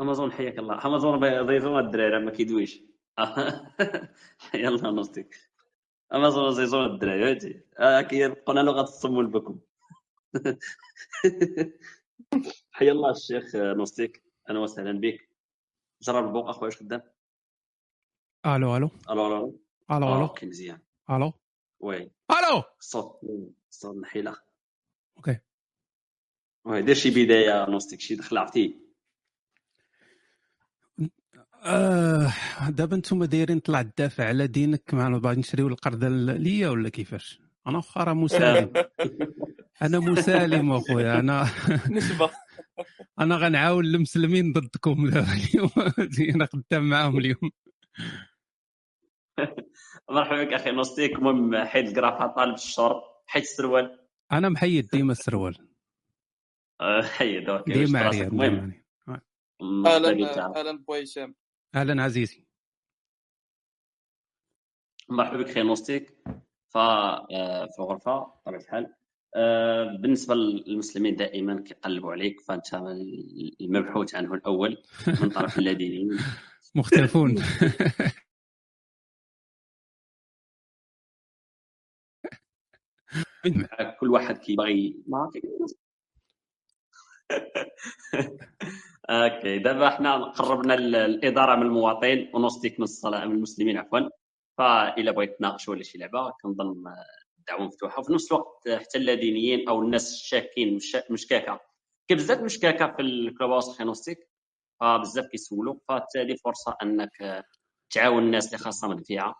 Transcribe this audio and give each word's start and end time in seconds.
أمازون 0.00 0.32
حياك 0.32 0.58
الله. 0.58 0.86
أمازون 0.86 1.18
ضيفوا 1.46 1.80
الدراري 1.80 2.24
ما 2.24 2.30
كيدويش. 2.30 2.82
يلا 4.54 4.90
نوستيك 4.90 5.36
أمازون 6.14 6.52
زيزون 6.52 6.84
الدراري 6.84 7.20
فهمتي 7.40 7.60
آه، 7.78 8.00
كيبقونا 8.00 8.60
لغة 8.60 8.82
الصم 8.82 9.16
والبكم 9.16 9.60
حيا 12.70 12.92
الله 12.92 13.10
الشيخ 13.10 13.56
نوستيك. 13.56 14.22
أهلا 14.48 14.58
وسهلا 14.58 15.00
بك 15.00 15.28
جرب 16.02 16.24
البوق 16.26 16.48
اخويا 16.48 16.64
واش 16.64 16.76
خدام 16.76 17.02
ألو 18.46 18.76
ألو. 18.76 18.90
ألو 19.10 19.26
ألو 19.26 19.36
ألو. 19.36 19.60
آه، 19.90 19.96
ألو. 19.98 20.22
أوكي 20.22 20.46
مزيان. 20.46 20.80
ألو. 21.10 21.32
وي 21.80 22.10
ألو! 22.30 22.62
الصوت 22.80 23.20
الصوت 23.70 23.96
نحيله 23.96 24.36
أوكي. 25.16 25.38
وي 26.64 26.82
دير 26.82 26.94
شي 26.94 27.10
بداية 27.24 27.70
نوستيك. 27.70 28.00
شي 28.00 28.14
دخل 28.14 28.38
عرفتي 28.38 28.87
آه 31.68 32.32
دابا 32.68 32.96
أنتم 32.96 33.24
دايرين 33.24 33.58
طلع 33.58 33.80
الدافع 33.80 34.24
على 34.24 34.46
دينك 34.46 34.94
معنا 34.94 35.18
باغي 35.18 35.36
نشريو 35.36 35.68
القرده 35.68 36.08
ليا 36.08 36.68
ولا 36.68 36.88
كيفاش؟ 36.88 37.40
أنا 37.66 37.76
واخا 37.76 38.04
راه 38.04 38.12
مسالم. 38.12 38.72
أنا 39.82 39.98
مسالم 39.98 40.72
أخويا 40.72 41.18
أنا 41.18 41.46
نسبة. 41.96 42.30
أنا 43.20 43.36
غنعاون 43.36 43.84
المسلمين 43.84 44.52
ضدكم 44.52 45.10
دابا 45.10 45.26
اليوم. 45.32 45.70
أنا 46.34 46.46
خدام 46.46 46.88
معاهم 46.88 47.18
اليوم. 47.18 47.50
مرحبا 50.10 50.44
بك 50.44 50.52
أخي 50.52 50.70
نوستيك 50.70 51.12
المهم 51.12 51.64
حيد 51.64 51.86
الكرافه 51.88 52.26
طالب 52.26 52.54
الشرب 52.54 53.02
حيد 53.26 53.42
السروال. 53.42 53.98
أنا 54.32 54.48
محيد 54.48 54.88
ديما 54.92 55.12
السروال. 55.12 55.56
آه، 56.80 57.02
حيد 57.02 57.48
OK 57.48 57.72
ديما 57.72 58.00
عليا 58.00 58.26
المهم. 58.26 58.72
أهلا 59.86 60.58
أهلا 60.58 60.78
بو 60.78 60.94
هشام 60.94 61.34
أهلا 61.74 62.02
عزيزي. 62.02 62.44
مرحبا 65.08 65.36
بك 65.36 65.50
خير 65.50 65.64
نوستيك 65.64 66.14
ف 66.68 66.76
آه، 66.76 67.66
في 67.66 67.78
الغرفة 67.78 68.18
بطبيعه 68.18 68.60
الحال. 68.60 68.94
آه، 69.36 69.96
بالنسبة 70.00 70.34
للمسلمين 70.34 71.16
دائما 71.16 71.60
كيقلبوا 71.60 72.12
عليك 72.12 72.40
فأنت 72.40 72.74
المبحوث 73.60 74.14
عنه 74.14 74.34
الأول 74.34 74.82
من 75.22 75.28
طرف 75.28 75.58
اللادينيين 75.58 76.18
مختلفون. 76.74 77.34
كل 84.00 84.10
واحد 84.10 84.38
كيبغي 84.38 85.02
ما 85.06 85.30
OK. 89.10 89.58
دابا 89.58 89.90
حنا 89.90 90.24
قربنا 90.24 90.74
ال- 90.74 90.96
الإدارة 90.96 91.56
من 91.56 91.62
المواطن 91.62 92.28
ونوستيك 92.34 92.80
من 92.80 92.84
الصلاة 92.84 93.24
من 93.24 93.34
المسلمين 93.34 93.76
عفوا. 93.78 94.00
فإلا 94.58 95.10
بغيت 95.10 95.38
تناقشوا 95.38 95.74
ولا 95.74 95.82
شي 95.82 95.98
لعبه 95.98 96.30
كنظن 96.42 96.84
الدعوة 97.38 97.66
مفتوحة. 97.66 98.00
وفي 98.00 98.12
نفس 98.12 98.32
الوقت 98.32 98.68
حتى 98.68 98.98
اللادينيين 98.98 99.68
أو 99.68 99.82
الناس 99.82 100.12
الشاكين 100.12 100.74
مش- 100.76 100.96
مشكاكة. 101.10 101.60
كاين 102.08 102.18
بزاف 102.20 102.40
مشكاكة 102.40 102.92
في 102.96 103.02
الكلوب 103.02 103.50
هاوس 103.50 103.80
نوستيك 103.80 104.18
فبزاف 104.80 105.26
كيسولوا 105.26 105.74
فبالتالي 105.88 106.36
فرصة 106.36 106.76
أنك 106.82 107.44
تعاون 107.94 108.22
الناس 108.22 108.46
اللي 108.46 108.58
خاصة 108.58 108.88
مدفعه 108.88 109.34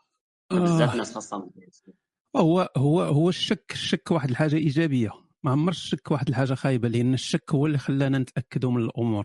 بزاف 0.52 0.92
آه. 0.92 0.96
ناس 0.96 1.14
خاصة 1.14 1.38
مدفعه 1.38 1.94
هو 2.36 2.68
هو 2.76 3.00
هو 3.02 3.28
الشك 3.28 3.64
الشك 3.72 4.10
واحد 4.10 4.30
الحاجة 4.30 4.56
إيجابية. 4.56 5.10
ما 5.42 5.50
عمر 5.50 5.70
الشك 5.72 6.10
واحد 6.10 6.28
الحاجة 6.28 6.54
خايبة 6.54 6.88
لأن 6.88 7.14
الشك 7.14 7.52
هو 7.54 7.66
اللي 7.66 7.78
خلانا 7.78 8.18
نتأكدوا 8.18 8.70
من 8.70 8.82
الأمور. 8.84 9.24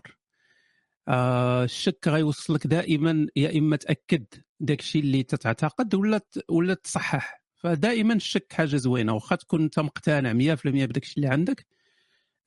آه 1.08 1.64
الشك 1.64 2.08
غيوصلك 2.08 2.66
دائما 2.66 3.26
يا 3.36 3.58
إما 3.58 3.76
تأكد 3.76 4.24
داك 4.60 4.80
الشيء 4.80 5.02
اللي 5.02 5.22
تتعتقد 5.22 5.94
ولا 5.94 6.20
ولا 6.48 6.74
تصحح. 6.74 7.42
فدائما 7.56 8.14
الشك 8.14 8.52
حاجة 8.52 8.76
زوينة 8.76 9.12
واخا 9.14 9.36
تكون 9.36 9.62
أنت 9.62 9.80
مقتنع 9.80 10.32
100% 10.32 10.56
بداك 10.86 11.02
الشيء 11.02 11.16
اللي 11.16 11.28
عندك 11.28 11.66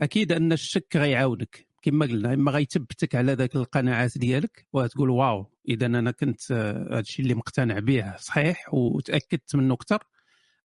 أكيد 0.02 0.32
أن 0.32 0.52
الشك 0.54 0.98
غيعاونك. 0.98 1.68
كما 1.82 2.06
قلنا 2.06 2.34
إما 2.34 2.52
غيثبتك 2.52 3.16
على 3.16 3.34
ذاك 3.34 3.56
القناعات 3.56 4.18
ديالك 4.18 4.68
وتقول 4.74 5.10
واو 5.10 5.52
إذا 5.70 5.86
أنا 5.86 6.12
كنت 6.12 6.52
آه، 6.52 6.88
هذا 6.92 7.00
الشيء 7.00 7.26
اللي 7.26 7.36
مقتنع 7.36 7.80
به 7.80 8.18
صحيح 8.18 8.74
وتأكدت 8.74 9.56
منه 9.56 9.74
أكثر. 9.74 10.04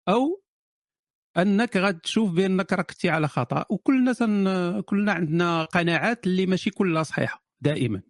أو 0.09 0.41
أنك 1.37 1.77
غتشوف 1.77 2.31
بأنك 2.31 2.73
راك 2.73 2.93
على 3.05 3.27
خطأ 3.27 3.65
وكلنا. 3.69 4.13
كلنا 4.81 5.11
عندنا 5.13 5.63
قناعات 5.65 6.27
اللي 6.27 6.45
ماشي 6.45 6.69
كلها 6.69 7.03
صحيحة. 7.03 7.42
دائما. 7.63 8.01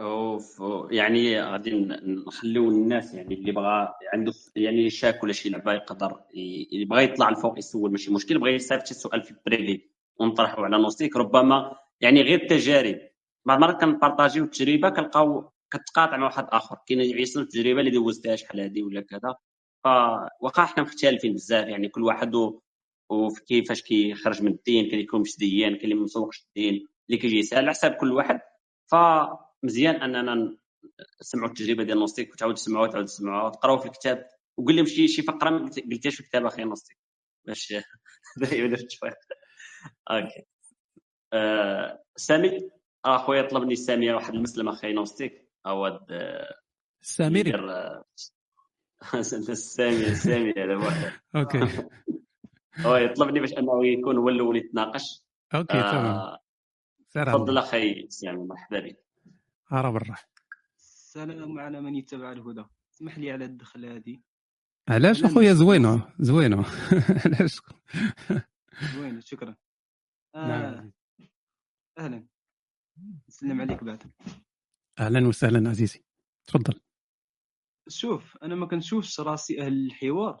أوف. 0.00 0.62
يعني 0.90 1.42
غادي 1.42 1.70
نخليو 2.02 2.70
الناس 2.70 3.14
يعني 3.14 3.34
اللي 3.34 3.52
بغى 3.52 3.94
عنده 4.12 4.32
يعني 4.56 4.90
شاك 4.90 5.22
ولا 5.22 5.32
شي 5.32 5.48
لعبه 5.48 5.72
يقدر 5.72 6.20
اللي 6.72 6.84
بغى 6.84 7.04
يطلع 7.04 7.28
الفوق 7.28 7.58
يسول 7.58 7.90
ماشي 7.90 8.12
مشكل 8.12 8.38
بغى 8.38 8.54
يصيفط 8.54 8.86
شي 8.86 8.94
سؤال 8.94 9.22
في 9.22 9.30
ال 9.30 9.40
privé 9.40 9.88
ونطرحه 10.16 10.64
على 10.64 10.78
نوستيك. 10.78 11.16
ربما 11.16 11.76
يعني 12.00 12.22
غير 12.22 12.42
التجارب. 12.42 12.98
بعض 13.46 13.56
المرات 13.62 13.80
كنبارطاجيو 13.80 14.44
التجربه 14.44 14.88
كنلقاو 14.88 15.52
كتقاطع 15.70 16.16
مع 16.16 16.24
واحد 16.24 16.46
آخر. 16.48 16.76
كاين 16.86 17.00
يصل 17.00 17.40
التجربة 17.40 17.80
اللي 17.80 17.90
دوزتها 17.90 18.36
شحال 18.36 18.60
هادي 18.60 18.82
ولا 18.82 19.00
كذا. 19.00 19.34
فوقع 19.84 20.64
حنا 20.64 20.82
مختلفين 20.84 21.34
بزاف 21.34 21.68
يعني 21.68 21.88
كل 21.88 22.02
واحد 22.02 22.32
و- 23.12 23.26
وفي 23.26 23.44
كيفاش 23.44 23.82
كيخرج 23.82 24.42
من 24.42 24.50
الدين 24.52 24.82
كاين 24.84 24.92
اللي 24.92 25.02
يكون 25.04 25.20
مش 25.20 25.36
ديان 25.38 25.70
كاين 25.72 25.84
اللي 25.84 25.94
ما 25.94 26.02
مسوقش 26.02 26.46
الدين 26.48 26.88
اللي 27.10 27.20
كيجي 27.20 27.38
يسأل 27.38 27.58
على 27.58 27.70
حساب 27.70 27.92
كل 27.92 28.12
واحد. 28.12 28.40
فمزيان 28.86 29.94
أننا 29.94 30.56
نسمعوا 31.20 31.48
التجربة 31.48 31.82
ديال 31.84 31.98
نوستيك 31.98 32.32
وتعاود 32.32 32.54
تسمعوها 32.54 32.88
وتعاود 32.88 33.06
تسمعوها 33.06 33.46
وتقراو 33.46 33.78
في 33.78 33.86
الكتاب 33.86 34.26
وقول 34.56 34.76
لهم 34.76 34.86
شي 34.86 35.08
شي 35.08 35.22
فقرة 35.22 35.50
ما 35.50 35.58
قلت- 35.58 35.80
قلتيهاش 35.92 36.14
في 36.14 36.20
الكتاب 36.20 36.46
أخي 36.46 36.64
نوستيك؟ 36.64 36.98
باش 37.46 37.74
دائما 38.40 38.76
شوية 38.88 39.14
OK. 40.10 40.42
آه، 41.32 42.04
سامي؟ 42.16 42.70
اخويا 43.04 43.42
طلبني 43.42 43.76
سامي 43.76 44.10
واحد 44.12 44.34
المسلم 44.34 44.68
أخي 44.68 44.92
نوستيك. 44.92 45.48
عوض 45.66 46.00
آه، 46.10 46.54
آه، 47.54 48.04
السامي 49.14 50.06
السامي 50.06 50.50
هذا 50.56 50.76
واحد. 50.76 51.12
أوكي. 51.36 51.58
هو 52.80 52.96
يطلبني 52.96 53.40
باش 53.40 53.52
أنه 53.52 53.86
يكون 53.86 54.16
هو 54.16 54.28
الأول 54.28 54.56
يتناقش. 54.56 55.24
OK 55.54 55.72
تمام. 55.80 56.04
آه، 56.06 56.38
سير 57.08 57.26
تفضل 57.26 57.58
عندك. 57.58 57.68
أخي 57.68 58.06
سامي 58.08 58.44
مرحبا 58.46 58.80
بك. 58.80 59.04
هرا 59.68 59.90
برا 59.90 60.16
السلام 60.76 61.58
على 61.58 61.80
من 61.80 61.94
يتبع 61.96 62.32
الهدى. 62.32 62.64
اسمح 62.94 63.18
لي 63.18 63.30
على 63.30 63.44
الدخلة 63.44 63.96
هذه. 63.96 64.20
علاش 64.88 65.24
أخويا. 65.24 65.52
زوينة؟ 65.54 66.12
زوينة. 66.20 66.64
علاش؟ 67.26 67.60
زوينة 68.94 69.20
شكرا. 69.20 69.56
نعم. 70.36 70.50
آه 70.50 70.92
أهلا. 71.98 72.26
نسلم 73.28 73.60
عليك 73.60 73.84
بعد. 73.84 74.12
أهلا 74.98 75.28
وسهلا 75.28 75.70
عزيزي. 75.70 76.04
تفضل. 76.46 76.80
شوف 77.88 78.36
أنا 78.42 78.54
ما 78.54 78.66
كنشوفش 78.66 79.20
راسي 79.20 79.62
أهل 79.62 79.86
الحوار 79.86 80.40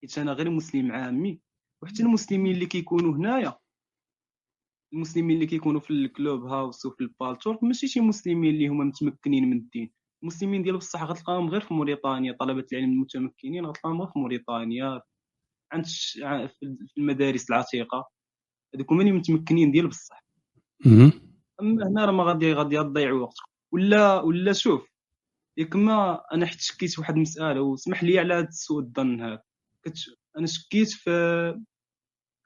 حيت 0.00 0.18
أنا 0.18 0.32
غير 0.32 0.50
مسلم 0.50 0.92
عامي. 0.92 1.40
وحتى 1.82 2.02
المسلمين 2.02 2.54
اللي 2.54 2.66
كيكونوا 2.66 3.16
هنايا. 3.16 3.58
المسلمين 4.92 5.36
اللي 5.36 5.46
كيكونوا 5.46 5.80
في 5.80 5.90
الكلوب 5.90 6.44
هاوس 6.44 6.86
وفي 6.86 7.00
البالتورك 7.00 7.64
ماشي 7.64 7.88
شي 7.88 8.00
مسلمين 8.00 8.54
اللي 8.54 8.68
هما 8.68 8.84
متمكنين 8.84 9.50
من 9.50 9.56
الدين. 9.56 9.90
المسلمين 10.22 10.62
ديال 10.62 10.76
بصح 10.76 11.02
غتلقاهم 11.02 11.48
غير 11.48 11.60
في 11.60 11.74
موريتانيا 11.74 12.36
طلبة 12.40 12.66
العلم 12.72 12.92
المتمكنين 12.92 13.66
غتلقاهم 13.66 14.00
غير 14.02 14.12
في 14.12 14.18
موريتانيا 14.18 15.00
عند 15.72 15.86
في 15.86 16.76
المدارس 16.98 17.50
العتيقة. 17.50 18.08
هذوك 18.74 18.92
هما 18.92 19.00
اللي 19.00 19.12
متمكنين 19.12 19.70
ديال 19.72 19.88
بصح. 19.88 20.24
أما 21.60 21.88
هنا 21.88 22.04
راه 22.04 22.12
ما 22.12 22.24
غادي 22.24 22.52
غادي 22.52 22.78
تضيع 22.78 23.12
وقتك 23.12 23.44
ولا 23.72 24.20
ولا 24.20 24.52
شوف 24.52 24.88
ياك 25.56 25.76
ما 25.76 26.20
أنا 26.32 26.46
حيت 26.46 26.60
شكيت 26.60 26.98
واحد 26.98 27.14
المسألة 27.14 27.60
واسمح 27.60 28.04
لي 28.04 28.18
على 28.18 28.34
هذا 28.34 28.50
سوء 28.50 28.82
الظن 28.82 29.20
هذا. 29.20 29.42
أنا 30.38 30.46
شكيت 30.46 30.88
في 30.92 31.10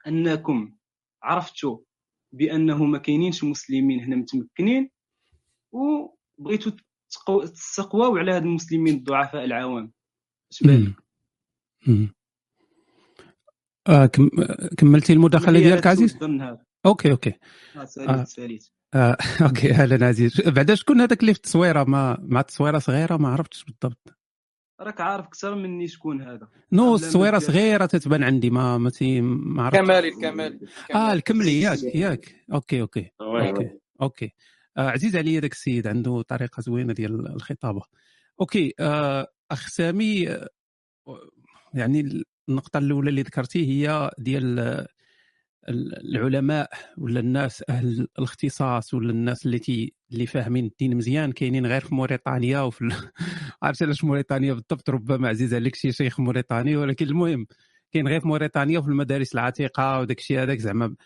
أنكم 0.07 0.77
عرفتوا 1.23 1.79
بأنه 2.33 2.85
ما 2.85 2.99
كاينينش 2.99 3.45
مسلمين 3.45 4.01
هنا 4.01 4.17
متمكنين 4.17 4.91
وبغيتوا 5.73 6.73
تقو... 7.11 7.45
تستقواو 7.45 8.17
على 8.17 8.33
هاد 8.33 8.43
المسلمين 8.43 8.95
الضعفاء 8.95 9.45
العوام. 9.45 9.93
اش. 10.53 10.63
آه 13.89 14.07
كم... 14.07 14.31
كملتي 14.79 15.13
المداخلة 15.13 15.59
ديالك 15.59 15.87
عزيز؟ 15.87 16.19
OK 16.87 17.11
OK. 17.11 17.33
آه، 17.77 17.87
آه. 17.99 18.25
آه، 18.95 19.17
OK 19.47 19.71
أهلا 19.71 20.07
عزيز 20.07 20.41
بعدا 20.41 20.75
شكون 20.75 21.01
هذاك 21.01 21.21
اللي 21.21 21.35
في 21.35 21.39
التصويرة؟ 21.39 21.85
ما 21.85 22.19
مع 22.23 22.41
التصويره 22.41 22.79
صغيرة 22.79 23.17
ما 23.17 23.29
عرفتش 23.29 23.65
بالضبط. 23.65 24.16
راك 24.81 25.01
عارف 25.01 25.27
أكثر 25.27 25.55
مني 25.55 25.89
شكون 25.89 26.23
هذا. 26.23 26.49
non 26.73 26.95
التصويره. 26.95 27.39
صغيرة 27.39 27.87
تتبان 27.87 28.23
عندي 28.25 28.51
ما 28.51 28.79
ما 28.79 28.91
تي 28.91 29.21
ما 29.21 29.63
عرفت. 29.63 29.77
كمالي 29.77 30.09
الكمالي 30.09 30.59
آه 30.95 31.13
الكملي 31.13 31.61
ياك 31.61 31.83
ياك. 31.83 32.35
OK 32.53 32.81
OK. 32.81 33.11
OK. 33.21 33.71
OK 34.03 34.35
آه 34.77 34.91
عزيز 34.91 35.17
عليا 35.17 35.41
ذاك 35.41 35.53
السيد 35.53 35.87
عنده 35.87 36.23
طريقة 36.23 36.61
زوينة 36.61 36.93
ديال 36.93 37.35
الخطابة. 37.35 37.83
أوكي 38.41 38.75
آه 38.81 39.27
أخ 39.51 39.69
سامي 39.69 40.29
آه، 40.31 40.49
يعني 41.75 42.25
النقطة 42.49 42.79
الأولى 42.79 43.11
اللي 43.11 43.23
ذكرتي 43.23 43.67
هي 43.69 44.11
ديال 44.19 44.87
العلماء 45.69 46.71
ولا 46.99 47.21
الناس 47.21 47.65
أهل 47.69 48.09
الاختصاص 48.19 48.95
ولا 48.95 49.11
الناس 49.11 49.47
اللي 49.47 49.93
اللي 50.13 50.27
فاهمين 50.27 50.65
الدين 50.67 50.97
مزيان 50.97 51.33
كاينين 51.33 51.67
غير 51.67 51.81
في 51.81 51.95
موريتانيا 51.95 52.61
وفي 52.61 52.83
ال... 52.83 52.93
عرفت 53.63 53.83
علاش 53.83 54.05
موريتانيا 54.05 54.53
بالضبط؟ 54.53 54.91
ربما 54.91 55.29
عزيز 55.29 55.55
عليك 55.55 55.75
شي 55.75 55.93
شيخ 55.93 56.21
موريتاني 56.21 56.77
ولكن 56.77 57.07
المهم 57.07 57.47
كاين 57.93 58.09
غير 58.09 58.21
في 58.21 58.29
موريتانيا 58.29 58.79
وفي 58.79 58.89
المدارس 58.89 59.35
العتيقة 59.35 60.01
وداك 60.01 60.19
الشيء 60.19 60.43
هذاك 60.43 60.59
زعما. 60.59 60.97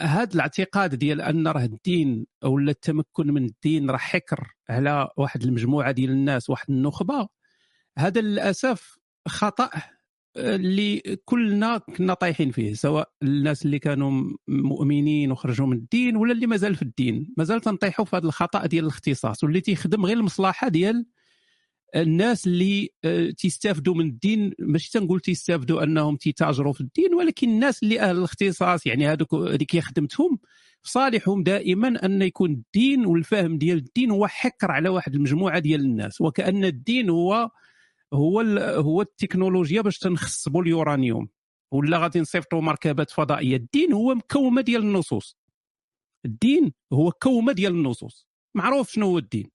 هذا 0.00 0.34
الاعتقاد 0.34 0.94
ديال 0.94 1.20
أن 1.20 1.48
راه 1.48 1.64
الدين 1.64 2.26
ولا 2.44 2.70
التمكن 2.70 3.26
من 3.26 3.44
الدين 3.44 3.90
راه 3.90 3.96
حكر 3.96 4.54
على 4.70 5.08
واحد 5.16 5.42
المجموعة 5.42 5.90
ديال 5.90 6.10
الناس 6.10 6.50
واحد 6.50 6.70
النخبة 6.70 7.28
هذا 7.98 8.20
للأسف 8.20 8.98
خطأ 9.28 9.70
اللي 10.36 11.02
كلنا 11.24 11.78
كنا 11.78 12.14
طايحين 12.14 12.50
فيه 12.50 12.74
سواء 12.74 13.10
الناس 13.22 13.64
اللي 13.64 13.78
كانوا 13.78 14.32
مؤمنين 14.48 15.32
وخرجوا 15.32 15.66
من 15.66 15.76
الدين 15.76 16.16
ولا 16.16 16.32
اللي 16.32 16.46
مازال 16.46 16.74
في 16.76 16.82
الدين. 16.82 17.34
مازال 17.36 17.60
تنطيحوا 17.60 18.04
في 18.04 18.16
هذا 18.16 18.26
الخطأ 18.26 18.66
ديال 18.66 18.84
الاختصاص 18.84 19.44
واللي 19.44 19.60
تيخدم 19.60 20.06
غير 20.06 20.16
المصلحة 20.16 20.68
ديال 20.68 21.06
الناس 21.96 22.46
اللي 22.46 22.88
آه، 23.04 23.30
تيستافدوا 23.30 23.94
من 23.94 24.06
الدين. 24.06 24.52
ماشي 24.58 24.90
تنقول 24.90 25.20
تيستافدوا 25.20 25.82
أنهم 25.82 26.16
تيتاجروا 26.16 26.72
في 26.72 26.80
الدين 26.80 27.14
ولكن 27.14 27.48
الناس 27.48 27.82
اللي 27.82 28.00
أهل 28.00 28.18
الاختصاص 28.18 28.86
يعني 28.86 29.08
هذوك 29.08 29.34
هذيك 29.34 29.78
خدمتهم 29.78 30.38
صالحهم 30.82 31.42
دائما 31.42 32.04
أن 32.04 32.22
يكون 32.22 32.50
الدين 32.50 33.06
والفهم 33.06 33.58
ديال 33.58 33.78
الدين 33.78 34.10
هو 34.10 34.26
حكر 34.26 34.70
على 34.70 34.88
واحد 34.88 35.14
المجموعة 35.14 35.58
ديال 35.58 35.80
الناس 35.80 36.20
وكأن 36.20 36.64
الدين 36.64 37.10
هو 37.10 37.50
هو 38.14 38.40
هو 38.60 39.02
التكنولوجيا 39.02 39.82
باش 39.82 39.98
تنخصبوا 39.98 40.62
اليورانيوم 40.62 41.28
ولا 41.72 41.98
غادي 41.98 42.20
نصيفطوا 42.20 42.60
مركبات 42.60 43.10
فضائية. 43.10 43.56
الدين 43.56 43.92
هو 43.92 44.18
كومه 44.30 44.60
ديال 44.60 44.82
النصوص. 44.82 45.36
الدين 46.24 46.72
هو 46.92 47.12
كومة 47.12 47.52
ديال 47.52 47.72
النصوص. 47.72 48.28
معروف 48.54 48.90
شنو 48.90 49.06
هو 49.06 49.18
الدين؟ 49.18 49.50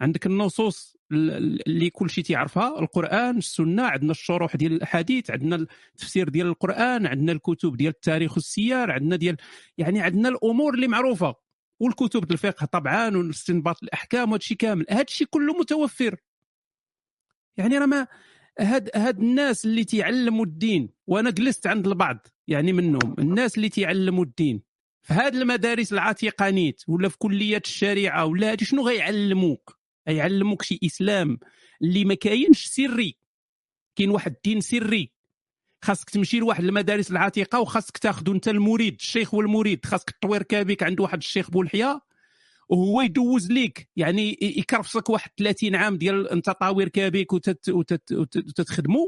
عندك 0.00 0.26
النصوص 0.26 0.96
اللي 1.12 1.90
كل 1.90 2.10
شيء 2.10 2.24
تعرفها 2.24 2.80
القرآن 2.80 3.38
السنة 3.38 3.82
عندنا 3.82 4.10
الشروح 4.10 4.56
ديال 4.56 4.72
الأحاديث 4.72 5.30
عندنا 5.30 5.56
التفسير 5.94 6.28
ديال 6.28 6.46
القرآن 6.46 7.06
عندنا 7.06 7.32
الكتب 7.32 7.76
ديال 7.76 7.92
التاريخ 7.92 8.34
والسير 8.34 8.90
عندنا 8.90 9.16
ديال 9.16 9.36
يعني 9.78 10.00
عندنا 10.00 10.28
الأمور 10.28 10.74
اللي 10.74 10.88
معروفة. 10.88 11.34
والكتب 11.80 12.32
الفقه 12.32 12.66
طبعا 12.66 13.16
واستنباط 13.16 13.82
الأحكام 13.82 14.28
وهذا 14.28 14.36
الشيء 14.36 14.56
كامل. 14.56 14.86
هذا 14.90 15.02
الشيء 15.02 15.26
كله 15.30 15.58
متوفر. 15.58 16.16
يعني 17.56 17.78
راه 17.78 17.86
ما 17.86 18.06
هاد 18.60 18.90
هاد 18.94 19.18
الناس 19.18 19.64
اللي 19.64 19.84
تيعلموا 19.84 20.44
الدين 20.44 20.88
وأنا 21.06 21.30
جلست 21.30 21.66
عند 21.66 21.86
البعض 21.86 22.26
يعني 22.48 22.72
منهم 22.72 23.14
الناس 23.18 23.56
اللي 23.56 23.68
تيعلموا 23.68 24.24
الدين. 24.24 24.62
في 25.02 25.14
هاد 25.14 25.34
المدارس 25.34 25.92
العتيقانيت 25.92 26.82
ولا 26.88 27.08
في 27.08 27.18
كليات 27.18 27.64
الشريعة 27.64 28.24
ولا 28.24 28.50
هادي 28.50 28.64
شنو 28.64 28.88
غيعلموك؟ 28.88 29.78
غيعلموك 30.08 30.62
شي 30.62 30.78
إسلام 30.84 31.38
اللي 31.82 32.04
ما 32.04 32.14
كاينش 32.14 32.66
سري. 32.66 33.18
كاين 33.96 34.10
واحد 34.10 34.32
الدين 34.32 34.60
سري. 34.60 35.12
خاصك 35.84 36.10
تمشي 36.10 36.38
لواحد 36.38 36.64
المدارس 36.64 37.10
العتيقة 37.10 37.60
وخاصك 37.60 37.98
تاخذ 37.98 38.30
أنت 38.30 38.48
المريد 38.48 38.94
الشيخ 39.00 39.34
والمريد. 39.34 39.86
خاصك 39.86 40.10
تطوير 40.10 40.42
كابيك 40.42 40.82
عند 40.82 41.00
واحد 41.00 41.18
الشيخ 41.18 41.50
بولحية 41.50 42.00
وهو 42.68 43.00
يدوز 43.02 43.52
ليك. 43.52 43.88
يعني 43.96 44.38
يكرفسك 44.42 45.10
واحد 45.10 45.30
30 45.38 45.76
عام 45.76 45.96
ديال 45.96 46.28
انت 46.28 46.50
طاوير 46.50 46.88
كابيك 46.88 47.32
وتت 47.32 47.68
وتت 47.68 48.12
وتتخدموا 48.12 49.06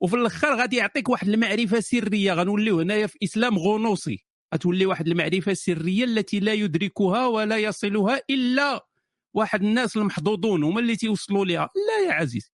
وفي 0.00 0.16
الأخر 0.16 0.56
غادي 0.56 0.76
يعطيك 0.76 1.08
واحد 1.08 1.28
المعرفة 1.28 1.80
سرية. 1.80 2.32
غنوليو 2.32 2.80
هنايا 2.80 3.06
في 3.06 3.18
إسلام 3.22 3.58
غنوصي 3.58 4.24
غتولي 4.54 4.86
واحد 4.86 5.08
المعرفة 5.08 5.52
السريه 5.52 6.04
التي 6.04 6.40
لا 6.40 6.52
يدركها 6.52 7.26
ولا 7.26 7.58
يصلها 7.58 8.20
إلا 8.30 8.86
واحد 9.34 9.62
الناس 9.62 9.96
المحظوظون. 9.96 10.62
هما 10.64 10.80
اللي 10.80 10.96
تيوصلوا 10.96 11.44
لها 11.44 11.70
لا 11.88 12.06
يا 12.08 12.12
عزيز 12.12 12.52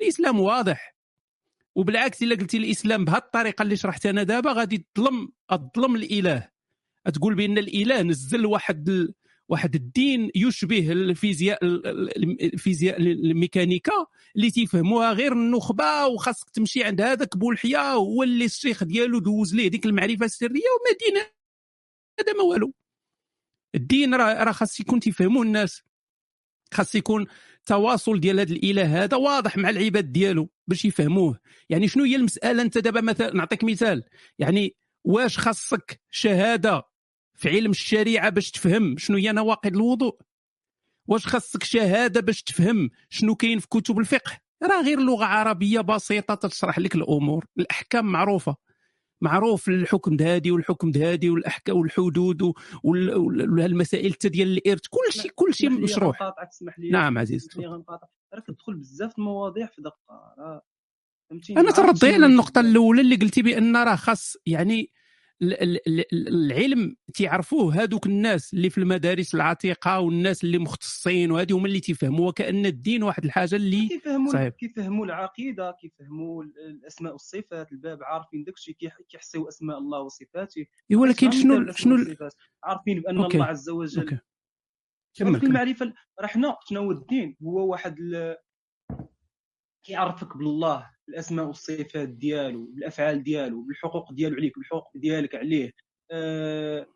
الإسلام 0.00 0.40
واضح. 0.40 0.96
وبالعكس 1.74 2.22
إلا 2.22 2.34
قلتي 2.36 2.56
الإسلام 2.56 3.04
بهذه 3.04 3.18
الطريقة 3.18 3.62
اللي 3.62 3.76
شرحت 3.76 4.06
أنا 4.06 4.22
دابا 4.22 4.52
غادي 4.52 4.86
تظلم 4.94 5.32
تظلم 5.74 5.96
الإله. 5.96 6.48
تقول 7.14 7.34
بأن 7.34 7.58
الإله 7.58 8.02
نزل 8.02 8.46
واحد. 8.46 9.12
واحد 9.48 9.74
الدين 9.74 10.30
يشبه 10.34 10.92
الفيزياء 10.92 11.58
الفيزياء 11.64 13.00
الميكانيكا 13.00 14.06
اللي 14.36 14.50
تيفهموها 14.50 15.12
غير 15.12 15.32
النخبة 15.32 16.06
وخاصك 16.06 16.50
تمشي 16.50 16.84
عند 16.84 17.00
هذاك 17.00 17.36
بولحيه 17.36 17.92
هو 17.92 18.22
اللي 18.22 18.44
الشيخ 18.44 18.84
ديالو 18.84 19.18
دوز 19.18 19.54
ليه 19.54 19.68
ديك 19.68 19.86
المعرفة 19.86 20.24
السرية 20.24 20.48
وما 20.50 20.98
دين 21.00 21.22
هذا 22.20 22.32
ما 22.32 22.42
والو. 22.42 22.74
الدين 23.74 24.14
راه 24.14 24.44
راه 24.44 24.52
خاص 24.52 24.80
يكون 24.80 25.00
تيفهموا 25.00 25.44
الناس. 25.44 25.82
خاص 26.74 26.94
يكون 26.94 27.26
تواصل 27.66 28.20
ديال 28.20 28.40
هذا 28.40 28.52
الإله 28.52 29.04
هذا 29.04 29.16
واضح 29.16 29.56
مع 29.56 29.70
العباد 29.70 30.12
ديالو 30.12 30.50
باش 30.66 30.84
يفهموه. 30.84 31.40
يعني 31.68 31.88
شنو 31.88 32.04
هي 32.04 32.16
المسألة؟ 32.16 32.62
أنت 32.62 32.78
دابا 32.78 33.00
مثلا 33.00 33.34
نعطيك 33.34 33.64
مثال. 33.64 34.04
يعني 34.38 34.76
واش 35.04 35.38
خاصك 35.38 36.00
شهادة 36.10 36.91
في 37.34 37.48
علم 37.48 37.70
الشريعة 37.70 38.28
باش 38.28 38.50
تفهم 38.50 38.98
شنو 38.98 39.16
هي 39.16 39.32
نواقض 39.32 39.76
الوضوء. 39.76 40.18
واش 41.06 41.26
خاصك 41.26 41.62
شهادة 41.62 42.20
باش 42.20 42.42
تفهم 42.42 42.90
شنو 43.08 43.34
كاين 43.34 43.58
في 43.58 43.68
كتب 43.68 43.98
الفقه. 43.98 44.38
راه 44.62 44.82
غير 44.82 45.00
لغة 45.00 45.24
عربية 45.24 45.80
بسيطة 45.80 46.34
تشرح 46.34 46.78
لك 46.78 46.94
الأمور. 46.94 47.46
الأحكام 47.58 48.06
معروفة. 48.06 48.56
معروف 49.20 49.68
الحكم 49.68 50.16
هادي 50.20 50.50
والحكم 50.50 50.92
هادي 50.96 51.30
والأحكام 51.30 51.76
والحدود 51.76 52.52
والمسائل 52.84 54.12
حتى 54.12 54.28
ديال 54.28 54.48
الإرث. 54.48 54.82
كل 54.90 55.12
شيء 55.12 55.30
كل 55.34 55.54
شيء 55.54 55.70
مشروح. 55.70 56.18
نعم 56.90 57.18
عزيز 57.18 57.48
راك 58.34 58.46
تدخل 58.46 58.74
بزاف 58.74 59.18
المواضيع 59.18 59.66
في 59.66 59.82
دقة. 59.82 60.62
أنا 61.50 61.70
تردي 61.70 62.06
على 62.06 62.26
النقطة 62.26 62.60
الأولى 62.60 63.00
اللي 63.00 63.16
قلتي 63.16 63.42
بأن 63.42 63.76
راه 63.76 63.96
خاص 63.96 64.36
يعني 64.46 64.92
العلم 66.12 66.96
تيعرفوه 67.14 67.82
هذوك 67.82 68.06
الناس 68.06 68.54
اللي 68.54 68.70
في 68.70 68.78
المدارس 68.78 69.34
العتيقة 69.34 70.00
والناس 70.00 70.44
اللي 70.44 70.58
مختصين 70.58 71.30
وهذه 71.30 71.52
هما 71.56 71.66
اللي 71.66 71.80
تيفهموا 71.80 72.28
وكأن 72.28 72.66
الدين 72.66 73.02
واحد 73.02 73.24
الحاجة 73.24 73.56
اللي 73.56 73.88
كيفهموا. 73.88 74.48
كيفهموا 74.48 75.06
العقيدة 75.06 75.76
كيفهموا 75.80 76.44
الأسماء 76.44 77.12
والصفات 77.12 77.72
الباب 77.72 78.02
عارفين 78.02 78.44
داك 78.44 78.54
الشيء 78.54 78.76
كيحسوا 79.08 79.48
أسماء 79.48 79.78
الله 79.78 80.00
وصفاته 80.00 80.66
ولكن 80.94 81.30
شنو 81.30 81.72
شنو 81.72 82.16
عارفين 82.64 83.00
بأن 83.00 83.18
OK. 83.18 83.36
الله 83.36 83.46
عز 83.46 83.70
وجل 83.70 84.02
OK. 84.02 84.18
كمل 85.14 85.42
المعرفة 85.44 85.92
راه 86.20 86.26
حنا 86.26 86.56
شنو 86.68 86.80
هو 86.80 86.90
الدين 86.90 87.36
هو 87.42 87.66
واحد. 87.70 87.96
كيعرفك 89.84 90.36
بالله 90.36 90.90
بالأسماء 91.08 91.46
والصفات 91.46 92.08
ديالو 92.08 92.66
بالأفعال 92.74 93.22
ديالو 93.22 93.62
بالحقوق 93.62 94.12
ديالو 94.12 94.36
عليك 94.36 94.58
بالحقوق 94.58 94.90
ديالك 94.94 95.34
عليه. 95.34 95.70
أه 96.10 96.86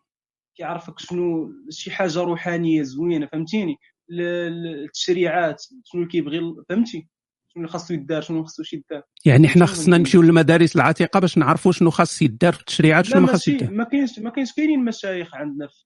كيعرفك 0.56 0.98
شنو 0.98 1.52
شي 1.70 1.90
حاجة 1.90 2.20
روحانية 2.20 2.82
زوينة 2.82 3.26
فهمتيني؟ 3.26 3.76
التشريعات 4.10 5.62
شنو 5.84 6.00
اللي 6.02 6.12
كيبغي 6.12 6.40
فهمتي؟ 6.68 7.08
شنو 7.48 7.62
اللي 7.62 7.68
خاصو 7.68 7.94
يدار 7.94 8.22
شنو 8.22 8.44
خاصو 8.44 8.62
شي 8.62 8.76
يدار 8.76 9.02
يعني 9.24 9.48
حنا 9.48 9.66
خصنا 9.66 9.98
نمشيو 9.98 10.22
للمدارس 10.22 10.76
العتيقة 10.76 11.20
باش 11.20 11.38
نعرفوا 11.38 11.72
شنو 11.72 11.90
خاص 11.90 12.22
يدار 12.22 12.52
في 12.52 12.60
التشريعات 12.60 13.04
شنو 13.04 13.20
ما 13.20 13.26
خاص 13.26 13.48
يدار. 13.48 13.70
ما 13.70 13.84
كاينش 13.84 14.18
ما 14.18 14.30
كاينش 14.30 14.52
كاينين 14.52 14.84
مشايخ 14.84 15.34
عندنا 15.34 15.66
في 15.66 15.84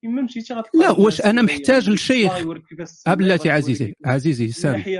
كيما 0.00 0.22
مشيتي 0.22 0.54
لا 0.74 0.90
واش 0.90 1.20
أنا 1.20 1.42
محتاج 1.42 1.90
للشيخ 1.90 2.32
بلاتي 3.08 3.50
عزيزي 3.50 3.94
عزيزي 4.04 4.52
سامي. 4.52 4.98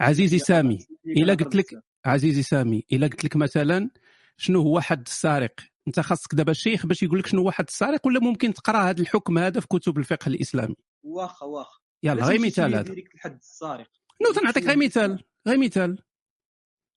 عزيزي 0.00 0.38
سامي. 0.38 0.78
إلا 1.06 1.34
قلت 1.34 1.56
لك 1.56 1.82
عزيزي 2.04 2.42
سامي 2.42 2.84
إلا 2.92 3.06
قلت 3.06 3.24
لك 3.24 3.36
مثلا 3.36 3.90
شنو 4.36 4.62
هو 4.62 4.80
حد 4.80 5.02
السارق؟ 5.06 5.54
أنت 5.88 6.00
خاصك 6.00 6.34
دابا 6.34 6.50
الشيخ 6.50 6.86
باش 6.86 7.02
يقول 7.02 7.18
لك 7.18 7.26
شنو 7.26 7.42
هو 7.42 7.50
حد 7.50 7.64
السارق 7.68 8.06
ولا 8.06 8.20
ممكن 8.20 8.54
تقرأ 8.54 8.78
هذا 8.78 9.00
الحكم 9.00 9.38
هذا 9.38 9.60
في 9.60 9.66
كتب 9.66 9.98
الفقه 9.98 10.28
الإسلامي؟ 10.28 10.76
واخا 11.02 11.46
واخا. 11.46 11.78
يلا 12.02 12.24
غير 12.24 12.40
مثال 12.40 12.74
هذا. 12.74 12.92
الحد 12.92 13.34
السارق. 13.34 13.90
نو 14.22 14.32
تنعطيك 14.32 14.64
غير 14.64 14.76
مثال 14.78 15.24
غير 15.48 15.58
مثال. 15.58 15.98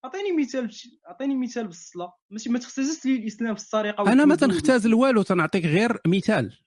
اعطيني 0.05 0.31
مثال 0.31 0.71
اعطيني 1.07 1.35
مثال 1.35 1.67
بالصلاة. 1.67 2.13
ماشي 2.29 2.50
ما 2.50 2.59
تختزلش 2.59 3.05
لي 3.05 3.15
الإسلام 3.15 3.55
في 3.55 3.62
السرقه 3.62 4.12
أنا 4.12 4.25
ما 4.25 4.35
تنختزل 4.35 4.93
والو 4.93 5.21
تنعطيك 5.21 5.65
غير 5.65 6.00
مثال. 6.07 6.57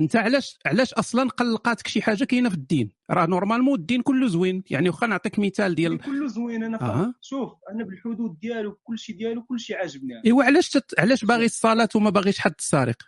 انت 0.00 0.16
علاش 0.16 0.58
علاش 0.66 0.94
أصلا 0.94 1.28
قلقاتك 1.28 1.86
شي 1.86 2.02
حاجة 2.02 2.24
كاينة 2.24 2.48
في 2.48 2.54
الدين؟ 2.54 2.92
راه 3.10 3.26
normalement 3.26 3.78
الدين 3.78 4.02
كله 4.02 4.28
زوين 4.28 4.62
يعني 4.70 4.88
واخا 4.88 5.06
نعطيك 5.06 5.38
مثال 5.38 5.74
ديال 5.74 5.98
كله 5.98 6.26
زوين 6.26 6.64
أنا 6.64 6.82
أها. 6.82 7.14
شوف 7.20 7.52
أنا 7.70 7.84
بالحدود 7.84 8.38
ديالو 8.38 8.74
كل 8.82 8.98
شيء 8.98 9.16
ديالو 9.16 9.42
كل 9.42 9.60
شيء 9.60 9.76
عاجبني. 9.76 10.22
إيوا 10.26 10.44
علاش 10.44 10.68
تت... 10.68 11.00
علاش 11.00 11.24
باغي 11.24 11.44
الصلاة 11.44 11.88
وما 11.94 12.10
باغيش 12.10 12.38
حد 12.38 12.54
السارق؟ 12.58 13.02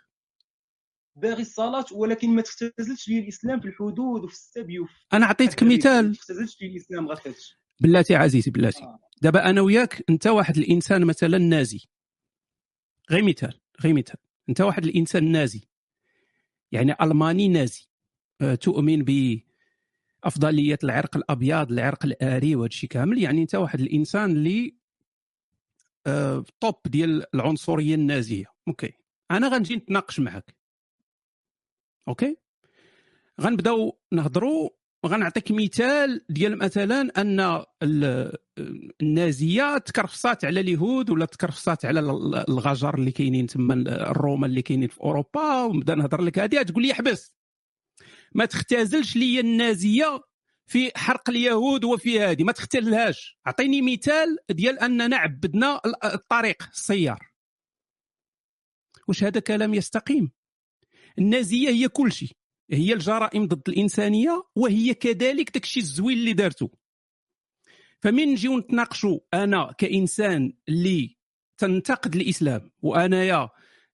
باغي 1.15 1.41
الصلاة 1.41 1.85
ولكن 1.91 2.29
ما 2.29 2.41
تختزلش 2.41 3.07
لي 3.07 3.19
الإسلام 3.19 3.59
في 3.59 3.67
الحدود 3.67 4.23
وفي 4.23 4.33
السبي 4.33 4.79
وفي 4.79 4.93
أنا 5.13 5.25
عطيتك 5.25 5.63
ما 5.63 5.75
مثال. 5.75 6.15
تختزلش 6.15 6.61
لي 6.61 6.67
الإسلام 6.67 7.07
هادشي 7.07 7.59
بلاتي 7.81 8.15
عزيزي 8.15 8.51
بلاتي. 8.51 8.83
آه. 8.83 8.99
دابا 9.21 9.49
أنا 9.49 9.61
وياك 9.61 10.03
أنت 10.09 10.27
واحد 10.27 10.57
الإنسان 10.57 11.05
مثلا 11.05 11.37
نازي. 11.37 11.87
غير 13.11 13.23
مثال 13.23 13.59
غير 13.81 13.93
مثال. 13.93 14.17
أنت 14.49 14.61
واحد 14.61 14.83
الإنسان 14.85 15.31
نازي. 15.31 15.61
يعني 16.73 16.95
ألماني 17.01 17.47
نازي. 17.47 17.87
أه، 18.41 18.55
تؤمن 18.55 19.05
بافضليه 20.23 20.79
العرق 20.83 21.17
الأبيض 21.17 21.71
العرق 21.71 22.05
الآري 22.05 22.55
وهذا 22.55 22.67
الشيء 22.67 22.89
كامل. 22.89 23.17
يعني 23.17 23.41
أنت 23.41 23.55
واحد 23.55 23.79
الإنسان 23.79 24.31
اللي 24.31 24.75
أه، 26.07 26.45
توب 26.59 26.75
ديال 26.85 27.35
العنصرية 27.35 27.95
النازية. 27.95 28.45
okay. 28.67 28.93
أنا 29.31 29.47
غنجي 29.47 29.75
نتناقش 29.75 30.19
معك 30.19 30.55
أوكي. 32.07 32.37
غنبداو 33.41 33.99
نهضروا 34.11 34.69
غنعطيك 35.05 35.51
مثال 35.51 36.25
ديال 36.29 36.57
مثلا 36.57 37.21
أن 37.21 37.63
ال- 37.83 38.37
النازية 39.01 39.77
تكرفصات 39.77 40.45
على 40.45 40.59
اليهود 40.59 41.09
ولا 41.09 41.25
تكرفصات 41.25 41.85
على 41.85 41.99
ال- 41.99 42.49
الغجر 42.49 42.95
اللي 42.95 43.11
كاينين 43.11 43.47
تما 43.47 43.73
الروما 44.11 44.47
اللي 44.47 44.61
كاينين 44.61 44.87
في 44.87 45.01
أوروبا 45.01 45.63
ونبدا 45.63 45.95
نهضر 45.95 46.21
لك 46.21 46.39
هذه 46.39 46.61
تقول 46.61 46.83
لي 46.87 46.93
حبس 46.93 47.35
ما 48.35 48.45
تختزلش 48.45 49.15
لي 49.15 49.39
النازية 49.39 50.21
في 50.67 50.91
حرق 50.95 51.29
اليهود 51.29 51.83
وفي 51.83 52.19
هذه 52.19 52.43
ما 52.43 52.51
تختلهاش. 52.51 53.39
أعطيني 53.47 53.81
مثال 53.81 54.37
ديال 54.49 54.79
اننا 54.79 55.17
عبدنا 55.17 55.81
ال- 55.85 56.03
الطريق 56.05 56.63
السيار. 56.71 57.31
واش 59.07 59.23
هذا 59.23 59.39
كلام 59.39 59.73
يستقيم؟ 59.73 60.31
النازية 61.19 61.69
هي 61.69 61.87
كل 61.87 62.11
شيء. 62.11 62.31
هي 62.71 62.93
الجرائم 62.93 63.47
ضد 63.47 63.69
الإنسانية 63.69 64.43
وهي 64.55 64.93
كذلك 64.93 65.51
داك 65.53 65.63
الشيء 65.63 65.83
الزوين 65.83 66.17
اللي 66.17 66.33
دارته 66.33 66.71
فمن 68.01 68.31
نجيو 68.31 68.57
نتناقشوا 68.57 69.19
أنا 69.33 69.71
كإنسان 69.77 70.53
اللي 70.69 71.17
تنتقد 71.57 72.15
الإسلام 72.15 72.71
وأنايا 72.81 73.49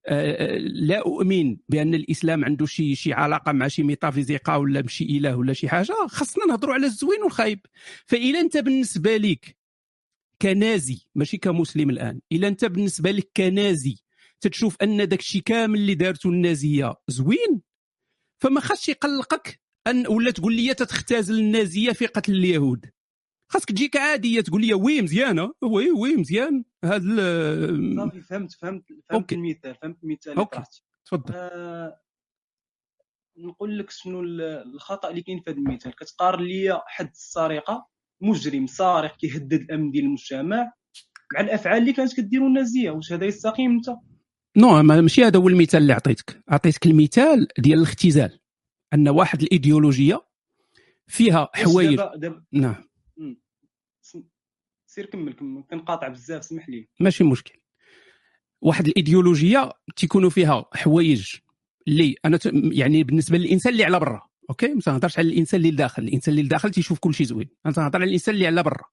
آه، 0.05 0.57
لا 0.57 0.99
أؤمن 0.99 1.57
بأن 1.69 1.95
الإسلام 1.95 2.45
عنده 2.45 2.65
شي 2.65 2.95
شي 2.95 3.13
علاقة 3.13 3.51
مع 3.51 3.67
شي 3.67 3.83
ميتافيزيقا 3.83 4.55
ولا 4.55 4.81
بشي 4.81 5.03
إله 5.03 5.35
ولا 5.35 5.53
شي 5.53 5.69
حاجة 5.69 5.93
خاصنا 6.07 6.45
نهضروا 6.45 6.73
على 6.73 6.85
الزوين 6.85 7.23
والخايب. 7.23 7.59
فإلا 8.05 8.39
أنت 8.39 8.57
بالنسبة 8.57 9.17
لك 9.17 9.57
كنازي 10.41 11.07
ماشي 11.15 11.37
كمسلم 11.37 11.89
الآن 11.89 12.21
إلا 12.31 12.47
أنت 12.47 12.65
بالنسبة 12.65 13.11
لك 13.11 13.31
كنازي 13.37 13.97
تتشوف 14.41 14.77
أن 14.81 15.07
داك 15.07 15.19
الشيء 15.19 15.41
كامل 15.41 15.79
اللي 15.79 15.95
دارته 15.95 16.29
النازية 16.29 16.95
زوين؟ 17.07 17.61
فما 18.41 18.59
خاصش 18.59 18.89
يقلقك 18.89 19.61
أن 19.87 20.07
ولا 20.07 20.31
تقول 20.31 20.53
لي 20.55 20.73
تتختزل 20.73 21.39
النازيه 21.39 21.91
في 21.91 22.05
قتل 22.05 22.31
اليهود 22.33 22.85
خاصك 23.51 23.69
تجيك 23.69 23.97
عادية 23.97 24.41
تقول 24.41 24.61
لي 24.65 24.73
oui 24.73 25.01
مزيانة 25.01 25.53
oui 25.63 25.91
oui 25.91 26.15
مزيان 26.15 26.63
هذا 26.85 26.99
فهمت 28.21 28.21
فهمت 28.21 28.51
فهمت 28.61 28.85
okay. 29.11 29.35
المثال 29.35 29.75
فهمت 29.75 30.03
المثال. 30.03 30.35
طرحت. 30.35 30.73
تفضل 31.05 31.33
آه، 31.35 31.99
نقول 33.37 33.79
لك 33.79 33.89
شنو 33.89 34.21
ال- 34.21 34.41
الخطأ 34.75 35.09
اللي 35.09 35.21
كاين 35.21 35.39
في 35.41 35.49
هذا 35.51 35.57
المثال 35.57 35.95
كتقارن 35.95 36.43
لي 36.43 36.81
حد 36.87 37.09
السرقة 37.09 37.87
مجرم 38.21 38.67
سارق 38.67 39.17
كيهدد 39.17 39.53
الأمن 39.53 39.91
ديال 39.91 40.05
المجتمع 40.05 40.73
مع 41.33 41.41
الأفعال 41.41 41.81
اللي 41.81 41.93
كانت 41.93 42.15
كديروا 42.17 42.47
النازية 42.47 42.91
واش 42.91 43.13
هذا 43.13 43.25
يستقيم 43.25 43.71
أنت 43.71 43.89
نو 44.59 44.83
ما- 44.83 45.01
ماشي 45.01 45.23
هذا 45.23 45.39
هو 45.39 45.47
المثال 45.47 45.81
اللي 45.81 45.93
عطيتك. 45.93 46.43
عطيتك 46.49 46.85
المثال 46.85 47.47
ديال 47.59 47.77
الاختزال. 47.77 48.39
أن 48.93 49.09
واحد 49.09 49.41
الإيديولوجية 49.41 50.21
فيها 51.07 51.49
حوايج. 51.53 51.99
نعم. 52.51 52.75
سير 54.85 55.05
كمل 55.05 55.33
كمل. 55.33 55.63
كنقاطع 55.71 56.07
بزاف 56.07 56.45
سمح 56.45 56.69
لي. 56.69 56.87
ماشي 56.99 57.23
مشكل. 57.23 57.59
واحد 58.61 58.87
الإيديولوجية 58.87 59.71
تيكونوا 59.95 60.29
فيها 60.29 60.65
حوايج 60.73 61.35
اللي 61.87 62.15
أنا 62.25 62.37
ت... 62.37 62.51
يعني 62.53 63.03
بالنسبة 63.03 63.37
للإنسان 63.37 63.73
اللي 63.73 63.83
على 63.83 63.99
برا 63.99 64.21
okay؟ 64.49 64.73
ما 64.73 64.81
تنهضرش 64.81 65.19
على 65.19 65.27
الإنسان 65.27 65.59
اللي 65.59 65.71
لداخل 65.71 66.03
الإنسان 66.03 66.31
اللي 66.31 66.43
لداخل 66.45 66.71
تيشوف 66.71 66.99
كل 66.99 67.13
شيء 67.13 67.25
زوين. 67.25 67.49
أنا 67.65 67.73
تنهضر 67.73 67.99
على 67.99 68.07
الإنسان 68.07 68.35
اللي 68.35 68.47
على 68.47 68.63
برا. 68.63 68.83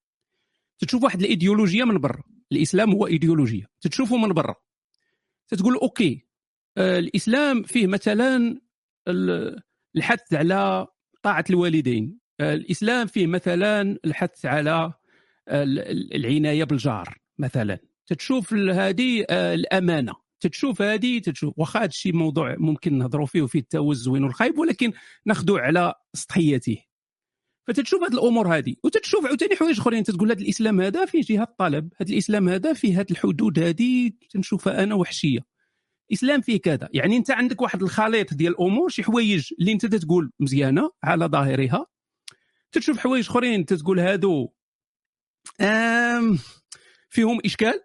تتشوف 0.78 1.02
واحد 1.02 1.20
الإيديولوجية 1.20 1.84
من 1.84 1.98
برا. 1.98 2.22
الإسلام 2.52 2.92
هو 2.92 3.06
إيديولوجية. 3.06 3.66
تتشوفه 3.80 4.16
من 4.16 4.32
برا. 4.32 4.54
تتقول 5.48 5.76
okay. 5.76 6.26
آه 6.78 6.98
الإسلام 6.98 7.62
فيه 7.62 7.86
مثلا 7.86 8.60
ال- 9.08 9.60
الحث 9.96 10.34
على 10.34 10.86
طاعة 11.22 11.44
الوالدين. 11.50 12.18
آه 12.40 12.54
الإسلام 12.54 13.06
فيه 13.06 13.26
مثلا 13.26 13.98
الحث 14.04 14.46
على 14.46 14.92
ال- 15.48 15.78
ال- 15.78 16.14
العناية 16.16 16.64
بالجار 16.64 17.18
مثلا. 17.38 17.78
تتشوف 18.06 18.54
هذه 18.54 19.24
آه، 19.30 19.54
الأمانة. 19.54 20.12
تتشوف 20.40 20.82
هذه 20.82 21.18
تتشوف 21.18 21.54
واخا 21.58 21.78
هذا 21.80 21.86
الشيء 21.86 22.12
موضوع 22.12 22.56
ممكن 22.58 22.98
نهضروا 22.98 23.26
فيه 23.26 23.42
وفيه 23.42 23.58
الزوين 23.58 24.24
والخايب 24.24 24.58
ولكن 24.58 24.92
ناخذوه 25.26 25.60
على 25.60 25.94
سطحيته. 26.14 26.78
فتتشوف 27.66 28.02
هذه 28.02 28.12
الأمور 28.12 28.56
هذه 28.56 28.76
وتتشوف 28.84 29.26
عاوتاني 29.26 29.56
حوايج 29.56 29.80
أخرين 29.80 30.04
تتقول 30.04 30.30
هذا 30.30 30.40
الإسلام 30.40 30.80
هذا 30.80 31.04
فيه 31.04 31.22
جهة 31.22 31.42
الطلب 31.42 31.92
هذا 32.00 32.12
الإسلام 32.12 32.48
هذا 32.48 32.72
فيه 32.72 33.00
هذه 33.00 33.06
الحدود 33.10 33.58
هذه 33.58 34.10
تنشوفها 34.30 34.82
أنا 34.82 34.94
وحشية. 34.94 35.40
الاسلام 36.10 36.40
فيه 36.40 36.60
كذا 36.60 36.88
يعني 36.92 37.16
أنت 37.16 37.30
عندك 37.30 37.62
واحد 37.62 37.82
الخليط 37.82 38.34
ديال 38.34 38.52
الأمور 38.52 38.88
شي 38.88 39.02
حوايج 39.02 39.52
اللي 39.60 39.72
أنت 39.72 39.86
تتقول 39.86 40.32
مزيانة 40.40 40.90
على 41.04 41.24
ظاهرها. 41.24 41.86
تتشوف 42.72 42.98
حوايج 42.98 43.26
أخرين 43.28 43.64
تتقول 43.64 44.00
هادو 44.00 44.48
آم 45.60 46.38
فيهم 47.10 47.40
إشكال 47.44 47.80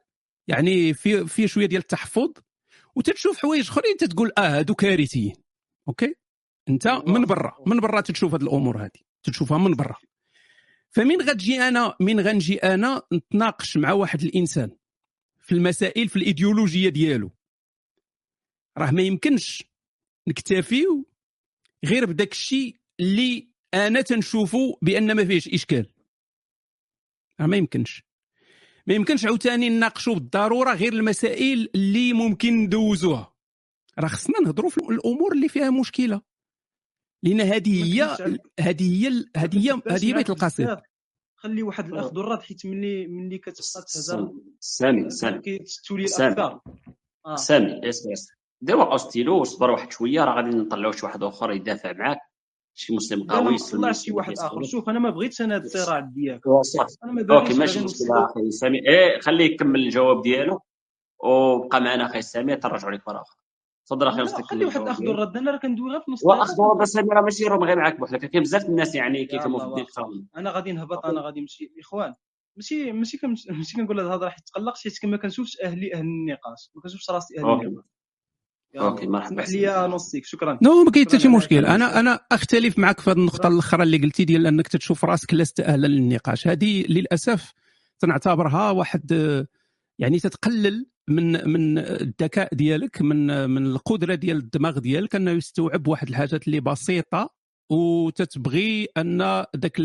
يعني 0.47 0.93
في 0.93 1.27
في 1.27 1.47
شوية 1.47 1.65
ديال 1.65 1.81
التحفظ. 1.81 2.33
وتتشوف 2.95 3.37
حوايج 3.37 3.69
أخرين 3.69 3.97
تتقول 3.97 4.31
آه 4.37 4.59
هادو 4.59 4.75
كارثيين. 4.75 5.33
okay؟ 5.87 6.15
أنت 6.69 6.87
من 6.87 7.25
برا 7.25 7.57
من 7.67 7.79
برا 7.79 8.01
تتشوف 8.01 8.33
هاد 8.33 8.41
الأمور 8.41 8.83
هذه 8.83 9.10
تتشوفها 9.23 9.57
من 9.57 9.73
برا. 9.73 9.95
فمن 10.89 11.21
غتجي 11.21 11.61
أنا 11.61 11.95
من 11.99 12.19
غنجي 12.19 12.57
أنا 12.57 13.01
نتناقش 13.13 13.77
مع 13.77 13.91
واحد 13.91 14.21
الإنسان 14.21 14.71
في 15.39 15.51
المسائل 15.51 16.09
في 16.09 16.15
الإيديولوجية 16.15 16.89
ديالو. 16.89 17.31
راه 18.77 18.91
ما 18.91 19.01
يمكنش 19.01 19.63
نكتفيو 20.27 21.05
غير 21.85 22.05
بداك 22.05 22.31
الشيء 22.31 22.75
اللي 22.99 23.47
أنا 23.73 24.01
تنشوفه 24.01 24.77
بأن 24.81 25.11
ما 25.11 25.25
فيهش 25.25 25.47
إشكال. 25.47 25.85
راه 27.39 27.45
ما 27.47 27.57
يمكنش. 27.57 28.03
ما 28.87 28.93
يمكنش 28.93 29.25
عاوتاني 29.25 29.69
نناقشوا 29.69 30.13
بالضرورة 30.13 30.73
غير 30.73 30.93
المسائل 30.93 31.69
اللي 31.75 32.13
ممكن 32.13 32.53
ندوزوها. 32.53 33.33
راه 33.99 34.07
خصنا 34.07 34.39
نهضروا 34.39 34.69
في 34.69 34.77
الأمور 34.77 35.33
اللي 35.33 35.49
فيها 35.49 35.69
مشكلة. 35.69 36.21
لأن 37.23 37.41
هذه 37.41 37.83
هي 37.83 38.03
هذه 38.59 39.07
هي 39.07 39.25
هذه 39.37 39.67
هي 39.67 39.81
هذه 39.87 40.05
هي 40.05 40.13
بيت 40.13 40.29
القصيد. 40.29 40.77
خلي 41.35 41.63
واحد 41.63 41.85
الاخذ 41.93 42.17
والرد 42.17 42.41
حيت 42.41 42.65
ملي 42.65 43.07
ملي 43.07 43.37
كتبقى 43.37 43.85
تهضر. 43.93 44.31
سامي 44.59 45.09
سامي 45.09 45.39
كتولي 45.39 46.07
سامي. 46.07 46.33
الافكار 46.33 46.61
سامي 47.35 47.89
اسمع 47.89 48.13
اسمع 48.13 48.35
دير 48.61 48.77
وقع 48.77 48.97
ستيلو 48.97 49.41
وصبر 49.41 49.69
واحد 49.71 49.91
شوية 49.91 50.23
راه 50.23 50.35
غادي 50.35 50.49
نطلعوا 50.57 50.91
شي 50.91 51.05
واحد 51.05 51.23
آخر 51.23 51.51
يدافع 51.51 51.93
معاك. 51.93 52.17
شي 52.73 52.95
مسلم 52.95 53.23
قوي 53.23 53.51
ما 53.51 53.57
طلعش 53.71 54.03
شي 54.05 54.11
واحد 54.11 54.33
آخر. 54.39 54.63
شوف 54.63 54.89
أنا 54.89 54.99
ما 54.99 55.09
بغيتش 55.09 55.41
أنا 55.41 55.55
هذا 55.55 55.63
الصراع 55.65 55.99
ديالك. 55.99 56.47
okay 57.31 57.53
ماشي 57.53 57.79
مشكلة 57.79 58.07
نوصلوا- 58.07 58.31
أخي 58.31 58.51
سامي 58.51 58.87
إيه 58.89 59.19
خليه 59.19 59.45
يكمل 59.45 59.79
الجواب 59.79 60.21
ديالو. 60.21 60.59
وبقى 61.23 61.81
معنا 61.81 62.05
أخي 62.05 62.21
سامي 62.21 62.55
تنرجعوا 62.55 62.91
لك 62.91 63.07
مرة 63.07 63.21
أخرى. 63.21 63.40
تفضل 63.85 64.07
أخي 64.07 64.21
مستكمل 64.21 64.47
خلي 64.47 64.65
واحد 64.65 64.81
اخذ. 64.81 65.03
الرد 65.03 65.37
أنا 65.37 65.51
راه 65.51 65.57
كندوي 65.57 65.91
غير 65.91 65.99
في 65.99 66.11
نص 66.11 66.23
واخذوا 66.23 66.81
بس 66.81 66.89
سامي 66.89 67.09
راه 67.09 67.21
ماشي 67.21 67.43
ال 67.43 67.47
room 67.47 67.63
غير 67.63 67.77
معاك 67.77 67.99
بوحدك. 67.99 68.29
كاين 68.29 68.43
بزاف 68.43 68.65
الناس 68.65 68.95
يعني 68.95 69.25
كيفهموا 69.25 69.59
في 69.59 69.65
الدين. 69.65 69.83
أكثر 69.83 70.03
أنا 70.37 70.51
غادي 70.51 70.71
نهبط 70.71 71.05
أنا 71.05 71.21
غادي 71.21 71.41
نمشي. 71.41 71.71
إخوان 71.79 72.13
ماشي 72.55 72.91
ماشي 72.91 73.19
ماشي 73.49 73.77
كنقول 73.77 73.99
هذه 73.99 74.07
الهضره 74.07 74.29
حيت 74.29 74.43
تقلقت 74.45 74.77
حيت 74.77 75.05
ما 75.05 75.17
كنشوفش 75.17 75.57
أهلي 75.63 75.93
أهل 75.93 76.01
النقاش. 76.01 76.69
ما 76.75 76.81
كنشوفش 76.81 77.09
راسي 77.09 77.39
أهل. 77.39 77.45
النقاش. 77.45 77.85
يلا، 78.73 78.85
okay، 78.85 79.07
مرحبا. 79.07 79.43
اسمح 79.43 79.49
لي 79.49 79.87
نصيك 79.87 80.25
شكرا. 80.25 80.59
نو 80.61 80.83
ما 80.83 80.91
كاين 80.91 81.05
حتى 81.05 81.19
شي 81.19 81.27
مشكل. 81.27 81.65
أنا. 81.65 81.99
أنا 81.99 82.19
أختلف 82.31 82.79
معك 82.79 82.99
في 82.99 83.09
هذه 83.09 83.17
النقطة 83.17 83.47
الأخرى 83.47 83.83
اللي 83.83 83.97
قلتي 83.97 84.25
ديال 84.25 84.47
أنك 84.47 84.67
تشوف 84.67 85.05
راسك 85.05 85.33
لست 85.33 85.59
أهلا 85.59 85.87
للنقاش. 85.87 86.47
هذه 86.47 86.85
للأسف 86.87 87.53
تنعتبرها 87.99 88.71
واحد 88.71 89.11
يعني 89.99 90.19
تتقلل 90.19 90.85
من 91.07 91.49
من 91.49 91.77
الذكاء 91.77 92.55
ديالك 92.55 93.01
من 93.01 93.49
من 93.49 93.65
القدرة 93.65 94.15
ديال 94.15 94.37
الدماغ 94.37 94.79
ديالك 94.79 95.15
أنه 95.15 95.31
يستوعب 95.31 95.87
واحد 95.87 96.09
الحاجات 96.09 96.47
اللي 96.47 96.59
بسيطة 96.59 97.33
وتتبغي 97.69 98.87
أن 98.97 99.45
ذاك 99.57 99.79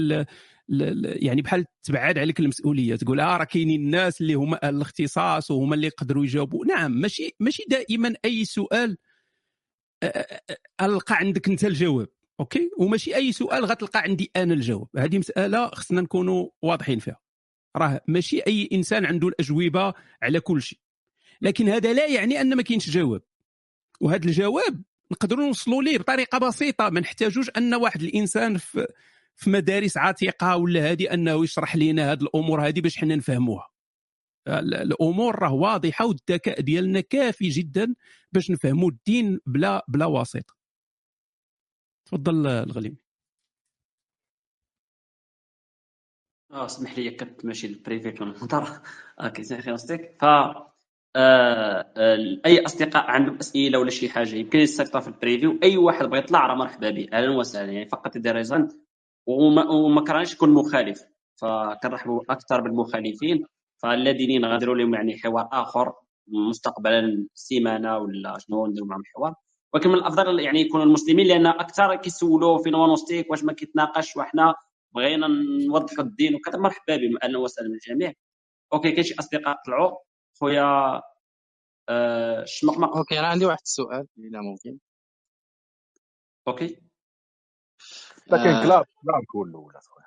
يعني 1.03 1.43
بحال 1.43 1.65
تبعد 1.83 2.19
عليك 2.19 2.41
المسؤولية 2.41 2.97
تقول 2.97 3.21
آه 3.21 3.37
راه 3.37 3.45
كاينين 3.45 3.81
الناس 3.81 4.21
اللي 4.21 4.35
هما 4.35 4.59
أهل 4.63 4.77
الاختصاص 4.77 5.51
وهما 5.51 5.75
اللي 5.75 5.87
يقدروا 5.87 6.25
يجاوبوا. 6.25 6.67
نعم 6.67 6.93
ماشي 6.93 7.35
ماشي 7.41 7.65
دائما 7.69 8.15
أي 8.25 8.45
سؤال 8.45 8.97
ألقى 10.81 11.15
عندك 11.17 11.49
أنت 11.49 11.65
الجواب 11.65 12.09
okay؟ 12.41 12.71
وماشي 12.79 13.17
أي 13.17 13.33
سؤال 13.33 13.65
غتلقى 13.65 14.01
عندي 14.01 14.31
أنا 14.37 14.55
الجواب. 14.55 14.89
هذه 14.97 15.19
مسألة 15.19 15.67
خصنا 15.67 16.01
نكونوا 16.01 16.49
واضحين 16.63 16.99
فيها. 16.99 17.21
راه 17.77 18.01
ماشي 18.09 18.41
أي 18.41 18.69
إنسان 18.73 19.05
عنده 19.07 19.29
الأجوبة 19.29 19.95
على 20.23 20.41
كل 20.41 20.63
شيء. 20.63 20.79
لكن 21.43 21.69
هذا 21.69 21.93
لا 21.93 22.07
يعني 22.07 22.40
أن 22.40 22.57
ما 22.57 22.62
كاينش 22.62 22.90
جواب. 22.90 23.23
وهذا 24.00 24.25
الجواب 24.25 24.83
نقدروا 25.12 25.47
نوصلوا 25.47 25.83
ليه 25.83 25.99
بطريقة 25.99 26.38
بسيطة. 26.38 26.90
ما 26.90 27.00
نحتاجوش 27.00 27.50
أن 27.57 27.75
واحد 27.75 28.02
الإنسان 28.02 28.59
في 28.59 28.87
في 29.37 29.50
مدارس 29.50 29.97
عتيقة 29.97 30.57
ولا 30.57 30.90
هذه 30.93 31.14
أنه 31.14 31.45
يشرح 31.45 31.76
لنا 31.76 32.12
هذه 32.12 32.23
الأمور 32.23 32.69
هذه 32.69 32.81
باش 32.81 32.97
حنا 32.97 33.16
نفهموها. 33.16 33.69
الأمور 34.49 35.38
راه 35.43 35.52
واضحة 35.52 36.07
والذكاء 36.07 36.61
ديالنا 36.61 37.00
كافي 37.00 37.49
جدا 37.49 37.95
باش 38.33 38.50
نفهموا 38.50 38.90
الدين 38.90 39.40
بلا 39.47 39.85
بلا 39.88 40.07
واسطة. 40.07 40.57
تفضل 42.07 42.47
الغليمي 42.47 42.97
آه 46.52 46.66
اسمح 46.66 46.99
لي 46.99 47.11
كنت 47.11 47.45
ماشي 47.45 47.66
البريفي 47.66 48.12
في 48.12 48.21
المحاضره 48.21 48.83
أوكي 49.21 49.62
خلاصتك 49.62 50.16
ف 50.21 50.25
آه 50.25 50.57
آه 50.57 50.75
أي 52.47 52.67
أصدقاء 52.67 53.05
عندهم 53.11 53.37
أسئلة 53.37 53.79
ولا 53.79 53.91
شي 53.91 54.09
حاجة 54.09 54.35
يمكن 54.37 54.59
يستفطر 54.59 55.01
في 55.01 55.09
البريفيو 55.09 55.59
أي 55.63 55.77
واحد 55.77 56.05
بغى 56.05 56.19
يطلع 56.19 56.47
راه 56.47 56.55
مرحبا 56.55 56.91
به 56.91 57.07
أهلا 57.13 57.31
وسهلا 57.37 57.73
يعني 57.73 57.89
فقط 57.89 58.17
يدير 58.17 58.35
ريزون 58.37 58.69
وما, 59.27 59.71
وما 59.71 60.05
كرهناش 60.05 60.35
يكون 60.35 60.51
مخالف 60.51 61.03
فكنرحبوا 61.37 62.23
أكثر 62.31 62.61
بالمخالفين 62.61 63.45
فالذين 63.83 64.45
غادروا 64.45 64.75
لهم 64.75 64.95
يعني 64.95 65.19
حوار 65.19 65.49
آخر 65.53 65.93
مستقبلا 66.29 67.27
سيمانة 67.35 67.99
ولا 67.99 68.39
شنو 68.39 68.67
نديروا 68.67 68.89
معهم 68.89 69.01
الحوار 69.01 69.35
ولكن 69.75 69.89
من 69.89 69.95
الأفضل 69.95 70.41
يعني 70.41 70.61
يكونوا 70.61 70.85
المسلمين 70.87 71.27
لأن 71.27 71.47
أكثر 71.47 71.97
كيسولوا 71.97 72.59
في 72.59 72.71
نونوستيك 72.71 73.31
واش 73.31 73.45
ما 73.45 73.53
كيتناقش 73.53 74.17
وحنا 74.17 74.55
بغينا 74.95 75.27
نوضحوا 75.69 76.05
الدين 76.05 76.35
وكذا 76.35 76.59
مرحبا 76.59 76.97
بهم 76.97 77.19
أهلا 77.23 77.39
وسهلا 77.39 77.69
بالجميع 77.69 78.13
أوكي 78.73 78.91
كاين 78.93 79.03
شي 79.05 79.15
أصدقاء 79.21 79.57
طلعوا. 79.67 79.99
خويا 80.40 81.02
آه 81.88 82.45
شمقمق 82.45 82.97
أوكي 82.97 83.19
أنا 83.19 83.26
عندي 83.26 83.45
واحد 83.45 83.61
السؤال 83.62 84.07
إذا 84.19 84.40
ممكن. 84.40 84.78
أوكي. 86.49 86.81
لكن 88.26 88.49
آه. 88.49 88.64
كلارك 88.64 88.88
كلارك 89.02 89.37
هو 89.37 89.43
الأول 89.45 89.76
اخويا 89.76 90.07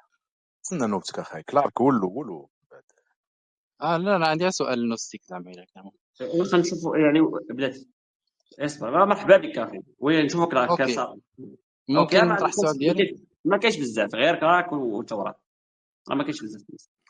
استنى 0.65 0.88
نوبتك 0.88 1.19
اخاي 1.19 1.43
كلارك 1.43 1.81
هو 1.81 1.89
الأول 1.89 2.48
آه 3.81 3.98
لا 3.98 4.17
لا 4.17 4.27
عندي 4.27 4.51
سؤال 4.51 4.89
نوستيك 4.89 5.21
زعما 5.24 5.51
اذا 5.51 5.65
كان 5.75 5.91
خلينا 6.19 6.57
نشوفوا 6.57 6.98
يعني 6.98 7.19
بدأت. 7.50 7.77
اصبر 8.59 9.05
مرحبا 9.05 9.38
بك 9.38 9.57
أخي. 9.57 9.81
وين 10.00 10.25
نشوفك 10.25 10.53
راك 10.53 10.89
صار 10.89 11.17
ممكن 11.89 12.17
نطرح 12.17 12.50
السؤال 12.50 12.77
ديالي؟ 12.77 13.25
ما 13.45 13.57
كاينش 13.57 13.77
بزاف 13.77 14.15
غير 14.15 14.36
كراك 14.36 14.71
والتوراة 14.71 15.39
ما 16.09 16.24
كاينش 16.24 16.43
بزاف. 16.43 16.62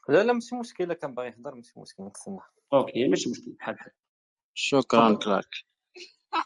لا 0.10 0.24
لا 0.24 0.34
ماشي 0.34 0.56
مشكل. 0.56 0.94
كان 0.94 1.16
باغي 1.16 1.28
يهضر 1.28 1.56
ماشي 1.56 1.80
مشكل 1.80 2.04
نتسنى 2.04 2.40
okay 2.74 3.08
ماشي 3.08 3.30
مشكل 3.30 3.52
بحال 3.52 3.76
بحال. 3.76 3.92
شكرا 4.54 5.16
كلارك 5.16 5.70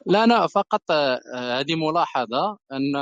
لا 0.06 0.24
أنا 0.24 0.48
فقط 0.48 0.92
آه، 0.92 1.20
هذه 1.60 1.76
ملاحظة 1.76 2.58
أن 2.72 2.96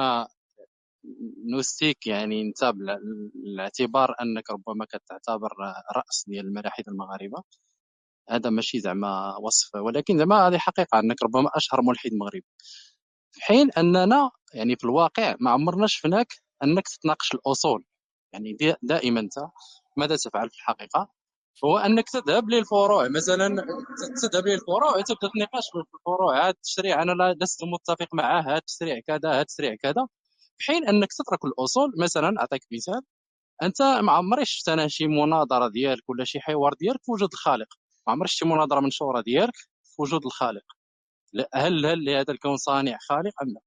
نوستيك 1.51 2.08
يعني 2.08 2.41
أنت 2.41 2.63
بالاعتبار 2.65 4.15
أنك 4.22 4.51
ربما 4.51 4.86
كتعتبر 4.86 5.50
رأس 5.96 6.25
ديال 6.27 6.46
الملاحدة 6.46 6.91
المغاربة 6.91 7.43
هذا 8.29 8.50
ماشي 8.50 8.79
زعما 8.79 9.38
وصف 9.38 9.75
ولكن 9.75 10.17
زعما 10.17 10.48
هذه 10.48 10.58
حقيقة 10.58 11.00
أنك 11.00 11.24
ربما 11.24 11.50
أشهر 11.55 11.81
ملحد 11.81 12.12
مغربي. 12.13 12.46
في 13.31 13.41
حين 13.41 13.72
أننا 13.72 14.31
يعني 14.53 14.75
في 14.75 14.84
الواقع 14.84 15.36
ما 15.39 15.51
عمرنا 15.51 15.88
شفناك 15.88 16.27
أنك 16.63 16.88
تتناقش 16.88 17.33
الأصول. 17.33 17.85
يعني 18.33 18.57
دائما 18.81 19.20
انت 19.20 19.33
ماذا 19.97 20.15
تفعل 20.15 20.49
في 20.49 20.55
الحقيقة؟ 20.57 21.09
هو 21.65 21.77
أنك 21.77 22.09
تذهب 22.09 22.49
للفروع. 22.49 23.07
مثلا 23.07 23.47
تذهب 24.21 24.47
للفروع 24.47 25.01
تبدا 25.01 25.29
تناقش 25.35 25.65
في 25.71 25.79
الفروع. 25.97 26.37
هذا 26.43 26.49
التشريع 26.49 27.01
أنا 27.01 27.35
لست 27.41 27.63
متفق 27.63 28.07
معه. 28.13 28.41
هذا 28.41 28.57
التشريع 28.57 28.99
كذا 29.07 29.19
هذا 29.31 29.41
التشريع 29.41 29.75
كذا. 29.75 30.07
في 30.57 30.65
حين 30.71 30.87
أنك 30.87 31.09
تترك 31.13 31.45
الأصول 31.45 31.93
مثلا 31.99 32.39
أعطيك 32.39 32.61
مثال. 32.71 33.01
أنت 33.63 33.81
ما 33.81 34.11
عمري 34.11 34.45
شفت 34.45 34.69
أنا 34.69 34.87
شي 34.87 35.07
مناظرة 35.07 35.67
ديالك 35.69 36.09
ولا 36.09 36.23
شي 36.25 36.39
حوار 36.39 36.73
ديالك 36.73 36.99
في 37.05 37.11
وجود 37.11 37.29
الخالق. 37.33 37.67
ما 38.07 38.13
عمري 38.13 38.27
شي 38.27 38.45
مناظرة 38.45 38.79
منشوره 38.79 39.21
ديالك 39.21 39.55
في 39.83 40.01
وجود 40.01 40.25
الخالق. 40.25 40.63
هل 41.55 41.85
هل 41.85 42.09
هذا 42.09 42.33
الكون 42.33 42.57
صانع 42.57 42.97
خالق 43.09 43.33
أم 43.43 43.47
لا؟ 43.49 43.61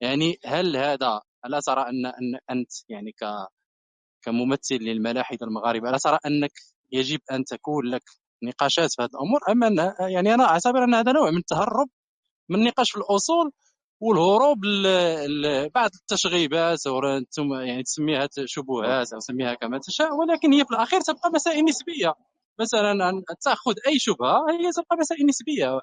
يعني 0.00 0.38
هل 0.46 0.76
هذا 0.76 1.20
ألا 1.46 1.60
ترى 1.60 1.82
ان 1.82 2.06
ان 2.06 2.38
أنت 2.50 2.70
يعني 2.88 3.12
ك 3.12 3.24
كممثل 4.22 4.74
للملاحدة 4.80 5.46
المغاربة 5.46 5.88
ألا 5.90 5.98
ترى 5.98 6.18
أنك 6.26 6.52
يجب 6.92 7.20
أن 7.32 7.44
تكون 7.44 7.86
لك 7.86 8.02
نقاشات 8.42 8.88
في 8.96 9.02
هذه 9.02 9.10
الأمور 9.14 9.40
اما 9.50 9.94
يعني 10.08 10.34
أنا 10.34 10.44
أعتبر 10.44 10.84
أن 10.84 10.94
هذا 10.94 11.12
نوع 11.12 11.30
من 11.30 11.38
التهرب 11.38 11.88
من 12.48 12.58
النقاش 12.58 12.90
في 12.90 12.96
الأصول 12.96 13.52
والهروب 14.00 14.64
لبعض 14.64 15.90
التشغيبات 16.00 16.86
أو 16.86 17.00
يعني 17.52 17.82
تسميها 17.82 18.28
شبهات 18.44 19.12
أو 19.12 19.18
تسميها 19.18 19.54
كما 19.54 19.78
تشاء 19.78 20.14
ولكن 20.14 20.52
هي 20.52 20.64
في 20.64 20.70
الأخير 20.70 21.00
تبقى 21.00 21.30
مسائل 21.34 21.64
نسبية. 21.64 22.14
مثلا 22.60 22.90
أن 22.90 23.22
تأخذ 23.44 23.74
أي 23.86 23.98
شبهة 23.98 24.36
هي 24.50 24.70
تبقى 24.72 24.96
مسائل 25.00 25.26
نسبية. 25.26 25.80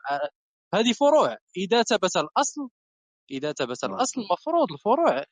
هذه 0.74 0.94
فروع. 0.94 1.38
إذا 1.58 1.84
ثبت 1.84 2.18
الأصل 2.18 2.70
إذا 3.32 3.52
ثبت 3.52 3.86
نعم. 3.86 3.94
الأصل 3.96 4.22
المفروض 4.22 4.72
الفروع 4.72 5.24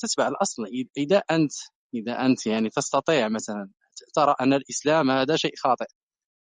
تتبع 0.00 0.28
الأصل. 0.28 0.62
إذا 0.96 1.22
أنت 1.30 1.52
إذا 1.94 2.26
أنت 2.26 2.46
يعني 2.46 2.68
تستطيع 2.68 3.28
مثلا 3.28 3.70
ترى 4.14 4.34
أن 4.40 4.52
الإسلام 4.52 5.10
هذا 5.10 5.36
شيء 5.36 5.52
خاطئ 5.56 5.86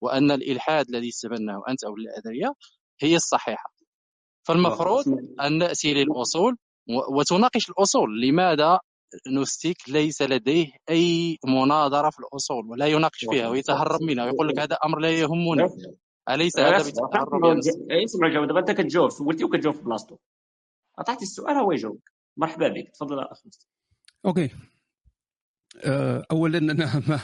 وأن 0.00 0.30
الإلحاد 0.30 0.88
الذي 0.88 1.08
استبناه 1.08 1.62
أنت 1.68 1.84
أو 1.84 1.94
الأدرية 1.96 2.54
هي 3.00 3.16
الصحيحة. 3.16 3.74
فالمفروض 4.48 5.04
أن 5.40 5.58
نأتي 5.58 5.94
للأصول 5.94 6.56
وتناقش 7.16 7.70
الأصول. 7.70 8.20
لماذا 8.20 8.78
نوستيك 9.26 9.76
ليس 9.88 10.22
لديه 10.22 10.66
أي 10.90 11.38
مناظرة 11.44 12.10
في 12.10 12.18
الأصول 12.18 12.66
ولا 12.66 12.86
يناقش 12.86 13.24
فيها 13.30 13.48
ويتهرب 13.48 14.02
منها 14.02 14.24
ويقول 14.24 14.48
لك 14.48 14.58
هذا 14.58 14.76
أمر 14.84 14.98
لا 14.98 15.10
يهمني؟ 15.10 15.68
أليس 16.30 16.58
هذا 16.58 16.82
بالتهرب 16.84 17.58
أسمع 18.04 18.28
جاوب 18.28 18.46
دابا 18.46 18.60
أنت 18.60 18.70
كتجاوب. 18.70 19.10
سولتي 19.10 19.44
وكتجاوب 19.44 19.76
في 19.76 19.82
بلاصتو. 19.82 20.16
عطيتي 20.98 21.22
السؤال 21.22 21.56
هو 21.56 21.72
يجاوب 21.72 22.00
مرحبا 22.36 22.68
بك. 22.68 22.90
تفضل 22.94 23.18
اخ 23.18 23.38
okay. 24.26 24.50
اولا 26.30 26.58
أنا 26.58 27.02
ما 27.08 27.20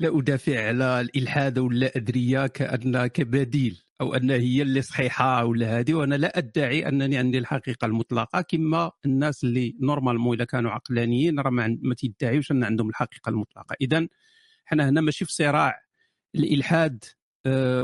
لا 0.00 0.18
أدافع 0.18 0.66
على 0.68 1.00
الإلحاد 1.00 1.58
ولا 1.58 1.96
ادريه 1.96 2.46
كأن 2.46 3.06
كبديل 3.06 3.82
أو 4.00 4.14
أن 4.14 4.30
هي 4.30 4.62
اللي 4.62 4.82
صحيحة 4.82 5.44
ولا 5.44 5.78
هذه 5.78 5.94
وأنا 5.94 6.14
لا 6.14 6.38
أدعي 6.38 6.88
أنني 6.88 7.18
عندي 7.18 7.38
الحقيقة 7.38 7.86
المطلقة 7.86 8.40
كما 8.40 8.90
الناس 9.06 9.44
اللي 9.44 9.76
normalement 9.80 10.36
إذا 10.36 10.44
كانوا 10.44 10.70
عقلانيين 10.70 11.40
راه 11.40 11.50
ما 11.50 11.94
تيدعيوش 11.96 12.50
أن 12.50 12.64
عندهم 12.64 12.88
الحقيقة 12.88 13.30
المطلقة. 13.30 13.76
اذا 13.80 14.08
حنا 14.64 14.88
هنا 14.88 15.00
ماشي 15.00 15.24
في 15.24 15.32
صراع 15.32 15.82
الإلحاد 16.34 17.04
آه، 17.04 17.17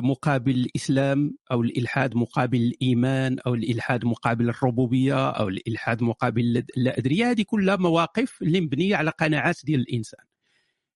مقابل 0.01 0.53
الإسلام 0.53 1.37
أو 1.53 1.63
الإلحاد 1.63 2.17
مقابل 2.17 2.59
الإيمان 2.59 3.39
أو 3.47 3.55
الإلحاد 3.55 4.05
مقابل 4.05 4.49
الربوبية 4.49 5.31
أو 5.31 5.49
الإلحاد 5.49 6.03
مقابل 6.03 6.65
الادريه 6.77 7.31
هذه 7.31 7.43
كلها 7.43 7.77
مواقف 7.77 8.43
اللي 8.43 8.61
مبنيه 8.61 8.97
على 8.97 9.11
قناعات 9.11 9.61
ديال 9.65 9.81
الإنسان. 9.81 10.25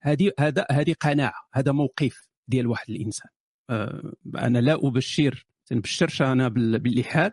هذه 0.03 0.33
هذا 0.39 0.67
هذه 0.71 0.95
قناعة 1.01 1.49
هذا 1.55 1.73
موقف 1.73 2.29
ديال 2.49 2.67
واحد 2.67 2.91
الإنسان. 2.91 3.31
آه، 3.71 4.13
أنا 4.37 4.59
لا 4.59 4.75
أبشر 4.87 5.47
تنبشرش 5.67 6.23
أنا 6.23 6.49
بالإلحاد. 6.49 7.33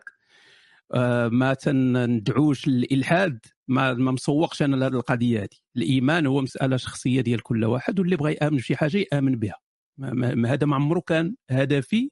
آه، 0.94 1.28
ما 1.28 1.54
تندعوش 1.54 2.68
للإلحاد 2.68 3.38
ما 3.68 3.94
ما 3.94 4.12
مسوقش 4.12 4.62
أنا 4.62 4.76
لهذه 4.76 4.92
القضية 4.92 5.38
هذه. 5.38 5.58
الإيمان 5.76 6.26
هو 6.26 6.40
مسألة 6.40 6.76
شخصية 6.76 7.20
ديال 7.20 7.42
كل 7.42 7.64
واحد 7.64 8.00
واللي 8.00 8.16
بغى 8.16 8.32
يامن 8.32 8.56
بشي 8.56 8.76
حاجة 8.76 9.06
يامن 9.12 9.36
بها. 9.36 9.65
ما 9.98 10.52
هذا 10.52 10.66
ما 10.66 10.76
عمره 10.76 11.00
كان 11.00 11.34
هدفي. 11.50 12.10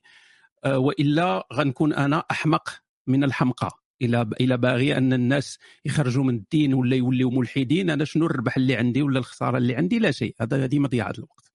آه، 0.64 0.78
وإلا 0.78 1.46
غنكون 1.52 1.92
أنا 1.92 2.24
أحمق 2.30 2.82
من 3.06 3.24
الحمقى. 3.24 3.70
إلى 4.02 4.30
إلى 4.40 4.56
باغي 4.56 4.98
أن 4.98 5.12
الناس 5.12 5.58
يخرجوا 5.84 6.24
من 6.24 6.34
الدين 6.34 6.74
ولا 6.74 6.96
يوليوا 6.96 7.30
ملحدين 7.30 7.90
أنا 7.90 8.04
شنو 8.04 8.26
الربح 8.26 8.56
اللي 8.56 8.76
عندي 8.76 9.02
ولا 9.02 9.18
الخسارة 9.18 9.58
اللي 9.58 9.76
عندي؟ 9.76 9.98
لا 9.98 10.10
شيء. 10.10 10.34
هذا 10.40 10.64
هذه 10.64 10.78
مضيعة 10.78 11.12
الوقت. 11.18 11.52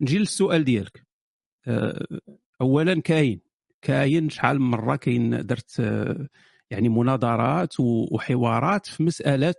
نجي 0.00 0.18
للسؤال 0.18 0.64
ديالك. 0.64 1.06
آه، 1.66 2.06
اولا 2.60 3.00
كاين. 3.00 3.40
كاين 3.82 4.30
شحال 4.30 4.60
من 4.60 4.70
مرة 4.70 4.96
كاين 4.96 5.46
درت 5.46 5.80
آه، 5.80 6.28
يعني 6.70 6.88
مناظرات 6.88 7.80
وحوارات 7.80 8.86
في 8.86 9.02
مسألة 9.02 9.54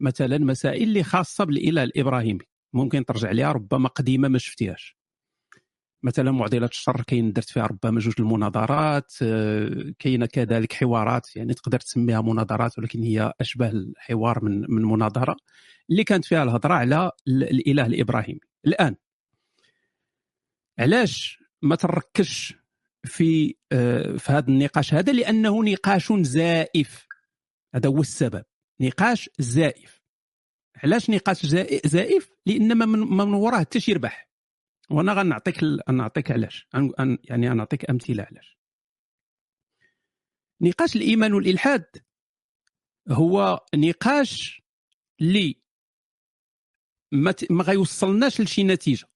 مثلا 0.00 0.38
مسائل 0.38 0.82
اللي 0.82 1.02
خاصة 1.02 1.44
بالإله 1.44 1.82
الإبراهيمي. 1.82 2.44
ممكن 2.72 3.04
ترجع 3.04 3.30
لها 3.30 3.52
ربما 3.52 3.88
قديمة 3.88 4.28
ما 4.28 4.38
شفتيهاش. 4.38 5.03
مثلا 6.04 6.30
معضله 6.30 6.66
الشر 6.66 7.02
كاين 7.02 7.32
درت 7.32 7.50
فيها 7.50 7.66
ربما 7.66 8.00
جوج 8.00 8.14
المناظرات 8.18 9.12
آه، 9.22 9.94
كاينة 9.98 10.26
كذلك 10.26 10.72
حوارات 10.72 11.36
يعني 11.36 11.54
تقدر 11.54 11.80
تسميها 11.80 12.20
مناظرات 12.20 12.78
ولكن 12.78 13.02
هي 13.02 13.32
أشبه 13.40 13.68
الحوار 13.68 14.44
من 14.44 14.64
من 14.68 14.82
مناظرة. 14.84 15.36
اللي 15.90 16.04
كانت 16.04 16.24
فيها 16.24 16.42
الهضرة 16.42 16.74
على 16.74 17.10
الإله 17.28 17.86
الإبراهيمي. 17.86 18.40
الآن 18.66 18.94
علاش 20.78 21.38
ما 21.62 21.76
تركزش 21.76 22.54
في 23.04 23.54
آه، 23.72 24.16
في 24.16 24.32
هذا 24.32 24.48
النقاش 24.48 24.94
هذا؟ 24.94 25.12
لأنه 25.12 25.64
نقاش 25.64 26.12
زائف. 26.12 27.06
هذا 27.74 27.88
هو 27.88 28.00
السبب. 28.00 28.44
نقاش 28.80 29.30
زائف. 29.38 30.00
علاش 30.82 31.10
نقاش 31.10 31.46
زائف؟ 31.86 32.30
لأن 32.46 32.72
ما 32.72 32.86
من, 32.86 33.34
وراه 33.34 33.58
حتى 33.58 33.80
شي 33.80 33.90
يربح 33.90 34.33
وأنا 34.90 35.12
غنعطيك 35.12 35.60
نعطيك 35.90 36.30
علاش. 36.30 36.68
يعني 37.24 37.48
نعطيك 37.48 37.90
أمثلة 37.90 38.22
علاش. 38.22 38.58
نقاش 40.60 40.96
الإيمان 40.96 41.32
والإلحاد 41.32 41.86
هو 43.08 43.66
نقاش 43.74 44.62
اللي 45.20 45.62
ما, 47.12 47.34
ما 47.50 47.64
غيوصلناش 47.64 48.40
لشي 48.40 48.64
نتيجة. 48.64 49.06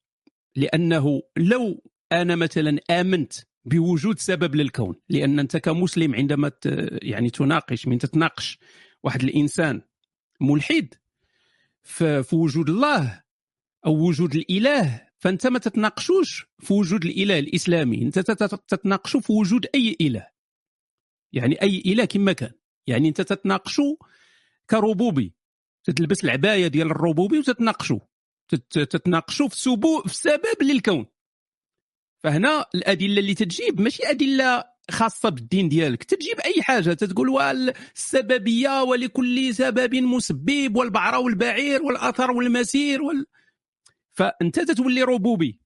لأنه 0.57 1.22
لو 1.37 1.83
أنا 2.12 2.37
مثلا 2.37 2.81
آمنت 2.90 3.33
بوجود 3.64 4.18
سبب 4.18 4.54
للكون 4.54 4.94
لأن 5.09 5.38
أنت 5.38 5.57
كمسلم 5.57 6.14
عندما 6.14 6.52
يعني 7.02 7.31
تناقش 7.31 7.87
من 7.87 7.98
تتناقش 7.98 8.59
واحد 9.02 9.22
الإنسان 9.22 9.83
ملحد 10.40 10.94
في 11.83 12.24
وجود 12.33 12.70
الله 12.70 13.22
أو 13.87 14.09
وجود 14.09 14.35
الإله 14.35 15.07
فأنت 15.18 15.46
ما 15.46 15.59
تتناقشوش 15.59 16.46
في 16.59 16.72
وجود 16.72 17.04
الإله 17.04 17.38
الإسلامي. 17.38 18.02
أنت 18.02 18.18
تتناقشوا 18.68 19.20
في 19.20 19.33
وجود 19.33 19.66
أي 19.74 19.96
إله. 20.00 20.26
يعني 21.33 21.62
أي 21.62 21.83
إله 21.87 22.04
كما 22.04 22.33
كان. 22.33 22.52
يعني 22.87 23.09
أنت 23.09 23.20
تتناقشوا 23.20 23.96
كربوبي 24.70 25.35
تتلبس 25.85 26.24
العباية 26.24 26.66
ديال 26.66 26.90
الربوبي 26.90 27.38
وتتناقشوا 27.38 27.98
تتناقشوا 28.70 29.48
في 29.48 29.61
سبو 29.61 30.02
في 30.02 30.14
سبب 30.14 30.62
للكون. 30.62 31.07
فهنا 32.22 32.64
الأدلة 32.74 33.20
اللي 33.20 33.35
تجيب 33.35 33.81
ماشي 33.81 34.02
أدلة 34.11 34.64
خاصة 34.90 35.28
بالدين 35.28 35.68
ديالك. 35.68 36.04
تجيب 36.04 36.40
أي 36.40 36.62
حاجة. 36.62 36.92
تتقول 36.92 37.28
والسببية 37.28 38.83
ولكل 38.83 39.54
سبب 39.54 39.94
مسبب 39.94 40.76
والبعره 40.76 41.18
والبعير 41.18 41.83
والأثر 41.83 42.31
والمسير 42.31 43.02
وال... 43.02 43.26
فانت 44.18 44.61
تتولي 44.61 45.02
ربوبي. 45.02 45.61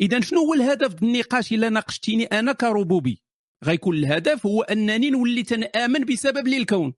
إذا 0.00 0.20
شنو 0.20 0.40
هو 0.40 0.54
الهدف 0.54 1.02
النقاش 1.02 1.52
إلا 1.52 1.68
ناقشتيني 1.68 2.24
أنا 2.24 2.52
كربوبي؟ 2.52 3.22
غيكون 3.64 3.96
الهدف 3.96 4.46
هو 4.46 4.62
أنني 4.62 5.10
نولي 5.10 5.42
تنآمن 5.42 6.04
بسبب 6.04 6.48
للكون 6.48 6.94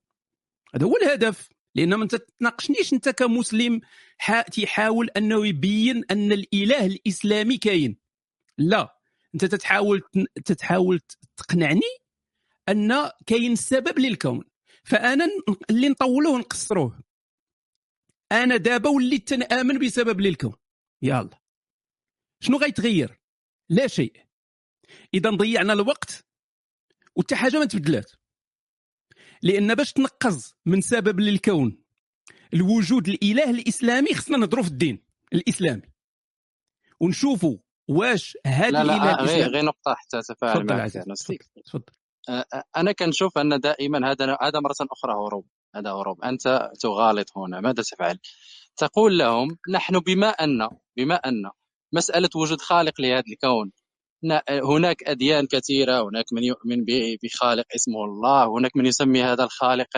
هذا 0.74 0.86
هو 0.86 0.96
الهدف. 0.96 1.48
لأن 1.74 1.94
ما 1.94 2.06
تتناقشنيش 2.06 2.92
أنت 2.92 3.08
كمسلم 3.08 3.80
تيحاول 4.52 5.10
أنه 5.16 5.46
يبين 5.46 6.04
أن 6.10 6.32
الإله 6.32 6.86
الإسلامي 6.86 7.56
كاين. 7.56 7.96
لا. 8.58 8.98
أنت 9.34 9.44
تتحاول 9.44 10.02
تتحاول 10.44 11.00
تقنعني 11.36 11.90
أن 12.68 13.10
كاين 13.26 13.56
سبب 13.56 13.98
للكون 13.98 14.44
فأنا 14.84 15.28
اللي 15.70 15.88
نطولوه 15.88 16.32
ونقصروه. 16.32 17.00
أنا 18.32 18.56
دابا 18.56 18.90
وليت 18.90 19.28
تنآمن 19.28 19.78
بسبب 19.78 20.20
للكون 20.20 20.54
يلا. 21.04 21.40
شنو 22.40 22.58
غيتغير؟ 22.58 23.20
لا 23.68 23.86
شيء. 23.86 24.26
إذا 25.14 25.30
ضيعنا 25.30 25.72
الوقت 25.72 26.24
وحتى 27.16 27.36
حاجة 27.36 27.58
ما 27.58 27.64
تبدلات. 27.64 28.12
لأن 29.42 29.74
باش 29.74 29.92
تنقز 29.92 30.54
من 30.66 30.80
سبب 30.80 31.20
للكون 31.20 31.84
الوجود 32.54 33.08
الإله 33.08 33.50
الإسلامي 33.50 34.14
خصنا 34.14 34.36
نهضروا 34.36 34.64
في 34.64 34.70
الدين 34.70 35.04
الإسلامي. 35.32 35.82
ونشوفوا 37.00 37.58
واش 37.88 38.38
هذه 38.46 38.70
لا 38.70 38.84
لا 38.84 39.22
غير, 39.22 39.48
غير 39.48 39.64
نقطة 39.64 39.94
حتى 39.94 40.22
تفاعل 40.22 40.66
معك 40.66 40.92
تفضل 41.64 41.92
أنا 42.76 42.92
كنشوف 42.92 43.38
أن 43.38 43.60
دائما 43.60 44.10
هذا 44.10 44.38
هذا 44.42 44.60
مرة 44.60 44.74
أخرى 44.80 45.12
هروب 45.12 45.46
هذا 45.74 45.90
هروب. 45.90 46.22
أنت 46.22 46.70
تغالط 46.80 47.38
هنا 47.38 47.60
ماذا 47.60 47.82
تفعل؟ 47.82 48.18
تقول 48.76 49.18
لهم 49.18 49.58
نحن 49.70 49.98
بما 49.98 50.28
أن 50.28 50.68
بما 50.96 51.14
أن 51.14 51.50
مسألة 51.92 52.28
وجود 52.36 52.60
خالق 52.60 53.00
لهذا 53.00 53.24
الكون 53.32 53.72
هناك 54.50 55.02
أديان 55.08 55.46
كثيرة 55.46 56.02
هناك 56.02 56.24
من 56.32 56.44
يؤمن 56.44 56.84
بخالق 57.22 57.64
اسمه 57.74 58.04
الله 58.04 58.46
هناك 58.58 58.76
من 58.76 58.86
يسمي 58.86 59.22
هذا 59.22 59.44
الخالق 59.44 59.96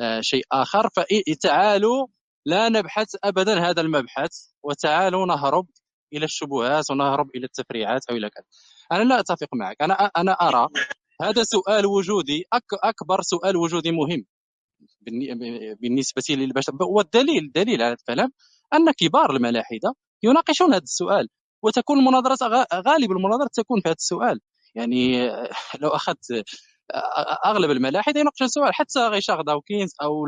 آه، 0.00 0.20
شيء 0.20 0.42
آخر. 0.52 0.88
فتعالوا 0.88 2.06
لا 2.46 2.68
نبحث 2.68 3.08
ابدا 3.24 3.60
هذا 3.70 3.80
المبحث 3.80 4.30
وتعالوا 4.62 5.26
نهرب 5.26 5.66
إلى 6.12 6.24
الشبهات 6.24 6.90
ونهرب 6.90 7.30
إلى 7.36 7.44
التفريعات 7.44 8.02
أو 8.10 8.16
إلى 8.16 8.30
كذا. 8.30 8.44
أنا 8.92 9.02
لا 9.08 9.20
أتفق 9.20 9.48
معك. 9.54 9.76
أنا 9.82 9.94
أنا 9.94 10.32
أرى 10.32 10.68
هذا 11.22 11.42
سؤال 11.42 11.86
وجودي 11.86 12.44
أكبر 12.84 13.22
سؤال 13.22 13.56
وجودي 13.56 13.90
مهم 13.90 14.24
بالنسبة 15.80 16.22
للبشر. 16.30 16.72
والدليل 16.80 17.52
دليل 17.54 17.82
على 17.82 17.92
الكلام 17.92 18.32
أن 18.74 18.92
كبار 18.92 19.36
الملاحدة 19.36 19.94
يناقشون 20.22 20.74
هذا 20.74 20.82
السؤال 20.82 21.28
وتكون 21.62 21.98
المناظرات 21.98 22.42
غالب 22.74 23.12
المناظرات 23.12 23.54
تكون 23.54 23.80
في 23.80 23.88
هذا 23.88 23.96
السؤال. 23.96 24.40
يعني 24.74 25.28
لو 25.82 25.88
أخذت 25.88 26.44
أغلب 27.46 27.70
الملاحدة 27.70 28.20
يناقشون 28.20 28.46
السؤال 28.46 28.74
حتى 28.74 29.08
غيشاغ 29.08 29.42
داوكينز 29.42 29.94
أو 30.02 30.26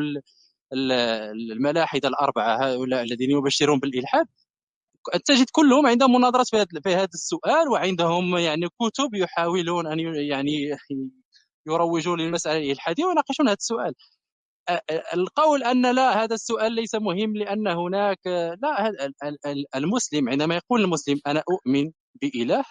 الملاحدة 1.52 2.08
الأربعة 2.08 2.56
هؤلاء 2.56 3.02
الذين 3.02 3.30
يبشرون 3.30 3.78
بالإلحاد 3.80 4.26
تجد 5.24 5.46
كلهم 5.52 5.86
عندهم 5.86 6.12
مناظرات 6.14 6.48
في 6.48 6.94
هذا 6.94 7.08
السؤال 7.14 7.68
وعندهم 7.68 8.36
يعني 8.36 8.68
كتب 8.68 9.14
يحاولون 9.14 9.86
أن 9.86 9.98
يعني 10.16 10.76
يروجوا 11.66 12.16
للمسألة 12.16 12.58
الإلحادية 12.58 13.04
ويناقشون 13.04 13.48
هذا 13.48 13.56
السؤال. 13.56 13.94
القول 15.14 15.62
أن 15.64 15.94
لا 15.94 16.24
هذا 16.24 16.34
السؤال 16.34 16.72
ليس 16.72 16.94
مهم 16.94 17.36
لأن 17.36 17.68
هناك 17.68 18.26
لا 18.62 18.92
المسلم 19.76 20.28
عندما 20.28 20.54
يقول 20.56 20.80
المسلم 20.84 21.20
أنا 21.26 21.42
أؤمن 21.50 21.92
بإله 22.22 22.64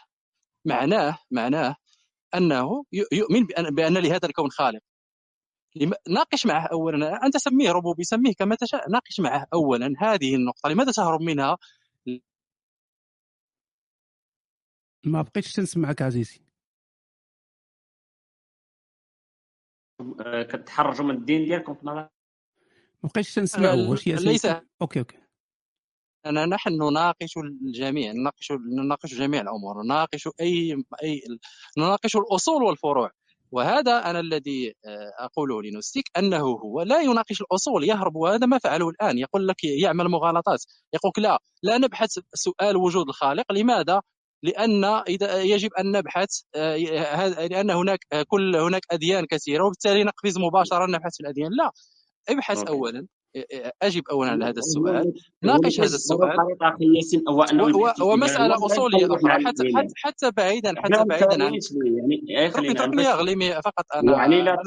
معناه 0.66 1.18
معناه 1.32 1.76
أنه 2.36 2.84
يؤمن 3.14 3.46
بان, 3.76 3.98
لهذا 3.98 4.26
الكون 4.28 4.50
خالق. 4.52 4.80
ناقش 6.10 6.46
معه 6.46 6.68
اولا 6.74 7.26
أنت 7.26 7.38
سميه 7.38 7.72
ربوبي 7.72 8.04
سميه 8.04 8.34
كما 8.34 8.56
تشاء 8.56 8.90
ناقش 8.90 9.20
معه 9.20 9.48
اولا 9.54 9.94
هذه 10.00 10.36
النقطة 10.36 10.70
لماذا 10.70 10.92
تهرب 10.92 11.22
منها؟ 11.22 11.58
ما 15.06 15.22
بقيتش 15.22 15.54
تنسمعك 15.54 16.02
عزيزي. 16.02 16.43
كتحرجوا 20.50 21.06
من 21.06 21.16
الدين 21.16 21.46
ديالكم 21.46 21.74
في 21.74 21.88
نظر؟ 21.88 22.10
ما 23.04 23.10
بقيتش 23.14 23.36
تنسمعوا 23.36 23.88
واش 23.88 24.08
هي 24.08 24.16
ليس. 24.16 24.46
okay 24.82 25.00
okay. 25.00 25.18
أنا 26.26 26.46
نحن 26.46 26.70
نناقش 26.74 27.38
الجميع 27.38 28.12
نناقش 28.12 28.52
نناقش 28.52 29.14
جميع 29.14 29.42
الأمور 29.42 29.84
نناقش 29.84 30.30
أي 30.42 30.84
أي 31.04 31.22
نناقش 31.78 32.16
الأصول 32.16 32.64
والفروع. 32.64 33.12
وهذا 33.52 34.10
أنا 34.10 34.20
الذي 34.20 34.74
آه، 34.86 35.26
أقوله 35.26 35.62
لنوستيك 35.62 36.06
أنه 36.18 36.38
هو 36.38 36.82
لا 36.82 37.02
يناقش 37.02 37.42
الأصول 37.42 37.84
يهرب 37.84 38.16
وهذا 38.16 38.46
ما 38.46 38.58
فعله 38.58 38.90
الآن. 38.90 39.18
يقول 39.18 39.48
لك 39.48 39.64
يعمل 39.64 40.10
مغالطات. 40.10 40.64
يقول 40.94 41.12
لك 41.18 41.20
لا 41.20 41.40
لا 41.64 41.78
نبحث 41.78 42.20
سؤال 42.34 42.78
وجود 42.78 43.08
الخالق. 43.08 43.52
لماذا؟ 43.52 44.02
لأن 44.44 44.84
اذا 44.86 45.42
يجب 45.42 45.74
ان 45.74 45.92
نبحث 45.92 46.30
آه، 46.56 47.48
لأن 47.48 47.70
هناك 47.72 48.00
آه، 48.14 48.24
كل 48.28 48.56
هناك 48.56 48.82
اديان 48.92 49.26
كثيره 49.26 49.66
وبالتالي 49.66 50.04
نقفز 50.04 50.38
مباشره 50.38 50.86
نبحث 50.86 51.16
في 51.16 51.24
الاديان 51.24 51.52
لا 51.52 51.72
ابحث 52.30 52.58
أوكي. 52.58 52.70
اولا 52.70 53.08
اجب 53.82 54.04
اولا 54.12 54.32
على 54.32 54.46
هذا 54.46 54.60
السؤال 54.60 55.14
ناقش 55.42 55.80
هذا 55.80 55.96
السؤال 55.96 56.38
ومساله 58.02 58.66
اصوليه 58.66 59.06
أخرى 59.06 59.46
حتى 59.46 59.64
حتى 59.76 59.94
حتى 59.96 60.32
بعيدا 60.32 60.74
حتى 60.78 61.04
بعيدا 61.06 61.44
عن 61.44 61.60
يعني 62.28 62.72
اتركني 62.72 63.08
اغلي 63.08 63.62
فقط 63.62 63.86
أنا 63.96 64.14
يعني 64.14 64.42
لا 64.42 64.58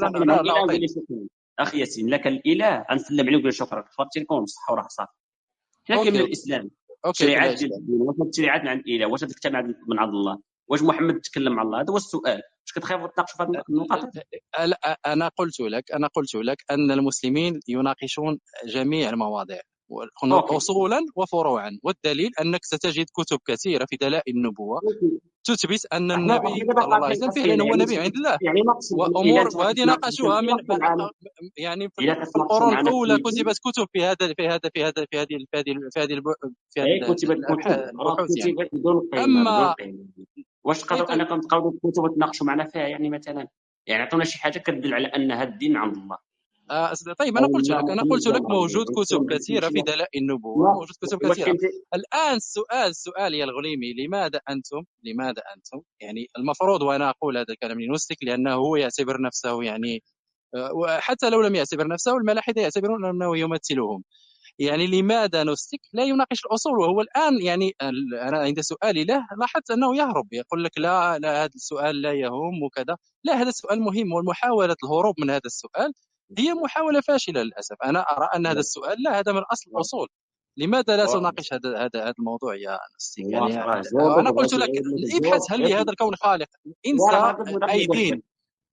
أخي 1.59 1.79
ياسين 1.79 2.09
لك 2.09 2.27
الاله 2.27 2.85
غنسلم 2.91 3.27
عليه 3.27 3.37
ونقول 3.37 3.53
شكرا 3.53 3.85
خاطر 3.89 4.21
لكم 4.21 4.45
صح 4.45 4.71
وراه 4.71 4.87
صافي 4.89 5.11
كاين 5.85 6.13
من 6.13 6.19
الاسلام 6.19 6.69
okay 7.07 7.23
شريعات 7.23 7.59
الشريعات 8.29 8.61
من 8.61 8.67
عند 8.67 8.79
الاله 8.87 9.11
واش 9.11 9.21
تكتب 9.21 9.51
من 9.87 9.99
عند 9.99 10.13
الله. 10.13 10.39
واش 10.67 10.81
محمد 10.81 11.19
تكلم 11.19 11.53
مع 11.53 11.61
الله؟ 11.61 11.81
هذا 11.81 11.91
هو 11.91 11.97
السؤال. 11.97 12.41
واش 12.61 12.73
كتخافوا 12.75 13.07
تناقشوا 13.07 13.37
في 13.37 13.43
هذه 13.43 13.63
النقاط 13.69 14.15
لا 14.65 14.99
أنا 15.05 15.27
قلت 15.27 15.59
لك 15.59 15.91
أنا 15.91 16.07
قلت 16.07 16.35
لك 16.35 16.57
أن 16.71 16.91
المسلمين 16.91 17.59
يناقشون 17.67 18.39
جميع 18.65 19.09
المواضيع. 19.09 19.61
okay. 20.35 20.55
اصولا 20.57 20.99
وفروعا. 21.15 21.79
والدليل 21.83 22.31
أنك 22.41 22.65
ستجد 22.65 23.05
كتب 23.17 23.39
كثيرة 23.47 23.85
في 23.89 23.95
دلائل 24.01 24.23
النبوة 24.37 24.81
تثبت 25.43 25.85
أن 25.93 26.11
النبي 26.11 26.47
صلى 26.47 26.83
الله 26.85 26.95
عليه 27.05 27.15
وسلم 27.17 27.31
فعلا 27.31 27.63
هو 27.63 27.67
يعني- 27.67 27.83
نبي 27.83 27.97
عند 27.97 28.13
الله. 28.15 28.37
يعني 28.41 28.61
وأمور 28.91 29.49
وهذه 29.57 29.83
ناقشوها 29.83 30.41
من 30.41 30.53
يعني 31.57 31.89
في 31.89 32.01
القرون 32.35 32.75
في- 33.15 33.23
كتبت 33.23 33.55
كتب 33.65 33.87
في 33.93 34.03
هذا 34.03 34.33
في 34.37 34.47
هذا 34.47 34.69
في 34.73 34.83
هذا 34.83 35.05
في 35.11 35.17
هذه 35.17 35.27
في 35.51 35.57
هذه 35.57 35.73
في 35.93 35.99
هذه 35.99 36.21
في 36.73 36.81
هذه 36.81 36.99
كتبت 37.13 37.19
كتب. 37.19 37.71
البحوث 37.71 38.37
يعني. 38.37 38.69
بدون 38.73 39.09
أما- 39.15 39.75
واش 40.63 40.81
تقدروا 40.81 41.05
طيب. 41.07 41.19
أنكم 41.21 41.39
تقاودوا 41.41 41.71
الكتب 41.71 42.03
وتناقشوا 42.03 42.45
معنا 42.47 42.63
فيها 42.67 42.87
يعني 42.87 43.09
مثلا؟ 43.09 43.47
يعني 43.87 44.03
عطونا 44.03 44.23
شي 44.23 44.39
حاجة 44.39 44.59
كتدل 44.59 44.93
على 44.93 45.07
أن 45.07 45.31
هذا 45.31 45.49
الدين 45.49 45.77
عند 45.77 45.95
الله. 45.97 46.15
آه، 46.15 46.26
طيب 47.19 47.37
أنا 47.37 47.47
قلت 47.47 47.69
لك 47.69 47.89
أنا 47.89 48.03
قلت 48.11 48.27
لك 48.27 48.41
موجود 48.41 48.85
كتب 48.85 49.33
كثيرة 49.33 49.69
في 49.69 49.81
دلائل 49.81 50.21
النبوة 50.21 50.73
موجود 50.73 50.95
كتب 51.01 51.31
كثيرة. 51.31 51.57
الآن 51.95 52.35
السؤال 52.35 52.89
السؤال 52.89 53.33
يا 53.33 53.43
الغليمي 53.43 53.93
لماذا 53.93 54.39
أنتم 54.49 54.83
لماذا 55.03 55.43
أنتم؟ 55.55 55.81
يعني 56.01 56.27
المفروض 56.37 56.81
وأنا 56.81 57.09
أقول 57.09 57.37
هذا 57.37 57.45
الكلام 57.49 57.81
لنوستيك 57.81 58.17
لأنه 58.23 58.53
هو 58.53 58.75
يعتبر 58.75 59.21
نفسه 59.21 59.63
يعني 59.63 60.03
آه، 60.55 60.73
وحتى 60.73 61.29
لو 61.29 61.41
لم 61.41 61.55
يعتبر 61.55 61.87
نفسه 61.87 62.17
الملاحدة 62.17 62.61
يعتبرون 62.61 63.05
أنه 63.05 63.37
يمثلهم. 63.37 64.03
يعني 64.59 64.87
لماذا 64.87 65.43
نوستيك 65.43 65.81
لا 65.93 66.03
يناقش 66.03 66.45
الأصول 66.45 66.79
وهو 66.79 67.01
الآن 67.01 67.41
يعني 67.41 67.73
أنا 67.81 68.37
عند 68.37 68.59
سؤالي 68.61 69.03
له 69.03 69.27
لاحظت 69.39 69.71
أنه 69.71 69.97
يهرب 69.97 70.33
يقول 70.33 70.63
لك 70.63 70.77
لا 70.77 71.19
لا 71.19 71.43
هذا 71.43 71.51
السؤال 71.55 72.01
لا 72.01 72.13
يهم 72.13 72.63
وكذا 72.63 72.97
لا 73.23 73.33
هذا 73.41 73.49
السؤال 73.49 73.81
مهم 73.81 74.13
ومحاوله 74.13 74.75
الهروب 74.83 75.15
من 75.19 75.29
هذا 75.29 75.41
السؤال 75.45 75.93
هي 76.37 76.53
محاولة 76.53 77.01
فاشلة 77.01 77.43
للأسف. 77.43 77.75
أنا 77.85 77.99
أرى 77.99 78.29
أن 78.35 78.47
هذا 78.47 78.59
السؤال 78.59 79.03
لا 79.03 79.19
هذا 79.19 79.31
من 79.31 79.41
أصل 79.51 79.71
الأصول. 79.71 80.07
لماذا 80.57 80.97
لا. 80.97 81.05
تناقش 81.05 81.53
هذا 81.53 81.77
هذا 81.77 82.03
هذا 82.03 82.13
الموضوع 82.19 82.55
يا 82.55 82.79
واضح. 83.33 83.55
يعني؟ 83.55 84.19
أنا 84.19 84.29
قلت 84.29 84.53
لك 84.53 84.69
ابحث 85.15 85.51
هل. 85.51 85.61
لهذا 85.61 85.91
الكون 85.91 86.15
خالق؟ 86.15 86.47
انسى 86.87 87.35
اي 87.69 87.85
دين 87.85 88.23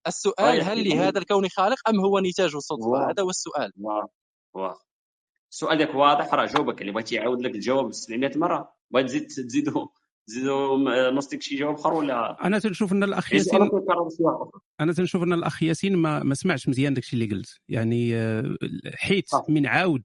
السؤال 0.07 0.61
هل. 0.61 0.89
لهذا 0.89 1.19
الكون 1.19 1.49
خالق 1.49 1.89
أم 1.89 1.99
هو 1.99 2.19
نتاج 2.19 2.55
الصدفه. 2.55 3.09
هذا 3.09 3.23
هو 3.23 3.29
السؤال. 3.29 3.71
واضح. 4.53 4.81
ديالك 5.61 5.95
واضح 5.95 6.33
راه 6.33 6.45
جاوبك 6.45 6.81
اللي 6.81 6.91
بغيتي 6.91 7.15
يعاود 7.15 7.41
لك 7.41 7.55
الجواب 7.55 7.93
700 7.93 8.31
مرة. 8.37 8.75
بغيت 8.91 9.07
تزيد 9.07 9.27
تزيدو 9.27 9.89
تزيدو 10.27 10.77
نصتك 11.13 11.41
شي 11.41 11.55
جواب 11.55 11.75
آخر 11.75 11.93
ولا؟ 11.93 12.45
أنا 12.45 12.59
تنشوف 12.59 12.91
أن 12.93 13.03
الأخ 13.03 13.33
ياسين 13.33 13.69
أنا 14.79 14.93
تنشوف 14.93 15.23
أن 15.23 15.33
الأخ 15.33 15.63
ياسين 15.63 15.95
ما, 15.95 16.23
ما 16.23 16.35
سمعش 16.35 16.67
مزيان 16.67 16.93
داكشي 16.93 17.13
اللي 17.13 17.35
قلت. 17.35 17.59
يعني 17.69 18.15
آه، 18.15 18.57
حيت 18.95 19.33
آه. 19.33 19.45
من 19.49 19.65
عاود 19.65 20.03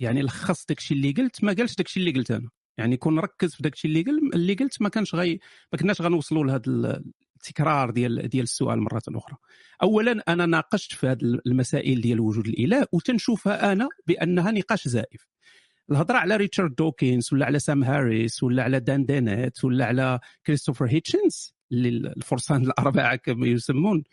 يعني 0.00 0.22
لخص 0.22 0.66
داكشي 0.66 0.94
اللي 0.94 1.12
قلت 1.12 1.44
ما 1.44 1.52
قالش 1.52 1.74
داكشي 1.74 2.00
اللي 2.00 2.10
قلت 2.10 2.30
أنا. 2.30 2.48
يعني 2.78 2.96
كون 2.96 3.18
ركز 3.18 3.54
في 3.54 3.62
داكشي 3.62 3.88
اللي 3.88 4.02
قل 4.02 4.30
اللي 4.34 4.54
قلت 4.54 4.82
ما 4.82 4.88
كانش 4.88 5.14
غي 5.14 5.40
ما 5.72 5.78
كناش 5.78 6.02
غنوصلوا 6.02 6.44
لهذا 6.44 7.02
التكرار 7.36 7.90
ديال 7.90 8.28
ديال 8.28 8.42
السؤال 8.42 8.78
مرة 8.80 9.02
أخرى. 9.08 9.36
اولا 9.82 10.24
أنا 10.28 10.46
ناقشت 10.46 10.92
في 10.92 11.06
هذه 11.06 11.18
المسائل 11.46 12.00
ديال 12.00 12.20
وجود 12.20 12.48
الإله 12.48 12.86
وتنشوفها 12.92 13.72
أنا 13.72 13.88
بأنها 14.06 14.50
نقاش 14.50 14.88
زائف. 14.88 15.26
الهضرة 15.90 16.16
على 16.16 16.36
ريتشارد 16.36 16.74
دوكنز 16.74 17.28
ولا 17.32 17.46
على 17.46 17.58
سام 17.58 17.84
هاريس 17.84 18.42
ولا 18.42 18.62
على 18.62 18.80
دان 18.80 19.06
دينيت 19.06 19.64
ولا 19.64 19.84
على 19.86 20.20
كريستوفر 20.46 20.86
هيتشنز 20.86 21.54
اللي 21.72 21.88
الفرسان 22.16 22.62
الأربعة 22.66 23.16
كما 23.16 23.46
يسمون. 23.46 24.04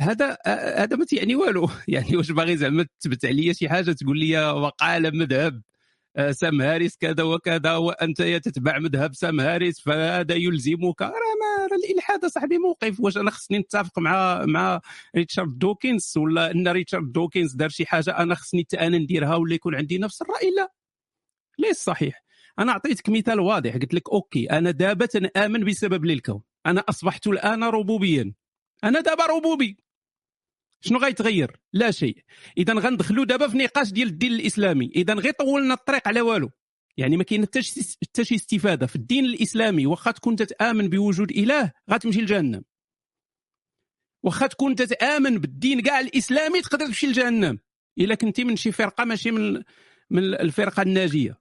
هذا 0.00 0.36
هذا 0.46 0.96
ما 0.96 1.04
تعني 1.04 1.34
والو. 1.36 1.68
يعني 1.88 2.16
واش 2.16 2.30
باغي 2.30 2.56
زعما 2.56 2.86
تثبت 3.00 3.24
عليا 3.24 3.52
شي 3.52 3.68
حاجة 3.68 3.92
تقول 3.92 4.18
لي 4.18 4.50
وقال 4.50 5.16
مذهب. 5.18 5.62
آه، 6.16 6.32
سام 6.32 6.62
هاريس 6.62 6.96
كذا 6.96 7.22
وكذا 7.22 7.76
وأنت 7.76 8.22
تتبع 8.22 8.78
مذهب 8.78 9.14
سام 9.14 9.40
هاريس 9.40 9.80
فهذا 9.80 10.34
يلزمك. 10.34 11.02
راه 11.02 11.10
ما 11.10 11.76
الإلحاد 11.76 12.26
صاحبي 12.26 12.58
موقف. 12.58 13.00
واش 13.00 13.16
أنا 13.16 13.30
خصني 13.30 13.58
نتفق 13.58 13.98
مع 13.98 14.44
مع 14.46 14.80
ريتشارد 15.16 15.58
دوكنز 15.58 16.14
ولا 16.18 16.50
إن 16.50 16.68
ريتشارد 16.68 17.12
دوكنز 17.12 17.54
دار 17.54 17.68
شي 17.68 17.86
حاجة 17.86 18.18
أنا 18.18 18.34
خصني 18.34 18.66
أنا 18.74 18.98
نديرها 18.98 19.36
ولا 19.36 19.54
يكون 19.54 19.74
عندي 19.74 19.98
نفس 19.98 20.22
الرأي؟ 20.22 20.50
لا. 20.56 20.79
ليس 21.60 21.84
صحيح؟ 21.84 22.24
أنا 22.58 22.72
أعطيتك 22.72 23.08
مثال 23.08 23.40
واضح 23.40 23.74
قلت 23.74 23.94
لك 23.94 24.10
okay 24.10 24.50
أنا 24.50 24.70
دابا 24.70 25.06
تنامن 25.06 25.64
بسبب 25.64 26.04
للكون. 26.04 26.42
أنا 26.66 26.84
أصبحت 26.88 27.26
الآن 27.26 27.64
ربوبيا. 27.64 28.34
أنا 28.84 29.00
دابا 29.00 29.26
ربوبي. 29.26 29.76
شنو 30.80 30.98
غيتغير؟ 30.98 31.60
لا 31.72 31.90
شيء. 31.90 32.24
اذا 32.58 32.74
غندخلوا 32.74 33.24
دابا 33.24 33.48
في 33.48 33.58
نقاش 33.58 33.92
ديال 33.92 34.08
الدين 34.08 34.32
الإسلامي. 34.32 34.92
اذا 34.96 35.14
غير 35.14 35.32
طولنا 35.32 35.74
الطريق 35.74 36.08
على 36.08 36.20
والو. 36.20 36.50
يعني 36.96 37.16
ما 37.16 37.24
كاين 37.24 37.42
حتى 37.42 38.24
شي 38.24 38.34
استفادة 38.34 38.86
في 38.86 38.96
الدين 38.96 39.24
الإسلامي. 39.24 39.86
واخا 39.86 40.10
تكون 40.10 40.36
تتآمن 40.36 40.88
بوجود 40.88 41.30
إله 41.30 41.72
غتمشي 41.90 42.20
لجهنم. 42.20 42.62
واخا 44.22 44.46
تكون 44.46 44.74
تتآمن 44.74 45.38
بالدين 45.38 45.80
كاع 45.80 46.00
الإسلامي 46.00 46.60
تقدر 46.60 46.86
تمشي 46.86 47.06
لجهنم. 47.06 47.58
إلا 47.98 48.14
كنتي 48.14 48.44
من 48.44 48.56
شي 48.56 48.72
فرقة 48.72 49.04
ماشي 49.04 49.30
من 49.30 49.62
من 50.10 50.34
الفرقة 50.34 50.82
الناجية. 50.82 51.40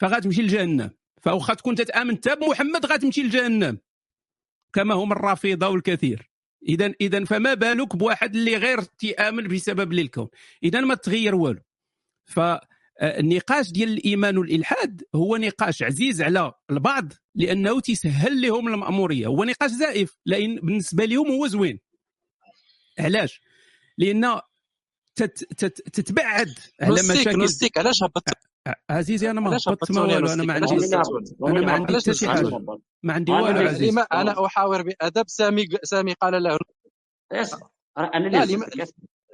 فغتمشي 0.00 0.42
لجهنم. 0.42 0.90
فواخا 1.22 1.54
تكون 1.54 1.74
تتأمن 1.74 2.16
حتى 2.16 2.36
بمحمد 2.36 2.86
غتمشي 2.86 3.22
لجهنم. 3.22 3.78
كما 4.72 4.94
هم 4.94 5.12
الرافضة 5.12 5.68
والكثير. 5.68 6.30
اذا 6.68 6.92
اذا 7.00 7.24
فما 7.24 7.54
بالك 7.54 7.96
بواحد 7.96 8.34
اللي 8.34 8.56
غير 8.56 8.82
تيأمن 8.82 9.48
بسبب 9.48 9.92
للكون. 9.92 10.28
اذا 10.62 10.80
ما 10.80 10.94
تغير 10.94 11.34
والو. 11.34 11.60
فالنقاش 12.24 13.70
ديال 13.70 13.88
الإيمان 13.88 14.38
والإلحاد 14.38 15.02
هو 15.14 15.36
نقاش 15.36 15.82
عزيز 15.82 16.22
على 16.22 16.52
البعض 16.70 17.12
لأنه 17.34 17.80
تيسهل 17.80 18.42
لهم 18.42 18.68
المأمورية. 18.68 19.26
هو 19.26 19.44
نقاش 19.44 19.70
زائف 19.70 20.16
لأن 20.26 20.56
بالنسبة 20.56 21.04
لهم 21.04 21.30
هو 21.30 21.46
زوين. 21.46 21.80
علاش؟ 22.98 23.40
لأن 23.98 24.40
تت 25.14 25.44
تت 25.44 25.80
تتبعد 25.80 26.58
على 26.80 26.94
مشاكل 26.94 27.46
علاش 27.76 28.02
هبطت؟ 28.02 28.49
عزيزي 28.90 29.30
أنا 29.30 29.40
ما 29.40 29.56
هبطت 29.56 29.90
ما 29.90 30.02
والو 30.02 30.32
أنا 30.32 30.42
ما 30.42 30.54
عندي؟ 30.54 30.74
أنا 31.46 31.60
ما 31.60 31.72
عندي 31.72 31.96
حتى 31.96 32.14
شي 32.14 32.28
حاجة 32.28 32.60
ما 33.02 33.12
عندي 33.12 33.32
أنا 33.32 33.42
والو 33.42 33.68
عزيزي 33.68 34.04
أنا 34.12 34.46
أحاور 34.46 34.82
بأدب 34.82 35.24
سامي 35.26 35.68
سامي 35.82 36.12
قال 36.12 36.42
له. 36.42 36.58
أنا 37.98 38.28
لا، 38.28 38.42
اللي 38.42 38.54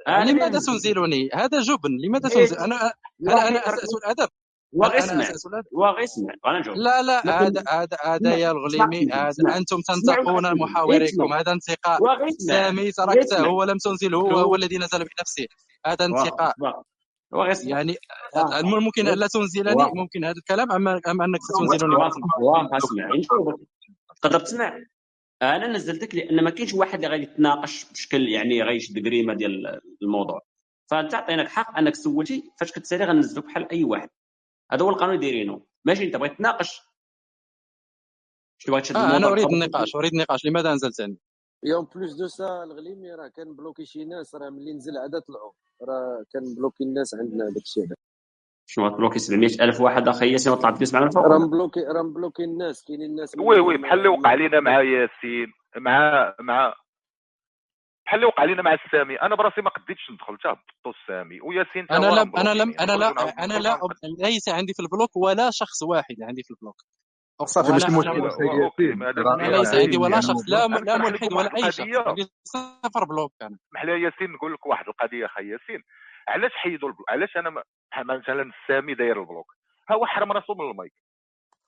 اللي 0.07 0.31
لماذا. 0.31 0.59
تنزلني 0.59 1.29
هذا 1.33 1.61
جبن. 1.61 1.97
لماذا. 2.05 2.29
تنزل 2.29 2.57
أنا 2.57 2.91
أنا 3.29 3.47
أنا 3.47 3.59
أساس 3.59 3.95
الادب 3.95 4.29
أنا 6.45 6.59
نجاوب 6.59 6.77
لا 6.77 7.01
لا 7.01 7.41
هذا 7.41 7.63
هذا 7.69 7.97
هذا 8.03 8.35
يا 8.35 8.51
الغليمي. 8.51 9.11
هذا. 9.13 9.57
أنتم 9.57 9.77
تنتقون. 9.87 10.57
محاوريكم. 10.59 11.33
هذا 11.33 11.51
انتقاء. 11.51 11.99
سامي 12.37 12.91
تركته. 12.91 13.19
اسمع. 13.19 13.47
هو 13.47 13.63
لم 13.63 13.77
تنزله. 13.77 14.17
هو 14.19 14.55
الذي 14.55 14.77
نزل 14.77 14.99
بنفسه. 14.99 15.45
هذا 15.85 16.05
انتقاء. 16.05 16.53
يعني 17.63 17.95
آه. 18.35 18.61
ممكن 18.61 19.07
الا 19.07 19.27
تنزلني 19.27 19.73
واضح. 19.73 19.93
ممكن 19.93 20.25
هذا 20.25 20.37
الكلام 20.37 20.71
ام 20.71 20.87
ام 20.87 21.21
أنك 21.21 21.39
ستنزلني 21.41 21.95
واغ 21.95 22.67
اسمع. 22.77 23.09
تقدر 24.21 24.39
تسمع. 24.39 24.83
أنا 25.41 25.67
نزلتك 25.67 26.15
لأن 26.15 26.43
ما 26.43 26.49
كاينش 26.49 26.73
واحد 26.73 26.95
اللي 26.95 27.07
غادي 27.07 27.23
يتناقش 27.23 27.91
بشكل 27.91 28.29
يعني 28.29 28.63
غيشد 28.63 29.05
قريمه 29.05 29.33
ديال 29.33 29.81
الموضوع. 30.01 30.41
فأنت 30.91 31.15
عطيناك 31.15 31.47
حق 31.47 31.77
أنك 31.77 31.95
سولتي 31.95 32.51
فاش 32.59 32.71
كتسالي 32.71 33.05
غنزلوك 33.05 33.45
بحال 33.45 33.71
أي 33.71 33.83
واحد. 33.83 34.09
هذا 34.71 34.83
هو 34.83 34.89
القانون 34.89 35.19
دايرينه. 35.19 35.61
ماشي 35.85 36.03
أنت 36.03 36.15
بغيت 36.15 36.37
تناقش؟ 36.37 36.81
شنو 38.57 38.73
بغيت 38.73 38.85
تشد 38.85 38.95
آه 38.95 39.17
أنا 39.17 39.27
أريد 39.27 39.47
النقاش 39.47 39.95
أريد 39.95 40.13
النقاش 40.13 40.45
لماذا 40.45 40.71
انزلتني 40.71 41.17
et 41.63 41.75
en 41.75 41.87
plus 41.95 42.13
de 42.13 42.27
ça 42.27 42.63
الغليمي 42.63 43.11
راه 43.11 43.27
كان 43.27 43.55
bloqué 43.55 43.85
شي 43.85 44.05
ناس 44.05 44.35
راه 44.35 44.49
ملي 44.49 44.73
نزل 44.73 44.97
عاد 44.97 45.21
طلعوا 45.21 45.51
راه 45.81 46.23
كان 46.33 46.55
bloqué 46.55 46.83
الناس 46.83 47.15
عندنا 47.15 47.49
داكشي 47.49 47.81
هذا. 47.81 47.95
شنو 48.69 48.87
غت 48.87 48.94
bloquer 48.94 49.19
700 49.19 49.49
ألف 49.61 49.81
واحد 49.81 50.07
أخي 50.07 50.31
ياسين 50.31 50.53
وطلع 50.53 50.71
تجلس 50.71 50.93
معنا 50.93 51.05
الفوق. 51.05 51.25
راه 51.25 51.37
م 51.37 51.43
bloqué 51.43 51.79
راه 51.79 52.01
م 52.01 52.07
bloqué 52.07 52.43
الناس 52.43 52.83
كاينين 52.85 53.09
الناس 53.09 53.35
oui 53.37 53.59
oui 53.59 53.77
بحال 53.77 53.97
اللي 53.97 54.09
وقع 54.09 54.33
لنا 54.33 54.59
مع 54.59 54.81
ياسين 54.81 55.53
مع 55.75 56.35
مع 56.39 56.73
بحال 58.05 58.15
اللي 58.19 58.25
وقع 58.25 58.43
لنا 58.43 58.61
مع 58.61 58.73
السامي 58.73 59.15
أنا 59.15 59.35
براسي 59.35 59.61
ما 59.61 59.69
قديتش 59.69 60.11
ندخل 60.11 60.37
حتى 60.37 60.47
هبطوا 60.47 61.01
السامي 61.01 61.41
وياسين 61.41 61.87
أنا 61.91 62.05
لم 62.21 62.35
أنا 62.37 62.53
لم. 62.53 62.73
أنا 62.79 62.91
لا 62.97 63.09
أنا 63.43 63.53
لا. 63.53 63.79
ليس 64.19 64.49
عندي 64.49 64.73
في 64.73 64.79
ال 64.79 64.85
block 64.85 65.17
ولا 65.17 65.49
شخص 65.51 65.83
واحد 65.83 66.15
عندي 66.21 66.43
في 66.43 66.51
ال 66.51 66.55
block. 66.55 66.81
صافي 67.45 67.71
ماشي 67.71 67.91
مشكل 67.91 68.11
أنا 69.27 69.57
ليس 69.57 69.75
عندي 69.75 69.97
ولا 69.97 70.09
يعني 70.09 70.21
شخص 70.21 70.49
لا 70.49 70.67
لا 70.67 70.97
ملحد 70.97 71.33
ولا 71.33 71.55
أي 71.55 71.71
شخص. 71.71 72.07
عندي 72.07 72.23
صفر 72.43 73.03
block 73.05 73.33
أنا 73.41 73.57
لي 73.83 73.91
يا 73.91 73.97
ياسين 73.97 74.31
نقول 74.31 74.53
لك 74.53 74.65
واحد 74.65 74.87
القضية 74.87 75.25
أخي 75.25 75.49
ياسين 75.49 75.83
علاش 76.27 76.51
حيدوا 76.53 76.89
ال 76.89 76.92
block؟ 76.92 77.09
علاش 77.09 77.37
أنا 77.37 77.63
مثلا 77.97 78.51
السامي 78.51 78.93
داير 78.93 79.21
ال 79.21 79.26
block. 79.26 79.53
ها 79.89 79.95
هو 79.95 80.05
حرم 80.05 80.31
راسو 80.31 80.53
من 80.53 80.71
المايك. 80.71 80.93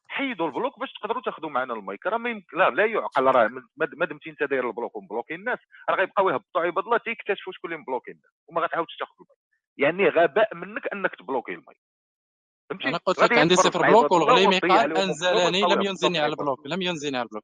حيدوا 0.07 0.47
ال 0.47 0.53
block 0.53 0.79
باش 0.79 0.93
تقدروا 0.93 1.21
تاخذوا 1.21 1.49
معنا 1.49 1.73
المايك. 1.73 2.05
راه 2.05 2.17
ما 2.17 2.29
يمكن 2.29 2.57
لا 2.57 2.69
لا 2.69 2.85
يعقل 2.85 3.25
راه 3.25 3.49
ما 3.97 4.05
دمتي 4.05 4.29
انت 4.29 4.43
داير 4.43 4.67
ال 4.67 4.72
block 4.72 4.95
وم 4.95 5.05
bloqué 5.05 5.35
الناس. 5.35 5.59
راه 5.89 5.95
غيبقاو 5.95 6.29
يهبطوا. 6.29 6.61
عباد 6.61 6.83
الله 6.83 6.97
تيكتشفوا 6.97 7.53
شكون 7.53 7.71
اللي 7.71 7.81
م 7.81 7.86
bloqué 7.86 8.11
الناس. 8.11 8.31
وما 8.47 8.61
غتعاودش 8.61 8.97
تاخذ 8.99 9.11
المايك. 9.21 9.39
يعني 9.77 10.09
غباء 10.09 10.55
منك 10.55 10.87
أنك 10.93 11.15
ت 11.15 11.20
bloquer 11.20 11.51
ال 11.51 11.57
mic. 11.57 11.79
أنا 12.85 12.97
قلت 12.97 13.19
لك 13.19 13.33
عندي 13.37 13.55
صفر 13.55 13.81
block 13.81 14.05
عباد 14.05 14.13
الله 14.13 14.25
والغليمي 14.27 14.55
وتضيع 14.55 14.77
قال 14.77 14.91
عليهم 14.91 14.97
انزلني 14.97 15.61
لم 15.61 15.81
ينزلني 15.81 16.19
على 16.19 16.31
ال 16.31 16.37
block 16.37 16.67
لم 16.67 16.81
ينزلني 16.81 17.17
على 17.17 17.25
ال 17.25 17.28
block. 17.28 17.43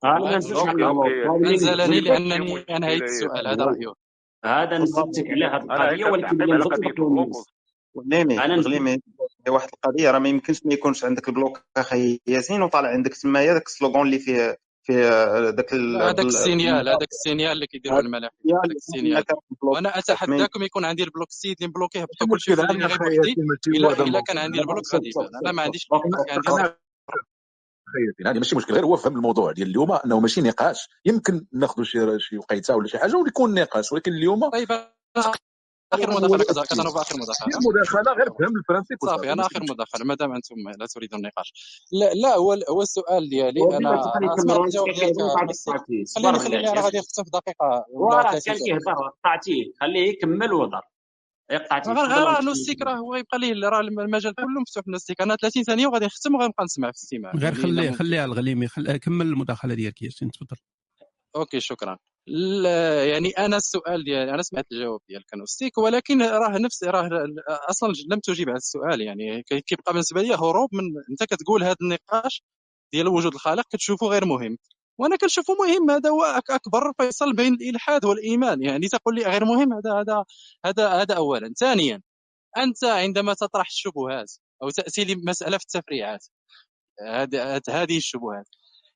أنزلني 1.45 1.99
لأنني 2.01 2.59
انهيت 2.59 3.01
يا 3.01 3.05
السؤال 3.05 3.47
هذا 3.47 3.65
رايه 3.65 3.93
هذا 4.45 4.77
نزلتك 4.77 5.25
على 5.29 5.45
هذه 5.45 6.15
القضية 6.55 6.93
ولكن 7.95 8.39
أنا 8.39 8.55
غليمي 8.55 8.97
واحد 9.49 9.69
القضية 9.73 10.11
راه 10.11 10.19
ما 10.19 10.29
يمكنش 10.29 10.65
ما 10.65 10.73
يكونش 10.73 11.05
عندك 11.05 11.29
البلوك 11.29 11.65
أخي 11.77 12.19
ياسين 12.27 12.61
وطالع 12.61 12.89
عندك 12.89 13.13
تمايا 13.13 13.53
داك 13.53 13.65
السلوغون 13.67 14.05
اللي 14.05 14.19
فيه 14.19 14.57
ال- 15.73 15.93
لا 15.93 16.09
هذاك 16.09 16.25
السينيال 16.25 16.89
هذاك 16.89 17.07
السينيال 17.11 17.51
اللي 17.51 17.67
الملاحده 17.99 18.35
السينيال 18.75 19.13
هذاك 19.17 19.29
السينيال. 19.29 19.73
وأنا 19.73 19.99
اتحداكم 19.99 20.63
يكون 20.63 20.85
عندي 20.85 21.03
البلوك 21.03 21.27
السيد 21.29 21.55
اللي 21.57 21.67
مبلوكي 21.69 21.99
ماشي 21.99 22.03
هبطوا 22.03 22.27
كلشي 22.27 22.51
مشكل 22.51 22.63
وخليني 22.63 22.85
أنا 22.85 22.93
غير 22.93 22.95
أخي 22.95 23.15
بوحدي 23.15 23.29
ياسين 23.29 23.45
ماشي 23.47 23.85
هو 23.87 24.03
إلا 24.03 24.21
كان 24.21 24.37
عندي 24.37 24.57
لا 24.57 24.63
البلوك 24.63 24.83
غادي 24.93 25.11
أنا 25.43 25.51
ما 25.51 25.61
عنديش 25.61 25.87
ياسين 27.97 28.27
هذه 28.27 28.37
ماشي 28.37 28.55
مشكل. 28.55 28.73
غير 28.73 28.85
هو 28.85 28.95
فهم 28.95 29.15
الموضوع 29.15 29.51
ديال 29.51 29.67
اليوم 29.69 29.91
أنه 29.91 30.19
ماشي 30.19 30.41
نقاش. 30.41 30.87
يمكن 31.05 31.45
ناخذوا 31.53 31.85
شي 31.85 32.19
شي 32.19 32.37
وقيته 32.37 32.75
ولا 32.75 32.87
شي 32.87 32.99
حاجة 32.99 33.15
ويكون 33.17 33.53
نقاش 33.53 33.91
ولكن 33.91 34.11
اليوم 34.11 34.49
طيب. 34.49 34.67
آخر 35.93 36.09
مداخلة 36.11 36.63
كتنوب 36.63 36.97
آخر 36.97 37.15
مداخلة. 37.15 37.59
مداخلة 37.69 38.11
غير 38.13 38.25
فهم 38.29 38.57
ال 38.57 38.62
principe 38.62 38.97
صافي 39.05 39.33
أنا 39.33 39.45
آخر 39.45 39.63
مداخلة. 39.63 40.05
ما 40.05 40.15
دام 40.15 40.33
أنتم 40.35 40.55
لا 40.79 40.85
تريدون 40.85 41.19
النقاش. 41.19 41.53
لا 41.91 42.13
لا 42.13 42.35
هو 42.35 42.53
هو 42.69 42.81
السؤال 42.81 43.29
ديالي. 43.29 43.77
أنا 43.77 44.01
خليني 44.13 44.31
خليني 46.39 46.69
أنا 46.69 46.81
غادي 46.81 46.97
نختم 46.97 47.23
في 47.23 47.29
دقيقة. 47.29 47.85
30 48.31 48.53
كان 48.53 48.65
كيهضر 48.65 48.93
قطعتيه 48.93 49.71
خليه 49.81 50.09
يكمل 50.09 50.53
وهضر 50.53 50.81
غير 51.51 52.27
وانت 52.27 52.41
نوستيك 52.43 52.81
راه 52.81 52.95
هو 52.95 53.15
يبقى 53.15 53.39
ليه 53.39 53.69
راه 53.69 53.79
المجال 53.79 54.35
كله 54.35 54.61
مفتوح 54.61 54.87
نوستيك 54.87 55.21
أنا 55.21 55.35
30 55.35 55.63
ثانية 55.63 55.87
وغادي 55.87 56.05
نختم 56.05 56.35
وغنبقى 56.35 56.63
نسمع 56.63 56.91
في 56.91 56.97
الاستماع 56.97 57.31
غير 57.31 57.43
يعني 57.43 57.55
خليه 57.55 57.81
ممكن. 57.89 57.95
خليها 57.95 58.25
الغليمي. 58.25 58.67
كمل 59.01 59.25
المداخلة 59.25 59.73
ديالك 59.73 60.01
ياسين 60.01 60.31
تفضل 60.31 60.57
okay 61.35 61.59
شكرا. 61.59 61.97
لا 62.27 63.05
يعني 63.05 63.29
أنا 63.29 63.57
السؤال 63.57 64.03
ديالي 64.03 64.31
أنا 64.31 64.41
سمعت 64.43 64.65
الجواب 64.71 64.99
ديالك 65.09 65.33
نوستيك 65.35 65.77
ولكن 65.77 66.21
راه 66.21 66.57
نفس 66.57 66.83
راه 66.83 67.09
أصلا 67.69 67.93
لم 68.11 68.19
تجيب 68.19 68.49
على 68.49 68.57
السؤال 68.57 69.01
يعني 69.01 69.43
كي- 69.43 69.61
كيبقى 69.61 69.93
بالنسبة 69.93 70.21
لي 70.21 70.35
هروب 70.35 70.69
من 70.75 70.83
أنت 71.11 71.23
كتقول 71.33 71.63
هذا 71.63 71.75
النقاش 71.81 72.43
ديال 72.93 73.07
وجود 73.07 73.33
الخالق 73.33 73.63
كتشوفه 73.71 74.07
غير 74.07 74.25
مهم. 74.25 74.57
وأنا 74.99 75.15
كنشوفه 75.17 75.53
مهم 75.55 75.91
هذا 75.91 76.09
هو 76.09 76.23
أكبر 76.49 76.93
فيصل 77.01 77.33
بين 77.35 77.53
الإلحاد 77.53 78.05
والإيمان 78.05 78.63
يعني 78.63 78.87
تقول 78.87 79.15
لي 79.15 79.23
غير 79.23 79.45
مهم 79.45 79.73
هذا 79.73 79.93
هذا 80.01 80.25
هذا 80.65 80.89
هذا 80.89 81.15
اولا. 81.17 81.53
ثانيا 81.59 82.01
أنت 82.57 82.83
عندما 82.83 83.33
تطرح 83.33 83.67
الشبهات 83.67 84.33
أو 84.63 84.69
تأتي 84.69 85.03
لمسألة 85.05 85.57
في 85.57 85.63
التفريعات 85.63 86.25
هذه 87.69 87.97
الشبهات 87.97 88.45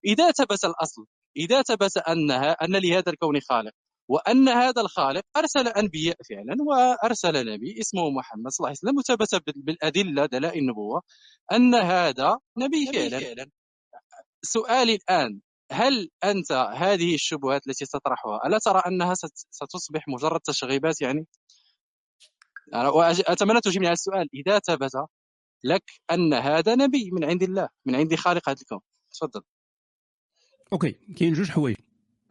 إذا 0.05 0.31
ثبت 0.31 0.65
الأصل 0.65 1.05
إذا 1.37 1.61
ثبت 1.61 1.97
انها 1.97 2.51
أن 2.51 2.75
لهذا 2.75 3.09
الكون 3.11 3.39
خالق 3.41 3.71
وأن 4.07 4.49
هذا 4.49 4.81
الخالق 4.81 5.23
أرسل 5.37 5.67
أنبياء 5.67 6.17
فعلا 6.29 6.55
وأرسل 6.67 7.53
نبي 7.53 7.79
اسمه 7.79 8.09
محمد 8.09 8.47
صلى 8.51 8.65
الله 8.65 8.67
عليه 8.69 8.77
وسلم 8.79 8.97
وثبت 8.97 9.45
بال- 9.45 9.63
بالأدلة 9.63 10.25
دلائل 10.25 10.59
النبوة 10.61 11.01
أن 11.51 11.75
هذا 11.75 12.37
نبي 12.57 12.85
فعلا. 12.93 13.49
سؤالي 14.43 14.95
الآن 14.95 15.39
هل 15.71 16.09
أنت 16.23 16.51
هذه 16.51 17.15
الشبهات 17.15 17.67
التي 17.67 17.85
تطرحها 17.85 18.47
ألا 18.47 18.59
ترى 18.65 18.81
أنها 18.87 19.13
ست- 19.13 19.47
ستصبح 19.51 20.07
مجرد 20.07 20.39
تشغيبات 20.39 21.01
يعني؟ 21.01 21.27
أنا 22.73 23.11
أتمنى 23.11 23.61
تجيبني 23.61 23.87
على 23.87 23.93
السؤال. 23.93 24.29
إذا 24.33 24.59
ثبت 24.59 24.91
لك 25.63 25.83
أن 26.11 26.33
هذا 26.33 26.75
نبي 26.75 27.09
من 27.11 27.23
عند 27.23 27.43
الله 27.43 27.69
من 27.85 27.95
عند 27.95 28.15
خالق 28.15 28.49
هذا 28.49 28.61
الكون. 28.61 28.79
تفضل. 29.13 29.41
okay 30.73 30.91
كاين 30.91 31.33
جوج 31.33 31.49
حوايج. 31.49 31.75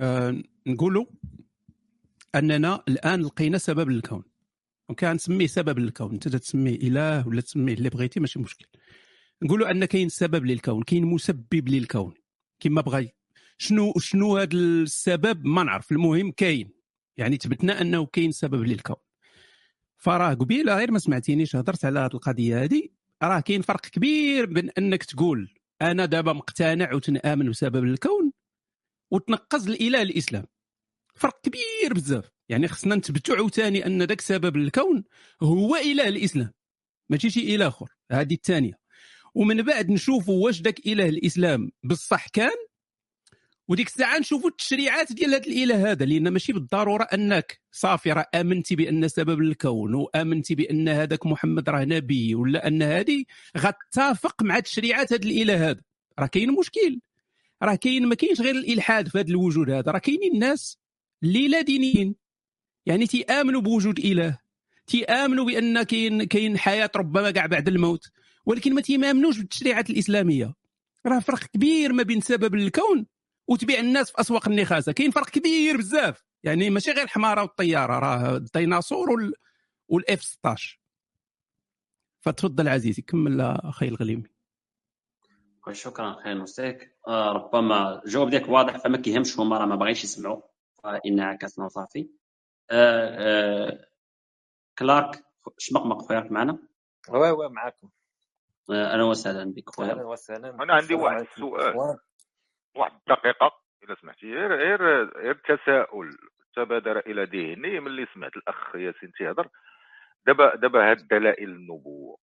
آه 0.00 0.42
نقولوا 0.66 1.04
أننا 2.34 2.82
الآن 2.88 3.22
لقينا 3.22 3.58
سبب 3.58 3.88
للكون. 3.90 4.22
okay 4.90 5.12
نسميه 5.12 5.46
سبب 5.46 5.78
للكون. 5.78 6.12
أنت 6.12 6.28
تسميه 6.28 6.74
إله 6.74 7.28
ولا 7.28 7.40
تسميه 7.40 7.74
اللي 7.74 7.88
بغيتي 7.88 8.20
ماشي 8.20 8.38
مشكل. 8.38 8.66
نقولوا 9.42 9.70
أن 9.70 9.84
كاين 9.84 10.08
سبب 10.08 10.44
للكون 10.46 10.82
كاين 10.82 11.04
مسبب 11.04 11.68
للكون. 11.68 12.14
كما 12.60 12.80
بغى 12.80 13.12
شنو 13.58 13.92
شنو 13.98 14.36
هذا 14.36 14.54
السبب؟ 14.54 15.46
ما 15.46 15.62
نعرف. 15.62 15.92
المهم 15.92 16.30
كاين. 16.30 16.70
يعني 17.16 17.36
ثبتنا 17.36 17.80
أنه 17.80 18.06
كاين 18.06 18.32
سبب 18.32 18.62
للكون. 18.62 18.96
فراه 19.96 20.34
قبيلة 20.34 20.76
غير 20.76 20.90
ما 20.90 20.98
سمعتينيش 20.98 21.56
هضرت 21.56 21.84
على 21.84 22.00
هذه 22.00 22.14
القضية 22.14 22.64
هذه 22.64 22.88
راه 23.22 23.40
كاين 23.40 23.62
فرق 23.62 23.80
كبير 23.80 24.46
بين 24.46 24.70
أنك 24.70 25.04
تقول 25.04 25.57
أنا 25.82 26.04
دابا 26.04 26.32
مقتنع 26.32 26.94
وتنآمن 26.94 27.50
بسبب 27.50 27.84
الكون 27.84 28.32
وتنقز 29.10 29.68
الإله 29.68 30.02
الإسلام. 30.02 30.44
فرق 31.14 31.40
كبير 31.42 31.94
بزاف. 31.94 32.30
يعني 32.48 32.68
خصنا 32.68 32.94
نثبتوا 32.94 33.36
عاوتاني 33.36 33.86
أن 33.86 34.02
ذاك 34.02 34.20
سبب 34.20 34.56
الكون 34.56 35.04
هو 35.42 35.76
إله 35.76 36.08
الإسلام. 36.08 36.52
ماشي 37.10 37.30
شي 37.30 37.54
إله 37.54 37.68
آخر. 37.68 37.96
هذه 38.12 38.34
الثانية. 38.34 38.78
ومن 39.34 39.62
بعد 39.62 39.90
نشوفوا 39.90 40.44
واش 40.44 40.62
ذاك 40.62 40.86
إله 40.86 41.08
الإسلام 41.08 41.70
بصح 41.84 42.28
كان 42.28 42.56
وديك 43.68 43.86
الساعة 43.86 44.18
نشوفوا 44.18 44.50
التشريعات 44.50 45.12
ديال 45.12 45.34
هذا 45.34 45.46
الإله 45.46 45.90
هذا 45.90 46.04
لأن 46.04 46.28
ماشي 46.28 46.52
بالضرورة 46.52 47.04
أنك 47.04 47.60
صافي 47.72 48.12
راه 48.12 48.26
آمنتي 48.34 48.76
بأن 48.76 49.08
سبب 49.08 49.40
الكون 49.40 49.94
وآمنتي 49.94 50.54
بأن 50.54 50.88
هذاك 50.88 51.26
محمد 51.26 51.70
راه 51.70 51.84
نبي 51.84 52.34
ولا 52.34 52.66
أن 52.66 52.82
هذه 52.82 53.24
غتتفق 53.58 54.42
مع 54.42 54.60
تشريعات 54.60 55.12
هذا 55.12 55.22
الإله 55.22 55.70
هذا. 55.70 55.80
راه 56.18 56.26
كاين 56.26 56.50
مشكل. 56.50 57.00
راه 57.62 57.74
كاين 57.74 58.06
ما 58.06 58.14
كاينش 58.14 58.40
غير 58.40 58.54
الإلحاد 58.54 59.08
في 59.08 59.18
هذا 59.18 59.28
الوجود 59.28 59.70
هذا 59.70 59.92
راه 59.92 59.98
كاينين 59.98 60.32
الناس 60.34 60.78
اللي 61.22 61.48
لا 61.48 61.60
دينيين. 61.60 62.14
يعني 62.86 63.06
تيامنوا 63.06 63.60
بوجود 63.60 63.98
إله 63.98 64.38
تيامنوا 64.86 65.44
بأن 65.44 65.82
كاين 65.82 66.24
كاين 66.24 66.58
حياة 66.58 66.90
ربما 66.96 67.30
كاع 67.30 67.46
بعد 67.46 67.68
الموت 67.68 68.10
ولكن 68.46 68.74
ما 68.74 68.80
تيامنوش 68.80 69.38
بالتشريعات 69.38 69.90
الإسلامية. 69.90 70.54
راه 71.06 71.18
فرق 71.18 71.44
كبير 71.44 71.92
ما 71.92 72.02
بين 72.02 72.20
سبب 72.20 72.54
الكون 72.54 73.06
وتبيع 73.48 73.80
الناس 73.80 74.10
في 74.10 74.20
أسواق 74.20 74.48
النخاسه 74.48 74.92
كاين 74.92 75.10
فرق 75.10 75.30
كبير 75.30 75.76
بزاف. 75.76 76.24
يعني 76.42 76.70
ماشي 76.70 76.90
غير 76.92 77.04
الحمارة 77.04 77.42
والطيارة 77.42 77.98
راه 77.98 78.36
الديناصور 78.36 79.10
وال... 79.10 79.34
والإف 79.88 80.22
16 80.22 80.80
فتفضل 82.20 82.68
عزيزي 82.68 83.02
كمل 83.02 83.40
أخي 83.40 83.88
الغليمي 83.88 84.30
شكرا 85.72 86.20
أخي 86.20 86.34
نوستيك 86.34 86.96
آه 87.08 87.32
ربما 87.32 88.04
الجواب 88.04 88.30
ديالك 88.30 88.48
واضح 88.48 88.76
فما 88.76 88.98
كيهمش 88.98 89.38
هما 89.38 89.58
راه 89.58 89.66
ما 89.66 89.76
باغيش 89.76 90.04
يسمعوا. 90.04 90.42
فان 90.84 91.20
عكسنا 91.20 91.64
وصافي 91.64 92.08
آه 92.70 93.08
آه 93.18 93.88
كلارك 94.78 95.24
شمقمق 95.58 96.02
خويا 96.02 96.28
معنا؟ 96.30 96.58
وي 97.08 97.30
وي 97.30 97.48
معاكم. 97.48 97.88
آه 98.70 98.92
أهلا 98.92 99.04
وسهلا 99.04 99.52
بك 99.52 99.70
خويا. 99.70 99.90
أهلا 99.92 100.06
وسهلا. 100.06 100.50
أنا 100.62 100.74
عندي 100.74 100.94
واحد 100.94 101.26
السؤال 101.36 101.98
واحد 102.78 102.92
الدقيقه 102.92 103.52
اذا 103.84 103.94
سمحتي 103.94 104.34
غير 104.34 104.52
غير 104.54 105.04
غير 105.18 105.34
تساؤل 105.34 106.18
تبادر 106.56 106.98
إلى 106.98 107.24
ذهني 107.24 107.80
ملي 107.80 108.06
سمعت 108.14 108.36
الأخ 108.36 108.74
ياسين 108.74 109.12
تيهضر. 109.12 109.48
دابا 110.26 110.56
دابا 110.56 110.90
هاد 110.90 111.08
دلائل 111.08 111.50
النبوة. 111.50 112.18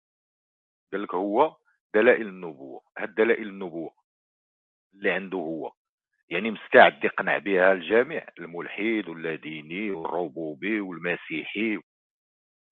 قال 0.92 1.02
لك 1.02 1.14
هو 1.14 1.56
دلائل 1.94 2.26
النبوة. 2.28 2.82
هاد 2.98 3.14
دلائل 3.14 3.48
النبوة 3.48 3.94
اللي 4.94 5.10
عنده 5.10 5.38
هو. 5.38 5.72
يعني 6.30 6.50
مستعد 6.50 7.04
يقنع 7.04 7.38
بها 7.38 7.72
الجميع 7.72 8.26
الملحد 8.38 9.08
واللاديني 9.08 9.90
والربوبي 9.90 10.80
والمسيحي. 10.80 11.78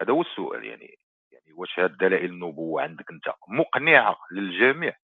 هذا 0.02 0.12
هو 0.12 0.22
السؤال 0.22 0.64
يعني. 0.64 0.98
يعني 1.32 1.52
واش 1.52 1.78
هاد 1.80 1.96
دلائل 1.96 2.30
النبوة 2.30 2.82
عندك 2.82 3.10
أنت؟ 3.10 3.34
مقنعة 3.48 4.16
للجميع. 4.32 4.96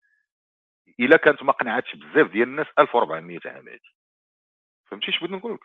إلا 1.01 1.17
كانت 1.17 1.43
ما 1.43 1.53
قنعتش 1.53 1.97
بزاف 1.97 2.31
ديال 2.31 2.49
الناس 2.49 2.67
1400 2.79 3.39
عام 3.47 3.69
هادي. 3.69 3.95
فهمتي 4.91 5.09
اش 5.11 5.19
بغيت 5.19 5.31
نقول 5.33 5.53
لك 5.55 5.61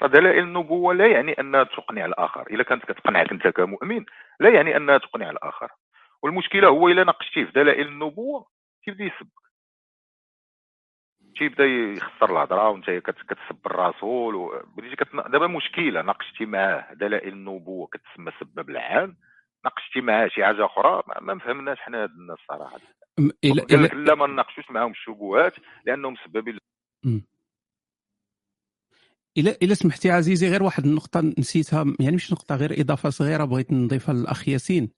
فدلائل 0.00 0.38
النبوة 0.44 0.94
لا 0.94 1.06
يعني 1.06 1.32
انها 1.32 1.64
تقنع 1.64 2.04
الآخر. 2.04 2.46
إلا 2.46 2.62
كانت 2.64 2.84
كتقنعك 2.84 3.32
أنت 3.32 3.48
كمؤمن 3.48 4.04
لا 4.40 4.50
يعني 4.50 4.76
انها 4.76 4.98
تقنع 4.98 5.30
الآخر. 5.30 5.72
والمشكلة 6.22 6.68
هو 6.68 6.88
إلا 6.88 7.04
ناقشتيه 7.04 7.44
في 7.44 7.52
دلائل 7.52 7.86
النبوة 7.86 8.46
تيبدا 8.84 9.04
يسبك. 9.04 9.44
تيبدا 11.38 11.64
يخسر 11.64 12.30
الهضرة 12.32 12.68
وأنت 12.68 12.90
كت- 12.90 13.22
كتسب 13.32 13.66
الرسول 13.66 14.34
و... 14.34 14.62
دابا 15.28 15.46
مشكلة 15.46 16.02
ناقشتي 16.02 16.46
معاه. 16.46 16.94
دلائل 16.94 17.32
النبوة 17.32 17.86
كتسمى 17.86 18.32
سباب 18.40 18.70
العام. 18.70 19.16
ناقشتي 19.64 20.00
معاه 20.00 20.28
شي 20.28 20.44
حاجة 20.44 20.66
أخرى 20.66 21.02
ما, 21.20 21.38
فهمناش 21.38 21.78
حنا 21.78 22.02
هاد 22.02 22.10
الناس 22.10 22.38
صراحة. 22.48 22.78
إلى 23.44 23.62
لك 23.82 23.94
لا 23.94 24.14
ما 24.14 24.26
نناقشوش 24.26 24.70
معاهم 24.70 24.90
الشبهات 24.90 25.54
لأنهم 25.86 26.12
مسببين 26.12 26.58
إلى 29.38 29.56
إلى 29.62 29.74
سمحتي 29.74 30.10
عزيزي 30.10 30.48
غير 30.48 30.62
واحد 30.62 30.84
النقطة 30.84 31.20
نسيتها 31.38 31.84
يعني 32.00 32.16
مش 32.16 32.32
نقطة 32.32 32.56
غير 32.56 32.80
إضافة 32.80 33.10
صغيرة 33.10 33.44
بغيت 33.44 33.72
نضيفها 33.72 34.14
للأخ 34.14 34.48
ياسين. 34.48 34.90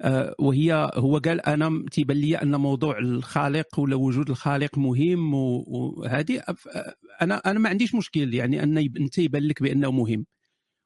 آه، 0.00 0.34
وهي 0.38 0.90
هو 0.94 1.18
قال 1.18 1.40
أنا 1.46 1.84
تيبان 1.90 2.16
لي 2.16 2.36
أن 2.36 2.56
موضوع 2.56 2.98
الخالق 2.98 3.78
ولا 3.78 3.96
وجود 3.96 4.30
الخالق 4.30 4.78
مهم 4.78 5.34
وهذه 5.34 6.42
أنا 7.22 7.42
أنا 7.46 7.58
ما 7.58 7.68
عنديش 7.68 7.94
مشكل 7.94 8.34
يعني 8.34 8.62
أن 8.62 8.78
أنت 8.78 9.18
يبان 9.18 9.42
لك 9.42 9.62
بأنه 9.62 9.90
مهم. 9.90 10.26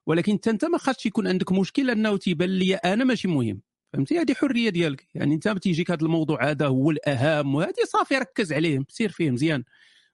ولكن 0.09 0.33
انت 0.33 0.49
انت 0.49 0.65
ما 0.65 0.79
خاصش 0.79 1.07
يكون 1.07 1.27
عندك 1.29 1.53
مشكل 1.53 1.91
انه 1.91 2.17
تيبان 2.17 2.49
لي 2.51 2.75
أنا 2.75 3.05
ماشي 3.05 3.29
مهم. 3.29 3.61
فهمتي؟ 3.93 4.19
هذه 4.19 4.35
حرية 4.35 4.71
ديالك. 4.71 5.09
يعني 5.15 5.35
انت 5.35 5.49
تيجيك 5.49 5.91
هذا 5.91 6.03
الموضوع 6.05 6.51
هذا 6.51 6.67
هو 6.67 6.91
الأهم 6.91 7.55
وهذه 7.55 7.85
صافي 7.93 8.15
ركز 8.19 8.53
عليه 8.53 8.85
سير 8.89 9.09
فيه 9.11 9.31
مزيان. 9.31 9.65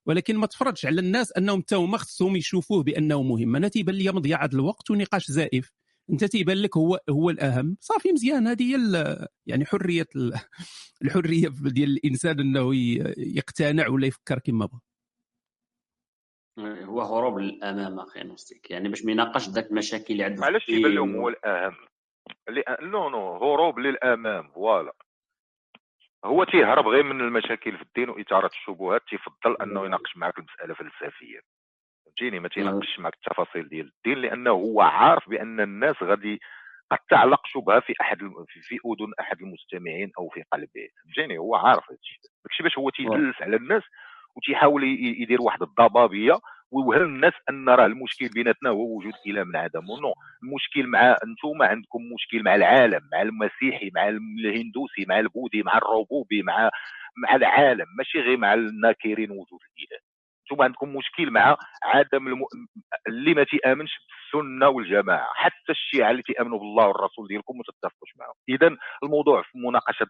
ولكن 0.06 0.36
ما 0.36 0.46
تفرضش 0.46 0.86
على 0.86 1.00
الناس 1.00 1.32
أنهم 1.32 1.60
تا 1.60 1.76
هما 1.76 1.98
خصهم 1.98 2.36
يشوفوه 2.36 2.82
بأنه 2.82 3.22
مهم. 3.22 3.56
أنا 3.56 3.68
تيبان 3.68 3.94
لي 3.94 4.12
مضيعه 4.12 4.50
الوقت 4.54 4.90
ونقاش 4.90 5.30
زائف. 5.30 5.72
انت 6.10 6.24
تيبان 6.24 6.56
لك 6.56 6.76
هو 6.76 7.00
هو 7.10 7.30
الأهم. 7.30 7.76
صافي 7.80 8.12
مزيان. 8.12 8.46
هذه 8.46 8.76
هي 8.76 9.26
يعني 9.46 9.66
حرية 9.66 10.06
ال- 10.16 10.32
الحرية 11.04 11.48
ديال 11.48 11.90
الإنسان 11.90 12.40
أنه 12.40 12.74
يقتنع 13.18 13.88
ولا 13.88 14.06
يفكر 14.06 14.38
كما 14.38 14.66
بغى. 14.66 14.80
هو 16.58 17.00
هروب 17.00 17.38
للأمام 17.38 17.98
أخي 17.98 18.22
نوستيك 18.22 18.70
يعني 18.70 18.88
باش 18.88 19.04
ما 19.04 19.12
يناقش 19.12 19.48
ذاك 19.48 19.70
المشاكل 19.70 20.12
اللي 20.12 20.24
عنده 20.24 20.40
في 20.40 20.46
علاش 20.46 20.66
تيبان 20.66 20.84
الدين 20.84 20.94
لهم 20.94 21.16
هو 21.16 21.28
الأهم. 21.28 21.76
non 22.82 23.08
non 23.08 23.36
هروب 23.36 23.78
للأمام 23.78 24.48
voilà. 24.48 24.92
هو 26.24 26.44
تيهرب 26.44 26.86
غير 26.88 27.02
من 27.02 27.20
المشاكل 27.20 27.76
في 27.76 27.82
الدين 27.82 28.08
وإثارة 28.08 28.46
الشبهات 28.46 29.02
تيفضل 29.08 29.56
أنه 29.62 29.86
يناقش 29.86 30.16
معك 30.16 30.38
المسألة 30.38 30.74
فلسفيا 30.74 31.40
فهمتيني؟ 32.06 32.40
ما 32.40 32.48
تيناقش 32.48 32.98
معك 32.98 33.14
التفاصيل 33.14 33.68
ديال 33.68 33.92
الدين 33.96 34.22
لأنه 34.22 34.50
هو 34.50 34.80
عارف 34.80 35.28
بأن 35.28 35.60
الناس 35.60 35.96
غادي 36.02 36.40
قد 36.90 36.98
تعلق 37.10 37.46
شبهة 37.46 37.80
في 37.80 37.94
أحد 38.00 38.18
في 38.46 38.74
أذن 38.74 39.12
أحد 39.20 39.40
المستمعين 39.42 40.12
أو 40.18 40.28
في 40.28 40.42
قلبه. 40.52 40.88
فهمتيني؟ 41.04 41.38
هو 41.38 41.54
عارف 41.54 41.90
هادشي. 41.90 42.20
داكشي 42.44 42.62
باش 42.62 42.78
هو 42.78 42.90
تيدلس 42.90 43.42
على 43.42 43.56
الناس 43.56 43.82
وتيحاول 44.36 44.84
يدير 45.22 45.42
واحد 45.42 45.62
الضبابية 45.62 46.38
ويوهم 46.70 47.14
الناس 47.14 47.32
أن 47.50 47.68
راه 47.68 47.86
المشكل 47.86 48.28
بيناتنا 48.28 48.70
هو 48.70 48.96
وجود 48.96 49.12
اله 49.26 49.44
من 49.44 49.56
عدم 49.56 49.80
نو 50.02 50.14
المشكل 50.42 50.86
مع 50.86 51.10
أنتم 51.10 51.62
عندكم 51.62 51.98
مشكل 52.14 52.42
مع 52.42 52.54
العالم 52.54 53.00
مع 53.12 53.22
المسيحي 53.22 53.90
مع 53.94 54.08
الهندوسي 54.08 55.04
مع 55.08 55.18
البوذي 55.20 55.62
مع 55.62 55.78
الربوبي 55.78 56.42
مع 56.42 56.70
مع 57.22 57.34
العالم 57.36 57.86
ماشي 57.98 58.20
غير 58.20 58.36
مع 58.36 58.54
الناكرين 58.54 59.30
وجود 59.30 59.60
الإله. 59.78 60.13
أنتم 60.52 60.62
عندكم 60.62 60.96
مشكل 60.96 61.30
مع 61.30 61.56
عدم 61.82 62.28
الم... 62.28 62.44
اللي 63.08 63.34
ما 63.34 63.44
تيأمنش 63.44 63.90
بالسنة 64.08 64.68
والجماعة 64.68 65.30
حتى 65.34 65.70
الشيعة 65.70 66.10
اللي 66.10 66.22
تيأمنوا 66.22 66.58
بالله 66.58 66.86
والرسول 66.88 67.28
ديالكم 67.28 67.56
ما 67.56 67.62
تتفقوش 67.62 68.10
معهم 68.16 68.34
اذا 68.48 68.76
الموضوع 69.02 69.42
في 69.42 69.58
مناقشة 69.58 70.06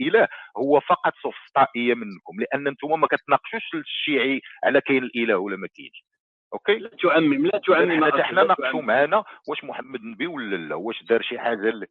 الإله 0.00 0.28
هو 0.56 0.80
فقط 0.80 1.12
سفسطائيه 1.24 1.94
منكم 1.94 2.40
لأن 2.40 2.66
أنتم 2.66 3.00
ما 3.00 3.06
كتناقشوش 3.06 3.74
الشيعي 3.74 4.40
على 4.64 4.80
كاين 4.80 5.04
الإله 5.04 5.36
ولا 5.36 5.56
ما 5.56 5.68
كاينش. 5.76 6.04
OK؟ 6.52 6.78
لا 6.78 6.90
تعمم 7.02 7.46
لا 7.46 7.58
تعمم 7.66 7.90
حنا 7.90 8.08
أخي، 8.08 8.22
حنا 8.22 8.44
ناقشوا. 8.44 8.82
معانا 8.82 9.24
واش 9.48 9.64
محمد 9.64 10.02
نبي 10.02 10.26
ولا 10.26 10.56
لا 10.56 10.74
واش 10.74 11.02
دار 11.02 11.22
شي 11.22 11.38
حاجة 11.38 11.68
اللي 11.68 11.86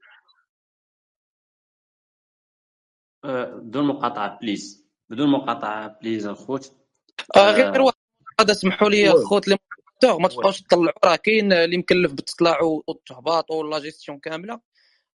آه، 3.25 3.55
بدون 3.55 3.87
مقاطعة 3.87 4.39
please 4.39 4.89
بدون 5.09 5.31
مقاطعة 5.31 5.99
please 6.01 6.27
الخوت. 6.27 6.79
آه 7.35 7.51
غير 7.51 7.75
آه، 7.75 7.81
واحد 7.81 7.97
هذا 8.41 8.51
اسمحوا 8.51 8.89
لي 8.89 9.11
الخوت 9.11 9.45
اللي 9.47 9.57
ما 10.03 10.27
تبقاوش 10.27 10.61
تطلعوا 10.61 11.05
راه 11.05 11.15
كاين 11.15 11.53
اللي 11.53 11.77
مكلف 11.77 12.13
بالتطلع 12.13 12.61
والتهباط 12.61 13.51
ولا 13.51 13.79
جيستيون 13.79 14.19
كاملة 14.19 14.59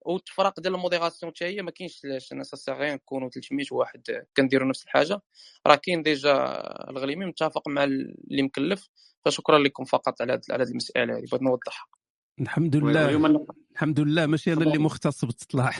والتفرق 0.06 0.60
ديال 0.60 0.76
ال 0.76 0.81
modération 0.81 1.32
حتى 1.36 1.46
هي 1.46 1.62
ما 1.62 1.72
كاينش 1.72 2.04
لاش 2.04 2.34
أنا 2.34 2.44
ساسيغيان 2.44 2.94
نكونوا 2.94 3.30
300 3.30 3.66
واحد 3.72 4.02
كنديروا 4.38 4.68
نفس 4.68 4.84
الحاجة. 4.84 5.22
راه 5.68 5.76
كاين 5.76 6.04
déjà 6.04 6.34
الغليمي 6.90 7.26
متفق 7.26 7.68
مع 7.68 7.84
اللي 7.84 8.42
مكلف 8.42 8.90
فشكرا 9.26 9.60
لكم 9.60 9.84
فقط 9.84 10.22
على 10.22 10.42
على 10.52 10.64
هاد 10.64 10.70
المسألة 10.70 11.18
هذه 11.18 11.26
بغيت 11.32 11.42
نوضحها. 11.42 11.86
الحمد 12.42 12.76
لله. 12.76 13.46
الحمد 13.72 14.00
لله 14.00 14.26
ماشي 14.26 14.54
أنا 14.54 14.62
اللي 14.62 14.78
مختص 14.78 15.26
بالتطلع 15.26 15.72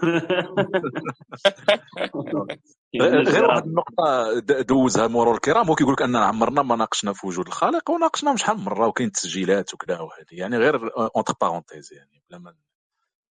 غير 3.00 3.44
واحد 3.44 3.66
النقطة 3.66 4.38
دوزها 4.60 5.06
مرور 5.06 5.34
الكرام 5.34 5.66
هو 5.66 5.74
كيقول 5.74 5.92
لك 5.92 6.02
أننا 6.02 6.24
عمرنا 6.24 6.62
ما 6.62 6.76
ناقشنا 6.76 7.12
في 7.12 7.26
وجود 7.26 7.46
الخالق 7.46 7.90
وناقشنا 7.90 8.36
شحال 8.36 8.56
من 8.56 8.64
مره 8.64 8.86
وكاين 8.86 9.12
تسجيلات 9.12 9.74
وكذا 9.74 10.00
وهذه. 10.00 10.32
يعني 10.32 10.56
غير 10.56 10.90
entre 11.16 11.34
parenthèses 11.40 11.92
يعني 11.92 12.22
بلا 12.30 12.38
ما 12.38 12.54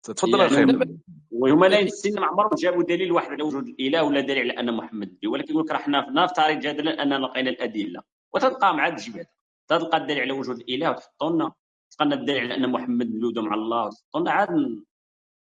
تفضل 0.02 0.40
أخي. 0.40 0.54
يعني 0.54 1.00
وهما 1.30 1.66
لا 1.66 1.78
ينسين 1.78 2.20
ما 2.20 2.26
عمرهم 2.26 2.50
جابوا 2.58 2.82
دليل 2.82 3.12
واحد 3.12 3.30
على 3.30 3.42
وجود 3.42 3.68
الإله 3.68 4.02
ولا 4.02 4.20
دليل 4.20 4.50
على 4.50 4.60
أن 4.60 4.76
محمد 4.76 5.08
نبي 5.08 5.26
ولكن 5.26 5.52
يقول 5.52 5.64
لك 5.64 5.72
راه 5.72 5.78
حنا 5.78 6.04
في 6.04 6.10
نفترض 6.10 6.58
جدلا 6.58 7.02
أننا 7.02 7.14
لقينا 7.14 7.50
الأدلة. 7.50 8.02
وتلقى 8.34 8.74
مع 8.74 8.86
هذا 8.86 9.26
تلقى 9.68 9.96
الدليل 9.96 10.20
على 10.20 10.32
وجود 10.32 10.56
الإله 10.56 10.90
وتحطوا 10.90 11.30
لنا 11.30 11.52
تلقى 11.90 12.04
لنا 12.04 12.14
الدليل 12.14 12.40
على 12.40 12.54
أن 12.54 12.72
محمد 12.72 13.10
مولود 13.10 13.38
مع 13.38 13.54
الله 13.54 13.86
وتحطوا 13.86 14.20
لنا 14.20 14.30
عاد 14.30 14.48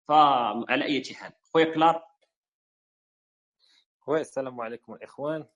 فعلى 0.08 0.84
اي 0.84 1.14
حال 1.14 1.32
خويا 1.54 1.74
كلار 1.74 2.08
oui 4.06 4.20
السلام 4.20 4.60
عليكم 4.60 4.94
الإخوان. 4.94 5.46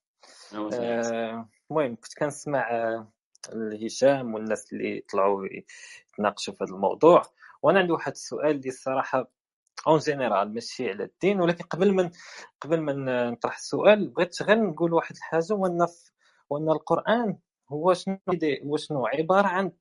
آه، 0.54 1.48
المهم 1.70 1.96
كنت 1.96 2.14
كنسمع 2.18 2.70
آه، 2.70 3.12
هشام 3.84 4.34
والناس 4.34 4.72
اللي 4.72 5.00
طلعوا 5.12 5.46
يتناقشوا 6.12 6.54
في 6.54 6.64
هذا 6.64 6.74
الموضوع. 6.74 7.22
وأنا 7.62 7.78
عندي 7.78 7.92
واحد 7.92 8.12
السؤال 8.12 8.50
اللي 8.50 8.68
الصراحة 8.68 9.30
en 9.86 9.98
général 9.98 10.54
ماشي 10.54 10.90
على 10.90 11.04
الدين 11.04 11.40
ولكن 11.40 11.64
قبل 11.64 11.92
من 11.92 12.10
قبل 12.60 12.80
ما 12.80 13.30
نطرح 13.30 13.56
السؤال 13.56 14.08
بغيت 14.08 14.42
غير 14.42 14.60
نقول 14.60 14.92
واحد 14.92 15.16
الحاجة 15.16 15.54
وأن 15.54 15.86
وأن 16.50 16.70
القرآن 16.70 17.38
هو 17.68 17.94
شنو 17.94 18.18
هو 18.64 18.76
شنو 18.76 19.06
عبارة 19.06 19.46
عن 19.46 19.72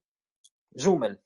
جمل. 0.75 1.19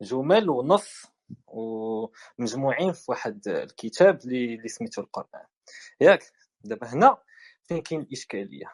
جمل 0.00 0.50
ونص. 0.50 1.11
ومجموعين 1.46 2.92
في 2.92 3.04
واحد 3.08 3.48
الكتاب 3.48 4.18
اللي 4.24 4.68
سميتو 4.68 5.02
القرآن. 5.02 5.46
ياك 6.00 6.22
دابا 6.64 6.86
هنا 6.86 7.16
فين 7.64 7.82
كاين 7.82 8.00
الإشكالية؟ 8.00 8.72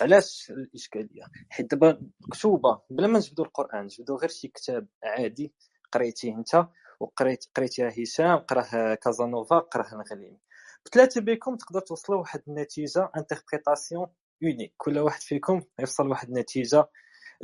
علاش 0.00 0.50
الإشكالية؟ 0.50 1.24
حيت 1.50 1.70
دابا 1.74 2.02
مكتوبة 2.20 2.80
بلا 2.90 3.06
ما 3.06 3.18
نجبدوا 3.18 3.44
القرآن 3.44 3.84
نجبدوا 3.84 4.18
غير 4.18 4.30
شي 4.30 4.48
كتاب 4.48 4.86
عادي 5.04 5.52
قريتيه 5.92 6.34
انت 6.34 6.68
وقريت 7.00 7.44
قريتيها 7.56 7.92
هشام 8.02 8.36
قراه 8.36 8.94
كازانوفا 8.94 9.58
قراه 9.58 9.92
الغليمي 9.92 10.40
بثلاثة 10.86 11.20
بكم 11.20 11.56
تقدر 11.56 11.80
توصلوا 11.80 12.18
واحد 12.18 12.42
النتيجة 12.48 13.10
interprétation 13.16 14.06
unique 14.40 14.74
كل 14.76 14.98
واحد 14.98 15.20
فيكم 15.20 15.62
يوصل 15.78 16.08
واحد 16.08 16.28
النتيجة 16.28 16.88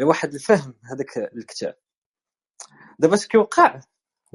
واحد 0.02 0.34
الفهم 0.34 0.74
هذاك 0.84 1.18
الكتاب. 1.18 1.76
دابا 2.98 3.14
اش 3.14 3.26
كيوقع 3.26 3.80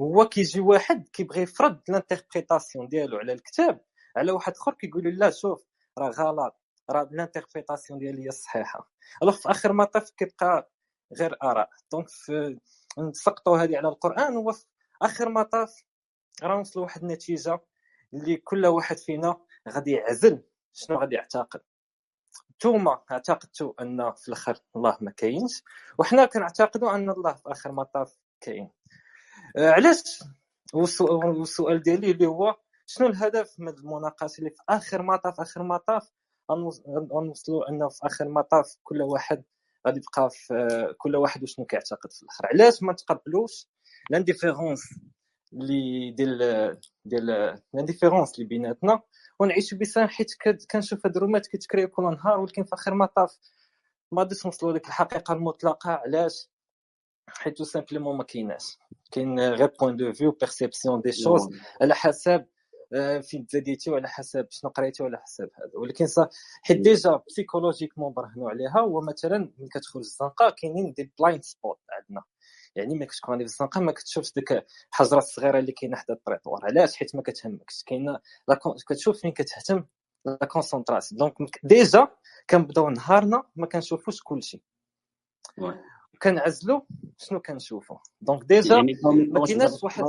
هو 0.00 0.28
كيجي 0.28 0.60
واحد 0.60 1.08
كيبغي 1.08 1.42
يفرض 1.42 1.80
ال 1.88 1.95
interprétation 1.95 2.88
ديالو 2.88 3.16
على 3.18 3.32
الكتاب. 3.32 3.80
على 4.16 4.32
واحد 4.32 4.52
آخر 4.52 4.74
كيقول 4.74 5.18
لا 5.18 5.30
شوف 5.30 5.66
راه 5.98 6.10
غلط. 6.10 6.60
راه 6.90 7.02
ال 7.02 7.08
interprétation 7.08 7.98
ديالي 7.98 8.24
هي 8.24 8.28
الصحيحة. 8.28 8.90
alors 9.22 9.36
في 9.36 9.50
آخر 9.50 9.72
مطاف 9.72 10.10
كيبقى 10.10 10.70
غير 11.18 11.36
آراء. 11.42 11.70
donc 11.92 12.06
نسقطوا 12.98 13.58
هذه 13.58 13.76
على 13.76 13.88
القرآن 13.88 14.36
هو 14.36 14.52
في 14.52 14.64
آخر 15.02 15.28
مطاف 15.28 15.84
راه 16.42 16.56
نوصلوا 16.56 16.84
واحد 16.84 17.02
النتيجة 17.02 17.60
اللي 18.14 18.36
كل 18.36 18.66
واحد 18.66 18.98
فينا 18.98 19.36
غادي 19.68 19.92
يعزل. 19.92 20.42
شنو 20.72 20.98
غادي 20.98 21.14
يعتقد؟ 21.14 21.60
نتوما 22.50 23.02
اعتقدتوا 23.10 23.82
أن 23.82 24.12
في 24.12 24.28
الآخر 24.28 24.58
الله 24.76 24.98
ما 25.00 25.10
كاينش. 25.10 25.62
وحنا 25.98 26.24
كنعتقدوا 26.24 26.94
أن 26.94 27.10
الله 27.10 27.32
في 27.32 27.42
آخر 27.46 27.72
مطاف 27.72 28.18
كاين. 28.40 28.70
علاش؟ 29.58 30.22
والسؤال 30.74 31.82
ديالي 31.82 32.10
اللي 32.10 32.26
هو 32.26 32.54
شنو 32.86 33.06
الهدف 33.06 33.54
من 33.58 33.68
المناقشة 33.68 34.38
اللي 34.38 34.50
في 34.50 34.62
آخر 34.68 35.02
مطاف؟ 35.02 35.40
آخر 35.40 35.62
مطاف 35.62 36.10
غنوص- 36.52 36.82
غنوصلوا 37.12 37.68
أنه 37.68 37.88
في 37.88 37.98
آخر 38.06 38.28
مطاف 38.28 38.76
كل 38.82 39.02
واحد 39.02 39.44
غادي 39.86 40.00
يبقى 40.00 40.30
في 40.30 40.54
آه، 40.54 40.94
كل 40.98 41.16
واحد 41.16 41.42
وشنو 41.42 41.64
كيعتقد 41.66 42.12
في 42.12 42.22
الآخر. 42.22 42.46
علاش 42.46 42.82
ما 42.82 42.92
نتقبلوش 42.92 43.68
la 44.10 44.22
différence 44.22 44.80
اللي 45.52 46.10
ديال 46.10 46.38
ديال 47.04 47.26
la 47.74 47.84
différence 47.84 48.34
اللي 48.34 48.44
بيناتنا 48.48 49.00
ونعيشوا 49.40 49.78
بسلام 49.78 50.08
حيت 50.08 50.26
كنشوف 50.70 51.06
هاد 51.06 51.16
الرومات 51.16 51.46
كيتكريو 51.46 51.88
كل 51.88 52.02
نهار 52.02 52.40
ولكن 52.40 52.64
في 52.64 52.74
آخر 52.74 52.94
مطاف 52.94 53.38
ما 54.12 54.22
غاديش 54.22 54.46
نوصلوا 54.46 54.72
لك 54.72 54.86
الحقيقة 54.88 55.34
المطلقة. 55.34 55.90
علاش؟ 55.90 56.48
حيت 57.28 57.62
simplement 57.62 58.16
ما 58.16 58.24
كايناش. 58.24 58.78
كاين 59.10 59.40
غير 59.40 59.72
point 59.80 59.96
de 59.96 60.12
vue 60.12 60.30
perception 60.30 61.00
des 61.00 61.12
choses 61.12 61.48
على 61.80 61.94
حسب 61.94 62.46
آه، 62.92 63.18
فين 63.18 63.46
تزاديتي 63.46 63.90
وعلى 63.90 64.08
حسب 64.08 64.46
شنو 64.50 64.70
قريتي 64.70 65.02
وعلى 65.02 65.18
حسب 65.18 65.50
هذا. 65.54 65.70
ولكن 65.74 66.06
صا 66.06 66.28
حيت 66.62 66.80
déjà 66.80 67.22
psychologiquement 67.26 68.12
برهنوا 68.12 68.50
عليها 68.50 68.80
هو 68.80 69.00
مثلا 69.00 69.38
ملي 69.58 69.68
كتخرج 69.68 70.02
الزنقه 70.02 70.50
كاينين 70.50 70.92
des 70.92 71.12
blind 71.18 71.44
spots 71.44 71.78
عندنا. 71.90 72.22
يعني 72.74 72.94
ملي 72.94 73.06
كتكون 73.06 73.38
في 73.38 73.44
الزنقه 73.44 73.80
ما 73.80 73.92
كتشوفش 73.92 74.32
ديك 74.32 74.64
الحجرة 74.92 75.18
الصغيرة 75.18 75.58
اللي 75.58 75.72
كاينة 75.72 75.96
حدا 75.96 76.14
الطريطوار 76.14 76.64
علاش؟ 76.64 76.96
حيت 76.96 77.16
ما 77.16 77.22
كتهمكش. 77.22 77.82
كاينة 77.86 78.20
كتشوف 78.88 79.20
فين 79.20 79.32
كتهتم 79.32 79.84
la 80.24 80.46
concentration 80.46 81.18
donc 81.18 81.60
déjà 81.62 82.08
كنبداو 82.50 82.90
نهارنا 82.90 83.42
ما 83.56 83.66
كنشوفوش 83.66 84.22
كلشي. 84.22 84.62
كنعزلوا 86.22 86.80
شنو 87.18 87.40
كنشوفوا 87.40 87.98
donc 88.20 88.44
déjà 88.44 88.74
يعني 88.74 88.92
ما 89.04 89.44
كايناش 89.46 89.82
واحد 89.82 90.04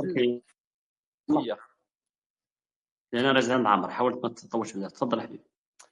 يعني 3.12 3.30
أنا 3.30 3.54
عند 3.54 3.66
عمر 3.66 3.90
حاول 3.90 4.20
ما 4.22 4.28
تطولش 4.28 4.72
بزاف. 4.72 4.92
تفضل 4.92 5.20
حبيبي. 5.20 5.44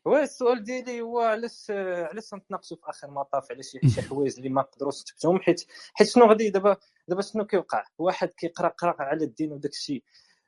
oui 0.05 0.22
السؤال 0.23 0.62
ديالي 0.64 1.01
هو 1.01 1.21
علاش 1.21 1.71
علاش 1.71 2.35
نتناقشوا 2.35 2.77
في 2.77 2.91
آخر 2.91 3.11
مطاف؟ 3.11 3.51
على 3.51 3.62
شي 3.62 3.79
شي 3.89 4.03
حوايج 4.03 4.37
اللي 4.37 4.49
ما 4.49 4.62
نقدروش 4.62 4.95
نثبتهم 5.03 5.41
حيت 5.41 5.67
حيت 5.95 6.09
شنو 6.09 6.27
غادي 6.27 6.51
دابا 6.51 6.77
دابا 7.09 7.23
شنو 7.23 7.45
كيوقع؟ 7.45 7.85
واحد 7.99 8.29
كيقرا 8.29 8.69
قرأ 8.69 8.97
على 8.99 9.25
الدين 9.25 9.53
وداك 9.53 9.73
الشيء. 9.73 10.05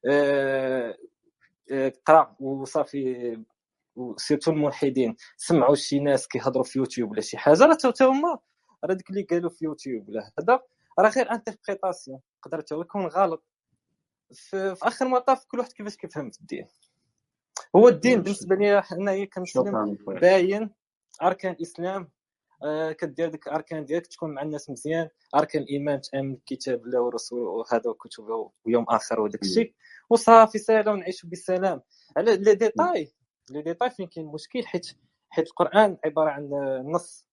آه، 0.07 0.99
آه، 1.73 1.93
قرأ 2.07 2.37
وصافي 2.41 3.37
وسيرتو 3.97 4.51
الملحدين. 4.51 5.17
سمعوا 5.37 5.75
شي 5.75 6.01
ناس 6.01 6.29
كيهضروا 6.29 6.65
في 6.65 6.79
يوتيوب 6.79 7.11
ولا 7.11 7.21
شي 7.21 7.39
حاجة. 7.39 7.65
راه 7.65 7.79
حتى 7.85 8.05
هما 8.05 8.39
راه 8.85 8.95
داك 8.95 9.11
اللي 9.11 9.23
قالوا 9.23 9.51
في 9.51 9.65
يوتيوب 9.65 10.09
ولا 10.09 10.31
هذا 10.39 10.61
راه 10.99 11.11
غير 11.11 11.31
interprétation. 11.33 12.21
يقدر 12.39 12.65
هو 12.73 12.81
يكون 12.81 13.07
غلط 13.07 13.45
في, 14.33 14.75
في 14.75 14.87
آخر 14.87 15.09
مطاف 15.09 15.45
كل 15.45 15.59
واحد 15.59 15.73
كيفاش 15.73 15.97
كيفهم 15.97 16.31
في 16.31 16.41
الدين. 16.41 16.67
هو 17.77 17.89
الدين 17.89 18.23
بالنسبة 18.23 18.57
لي 18.57 18.83
انايا 18.93 19.25
كمسلم 19.25 19.99
باين. 20.21 20.71
أركان 21.23 21.53
الإسلام 21.53 22.11
آه 22.65 22.93
كدير 22.93 23.29
ديك 23.29 23.47
الاركان 23.47 23.85
ديالك 23.85 24.07
تكون 24.07 24.35
مع 24.35 24.43
الناس 24.43 24.71
مزيان. 24.71 25.09
أركان 25.35 25.63
الإيمان 25.63 26.01
تأمن 26.01 26.35
بكتاب 26.35 26.87
الله 26.87 27.01
ورسوله 27.01 27.51
وهذا 27.51 27.91
وكتبه 27.91 28.51
ويوم 28.65 28.85
آخر 28.89 29.21
وداك 29.21 29.43
الشيء 29.43 29.75
وصافي 30.11 30.59
سهله 30.59 30.93
ونعيشوا 30.93 31.29
بالسلام 31.29 31.83
على 32.17 32.37
les 32.37 32.55
détails 32.55 33.13
les 33.51 33.63
détails 33.63 33.91
فين 33.91 34.07
كاين 34.07 34.27
مشكل؟ 34.27 34.67
حيت 34.67 34.87
حيت 35.31 35.47
القرآن 35.47 35.99
عبارة 36.05 36.31
عن 36.31 36.51
نص. 36.95 37.29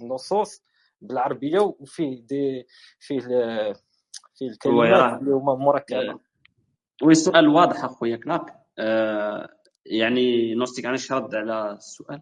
نصوص. 0.00 0.62
بالعربية 1.00 1.60
وفيه 1.60 2.20
des 2.26 2.66
فيه 3.00 3.20
فيه 4.38 4.48
الكلمات 4.50 5.20
اللي 5.20 5.30
هما 5.30 5.54
مركبة. 5.54 6.18
oui 7.02 7.12
السؤال 7.12 7.48
واضح 7.48 7.84
أخويا 7.84 8.16
كلاك. 8.16 8.56
آه 8.78 9.48
يعني 9.86 10.54
نوستيك 10.54 10.86
علاش 10.86 11.12
رد 11.12 11.34
على 11.34 11.72
السؤال؟ 11.72 12.20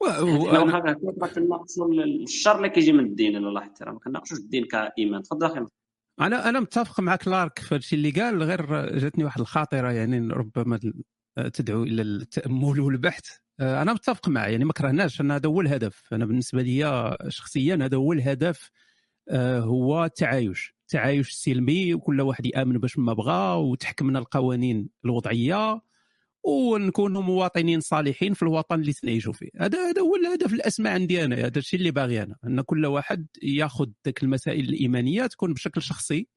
وأنا 0.00 0.92
كنناقشوا 1.34 1.92
الشر 2.04 2.56
اللي 2.56 2.68
كيجي 2.68 2.92
من 2.92 3.04
الدين 3.04 3.36
الا 3.36 3.48
الله 3.48 3.62
يحترم 3.62 3.92
ما 3.94 4.00
كنناقشوش 4.00 4.38
الدين 4.38 4.64
كإيمان. 4.64 5.22
تفضل 5.22 5.46
أخي. 5.46 5.66
أنا 6.20 6.48
أنا 6.48 6.60
متفق 6.60 7.00
مع 7.00 7.16
كلارك 7.16 7.58
في 7.58 7.76
الشيء 7.76 7.98
اللي 7.98 8.10
قال 8.10 8.42
غير 8.42 8.98
جاتني 8.98 9.24
واحد 9.24 9.40
الخاطرة 9.40 9.92
يعني 9.92 10.32
ربما 10.32 10.80
تدعو 11.52 11.82
إلى 11.82 12.02
التأمل 12.02 12.80
والبحث. 12.80 13.30
آه، 13.30 13.40
أنا 13.60 13.92
متفق 13.92 14.28
معه 14.28 14.46
يعني 14.46 14.64
ما 14.64 14.72
كرهناش. 14.72 15.20
أنا 15.20 15.36
هذا 15.36 15.48
هو 15.48 15.60
الهدف. 15.60 16.14
أنا 16.14 16.24
بالنسبة 16.24 16.62
لي 16.62 17.16
شخصيا 17.28 17.74
هذا 17.82 17.96
هو 17.96 18.12
الهدف 18.12 18.70
آه، 19.28 19.60
هو 19.60 20.04
التعايش 20.04 20.74
التعايش 20.82 21.30
السلمي 21.30 21.94
وكل 21.94 22.20
واحد 22.20 22.46
يأمن 22.46 22.78
باش 22.78 22.98
ما 22.98 23.12
بغى 23.12 23.56
وتحكمنا 23.56 24.18
القوانين 24.18 24.88
الوضعية 25.04 25.80
ونكونوا 26.44 27.22
مواطنين 27.22 27.80
صالحين 27.80 28.34
في 28.34 28.42
الوطن 28.42 28.80
اللي 28.80 28.92
تنعيشوا 28.92 29.32
فيه. 29.32 29.50
هذا 29.60 29.90
هذا 29.90 30.02
هو 30.02 30.16
الهدف 30.16 30.52
الاسمى 30.52 30.88
عندي 30.88 31.24
أنا. 31.24 31.36
هذا 31.36 31.58
الشيء 31.58 31.78
اللي 31.78 31.90
باغي 31.90 32.22
أنا. 32.22 32.36
أن 32.46 32.60
كل 32.60 32.86
واحد 32.86 33.26
ياخذ 33.42 33.88
ذاك 34.06 34.22
المسائل 34.22 34.68
الإيمانية 34.68 35.26
تكون 35.26 35.54
بشكل 35.54 35.82
شخصي 35.82 36.28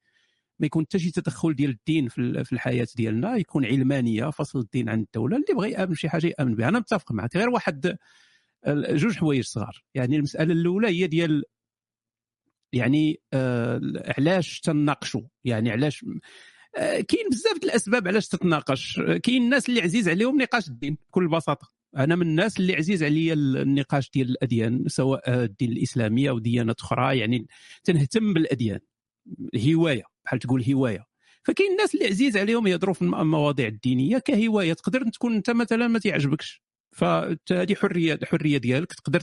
ما 0.58 0.66
يكون 0.66 0.84
حتى 0.84 0.98
شي 0.98 1.10
تدخل 1.10 1.54
ديال 1.54 1.70
الدين 1.70 2.08
في 2.08 2.52
الحياة 2.52 2.86
ديالنا 2.96 3.36
يكون 3.36 3.64
علمانية 3.64 4.30
فصل 4.30 4.58
الدين 4.58 4.88
عن 4.88 5.00
الدولة 5.00 5.36
اللي 5.36 5.54
بغى 5.54 5.70
يامن 5.70 5.94
شي 5.94 6.08
حاجة 6.08 6.34
يامن 6.38 6.54
بها. 6.54 6.68
أنا 6.68 6.78
متفق 6.78 7.12
معك 7.12 7.36
غير 7.36 7.48
واحد 7.48 7.96
جوج 8.68 9.16
حوايج 9.16 9.44
صغار. 9.44 9.84
يعني 9.94 10.16
المسألة 10.16 10.52
الأولى 10.52 10.88
هي 10.88 11.06
ديال 11.06 11.44
يعني 12.72 13.20
آه 13.32 13.80
علاش 14.18 14.60
تناقشوا؟ 14.60 15.22
يعني 15.44 15.70
علاش 15.70 16.04
آه 16.78 17.00
كاين 17.00 17.28
بزاف 17.32 17.56
الأسباب 17.64 18.08
علاش 18.08 18.28
تتناقش. 18.28 19.00
كاين 19.22 19.42
الناس 19.42 19.68
اللي 19.68 19.80
عزيز 19.80 20.08
عليهم 20.08 20.42
نقاش 20.42 20.68
الدين 20.68 20.96
بكل 21.08 21.28
بساطة. 21.28 21.68
أنا 21.96 22.16
من 22.16 22.22
الناس 22.26 22.60
اللي 22.60 22.74
عزيز 22.76 23.02
عليا 23.02 23.34
النقاش 23.34 24.10
ديال 24.10 24.30
الأديان 24.30 24.84
سواء 24.88 25.44
الدين 25.44 25.72
الإسلامي 25.72 26.28
أو 26.28 26.38
ديانات 26.38 26.80
أخرى. 26.80 27.18
يعني 27.18 27.46
تنهتم 27.84 28.32
بالأديان. 28.32 28.80
هواية. 29.56 30.13
بحال 30.24 30.38
تقول 30.38 30.64
هواية. 30.72 31.06
فكاين 31.42 31.72
الناس 31.72 31.94
اللي 31.94 32.06
عزيز 32.06 32.36
عليهم 32.36 32.66
يهضروا 32.66 32.94
في 32.94 33.02
المواضيع 33.02 33.66
الدينية 33.68 34.18
كهواية. 34.18 34.72
تقدر 34.72 35.10
تكون 35.10 35.34
أنت 35.34 35.50
مثلا 35.50 35.88
ما 35.88 35.98
تعجبكش 35.98 36.62
فهذه 36.92 37.74
حرية 37.74 38.18
حرية 38.24 38.58
ديالك. 38.58 38.92
تقدر 38.92 39.20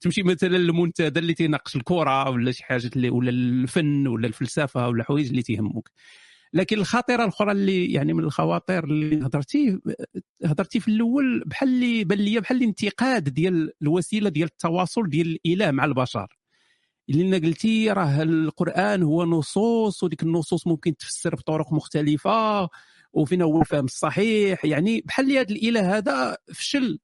تمشي 0.00 0.22
مثلا 0.22 0.56
للمنتدى 0.56 1.20
اللي 1.20 1.34
تيناقش 1.34 1.76
الكرة 1.76 2.30
ولا 2.30 2.52
شي 2.52 2.64
حاجة 2.64 2.90
اللي 2.96 3.10
ولا 3.10 3.30
الفن 3.30 4.06
ولا 4.06 4.26
الفلسفة 4.26 4.88
ولا 4.88 5.04
حوايج 5.04 5.28
اللي 5.28 5.42
تيهموك 5.42 5.88
لكن 6.54 6.78
الخطيره 6.78 7.22
الأخرى 7.24 7.52
اللي 7.52 7.92
يعني 7.92 8.12
من 8.12 8.24
الخواطر 8.24 8.84
اللي 8.84 9.26
هضرتي 9.26 9.78
هضرتي 10.44 10.80
في 10.80 10.88
الأول 10.88 11.42
بحال 11.46 11.68
اللي 11.68 12.04
بان 12.04 12.18
لي 12.18 12.40
بحال 12.40 12.56
الانتقاد 12.56 13.24
ديال 13.24 13.72
الوسيلة 13.82 14.28
ديال 14.30 14.48
التواصل 14.48 15.08
ديال 15.08 15.38
الإله 15.46 15.70
مع 15.70 15.84
البشر. 15.84 16.26
اللي 17.10 17.38
قلتي 17.38 17.90
راه 17.90 18.22
القرآن 18.22 19.02
هو 19.02 19.24
نصوص 19.24 20.02
وديك 20.02 20.22
النصوص 20.22 20.66
ممكن 20.66 20.96
تفسر 20.96 21.34
بطرق 21.34 21.72
مختلفة 21.72 22.68
وفين 23.12 23.42
هو 23.42 23.60
الفهم 23.60 23.84
الصحيح. 23.84 24.64
يعني 24.64 25.00
بحال 25.00 25.32
هذا 25.32 25.50
الإله 25.50 25.96
هذا 25.98 26.36
فشل 26.54 26.98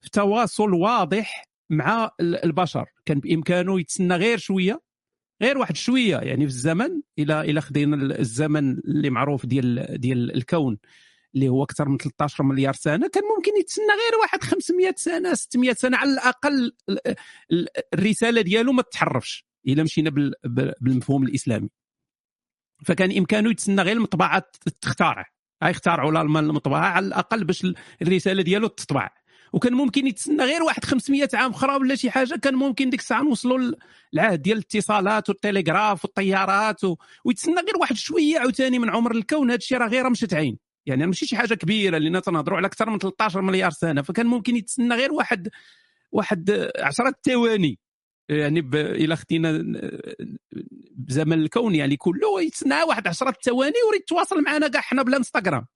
في 0.00 0.10
تواصل 0.10 0.74
واضح 0.74 1.44
مع 1.70 2.10
البشر. 2.20 2.86
كان 3.04 3.20
بإمكانه 3.20 3.80
يتسنى 3.80 4.14
غير 4.16 4.38
شوية 4.38 4.80
غير 5.42 5.58
واحد 5.58 5.76
شوية 5.76 6.16
يعني 6.16 6.40
في 6.46 6.52
الزمن 6.52 7.00
إلى 7.18 7.40
إلى 7.40 7.60
خدينا 7.60 7.96
الزمن 8.20 8.78
اللي 8.78 9.10
معروف 9.10 9.46
ديال 9.46 10.00
ديال 10.00 10.34
الكون. 10.36 10.78
اللي 11.34 11.48
هو 11.48 11.62
أكثر 11.62 11.88
من 11.88 11.98
13 11.98 12.44
مليار 12.44 12.74
سنة 12.74 13.08
كان 13.08 13.22
ممكن 13.36 13.52
يتسنى 13.60 13.86
غير 13.86 14.20
واحد 14.20 14.44
500 14.44 14.94
سنة 14.96 15.34
600 15.34 15.72
سنة 15.72 15.96
على 15.96 16.12
الأقل 16.12 16.72
الرسالة 17.94 18.40
ديالو 18.40 18.72
ما 18.72 18.82
تتحرفش 18.82 19.44
إلا 19.68 19.82
مشينا 19.82 20.10
بالمفهوم 20.80 21.22
الإسلامي. 21.22 21.70
فكان 22.84 23.16
إمكانه 23.16 23.50
يتسنى 23.50 23.82
غير 23.82 23.96
المطبعة 23.96 24.50
تخترع. 24.80 25.26
اختارعوا 25.62 26.10
الالمان 26.10 26.44
المطبعة 26.44 26.86
على 26.86 27.06
الأقل 27.06 27.44
باش 27.44 27.66
الرسالة 28.02 28.42
ديالو 28.42 28.66
تطبع 28.66 29.10
وكان 29.52 29.74
ممكن 29.74 30.06
يتسنى 30.06 30.44
غير 30.44 30.62
واحد 30.62 30.84
500 30.84 31.28
عام 31.34 31.50
أخرى 31.50 31.76
ولا 31.76 31.94
شي 31.94 32.10
حاجة 32.10 32.36
كان 32.36 32.54
ممكن 32.54 32.90
ديك 32.90 33.00
الساعة 33.00 33.22
نوصلوا 33.22 33.72
للعهد 34.12 34.42
ديال 34.42 34.58
الاتصالات 34.58 35.28
والتليغراف 35.28 36.04
والطيارات 36.04 36.84
و... 36.84 36.96
ويتسنى 37.24 37.54
غير 37.54 37.76
واحد 37.80 37.96
شوية 37.96 38.38
عاوتاني 38.38 38.78
من 38.78 38.90
عمر 38.90 39.12
الكون 39.12 39.50
هذا 39.50 39.58
الشيء 39.58 39.78
راه 39.78 39.88
غير 39.88 40.10
مشت 40.10 40.34
عين. 40.34 40.67
يعني 40.88 41.06
ماشي 41.06 41.26
شي 41.26 41.36
حاجة 41.36 41.54
كبيرة 41.54 41.98
لأن 41.98 42.22
تنهضروا 42.22 42.56
على 42.58 42.66
أكثر 42.66 42.90
من 42.90 42.98
13 42.98 43.40
مليار 43.42 43.70
سنة 43.70 44.02
فكان 44.02 44.26
ممكن 44.26 44.56
يتسنى 44.56 44.94
غير 44.94 45.12
واحد 45.12 45.48
واحد 46.12 46.70
10 46.78 47.14
ثواني. 47.22 47.78
يعني 48.28 48.60
ب... 48.60 48.74
إلى 48.74 49.16
خدينا 49.16 49.64
بزمن 50.96 51.38
الكون 51.38 51.74
يعني 51.74 51.96
كله 51.96 52.42
يتسنى 52.42 52.82
واحد 52.82 53.08
10 53.08 53.34
ثواني 53.42 53.74
ويريد 53.86 54.02
يتواصل 54.02 54.42
معنا 54.42 54.68
كاع 54.68 54.80
حنا 54.80 55.02
بلا 55.02 55.16
إنستغرام. 55.16 55.66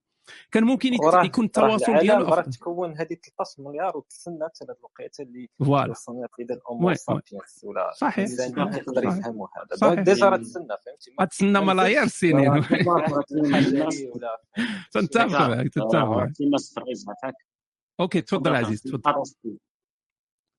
كان 0.51 0.65
ممكن 0.65 0.95
يكون 1.25 1.45
التواصل 1.45 1.99
ديالو 1.99 2.25
راه 2.27 2.43
تكون 2.43 2.97
هذه 2.97 3.17
13 3.39 3.63
مليار 3.63 3.97
وتسنى 3.97 4.45
حتى 4.45 4.65
هذه 4.65 4.77
الوقيته 4.79 5.23
اللي 5.23 5.49
وصلنا 5.61 6.29
في 6.37 6.43
الأمور 6.43 6.95
سابينس 6.95 7.65
ولا 7.65 7.93
صحيح. 7.93 8.29
يقدر 8.29 9.05
يفهموا 9.05 9.49
هذا. 9.83 9.95
ديجا 10.03 10.29
راه 10.29 10.37
تسنى 10.37 10.67
فهمتي؟ 10.67 11.27
تسنى 11.31 11.61
ملايير 11.61 12.03
السنين. 12.03 12.63
تنتفق 14.93 15.49
معك 15.49 15.69
تنتفق 15.69 17.33
OK 18.01 18.21
تفضل 18.21 18.55
عزيز 18.57 18.83
تفضل. 18.83 19.23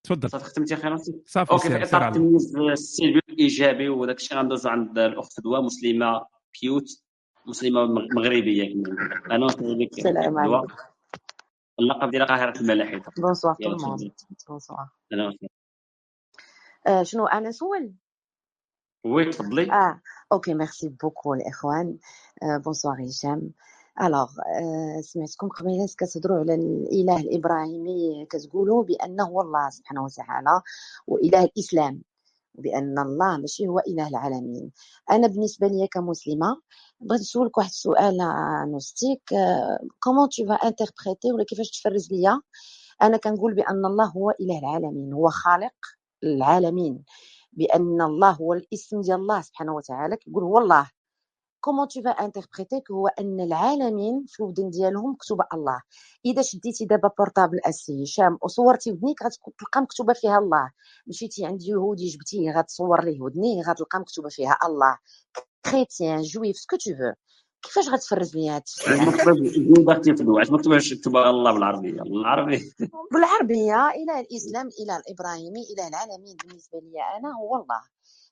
تفضل. 0.04 0.30
صافي 0.30 0.46
ختمتي 0.46 0.76
خير 0.76 0.98
صافي 1.26 1.52
OK 1.52 1.70
في 1.70 1.84
إطار 1.84 2.08
التمييز 2.08 2.56
السلبي 2.58 3.20
والإيجابي 3.30 3.90
وداك 3.90 4.18
الشيء 4.18 4.38
غندوزو 4.38 4.70
عند 4.70 5.00
الأخت 5.00 5.34
فدوى 5.34 5.62
مسلمة 5.62 6.26
cute. 6.54 7.04
مسلمة 7.46 7.86
مغربية 8.16 8.74
أنا 9.32 9.46
لك 9.46 9.98
السلام 9.98 10.38
عليكم. 10.38 10.74
اللقب 11.80 12.12
ديال 12.12 12.28
قاهره 12.28 12.60
الملاحدة. 12.62 13.12
bonsoir 13.18 13.56
tout 13.56 13.70
le 13.70 13.82
monde 13.82 14.12
bonsoir. 14.50 14.90
شنو 17.02 17.28
أنا 17.28 17.52
سول؟ 17.52 17.94
oui 19.06 19.26
تفضلي. 19.26 19.72
آه 19.72 20.02
OK 20.32 20.54
merci 20.54 20.90
beaucoup 20.90 21.34
الإخوان. 21.34 21.98
bonsoir 22.44 23.06
هشام. 23.06 23.52
alors 24.02 24.32
سمعتكم 25.02 25.48
قبيلة 25.48 25.88
كتهضروا 25.98 26.40
على 26.40 26.56
الإله 26.56 27.18
الإبراهيمي 27.18 28.26
كتقولوا 28.26 28.84
بأنه 28.84 29.24
هو 29.24 29.42
الله 29.42 29.70
سبحانه 29.70 30.04
وتعالى 30.04 30.62
وإله 31.08 31.44
الإسلام. 31.44 32.02
بأن 32.56 33.00
الله 33.00 33.38
ماشي 33.38 33.68
هو 33.68 33.80
إله 33.80 34.08
العالمين. 34.08 34.72
أنا 35.12 35.28
بالنسبة 35.28 35.68
لي 35.68 35.88
كمسلمة 35.88 36.62
بغيت 37.00 37.22
نسولك 37.22 37.58
واحد 37.58 37.70
السؤال 37.70 38.18
نوستيك 38.72 39.34
comment 40.00 40.30
tu 40.30 40.46
vas 40.46 40.54
interpréter 40.54 41.32
ولا 41.32 41.44
كيفاش 41.44 41.72
تفرز 41.72 42.12
ليا؟ 42.12 42.42
أنا 43.02 43.18
كنقول 43.18 43.54
بأن 43.54 43.86
الله 43.86 44.06
هو 44.06 44.32
إله 44.32 44.60
العالمين 44.60 45.14
هو 45.14 45.30
خالق 45.30 45.74
العالمين. 46.24 47.04
بأن 47.54 48.02
الله 48.02 48.32
هو 48.32 48.54
الاسم 48.54 49.02
ديال 49.02 49.20
الله 49.20 49.42
سبحانه 49.42 49.76
وتعالى 49.76 50.18
كيقول 50.18 50.44
هو 50.44 50.58
الله. 50.58 50.90
comment 51.64 51.88
tu 51.88 52.02
interprètes 52.02 52.84
هو 52.92 53.08
أن 53.08 53.40
العالمين 53.40 54.26
في 54.28 54.40
الودن 54.40 54.70
ديالهم 54.70 55.12
مكتوبة 55.12 55.46
الله. 55.54 55.82
إذا 56.26 56.42
شديتي 56.42 56.86
دابا 56.86 57.10
portable 57.18 57.60
أسي 57.66 58.04
هشام 58.04 58.38
وصورتي 58.42 58.92
ودنيك 58.92 59.24
غتلقى 59.24 59.82
مكتوبة 59.82 60.14
فيها 60.14 60.38
الله. 60.40 60.72
مشيتي 61.08 61.46
عند 61.46 61.64
يهودي 61.64 62.08
جبتيه 62.08 62.52
غتصور 62.52 63.04
ليه 63.04 63.22
ودنيه 63.22 63.64
غتلقى 63.64 64.00
مكتوبة 64.00 64.30
فيها 64.30 64.58
الله. 64.66 64.98
chrétien 65.66 66.22
juif 66.22 66.58
ce 66.58 66.65
que 66.65 66.76
tu 66.76 66.92
veux 66.96 67.14
كيفاش 67.64 67.90
غتفرز 67.90 68.36
لي 68.36 68.50
هاد 68.50 68.62
الشيء؟ 68.68 69.06
مكتوب 69.06 69.90
أختي 69.90 70.16
في 70.16 70.24
واش 70.24 70.52
مكتوب 70.52 70.74
مكتوب 70.74 71.18
الله 71.18 71.52
بالعربية 71.52 72.02
بالعربي 72.02 72.74
بالعربية. 73.12 73.76
اله 74.02 74.20
الإسلام 74.20 74.70
اله 74.82 74.98
الإبراهيمي 74.98 75.62
اله 75.74 75.88
العالمين. 75.88 76.38
بالنسبة 76.46 76.80
لي 76.80 77.18
أنا 77.18 77.34
هو 77.36 77.56
الله. 77.56 77.82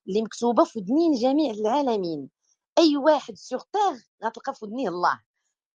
اللي 0.08 0.22
مكتوبة 0.22 0.64
في 0.64 0.80
ودنين 0.80 1.14
جميع 1.14 1.52
العالمين. 1.52 2.41
أي 2.78 2.98
واحد 2.98 3.36
sur 3.36 3.62
terre 3.74 4.00
غتلقى 4.26 4.54
في 4.54 4.66
ودنيه 4.66 4.90
الله. 4.90 5.20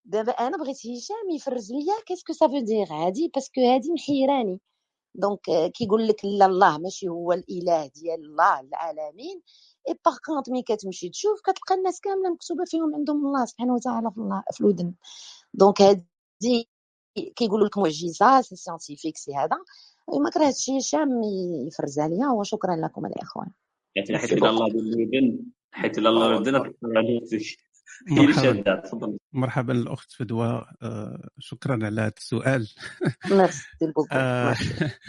دابا 0.05 0.33
أنا 0.33 0.57
بغيت 0.57 0.77
هشام 0.77 1.31
يفرز 1.35 1.73
ليا 1.73 1.95
qu'est-ce 2.07 2.49
que 2.49 2.55
ça 2.55 2.59
veut 2.59 2.73
dire 2.73 2.87
هادي؟ 2.91 3.31
parce 3.35 3.51
que 3.51 3.61
هادي 3.61 3.93
محيراني. 3.93 4.61
donc 5.15 5.41
كيقول 5.75 6.09
لك 6.09 6.25
لا 6.25 6.47
الله 6.47 6.79
ماشي 6.79 7.09
هو 7.09 7.33
الإله 7.33 7.87
ديال 7.87 8.25
الله 8.25 8.61
العالمين. 8.61 9.43
et 9.89 9.95
par 10.05 10.17
contre 10.27 10.49
ملي 10.49 10.63
كتمشي 10.63 11.09
تشوف 11.09 11.41
كتلقى 11.41 11.75
الناس 11.75 12.01
كاملة 12.01 12.31
مكتوبة 12.31 12.65
فيهم 12.67 12.95
عندهم 12.95 13.27
الله 13.27 13.45
سبحانه 13.45 13.75
وتعالى 13.75 14.11
في 14.11 14.19
الله 14.19 14.43
في 14.53 14.61
الودن. 14.61 14.95
donc 15.55 15.83
هادي 15.83 16.69
كيقولوا 17.37 17.67
لك 17.67 17.79
معجزة 17.79 18.41
c'est 18.41 18.57
scientifique 18.57 19.17
c'est 19.17 19.35
هذا. 19.35 19.57
ما 20.09 20.31
كرهتش 20.31 20.71
هشام 20.71 21.23
يفرزها 21.67 22.09
ليا 22.09 22.29
وشكرا 22.29 22.77
لكم 22.77 23.07
الإخوان. 23.07 23.51
إلى 23.97 24.51
الله 24.51 24.69
بالودن. 24.69 25.47
حيت 25.73 25.99
الله 25.99 26.29
بالودن 26.29 26.73
مرحبا. 28.03 29.19
مرحبا 29.33 29.73
الاخت 29.73 30.13
فدوى. 30.13 30.65
آه 30.83 31.29
شكرا 31.39 31.85
على 31.87 32.01
هذا 32.01 32.13
السؤال. 32.17 32.69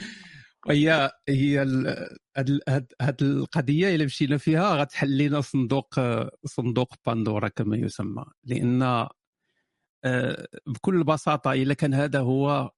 هي 0.69 1.11
هي 1.29 1.59
هذه 3.01 3.15
القضية 3.21 3.95
إلا 3.95 4.05
مشينا 4.05 4.37
فيها 4.37 4.75
غتحل 4.75 5.17
لنا 5.17 5.41
صندوق 5.41 5.99
صندوق 6.45 6.93
باندورا 7.05 7.47
كما 7.47 7.77
يسمى. 7.77 8.25
لأن 8.43 9.07
آه، 10.03 10.47
بكل 10.67 11.03
بساطة 11.03 11.53
إلا 11.53 11.73
كان 11.73 11.93
هذا 11.93 12.19
هو 12.19 12.71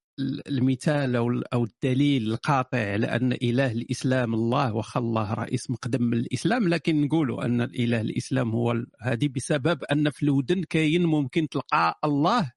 المثال 0.47 1.15
أو 1.15 1.41
أو 1.53 1.63
الدليل 1.63 2.31
القاطع 2.31 2.77
على 2.77 3.07
ان 3.07 3.31
إله 3.33 3.71
الإسلام 3.71 4.33
الله 4.33 4.73
واخا 4.73 4.99
الله 4.99 5.33
رئيس 5.33 5.71
مقدم 5.71 6.03
من 6.03 6.17
الاسلام 6.17 6.69
لكن 6.69 7.01
نقولوا 7.01 7.45
أن 7.45 7.61
الاله 7.61 8.01
الإسلام 8.01 8.51
هو 8.51 8.83
هذه 9.01 9.29
بسبب 9.35 9.83
أن 9.83 10.09
في 10.09 10.23
الودن 10.23 10.63
كاين 10.63 11.05
ممكن 11.05 11.49
تلقى 11.49 11.99
الله. 12.03 12.51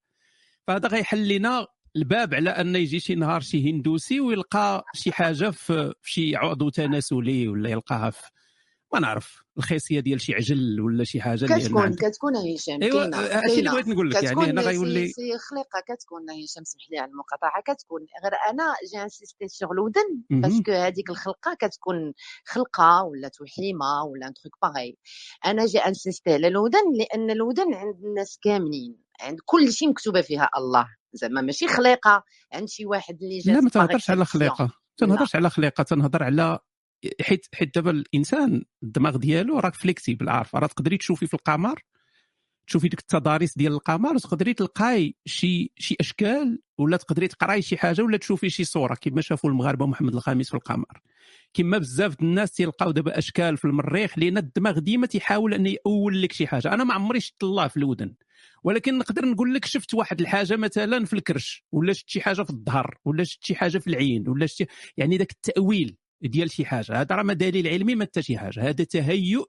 فهذا 0.67 0.87
غيحل 0.87 1.27
لنا 1.27 1.67
الباب 1.95 2.33
على 2.33 2.49
أن 2.49 2.75
يجي 2.75 2.99
شي 2.99 3.15
نهار 3.15 3.41
شي 3.41 3.71
هندوسي 3.71 4.19
ويلقى 4.19 4.83
شي 4.93 5.11
حاجة 5.11 5.49
في 5.49 5.93
شي 6.03 6.35
عضو 6.35 6.69
تناسلي 6.69 7.47
ولا 7.47 7.69
يلقاها 7.69 8.09
في 8.09 8.31
ما 8.93 8.99
نعرف 8.99 9.43
الخاصيه 9.57 9.99
ديال 9.99 10.21
شي 10.21 10.33
عجل 10.33 10.81
ولا 10.81 11.03
شي 11.03 11.21
حاجة 11.21 11.45
كتكون 11.45 11.93
كتكون 11.93 12.33
هشام 12.35 12.83
ايوا 12.83 13.03
هادشي 13.03 13.59
اللي 13.59 13.71
بغيت 13.71 13.87
نقول 13.87 14.09
لك 14.09 14.23
يعني 14.23 14.41
هنا 14.41 14.61
غيولي 14.61 15.07
سي 15.07 15.37
خليقة 15.37 15.79
كتكون 15.87 16.29
هشام 16.29 16.63
سمح 16.63 16.81
لي 16.91 16.97
على 16.97 17.11
المقاطعة. 17.11 17.61
كتكون 17.61 17.99
غير 18.23 18.33
أنا 18.49 18.73
j'ai 18.91 19.03
insisté 19.03 19.47
sur 19.47 19.71
الودن 19.71 20.23
parce 20.29 20.55
que 20.55 20.71
هذيك 20.71 21.09
الخلقة 21.09 21.57
كتكون 21.59 22.13
خلقة 22.45 23.03
ولا 23.03 23.27
توحيمة 23.27 24.03
ولا 24.03 24.27
un 24.27 24.33
truc 24.33 24.55
pareil 24.61 24.97
أنا 25.45 25.65
j'ai 25.65 25.77
insisté 25.79 26.33
على 26.33 26.47
الودن 26.47 26.93
لأن 26.97 27.31
الودن 27.31 27.73
عند 27.73 27.95
الناس 28.03 28.39
كاملين 28.43 28.97
عند 29.21 29.37
كل 29.45 29.71
شيء 29.71 29.89
مكتوبة 29.89 30.21
فيها 30.21 30.49
الله. 30.57 30.87
زعما 31.13 31.41
ماشي 31.41 31.67
خليقة 31.67 32.23
عند 32.53 32.67
شي 32.69 32.85
واحد 32.85 33.23
اللي 33.23 33.39
جا 33.39 33.53
لا 33.53 33.61
ما 33.61 33.69
تهضرش 33.69 34.09
على 34.09 34.25
خليقة. 34.25 34.71
تنهضرش 34.97 35.35
على 35.35 35.49
خليقة 35.49 35.83
تنهضر 35.83 36.23
على 36.23 36.59
حيت 37.21 37.45
حيت 37.53 37.75
دابا 37.75 37.91
الإنسان 37.91 38.63
الدماغ 38.83 39.17
ديالو 39.17 39.59
راك 39.59 39.75
flexible 39.75 40.29
عارف؟ 40.29 40.55
راه 40.55 40.67
تقدري 40.67 40.97
تشوفي 40.97 41.27
في 41.27 41.33
القمر 41.33 41.83
تشوفي 42.67 42.87
ديك 42.87 42.99
التضاريس 42.99 43.57
ديال 43.57 43.73
القمر 43.73 44.17
تقدري 44.17 44.53
تلقاي 44.53 45.15
شي 45.25 45.71
شي 45.77 45.95
أشكال 45.99 46.59
ولا 46.77 46.97
تقدري 46.97 47.27
تقراي 47.27 47.61
شي 47.61 47.77
حاجة 47.77 48.01
ولا 48.01 48.17
تشوفي 48.17 48.49
شي 48.49 48.63
صورة 48.63 48.95
كما 49.01 49.21
شافوا 49.21 49.49
المغاربة 49.49 49.85
محمد 49.85 50.15
الخامس 50.15 50.49
في 50.49 50.53
القمر. 50.53 51.01
كما 51.53 51.77
بزاف 51.77 52.21
الناس 52.21 52.51
تيلقاو 52.51 52.91
دابا 52.91 53.17
أشكال 53.17 53.57
في 53.57 53.65
المريخ 53.65 54.19
لأن 54.19 54.37
الدماغ 54.37 54.79
ديما 54.79 55.07
تيحاول 55.07 55.53
أن 55.53 55.65
يأول 55.65 56.21
لك 56.21 56.31
شي 56.31 56.47
حاجة. 56.47 56.73
أنا 56.73 56.83
ما 56.83 56.93
عمري 56.93 57.19
شفت 57.19 57.43
الله 57.43 57.67
في 57.67 57.77
الودن 57.77 58.15
ولكن 58.63 58.97
نقدر 58.97 59.25
نقول 59.25 59.53
لك 59.53 59.65
شفت 59.65 59.93
واحد 59.93 60.21
الحاجة 60.21 60.55
مثلا 60.55 61.05
في 61.05 61.13
الكرش 61.13 61.65
ولا 61.71 61.93
شفت 61.93 62.09
شي 62.09 62.21
حاجة 62.21 62.43
في 62.43 62.49
الظهر 62.49 62.97
ولا 63.05 63.23
شفت 63.23 63.43
شي 63.43 63.55
حاجة 63.55 63.77
في 63.77 63.87
العين 63.87 64.29
ولا 64.29 64.45
شفت 64.45 64.67
يعني 64.97 65.17
ذاك 65.17 65.31
التأويل. 65.31 65.97
ديال 66.23 66.51
شي 66.51 66.65
حاجة. 66.65 67.01
هذا 67.01 67.15
راه 67.15 67.23
ما 67.23 67.33
دليل 67.33 67.67
علمي 67.67 67.95
ما 67.95 68.05
حتى 68.05 68.21
شي 68.21 68.37
حاجة. 68.37 68.69
هذا 68.69 68.83
تهيؤ 68.83 69.45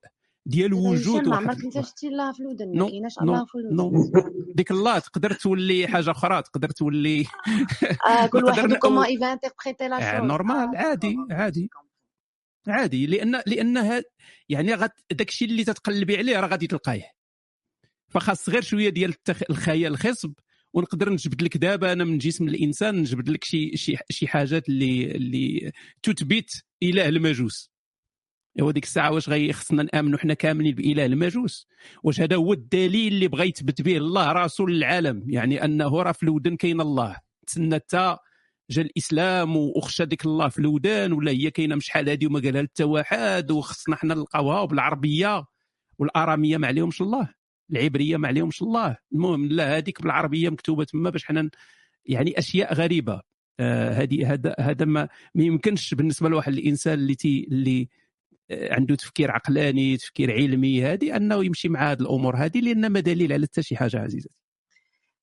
ديال 0.46 0.74
وجود 0.74 1.26
واحد 1.26 1.42
عمرك 1.42 1.64
انت 1.64 1.74
شفتي 1.74 2.08
الله 2.08 2.32
في 2.32 2.40
الودن 2.40 2.78
ما 2.78 2.88
كايناش 2.88 3.18
الله 3.18 3.44
في 3.44 3.54
الودن. 3.54 4.12
ديك 4.54 4.70
الله 4.70 4.98
تقدر 4.98 5.32
تولي 5.32 5.88
حاجة 5.88 6.10
أخرى 6.10 6.42
تقدر 6.42 6.70
تولي 6.70 7.26
آه 8.06 8.26
كل 8.26 8.44
واحد 8.44 8.74
كومون 8.74 9.04
ايفا 9.04 9.32
انتربريتي 9.32 9.88
لا 9.88 10.18
شوز 10.18 10.28
نورمال 10.28 10.76
عادي 10.76 11.16
عادي 11.30 11.70
عادي. 12.68 13.06
لأن 13.06 13.42
لأن 13.46 14.02
يعني 14.48 14.76
داك 15.10 15.28
الشيء 15.28 15.48
اللي 15.48 15.64
تتقلبي 15.64 16.16
عليه 16.16 16.40
راه 16.40 16.48
غادي 16.48 16.66
تلقايه 16.66 17.10
فخاص 18.08 18.48
غير 18.48 18.62
شوية 18.62 18.88
ديال. 18.88 19.14
الخيال 19.50 19.92
الخصب. 19.92 20.32
ونقدر 20.74 21.12
نجبد 21.12 21.42
لك 21.42 21.56
دابا 21.56 21.92
أنا 21.92 22.04
من 22.04 22.18
جسم 22.18 22.48
الإنسان 22.48 22.96
نجبد 23.00 23.28
لك 23.28 23.44
شي 23.44 23.76
شي 23.76 23.96
شي 24.10 24.26
حاجات 24.28 24.68
اللي 24.68 25.04
اللي 25.10 25.72
تثبت 26.02 26.64
إله 26.82 27.08
المجوس. 27.08 27.70
ايوا 28.58 28.72
ديك 28.72 28.84
الساعة 28.84 29.12
واش 29.12 29.30
خصنا 29.52 29.82
نآمنوا 29.82 30.18
حنا 30.18 30.34
كاملين 30.34 30.74
بإله 30.74 31.06
المجوس. 31.06 31.68
واش 32.02 32.20
هذا 32.20 32.36
هو 32.36 32.52
الدليل 32.52 33.12
اللي 33.12 33.28
بغى 33.28 33.48
يثبت 33.48 33.82
به 33.82 33.96
الله 33.96 34.32
راسه 34.32 34.64
للعالم 34.64 35.24
يعني 35.26 35.64
أنه 35.64 36.02
راه 36.02 36.12
في 36.12 36.22
الودن 36.22 36.56
كاين 36.56 36.80
الله. 36.80 37.16
تسنى 37.46 37.74
حتى 37.74 38.16
جا 38.70 38.82
الإسلام 38.82 39.56
وخشى 39.56 40.04
ديك 40.04 40.26
الله 40.26 40.48
في 40.48 40.58
الودان 40.58 41.12
ولا 41.12 41.30
هي 41.30 41.50
كاينة 41.50 41.78
شحال 41.78 42.08
هذه 42.10 42.26
وما 42.26 42.40
قالها 42.40 42.62
حتى 42.62 42.84
واحد 42.84 43.50
وخصنا 43.50 43.96
حنا 43.96 44.14
نلقاوها 44.14 44.64
بالعربية 44.64 45.44
والآرامية 45.98 46.56
ما 46.56 46.66
عليهمش 46.66 47.02
الله. 47.02 47.43
العبرية 47.70 48.16
ما 48.16 48.28
عليهمش 48.28 48.62
الله. 48.62 48.96
المهم 49.12 49.46
لا 49.46 49.76
هذيك 49.76 50.02
بالعربية 50.02 50.50
مكتوبة 50.50 50.84
تما 50.84 51.10
باش 51.10 51.24
حنا 51.24 51.50
يعني 52.06 52.38
أشياء 52.38 52.74
غريبة. 52.74 53.22
هذه 53.60 54.24
آه 54.24 54.32
هذا 54.32 54.54
هذا 54.60 54.84
ما, 54.84 55.08
ما 55.34 55.44
يمكنش 55.44 55.94
بالنسبة 55.94 56.28
لواحد 56.28 56.52
الإنسان 56.52 56.94
اللي 56.94 57.14
تي 57.14 57.48
اللي 57.50 57.88
آه، 58.50 58.74
عنده 58.74 58.94
تفكير 58.94 59.30
عقلاني 59.30 59.96
تفكير 59.96 60.32
علمي 60.32 60.84
هذه 60.84 61.16
أنه 61.16 61.44
يمشي 61.44 61.68
مع 61.68 61.92
هذه 61.92 62.00
الأمور 62.00 62.36
هذه 62.36 62.60
لأن 62.60 62.86
ما 62.86 63.00
دليل 63.00 63.32
على 63.32 63.46
حتى 63.46 63.62
شي 63.62 63.76
حاجة 63.76 64.00
عزيزتي 64.00 64.42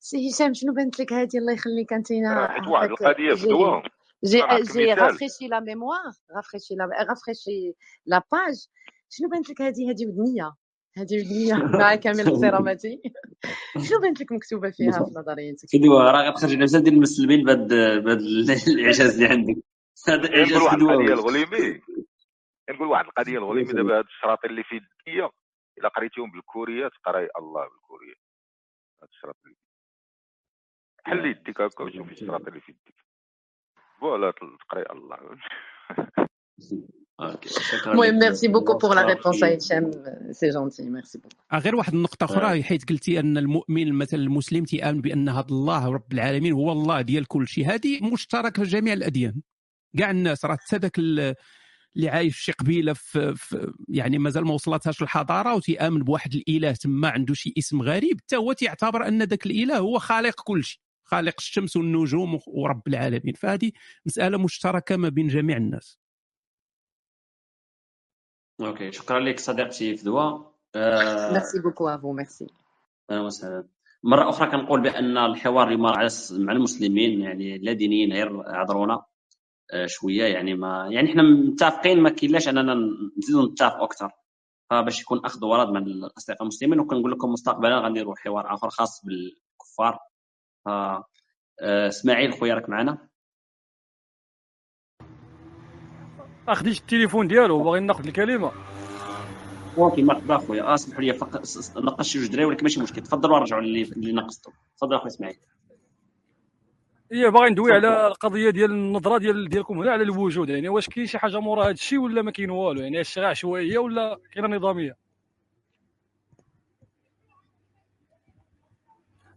سي 0.00 0.30
هشام 0.30 0.54
شنو 0.54 0.72
بانت 0.72 1.00
لك 1.00 1.12
هذه؟ 1.12 1.38
الله 1.38 1.52
يخليك 1.52 1.92
أنت 1.92 2.10
واحد 2.68 2.90
القضية 2.90 3.34
جي 4.24 4.42
جي 4.72 4.92
رافريشي 4.94 5.48
لا 5.48 5.60
ميموار 5.60 6.12
رافريشي 6.36 6.74
لا 6.74 6.84
رافريشي 7.08 7.74
لا 8.06 8.22
باج 8.32 8.66
شنو 9.08 9.28
بانت 9.28 9.50
لك 9.50 9.62
هذه؟ 9.62 9.90
هذه 9.90 10.06
ودنيه 10.06 10.54
هذه 10.96 11.22
الدنيا 11.22 11.56
مع 11.80 11.94
كامل 11.94 12.20
احتراماتي 12.20 13.02
شنو 13.88 14.00
بانت 14.00 14.20
لك 14.20 14.32
مكتوبة 14.32 14.70
فيها 14.70 14.92
في 14.92 15.14
نظريتك؟ 15.16 15.68
فدوى 15.72 16.02
راه 16.10 16.30
غتخرج 16.30 16.52
لنا 16.52 16.66
ديال 16.66 16.94
المسلمين 16.94 17.44
بهذا 17.44 17.98
بهذا 17.98 18.56
الإعجاز 18.72 19.14
اللي 19.14 19.26
عندك. 19.26 19.56
هذا 20.08 20.36
إعجاز 20.36 20.52
نقول 20.52 20.62
واحد 20.62 20.80
القضية 20.80 21.14
الغليمي. 21.14 21.80
نقول 22.70 22.88
واحد 22.88 23.04
القضية 23.04 23.38
الغليمي. 23.38 23.72
دابا 23.72 23.98
هاد 23.98 24.04
الشراطين 24.04 24.50
اللي 24.50 24.64
في 24.64 24.74
يديا 25.06 25.30
إلا 25.78 25.88
قريتيهم 25.88 26.30
بالكورية 26.30 26.88
تقرأي 26.88 27.28
الله 27.38 27.68
بالكورية. 27.68 28.14
هاد 29.02 29.08
الشراط 29.12 29.36
اللي 29.44 29.56
حل 31.04 31.26
يديك 31.26 31.60
هكا 31.60 31.84
وشوفي 31.84 32.12
الشراط 32.12 32.46
اللي 32.48 32.60
في 32.60 32.72
يديك 32.72 32.94
voilà 34.00 34.30
تقرأي 34.30 34.84
الله. 34.90 35.38
OK 37.20 37.48
المهم 37.86 38.18
merci 38.18 38.48
beaucoup 38.48 38.78
pour 38.78 38.94
la. 38.94 39.02
réponse 39.02 39.44
هشام 39.44 39.90
c'est 40.30 40.50
gentil 40.50 40.82
merci 40.90 41.18
beaucoup 41.18 41.36
غير 41.54 41.76
واحد 41.76 41.94
النقطة 41.94 42.24
أخرى 42.24 42.62
حيث 42.62 42.84
قلتي 42.84 43.20
أن 43.20 43.38
المؤمن 43.38 43.92
مثلا 43.92 44.20
المسلم 44.20 44.64
تيآمن 44.64 45.00
بأن 45.00 45.28
هذا 45.28 45.46
الله 45.50 45.88
رب 45.88 46.12
العالمين 46.12 46.52
هو 46.52 46.72
الله 46.72 47.00
ديال 47.00 47.26
كل 47.26 47.48
شيء. 47.48 47.66
هذه 47.74 48.04
مشتركة 48.12 48.62
في 48.64 48.70
جميع 48.70 48.92
الأديان. 48.92 49.42
كاع 49.98 50.10
الناس 50.10 50.44
راه 50.44 50.56
حتى 50.56 50.76
ذاك 50.76 50.98
ال- 50.98 51.34
اللي 51.96 52.08
عايش 52.08 52.36
في 52.36 52.42
شي 52.42 52.52
قبيلة 52.52 52.92
في, 52.92 53.34
في 53.36 53.72
يعني 53.88 54.18
مازال 54.18 54.44
ما 54.44 54.54
وصلتهاش 54.54 55.02
الحضارة 55.02 55.54
وتيأمن 55.54 56.02
بواحد 56.02 56.34
الإله 56.34 56.72
تما 56.72 57.08
عنده 57.08 57.34
شي 57.34 57.54
اسم 57.58 57.82
غريب 57.82 58.20
حتى 58.20 58.36
هو 58.36 58.52
تيعتبر 58.52 59.08
أن 59.08 59.22
ذاك 59.22 59.46
الإله 59.46 59.78
هو 59.78 59.98
خالق 59.98 60.40
كل 60.44 60.64
شيء. 60.64 60.80
خالق 61.04 61.34
الشمس 61.38 61.76
والنجوم 61.76 62.38
ورب 62.46 62.82
العالمين. 62.88 63.34
فهذه 63.34 63.72
مسألة 64.06 64.38
مشتركة 64.38 64.96
ما 64.96 65.08
بين 65.08 65.28
جميع 65.28 65.56
الناس. 65.56 65.98
OK 68.66 68.92
شكرا 68.92 69.20
لك 69.20 69.40
صديقتي 69.40 69.96
فدوى 69.96 70.52
merci 71.32 71.60
beaucoup 71.64 71.88
à 71.88 71.93
vous 71.93 72.12
merci 72.12 72.46
أهلا 73.10 73.20
وسهلا 73.20 73.64
مره 74.04 74.28
أخرى 74.28 74.50
كنقول 74.50 74.80
بان 74.80 75.18
الحوار 75.18 75.86
على 75.86 76.08
س- 76.08 76.32
مع 76.32 76.52
المسلمين 76.52 77.20
يعني 77.20 77.58
لا 77.58 77.72
دينيين 77.72 78.12
غير 78.12 78.46
اعذرونا 78.54 79.02
آه، 79.72 79.86
شوية 79.86 80.24
يعني 80.24 80.54
ما 80.54 80.88
يعني 80.90 81.10
إحنا 81.10 81.22
متفقين 81.22 82.00
ما 82.00 82.10
كاين 82.10 82.29
لاش 82.29 82.48
اننا 82.48 82.74
نزيدوا 83.18 83.48
نتفقوا 83.52 83.84
أكثر 83.84 84.10
فباش 84.70 85.00
يكون 85.00 85.24
اخذ 85.24 85.44
ورد 85.44 85.68
مع 85.68 85.78
الاصدقاء 85.80 86.42
المسلمين 86.42 86.80
وكنقول 86.80 87.12
لكم 87.12 87.28
مستقبلا 87.32 87.78
غنديروا 87.78 88.14
حوار 88.16 88.54
اخر 88.54 88.70
خاص 88.70 89.04
بالكفار 89.04 89.98
ف 90.64 90.68
اسماعيل 91.60 92.32
خويا 92.32 92.54
راك 92.54 92.68
معنا 92.68 93.08
اخديش 96.48 96.80
التليفون 96.80 97.28
ديالو 97.28 97.60
وباغي 97.60 97.80
ناخذ 97.80 98.06
الكلمة. 98.06 98.52
OK 99.78 100.02
مرحبا 100.02 100.38
خويا 100.38 100.62
آه 100.62 100.74
اسمحوا 100.74 101.02
لي 101.02 101.14
فقط 101.14 101.42
نقصت 101.76 102.02
شي 102.02 102.18
جوج 102.18 102.28
دراري 102.28 102.44
ولكن 102.44 102.62
ماشي 102.62 102.80
مشكل. 102.80 103.02
تفضلوا 103.02 103.38
نرجعوا 103.38 103.62
اللي 103.62 103.82
اللي 103.82 104.12
نقصتوا 104.12 104.52
تفضل 104.76 104.96
أخويا 104.96 105.08
اسماعيل 105.08 105.36
هي 107.12 107.30
باغي 107.30 107.50
ندوي 107.50 107.72
على 107.72 108.06
القضية 108.06 108.50
ديال 108.50 108.70
النظرة 108.70 109.18
ديال 109.18 109.48
ديالكم 109.48 109.78
هنا 109.78 109.92
على 109.92 110.02
الوجود 110.02 110.48
يعني 110.48 110.68
واش 110.68 110.88
كاين 110.88 111.06
شي 111.06 111.18
حاجة 111.18 111.40
مورا 111.40 111.64
هذا 111.64 111.70
الشيء 111.70 111.98
ولا 111.98 112.22
ما 112.22 112.30
كاين 112.30 112.50
والو؟ 112.50 112.80
يعني 112.80 113.02
غير 113.16 113.26
عشوائية 113.26 113.78
ولا 113.78 114.18
كاينة 114.32 114.56
نظامية؟ 114.56 114.96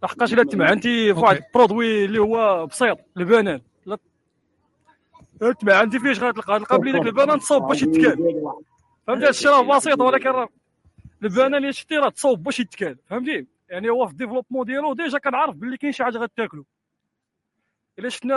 لحقاش 0.04 0.34
إلا 0.34 0.44
تمعنتي 0.44 1.14
في 1.14 1.20
واحد. 1.20 1.36
le 1.36 1.51
produit 1.51 2.06
اللي 2.06 2.20
هو 2.20 2.66
بسيط 2.66 2.98
البنان. 3.18 3.62
إلا 5.42 5.54
تمعنتي 5.54 6.00
فيه 6.00 6.12
غتلقى 6.12 6.60
تلقى 6.60 6.80
بلي 6.80 6.92
داك 6.92 7.06
البنان 7.06 7.40
تصاوب 7.40 7.68
باش 7.68 7.84
يتكال. 7.84 8.18
فهمتي؟ 9.08 9.26
هادشي 9.26 9.48
راه 9.48 9.78
بسيط 9.78 10.00
ولكن 10.00 10.30
راه 10.30 10.50
البنان 11.24 11.56
اللي 11.56 11.74
شتي 11.74 11.98
راه 11.98 12.10
تصاوب 12.10 12.44
باش 12.44 12.60
يتكال. 12.60 12.98
فهمتي؟ 13.10 13.48
يعني 13.70 13.90
هو 13.90 14.06
في 14.06 14.12
développement 14.12 14.66
ديالو 14.66 14.94
ديجا 14.94 15.18
كنعرف 15.18 15.56
باللي 15.56 15.78
كاين 15.78 15.92
شي 15.92 16.04
حاجة 16.04 16.18
غتاكلو. 16.18 16.66
إلا 18.00 18.10
شفنا 18.10 18.36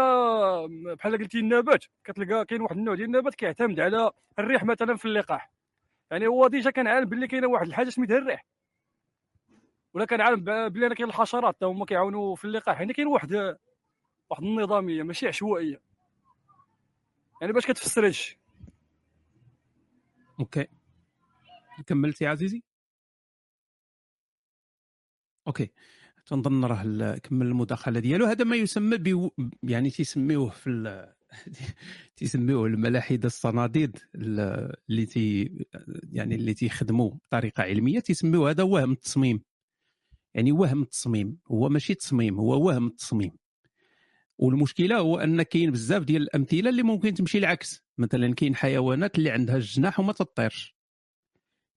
بحال 0.94 1.18
قلتي 1.18 1.38
النبات 1.38 1.84
كتلقى 2.05 2.44
كاين 2.44 2.61
واحد 2.61 2.76
النوع 2.76 2.94
ديال 2.94 3.07
النبات 3.07 3.34
كيعتمد 3.34 3.80
على 3.80 4.11
الريح 4.38 4.64
مثلا 4.64 4.96
في 4.96 5.05
اللقاح. 5.05 5.51
يعني 6.11 6.26
هو 6.26 6.49
ديجا 6.49 6.70
كنعلم 6.70 7.05
باللي 7.05 7.26
كاينة 7.26 7.49
واحد 7.49 7.66
الحاجة 7.66 7.88
سميتها 7.88 8.18
الريح. 8.18 8.44
ولا 9.94 10.05
كنعلم 10.05 10.40
باللي 10.40 10.86
أنا 10.86 10.94
كاين 10.94 11.09
الحشرات 11.09 11.55
حتى 11.55 11.66
هما 11.66 11.84
كيعاونوا 11.84 12.36
في 12.36 12.44
اللقاح. 12.44 12.80
يعني 12.80 12.92
كاين 12.92 13.07
واحد 13.07 13.57
واحد 14.30 14.42
النظامية 14.42 15.03
ماشي 15.03 15.28
عشوائية. 15.28 15.88
يعني 17.41 17.53
باش 17.53 17.66
كتفسر 17.66 18.07
هادشي 18.07 18.39
أوكي. 20.41 20.66
كملتي 21.86 22.26
عزيزي؟ 22.26 22.62
أوكي. 25.47 25.70
تنظن 26.26 26.64
راه 26.64 27.18
كمل 27.18 27.47
المداخلة 27.47 28.01
ديالو. 28.01 28.26
هذا 28.26 28.45
ما 28.45 28.57
يسمى 28.57 28.97
بو 28.99 29.30
يعني 29.62 29.91
تيسميوه 29.91 30.51
في 30.51 30.70
ال... 30.70 31.14
تيسميوه 32.16 32.66
الملاحدة 32.66 33.26
الصناديد 33.26 33.99
ال- 34.14 34.74
اللي 34.91 35.07
تي 35.07 35.51
يعني 36.12 36.34
اللي 36.34 36.55
تيخدموا 36.55 37.11
بطريقة 37.11 37.62
علمية. 37.62 38.01
تيسميوه 38.01 38.51
هذا 38.51 38.62
وهم 38.62 38.93
التصميم. 38.93 39.43
يعني 40.34 40.53
وهم 40.53 40.82
التصميم. 40.82 41.39
هو 41.51 41.68
ماشي 41.68 41.95
تصميم 41.95 42.39
هو 42.41 42.66
وهم 42.66 42.86
التصميم. 42.86 43.32
والمشكلة 44.39 44.99
هو 44.99 45.18
أن 45.18 45.43
كاين 45.43 45.70
بزاف 45.70 46.03
ديال 46.05 46.22
الأمثلة 46.22 46.70
اللي 46.70 46.82
ممكن 46.82 47.14
تمشي 47.14 47.39
العكس. 47.39 47.84
مثلا 47.99 48.34
كاين 48.34 48.57
حيوانات 48.57 49.18
اللي 49.18 49.30
عندها 49.30 49.57
الجناح 49.57 50.01
وما 50.01 50.12
تطيرش. 50.12 50.76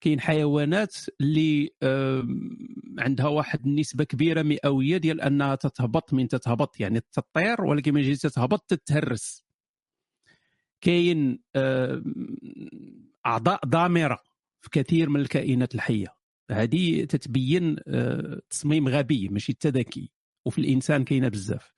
كاين 0.01 0.20
حيوانات 0.20 0.95
اللي 1.22 1.70
عندها 2.99 3.28
واحد 3.28 3.66
النسبة 3.66 4.03
كبيرة 4.03 4.41
مئوية 4.41 4.97
ديال 4.97 5.22
أنها 5.22 5.55
تتهبط 5.55 6.14
من 6.14 6.28
تتهبط 6.28 6.80
يعني 6.80 6.99
تطير 6.99 7.62
ولكن 7.62 7.93
من 7.93 8.14
تتهبط 8.14 8.62
تتهرس. 8.68 9.43
كاين 10.82 11.39
أعضاء 13.26 13.66
ضامرة 13.66 14.20
في 14.62 14.70
كثير 14.72 15.09
من 15.09 15.20
الكائنات 15.20 15.76
الحية. 15.76 16.07
هذه 16.51 17.05
تتبين 17.05 17.76
آه، 17.88 18.41
تصميم 18.49 18.88
غبي 18.88 19.30
ماشي 19.30 19.51
التذكي 19.51 20.12
وفي 20.45 20.57
الإنسان 20.59 21.03
كاينة 21.03 21.28
بزاف. 21.28 21.72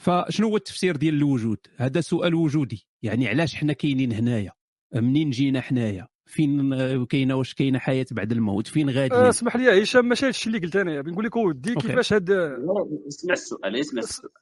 فشنو 0.00 0.48
هو 0.48 0.56
التفسير 0.56 0.96
ديال 0.96 1.14
الوجود؟ 1.14 1.58
هذا 1.76 2.00
سؤال 2.00 2.34
وجودي. 2.34 2.86
يعني 3.02 3.28
علاش 3.28 3.54
حنا 3.54 3.72
كاينين 3.72 4.12
هنايا؟ 4.12 4.52
منين 4.94 5.30
جينا 5.30 5.60
حنايا؟ 5.60 6.08
فين 6.26 7.04
كاينة؟ 7.04 7.34
واش 7.34 7.54
كاينة 7.54 7.78
حياة 7.78 8.06
بعد 8.10 8.32
الموت؟ 8.32 8.66
فين 8.66 8.90
غاديين 8.90 9.20
آه، 9.20 9.28
اسمح 9.28 9.56
لي 9.56 9.64
يا 9.64 9.82
هشام 9.82 10.04
ماشي 10.04 10.26
هادشي 10.26 10.46
اللي 10.46 10.58
قلت 10.58 10.76
انايا 10.76 11.00
بنقول 11.00 11.24
لك 11.24 11.36
ودي. 11.36 11.74
كيفاش 11.74 12.12
هاد 12.12 12.30
اسمع 12.30 13.32
السؤال 13.32 13.76
اسمع 13.76 14.02
السؤال. 14.02 14.32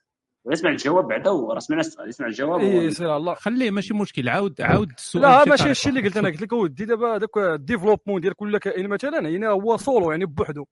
اسمع 0.53 0.71
الجواب 0.71 1.09
بعدا 1.09 1.31
وراه 1.31 1.59
سمعنا 1.59 1.81
السؤال 1.81 2.09
اسمع 2.09 2.27
الجواب 2.27 2.61
اي 2.61 2.91
سير 2.91 3.17
الله. 3.17 3.35
خليه 3.35 3.71
ماشي 3.71 3.95
مشكل. 3.95 4.29
عاود 4.29 4.61
عاود 4.61 4.93
السؤال 4.99 5.23
لا 5.23 5.45
ماشي. 5.45 5.69
هادشي 5.69 5.89
اللي 5.89 6.01
قلت 6.01 6.17
أنا. 6.17 6.29
قلت 6.29 6.43
لك 6.43 6.53
ودي 6.53 6.85
دابا 6.85 7.19
داك 7.19 7.37
développement 7.39 8.21
ديال 8.21 8.35
كل 8.35 8.59
كائن 8.59 8.89
مثلا 8.89 9.29
هنا 9.29 9.49
هو 9.49 9.77
سولو 9.77 10.11
يعني 10.11 10.27
بوحدو. 10.27 10.65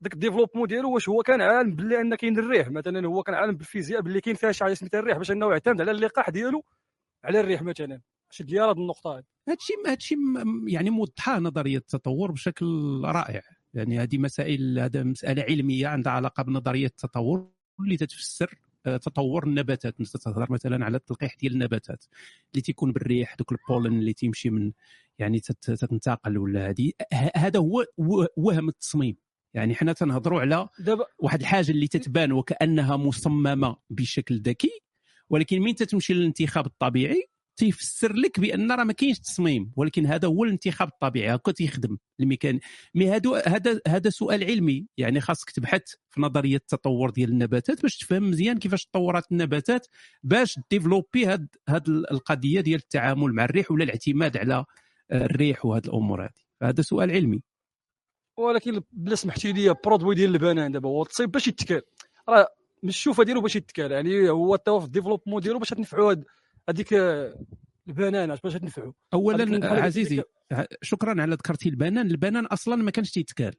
داك 0.00 0.14
développement 0.14 0.68
ديالو 0.68 0.94
واش 0.94 1.08
هو 1.08 1.22
كان 1.22 1.40
عالم 1.40 1.74
باللي 1.74 2.00
أن 2.00 2.14
كاين 2.14 2.38
الريح. 2.38 2.68
مثلا 2.68 3.06
هو 3.08 3.22
كان 3.22 3.34
عالم 3.34 3.56
بالفيزياء 3.56 4.00
باللي 4.00 4.20
كاين 4.20 4.36
فيها 4.36 4.52
شي 4.52 4.64
حاجة 4.64 4.74
سميتها 4.74 5.00
الريح 5.00 5.16
باش 5.18 5.30
أنه 5.30 5.50
يعتمد 5.50 5.80
على 5.80 5.90
اللقاح 5.90 6.30
ديالو 6.30 6.64
على 7.24 7.40
الريح 7.40 7.62
مثلا. 7.62 8.00
شد 8.30 8.50
لي 8.50 8.58
هاد 8.58 8.78
النقطة 8.78 9.16
هادي 9.16 9.26
هادشي 9.48 9.72
هادشي 9.86 10.14
يعني 10.66 10.90
موضحة 10.90 11.38
نظرية 11.38 11.76
التطور 11.78 12.32
بشكل 12.32 13.00
رائع. 13.04 13.42
يعني 13.74 13.98
هذه 14.00 14.18
مسائل 14.18 14.78
هذا 14.78 15.02
مسألة 15.02 15.42
علمية 15.42 15.86
عندها 15.86 16.12
علاقة 16.12 16.42
بنظرية 16.42 16.86
التطور 16.86 17.50
اللي 17.80 17.96
تتفسر 17.96 18.54
آه، 18.86 18.96
تطور 18.96 19.46
النباتات. 19.46 19.94
انت 20.00 20.16
تهضر 20.16 20.52
مثلا 20.52 20.84
على 20.84 20.96
التلقيح 20.96 21.34
ديال 21.34 21.52
النباتات 21.52 22.04
اللي 22.52 22.62
تيكون 22.62 22.92
بالريح 22.92 23.34
دوك 23.34 23.52
البولن 23.52 23.98
اللي 23.98 24.12
تيمشي 24.12 24.50
من 24.50 24.72
يعني 25.18 25.40
تت- 25.40 25.70
تتنتقل 25.70 26.38
ولا 26.38 26.68
هذه. 26.70 26.92
هذا 27.36 27.60
هو 27.60 27.84
وهم 28.36 28.68
التصميم. 28.68 29.16
يعني 29.54 29.74
حنا 29.74 29.92
تنهضروا 29.92 30.40
على 30.40 30.68
دابا 30.78 31.06
واحد 31.18 31.40
الحاجة 31.40 31.70
اللي 31.70 31.88
تتبان 31.88 32.32
وكأنها 32.32 32.96
مصممة 32.96 33.76
بشكل 33.90 34.40
ذكي 34.40 34.80
ولكن 35.30 35.60
من 35.60 35.74
تتمشي 35.74 36.14
للانتخاب 36.14 36.66
الطبيعي 36.66 37.28
تيفسر 37.58 38.12
لك 38.12 38.40
بأن 38.40 38.72
راه 38.72 38.84
ما 38.84 38.92
كاينش 38.92 39.18
تصميم 39.18 39.72
ولكن 39.76 40.06
هذا 40.06 40.28
هو 40.28 40.44
الانتخاب 40.44 40.88
الطبيعي 40.88 41.34
هكا 41.34 41.52
تيخدم 41.52 41.98
الميكان. 42.20 42.60
mais 42.94 43.08
هادو 43.08 43.34
هذا 43.34 43.80
هذا 43.88 44.10
سؤال 44.10 44.44
علمي 44.44 44.86
يعني 44.96 45.20
خاصك 45.20 45.50
تبحث 45.50 45.82
في 46.10 46.20
نظرية 46.20 46.56
التطور 46.56 47.10
ديال 47.10 47.30
النباتات 47.30 47.82
باش 47.82 47.96
تفهم 47.98 48.30
مزيان 48.30 48.58
كيفاش 48.58 48.86
تطورات 48.86 49.32
النباتات 49.32 49.86
باش 50.22 50.58
développer 50.70 51.26
هاد 51.26 51.48
هاد 51.68 51.88
القضية 51.88 52.60
ديال 52.60 52.80
التعامل 52.80 53.32
مع 53.32 53.44
الريح 53.44 53.70
ولا 53.70 53.84
الاعتماد 53.84 54.36
على 54.36 54.64
الريح 55.12 55.64
وهاد 55.66 55.86
الأمور 55.86 56.24
هذه 56.24 56.30
هذا 56.62 56.82
سؤال 56.82 57.10
علمي. 57.10 57.42
ولكن 58.38 58.82
بلا 58.92 59.14
سمحتي 59.14 59.52
لي 59.52 59.74
produit 59.84 60.14
ديال 60.14 60.30
البنان 60.34 60.72
دابا 60.72 60.88
هو 60.88 61.04
تصيب 61.04 61.30
باش 61.30 61.48
يتكال. 61.48 61.82
راه 62.28 62.48
مش 62.82 62.94
الشوفة 62.96 63.22
ديالو 63.24 63.40
باش 63.40 63.56
يتكال 63.56 63.92
يعني 63.92 64.30
هو 64.30 64.56
تا 64.56 64.78
في 64.78 64.84
développement 64.86 65.42
ديالو 65.42 65.58
باش 65.58 65.68
تنفعوا 65.70 66.14
هذيك 66.68 66.94
البنانات 67.88 68.42
باش 68.44 68.52
تنفعوا 68.54 68.92
اولا 69.14 69.82
عزيزي 69.82 70.22
شكرا 70.82 71.22
على 71.22 71.34
ذكرتي 71.34 71.68
البنان. 71.68 72.06
البنان 72.10 72.46
أصلا 72.46 72.76
ما 72.76 72.90
كانش 72.90 73.10
تيتكال. 73.10 73.54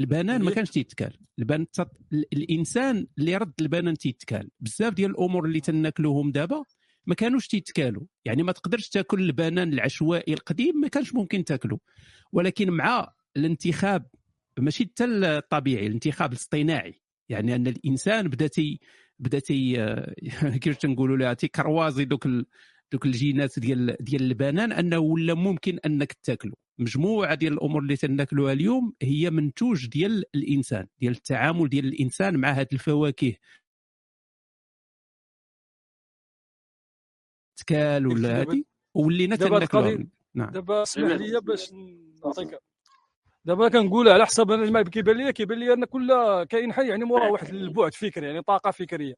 البنان 0.00 0.42
ما 0.42 0.50
هي- 0.50 0.54
كانش 0.54 0.70
تيتكال. 0.70 1.18
البن... 1.38 1.70
تط... 1.70 1.90
ال- 2.12 2.24
الإنسان 2.32 3.06
اللي 3.18 3.36
رد 3.36 3.52
البنان 3.60 3.96
تيتكال. 3.98 4.50
بزاف 4.60 4.94
ديال 4.94 5.10
الأمور 5.10 5.44
اللي 5.44 5.60
تناكلوهم 5.60 6.30
دابا 6.32 6.64
ما 7.06 7.14
كانوش 7.14 7.48
تيتكالوا 7.48 8.02
يعني 8.24 8.42
ما 8.42 8.52
تقدرش 8.52 8.88
تاكل 8.88 9.20
البنان 9.20 9.72
العشوائي 9.72 10.32
القديم 10.34 10.80
ما 10.80 10.88
كانش 10.88 11.14
ممكن 11.14 11.44
تاكله 11.44 11.78
ولكن 12.32 12.70
مع 12.70 13.12
الانتخاب 13.36 14.06
ماشي 14.58 14.84
حتى 14.84 15.04
الطبيعي 15.04 15.86
الانتخاب 15.86 16.32
الاصطناعي. 16.32 17.02
يعني 17.28 17.54
أن 17.54 17.66
الإنسان 17.66 18.28
بدأ 18.28 18.46
تي 18.46 18.80
بدأ 19.18 19.38
تي 19.38 19.76
كيفاش 20.60 20.76
تنقولوا 20.78 21.16
لها 21.16 21.34
تي 21.34 21.50
croiser 21.50 22.04
دوك 22.04 22.26
ال... 22.26 22.46
دوك 22.92 23.06
الجينات 23.06 23.58
ديال 23.58 23.96
ديال 24.00 24.22
البنان 24.22 24.72
أنه 24.72 24.98
ولا 24.98 25.34
ممكن 25.34 25.78
أنك 25.86 26.12
تاكلو. 26.12 26.54
مجموعة 26.78 27.34
ديال 27.34 27.52
الأمور 27.52 27.82
اللي 27.82 27.96
تناكلوها 27.96 28.52
اليوم 28.52 28.94
هي 29.02 29.30
منتوج 29.30 29.86
ديال 29.86 30.24
الإنسان 30.34 30.86
ديال 31.00 31.12
التعامل 31.12 31.68
ديال 31.68 31.86
الإنسان 31.86 32.36
مع 32.36 32.50
هذه 32.50 32.68
الفواكه. 32.72 33.34
تكال 37.56 38.06
ولا 38.06 38.42
هذه 38.42 38.64
ولينا 38.94 39.36
تناكلوها. 39.36 40.06
نعم. 40.34 40.50
دابا 40.50 40.82
اسمح 40.82 41.12
لي 41.12 41.40
باش 41.40 41.72
نعطيك 42.24 42.58
دابا 43.46 43.68
كنقول 43.68 44.08
على 44.08 44.26
حسب 44.26 44.50
أنا 44.50 44.70
ما 44.70 44.82
كيبان 44.82 45.16
لي 45.16 45.32
كيبان 45.32 45.58
لي 45.58 45.72
أن 45.72 45.84
كل 45.84 46.08
كائن 46.44 46.72
حي 46.72 46.88
يعني 46.88 47.04
موراه 47.04 47.30
واحد 47.30 47.48
البعد 47.48 47.94
فكري 47.94 48.26
يعني 48.26 48.42
طاقة 48.42 48.70
فكرية. 48.70 49.14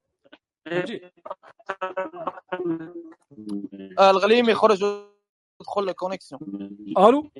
فهمتي؟ 0.67 1.11
آه 3.99 4.11
الغليمي 4.11 4.55
خرج 4.55 4.85
ودخل 5.61 5.89
ال 5.89 5.94
connexion 5.94 6.41
allô؟ 6.99 7.31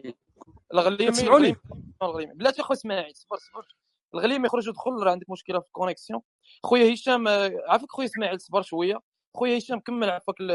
الغليمي 0.75 1.11
كتسمعوني 1.11 1.37
الغليمي. 1.37 1.57
الغليمي 2.03 2.35
بلاتي 2.35 2.63
خويا 2.63 2.79
اسماعيل 2.79 3.17
صبر 3.17 3.37
صبر. 3.37 3.77
الغليمي 4.15 4.47
يخرج 4.47 4.69
ودخل 4.69 4.91
راه 5.03 5.11
عندك 5.11 5.31
مشكلة 5.31 5.61
في 5.61 5.67
ال 5.67 5.72
connexion 5.72 6.21
خويا 6.63 6.95
هشام 6.95 7.29
عافاك 7.69 7.91
خويا 7.91 8.07
اسماعيل 8.07 8.41
صبر 8.41 8.63
شوية. 8.63 9.01
خويا 9.37 9.59
هشام 9.59 9.81
كمل 9.81 10.11
عافاك 10.11 10.41
ال- 10.41 10.51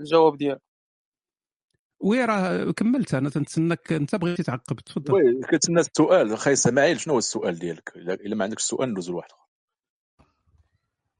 الجواب 0.00 0.36
ديالك. 0.36 0.62
oui 2.00 2.24
راه 2.24 2.70
كملت. 2.70 3.14
أنا 3.14 3.30
تنتسناك 3.30 3.92
أنت 3.92 4.14
بغيتي 4.16 4.42
تعقب. 4.42 4.76
تفضل. 4.76 5.14
oui 5.14 5.40
كتسنى 5.42 5.80
السؤال. 5.80 6.32
أخي 6.32 6.52
اسماعيل 6.52 7.00
شنو 7.00 7.12
هو 7.12 7.18
السؤال 7.18 7.58
ديالك؟ 7.58 7.92
الا 7.96 8.14
إلا 8.14 8.36
ما 8.36 8.44
عندكش 8.44 8.62
السؤال 8.62 8.90
ندوزو 8.90 9.12
لواحد 9.12 9.30
آخر. 9.30 9.46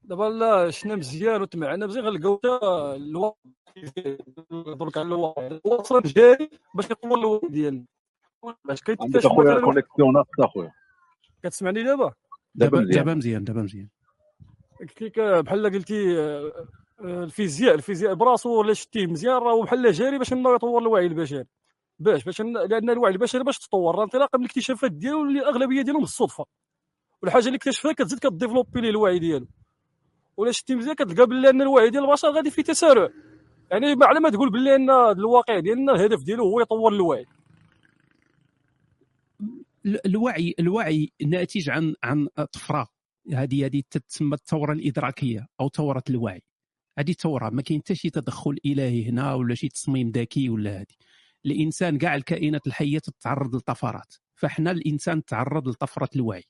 دابا 0.01 0.23
لا 0.23 0.71
شنا 0.71 0.95
مزيان 0.95 1.41
وتمعنا. 1.41 1.85
مزيان 1.85 2.05
غنلقاو 2.05 2.37
حتى 2.37 2.47
الوقت 2.95 3.37
درك 4.79 4.97
على 4.97 5.07
الوقت 5.07 5.65
أصلا 5.65 6.01
جاي 6.05 6.49
باش 6.75 6.85
يطور 6.91 7.19
الوقت 7.19 7.45
ديالنا. 7.45 7.85
باش 8.65 8.81
كيتفاش 8.81 9.25
أخويا 9.25 9.51
مثلا 9.51 9.65
كونيكسيون 9.65 10.13
ناقصه 10.13 10.45
أخويا. 10.45 10.71
كتسمعني 11.43 11.83
دابا؟ 11.83 12.13
دابا 12.55 12.77
دابا 12.77 12.81
مزيان. 12.81 12.95
دابا 12.95 13.13
مزيان 13.13 13.43
دابا 13.43 13.61
مزيان. 13.61 13.87
كي 14.95 15.09
ك- 15.09 15.19
بحال 15.19 15.73
قلتي 15.73 16.17
الفيزياء 17.01 17.75
الفيزياء 17.75 18.13
براسو 18.13 18.59
ولا 18.59 18.73
شتيه 18.73 19.07
مزيان؟ 19.07 19.33
راه 19.35 19.63
بحال 19.63 19.91
جاري 19.91 20.17
باش 20.17 20.33
إنه 20.33 20.55
يطور 20.55 20.81
الوعي 20.81 21.05
البشري. 21.05 21.45
باش 21.99 22.23
باش 22.23 22.41
لأن 22.41 22.89
الوعي 22.89 23.13
البشري 23.13 23.43
باش 23.43 23.59
تطور. 23.59 24.03
انطلاقا 24.03 24.37
من 24.37 24.43
الاكتشافات 24.45 24.91
ديالو 24.91 25.23
اللي 25.23 25.39
الأغلبية 25.39 25.81
ديالهم 25.81 26.01
بالصدفة. 26.01 26.45
والحاجة 27.21 27.45
اللي 27.45 27.55
اكتشفها 27.55 27.93
كتزيد 27.93 28.19
كديفلوبي 28.19 28.81
ليه 28.81 28.89
الوعي 28.89 29.19
ديالو. 29.19 29.47
ولا 30.37 30.51
شتي 30.51 30.75
مزيان؟ 30.75 30.95
كتلقى 30.95 31.27
باللي 31.27 31.49
أن 31.49 31.61
الوعي 31.61 31.89
ديال 31.89 32.03
البشر 32.03 32.31
غادي 32.31 32.51
في 32.51 32.63
تسارع. 32.63 33.09
يعني 33.71 33.95
ما 33.95 34.05
على 34.05 34.19
ما 34.19 34.29
تقول 34.29 34.51
باللي 34.51 34.75
أن 34.75 34.89
الواقع 34.89 35.59
ديالنا 35.59 35.93
الهدف 35.93 36.23
ديالو 36.23 36.43
هو 36.43 36.61
يطور 36.61 36.93
الوعي. 36.93 37.25
ال- 39.85 40.05
الوعي 40.07 40.55
الوعي 40.59 41.11
ناتج 41.25 41.69
عن 41.69 41.95
عن 42.03 42.27
طفرة. 42.53 42.87
هذه 43.33 43.65
هذه 43.65 43.83
تسمى 43.91 44.33
الثورة 44.33 44.73
الإدراكية 44.73 45.47
أو 45.61 45.69
ثورة 45.69 46.03
الوعي. 46.09 46.43
هذه 46.97 47.11
ثوره 47.11 47.49
ما 47.49 47.61
كاين 47.61 47.79
حتى 47.79 47.95
شي 47.95 48.09
تدخل 48.09 48.57
إلهي 48.65 49.09
هنا 49.09 49.33
ولا 49.33 49.55
شي 49.55 49.69
تصميم 49.69 50.09
ذكي 50.09 50.49
ولا 50.49 50.77
هذه 50.77 50.95
الإنسان 51.45 51.97
كاع 51.97 52.15
الكائنات 52.15 52.67
الحية 52.67 52.99
تتعرض 52.99 53.55
لطفرات 53.55 54.15
فاحنا 54.35 54.71
الإنسان 54.71 55.25
تعرض 55.25 55.67
لطفرة 55.67 56.09
الوعي. 56.15 56.43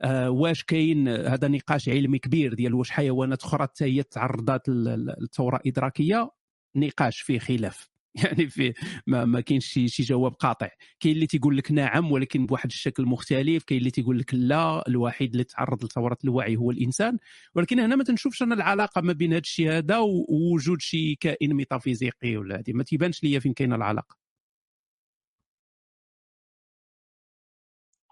آه 0.00 0.30
واش 0.30 0.64
كاين 0.64 1.08
هذا 1.08 1.48
نقاش 1.48 1.88
علمي 1.88 2.18
كبير 2.18 2.54
ديال 2.54 2.74
واش 2.74 2.90
حيوانات 2.90 3.42
أخرى 3.42 3.62
حتى 3.62 3.84
هي 3.84 4.02
تعرضات 4.02 4.68
للثوره 4.68 5.56
الادراكيه 5.56 6.30
نقاش 6.76 7.20
فيه 7.20 7.38
خلاف. 7.38 7.88
يعني 8.24 8.48
في 8.48 8.74
ما, 9.06 9.24
ما 9.24 9.40
كاينش 9.40 9.66
شي, 9.66 9.88
شي 9.88 10.02
جواب 10.02 10.32
قاطع. 10.34 10.68
كاين 11.00 11.14
اللي 11.14 11.26
تيقول 11.26 11.56
لك 11.56 11.72
نعم 11.72 12.12
ولكن 12.12 12.46
بواحد 12.46 12.66
الشكل 12.70 13.06
مختلف. 13.06 13.64
كاين 13.64 13.78
اللي 13.78 13.90
تيقول 13.90 14.18
لك 14.18 14.34
لا 14.34 14.88
الوحيد 14.88 15.30
اللي 15.30 15.44
تعرض 15.44 15.84
لثورة 15.84 16.18
الوعي 16.24 16.56
هو 16.56 16.70
الإنسان. 16.70 17.18
ولكن 17.54 17.80
هنا 17.80 17.96
ما 17.96 18.04
تنشوفش 18.04 18.42
أنا 18.42 18.54
العلاقة 18.54 19.00
ما 19.00 19.12
بين 19.12 19.32
هذا 19.32 19.40
الشيء 19.40 19.70
هذا 19.72 19.98
ووجود 19.98 20.80
شي 20.80 21.14
كائن 21.14 21.54
ميتافيزيقي 21.54 22.36
ولا 22.36 22.56
هذه 22.58 22.72
ما 22.72 22.82
تيبانش 22.84 23.22
ليا 23.24 23.38
فين 23.38 23.52
كاينة 23.52 23.76
العلاقة. 23.76 24.16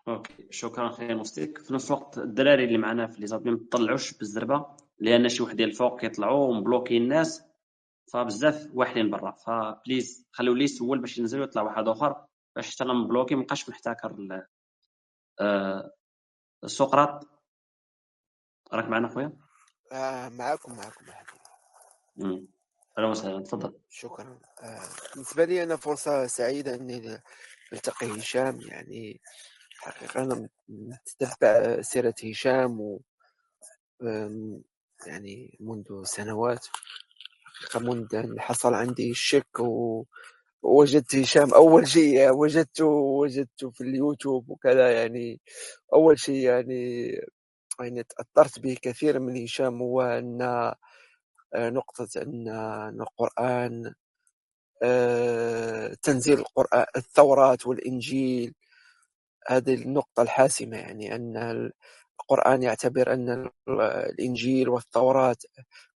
أوكي. 0.08 0.46
شكرا 0.50 0.88
أخي 0.88 1.14
مستيك 1.14 1.58
في 1.58 1.74
نفس 1.74 1.90
الوقت 1.90 2.18
الدراري 2.18 2.64
اللي 2.64 2.78
معنا 2.78 3.06
في 3.06 3.20
les 3.20 3.29
invités 3.29 3.50
ما 3.50 3.56
تطلعوش 3.56 4.12
بالزربة 4.18 4.66
لأن 4.98 5.28
شي 5.28 5.42
واحد 5.42 5.56
ديال 5.56 5.68
الفوق 5.68 6.00
كيطلعوا 6.00 6.48
و 6.48 6.55
مبلوكي 6.55 6.96
الناس. 6.96 7.51
فبزاف 8.12 8.68
واحدين 8.74 9.10
برا. 9.10 9.30
ف 9.30 9.44
please 9.44 10.26
خليو 10.32 10.54
لي 10.54 10.64
يسول 10.64 10.98
باش 11.00 11.18
ينزل 11.18 11.40
ويطلع 11.40 11.62
واحد 11.62 11.88
آخر 11.88 12.26
باش 12.56 12.74
حتى 12.74 12.84
أنا 12.84 12.92
مبلوكي 12.92 13.34
مابقاش 13.34 13.68
محتكر 13.68 14.46
آه، 15.40 15.92
سقراط. 16.66 17.28
راك 18.72 18.84
معنا 18.84 19.08
خويا؟ 19.08 19.32
آه 19.92 20.28
معاكم 20.28 20.76
معاكم. 20.76 21.06
أهلا 22.98 23.08
وسهلا 23.08 23.42
تفضل. 23.42 23.80
شكرا. 23.90 24.40
آه 24.62 24.80
بالنسبة 25.14 25.44
لي 25.44 25.62
أنا 25.62 25.76
فرصة 25.76 26.26
سعيدة 26.26 26.74
أني 26.74 27.20
نلتقي 27.72 28.18
هشام 28.18 28.60
يعني 28.60 29.20
حقيقة 29.78 30.22
أنا 30.22 30.48
متتبع 30.68 31.80
سيرة 31.82 32.14
هشام 32.24 32.80
و 32.80 33.00
يعني 35.06 35.56
منذ 35.60 36.04
سنوات. 36.04 36.66
أن 38.14 38.40
حصل 38.40 38.74
عندي 38.74 39.10
الشك 39.10 39.60
و 39.60 40.04
هشام 41.14 41.54
أول 41.54 41.88
شيء 41.88 42.30
وجدته 42.30 42.84
وجدته 42.86 43.70
في 43.70 43.80
اليوتيوب 43.80 44.50
وكذا 44.50 44.90
يعني. 44.92 45.40
أول 45.94 46.18
شيء 46.18 46.36
يعني 46.36 47.10
يعني 47.80 48.02
تأثرت 48.04 48.58
به 48.58 48.76
كثيرا 48.82 49.18
من 49.18 49.42
هشام 49.42 49.82
هو 49.82 50.02
أن 50.02 50.42
آه، 51.54 51.70
نقطة 51.70 52.08
أن 52.22 52.48
القرآن 53.00 53.94
آه، 54.82 55.94
تنزيل 56.02 56.38
القرآن 56.38 56.86
التوراة 56.96 57.58
والإنجيل. 57.66 58.54
هذه 59.48 59.74
النقطة 59.74 60.22
الحاسمة 60.22 60.76
يعني 60.76 61.14
أن 61.14 61.72
القرآن 62.20 62.62
يعتبر 62.62 63.12
أن 63.14 63.30
ال- 63.30 63.80
الإنجيل 63.80 64.68
والتوراة 64.68 65.36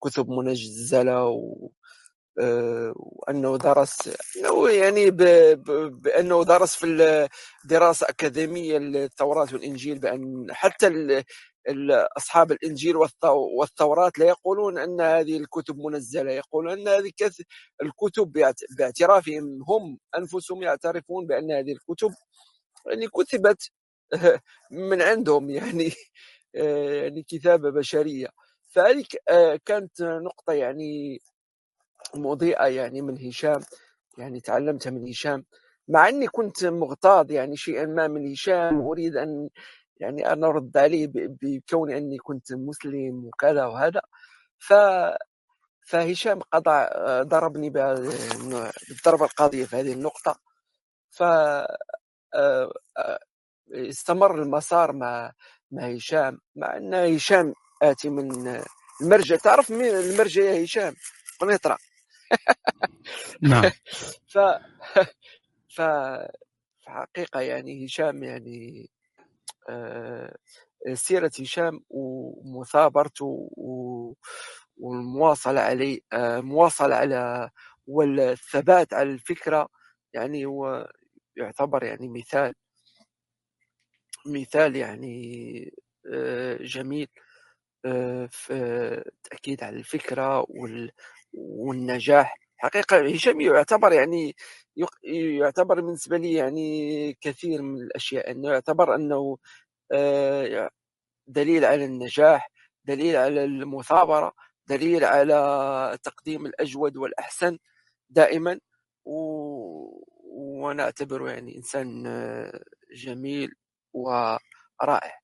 كتب 0.02 0.30
منزلة 0.30 1.26
و 1.28 1.70
آه، 2.40 2.94
وأنه 2.98 3.58
درس 3.58 4.10
أنه 4.38 4.70
يعني 4.70 5.12
ب... 5.12 5.18
ب... 5.64 6.02
بأنه 6.02 6.44
درس 6.44 6.76
في 6.76 6.86
ال- 6.86 7.30
دراسة 7.66 8.08
أكاديمية 8.10 8.78
التوراة 8.78 9.48
والإنجيل 9.54 10.00
بأن 10.00 10.48
حتى 10.52 10.88
ال... 10.88 11.24
ال- 11.70 12.08
أصحاب 12.18 12.52
الإنجيل 12.52 12.96
والث- 12.98 13.26
والتوراة 13.60 14.12
لا 14.18 14.26
يقولون 14.26 14.78
أن 14.80 15.02
هذه 15.02 15.38
الكتب 15.38 15.78
منزلة 15.78 16.32
يقولون 16.32 16.74
أن 16.80 16.88
هذه 16.88 17.12
كث- 17.18 17.42
الكتب 17.84 18.32
باعت- 18.32 18.62
باعترافهم 18.78 19.44
هم 19.70 20.00
أنفسهم 20.18 20.64
يعترفون 20.64 21.28
بأن 21.28 21.52
هذه 21.52 21.72
الكتب 21.72 22.12
يعني 22.92 23.08
كتبت 23.08 23.72
من 24.72 25.02
عندهم 25.02 25.50
يعني 25.50 25.92
آه، 26.56 26.90
يعني 27.04 27.24
كتابة 27.24 27.72
بشرية. 27.72 28.28
فهذه 28.72 29.06
آه، 29.30 29.60
كانت 29.66 30.02
نقطة 30.04 30.54
يعني 30.54 31.20
مضيئة 32.16 32.66
يعني 32.68 33.02
من 33.02 33.28
هشام 33.28 33.62
يعني 34.18 34.42
تعلمتها 34.42 34.92
من 34.92 35.10
هشام. 35.10 35.46
مع 35.90 36.10
أني 36.10 36.28
كنت 36.28 36.66
مغتاظ 36.66 37.32
يعني 37.32 37.58
شيئا 37.58 37.86
ما 37.86 38.08
من 38.08 38.32
هشام 38.34 38.82
وأريد 38.82 39.18
أن 39.18 39.50
يعني 40.00 40.34
أن 40.34 40.44
أرد 40.44 40.78
عليه 40.78 41.08
بكون 41.16 41.92
أني 41.94 42.18
كنت 42.18 42.54
مسلم 42.54 43.26
وكذا 43.26 43.66
وهذا. 43.66 44.02
ف 44.60 44.74
فهشام 45.88 46.42
قضى 46.42 46.88
ضربني 47.30 47.70
بهذا- 47.70 48.72
بالضربة 48.90 49.26
القاضية 49.26 49.66
في 49.66 49.76
هذه 49.76 49.94
النقطة. 49.94 50.36
ف 51.12 51.24
آه، 51.24 52.74
آه، 52.98 53.20
استمر 53.72 54.42
المسار 54.44 54.92
مع 54.94 55.32
مع 55.72 55.84
هشام 55.84 56.40
مع 56.56 56.78
إن 56.78 56.94
هشام 56.94 57.54
آتي 57.82 58.10
من 58.10 58.62
المرجع. 59.02 59.36
تعرف 59.36 59.72
مين 59.72 59.96
المرجع 59.96 60.44
يا 60.44 60.64
هشام؟ 60.64 60.94
قنيطره 61.40 61.78
نعم. 63.42 63.72
ف 64.34 64.38
ف 65.70 65.82
في 66.82 66.92
حقيقه 66.92 67.40
يعني 67.42 67.86
هشام 67.86 68.24
يعني 68.24 68.90
آه، 69.70 70.36
سيرة 70.94 71.32
هشام 71.42 71.80
ومثابرته 71.90 73.26
و- 73.58 74.14
والمواصلة 74.78 75.62
عليه 75.62 76.00
آه، 76.14 76.40
مواصلة 76.42 76.96
على 76.96 77.50
والثبات 77.88 78.94
على 78.94 79.10
الفكرة 79.12 79.68
يعني 80.14 80.46
هو 80.46 80.88
يعتبر 81.38 81.84
يعني 81.84 82.08
مثال 82.10 82.54
مثال 84.26 84.76
يعني 84.76 85.74
آه، 86.14 86.58
جميل. 86.64 87.08
آه، 87.86 88.28
في 88.32 88.54
التأكيد 89.08 89.64
على 89.64 89.78
الفكرة 89.78 90.46
وال- 90.50 90.92
والنجاح. 91.34 92.38
حقيقة 92.58 93.08
هشام 93.16 93.42
يعتبر 93.42 93.94
يعني 93.94 94.36
يعتبر 95.04 95.82
بالنسبة 95.82 96.18
لي 96.18 96.34
يعني 96.34 97.14
كثير 97.22 97.62
من 97.62 97.82
الأشياء 97.84 98.32
أنه 98.32 98.50
يعتبر 98.52 98.96
أنه 98.96 99.38
آه، 99.94 100.70
دليل 101.28 101.66
على 101.66 101.86
النجاح 101.86 102.52
دليل 102.86 103.16
على 103.18 103.46
المثابرة 103.46 104.34
دليل 104.68 105.06
على 105.06 105.98
تقديم 106.04 106.46
الأجود 106.46 106.98
والأحسن 106.98 107.58
دائما. 108.10 108.60
و... 109.06 109.16
وأنا 110.24 110.84
أعتبره 110.84 111.30
يعني 111.32 111.58
إنسان 111.58 112.04
آه، 112.08 112.64
جميل. 112.96 113.56
ورائع. 113.96 115.20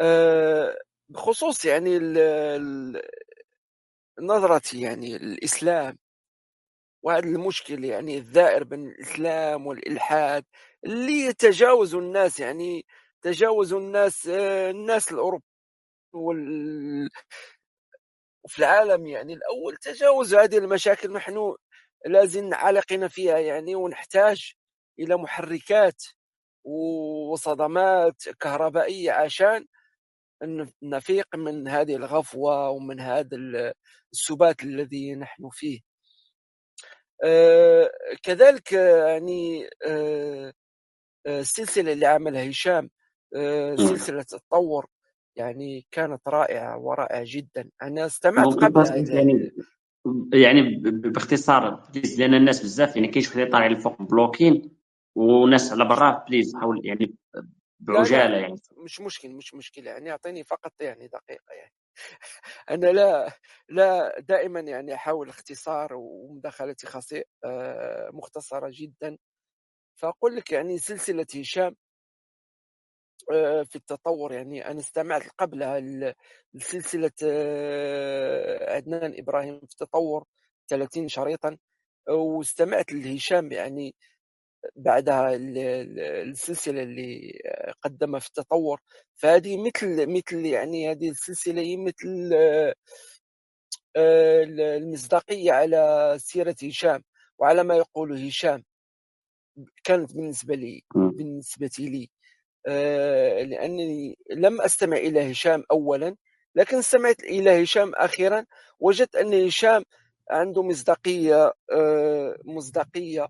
آه، 0.00 0.76
بخصوص 1.08 1.64
يعني 1.64 1.98
نظرتي 4.20 4.80
يعني 4.80 5.16
الإسلام 5.16 5.98
وهذا 7.02 7.26
المشكل 7.26 7.84
يعني 7.84 8.18
الدائر 8.18 8.64
بين 8.64 8.88
الإسلام 8.88 9.66
والإلحاد 9.66 10.44
اللي 10.84 11.20
يتجاوزوا 11.26 12.00
الناس 12.00 12.40
يعني 12.40 12.86
تجاوزوا 13.22 13.80
الناس 13.80 14.26
آه، 14.28 14.70
الناس 14.70 15.12
الأوروب 15.12 15.42
وال... 16.12 17.10
العالم 18.58 19.06
يعني 19.06 19.34
الأول 19.34 19.76
تجاوزوا 19.76 20.42
هذه 20.42 20.58
المشاكل 20.58 21.12
نحن 21.12 21.56
لازم 22.06 22.54
عالقين 22.54 23.08
فيها 23.08 23.38
يعني 23.38 23.74
ونحتاج 23.76 24.52
إلى 24.98 25.16
محركات 25.16 26.02
وصدمات 26.64 28.22
كهربائية 28.40 29.12
عشان 29.12 29.66
نفيق 30.82 31.36
من 31.36 31.68
هذه 31.68 31.96
الغفوة 31.96 32.70
ومن 32.70 33.00
هذا 33.00 33.36
السبات 34.12 34.62
الذي 34.62 35.14
نحن 35.14 35.48
فيه. 35.52 35.80
آه، 37.24 37.90
كذلك 38.22 38.72
يعني 38.72 39.68
آه، 39.86 40.52
آه، 41.26 41.40
السلسلة 41.40 41.92
اللي 41.92 42.06
عملها 42.06 42.50
هشام 42.50 42.90
سلسلة 43.76 44.20
التطور 44.20 44.86
يعني 45.36 45.86
كانت 45.90 46.20
رائعة 46.28 46.78
ورائعة 46.78 47.22
جدا. 47.26 47.70
أنا 47.82 48.06
استمعت 48.06 48.46
قبلها 48.46 48.96
يعني 48.96 49.52
يعني 50.32 50.62
باختصار 50.84 51.90
لأن 52.18 52.34
الناس 52.34 52.62
بزاف 52.62 52.96
يعني 52.96 53.08
كاين 53.08 53.24
شي 53.24 53.46
طالع 53.46 53.66
لفوق 53.66 54.02
bloquer. 54.02 54.79
وناس 55.14 55.72
على 55.72 55.84
برا 55.84 56.24
please 56.28 56.56
حاول 56.56 56.86
يعني 56.86 57.14
بعجالة 57.80 58.36
يعني. 58.36 58.56
مش 58.76 59.00
مشكل 59.00 59.30
مش 59.30 59.54
مشكلة 59.54 59.90
يعني 59.90 60.10
أعطيني 60.10 60.44
فقط 60.44 60.72
يعني 60.80 61.08
دقيقة 61.08 61.52
يعني. 61.54 61.72
أنا 62.70 62.86
لا 62.86 63.32
لا 63.68 64.20
دائما 64.20 64.60
يعني 64.60 64.94
أحاول 64.94 65.28
اختصار 65.28 65.94
ومداخلتي 65.94 66.86
خاصة 66.86 67.22
آه، 67.44 68.10
مختصرة 68.12 68.70
جدا. 68.74 69.18
فأقول 69.96 70.36
لك 70.36 70.52
يعني 70.52 70.78
سلسلة 70.78 71.26
هشام 71.40 71.76
آه، 73.32 73.62
في 73.62 73.76
التطور 73.76 74.32
يعني 74.32 74.70
أنا 74.70 74.80
استمعت 74.80 75.22
قبلها 75.38 75.80
لسلسلة 76.54 77.12
آه، 77.24 78.74
عدنان 78.76 79.14
إبراهيم 79.18 79.58
في 79.58 79.72
التطور 79.72 80.24
30 80.68 81.08
شريطا 81.08 81.56
واستمعت 82.08 82.92
لهشام 82.92 83.52
يعني 83.52 83.94
بعدها 84.76 85.34
السلسلة 85.36 86.82
اللي 86.82 87.32
قدمها 87.82 88.20
في 88.20 88.26
التطور. 88.28 88.80
فهذه 89.16 89.56
مثل 89.66 90.06
مثل 90.10 90.46
يعني 90.46 90.90
هذه 90.90 91.10
السلسلة 91.10 91.62
هي 91.62 91.76
مثل 91.76 92.30
آه، 93.96 94.44
المصداقية 94.76 95.52
على 95.52 96.16
سيرة 96.20 96.56
هشام 96.64 97.02
وعلى 97.38 97.64
ما 97.64 97.76
يقوله 97.76 98.26
هشام. 98.26 98.64
كانت 99.84 100.14
بالنسبة 100.14 100.54
لي 100.54 100.82
بالنسبة 100.94 101.70
لي 101.78 102.10
آه، 102.66 103.42
لأنني 103.42 104.18
لم 104.30 104.60
أستمع 104.60 104.96
إلى 104.96 105.32
هشام 105.32 105.64
أولا 105.70 106.16
لكن 106.54 106.76
استمعت 106.78 107.20
إلى 107.20 107.62
هشام 107.62 107.92
أخيرا 107.94 108.46
وجدت 108.80 109.16
أن 109.16 109.46
هشام 109.46 109.84
عنده 110.30 110.62
مصداقية 110.62 111.52
آه، 111.72 112.36
مصداقية 112.44 113.28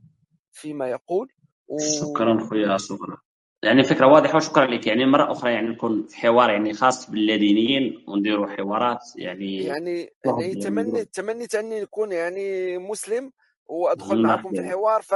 فيما 0.53 0.88
يقول 0.88 1.28
و... 1.68 1.78
شكرا 2.01 2.40
خويا 2.40 2.76
شكرا 2.78 3.16
يعني 3.62 3.84
فكرة 3.84 4.07
واضحة 4.07 4.36
وشكرا 4.36 4.66
لك. 4.66 4.86
يعني 4.86 5.07
مره 5.07 5.32
أخرى 5.32 5.53
يعني 5.53 5.68
نكون 5.68 6.07
في 6.07 6.16
حوار 6.16 6.51
يعني 6.51 6.72
خاص 6.72 7.11
باللادينيين 7.11 8.05
ونديروا 8.09 8.46
حوارات 8.46 9.03
يعني 9.16 9.57
يعني 9.57 10.11
يعني 10.24 10.55
تمني 10.55 11.05
تمنيت 11.05 11.55
اني 11.55 11.80
نكون 11.80 12.12
يعني 12.12 12.78
مسلم 12.78 13.32
وأدخل 13.66 14.22
معكم 14.22 14.55
في 14.55 14.68
حوار 14.68 15.03
ف 15.03 15.12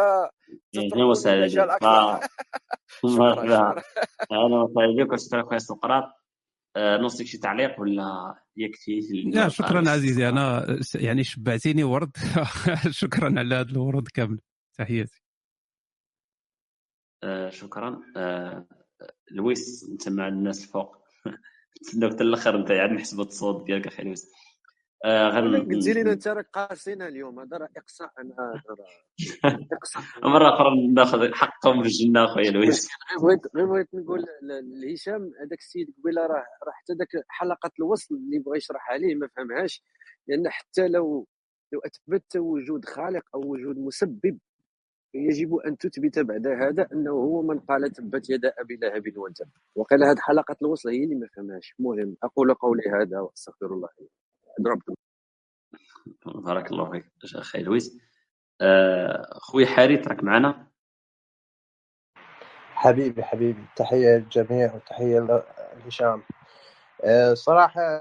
يعني 0.72 1.02
وسهلا 1.02 1.76
أكثر. 1.76 2.28
مرحبا 3.04 3.82
أهلا 4.32 4.62
وسهلا 4.62 5.04
بك 5.04 5.12
وشكرا 5.12 5.42
خويا 5.42 5.58
سقراط. 5.58 6.04
آه، 6.76 6.96
نوصيك 6.96 7.26
شي 7.26 7.38
تعليق 7.38 7.80
ولا 7.80 8.34
يكفي 8.56 9.00
لا 9.24 9.48
شكرا 9.48 9.90
عزيزي. 9.90 10.28
أنا 10.28 10.66
يعني 10.94 11.24
شبعتيني 11.24 11.84
ورد. 11.84 12.16
شكرا 12.90 13.38
على 13.38 13.54
هذا 13.54 13.70
الورود 13.70 14.08
كامل. 14.08 14.40
تحياتي. 14.78 15.23
شكرا. 17.50 18.02
آه 18.16 18.66
لويس 19.30 19.88
انت 19.90 20.08
مع 20.08 20.28
الناس 20.28 20.64
الفوق 20.64 20.96
نتسناوك 21.80 22.12
حتى 22.12 22.22
الأخر 22.22 22.56
أنت 22.56 22.70
يعني 22.70 22.92
نحسب 22.92 23.20
الصوت 23.20 23.66
ديالك 23.66 23.86
أخي 23.86 24.02
لويس. 24.02 24.32
آه 25.04 25.28
غن... 25.28 25.74
قلتي 25.74 25.92
لنا 25.92 26.12
انت 26.12 26.28
راك 26.28 26.46
قاسينا 26.52 27.08
اليوم 27.08 27.40
هذا 27.40 27.56
راه 27.56 27.68
إقصاء 27.76 28.10
أنا 28.18 28.62
إقصاء. 29.72 30.02
مرة 30.34 30.54
أخرى 30.54 30.86
ناخذ 30.86 31.32
حقهم 31.32 31.82
في 31.82 31.88
الجنة 31.88 32.24
أخويا 32.24 32.50
لويس. 32.50 32.88
غير 33.56 33.66
بغيت 33.66 33.88
نقول 33.94 34.24
لهشام 34.82 35.22
هذاك 35.22 35.58
السيد 35.58 35.94
قبيلة 35.98 36.22
راه 36.22 36.44
راه 36.66 36.72
حتى 36.72 36.92
ذاك 36.92 37.24
حلقة 37.28 37.70
الوصل 37.80 38.14
اللي 38.14 38.38
بغى 38.38 38.56
يشرح 38.56 38.90
عليه 38.90 39.14
ما 39.14 39.28
فهمهاش 39.36 39.82
لأن 40.28 40.50
حتى 40.50 40.88
لو 40.88 41.26
لو 41.72 41.80
أثبت 41.80 42.36
وجود 42.36 42.84
خالق 42.84 43.22
أو 43.34 43.40
وجود 43.46 43.78
مسبب 43.78 44.38
يجب 45.14 45.56
أن 45.56 45.78
تثبت 45.78 46.18
بعد 46.18 46.46
هذا 46.46 46.88
أنه 46.92 47.10
هو 47.10 47.42
من 47.42 47.60
قال 47.60 47.90
تبت 47.90 48.30
يد 48.30 48.44
أبي 48.44 48.76
لهب 48.76 49.16
وتب 49.16 49.48
وقال 49.74 50.04
هذه 50.04 50.18
حلقة 50.18 50.56
الوصل 50.62 50.88
هي 50.88 51.04
اللي 51.04 51.14
ما 51.14 51.26
فهمهاش. 51.36 51.74
مهم. 51.78 52.16
أقول 52.22 52.54
قولي 52.54 52.82
هذا 52.90 53.20
وأستغفر 53.20 53.66
الله 53.66 53.88
ضربت 54.60 54.98
بارك 56.26 56.72
الله 56.72 56.90
فيك 56.90 57.06
أخي 57.34 57.62
لويس. 57.62 57.98
آه، 58.60 59.38
خوي 59.38 59.66
حارث 59.66 60.08
راك 60.08 60.24
معنا؟ 60.24 60.66
حبيبي 62.74 63.22
حبيبي. 63.22 63.64
تحية 63.76 64.16
للجميع 64.16 64.74
وتحية 64.74 65.44
لهشام. 65.76 66.22
آه، 67.04 67.34
صراحة 67.34 68.00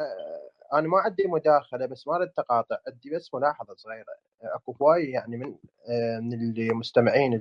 أنا 0.74 0.88
ما 0.88 1.00
عندي 1.00 1.28
مداخلة 1.28 1.86
بس 1.86 2.08
ما 2.08 2.16
اريد 2.16 2.30
تقاطع. 2.30 2.78
عندي 2.88 3.10
بس 3.16 3.34
ملاحظة 3.34 3.76
صغيرة. 3.76 4.16
اكو 4.46 4.76
هواي 4.82 5.06
يعني 5.12 5.38
من 5.38 5.56
آه، 5.90 6.20
من 6.20 6.34
المستمعين 6.58 7.40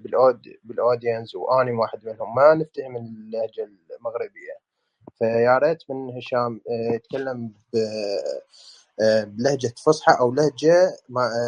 بال 0.00 0.14
aud- 0.14 0.42
بال 0.64 0.78
audience 0.78 1.36
واني 1.36 1.72
واحد 1.72 2.06
منهم. 2.06 2.34
ما 2.34 2.54
نفتهم 2.54 2.96
اللهجة 2.96 3.70
المغربية. 3.98 4.58
فيا 5.18 5.58
ريت 5.58 5.90
من 5.90 6.16
هشام 6.16 6.60
آه، 6.70 6.94
يتكلم 6.94 7.54
آه، 9.00 9.24
بلهجة 9.24 9.74
فصحى 9.86 10.12
أو 10.20 10.34
لهجة 10.34 10.96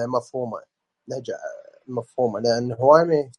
مفهومة. 0.09 0.63
لهجة 1.09 1.39
مفهومة. 1.89 2.41
لأن 2.41 2.73
هواي 2.73 3.31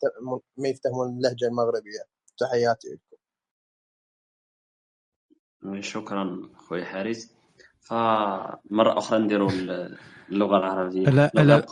ما 0.57 0.70
يفتهمون 0.70 1.09
اللهجة 1.09 1.45
المغربية. 1.45 2.01
تحياتي 2.38 2.88
لكم. 2.88 3.18
شكرا 5.82 6.49
أخوي 6.55 6.86
حارس 6.86 7.41
فمرة 7.82 8.98
أخرى 8.98 9.20
نديروا 9.20 9.52
اللغة 10.32 10.58
العربية. 10.58 11.10
لا 11.10 11.32
لا 11.36 11.66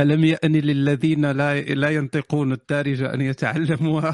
ألم 0.00 0.24
يأن 0.24 0.56
للذين 0.56 1.30
لا 1.30 1.60
لا 1.60 1.90
ينطقون 1.90 2.52
الدارجه 2.52 3.14
أن 3.14 3.20
يتعلموا 3.20 4.02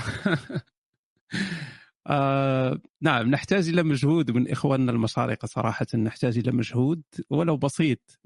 آه 2.11 2.81
نعم 3.01 3.31
نحتاج 3.31 3.69
إلى 3.69 3.83
مجهود 3.83 4.31
من 4.31 4.51
إخواننا 4.51 4.93
المشارقة 4.93 5.47
صراحة. 5.47 5.87
نحتاج 5.95 6.39
إلى 6.39 6.53
مجهود 6.53 7.03
ولو 7.31 7.57
بسيط 7.57 8.19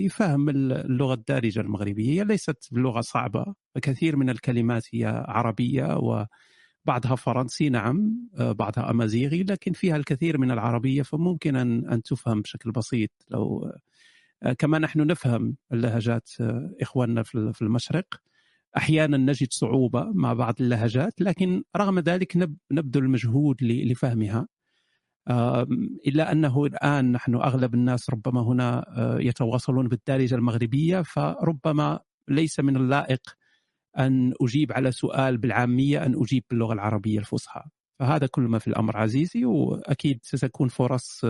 لفهم 0.00 0.48
اللغة 0.48 1.14
الدارجة 1.14 1.60
المغربية. 1.60 2.20
هي 2.20 2.24
ليست 2.24 2.68
بلغة 2.72 3.00
صعبة. 3.00 3.54
كثير 3.82 4.16
من 4.16 4.30
الكلمات 4.30 4.84
هي 4.92 5.24
عربية 5.28 5.96
و 5.96 6.26
بعضها 6.84 7.14
فرنسي 7.16 7.68
نعم 7.68 8.28
آه، 8.38 8.52
بعضها 8.52 8.90
أمازيغي 8.90 9.42
لكن 9.42 9.72
فيها 9.72 9.96
الكثير 9.96 10.38
من 10.38 10.50
العربية 10.50 11.02
فممكن 11.02 11.56
أن 11.56 11.88
أن 11.88 12.02
تفهم 12.02 12.42
بشكل 12.42 12.72
بسيط. 12.72 13.10
لو 13.30 13.72
آه، 14.42 14.52
كما 14.52 14.78
نحن 14.78 15.06
نفهم 15.06 15.56
اللهجات 15.72 16.30
آه، 16.40 16.74
إخواننا 16.82 17.22
في 17.22 17.62
المشرق 17.62 18.06
أحيانا 18.76 19.16
نجد 19.16 19.48
صعوبة 19.50 20.10
مع 20.14 20.32
بعض 20.32 20.54
اللهجات 20.60 21.20
لكن 21.20 21.62
رغم 21.76 21.98
ذلك 21.98 22.36
نبذل 22.72 23.04
المجهود 23.04 23.56
لفهمها. 23.62 24.48
إلا 26.06 26.32
أنه 26.32 26.64
الآن 26.66 27.12
نحن 27.12 27.34
أغلب 27.34 27.74
الناس 27.74 28.10
ربما 28.10 28.40
هنا 28.40 28.84
يتواصلون 29.20 29.88
بالدارجة 29.88 30.34
المغربية 30.34 31.02
فربما 31.02 32.00
ليس 32.28 32.60
من 32.60 32.76
اللائق 32.76 33.20
أن 33.98 34.34
أجيب 34.42 34.72
على 34.72 34.92
سؤال 34.92 35.38
بالعامية 35.38 36.06
أن 36.06 36.14
أجيب 36.22 36.44
باللغة 36.50 36.72
العربية 36.72 37.18
الفصحى. 37.18 37.62
فهذا 38.00 38.26
كل 38.26 38.42
ما 38.42 38.58
في 38.58 38.68
الأمر 38.68 38.96
عزيزي 38.96 39.44
وأكيد 39.44 40.20
ستكون 40.22 40.68
فرص 40.68 41.24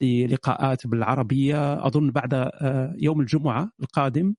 للقاءات 0.00 0.86
بالعربية. 0.86 1.86
أظن 1.86 2.10
بعد 2.10 2.50
يوم 2.98 3.20
الجمعة 3.20 3.70
القادم 3.80 4.34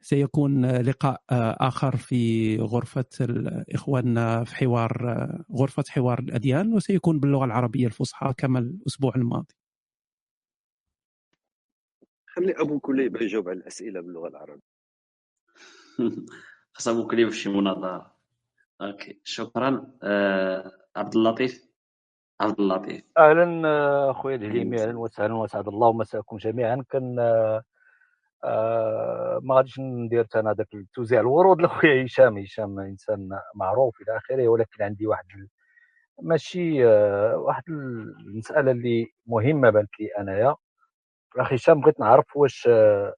سيكون 0.00 0.66
لقاء 0.66 1.22
آخر 1.68 1.96
في 1.96 2.56
غرفة 2.58 3.04
إخواننا 3.74 4.44
في 4.44 4.54
حوار 4.56 5.26
غرفة 5.52 5.84
حوار 5.88 6.18
الأديان 6.18 6.72
وسيكون 6.72 7.20
باللغة 7.20 7.44
العربية 7.44 7.86
الفصحى 7.86 8.34
كما 8.38 8.58
الأسبوع 8.58 9.12
الماضي. 9.16 9.54
خلي 12.26 12.52
أبو 12.52 12.78
كليب 12.80 13.16
يجاوب 13.16 13.48
على 13.48 13.58
الأسئلة 13.58 14.00
باللغة 14.00 14.28
العربية. 14.28 14.76
أبو 16.88 17.06
كليب 17.06 17.28
في 17.28 17.36
شي 17.36 17.48
مناظرة 17.48 18.16
أوكي. 18.80 19.20
شكرا 19.24 19.92
آه 20.02 20.72
عبد 20.96 21.16
اللطيف. 21.16 21.66
عبد 22.40 22.60
اللطيف. 22.60 23.02
أهلا 23.18 24.10
اخويا 24.10 24.36
الهليمي 24.36 24.82
أهلا 24.82 24.98
وسهلا 24.98 25.34
وسعد 25.34 25.68
الله 25.68 25.92
مساكم 25.92 26.36
جميعا. 26.36 26.84
كان 26.90 27.16
آه 28.44 29.40
ما 29.42 29.54
غاديش 29.54 29.78
ندير 29.80 30.26
أنا 30.36 30.52
داك 30.52 30.68
توزيع 30.94 31.20
الورود 31.20 31.60
لخويا 31.62 32.04
هشام. 32.04 32.38
هشام 32.38 32.80
إنسان 32.80 33.28
معروف 33.54 34.00
إلى 34.00 34.16
آخره 34.16 34.48
ولكن 34.48 34.82
عندي 34.84 35.06
واحد 35.06 35.24
ماشي 36.22 36.86
آه 36.88 37.36
واحد 37.36 37.62
المسألة 37.68 38.70
اللي 38.70 39.06
مهمة 39.26 39.70
بانت 39.70 40.00
لي 40.00 40.08
أنايا. 40.18 40.54
أخي 41.36 41.54
هشام 41.54 41.80
بغيت 41.80 42.00
نعرف 42.00 42.36
واش 42.36 42.66
آه 42.70 43.14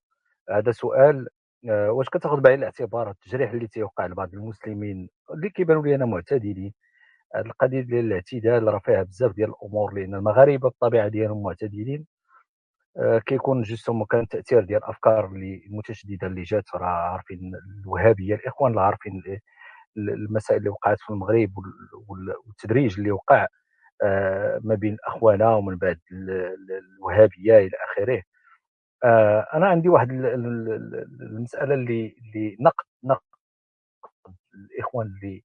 هذا 0.51 0.73
سؤال 0.73 1.17
آه 1.19 1.38
واش 1.65 2.09
كتاخذ 2.09 2.41
بعين 2.41 2.59
الاعتبار 2.59 3.11
التجريح 3.11 3.51
اللي 3.51 3.67
تيوقع 3.69 4.07
لبعض 4.07 4.35
المسلمين 4.35 5.09
اللي 5.35 5.51
كيبانوا 5.51 5.83
لي 5.83 5.95
أنا 5.95 6.07
معتدلين؟ 6.07 6.75
هذه 7.35 7.47
القضية 7.47 7.81
ديال 7.81 8.05
الاعتدال 8.05 8.65
راه 8.75 8.79
فيها 8.79 9.03
بزاف 9.03 9.33
ديال 9.33 9.51
الأمور 9.51 9.95
لأن 9.95 10.15
المغاربة 10.15 10.59
بالطبيعه 10.69 11.09
ديالهم 11.09 11.43
معتدلين. 11.43 12.07
آه، 12.99 13.19
كيكون 13.19 13.63
جوستومون 13.63 14.07
كان 14.11 14.21
التاثير 14.21 14.65
ديال 14.65 14.79
الافكار 14.85 15.27
اللي 15.27 15.65
المتشدده 15.67 16.27
اللي 16.27 16.43
جات 16.43 16.65
راه 16.75 16.87
عارفين 16.87 17.53
الوهابية 17.85 18.35
الإخوان 18.35 18.71
اللي 18.73 18.83
عارفين 18.83 19.23
المسائل 19.99 20.59
اللي 20.59 20.71
وقعت 20.71 20.99
في 21.01 21.11
المغرب 21.11 21.53
والتدريج 22.47 22.99
اللي 22.99 23.11
وقع 23.11 23.47
آه، 24.05 24.61
ما 24.65 24.75
بين 24.75 24.97
اخوانا 25.07 25.55
ومن 25.57 25.77
بعد 25.79 26.01
الوهابية 26.13 27.59
إلى 27.59 27.71
آخره. 27.93 28.17
آه، 28.17 28.23
أنا 29.55 29.67
عندي 29.69 29.89
واحد 29.89 30.11
المسألة 30.11 31.75
اللي 31.75 32.17
اللي 32.19 32.57
نقد 32.61 32.85
نقد 33.05 33.23
الإخوان 34.55 35.07
اللي 35.07 35.45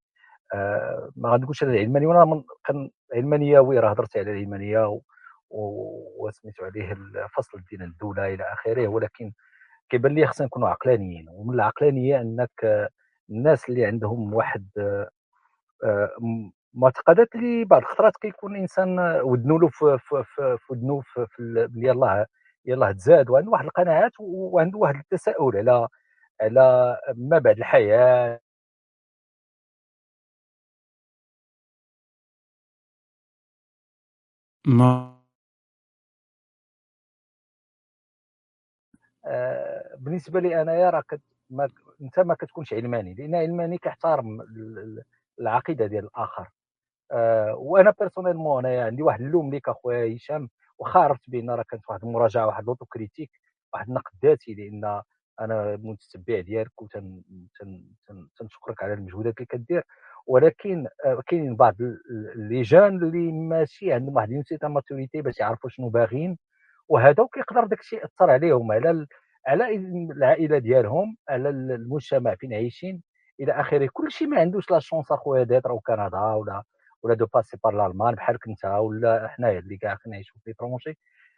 ما 1.15 1.29
غنقولش 1.29 1.63
على 1.63 1.73
العلمانية 1.73 2.07
وأنا 2.07 2.43
كان 2.65 2.89
علمانياوي 3.13 3.79
راه 3.79 3.89
هضرت 3.89 4.17
على 4.17 4.31
العلمانية 4.31 4.99
وسميتو 6.19 6.65
عليه 6.65 6.91
الفصل 6.91 7.61
ديال 7.71 7.83
الدولة 7.83 8.33
إلى 8.33 8.43
آخره 8.43 8.87
ولكن 8.87 9.31
كيبان 9.89 10.15
لي 10.15 10.27
خصنا 10.27 10.47
نكونوا 10.47 10.69
عقلانيين. 10.69 11.25
ومن 11.29 11.53
العقلانية 11.55 12.21
أنك 12.21 12.89
الناس 13.29 13.69
اللي 13.69 13.85
عندهم 13.85 14.33
واحد 14.33 14.69
آه، 15.83 16.09
معتقدات 16.73 17.35
اللي 17.35 17.65
بعض 17.65 17.81
الخطرات 17.81 18.13
كيكون 18.21 18.55
إنسان 18.55 18.99
ودنو 19.23 19.57
له 19.57 19.67
في 19.67 19.97
في 19.99 20.23
في, 20.25 20.57
في 20.59 20.73
ودنو 20.73 21.01
في, 21.01 21.25
في 21.29 21.69
يلاه 21.75 22.25
يلاه 22.65 22.91
تزاد 22.91 23.29
وعنده 23.29 23.51
واحد 23.51 23.65
القناعات 23.65 24.11
وعنده 24.19 24.77
واحد 24.77 24.95
التساؤل 24.95 25.57
على 25.57 25.87
على 26.41 26.97
ما 27.17 27.39
بعد 27.39 27.57
الحياة. 27.57 28.39
ما 34.67 34.89
آه، 39.25 39.95
بالنسبة 39.99 40.39
لي 40.39 40.61
انايا 40.61 40.89
راه 40.89 41.03
ما 41.49 41.69
أنت 42.01 42.19
ما 42.19 42.33
كتكونش 42.35 42.73
علماني 42.73 43.13
لأن 43.13 43.35
علماني 43.35 43.77
كيحترم 43.77 44.41
العقيدة 45.39 45.85
ديال 45.87 46.05
الآخر. 46.05 46.49
أه 47.11 47.55
وأنا 47.55 47.93
personnellement 47.99 48.65
انايا 48.65 48.85
عندي 48.85 49.03
واحد 49.03 49.21
اللوم 49.21 49.51
ليك 49.51 49.69
أخويا 49.69 50.15
هشام 50.17 50.49
واخا 50.83 50.99
عرفت 50.99 51.29
بان 51.29 51.49
راه 51.49 51.63
كانت 51.69 51.83
واحد 51.89 52.03
المراجعة 52.03 52.47
واحد 52.47 52.63
l'autocritique 52.65 53.31
واحد 53.73 53.87
النقد 53.87 54.11
ذاتي 54.23 54.53
لأن 54.53 55.01
أنا 55.41 55.75
متتبع 55.83 56.39
ديالك 56.41 56.81
وتنشكرك 56.81 58.83
على 58.83 58.93
المجهودات 58.93 59.33
اللي 59.37 59.45
كدير. 59.45 59.83
ولكن 60.27 60.87
آه، 61.05 61.21
كاينين 61.27 61.55
بعض 61.55 61.75
اللجان 62.35 63.03
اللي 63.03 63.31
ماشي 63.31 63.93
عندهم 63.93 64.15
واحد 64.15 64.29
une 64.31 64.41
certaine 64.41 64.67
maturité 64.67 65.21
باش 65.21 65.39
يعرفوا 65.39 65.69
شنو 65.69 65.89
باغيين 65.89 66.37
وهذا 66.89 67.23
وكيقدر 67.23 67.65
داك 67.65 67.79
الشيء 67.79 67.99
يأثر 67.99 68.29
عليهم 68.31 68.71
على 68.71 69.07
على 69.47 69.75
العائلة 70.11 70.57
ديالهم 70.57 71.17
على 71.29 71.49
المجتمع 71.49 72.35
فين 72.35 72.53
عايشين. 72.53 73.03
إلى 73.39 73.51
آخره 73.53 73.89
كل 73.93 74.11
شيء 74.11 74.27
ما 74.27 74.39
عندوش 74.39 74.71
la 74.71 74.79
chance 74.79 75.11
أخويا 75.11 75.43
d'être 75.43 75.79
كندا 75.87 76.19
ولا 76.19 76.63
ولا 77.03 77.13
de 77.15 77.25
passer 77.25 77.57
par 77.63 77.73
l'Allemagne 77.73 78.15
بحالك 78.15 78.47
انت 78.47 78.65
ولا 78.65 79.27
حنايا 79.27 79.59
اللي 79.59 79.77
كاع 79.77 79.95
كنعيشوا 79.95 80.37
في 80.43 80.49
l'étranger 80.49 80.97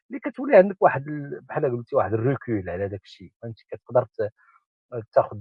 اللي 0.09 0.19
كتولي 0.19 0.57
عندك 0.57 0.77
واحد 0.81 1.05
بحال 1.49 1.77
قلتي 1.77 1.95
واحد 1.95 2.13
ال 2.13 2.23
recul 2.23 2.69
على 2.69 2.87
داك 2.87 3.03
الشيء 3.03 3.31
فهمتي؟ 3.41 3.65
كتقدر 3.71 4.07
تاخذ 5.13 5.39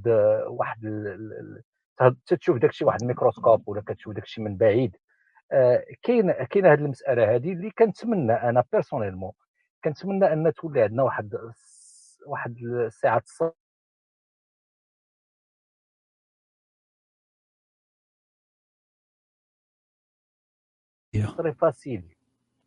واحد 0.48 0.80
تشوف 2.26 2.58
داك 2.58 2.70
الشيء 2.70 2.86
واحد 2.88 3.02
الميكروسكوب 3.02 3.68
ولا 3.68 3.82
كتشوف 3.86 4.14
داك 4.14 4.24
الشيء 4.24 4.44
من 4.44 4.56
بعيد. 4.56 4.96
آه، 5.52 5.84
كاين 6.02 6.32
كاين 6.32 6.66
هذه 6.66 6.78
المسألة 6.78 7.34
هذه 7.34 7.52
اللي 7.52 7.70
كنتمنى 7.70 8.32
أنا 8.32 8.64
personnellement 8.72 9.32
كنتمنى 9.84 10.32
أن 10.32 10.52
تولي 10.54 10.82
عندنا 10.82 11.02
واحد 11.02 11.34
واحد 12.26 12.56
الساعة 12.58 13.18
très 21.36 21.52
facile 21.52 22.14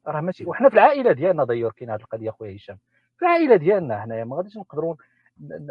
راه 0.07 0.21
ماشي 0.21 0.45
وحنا 0.45 0.69
في 0.69 0.75
العائلة 0.75 1.11
ديالنا 1.11 1.43
d'ailleurs 1.43 1.71
كاين 1.71 1.89
هذه 1.89 1.99
القضية 1.99 2.29
خويا 2.31 2.55
هشام. 2.55 2.77
في 3.17 3.25
العائلة 3.25 3.55
ديالنا 3.55 4.01
حنايا 4.01 4.23
ما 4.23 4.35
غاديش 4.37 4.57
نقدروا 4.57 4.95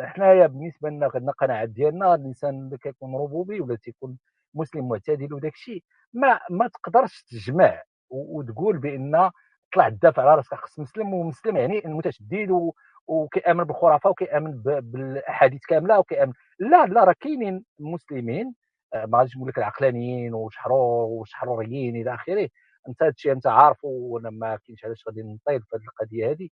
حنايا 0.01 0.47
بالنسبة 0.47 0.89
لنا 0.91 1.11
عندنا 1.15 1.33
قناعات 1.33 1.69
ديالنا 1.69 2.15
الإنسان 2.15 2.55
اللي 2.55 2.79
كيكون 2.79 3.15
ربوبي 3.15 3.61
ولا 3.61 3.77
تيكون 3.77 4.19
مسلم 4.55 4.89
معتدل 4.89 5.35
وداك 5.35 5.53
الشيء 5.53 5.83
ما 6.13 6.41
ما 6.51 6.69
تقدرش 6.69 7.23
تجمع 7.23 7.83
وتقول 8.11 8.79
بأن 8.79 9.31
طلع 9.75 9.87
الدافع 9.87 10.23
على 10.23 10.35
راسك 10.35 10.55
خص 10.55 10.79
مسلم 10.79 11.15
ومسلم 11.15 11.57
يعني 11.57 11.85
المتشدد 11.87 12.71
وكيأمن 13.07 13.65
بالخرافة 13.65 14.11
وكيأمن 14.11 14.63
بالأحاديث 14.63 15.61
كاملة 15.69 15.99
وكيأمن. 15.99 16.33
لا 16.59 16.87
لا 16.87 17.05
راه 17.05 17.15
كاينين 17.21 17.65
مسلمين 17.81 18.55
آه، 18.95 19.07
ما 19.07 19.19
غاديش 19.19 19.37
نقول 19.37 19.49
لك 19.49 19.59
العقلانيين 19.59 20.35
وشحرور 20.35 21.05
وشحروريين 21.05 21.97
إلى 21.97 22.15
آخره. 22.15 22.49
أنت 22.89 23.03
هادشي 23.03 23.33
أنت 23.33 23.47
عارفه 23.47 23.89
وأنا 23.89 24.31
ما 24.31 24.57
كاينش 24.57 24.85
علاش 24.85 25.05
غادي 25.09 25.23
نطيل 25.23 25.63
في 25.63 25.77
هذه 25.77 25.83
القضية 25.85 26.31
هذه 26.31 26.49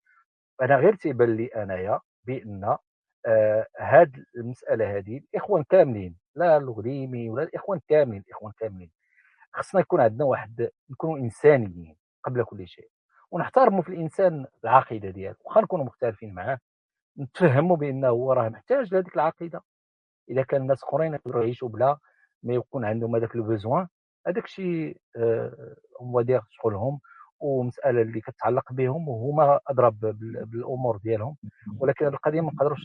أنا 0.61 0.75
غير 0.75 0.95
تيبان 0.95 1.35
لي 1.37 1.45
أنايا 1.47 1.99
بأن 2.25 2.77
آه 3.25 3.67
هاد 3.79 4.23
المسألة 4.37 4.97
هذه 4.97 5.17
الإخوان 5.17 5.63
كاملين 5.63 6.15
لا 6.35 6.57
الغريمي 6.57 7.29
ولا 7.29 7.43
الإخوان 7.43 7.79
كاملين 7.89 8.23
الإخوان 8.27 8.53
كاملين. 8.59 8.91
خصنا 9.53 9.81
يكون 9.81 10.01
عندنا 10.01 10.25
واحد 10.25 10.69
نكونوا 10.89 11.17
إنسانيين 11.17 11.97
قبل 12.23 12.43
كل 12.43 12.67
شيء. 12.67 12.89
ونحترموا 13.31 13.81
في 13.81 13.89
الإنسان 13.89 14.45
العقيدة 14.63 15.09
ديالو 15.09 15.35
واخا 15.45 15.61
نكونوا 15.61 15.85
مختلفين 15.85 16.33
معاه. 16.33 16.59
نتفهموا 17.19 17.77
بأنه 17.77 18.07
هو 18.09 18.33
راه 18.33 18.49
محتاج 18.49 18.93
لهذيك 18.93 19.15
العقيدة. 19.15 19.61
إذا 20.29 20.43
كان 20.43 20.61
الناس 20.61 20.83
أخرين 20.83 21.13
يقدروا 21.13 21.43
يعيشوا 21.43 21.69
بلا 21.69 21.97
ما 22.43 22.53
يكون 22.53 22.85
عندهم 22.85 23.15
هذاك 23.15 23.35
le 23.35 23.43
besoin 23.43 23.87
هذاك 24.27 24.45
الشيء 24.45 24.97
هو 26.01 26.21
دير 26.21 26.41
شغلهم 26.49 26.99
ومسألة 27.39 28.01
اللي 28.01 28.21
كتعلق 28.21 28.73
بهم 28.73 29.07
وهما 29.07 29.59
أدرى 29.67 29.99
بالأمور 30.51 30.97
ديالهم 30.97 31.35
ولكن 31.77 32.05
هذه 32.05 32.13
القضية 32.13 32.41
ما 32.41 32.51
نقدروش 32.51 32.79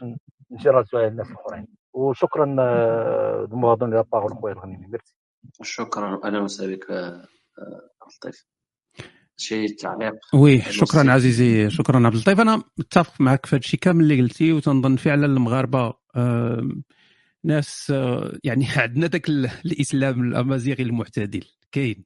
نجرزوها 0.50 1.02
على 1.02 1.08
الناس 1.08 1.30
الأخرين. 1.30 1.66
وشكرا 1.92 2.44
de 3.44 3.86
la 3.86 4.04
parole 4.12 4.32
خويا 4.32 4.52
الغنيمي 4.52 4.86
ميرسي. 4.86 5.14
شكرا. 5.62 6.20
أهلا 6.24 6.40
وسهلا 6.40 6.76
بك 6.76 6.86
لطيف 8.16 8.46
شي 9.36 9.68
تعليق؟ 9.68 10.14
oui 10.34 10.60
شكرا 10.60 11.12
عزيزي 11.12 11.70
شكرا 11.70 12.06
عبد 12.06 12.14
اللطيف 12.14 12.40
أنا 12.40 12.62
متفق 12.78 13.20
معك 13.20 13.46
في 13.46 13.56
هذا 13.56 13.60
الشيء 13.60 13.80
كامل 13.80 14.00
اللي 14.00 14.22
قلتي 14.22 14.52
وتنظن 14.52 14.96
فعلا 14.96 15.26
المغاربة 15.26 15.94
ناس 17.44 17.92
يعني 18.44 18.66
عندنا 18.76 19.06
ذاك 19.06 19.28
الإسلام 19.28 20.22
الأمازيغي 20.22 20.82
المعتدل. 20.82 21.44
كاين. 21.72 22.04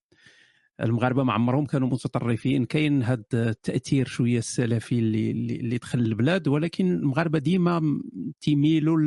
المغاربة 0.81 1.23
ما 1.25 1.33
عمرهم 1.33 1.67
كانوا 1.67 1.89
متطرفين. 1.89 2.65
كاين 2.65 3.03
هذا 3.03 3.23
التأثير 3.35 4.07
شوية 4.07 4.39
السلفي 4.39 4.99
اللي 4.99 5.31
اللي 5.31 5.79
دخل 5.79 5.99
البلاد. 5.99 6.49
ولكن 6.49 6.93
المغاربة 6.93 7.39
ديما 7.39 8.01
تيميلوا 8.41 8.99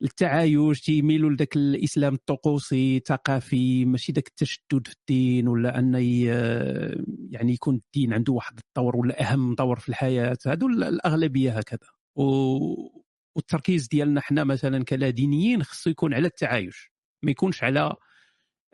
للتعايش 0.00 0.80
تيميلوا 0.80 1.30
لذاك 1.30 1.56
الإسلام 1.56 2.14
الطقوسي 2.14 2.96
الثقافي 2.96 3.84
ماشي 3.84 4.12
ذاك 4.12 4.28
التشدد 4.28 4.86
في 4.86 4.94
الدين 5.00 5.48
ولا 5.48 5.78
أن 5.78 5.94
يعني 7.30 7.52
يكون 7.52 7.74
الدين 7.74 8.12
عنده 8.12 8.32
واحد 8.32 8.58
الطور 8.58 8.96
ولا 8.96 9.32
أهم 9.32 9.54
طور 9.54 9.78
في 9.78 9.88
الحياة. 9.88 10.38
هادو 10.46 10.66
الأغلبية 10.68 11.58
هكذا. 11.58 11.88
والتركيز 13.36 13.88
ديالنا 13.88 14.20
حنا 14.20 14.44
مثلا 14.44 14.84
كلا 14.84 15.10
دينيين 15.10 15.62
خصو 15.62 15.90
يكون 15.90 16.14
على 16.14 16.26
التعايش 16.26 16.92
ما 17.22 17.30
يكونش 17.30 17.64
على 17.64 17.96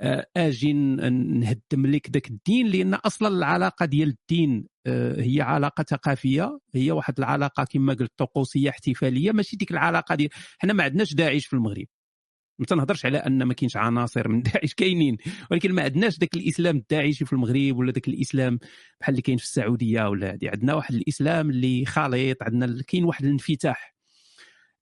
آه، 0.01 0.27
آجي 0.37 0.73
نهدم 0.73 1.87
لك 1.87 2.11
ذاك 2.11 2.31
الدين 2.31 2.67
لأن 2.67 2.95
أصلا 2.95 3.29
العلاقة 3.29 3.87
ديال 3.87 4.09
الدين 4.09 4.67
آه، 4.87 5.21
هي 5.21 5.41
علاقة 5.41 5.85
ثقافية 5.85 6.59
هي 6.75 6.91
واحد 6.91 7.19
العلاقة 7.19 7.65
كما 7.65 7.95
قلت 7.95 8.13
طقوسية 8.19 8.71
احتفالية 8.71 9.33
ماشي 9.33 9.57
ديك 9.57 9.71
العلاقة 9.71 10.15
ديال 10.15 10.31
حنا 10.59 10.73
ما 10.73 10.85
عندناش 10.85 11.15
داعش 11.15 11.47
في 11.47 11.53
المغرب. 11.53 11.87
ما 12.59 12.67
تنهضرش 12.67 13.07
على 13.07 13.19
أن 13.19 13.43
ما 13.43 13.55
كاينش 13.55 13.77
عناصر 13.77 14.29
من 14.29 14.43
داعش 14.53 14.75
كاينين 14.75 15.17
ولكن 15.51 15.73
ما 15.73 15.83
عندناش 15.83 16.19
ذاك 16.19 16.37
الإسلام 16.37 16.77
الداعشي 16.77 17.25
في 17.25 17.33
المغرب 17.33 17.77
ولا 17.77 17.93
ذاك 17.93 18.09
الإسلام 18.09 18.59
بحال 19.01 19.13
اللي 19.13 19.23
كاين 19.23 19.39
في 19.39 19.45
السعودية 19.45 20.09
ولا 20.09 20.33
هذه 20.35 20.51
عندنا 20.51 20.75
واحد 20.75 20.95
الإسلام 20.95 21.51
اللي 21.51 21.85
خليط 21.85 22.43
عندنا 22.43 22.83
كاين 22.89 23.05
واحد 23.05 23.25
الانفتاح. 23.25 23.98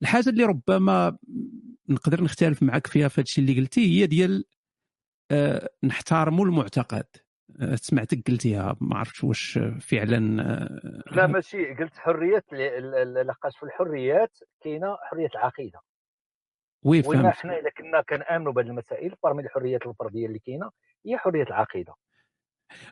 الحاجة 0.03 0.29
اللي 0.29 0.45
ربما 0.45 1.19
نقدر 1.89 2.25
نختلف 2.25 2.63
معك 2.63 2.87
فيها 2.87 3.09
في 3.09 3.15
هذا 3.15 3.23
الشيء 3.23 3.45
اللي 3.45 3.61
قلتي 3.61 4.01
هي 4.01 4.07
ديال 4.07 4.45
أه 5.31 5.71
نحترموا 5.85 6.45
المعتقد. 6.45 7.07
أه 7.61 7.75
سمعتك 7.75 8.31
قلتيها 8.31 8.77
ما 8.81 8.99
عرفتش 8.99 9.25
واش 9.25 9.59
فعلا 9.81 10.43
أه 10.43 11.03
لا 11.17 11.27
ماشي 11.27 11.75
قلت 11.75 11.97
حرية 11.97 12.45
لقاش 13.23 13.57
في 13.57 13.63
الحريات 13.63 14.39
كاينة 14.61 14.97
حرية 15.03 15.29
العقيدة. 15.35 15.81
وي 16.83 17.03
فهمت. 17.03 17.35
حنا 17.35 17.59
اذا 17.59 17.71
كنا 17.71 18.03
كنامنوا 18.03 18.53
بهذه 18.53 18.67
المسائل 18.67 19.15
فرمي 19.23 19.43
الحريات 19.43 19.87
الفردية 19.87 20.27
اللي 20.27 20.39
كاينة 20.39 20.71
هي 21.07 21.19
حرية 21.19 21.43
العقيدة. 21.45 21.95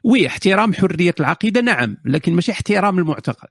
وي 0.05 0.27
احترام 0.27 0.73
حرية 0.73 1.15
العقيدة 1.21 1.61
نعم 1.61 1.97
لكن 2.05 2.33
ماشي 2.33 2.53
احترام 2.53 2.99
المعتقد. 2.99 3.51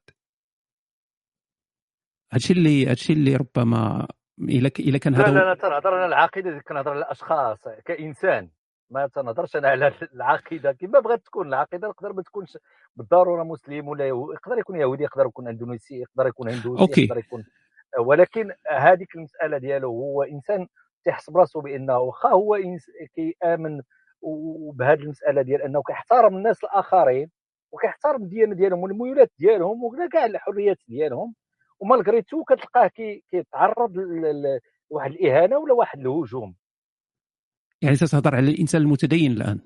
هادشي 2.34 2.54
اللي 2.54 2.88
هادشي 2.88 3.14
اللي 3.14 3.36
ربما 3.36 4.08
الا 4.42 4.72
الا 4.80 4.98
كان 4.98 5.16
هذا 5.16 5.32
لا 5.32 5.40
لا 5.40 5.46
لا 5.46 5.56
تنهضر 5.56 5.94
على 5.94 6.06
العقيدة 6.06 6.60
كنهضر 6.68 6.92
على 6.92 7.00
الأشخاص 7.00 7.58
كإنسان. 7.86 8.50
ما 8.90 9.08
تنهضرش 9.08 9.56
أنا 9.56 9.70
على 9.70 9.92
العقيدة. 10.16 10.72
كما 10.72 11.00
بغات 11.00 11.26
تكون 11.26 11.48
العقيدة 11.48 11.92
تقدر 11.92 12.14
ما 12.14 12.22
تكونش 12.22 12.58
بالضروره 12.96 13.44
مسلم 13.44 13.88
ولا 13.88 14.08
يقدر 14.08 14.58
يكون 14.60 14.76
يهودي 14.76 15.04
يقدر 15.04 15.26
يكون 15.26 15.48
إندونيسي 15.48 15.96
يقدر 16.00 16.28
يكون 16.28 16.50
هندوسي 16.50 16.82
أوكي. 16.82 17.04
يقدر 17.04 17.18
يكون 17.18 17.44
ولكن 18.00 18.52
هذيك 18.72 19.16
المسألة 19.16 19.58
ديالو 19.58 19.90
هو 19.90 20.24
إنسان 20.24 20.68
تيحس 21.04 21.30
براسو 21.30 21.62
بأنه 21.62 21.98
واخا 21.98 22.30
هو 22.30 22.58
كيآمن 23.16 23.82
بهذه 24.74 25.00
المسألة 25.00 25.42
ديال 25.42 25.62
أنه 25.62 25.82
كيحترم 25.84 26.38
الناس 26.38 26.64
الآخرين 26.64 27.32
وكيحترم 27.72 28.24
الديانة 28.24 28.56
ديالهم 28.56 28.80
والميولات 28.80 29.32
ديالهم 29.40 29.84
وكذا 29.84 30.08
كاع 30.08 30.26
الحريات 30.26 30.78
ديالهم. 30.88 31.34
و 31.80 31.86
malgré 31.86 32.22
tout 32.22 32.44
كتلقاه 32.44 32.88
كيتعرض 33.32 33.98
لواحد 33.98 35.12
الإهانة 35.12 35.58
ولا 35.58 35.74
واحد 35.74 36.00
الهجوم. 36.00 36.56
يعني 37.82 37.96
تتهضر 37.96 38.36
على 38.36 38.52
الإنسان 38.52 38.82
المتدين 38.82 39.32
الآن. 39.32 39.60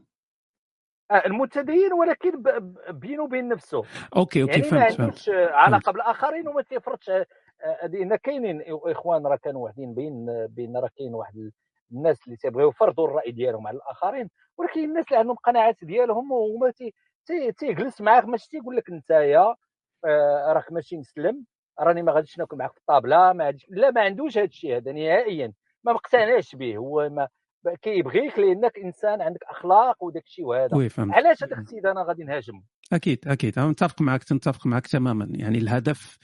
آه 1.11 1.25
المتدين 1.25 1.93
ولكن 1.93 2.43
بينه 2.89 3.23
وبين 3.23 3.47
نفسه. 3.47 3.83
OK 4.15 4.41
OK 4.41 4.51
يعني 4.51 4.63
فهمت 4.63 4.99
ما 4.99 5.05
عندوش 5.05 5.29
علاقة 5.29 5.91
بالآخرين 5.91 6.47
وما 6.47 6.61
تيفرضش 6.61 7.09
لأن 7.83 8.15
كاينين 8.15 8.63
إخوان 8.67 9.27
راه 9.27 9.35
كانوا 9.35 9.63
واحدين 9.63 9.93
بين 9.93 10.47
بين 10.47 10.77
راه 10.77 10.89
كاين 10.97 11.13
واحد 11.13 11.51
الناس 11.91 12.25
اللي 12.25 12.37
تيبغيو 12.37 12.69
يفرضوا 12.69 13.07
الرأي 13.07 13.31
ديالهم 13.31 13.67
على 13.67 13.77
الآخرين 13.77 14.29
ولكن 14.57 14.83
الناس 14.83 15.05
اللي 15.07 15.17
عندهم 15.19 15.35
قناعات 15.35 15.77
ديالهم 15.83 16.31
وهما 16.31 16.73
تيجلس 17.57 18.01
معاك 18.01 18.25
ماشي 18.25 18.49
تيقول 18.49 18.75
لك 18.75 18.89
نتايا 18.89 19.55
آه 20.05 20.53
راك 20.53 20.71
ماشي 20.71 20.97
مسلم. 20.97 21.45
راني 21.79 22.01
ما 22.01 22.11
غاديش 22.11 22.37
ناكل 22.37 22.57
معاك 22.57 22.71
في 22.71 22.77
الطابلة 22.77 23.33
ما 23.33 23.43
عادش 23.43 23.65
لا 23.69 23.91
ما 23.91 24.01
عندوش 24.01 24.37
هذا 24.37 24.45
الشيء 24.45 24.77
هذا 24.77 24.91
نهائيا. 24.91 25.53
ما 25.83 25.93
مقتنعش 25.93 26.55
به 26.55 26.77
هو 26.77 27.09
ما 27.09 27.27
كيبغيك 27.81 28.39
لأنك 28.39 28.79
إنسان 28.79 29.21
عندك 29.21 29.43
أخلاق 29.43 30.03
وداك 30.03 30.23
الشيء 30.23 30.45
وهذا. 30.45 30.75
علاش 31.13 31.43
هذاك 31.43 31.59
السيد 31.59 31.85
أنا 31.85 32.03
غادي 32.03 32.23
نهاجم 32.23 32.61
أكيد 32.93 33.27
أكيد. 33.27 33.59
أنا 33.59 33.67
متفق 33.67 34.01
معك 34.01 34.31
نتفق 34.31 34.67
معك 34.67 34.87
تماما. 34.87 35.27
يعني 35.31 35.57
الهدف 35.57 36.17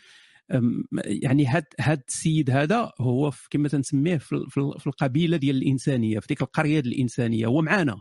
يعني 1.06 1.46
هاد 1.46 1.66
هاد 1.80 2.04
السيد 2.08 2.50
هذا 2.50 2.92
هو 3.02 3.32
كما 3.50 3.70
تنسميه 3.70 4.18
في, 4.18 4.46
في 4.80 4.88
القبيلة 4.88 5.38
ديال 5.38 5.56
الإنسانية 5.56 6.20
في 6.20 6.28
ديك 6.28 6.42
القرية 6.42 6.80
ديال 6.80 6.94
الإنسانية. 6.94 7.46
هو 7.46 7.62
معانا. 7.62 7.96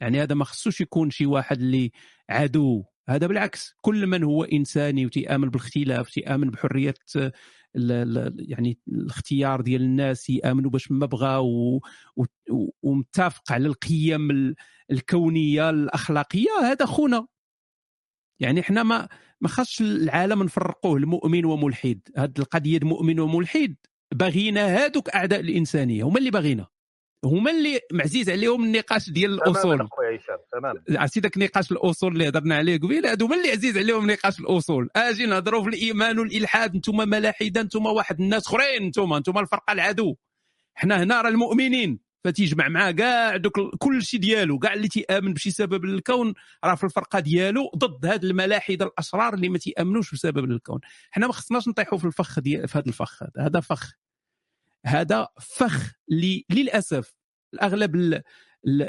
يعني 0.00 0.22
هذا 0.22 0.34
ما 0.34 0.44
خصوش 0.44 0.80
يكون 0.80 1.10
شي 1.10 1.26
واحد 1.26 1.58
اللي 1.60 1.90
عدو. 2.30 2.84
هذا 3.08 3.26
بالعكس 3.26 3.74
كل 3.80 4.06
من 4.06 4.24
هو 4.24 4.44
إنساني 4.44 5.06
وتيامن 5.06 5.48
بالاختلاف 5.48 6.10
تيامن 6.10 6.50
بحرية 6.50 6.94
يعني 8.38 8.78
الاختيار 8.88 9.60
ديال 9.60 9.82
الناس 9.82 10.30
يامنوا 10.30 10.70
باش 10.70 10.90
ما 10.90 11.06
بغا 11.06 11.42
ومتفق 12.82 13.52
على 13.52 13.66
القيم 13.66 14.54
الكونية 14.90 15.70
الأخلاقية 15.70 16.50
هذا 16.62 16.86
خونا. 16.86 17.26
يعني 18.40 18.60
إحنا 18.60 18.82
ما 18.82 19.08
ما 19.40 19.48
خاصش 19.48 19.80
العالم 19.80 20.42
نفرقوه 20.42 21.00
لمؤمن 21.00 21.44
وملحد. 21.44 22.00
هذه 22.16 22.32
القضية 22.38 22.80
مؤمن 22.82 23.20
وملحد 23.20 23.76
باغينا 24.14 24.66
هادوك 24.66 25.08
أعداء 25.08 25.40
الإنسانية 25.40 26.04
هما 26.04 26.18
اللي 26.18 26.30
باغينا 26.30 26.66
هما 27.24 27.50
اللي 27.50 27.80
معزيز 27.92 28.30
عليهم 28.30 28.64
النقاش 28.64 29.10
ديال 29.10 29.34
الأصول. 29.34 29.88
عرفتي 30.90 31.20
ذاك 31.20 31.38
نقاش 31.38 31.72
الأصول 31.72 32.12
اللي 32.12 32.28
هضرنا 32.28 32.56
عليه 32.56 32.78
قبيل 32.78 33.06
هادو 33.06 33.26
هما 33.26 33.36
اللي 33.36 33.50
عزيز 33.50 33.78
عليهم 33.78 34.10
نقاش 34.10 34.40
الأصول. 34.40 34.88
آجي 34.96 35.26
نهضروا 35.26 35.62
في 35.62 35.68
الإيمان 35.68 36.18
والإلحاد 36.18 36.74
أنتم 36.74 36.96
ملاحدة 36.96 37.60
أنتم 37.60 37.86
واحد 37.86 38.20
الناس 38.20 38.46
أخرين 38.46 38.82
أنتم 38.82 39.12
أنتم 39.12 39.38
الفرقة 39.38 39.72
العدو. 39.72 40.16
حنا 40.74 41.02
هنا 41.02 41.22
راه 41.22 41.28
المؤمنين. 41.28 42.06
فتيجمع 42.24 42.68
معاه 42.68 42.90
كاع 42.90 43.36
دوك 43.36 43.60
كل 43.78 44.02
شيء 44.02 44.20
ديالو 44.20 44.58
كاع 44.58 44.74
اللي 44.74 44.88
تيآمن 44.88 45.34
بشي 45.34 45.50
سبب 45.50 45.84
للكون 45.84 46.34
راه 46.64 46.74
في 46.74 46.84
الفرقة 46.84 47.20
ديالو 47.20 47.70
ضد 47.76 48.06
هاد 48.06 48.24
الملاحدة 48.24 48.86
الأشرار 48.86 49.34
اللي 49.34 49.48
ما 49.48 49.58
تيآمنوش 49.58 50.14
بسبب 50.14 50.44
للكون. 50.44 50.80
حنا 51.10 51.26
ما 51.26 51.32
خصناش 51.32 51.68
نطيحوا 51.68 51.98
في 51.98 52.04
الفخ 52.04 52.40
ديال 52.40 52.68
في 52.68 52.78
هذا 52.78 52.88
الفخ 52.88 53.22
هذا 53.38 53.60
فخ. 53.60 53.92
هذا 54.86 55.28
فخ 55.40 55.92
للأسف 56.50 57.16
الأغلب 57.54 58.22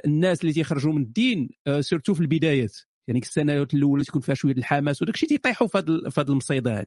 الناس 0.05 0.41
اللي 0.41 0.53
تيخرجوا 0.53 0.93
من 0.93 1.01
الدين 1.01 1.49
سيرتو 1.79 2.13
في 2.13 2.21
البدايات. 2.21 2.77
يعني 3.07 3.19
السنوات 3.19 3.73
الأولى 3.73 4.03
تكون 4.03 4.21
فيها 4.21 4.35
شوية 4.35 4.53
الحماس 4.53 5.01
وداك 5.01 5.15
الشيء 5.15 5.29
تيطيحوا 5.29 5.67
في 5.67 5.77
هذه 6.17 6.29
المصيدة 6.29 6.79
هذه 6.79 6.85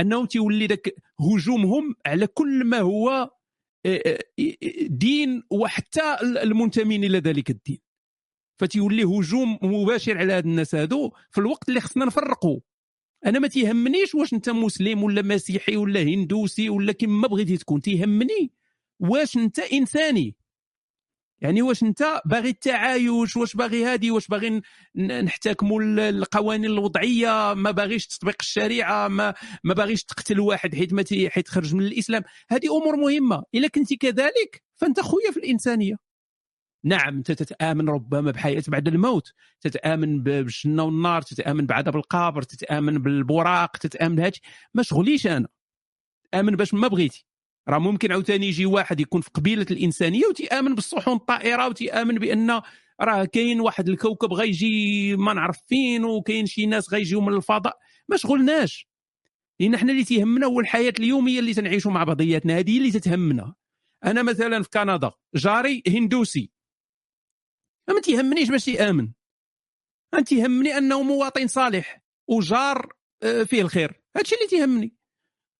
أنهم 0.00 0.26
تيولي 0.26 0.66
داك 0.66 0.94
هجومهم 1.20 1.94
على 2.06 2.26
كل 2.26 2.64
ما 2.64 2.78
هو 2.78 3.30
دين 4.86 5.42
وحتى 5.50 6.16
المنتمين 6.22 7.04
إلى 7.04 7.18
ذلك 7.18 7.50
الدين. 7.50 7.78
فتيولي 8.60 9.04
هجوم 9.04 9.58
مباشر 9.62 10.18
على 10.18 10.32
هاد 10.32 10.46
الناس 10.46 10.74
هادو 10.74 11.12
في 11.30 11.38
الوقت 11.38 11.68
اللي 11.68 11.80
خصنا 11.80 12.04
نفرقوا 12.04 12.60
أنا 13.26 13.38
ما 13.38 13.48
تيهمنيش 13.48 14.14
واش 14.14 14.32
أنت 14.32 14.50
مسلم 14.50 15.02
ولا 15.02 15.22
مسيحي 15.22 15.76
ولا 15.76 16.02
هندوسي 16.02 16.70
ولا 16.70 16.92
كما 16.92 17.28
بغيتي 17.28 17.56
تكون 17.56 17.80
تيهمني. 17.80 18.52
واش 19.00 19.36
أنت 19.36 19.58
إنساني؟ 19.58 20.36
يعني 21.40 21.62
واش 21.62 21.82
أنت 21.82 22.20
باغي 22.26 22.48
التعايش 22.48 23.36
واش 23.36 23.56
باغي 23.56 23.84
هادي 23.84 24.10
واش 24.10 24.26
باغي 24.28 24.60
نحتكموا 24.96 25.82
القوانين 25.82 26.64
الوضعية 26.64 27.54
ما 27.54 27.70
باغيش 27.70 28.06
تطبيق 28.06 28.36
الشريعة 28.40 29.08
ما 29.08 29.34
ما 29.64 29.74
باغيش 29.74 30.04
تقتل 30.04 30.40
واحد 30.40 30.74
حيت 30.74 30.92
ما 30.92 31.04
حيت 31.30 31.48
خرج 31.48 31.74
من 31.74 31.84
الإسلام. 31.84 32.22
هذه 32.48 32.76
أمور 32.76 32.96
مهمة. 32.96 33.42
إلا 33.54 33.68
كنت 33.68 33.94
كذلك 33.94 34.62
فأنت 34.76 35.00
خويا 35.00 35.30
في 35.32 35.36
الإنسانية. 35.36 36.07
نعم 36.84 37.16
انت 37.16 37.32
تتآمن 37.32 37.88
ربما 37.88 38.30
بحياه 38.30 38.62
بعد 38.68 38.88
الموت 38.88 39.32
تتآمن 39.60 40.22
بالجنه 40.22 40.82
والنار 40.82 41.22
تتآمن 41.22 41.66
بعذاب 41.66 41.96
القبر 41.96 42.42
تتآمن 42.42 42.98
بالبراق 42.98 43.76
تتآمن 43.76 44.16
بهادشي 44.16 44.40
ما 44.74 44.82
شغليش 44.82 45.26
أنا. 45.26 45.48
امن 46.34 46.56
باش 46.56 46.74
ما 46.74 46.88
بغيتي. 46.88 47.26
راه 47.68 47.78
ممكن 47.78 48.12
عاوتاني 48.12 48.46
يجي 48.46 48.66
واحد 48.66 49.00
يكون 49.00 49.20
في 49.20 49.30
قبيلة 49.34 49.66
الإنسانية 49.70 50.26
وتيآمن 50.26 50.74
بالصحون 50.74 51.16
الطائرة 51.16 51.68
وتيآمن 51.68 52.14
بأن 52.14 52.60
راه 53.00 53.24
كاين 53.24 53.60
واحد 53.60 53.88
الكوكب 53.88 54.32
غيجي 54.32 55.16
ما 55.16 55.32
نعرف 55.32 55.58
فين 55.66 56.04
وكاين 56.04 56.46
شي 56.46 56.66
ناس 56.66 56.92
غيجيو 56.92 57.20
من 57.20 57.34
الفضاء. 57.34 57.78
ما 58.08 58.16
شغلناش. 58.16 58.88
لأن 59.60 59.74
إحنا 59.74 59.92
اللي 59.92 60.04
تيهمنا 60.04 60.46
هو 60.46 60.60
الحياة 60.60 60.92
اليومية 60.98 61.38
اللي 61.38 61.54
تنعيشوا 61.54 61.92
مع 61.92 62.04
بعضياتنا. 62.04 62.58
هذه 62.58 62.78
اللي 62.78 62.90
تتهمنا. 62.90 63.54
أنا 64.04 64.22
مثلا 64.22 64.62
في 64.62 64.68
كندا 64.70 65.10
جاري 65.34 65.82
هندوسي. 65.88 66.50
ما 67.88 68.00
تيهمنيش 68.00 68.50
باش 68.50 68.68
يآمن؟ 68.68 69.12
انت 70.14 70.32
يهمني 70.32 70.78
أنه 70.78 71.02
مواطن 71.02 71.46
صالح 71.46 72.02
وجار 72.28 72.92
آه، 73.22 73.42
فيه 73.42 73.62
الخير؟ 73.62 74.02
هادشي 74.16 74.34
اللي 74.34 74.46
تيهمني 74.46 74.98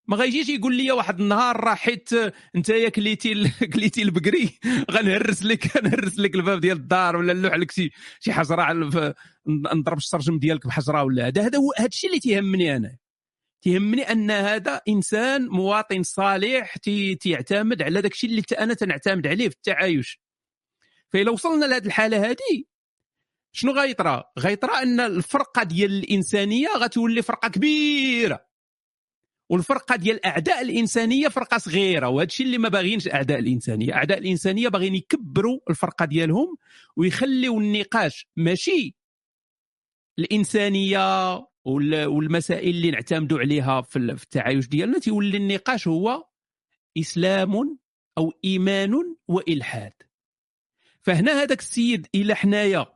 ما 0.08 0.16
غيجيش 0.16 0.48
يقول 0.48 0.76
لي 0.76 0.92
واحد 0.92 1.20
النهار 1.20 1.64
راه 1.64 1.74
حيت 1.74 2.10
انت 2.56 2.68
يا 2.68 2.88
كليتي 2.88 3.50
كليتي 3.74 4.02
البقري 4.02 4.58
غنهرس 4.90 5.42
لك 5.42 5.66
غنهرس 5.76 6.18
لك 6.18 6.34
الباب 6.34 6.60
ديال 6.60 6.76
الدار 6.76 7.16
ولا 7.16 7.32
نلوح 7.32 7.54
لك 7.54 7.70
شي 7.70 7.90
شي 8.20 8.32
حجرة 8.32 8.62
على 8.62 9.14
نضرب 9.48 9.96
الشرجم 9.96 10.38
ديالك 10.38 10.66
بحجرة 10.66 11.02
ولا 11.02 11.26
هذا 11.26 11.42
هذا 11.42 11.58
الشيء 11.86 12.10
اللي 12.10 12.20
تيهمني 12.20 12.76
أنا. 12.76 12.96
تيهمني 13.64 14.02
أن 14.02 14.30
هذا 14.30 14.80
إنسان 14.88 15.48
مواطن 15.48 16.02
صالح 16.02 16.76
تي 16.76 17.14
تيعتمد 17.14 17.82
على 17.82 18.00
داك 18.02 18.12
الشيء 18.12 18.30
اللي 18.30 18.42
أنا 18.58 18.74
تنعتمد 18.74 19.26
عليه 19.26 19.48
في 19.48 19.54
التعايش. 19.54 20.20
فإلا 21.12 21.30
وصلنا 21.30 21.64
لهذه 21.66 21.86
الحالة 21.86 22.30
هذه 22.30 22.64
شنو 23.52 23.72
غيطرى؟ 23.72 24.24
غيطرى 24.38 24.72
أن 24.82 25.00
الفرقة 25.00 25.62
ديال 25.62 25.92
الإنسانية 25.98 26.68
غتولي 26.76 27.22
فرقة 27.22 27.48
كبيرة. 27.48 28.48
والفرقة 29.50 29.96
ديال 29.96 30.26
اعداء 30.26 30.60
الإنسانية 30.62 31.28
فرقة 31.28 31.58
صغيرة 31.58 32.08
وهذا 32.08 32.26
الشيء 32.26 32.46
اللي 32.46 32.58
ما 32.58 32.68
باغيينش 32.68 33.08
أعداء 33.08 33.38
الإنسانية. 33.38 33.94
أعداء 33.94 34.18
الإنسانية 34.18 34.68
باغيين 34.68 34.94
يكبروا 34.94 35.60
الفرقة 35.70 36.04
ديالهم 36.04 36.56
ويخليوا 36.96 37.60
النقاش 37.60 38.26
ماشي 38.36 38.96
الإنسانية 40.18 41.34
وال- 41.64 42.06
والمسائل 42.06 42.68
اللي 42.76 42.90
نعتمدوا 42.90 43.38
عليها 43.38 43.80
في 43.80 43.96
التعايش 43.98 44.68
ديالنا 44.68 44.98
تيولي 44.98 45.36
النقاش 45.36 45.88
هو 45.88 46.24
إسلام 46.98 47.78
أو 48.18 48.32
إيمان 48.44 48.92
وإلحاد. 49.28 49.92
فهنا 51.08 51.42
هذاك 51.42 51.60
السيد 51.60 52.06
إلى 52.14 52.34
حنايا 52.34 52.86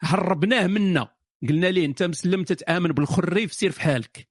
هربناه 0.00 0.66
منا. 0.66 1.08
قلنا 1.48 1.66
ليه 1.66 1.86
أنت 1.86 2.02
مسلم 2.02 2.44
تتآمن 2.44 2.92
بالخريف 2.92 3.52
سير 3.52 3.70
في 3.70 3.80
حالك. 3.80 4.28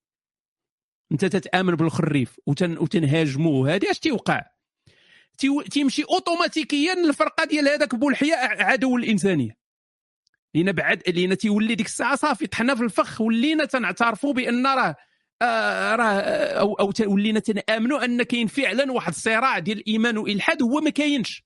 أنت 1.11 1.25
تتآمن 1.25 1.75
بالخريف 1.75 2.39
وتن 2.45 2.77
وتنهاجموه. 2.77 3.75
هذه 3.75 3.91
اش 3.91 3.99
تيوقع؟ 3.99 4.41
تيو- 5.37 5.61
تيمشي 5.61 6.03
اوتوماتيكيا 6.03 6.93
الفرقه 6.93 7.45
ديال 7.45 7.69
هذاك 7.69 7.95
بولحيه 7.95 8.33
عدو 8.35 8.97
الإنسانية. 8.97 9.57
لينا 10.55 10.71
بعد 10.71 11.03
لينا 11.09 11.35
تيولي 11.35 11.75
ديك 11.75 11.85
الساعة 11.85 12.15
صافي 12.15 12.47
طحنا 12.47 12.75
في 12.75 12.83
الفخ 12.83 13.21
ولينا 13.21 13.65
تنعترفوا 13.65 14.33
بأن 14.33 14.67
راه 14.67 14.95
آه 15.41 15.95
راه 15.95 16.03
آه، 16.05 16.59
أو 16.59 16.73
أو 16.73 16.93
ولينا 17.13 17.39
تنامنوا 17.39 18.05
أن 18.05 18.23
كاين 18.23 18.47
فعلا 18.47 18.91
واحد 18.91 19.13
الصراع 19.13 19.59
ديال 19.59 19.77
الإيمان 19.77 20.17
والإلحاد 20.17 20.61
هو 20.63 20.81
ما 20.81 20.89
كاينش. 20.89 21.43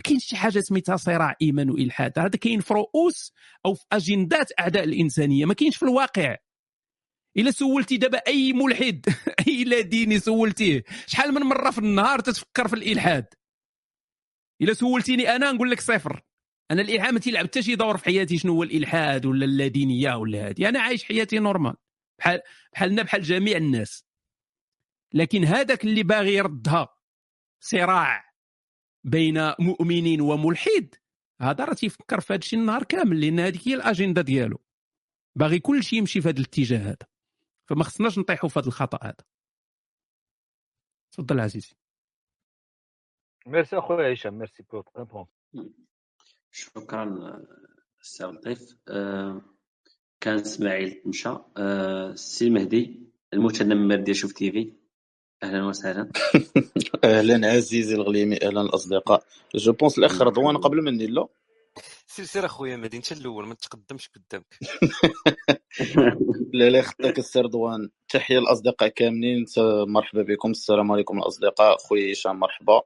ما 0.00 0.04
كاينش 0.04 0.24
شي 0.24 0.36
حاجة 0.36 0.60
سميتها 0.60 0.96
صراع 0.96 1.36
إيمان 1.42 1.70
وإلحاد. 1.70 2.18
هذا 2.18 2.28
كاين 2.28 2.60
في 2.60 2.74
رؤوس 2.74 3.32
أو 3.66 3.74
في 3.74 3.84
أجندات 3.92 4.60
أعداء 4.60 4.84
الإنسانية. 4.84 5.44
ما 5.46 5.54
كاينش 5.54 5.76
في 5.76 5.82
الواقع. 5.82 6.36
إلا 7.36 7.50
سولتي 7.50 7.96
دابا 7.96 8.18
أي 8.18 8.52
ملحد 8.52 9.06
أي 9.48 9.64
لا 9.64 9.80
ديني 9.80 10.18
سولتيه 10.18 10.84
شحال 11.06 11.34
من 11.34 11.40
مرة 11.40 11.70
في 11.70 11.78
النهار 11.78 12.20
تتفكر 12.20 12.68
في 12.68 12.74
الإلحاد؟ 12.74 13.26
إلا 14.62 14.74
سولتيني 14.74 15.36
أنا 15.36 15.52
نقول 15.52 15.70
لك 15.70 15.80
صفر. 15.80 16.22
أنا 16.70 16.82
الإلحاد 16.82 17.12
ما 17.12 17.20
تيلعب 17.20 17.44
حتى 17.44 17.62
شي 17.62 17.74
دور 17.74 17.96
في 17.96 18.04
حياتي 18.04 18.38
شنو 18.38 18.52
هو 18.52 18.62
الإلحاد 18.62 19.26
ولا 19.26 19.44
اللادينيه 19.44 20.14
ولا 20.14 20.48
هذه 20.48 20.68
أنا 20.68 20.80
عايش 20.80 21.04
حياتي 21.04 21.38
normal 21.38 21.74
بحال 22.18 22.40
بحالنا 22.72 23.02
بحال 23.02 23.22
جميع 23.22 23.56
الناس. 23.56 24.04
لكن 25.14 25.44
هذاك 25.44 25.84
اللي 25.84 26.02
باغي 26.02 26.34
يردها 26.34 26.88
صراع 27.60 28.29
بين 29.04 29.52
مؤمنين 29.58 30.20
وملحد. 30.20 30.94
هذا 31.40 31.64
راه 31.64 31.74
تيفكر 31.74 32.20
في 32.20 32.32
هذا 32.32 32.40
الشيء 32.40 32.58
النهار 32.58 32.84
كامل 32.84 33.20
لأن 33.20 33.40
هذيك 33.40 33.68
هي 33.68 33.74
الأجندة 33.74 34.22
ديالو. 34.22 34.60
باغي 35.36 35.58
كل 35.58 35.84
شيء 35.84 35.98
يمشي 35.98 36.20
في 36.20 36.28
هذا 36.28 36.38
الاتجاه 36.38 36.78
هذا. 36.78 37.06
فما 37.66 37.84
خصناش 37.84 38.18
نطيحوا 38.18 38.48
في 38.48 38.58
هذا 38.58 38.66
الخطأ 38.66 38.98
هذا. 39.02 39.24
تفضل 41.12 41.40
عزيزي. 41.40 41.74
ميرسي 43.46 43.78
اخويا 43.78 44.12
هشام 44.12 44.38
merci 44.38 44.62
pour 44.62 44.84
réponse 44.98 45.28
شكرا 46.50 47.36
أستاذ 48.02 48.26
لطيف. 48.26 48.76
آه، 48.88 49.42
كان 50.20 50.38
إسماعيل 50.38 51.02
مشى. 51.06 51.36
آه، 51.56 52.14
سي 52.14 52.50
مهدي 52.50 53.12
المتنمر 53.32 53.96
ديال 53.96 54.16
شوف 54.16 54.32
تي 54.32 54.52
في. 54.52 54.79
أهلا 55.42 55.64
وسهلا. 55.66 56.10
أهلا 57.04 57.52
عزيزي 57.52 57.94
الغليمي 57.94 58.36
أهلا 58.42 58.60
الأصدقاء. 58.60 59.24
je 59.54 59.72
pense 59.72 59.98
الاخ 59.98 60.22
رضوان 60.22 60.56
قبل 60.56 60.82
مني 60.82 61.06
لا؟ 61.06 61.26
سير 62.06 62.24
سير 62.24 62.46
أخويا 62.46 62.76
مهدي 62.76 62.96
انت 62.96 63.12
الأول 63.12 63.46
ما 63.46 63.54
تقدمش 63.54 64.08
قدامك. 64.08 64.58
لا 66.54 66.70
لا 66.70 66.82
خطاك 66.82 67.18
السي 67.18 67.40
رضوان 67.40 67.90
تحية 68.08 68.38
الاصدقاء 68.38 68.88
كاملين. 68.88 69.44
مرحبا 69.88 70.22
بكم. 70.22 70.50
السلام 70.50 70.92
عليكم 70.92 71.18
الأصدقاء. 71.18 71.76
خويا 71.78 72.12
هشام 72.12 72.40
مرحبا. 72.40 72.82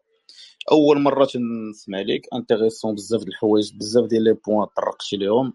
أول 0.72 1.00
مرة 1.00 1.24
تنسمع 1.24 2.00
ليك. 2.00 2.26
intéressant 2.34 2.94
بزاف 2.94 3.22
د 3.22 3.28
الحوايج 3.28 3.76
بزاف 3.76 4.06
ديال 4.06 4.24
les 4.24 4.32
points 4.32 4.68
طرقتي 4.76 5.16
ليهم. 5.16 5.52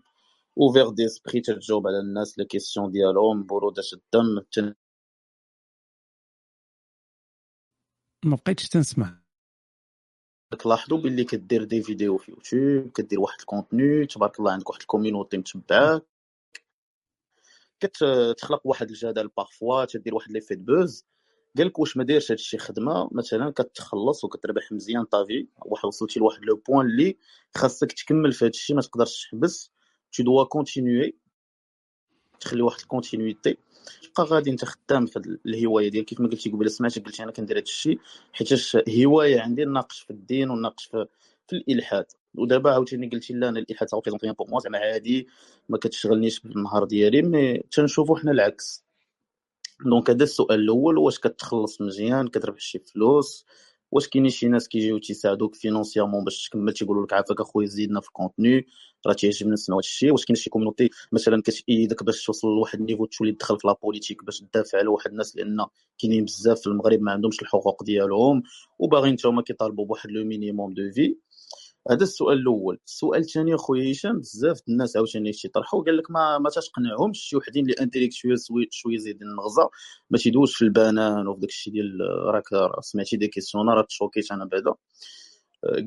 ouvert 0.58 0.90
d'esprit 0.90 1.42
تتجاوب 1.42 1.88
على 1.88 2.00
الناس 2.00 2.40
les 2.40 2.46
questions 2.46 2.92
ديالهم 2.92 3.46
بروده 3.46 3.84
الدم 3.94 4.40
ما 8.26 8.36
بقيتش 8.46 8.70
تنسمع. 8.70 9.20
تلاحظوا 10.60 10.98
باللي 10.98 11.24
كدير 11.24 11.64
des 11.64 11.84
vidéos 11.84 12.18
في 12.18 12.32
يوتيوب 12.32 12.92
كدير 12.92 13.20
واحد 13.20 13.40
ال 13.40 13.48
contenu 13.48 14.06
تبارك 14.06 14.40
الله 14.40 14.52
عندك 14.52 14.70
واحد 14.70 14.82
ال 14.82 14.87
community 14.87 15.38
متبعاك 15.38 16.04
كتخلق 17.80 18.62
واحد 18.68 18.90
الجدل 18.90 19.28
parfois 19.28 19.86
تدير 19.86 20.16
واحد 20.16 20.32
l'effet 20.32 20.60
buzz 20.60 21.06
قال 21.58 21.68
لك 21.68 21.80
واش 21.80 21.98
ما 21.98 22.04
دايرش 22.04 22.32
هادشي 22.32 22.58
خدمة 22.58 23.10
مثلا 23.12 23.52
كتخلص 23.52 24.24
وكتربح 24.24 24.72
مزيان 24.72 25.04
طافي 25.04 25.48
واحد 25.66 25.86
وصلتي 25.86 26.20
لواحد 26.20 26.46
le 26.46 26.56
point 26.56 26.86
اللي 26.86 27.18
خاصك 27.56 27.92
تكمل 27.92 28.34
في 28.34 28.46
هادشي 28.46 28.74
ما 28.74 28.82
تقدرش 28.82 29.28
تحبس 29.28 29.72
tu 30.16 30.24
dois 30.24 30.48
continuer 30.58 31.12
تخلي 32.40 32.62
واحد 32.62 32.80
ال 32.80 32.87
continuité 32.87 33.58
تبقى 34.04 34.24
غادي 34.24 34.52
أنت 34.52 34.66
خدام 34.66 35.06
في 35.06 35.38
الهواية 35.46 35.90
ديال 35.90 36.06
كيف 36.06 36.22
ما 36.22 36.28
قلتي 36.30 36.50
قبيلة 36.50 36.70
سمعتك 36.70 37.06
قلتي 37.06 37.24
أنا 37.24 37.32
كندير 37.32 37.58
هاد 37.58 37.64
الشيء 37.64 38.00
حيتاش 38.34 38.78
هواية 39.06 39.42
عندي 39.42 39.66
نناقش 39.66 40.00
في 40.00 40.10
الدين 40.10 40.50
ونناقش 40.50 40.86
في, 40.86 41.06
في 41.48 41.56
الإلحاد. 41.56 42.06
ودابا 42.36 42.72
عاوتاني 42.72 43.10
قلتي 43.10 43.34
لا 43.34 43.50
أنا 43.50 43.60
الإلحاد 43.60 43.90
ça 43.90 43.98
représente 43.98 44.38
pour 44.38 44.50
moi 44.50 44.60
زعما 44.60 44.78
عادي 44.78 45.28
ما 45.70 45.78
كتشغلنيش 45.78 46.40
بالنهار 46.40 46.84
ديالي 46.86 47.22
mais 47.22 47.58
تنشوفو 47.58 48.16
حنا 48.16 48.32
العكس. 48.32 48.84
donc 49.86 50.10
هذا 50.10 50.24
السؤال 50.24 50.60
الأول 50.60 50.98
واش 50.98 51.20
كتخلص 51.20 51.82
مزيان 51.82 52.28
كتربح 52.28 52.60
شي 52.60 52.80
فلوس؟ 52.80 53.46
واش 53.92 54.08
كاينين 54.08 54.32
شي 54.32 54.48
ناس 54.48 54.68
كيجيو 54.68 54.98
تيساعدوك 54.98 55.56
financièrement 55.56 56.24
باش 56.24 56.50
تكمل 56.50 56.74
تيقولوا 56.74 57.04
لك 57.06 57.14
عافاك 57.14 57.42
اخويا 57.42 57.68
زيدنا 57.68 58.02
في 58.02 58.08
ال 58.08 58.15
contenu 58.15 58.66
راه 59.08 59.14
تيعجبنا 59.14 59.54
نسمعوا 59.54 59.82
هذا 59.82 59.88
الشيء 59.88 60.12
واش 60.12 60.26
كاين 60.26 60.36
شي 60.36 60.50
community 60.50 60.90
مثلا 61.12 61.42
كتأيدك 61.42 62.04
باش 62.04 62.26
توصل 62.26 62.48
لواحد 62.48 62.80
ال 62.80 62.83
niveau 62.83 63.06
تولي 63.06 63.32
تدخل 63.32 63.60
في 63.60 63.68
la 63.68 63.78
politique 63.78 64.26
باش 64.26 64.40
تدافع 64.40 64.78
على 64.78 64.88
واحد 64.88 65.12
الناس 65.12 65.38
لأن 65.38 65.66
كاينين 66.00 66.26
بزاف 66.26 66.60
في 66.60 66.68
المغرب 66.68 67.02
ما 67.02 67.12
عندهمش 67.12 67.42
الحقوق 67.42 67.84
ديالهم 67.84 68.44
وباغيين 68.80 69.18
حتى 69.20 69.28
هما 69.28 69.42
كيطالبوا 69.42 69.86
بواحد 69.86 70.12
le 70.12 70.26
minimum 70.26 70.74
de 70.74 70.92
vie 70.92 71.16
هذا 71.92 72.04
السؤال 72.04 72.38
الأول. 72.38 72.80
السؤال 72.86 73.22
الثاني 73.22 73.56
أخويا 73.56 73.92
هشام 73.92 74.20
بزاف 74.20 74.62
الناس 74.70 74.98
عاوتاني 74.98 75.32
تيطرحوا 75.32 75.84
قال 75.84 75.98
لك 75.98 76.12
ما 76.12 76.38
ما 76.38 76.50
تتقنعهمش 76.50 77.20
شي 77.20 77.36
وحدين 77.38 77.64
اللي 77.64 77.76
intellectuels 77.82 78.38
شوية 78.72 78.98
زايدين 78.98 79.28
النغزة 79.28 79.70
ما 80.10 80.18
تيدوش 80.18 80.56
في 80.56 80.62
البنان 80.62 81.28
وفي 81.28 81.40
داك 81.40 81.50
الشيء 81.50 81.74
ديال 81.74 81.98
راك 82.26 82.44
سمعتي 82.82 83.18
des 83.18 83.28
questions 83.28 83.70
راه 83.70 83.82
تشوكيت 83.82 84.32
أنا 84.32 84.46
بعدا. 84.46 84.74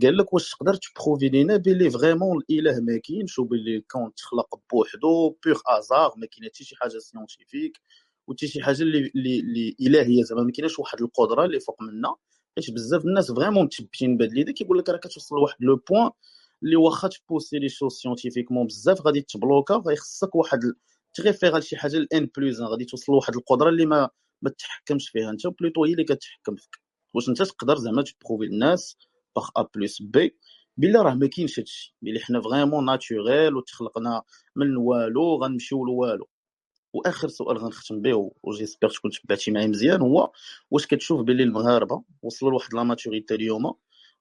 قال 0.02 0.16
لك 0.16 0.32
واش 0.32 0.50
تقدر 0.50 0.74
ت 0.74 0.81
prouver 0.81 1.28
لينا 1.28 1.56
بلي 1.56 1.90
vraiment 1.90 2.42
الإله 2.50 2.80
ما 2.80 3.00
كاينش 3.04 3.38
وبلي 3.38 3.76
الكون 3.76 4.14
تخلق 4.14 4.60
بوحدو 4.72 5.36
par 5.44 5.60
hasard 5.66 6.12
ما 6.16 6.26
كاين 6.26 6.48
حتى 6.48 6.64
شي 6.64 6.76
حاجة 6.76 6.98
scientifique 6.98 7.80
وحتى 8.28 8.46
شي 8.48 8.62
حاجة 8.62 8.82
اللي, 8.82 9.12
اللي 9.16 9.76
إلهية 9.80 10.22
زعما 10.22 10.42
ما 10.42 10.52
كايناش 10.52 10.78
واحد 10.78 11.02
القدرة 11.02 11.44
اللي 11.44 11.60
فوق 11.60 11.82
منا. 11.82 12.14
حيت 12.56 12.70
بزاف 12.70 13.04
الناس 13.04 13.32
vraiment 13.32 13.64
متشبتين 13.64 14.16
بهاد 14.16 14.32
les 14.32 14.40
idées 14.40 14.52
كيقول 14.52 14.78
لك 14.78 14.88
راه 14.88 14.96
كتوصل 14.96 15.36
لواحد 15.36 15.56
le 15.60 15.76
point 15.76 16.10
اللي 16.62 16.76
واخا 16.76 17.08
ت 17.08 17.14
pousser 17.14 17.58
les 17.58 17.92
choses 17.92 18.12
scientifiquement 18.12 18.66
بزاف 18.66 19.00
غادي 19.06 19.20
تبلوكا 19.22 19.74
غيخصك 19.74 20.34
واحد 20.34 20.60
تريفير 21.14 21.58
لشي 21.58 21.76
حاجة 21.76 21.96
الان 21.96 22.28
بلوز 22.36 22.62
غادي 22.62 22.84
توصل 22.84 23.12
لواحد 23.12 23.36
القدرة 23.36 23.68
اللي 23.68 23.86
ما 23.86 24.08
ما 24.42 24.50
تحكمش 24.50 25.08
فيها. 25.08 25.30
انت 25.30 25.46
بلوتو 25.46 25.84
هي 25.84 25.92
اللي 25.92 26.04
كتحكم 26.04 26.56
فيك. 26.56 26.76
واش 27.14 27.28
انت 27.28 27.42
تقدر 27.42 27.76
زعما 27.76 28.02
تبروفي 28.02 28.44
للناس 28.44 28.96
باغ 29.36 29.48
ا 29.56 29.62
بلس 29.76 30.02
بي 30.02 30.36
بلا 30.76 31.02
راه 31.02 31.14
ما 31.14 31.26
كاينش 31.26 31.58
هادشي. 31.60 31.96
بلي 32.02 32.20
حنا 32.20 32.40
فريمون 32.42 32.84
ناتوريل 32.84 33.56
وتخلقنا 33.56 34.22
من 34.56 34.76
والو 34.76 35.36
غنمشيو 35.36 35.84
لوالو. 35.86 36.28
واخر 36.92 37.28
سؤال 37.28 37.58
غنختم 37.58 38.00
به 38.00 38.32
وجيسبر 38.42 38.88
تكون 38.88 39.10
تبعتي 39.10 39.50
معايا 39.50 39.66
مزيان 39.66 40.00
هو 40.00 40.32
واش 40.70 40.86
كتشوف 40.86 41.20
بلي 41.20 41.42
المغاربة 41.42 42.02
وصلوا 42.22 42.50
لواحد 42.50 42.74
لا 42.74 42.82
ماتوريتي 42.82 43.34
اليوم 43.34 43.72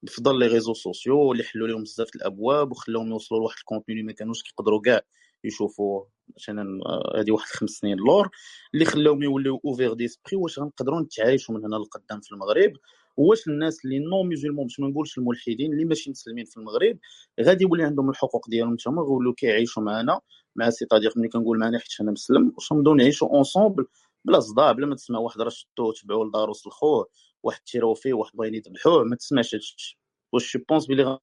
بفضل 0.03 0.39
لي 0.39 0.47
ريزو 0.47 0.73
سوسيو 0.73 1.31
اللي 1.31 1.43
حلوا 1.43 1.67
لهم 1.67 1.83
بزاف 1.83 2.15
الأبواب 2.15 2.71
وخلاهم 2.71 3.07
يوصلوا 3.07 3.39
لواحد 3.39 3.57
الكونتوني 3.57 3.99
اللي 3.99 4.07
ما 4.07 4.13
كانوش 4.13 4.43
كيقدروا 4.43 4.81
كاع 4.81 5.01
يشوفوا 5.43 6.03
مثلا 6.37 6.81
آه، 6.85 7.19
هذه 7.19 7.31
واحد 7.31 7.47
خمس 7.47 7.69
سنين 7.69 7.97
لور 7.97 8.29
اللي 8.73 8.85
خلاوهم 8.85 9.23
يوليو 9.23 9.61
ouverts 9.65 9.93
d'esprit 9.93 10.35
واش 10.35 10.59
غنقدروا 10.59 11.01
نتعايشوا 11.01 11.55
من 11.55 11.65
هنا 11.65 11.75
لقدام 11.75 12.21
في 12.21 12.31
المغرب؟ 12.31 12.73
واش 13.17 13.47
الناس 13.47 13.85
اللي 13.85 13.99
non-musulmans 13.99 14.65
باش 14.65 14.79
ما 14.79 14.87
نقولش 14.87 15.17
الملحدين 15.17 15.73
اللي 15.73 15.85
ماشي 15.85 16.09
مسلمين 16.09 16.45
في 16.45 16.57
المغرب 16.57 16.97
غادي 17.41 17.63
يولي 17.63 17.83
عندهم 17.83 18.09
الحقوق 18.09 18.49
ديالهم 18.49 18.75
تما 18.75 19.01
ويولوا 19.01 19.33
كيعيشوا 19.37 19.83
معنا 19.83 20.19
مع 20.55 20.69
c'est-à-dire 20.69 21.13
ملي 21.15 21.27
كنقول 21.27 21.59
معنا 21.59 21.79
حيت 21.79 22.01
أنا 22.01 22.11
مسلم 22.11 22.53
واش 22.55 22.73
نبداو 22.73 22.93
نعيشوا 22.93 23.29
ensemble 23.29 23.85
بلا 24.25 24.39
صداع 24.39 24.71
بلا 24.71 24.87
ما 24.87 24.95
تسمع 24.95 25.19
واحد 25.19 25.41
راه 25.41 25.49
شدوه 25.49 25.93
تبعوه 26.01 26.25
لدارو 26.25 26.53
لخوه 26.67 27.09
واحد 27.43 27.61
تيراو 27.61 27.93
فيه 27.93 28.13
واحد 28.13 28.31
باغيين 28.35 28.55
يذبحوه 28.55 29.03
ما 29.03 29.15
تسمعش 29.15 29.55
هادشي. 29.55 29.99
واش 30.31 30.57
پونس 30.69 30.87
بلي 30.87 31.19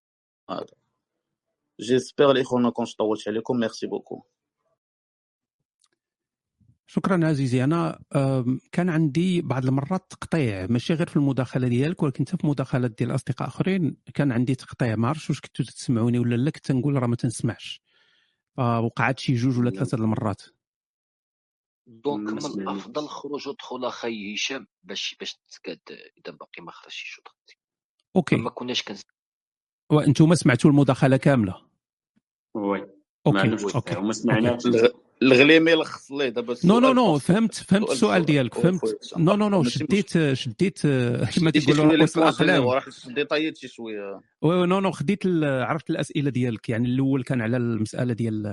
هذا 0.51 0.67
j'espère 1.81 2.31
الاخوان 2.31 2.63
ما 2.63 2.71
كنتش 2.71 2.95
طولت 2.95 3.29
عليكم 3.29 3.57
merci 3.57 3.87
beaucoup 3.87 4.23
شكرا 6.87 7.27
عزيزي. 7.27 7.65
أنا 7.65 7.99
كان 8.73 8.89
عندي 8.89 9.41
بعض 9.43 9.67
المرات 9.67 10.11
تقطيع 10.11 10.67
ماشي 10.71 10.95
غير 10.95 11.07
في 11.07 11.17
المداخلة 11.17 11.69
ديالك 11.69 12.03
ولكن 12.03 12.27
حتى 12.29 12.37
في 12.37 12.47
مداخلات 12.47 12.91
ديال 12.99 13.15
أصدقاء 13.15 13.49
آخرين 13.49 13.97
كان 14.15 14.33
عندي 14.33 14.55
تقطيع. 14.55 14.97
ما 14.97 15.09
عرفتش 15.09 15.31
واش 15.31 15.41
كنتو 15.41 15.65
تسمعوني 15.65 16.19
ولا 16.19 16.37
لا 16.37 16.51
كنت 16.51 16.73
نقول 16.73 17.03
راه 17.03 17.07
ما 17.07 17.17
تنسمعش. 17.17 17.88
فوقعت 18.59 19.19
شي 19.19 19.35
جوج 19.35 19.59
ولا 19.59 19.71
ثلاثة 19.71 19.97
د 19.97 20.01
المرات. 20.01 20.43
donc 21.87 22.33
من 22.33 22.63
الأفضل 22.63 23.09
خروج 23.09 23.49
ودخول 23.49 23.85
أخي 23.85 24.35
هشام 24.35 24.67
باش 24.83 25.17
باش 25.21 25.35
تتكاد 25.35 25.81
إذا 25.91 26.37
باقي 26.37 26.63
ما 26.63 26.73
خرجش 26.73 26.95
شي 26.95 27.23
غادي 27.29 27.59
OK. 28.17 28.37
ما 28.37 28.51
كناش 28.51 28.83
كنس 28.83 29.03
وأنتم 29.91 30.35
سمعتوا 30.35 30.71
المداخلة 30.71 31.17
كاملة؟ 31.17 31.69
oui. 32.55 32.91
OK 33.27 33.75
OK. 33.75 33.97
وما 33.97 34.13
سمعناش 34.13 34.63
الغليمي 35.23 35.75
لخص 35.75 36.13
ليه؟ 36.13 36.29
دابا 36.29 36.57
non 36.65 36.79
non 36.81 36.93
non 36.93 37.19
فهمت 37.19 37.55
فهمت 37.55 37.85
سؤال 37.87 37.93
السؤال 37.93 37.99
سؤال 37.99 38.25
ديالك 38.27 38.55
فهمت. 38.55 38.81
نو 39.17 39.37
نو 39.37 39.49
نو 39.49 39.63
شديت 39.65 40.33
شديت 40.33 40.79
كما 40.83 41.51
تيقولوا 41.51 41.95
الاقلام 41.95 42.33
généreux 42.47 42.73
راه 42.73 42.83
ديطايتي 43.07 43.69
شوية. 43.69 44.21
oui 44.43 44.55
oui 44.61 44.67
non 44.67 44.81
non 44.81 44.91
خديت 44.91 45.27
عرفت 45.43 45.91
الأسئلة 45.91 46.31
ديالك 46.31 46.69
يعني 46.69 46.89
الأول 46.89 47.23
كان 47.23 47.41
على 47.41 47.57
المسألة 47.57 48.13
ديال 48.13 48.47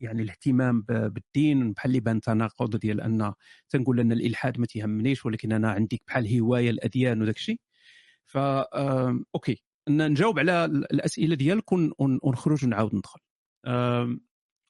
يعني 0.00 0.22
الاهتمام 0.22 0.82
بالدين 0.88 1.72
بحال 1.72 1.90
اللي 1.90 2.00
بان 2.00 2.20
تناقض 2.20 2.76
ديال 2.76 3.00
أن 3.00 3.32
تنقول 3.70 4.00
أن 4.00 4.12
الإلحاد 4.12 4.58
ما 4.60 4.66
تيهمنيش 4.66 5.26
ولكن 5.26 5.52
أنا 5.52 5.70
عندي 5.70 6.02
بحال 6.08 6.38
هواية 6.40 6.70
الأديان 6.70 7.22
وداك 7.22 7.36
الشيء. 7.36 7.60
ف 8.26 8.36
أوكي. 9.34 9.62
نجاوب 9.88 10.38
على 10.38 10.64
ال- 10.64 10.92
الأسئلة 10.92 11.34
ديالك 11.34 11.72
ون- 11.72 11.92
ون- 11.98 12.18
ونخرج 12.22 12.64
ونعاود 12.64 12.94
ندخل. 12.94 13.20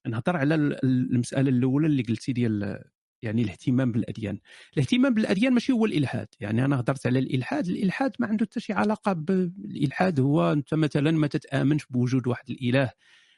نهضر 0.09 0.37
على 0.37 0.55
ال- 0.55 0.85
ال- 0.85 1.11
المسألة 1.12 1.49
الأولى 1.49 1.87
اللي 1.87 2.03
قلتي 2.03 2.33
ديال 2.33 2.83
يعني 3.23 3.43
الاهتمام 3.43 3.93
بالأديان. 3.93 4.39
الاهتمام 4.77 5.15
بالأديان 5.15 5.53
ماشي 5.53 5.73
هو 5.73 5.87
الإلحاد. 5.87 6.27
يعني 6.41 6.65
أنا 6.65 6.81
هضرت 6.81 7.07
على 7.07 7.19
الإلحاد. 7.19 7.69
الإلحاد 7.69 8.12
ما 8.19 8.27
عنده 8.27 8.45
حتى 8.47 8.61
شي 8.61 8.73
علاقة 8.73 9.12
بالالحاد 9.12 10.20
هو 10.20 10.53
أنت 10.53 10.74
مثلا 10.74 11.11
ما 11.11 11.27
تتآمنش 11.27 11.87
بوجود 11.91 12.27
واحد 12.27 12.51
الإله 12.51 12.91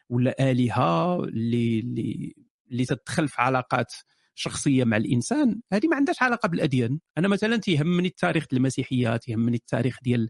ولا 0.08 0.50
آلهة 0.50 1.24
اللي 1.24 1.80
اللي 1.80 2.34
اللي 2.70 2.84
تدخل 2.84 3.28
في 3.28 3.42
علاقات 3.42 3.92
شخصية 4.34 4.84
مع 4.84 4.96
الإنسان. 4.96 5.60
هذه 5.72 5.86
ما 5.88 5.96
عندهاش 5.96 6.22
علاقة 6.22 6.48
بالأديان. 6.48 6.98
أنا 7.18 7.28
مثلا 7.28 7.56
تيهمني 7.56 8.08
التاريخ 8.08 8.46
المسيحيه 8.52 9.16
تيهمني 9.16 9.56
التاريخ 9.56 9.98
ديال 10.02 10.28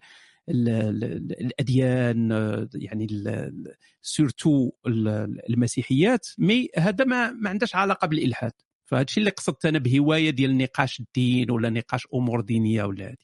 ال- 0.49 0.69
ال- 0.69 1.05
ال- 1.05 1.41
الأديان 1.41 2.31
يعني 2.75 3.07
surtout 4.03 4.71
ال- 4.87 5.41
المسيحيات 5.51 6.27
mais 6.39 6.69
هذا 6.79 7.05
ما 7.05 7.31
ما 7.31 7.51
عندهاش 7.51 7.77
علاقة 7.77 8.07
بالإلحاد. 8.07 8.53
فهذا 8.85 9.03
الشيء 9.03 9.21
اللي 9.21 9.31
قصدت 9.31 9.67
أنا 9.67 9.79
بهواية 9.79 10.31
ديال 10.31 10.59
نقاش 10.59 11.01
الدين 11.01 11.51
ولا 11.51 11.71
نقاش 11.71 12.07
أمور 12.15 12.41
دينية 12.41 12.85
ولا 12.85 13.07
هذه 13.07 13.17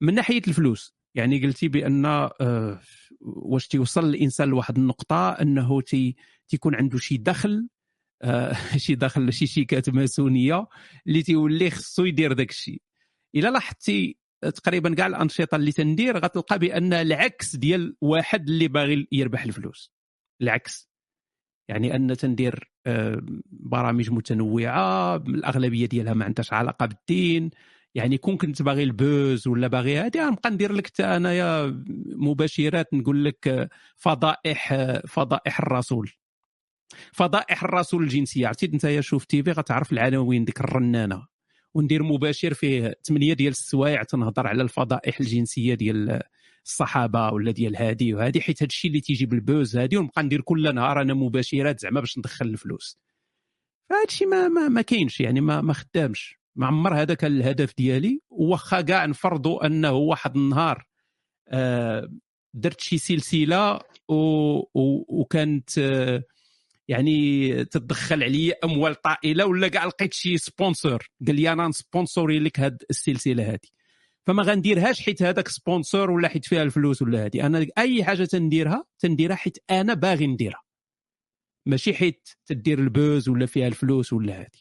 من 0.00 0.14
ناحية 0.14 0.42
الفلوس 0.48 0.94
يعني 1.14 1.46
قلتي 1.46 1.68
بأن 1.68 2.06
آه، 2.06 2.80
واش 3.20 3.68
تيوصل 3.68 4.04
الإنسان 4.04 4.48
لواحد 4.48 4.78
النقطة 4.78 5.28
أنه 5.30 5.80
تي 5.80 6.16
تيكون 6.48 6.74
عنده 6.74 6.98
شي 6.98 7.16
دخل 7.16 7.68
آه، 8.22 8.52
شي 8.76 8.94
دخل 8.94 9.32
شي 9.32 9.46
شيكات 9.46 9.90
ماسونية 9.90 10.66
اللي 11.06 11.22
تيولي 11.22 11.70
خصو 11.70 12.04
يدير 12.04 12.32
داك 12.32 12.50
الشيء 12.50 12.82
إلا 13.34 13.48
لاحظتي 13.48 14.16
تقريبا 14.50 14.94
كاع 14.94 15.06
الأنشطة 15.06 15.56
اللي 15.56 15.72
تندير 15.72 16.18
غتلقى 16.18 16.58
بأن 16.58 16.92
العكس 16.92 17.56
ديال 17.56 17.96
واحد 18.00 18.48
اللي 18.48 18.68
باغي 18.68 19.08
يربح 19.12 19.42
الفلوس. 19.44 19.92
العكس. 20.42 20.90
يعني 21.68 21.96
أن 21.96 22.16
تندير 22.16 22.72
آه، 22.86 23.22
برامج 23.50 24.10
متنوعة 24.10 25.16
الأغلبية 25.16 25.86
ديالها 25.86 26.14
ما 26.14 26.24
عندهاش 26.24 26.52
علاقة 26.52 26.86
بالدين. 26.86 27.50
يعني 27.94 28.18
كون 28.18 28.36
كنت 28.36 28.62
باغي 28.62 28.82
البوز 28.82 29.48
ولا 29.48 29.66
باغي 29.66 29.96
هادي 29.96 30.20
غنبقى 30.20 30.50
ندير 30.50 30.72
لك 30.72 30.86
حتى 30.86 31.04
أنايا 31.04 31.84
مباشرات 32.16 32.94
نقول 32.94 33.24
لك 33.24 33.48
آه، 33.48 33.68
فضائح 33.96 34.72
آه، 34.72 35.02
فضائح 35.08 35.60
الرسول. 35.60 36.10
فضائح 37.12 37.64
الرسول 37.64 38.02
الجنسية. 38.02 38.46
عرفتي 38.46 38.66
أنت 38.66 39.00
شوف 39.00 39.24
تيفي 39.24 39.52
غتعرف 39.52 39.92
العناوين 39.92 40.44
ديك 40.44 40.60
الرنانة. 40.60 41.33
وندير 41.74 42.02
مباشر 42.02 42.54
فيه 42.54 42.94
ثمانية 43.02 43.34
ديال 43.34 43.50
السوايع 43.50 44.02
تنهضر 44.02 44.46
على 44.46 44.62
الفضائح 44.62 45.20
الجنسية 45.20 45.74
ديال 45.74 46.22
الصحابة 46.64 47.30
ولا 47.30 47.50
ديال 47.50 47.76
هادي 47.76 48.14
وهادي 48.14 48.40
حيت 48.40 48.62
هذا 48.62 48.66
الشيء 48.66 48.90
اللي 48.90 49.00
تيجي 49.00 49.26
بالبوز 49.26 49.76
هادي 49.76 49.96
ونبقى 49.96 50.22
ندير 50.22 50.40
كل 50.40 50.74
نهار 50.74 51.00
أنا 51.00 51.14
مباشرات 51.14 51.80
زعما 51.80 52.00
باش 52.00 52.18
ندخل 52.18 52.46
الفلوس. 52.46 52.98
فهذا 53.90 54.04
الشيء 54.08 54.28
ما 54.28 54.48
ما, 54.48 54.68
ما 54.68 54.82
كاينش 54.82 55.20
يعني 55.20 55.40
ما 55.40 55.60
ما 55.60 55.72
خدامش. 55.72 56.38
ما 56.56 56.66
عمر 56.66 56.94
هذا 57.00 57.14
كان 57.14 57.32
الهدف 57.32 57.74
ديالي 57.76 58.20
واخا 58.30 58.80
كاع 58.80 59.06
نفرضوا 59.06 59.66
أنه 59.66 59.92
واحد 59.92 60.36
النهار 60.36 60.86
آه، 61.48 62.08
درت 62.54 62.80
شي 62.80 62.98
سلسلة 62.98 63.80
و... 64.08 64.14
و... 64.58 65.04
وكانت 65.08 65.78
آه، 65.78 66.22
يعني 66.88 67.64
تدخل 67.64 68.22
عليا 68.22 68.54
أموال 68.64 68.94
طائلة 68.94 69.46
ولا 69.46 69.68
كاع 69.68 69.84
لقيت 69.84 70.14
شي 70.14 70.38
sponsor؟ 70.38 71.08
قال 71.26 71.36
لي 71.36 71.52
أنا 71.52 71.68
ن 71.68 71.75
sponsorer 71.75 72.38
لك 72.38 72.60
هاد 72.60 72.82
السلسلة 72.90 73.50
هذه 73.50 73.68
فما 74.26 74.42
غنديرهاش 74.42 75.00
حيت 75.00 75.22
هذاك 75.22 75.48
sponsor 75.48 76.10
ولا 76.10 76.28
حيت 76.28 76.44
فيها 76.44 76.62
الفلوس 76.62 77.02
ولا 77.02 77.24
هذه 77.24 77.46
أنا 77.46 77.66
أي 77.78 78.04
حاجة 78.04 78.24
تنديرها 78.24 78.84
تنديرها 78.98 79.36
حيت 79.36 79.58
أنا 79.70 79.94
باغي 79.94 80.26
نديرها. 80.26 80.62
ماشي 81.66 81.94
حيت 81.94 82.28
تدير 82.46 82.78
ال 82.78 82.88
buzz 82.88 83.28
ولا 83.28 83.46
فيها 83.46 83.66
الفلوس 83.66 84.12
ولا 84.12 84.40
هذه 84.40 84.60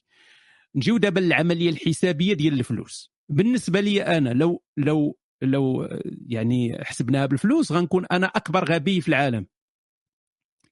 نجيو 0.75 0.97
دابا 0.97 1.19
للعملية 1.19 1.69
الحسابية 1.69 2.33
ديال 2.33 2.53
الفلوس. 2.53 3.13
بالنسبة 3.29 3.79
لي 3.79 4.01
أنا 4.01 4.29
لو 4.29 4.63
لو 4.77 5.17
لو 5.41 5.89
يعني 6.27 6.77
حسبناها 6.83 7.25
بالفلوس 7.25 7.71
غنكون 7.71 8.05
أنا 8.05 8.27
أكبر 8.27 8.71
غبي 8.71 9.01
في 9.01 9.07
العالم. 9.07 9.47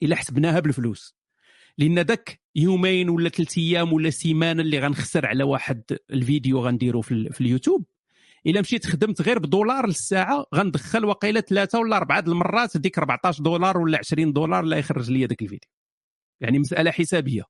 إلا 0.03 0.15
حسبناها 0.15 0.59
بالفلوس. 0.59 1.20
لأن 1.77 2.05
داك 2.05 2.41
يومين 2.55 3.09
ولا 3.09 3.29
ثلاث 3.29 3.57
أيام 3.57 3.93
ولا 3.93 4.09
سيمانة 4.09 4.61
اللي 4.61 4.79
غنخسر 4.79 5.25
على 5.25 5.43
واحد 5.43 5.83
الفيديو 6.11 6.59
غنديرو 6.59 7.01
في, 7.01 7.29
في 7.29 7.41
اليوتيوب. 7.41 7.85
إلا 8.45 8.61
مشيت 8.61 8.85
خدمت 8.85 9.21
غير 9.21 9.39
بدولار 9.39 9.87
للساعة 9.87 10.45
غندخل 10.55 11.05
وقيلة 11.05 11.41
ثلاثة 11.41 11.79
ولا 11.79 11.97
أربعة 11.97 12.23
المرات 12.27 12.77
ديك 12.77 12.97
14 12.97 13.43
دولار 13.43 13.77
ولا 13.77 13.97
20 13.97 14.33
دولار 14.33 14.63
اللي 14.63 14.79
يخرج 14.79 15.11
لي 15.11 15.27
داك 15.27 15.41
الفيديو. 15.41 15.69
يعني 16.41 16.59
مسألة 16.59 16.91
حسابية. 16.91 17.43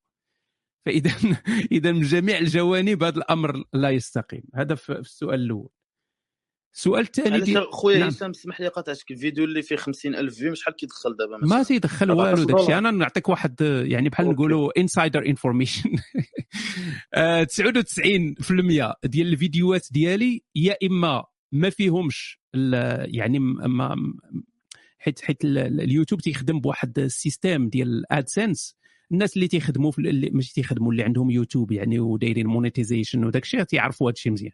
فإذا 0.85 1.11
إذا 1.72 1.91
من 1.91 2.02
جميع 2.02 2.38
الجوانب 2.38 3.03
هذا 3.03 3.18
الأمر 3.18 3.64
لا 3.73 3.89
يستقيم. 3.89 4.43
هذا 4.56 4.76
في 4.76 4.91
السؤال 4.91 5.39
الأول. 5.39 5.69
السؤال 6.73 7.02
الثاني 7.03 7.39
ديال 7.39 7.73
خويا 7.73 7.98
نعم. 7.99 8.07
هشام 8.07 8.30
اسمح 8.30 8.61
لي 8.61 8.68
قاطعتك 8.68 9.11
الفيديو 9.11 9.43
اللي 9.43 9.61
فيه 9.61 9.76
50000 9.76 10.34
vues 10.36 10.53
شحال 10.56 10.76
كيدخل 10.76 11.15
دابا 11.15 11.38
ما 11.38 11.64
تيدخل 11.64 12.10
14 12.10 12.41
والو 12.41 12.57
داكشي. 12.57 12.77
أنا 12.77 12.91
نعطيك 12.91 13.30
واحد 13.30 13.61
يعني 13.85 14.10
بحال. 14.10 14.26
نقولوا 14.30 14.80
insider 14.80 15.26
information 15.26 15.90
99% 17.15 18.93
ديال 19.06 19.27
الفيديوهات 19.27 19.88
ديالي 19.91 20.43
يا 20.56 20.76
إما 20.84 21.23
ما 21.52 21.69
فيهمش 21.69 22.39
ال- 22.56 23.15
يعني 23.15 23.39
ما 23.39 23.95
حيت 24.99 25.22
حيت 25.22 25.45
ال- 25.45 25.57
ال- 25.57 25.81
اليوتيوب 25.81 26.22
تيخدم 26.22 26.60
بواحد 26.60 26.99
ال 26.99 27.10
system 27.10 27.70
ديال 27.69 28.11
AdSense 28.12 28.76
الناس 29.11 29.35
اللي 29.35 29.48
تيخدموا 29.48 29.91
في 29.91 29.99
اللي 29.99 30.30
ماشي 30.30 30.53
تيخدموا 30.53 30.91
اللي 30.91 31.03
عندهم 31.03 31.30
يوتيوب 31.31 31.72
يعني 31.72 31.99
ودايرين 31.99 32.48
monetization 32.48 33.24
وداك 33.26 33.43
الشيء 33.43 33.64
تيعرفوا 33.64 34.07
هذا 34.10 34.14
الشيء 34.14 34.31
مزيان 34.31 34.52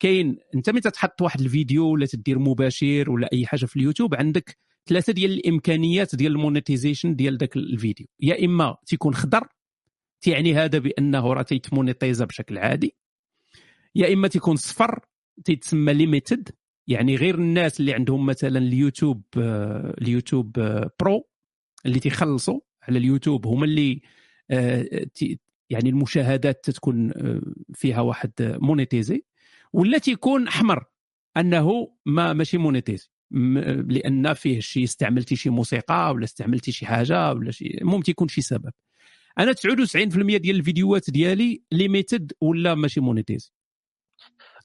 كاين 0.00 0.38
انت 0.54 0.70
متى 0.70 0.90
تحط 0.90 1.22
واحد 1.22 1.40
الفيديو 1.40 1.88
ولا 1.88 2.06
تدير 2.06 2.38
مباشر 2.38 3.10
ولا 3.10 3.28
أي 3.32 3.46
حاجة 3.46 3.66
في 3.66 3.76
اليوتيوب 3.76 4.14
عندك 4.14 4.58
ثلاثة 4.86 5.12
ديال 5.12 5.32
الإمكانيات 5.32 6.14
ديال 6.14 6.32
ال 6.32 6.39
monetization 6.39 7.16
ديال 7.16 7.38
ذاك 7.38 7.56
الفيديو. 7.56 8.06
يا 8.20 8.44
إما 8.44 8.76
تيكون 8.86 9.14
خضر 9.14 9.48
تعني 10.20 10.54
هذا 10.54 10.78
بأنه 10.78 11.32
راه 11.32 11.42
تيتمونيتيزا 11.42 12.24
بشكل 12.24 12.58
عادي. 12.58 12.96
يا 13.94 14.12
إما 14.12 14.28
تيكون 14.28 14.56
صفر 14.56 14.98
تيتسمى 15.44 15.94
limited 15.94 16.48
يعني 16.86 17.16
غير 17.16 17.34
الناس 17.34 17.80
اللي 17.80 17.94
عندهم 17.94 18.26
مثلا 18.26 18.58
اليوتيوب 18.58 19.22
آه، 19.38 19.94
اليوتيوب 20.00 20.58
آه، 20.58 20.90
pro 21.00 21.28
اللي 21.86 22.00
تيخلصوا 22.00 22.60
على 22.82 22.98
اليوتيوب 22.98 23.46
هما 23.46 23.64
اللي 23.64 24.00
آه، 24.50 25.06
يعني 25.70 25.88
المشاهدات 25.90 26.70
تكون 26.70 27.10
آه، 27.10 27.40
فيها 27.74 28.00
واحد 28.00 28.32
monétisé 28.40 29.24
ولا 29.74 29.98
تيكون 29.98 30.48
أحمر 30.48 30.84
أنه 31.38 31.94
ما 32.06 32.32
ماشي 32.32 32.58
monétisé 32.58 33.08
م- 33.32 33.58
لأن 33.92 34.34
فيه 34.34 34.60
شي 34.60 34.84
استعملتي 34.84 35.36
شي 35.36 35.50
موسيقى 35.50 36.12
ولا 36.14 36.24
استعملتي 36.24 36.72
شي 36.72 36.86
حاجة 36.86 37.32
ولا 37.32 37.52
شي 37.52 37.78
المهم 37.82 38.02
تيكون 38.02 38.28
شي 38.28 38.42
سبب. 38.42 38.72
أنا 39.38 39.52
99% 39.52 40.38
ديال 40.38 40.56
الفيديوهات 40.56 41.10
ديالي 41.10 41.62
limited 41.72 42.32
ولا 42.42 42.74
ماشي 42.74 43.00
مونيتيزي 43.00 43.52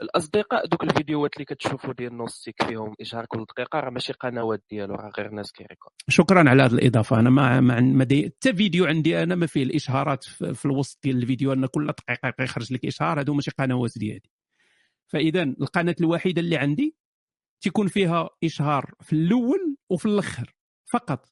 الأصدقاء 0.02 0.68
دوك 0.68 0.84
الفيديوهات 0.84 1.34
اللي 1.36 1.46
كتشوفوا 1.46 1.94
ديال 1.94 2.18
نوستيك 2.18 2.64
فيهم 2.64 2.96
اشهار 3.02 3.26
كل 3.26 3.46
دقيقة 3.46 3.80
راه 3.80 3.90
ماشي 3.90 4.14
قنوات 4.14 4.64
ديالو 4.72 4.96
راه 4.96 5.12
غير 5.20 5.32
ناس 5.32 5.52
كيريكورد 5.52 5.96
شكرا 6.10 6.50
على 6.50 6.64
هذه 6.64 6.74
الإضافة. 6.74 7.20
أنا 7.20 7.30
ما 7.30 7.62
ما. 7.62 8.06
حتى 8.06 8.54
فيديو 8.56 8.86
عندي 8.86 9.24
أنا 9.24 9.36
ما 9.36 9.48
فيه 9.48 9.64
الإشهارات 9.64 10.24
في, 10.24 10.54
في 10.54 10.66
الوسط 10.66 11.00
ديال 11.04 11.18
الفيديو 11.18 11.54
ان 11.54 11.66
كل 11.66 11.88
دقيقة 11.88 12.30
كيخرج 12.30 12.74
لك 12.74 12.86
إشهار 12.86 13.20
هادو 13.20 13.34
ماشي 13.34 13.52
قنوات 13.52 13.92
ديالي. 13.98 14.22
فإذا 15.10 15.44
القناة 15.44 15.96
الوحيدة 16.02 16.42
اللي 16.42 16.58
عندي 16.58 16.96
تيكون 17.62 17.88
فيها 17.88 18.30
إشهار 18.44 18.94
في 19.02 19.14
الأول 19.14 19.78
وفي 19.90 20.06
الأخر 20.06 20.54
فقط. 20.86 21.30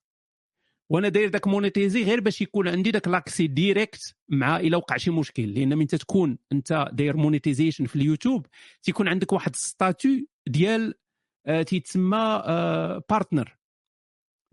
وأنا 0.90 1.10
داير 1.10 1.30
داك 1.30 1.48
monétisé 1.48 2.04
غير 2.04 2.20
باش 2.20 2.42
يكون 2.42 2.68
عندي 2.68 2.92
داك 2.92 3.08
l'accès 3.08 3.48
direct 3.48 4.16
مع 4.30 4.60
إلا 4.60 4.78
وقع 4.78 4.98
شي 4.98 5.12
مشكل. 5.12 5.54
لأن 5.54 5.78
من 5.78 5.88
تكون 5.88 6.38
أنت 6.52 6.90
داير 6.94 7.18
monetization 7.18 7.86
في 7.86 7.96
اليوتيوب 7.96 8.46
تيكون 8.84 9.08
عندك 9.08 9.34
واحد 9.34 9.56
statut 9.56 10.26
ديال 10.48 10.94
تيتسمى 11.66 12.44
partner 13.10 13.58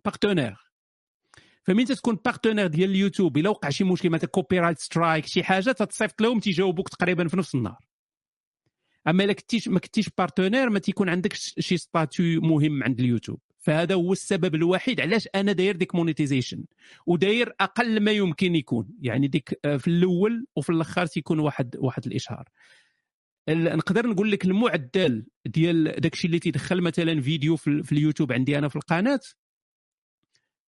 partenaire 0.04 0.56
فمين 1.62 1.86
تكون 1.86 2.18
partenaire 2.24 2.66
ديال 2.66 2.90
اليوتيوب 2.90 3.36
إلا 3.36 3.50
وقع 3.50 3.68
شي 3.68 3.84
مشكل 3.84 4.10
مثلا 4.10 4.30
copyright 4.30 4.78
strike 4.78 5.26
شي 5.26 5.42
حاجة 5.42 5.72
تتصيفط 5.72 6.20
لهم 6.22 6.40
تيجاوبوك 6.40 6.88
تقريبا 6.88 7.28
في 7.28 7.36
نفس 7.36 7.54
النهار. 7.54 7.93
أما 9.08 9.24
إلا 9.24 9.32
كنتيش 9.32 9.68
ما 9.68 9.78
كنتيش 9.80 10.08
partenaire 10.18 10.70
ما 10.70 10.78
تيكون 10.78 11.08
عندك 11.08 11.32
شي 11.34 11.76
statut 11.76 12.40
مهم 12.40 12.82
عند 12.82 13.00
اليوتيوب. 13.00 13.38
فهذا 13.58 13.94
هو 13.94 14.12
السبب 14.12 14.54
الوحيد 14.54 15.00
علاش 15.00 15.28
أنا 15.34 15.52
داير 15.52 15.76
ديك 15.76 15.94
monetization 15.94 16.64
وداير 17.06 17.52
أقل 17.60 18.00
ما 18.00 18.10
يمكن 18.10 18.54
يكون. 18.54 18.88
يعني 19.00 19.28
ديك 19.28 19.60
آه، 19.64 19.76
في 19.76 19.88
الأول 19.88 20.46
وفي 20.56 20.70
الأخر 20.70 21.06
تيكون 21.06 21.38
واحد 21.38 21.76
واحد 21.78 22.06
الإشهار. 22.06 22.48
ال- 23.48 23.76
نقدر 23.76 24.06
نقول 24.06 24.30
لك 24.30 24.44
المعدل 24.44 25.26
ديال 25.46 26.00
داكشي 26.00 26.26
اللي 26.26 26.38
تيدخل 26.38 26.80
مثلا 26.80 27.20
فيديو 27.20 27.56
في, 27.56 27.82
في 27.82 27.92
اليوتيوب 27.92 28.32
عندي 28.32 28.58
أنا 28.58 28.68
في 28.68 28.76
القناة 28.76 29.20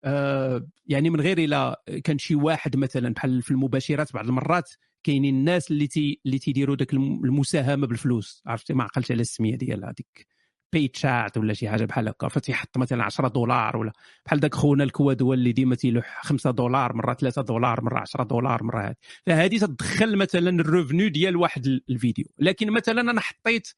آه 0.05 0.67
يعني 0.87 1.11
من 1.11 1.21
غير 1.21 1.39
الا 1.39 1.83
كان 2.05 2.19
شي 2.19 2.35
واحد 2.35 2.77
مثلا 2.77 3.15
بحال 3.15 3.43
في 3.43 3.51
المباشرات 3.51 4.13
بعض 4.13 4.27
المرات 4.27 4.71
كاينين 5.05 5.35
الناس 5.37 5.71
اللي 5.71 5.87
تي 5.87 6.21
اللي 6.27 6.39
تيديروا 6.39 6.77
داك 6.77 6.93
الم- 6.93 7.25
المساهمة 7.25 7.87
بالفلوس. 7.87 8.43
عرفتي؟ 8.47 8.75
ما 8.75 8.85
عقلتش 8.85 9.13
على 9.13 9.21
السمية 9.21 9.55
ديالها 9.57 9.93
ديك 9.93 10.27
باي 10.73 10.89
تشات 10.89 11.37
ولا 11.37 11.55
شي 11.55 11.69
حاجة 11.69 11.85
بحال 11.85 12.09
هكا. 12.09 12.29
فتيحط 12.29 12.79
مثلا 12.79 13.05
10 13.05 13.29
دولار 13.29 13.77
ولا 13.77 13.93
بحال 14.27 14.41
داك 14.41 14.55
خونا 14.55 14.85
الكوادوا 14.85 15.35
اللي 15.35 15.53
ديما 15.53 15.75
تيلوح 15.75 16.21
5 16.25 16.51
دولار 16.51 16.93
مرة 16.97 17.15
3 17.15 17.43
دولار 17.43 17.81
مرة 17.85 17.99
10 18.01 18.25
دولار 18.25 18.63
مرة 18.63 18.81
هذه 18.89 18.95
فهذه 19.27 19.59
تدخل 19.59 20.17
مثلا 20.17 20.51
ال 20.51 20.58
revenue 20.58 21.09
ديال 21.09 21.37
واحد 21.37 21.67
ال- 21.67 21.85
الفيديو. 21.91 22.25
لكن 22.39 22.71
مثلا 22.73 23.01
أنا 23.01 23.21
حطيت 23.21 23.69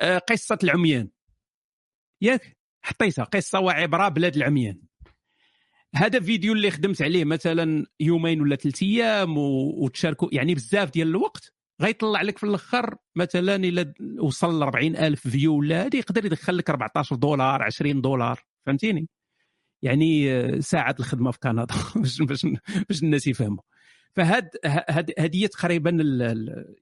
آه، 0.00 0.18
قصة 0.18 0.58
العميان. 0.64 1.08
ياك؟ 2.22 2.56
حطيتها. 2.82 3.24
قصة 3.24 3.60
وعبرة 3.60 4.08
بلاد 4.08 4.36
العميان. 4.36 4.80
هذا 5.94 6.20
فيديو 6.20 6.52
اللي 6.52 6.70
خدمت 6.70 7.02
عليه 7.02 7.24
مثلا 7.24 7.86
يومين 8.00 8.40
ولا 8.40 8.56
ثلاث 8.56 8.82
أيام 8.82 9.38
وتشاركوا 9.38 10.28
يعني 10.32 10.54
بزاف 10.54 10.90
ديال 10.90 11.08
الوقت 11.08 11.52
غيطلع 11.82 12.22
لك 12.22 12.38
في 12.38 12.44
الأخر 12.44 12.96
مثلا 13.16 13.56
إلى 13.56 13.92
وصل 14.18 14.60
ل 14.60 14.62
40 14.62 14.96
ألف 14.96 15.28
view 15.28 15.54
ولا 15.54 15.86
هذه 15.86 15.96
يقدر 15.96 16.24
يدخل 16.24 16.56
لك 16.56 16.70
14 16.70 17.16
دولار 17.16 17.62
20 17.62 18.00
دولار 18.00 18.44
فهمتيني؟ 18.66 19.08
يعني 19.82 20.32
آه، 20.32 20.60
ساعه 20.60 20.94
الخدمة 21.00 21.30
في 21.30 21.38
كندا 21.38 21.66
باش 21.96 22.22
باش 22.22 22.46
باش 22.88 23.02
الناس 23.02 23.26
يفهموا. 23.26 23.62
فهاد 24.12 24.48
هاد 24.64 25.12
هي 25.18 25.48
تقريبا 25.48 25.90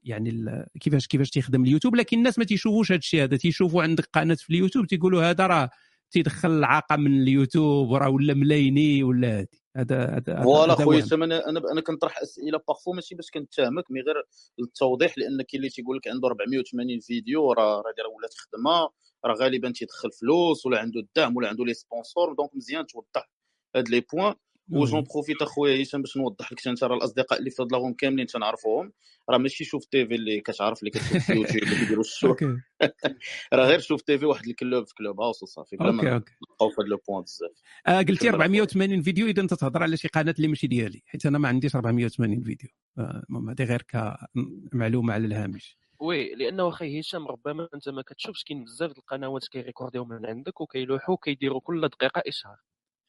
يعني 0.03 0.45
كيفاش 0.79 1.07
كيفاش 1.07 1.29
تيخدم 1.29 1.63
اليوتيوب 1.63 1.95
لكن 1.95 2.17
الناس 2.17 2.39
ما 2.39 2.45
تيشوفوش 2.45 2.91
هذا 2.91 2.99
الشيء 2.99 3.23
هذا. 3.23 3.37
تيشوفوا 3.37 3.83
عندك 3.83 4.09
قناة 4.13 4.35
في 4.35 4.49
اليوتيوب 4.49 4.87
تيقولوا 4.87 5.29
هذا 5.29 5.47
راه 5.47 5.69
تيدخل 6.11 6.49
العاقه 6.49 6.95
من 6.95 7.21
اليوتيوب 7.21 7.89
وراه 7.89 8.09
ولا 8.09 8.33
ملايني 8.33 9.03
ولا 9.03 9.39
هادي. 9.39 9.59
هذا 9.77 10.05
هذا 10.05 10.43
voilà 10.43 10.75
خويا 10.75 11.05
أنا 11.11 11.49
أنا 11.49 11.61
أنا 11.71 11.81
كنطرح 11.81 12.21
أسئلة 12.21 12.59
parfois 12.67 12.93
ماشي 12.93 13.15
باش 13.15 13.31
كنتهمك 13.31 13.91
mais 13.91 14.01
غير 14.01 14.15
للتوضيح 14.59 15.17
لأن 15.17 15.41
كاين 15.41 15.59
اللي 15.61 15.69
تيقول 15.69 15.97
لك 15.97 16.07
عنده 16.07 16.27
480 16.27 16.99
فيديو 16.99 17.51
راه 17.51 17.75
راه 17.75 18.09
ولات 18.17 18.33
خدمة 18.33 18.89
راه 19.25 19.33
غالبا 19.33 19.71
تيدخل 19.71 20.11
فلوس 20.11 20.65
ولا 20.65 20.79
عنده 20.79 20.99
الدعم 20.99 21.37
ولا 21.37 21.47
عنده 21.47 21.65
les 21.65 21.73
sponsors 21.73 22.33
donc 22.33 22.55
مزيان 22.55 22.87
توضح 22.87 23.29
هاد 23.75 23.89
لي 23.89 23.99
بوين 24.13 24.33
وجون. 24.71 25.03
بروفيت 25.13 25.41
اخويا 25.41 25.83
هشام 25.83 26.01
باش 26.01 26.17
نوضح 26.17 26.51
لك 26.51 26.67
انت 26.67 26.83
راه 26.83 26.95
الاصدقاء 26.95 27.39
اللي 27.39 27.49
فضلهم 27.49 27.93
كاملين 27.93 28.25
تنعرفوهم. 28.27 28.91
راه 29.29 29.37
ماشي 29.37 29.63
شوف 29.63 29.85
تيفي 29.85 30.15
اللي 30.15 30.41
كتعرف 30.41 30.79
اللي 30.79 30.91
كتشوف 30.91 31.25
في 31.25 31.33
يوتيوب 31.33 31.63
اللي 31.63 31.75
كيديروا 31.75 32.03
الشو. 32.09 32.27
أوكي. 32.27 32.45
راه 33.53 33.65
غير 33.65 33.79
شوف 33.79 34.01
تيفي 34.01 34.25
واحد 34.25 34.47
الكلوب 34.47 34.87
في 34.87 34.93
كلوب 34.93 35.21
هاوس 35.21 35.43
وصافي 35.43 35.75
بلا 35.77 35.87
أوكي 35.87 36.05
ما 36.05 36.23
نبقاو 36.51 36.69
في 36.69 36.81
هاد 36.81 36.87
لو 36.87 36.97
بوين 37.07 37.21
بزاف. 37.21 37.51
آه 37.87 37.97
قلتي 38.01 38.29
كمل 38.29 38.41
اخويا 38.41 38.61
480 38.61 39.01
فيديو 39.01 39.27
إذا 39.27 39.41
أنت 39.41 39.53
تهضر 39.53 39.83
على 39.83 39.97
شي 39.97 40.07
قناة 40.07 40.35
اللي 40.37 40.47
ماشي 40.47 40.67
ديالي 40.67 41.01
حيت 41.05 41.25
أنا 41.25 41.37
ما 41.37 41.47
عنديش 41.47 41.75
480 41.75 42.43
فيديو. 42.43 42.69
آه، 42.97 43.23
المهم 43.29 43.49
هذه 43.49 43.63
غير 43.63 43.81
كمعلومه 43.81 45.13
على 45.13 45.25
الهامش. 45.25 45.77
وي 45.99 46.35
لأنه 46.35 46.69
أخي 46.69 46.99
هشام 46.99 47.27
ربما 47.27 47.67
أنت 47.73 47.89
ما 47.89 48.01
كتشوفش 48.01 48.43
كاين 48.43 48.63
بزاف 48.63 48.91
د 48.91 48.97
القنوات 48.97 49.47
كيريكورديو 49.47 50.05
من 50.05 50.25
عندك 50.25 50.61
وكيلوحوا 50.61 51.13
وكيديروا 51.15 51.61
كل 51.61 51.81
دقيقة 51.87 52.23
إشهار. 52.27 52.57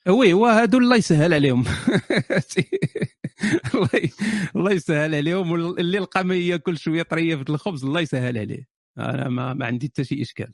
oui 0.09 0.32
وهادو 0.32 0.78
الله 0.78 0.97
يسهل 0.97 1.35
عليهم. 1.35 1.64
الله 4.56 4.72
يسهل 4.72 5.14
عليهم 5.14 5.51
واللي 5.52 5.98
لقى 5.98 6.39
ياكل 6.39 6.78
شوية 6.78 7.02
طرية 7.02 7.36
في 7.36 7.51
الخبز 7.51 7.85
الله 7.85 8.01
يسهل 8.01 8.39
عليه. 8.39 8.68
أنا 8.98 9.28
ما, 9.28 9.55
ما 9.55 9.66
عندي 9.66 9.86
حتى 9.89 10.05
شي 10.05 10.22
إشكال. 10.22 10.52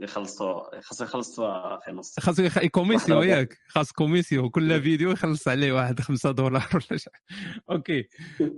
يخلصوا 0.00 0.80
خاصو 0.80 1.04
يخلصوا 1.04 1.78
أخي 1.78 1.92
نص 1.92 2.20
خاصو 2.20 2.42
يخ... 2.42 2.58
commission 2.66 3.22
ياك. 3.32 3.58
خاص 3.68 3.92
commission. 3.92 4.50
كل 4.50 4.82
فيديو 4.82 5.10
يخلص 5.10 5.48
عليه 5.48 5.72
واحد 5.72 6.00
خمسة 6.00 6.30
دولار 6.30 6.68
ولا 6.74 6.98
شي. 6.98 7.10
okay. 7.70 8.04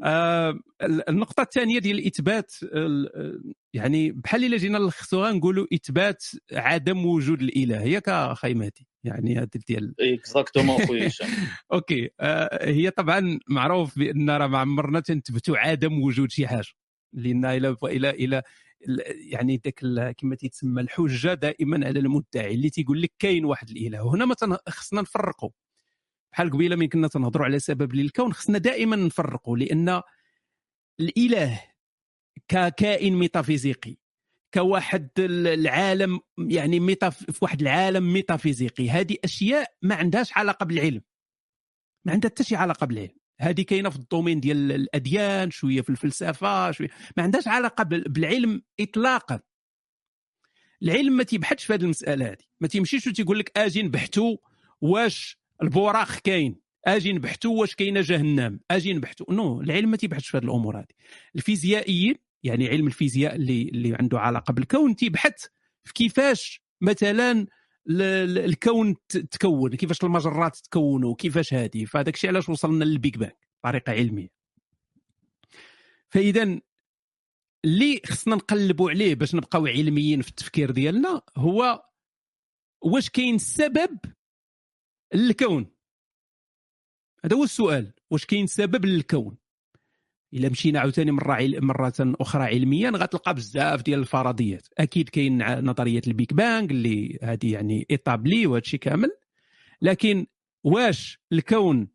آه 0.05 0.59
النقطة 0.83 1.41
الثانية 1.43 1.79
ديال 1.79 1.99
الإثبات 1.99 2.53
ال- 2.63 3.55
يعني 3.73 4.13
بحال 4.13 4.45
إلا 4.45 4.57
جينا 4.57 4.79
نلخصوها 4.79 5.33
نقولوا 5.33 5.67
إثبات 5.75 6.25
عدم 6.53 7.07
وجود 7.07 7.43
الإله. 7.43 7.83
ياك 7.83 8.09
أخي 8.09 8.55
مهدي. 8.55 8.89
يعني 9.05 9.39
هذا 9.39 9.49
ديال 9.69 9.95
exactement 10.01 10.87
خويا 10.87 11.07
هشام. 11.07 11.29
okay. 11.73 12.11
آه 12.21 12.69
هي 12.71 12.91
طبعا 12.91 13.39
معروف 13.49 13.99
بأن 13.99 14.31
راه 14.31 14.47
ما 14.47 14.59
عمرنا 14.59 15.01
تنثبتوا 15.01 15.57
عدم 15.59 16.03
وجود 16.03 16.31
شي 16.31 16.47
حاجة. 16.49 16.67
لأن 17.13 17.45
إلى 17.45 17.77
إلى 17.85 18.11
إلى 18.11 18.43
يعني 19.31 19.61
ال- 19.83 20.13
كما 20.13 20.35
تيتسمى 20.37 20.81
الحجه 20.83 21.35
دائما 21.35 21.87
على 21.87 21.99
المدعي 21.99 22.55
اللي 22.55 22.71
تيقول 22.71 23.03
لك 23.03 23.13
كاين 23.19 23.45
واحد 23.45 23.71
الإله. 23.71 24.05
وهنا 24.05 24.25
ما 24.25 24.35
خصنا 24.69 25.01
نفرقوا. 25.03 25.51
بحال 26.33 26.51
قبيلة 26.51 26.77
من 26.77 26.89
كنا 26.89 27.09
تنهضروا 27.09 27.47
على 27.47 27.59
سبب 27.59 27.95
للكون 27.95 28.33
خصنا 28.33 28.59
دائما 28.59 28.97
نفرقوا 28.97 29.57
لأن 29.59 30.03
الإله 31.01 31.63
ككائن 32.49 33.15
ميتافيزيقي 33.15 33.97
كواحد 34.55 35.09
ال- 35.19 35.47
العالم 35.47 36.21
يعني 36.39 36.81
ميتا 36.81 37.11
في 37.11 37.39
واحد 37.43 37.61
العالم 37.61 38.13
ميتافيزيقي. 38.13 38.91
هذه 38.91 39.17
أشياء 39.25 39.75
ما 39.83 39.95
عندهاش 39.95 40.33
علاقة 40.37 40.65
بالعلم. 40.65 41.03
ما 42.05 42.13
عندها 42.13 42.31
حتى 42.31 42.45
شي 42.45 42.57
علاقة 42.57 42.87
بالعلم. 42.87 43.17
هذه 43.41 43.63
كاينة 43.63 43.91
في 43.91 43.97
ال 43.97 44.02
domaine 44.02 44.41
ديال 44.41 44.73
الأديان 44.73 45.51
شوية 45.51 45.81
في 45.81 45.91
الفلسفة 45.91 46.71
شوية. 46.71 46.89
ما 47.17 47.23
عندهاش 47.23 47.49
علاقة 47.49 47.85
بال- 47.85 48.09
بالعلم 48.09 48.63
اطلاقا. 48.81 49.41
العلم 50.83 51.17
ما 51.17 51.23
تيبحثش 51.23 51.65
في 51.65 51.75
هذه 51.75 51.83
المسألة 51.83 52.27
هذه. 52.27 52.45
ما 52.61 52.69
تيمشيش 52.69 53.07
وتيقول 53.07 53.39
لك 53.39 53.59
أجي 53.59 53.83
نبحثوا 53.83 54.37
واش 54.81 55.39
البوراق 55.63 56.13
كاين. 56.19 56.61
أجي 56.87 57.13
نبحثوا 57.13 57.61
واش 57.61 57.75
كاينة 57.75 58.01
جهنم. 58.01 58.61
أجي 58.71 58.93
نبحثوا 58.93 59.33
non 59.35 59.61
العلم 59.61 59.91
ما 59.91 59.97
تيبحثش 59.97 60.29
في 60.29 60.37
هذه 60.37 60.45
الأمور 60.45 60.79
هذه. 60.79 60.87
الفيزيائيين 61.37 62.15
يعني 62.43 62.69
علم 62.69 62.87
الفيزياء 62.87 63.35
اللي 63.35 63.63
اللي 63.63 63.95
عنده 63.95 64.21
علاقة 64.21 64.53
بالكون 64.53 64.97
تيبحث 64.97 65.45
في 65.85 65.93
كيفاش 65.93 66.63
مثلا 66.81 67.47
الكون 67.89 68.97
تكون 69.09 69.77
كيفاش 69.77 70.05
المجرات 70.05 70.57
تكونوا 70.57 71.15
كيفاش 71.15 71.55
هذه 71.55 71.85
فهذاك 71.85 72.15
الشيء 72.15 72.31
علاش 72.31 72.49
وصلنا 72.49 72.85
للبيج 72.85 73.17
بانج 73.17 73.33
بطريقة 73.65 73.93
علمية. 73.93 74.29
فاذا 76.09 76.61
اللي 77.65 78.01
خصنا 78.07 78.37
نقلبوا 78.37 78.91
عليه 78.91 79.15
باش 79.15 79.35
نبقاو 79.35 79.67
علميين 79.67 80.23
في 80.23 80.29
التفكير 80.29 80.71
ديالنا 80.71 81.23
هو 81.37 81.85
واش 82.83 83.11
كاين 83.11 83.39
سبب 83.39 83.99
الكون 85.15 85.67
هذا 87.25 87.37
هو 87.37 87.45
السؤال. 87.45 87.93
واش 88.11 88.25
كاين 88.27 88.47
سبب 88.47 88.85
للكون؟ 88.85 89.39
إلا 90.35 90.49
مشينا 90.49 90.81
عاوتاني 90.81 91.11
مرة. 91.13 91.39
مرة 91.43 91.95
أخرى 92.01 92.45
علميا 92.45 92.91
غتلقى 92.91 93.35
بزاف 93.35 93.83
ديال 93.83 94.01
الفرضيات. 94.01 94.69
أكيد 94.79 95.09
كاين 95.09 95.61
نظريه 95.65 96.03
ال 96.07 96.14
Big 96.14 96.35
Bang 96.35 96.71
اللي 96.71 97.19
هذه 97.23 97.53
يعني 97.53 97.87
établie 97.91 98.47
وهذا 98.47 98.63
الشيء 98.63 98.81
كامل. 98.81 99.11
لكن 99.83 100.27
واش 100.65 101.19
الكون 101.33 101.89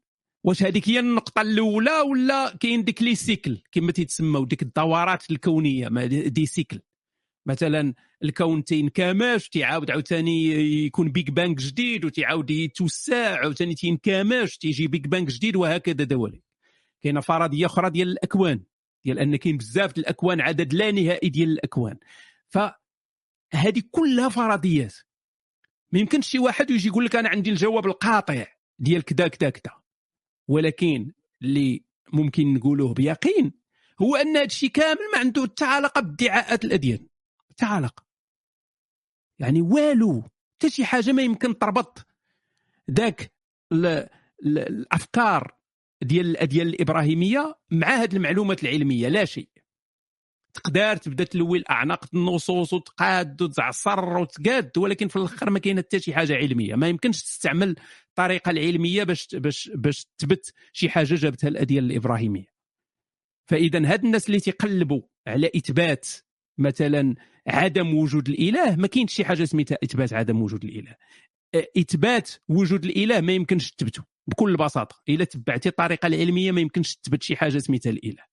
واش 0.44 0.64
هذيك 0.64 0.90
هي 0.90 1.00
النقطة 1.00 1.42
الأولى 1.42 2.00
ولا 2.00 2.58
كاين 2.60 2.84
ديك 2.84 3.02
les 3.02 3.16
cycles؟ 3.16 3.62
كما 3.72 3.92
تيتسموا 3.92 4.46
ديك 4.46 4.62
الدورات 4.62 5.32
الكونية 5.32 5.88
des 6.08 6.46
cycles. 6.46 6.80
مثلا 7.46 7.94
الكون 8.24 8.64
تينكمش 8.64 9.50
تيعاود 9.50 9.92
عاوتاني 9.92 10.52
يكون 10.86 11.12
Big 11.12 11.32
Bang 11.32 11.58
جديد 11.58 12.06
وتيعاود 12.06 12.52
يتوسع 12.52 13.40
عاوتاني 13.40 13.76
تينكمش 13.76 14.58
تيجي 14.58 14.88
Big 14.88 15.08
Bang 15.08 15.28
جديد 15.28 15.56
وهكذا 15.56 16.04
دواليك. 16.04 16.42
كاينة 17.02 17.22
فرضيه 17.22 17.66
أخرى 17.66 17.90
ديال 17.90 18.08
الأكوان 18.08 18.64
ديال 19.06 19.20
أن 19.20 19.36
كاين 19.36 19.58
بزاف 19.58 19.94
ديال 19.94 20.06
الأكوان 20.06 20.42
عدد 20.42 20.74
لا 20.74 20.92
نهائي 20.92 21.30
ديال 21.30 21.50
الأكوان. 21.50 21.98
فهذه 22.50 23.84
كلها 23.92 24.30
فرضيات. 24.30 24.96
ما 25.92 26.00
يمكنش 26.00 26.28
شي 26.28 26.40
واحد 26.40 26.70
يجي 26.70 26.88
يقول 26.88 27.06
لك 27.06 27.16
أنا 27.16 27.30
عندي 27.30 27.50
الجواب 27.50 27.86
القاطع 27.86 28.46
ديال 28.80 29.02
كذا 29.02 29.28
كذا 29.28 29.50
كذا 29.50 29.74
ولكن 30.48 31.12
اللي 31.42 31.84
ممكن 32.14 32.54
نقولوه 32.54 32.94
بيقين 32.94 33.54
هو 34.02 34.16
أن 34.16 34.38
هذا 34.38 34.46
الشيء 34.46 34.70
كامل 34.70 35.00
ما 35.14 35.20
عنده 35.20 35.44
حتى 35.44 35.66
علاقه 35.66 36.02
بادعاءات 36.02 36.66
الأديان. 36.66 37.08
حتى 37.50 37.66
علاقه 37.66 38.06
يعني 39.40 39.62
والو 39.62 40.24
حتى 40.56 40.70
شي 40.70 40.86
حاجة 40.86 41.12
ما 41.12 41.22
يمكن 41.22 41.58
تربط 41.58 42.08
ذاك 42.92 43.32
الأفكار 44.46 45.61
ديال 46.02 46.26
الاديان 46.26 46.68
الإبراهيمية 46.68 47.56
مع 47.72 47.88
هذه 47.88 48.16
المعلومات 48.16 48.64
العلمية 48.64 49.08
لا 49.08 49.26
شيء. 49.26 49.50
تقدر 50.54 50.98
تبدأ 50.98 51.24
تلوي 51.24 51.58
الأعناق 51.58 52.06
النصوص 52.14 52.74
وتقاد 52.74 53.42
وتعصر 53.42 54.18
وتقاد 54.18 54.78
ولكن 54.78 55.08
في 55.08 55.16
الآخر 55.16 55.50
ما 55.50 55.60
كاين 55.60 55.78
حتى 55.78 56.00
شي 56.00 56.14
حاجة 56.14 56.36
علمية. 56.36 56.76
ما 56.76 56.88
يمكنش 56.88 57.24
تستعمل 57.24 57.76
الطريقة 58.10 58.52
العلمية 58.52 59.04
باش 59.04 59.28
باش 59.34 59.72
باش 59.76 60.08
تثبت 60.18 60.54
شي 60.74 60.90
حاجة 60.90 61.16
جابتها 61.16 61.48
الاديان 61.48 61.84
الإبراهيمية. 61.84 62.52
فإذا 63.50 63.94
هاد 63.94 64.06
الناس 64.06 64.28
اللي 64.28 64.40
تيقلبوا 64.40 65.02
على 65.28 65.52
إثبات 65.56 66.08
مثلا 66.58 67.16
عدم 67.48 67.94
وجود 67.96 68.30
الإله 68.30 68.76
ما 68.76 68.88
كاينش 68.88 69.14
شي 69.14 69.26
حاجة 69.26 69.44
سميتها 69.44 69.78
إثبات 69.84 70.14
عدم 70.14 70.42
وجود 70.42 70.64
الإله. 70.64 70.96
إثبات 71.56 72.32
وجود 72.50 72.86
الإله 72.86 73.22
ما 73.22 73.34
يمكنش 73.34 73.72
تثبته 73.72 74.04
بكل 74.28 74.58
بساطة. 74.58 75.02
إلا 75.10 75.26
تبعتي 75.26 75.70
الطريقة 75.70 76.08
العلمية 76.08 76.52
ما 76.52 76.62
يمكنش 76.62 76.96
تثبت 76.96 77.24
شي 77.24 77.36
حاجة 77.36 77.58
سميتها 77.58 77.90
الإله. 77.90 78.24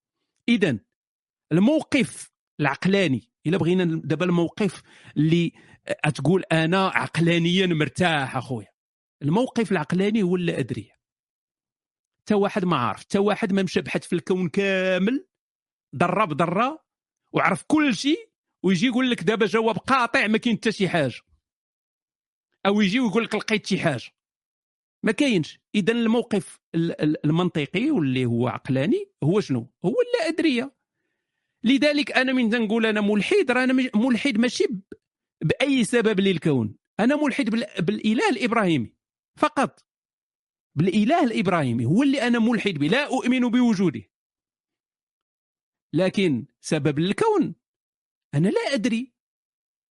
اذا 0.49 0.79
الموقف 1.51 2.31
العقلاني 2.59 3.29
إلا 3.47 3.57
بغينا 3.57 4.01
دابا 4.03 4.25
الموقف 4.25 4.81
اللي 5.17 5.51
تقول 6.15 6.43
أنا 6.51 6.87
عقلانيا 6.87 7.65
مرتاح 7.65 8.37
أخويا. 8.37 8.67
الموقف 9.21 9.71
العقلاني 9.71 10.23
هو 10.23 10.37
لا 10.37 10.59
ادري 10.59 10.91
حتى 12.29 12.33
واحد 12.33 12.65
ما 12.65 12.77
عارف 12.77 12.99
حتى 12.99 13.17
واحد 13.17 13.53
ما 13.53 13.63
مشى 13.63 13.81
بحث 13.81 14.07
في 14.07 14.13
الكون 14.13 14.49
كامل 14.49 15.25
ذره 15.95 16.25
بذره 16.25 16.83
وعرف 17.31 17.63
كل 17.67 17.95
شيء 17.95 18.29
ويجي 18.63 18.85
يقول 18.85 19.11
لك 19.11 19.23
دابا 19.23 19.45
جواب 19.45 19.77
قاطع 19.77 20.27
ما 20.27 20.37
كاين 20.37 20.55
حتى 20.55 20.71
شي 20.71 20.89
حاجة. 20.89 21.21
أو 22.65 22.81
يجي 22.81 22.99
ويقول 22.99 23.23
لك 23.23 23.35
لقيت 23.35 23.65
شي 23.65 23.79
حاجة. 23.79 24.11
ما 25.05 25.11
كاينش. 25.11 25.59
اذا 25.75 25.93
الموقف 25.93 26.59
المنطقي 27.25 27.91
واللي 27.91 28.25
هو 28.25 28.47
عقلاني 28.47 29.11
هو 29.23 29.39
شنو؟ 29.39 29.73
هو 29.85 29.95
اللا 30.01 30.27
ادريه 30.27 30.75
لذلك 31.63 32.11
أنا 32.11 32.33
من 32.33 32.49
نقول 32.49 32.85
أنا 32.85 33.01
ملحد 33.01 33.51
راه 33.51 33.63
أنا 33.63 33.89
ملحد 33.95 34.37
ماشي 34.37 34.67
بأي 35.43 35.83
سبب 35.83 36.19
للكون. 36.19 36.75
أنا 36.99 37.15
ملحد 37.15 37.49
بالإله 37.79 38.29
الإبراهيمي. 38.29 38.93
فقط. 39.37 39.85
بالإله 40.77 41.23
الإبراهيمي 41.23 41.85
هو 41.85 42.03
اللي 42.03 42.27
أنا 42.27 42.39
ملحد 42.39 42.73
به. 42.73 42.87
لا 42.87 43.07
أؤمن 43.07 43.39
بوجوده. 43.39 44.01
لكن 45.93 46.47
سبب 46.61 46.99
الكون 46.99 47.55
أنا 48.35 48.47
لا 48.47 48.73
أدري. 48.73 49.13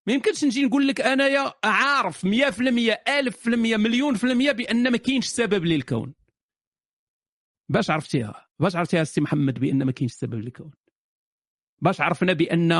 ما 0.09 0.14
يمكنش 0.14 0.44
نجي 0.44 0.64
نقول 0.64 0.89
لك 0.89 1.01
أنايا 1.01 1.52
عارف 1.64 2.26
100% 2.26 2.28
1000% 2.28 3.48
مليون 3.76 4.14
في 4.14 4.24
المية 4.24 4.52
بأن 4.52 4.90
ما 4.93 4.97
كاينش 4.97 5.26
سبب 5.26 5.64
للكون. 5.64 6.14
باش 7.68 7.90
عرفتيها؟ 7.90 8.47
باش 8.59 8.76
عرفتيها 8.76 9.02
السي 9.02 9.20
محمد 9.20 9.59
بأن 9.59 9.82
ما 9.82 9.93
كاينش 9.93 10.12
سبب 10.12 10.35
للكون؟ 10.35 10.70
باش 11.82 12.01
عرفنا 12.01 12.32
بأن 12.32 12.72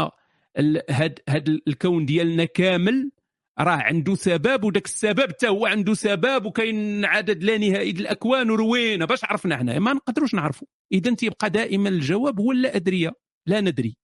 هاد 0.91 1.19
هاد 1.29 1.49
الكون 1.49 2.07
ديالنا 2.07 2.45
كامل 2.45 3.11
راه 3.59 3.83
عنده 3.83 4.15
سبب 4.15 4.65
وداك 4.65 4.85
السبب 4.85 5.29
حتى 5.29 5.49
هو 5.49 5.67
عنده 5.67 5.95
سبب 5.95 6.45
وكاين 6.47 7.05
عدد 7.05 7.45
لا 7.45 7.59
نهائي 7.59 7.91
الأكوان 7.91 8.51
وروينا 8.51 9.05
باش 9.05 9.25
عرفنا 9.25 9.57
حنا 9.57 9.79
ما 9.79 9.93
نقدروش 9.93 10.35
نعرفوا 10.35 10.69
اذا 10.93 11.15
تيبقى 11.15 11.51
دائما 11.51 11.89
الجواب 11.89 12.41
هو 12.41 12.53
لا 12.53 12.77
أدري 12.77 13.11
لا 13.47 13.61
ندري. 13.61 13.97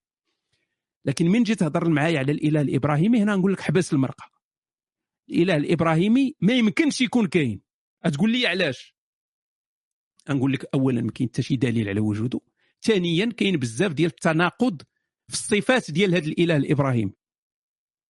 لكن 1.05 1.27
من 1.27 1.43
جيت 1.43 1.59
تهضر 1.59 1.89
معايا 1.89 2.19
على 2.19 2.31
الإله 2.31 2.61
الإبراهيمي 2.61 3.21
هنا 3.21 3.35
نقول 3.35 3.53
لك 3.53 3.61
حبس 3.61 3.93
المرقة. 3.93 4.31
الإله 5.29 5.55
الإبراهيمي 5.55 6.35
ما 6.41 6.53
يمكنش 6.53 7.01
يكون 7.01 7.27
كاين. 7.27 7.61
تقول 8.13 8.31
لي 8.31 8.47
علاش؟ 8.47 8.95
نقول 10.29 10.53
لك 10.53 10.65
اولا 10.73 11.01
ما 11.01 11.11
كاين 11.11 11.29
حتى 11.29 11.41
شي 11.41 11.55
دليل 11.55 11.89
على 11.89 11.99
وجوده. 11.99 12.41
ثانيا 12.81 13.25
كاين 13.25 13.57
بزاف 13.57 13.93
ديال 13.93 14.09
التناقض 14.09 14.81
في 15.27 15.33
الصفات 15.33 15.91
ديال 15.91 16.15
هذا 16.15 16.25
الإله 16.25 16.55
الإبراهيمي. 16.55 17.13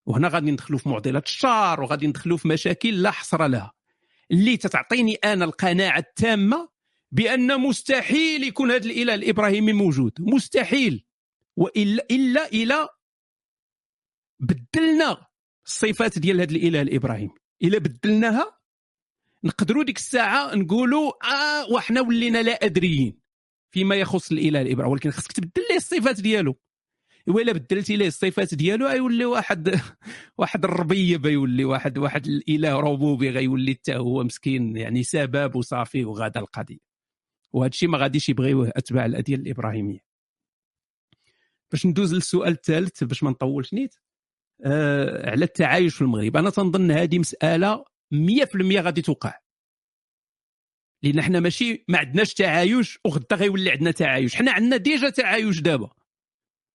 وهنا 0.07 0.29
غادي 0.29 0.51
ندخلوا 0.51 0.79
في 0.79 0.89
معضله 0.89 1.23
الشار 1.27 1.81
وغادي 1.81 2.07
ندخلوا 2.07 2.37
في 2.37 2.49
مشاكل 2.49 3.03
لا 3.03 3.11
حصر 3.11 3.47
لها. 3.47 3.73
اللي 4.31 4.57
تتعطيني 4.57 5.15
أنا 5.15 5.45
القناعة 5.45 5.99
التامة 5.99 6.69
بأن 7.13 7.61
مستحيل 7.61 8.45
يكون 8.45 8.71
هذا 8.71 8.85
الإله 8.87 9.15
الإبراهيمي 9.15 9.73
موجود. 9.73 10.13
مستحيل. 10.21 11.05
والا 11.57 12.07
إلا 12.11 12.47
إلى 12.47 12.89
بدلنا 14.41 15.27
الصفات 15.67 16.19
ديال 16.19 16.41
هذا 16.41 16.51
الإله 16.51 16.83
الابراهيمي 16.83 17.35
إلا 17.63 17.79
بدلناها 17.79 18.59
نقدروا 19.45 19.85
ديك 19.85 19.97
الساعة 19.97 20.55
نقولوا 20.55 21.13
آه 21.25 21.73
وحنا 21.73 22.01
ولينا 22.01 22.43
لا 22.43 22.53
أدريين 22.65 23.19
فيما 23.71 23.95
يخص 23.95 24.33
الإله 24.33 24.63
الابراهيمي 24.63 24.93
ولكن 24.93 25.11
خصك 25.11 25.33
تبدل 25.33 25.63
ليه 25.71 25.77
الصفات 25.77 26.21
ديالو. 26.21 26.57
ولا 27.27 27.53
بدلتي 27.53 27.97
ليه 27.97 28.07
الصفات 28.07 28.55
ديالو 28.55 28.87
غيولي 28.87 29.25
واحد 29.25 29.81
واحد 30.39 30.65
الربيب 30.65 31.27
يولي 31.27 31.65
واحد 31.65 31.99
واحد 31.99 32.27
الإله 32.27 32.81
ربوبي 32.81 33.31
غيولي 33.31 33.75
حتى 33.75 33.97
هو 33.97 34.25
مسكين 34.25 34.77
يعني 34.77 35.03
سباب 35.03 35.57
وصافي 35.57 36.05
وغادا 36.05 36.41
القضية. 36.41 36.79
وهذا 37.53 37.69
الشيء 37.71 37.89
ما 37.89 37.99
غاديش 37.99 38.29
يبغيوه 38.29 38.73
أتباع 38.77 39.07
الاديان 39.07 39.41
الإبراهيمية. 39.41 40.14
باش 41.75 41.87
ندوز 41.87 42.15
للسؤال 42.15 42.53
الثالث 42.53 43.05
باش 43.05 43.23
ما 43.23 43.31
نطولش 43.31 43.75
نيت. 43.75 43.95
آه 44.65 45.31
على 45.31 45.45
التعايش 45.45 45.95
في 45.95 46.03
المغرب. 46.03 46.37
أنا 46.37 46.51
تنظن 46.51 46.91
هذه 46.91 47.19
مسألة 47.19 47.85
100% 48.15 48.81
غادي 48.81 49.03
توقع. 49.03 49.39
لأن 51.03 51.23
حنا 51.23 51.41
ماشي 51.41 51.85
ما 51.89 51.99
عندناش 51.99 52.35
تعايش 52.35 52.99
وغدا 53.05 53.37
غيولي 53.37 53.71
عندنا 53.71 53.91
تعايش. 53.91 54.37
حنا 54.37 54.53
عندنا 54.53 54.77
déjà 54.77 55.11
تعايش 55.11 55.61
دابا. 55.61 55.91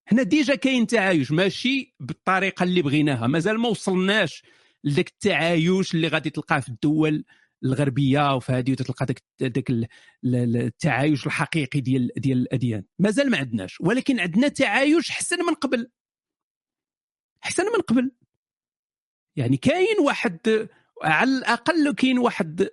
حنا 0.05 0.23
déjà 0.23 0.55
كاين 0.55 0.87
تعايش 0.87 1.31
ماشي 1.31 1.95
بالطريقة 1.99 2.63
اللي 2.63 2.81
بغيناها. 2.81 3.27
مازال 3.27 3.59
ما 3.59 3.69
وصلناش 3.69 4.43
لذاك 4.83 5.09
التعايش 5.09 5.93
اللي 5.95 6.07
غادي 6.07 6.29
تلقاه 6.29 6.59
في 6.59 6.69
الدول 6.69 7.25
الغربية 7.63 8.35
وفي 8.35 8.51
هذه 8.51 8.71
وتلقى 8.71 9.05
داك 9.05 9.23
داك 9.39 9.89
التعايش 10.25 11.25
الحقيقي 11.25 11.79
ديال 11.79 12.11
ديال 12.17 12.37
الأديان. 12.37 12.83
مازال 12.99 13.31
ما 13.31 13.37
عندناش 13.37 13.81
ولكن 13.81 14.19
عندنا 14.19 14.47
تعايش 14.47 15.11
حسن 15.11 15.45
من 15.45 15.53
قبل. 15.53 15.91
حسن 17.41 17.63
من 17.65 17.81
قبل. 17.81 18.11
يعني 19.35 19.57
كاين 19.57 19.99
واحد 20.05 20.67
على 21.03 21.37
الأقل 21.37 21.93
كاين 21.93 22.19
واحد 22.19 22.69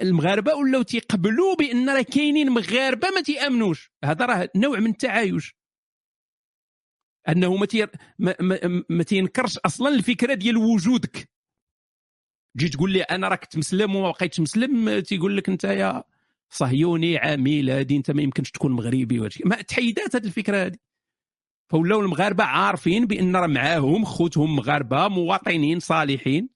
المغاربة 0.00 0.54
ولاو 0.54 0.82
تيقبلوا 0.82 1.54
بأن 1.54 1.90
راه 1.90 2.02
كاينين 2.02 2.50
مغاربة 2.50 3.08
ما 3.10 3.20
تيأمنوش. 3.20 3.92
هذا 4.04 4.26
راه 4.26 4.48
نوع 4.56 4.78
من 4.78 4.90
التعايش. 4.90 5.56
أنه 7.28 7.56
ما. 7.56 7.66
ما, 8.18 8.36
ما, 8.40 8.84
ما 8.88 9.02
تينكرش 9.02 9.58
أصلا 9.58 9.88
الفكرة 9.88 10.34
ديال 10.34 10.56
وجودك. 10.56 11.28
تجي 12.58 12.68
تقول 12.68 12.90
لي 12.90 13.02
أنا 13.02 13.28
راك 13.28 13.44
تمسلم 13.44 13.96
وما 13.96 14.10
بقيتش 14.10 14.40
مسلم 14.40 15.00
تيقول 15.00 15.36
لك 15.36 15.48
انت 15.48 15.64
يا 15.64 16.04
صهيوني 16.50 17.18
عميل 17.18 17.70
هادي 17.70 17.96
انت 17.96 18.10
ما 18.10 18.22
يمكنش 18.22 18.50
تكون 18.50 18.72
مغربي 18.72 19.20
وهادشي. 19.20 19.42
ما 19.46 19.62
تحيدات 19.62 20.16
هذه 20.16 20.24
الفكرة 20.24 20.66
هذه 20.66 20.76
فولاو 21.68 22.00
المغاربة 22.00 22.44
عارفين 22.44 23.06
بأن 23.06 23.36
راه 23.36 23.46
معاهم 23.46 24.04
خوتهم 24.04 24.56
مغاربة 24.56 25.08
مواطنين 25.08 25.80
صالحين 25.80 26.48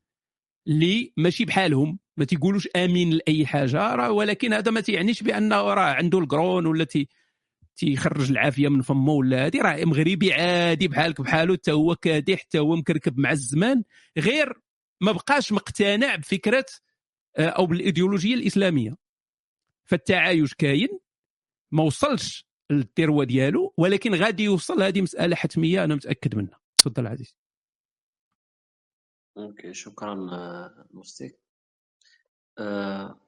اللي 0.69 1.13
ماشي 1.17 1.45
بحالهم. 1.45 1.99
ما 2.17 2.25
تيقولوش 2.25 2.69
آمين 2.77 3.11
لأي 3.11 3.47
حاجة 3.47 3.95
راه 3.95 4.11
ولكن 4.11 4.53
هذا 4.53 4.71
ما 4.71 4.81
تيعنيش 4.81 5.23
بانه 5.23 5.75
راه 5.75 5.95
عنده 5.95 6.19
القرون 6.19 6.67
ولا 6.67 6.85
تي 6.85 7.09
تيخرج 7.77 8.31
العافية 8.31 8.69
من 8.69 8.83
فمه 8.83 9.13
ولا 9.13 9.47
هذه 9.47 9.63
راه 9.63 9.85
مغربي 9.85 10.33
عادي 10.33 10.89
بحالك 10.89 11.21
بحالو 11.21 11.55
حتى 11.55 11.73
هو 11.73 11.97
كادح 11.97 12.39
حتى 12.41 12.59
هو 12.59 12.77
مكركب 12.77 13.19
مع 13.19 13.33
الزمان. 13.33 13.83
غير 14.19 14.66
ما 15.01 15.13
بقاش 15.13 15.53
مقتنع 15.53 16.17
بفكرة 16.17 16.67
آه، 17.37 17.49
أو 17.49 17.67
بالإيديولوجية 17.67 18.35
الإسلامية. 18.35 18.97
فالتعايش 19.85 20.55
كاين 20.55 20.89
ما 21.73 21.83
وصلش 21.83 22.47
للثروة 22.71 23.25
ديالو 23.25 23.75
ولكن 23.77 24.15
غادي 24.15 24.43
يوصل 24.45 24.83
هذه 24.83 25.01
مسألة 25.01 25.37
حتمية 25.37 25.85
أنا 25.85 25.95
متأكد 25.95 26.35
منها. 26.35 26.61
تفضل 26.77 27.07
عزيز. 27.07 27.37
أوكي 29.39 29.75
شكرا 29.75 30.29
آه، 30.33 30.87
مستيك 30.91 31.39
آه 32.59 33.21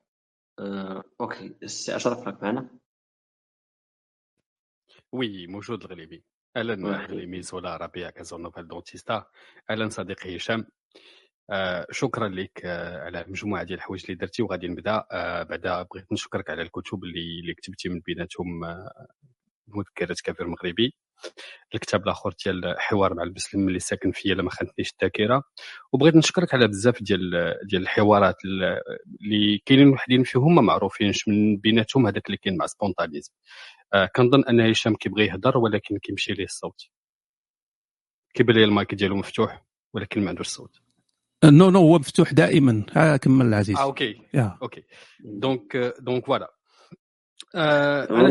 آه 0.59 1.05
أوكي 1.21 1.55
السي 1.63 1.97
أشرف 1.97 2.19
راك 2.19 2.43
معنا؟ 2.43 2.79
وي 5.13 5.47
موجود 5.47 5.85
الغليبي. 5.85 6.25
أهلا 6.57 7.07
غليميز 7.07 7.55
ولا 7.55 7.77
ربيع 7.77 8.11
كازونوفال 8.11 8.69
دونتيستا. 8.69 9.27
أهلا 9.71 9.89
صديقي 9.89 10.37
هشام. 10.37 10.67
آه 11.51 11.87
شكرا 11.91 12.29
لك 12.29 12.61
آه 12.65 13.05
على 13.05 13.25
مجموعة 13.29 13.63
ديال 13.63 13.79
الحوايج 13.79 14.03
اللي 14.05 14.15
درتي 14.17 14.43
وغادي 14.43 14.69
نبدأ. 14.69 15.05
آه 15.13 15.43
بعدا 15.43 15.83
بغيت 15.83 16.13
نشكرك 16.13 16.51
على 16.51 16.63
الكتب 16.63 17.05
اللي 17.05 17.41
اللي 17.41 17.55
كتبتي 17.55 17.89
من 17.89 18.01
بيناتهم 18.01 18.47
مذكره 19.69 20.17
كافر 20.25 20.47
مغربي 20.47 20.95
الكتاب 21.75 22.03
الآخر 22.05 22.35
ديال 22.45 22.75
حوار 22.79 23.15
مع 23.15 23.23
المسلم 23.23 23.69
اللي 23.69 23.79
ساكن 23.81 24.13
فيا 24.13 24.35
إلا 24.35 24.43
ما 24.43 24.51
خانتنيش 24.51 24.93
الذاكرة. 24.93 25.43
وبغيت 25.93 26.17
نشكرك 26.17 26.55
على 26.55 26.69
بزاف 26.69 27.03
ديال 27.03 27.55
ديال 27.71 27.83
الحوارات 27.83 28.37
اللي 28.45 29.59
كاينين 29.67 29.89
وحدين 29.89 30.25
فيهم 30.25 30.55
ما 30.55 30.63
معروفينش 30.63 31.29
من 31.29 31.57
بيناتهم 31.57 32.07
هذاك 32.07 32.27
اللي 32.27 32.37
كاين 32.39 32.57
مع 32.57 32.67
سبونتانيزم. 32.67 33.33
كنظن 34.17 34.45
أن 34.45 34.61
هشام 34.71 34.95
كيبغي 34.97 35.27
يهضر 35.27 35.59
ولكن 35.59 35.99
كيمشي 35.99 36.33
ليه 36.33 36.45
الصوت. 36.45 36.83
كيبان 38.35 38.57
لي 38.57 38.65
المايك 38.65 38.95
ديالو 38.95 39.17
مفتوح 39.17 39.65
ولكن 39.95 40.23
ما 40.23 40.29
عندوش 40.29 40.47
صوت. 40.49 40.77
non 41.45 41.71
non 41.71 41.79
هو 41.79 41.99
مفتوح 41.99 42.33
دائما. 42.33 42.87
ها 42.93 43.17
كمل 43.17 43.47
العزيز 43.47 43.77
آه 43.77 43.83
okay. 43.83 44.21
يا. 44.35 44.59
okay. 44.63 44.83
donc 45.21 45.95
donc 46.01 46.27
voilà 46.27 46.55
آه 47.55 48.11
أنا. 48.11 48.29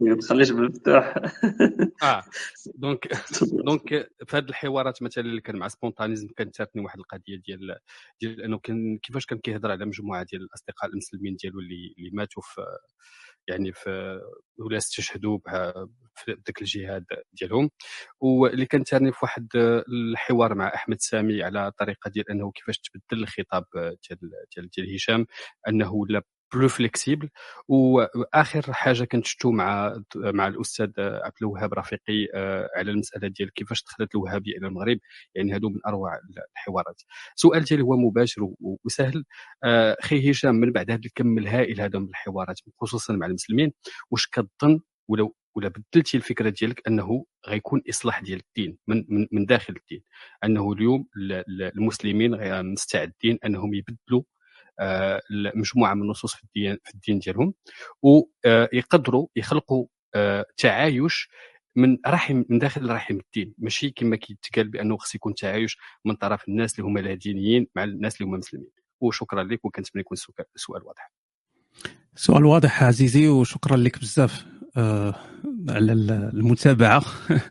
ما 0.00 0.14
تخليش 0.20 0.50
مفتوح 0.50 1.14
آه 2.02 2.24
donc 2.74 3.08
donc 3.66 3.88
في 4.26 4.36
هذه 4.36 4.44
الحوارات 4.44 5.02
مثلا 5.02 5.24
اللي 5.24 5.40
كان 5.40 5.56
مع 5.56 5.68
سبونتانيزم 5.68 6.28
كانت 6.36 6.56
تاتني 6.56 6.82
واحد 6.82 6.98
القضية 6.98 7.36
ديال 7.46 7.78
ديال 8.20 8.42
إنه 8.42 8.58
كان 8.58 8.98
كيفاش 8.98 9.26
كان 9.26 9.38
كيهضر 9.38 9.70
على 9.70 9.84
مجموعة 9.86 10.22
ديال 10.22 10.42
الأصدقاء 10.42 10.90
المسلمين 10.90 11.36
ديالو 11.36 11.60
اللي 11.60 11.94
اللي 11.98 12.10
ماتوا 12.12 12.42
في 12.42 12.60
يعني 13.48 13.72
في 13.72 14.20
ولا 14.58 14.76
استشهدوا 14.76 15.38
بها- 15.46 15.88
في 16.14 16.32
ذاك 16.32 16.62
الجهاد 16.62 17.04
ديالهم. 17.32 17.70
واللي 18.20 18.66
كان 18.66 18.84
تاني 18.84 19.12
في 19.12 19.18
واحد 19.22 19.48
الحوار 20.12 20.54
مع 20.54 20.74
أحمد 20.74 21.00
سامي 21.00 21.42
على 21.42 21.72
طريقة 21.78 22.10
ديال 22.10 22.30
أنه 22.30 22.52
كيفاش 22.52 22.78
تبدل 22.78 23.22
الخطاب 23.22 23.64
ديال 23.74 24.18
ديال 24.56 24.68
ديال 24.76 24.94
هشام 24.94 25.26
أنه 25.68 25.92
ولا 25.92 26.22
plus 26.54 26.68
flexible 26.68 27.28
واخر 27.68 28.72
حاجة 28.72 29.04
كنت 29.04 29.26
شفتو 29.26 29.50
مع 29.50 30.00
مع 30.16 30.46
الاستاذ 30.48 30.90
عبد 30.98 31.34
الوهاب 31.42 31.74
رفيقي 31.74 32.26
على 32.76 32.90
المساله 32.90 33.28
ديال 33.28 33.52
كيفاش 33.52 33.84
دخلت 33.84 34.14
الوهابيه 34.14 34.56
إلى 34.58 34.66
المغرب 34.66 34.98
يعني 35.34 35.54
هادو 35.54 35.68
من 35.68 35.80
اروع 35.86 36.10
الحوارات 36.56 37.02
السؤال 37.36 37.64
ديالي 37.64 37.82
هو 37.82 37.96
مباشر 37.96 38.48
وسهل 38.84 39.24
أخي 40.00 40.30
هشام 40.30 40.54
من 40.54 40.72
بعد 40.72 40.90
هذا 40.90 41.00
الكم 41.06 41.38
الهائل 41.38 41.80
هذا 41.80 41.98
من 41.98 42.08
الحوارات 42.08 42.60
خصوصا 42.80 43.12
مع 43.12 43.26
المسلمين 43.26 43.72
واش 44.10 44.26
كتظن 44.26 44.80
ولو 45.08 45.34
ولا 45.56 45.68
بدلتي 45.68 46.16
الفكرة 46.16 46.48
ديالك 46.50 46.88
انه 46.88 47.24
غيكون 47.48 47.82
اصلاح 47.88 48.20
ديال 48.20 48.40
الدين 48.48 48.78
من 48.88 49.04
من, 49.08 49.26
من 49.32 49.46
داخل 49.46 49.74
الدين 49.76 50.02
انه 50.44 50.72
اليوم 50.72 51.06
ال- 51.16 51.32
ال- 51.32 51.62
المسلمين 51.78 52.62
مستعدين 52.72 53.38
انهم 53.44 53.74
يبدلوا 53.74 54.22
مجموعة 55.54 55.94
من 55.94 56.02
النصوص 56.02 56.34
في 56.34 56.44
الدين 56.44 56.78
في 56.84 56.94
الدين 56.94 57.18
ديالهم 57.18 57.54
ويقدروا 58.02 59.26
يخلقوا 59.36 59.86
آه، 60.14 60.44
تعايش 60.56 61.28
من 61.76 61.98
رحم 62.06 62.42
من 62.48 62.58
داخل 62.58 62.90
رحم 62.90 63.16
الدين. 63.18 63.54
ماشي 63.58 63.90
كما 63.90 64.16
كيتقال 64.16 64.68
بأنه 64.68 64.96
خص 64.96 65.14
يكون 65.14 65.34
تعايش 65.34 65.78
من 66.04 66.14
طرف 66.14 66.48
الناس 66.48 66.78
اللي 66.78 66.86
هما 66.90 67.00
لا 67.00 67.14
دينيين 67.14 67.66
مع 67.76 67.84
الناس 67.84 68.16
اللي 68.16 68.28
هما 68.30 68.38
مسلمين. 68.38 68.68
وشكرا 69.00 69.42
لك 69.42 69.64
وكنتمنى 69.64 70.00
يكون 70.00 70.16
السؤال- 70.54 70.82
واضح. 70.84 71.12
سؤال 72.14 72.44
واضح 72.44 72.82
عزيزي 72.82 73.28
وشكرا 73.28 73.76
لك 73.76 73.98
بزاف 74.00 74.46
آه، 74.76 75.14
على 75.68 75.92
المتابعة. 75.92 77.04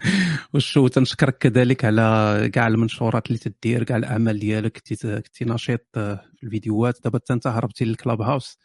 وشو 0.53 0.87
تنشكرك 0.87 1.37
كذلك 1.37 1.85
على 1.85 2.49
كاع 2.53 2.67
المنشورات 2.67 3.27
اللي 3.27 3.39
تدير 3.39 3.83
كاع 3.83 3.97
الأعمال 3.97 4.39
ديالك 4.39 4.81
كنتي 5.23 5.45
نشيط 5.45 5.87
آه، 5.97 6.15
في 6.35 6.43
الفيديوهات. 6.43 7.03
دابا 7.03 7.17
حتى 7.19 7.33
انت 7.33 7.47
هربتي 7.47 7.85
للكلاب 7.85 8.21
هاوس. 8.21 8.57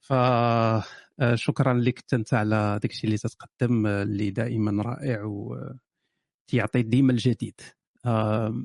ف 0.00 0.12
آه، 0.12 1.34
شكرا 1.34 1.74
لك 1.74 2.04
انت 2.14 2.34
على 2.34 2.78
داك 2.82 2.90
الشيء 2.90 3.04
اللي 3.04 3.18
تتقدم 3.18 3.86
آه، 3.86 4.02
اللي 4.02 4.30
دائما 4.30 4.82
رائع 4.82 5.24
وتعطي 5.24 6.82
ديما 6.82 7.12
الجديد. 7.12 7.60
آه، 8.06 8.64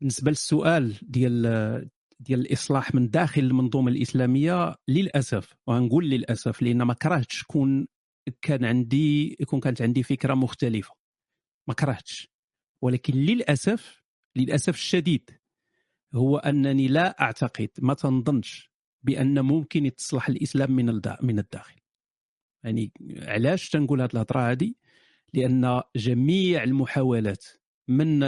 بالنسبة 0.00 0.30
للسؤال 0.30 0.96
ديال 1.02 1.90
ديال 2.20 2.40
الإصلاح 2.40 2.94
من 2.94 3.10
داخل 3.10 3.42
المنظومة 3.42 3.90
الإسلامية 3.90 4.74
للأسف 4.88 5.54
وغنقول 5.66 6.10
للأسف 6.10 6.62
لأن 6.62 6.82
ما 6.82 6.94
كرهتش 6.94 7.42
كون 7.42 7.86
كان 8.42 8.64
عندي 8.64 9.36
يكون 9.40 9.60
كانت 9.60 9.82
عندي 9.82 10.02
فكرة 10.02 10.34
مختلفة. 10.34 10.94
ما 11.68 11.74
كرهتش. 11.74 12.30
ولكن 12.82 13.14
للأسف 13.14 14.02
للأسف 14.36 14.74
الشديد 14.74 15.30
هو 16.14 16.38
أنني 16.38 16.88
لا 16.88 17.20
أعتقد 17.22 17.68
ما 17.78 17.94
تنظنش 17.94 18.70
بأن 19.02 19.40
ممكن 19.40 19.86
يتصلح 19.86 20.28
الإسلام 20.28 20.72
من 20.72 21.00
من 21.22 21.38
الداخل. 21.38 21.80
يعني 22.64 22.92
علاش 23.22 23.68
تنقول 23.68 24.00
هذه 24.00 24.10
الهضرة 24.14 24.50
هذه 24.50 24.74
لأن 25.34 25.82
جميع 25.96 26.62
المحاولات 26.62 27.44
من 27.88 28.22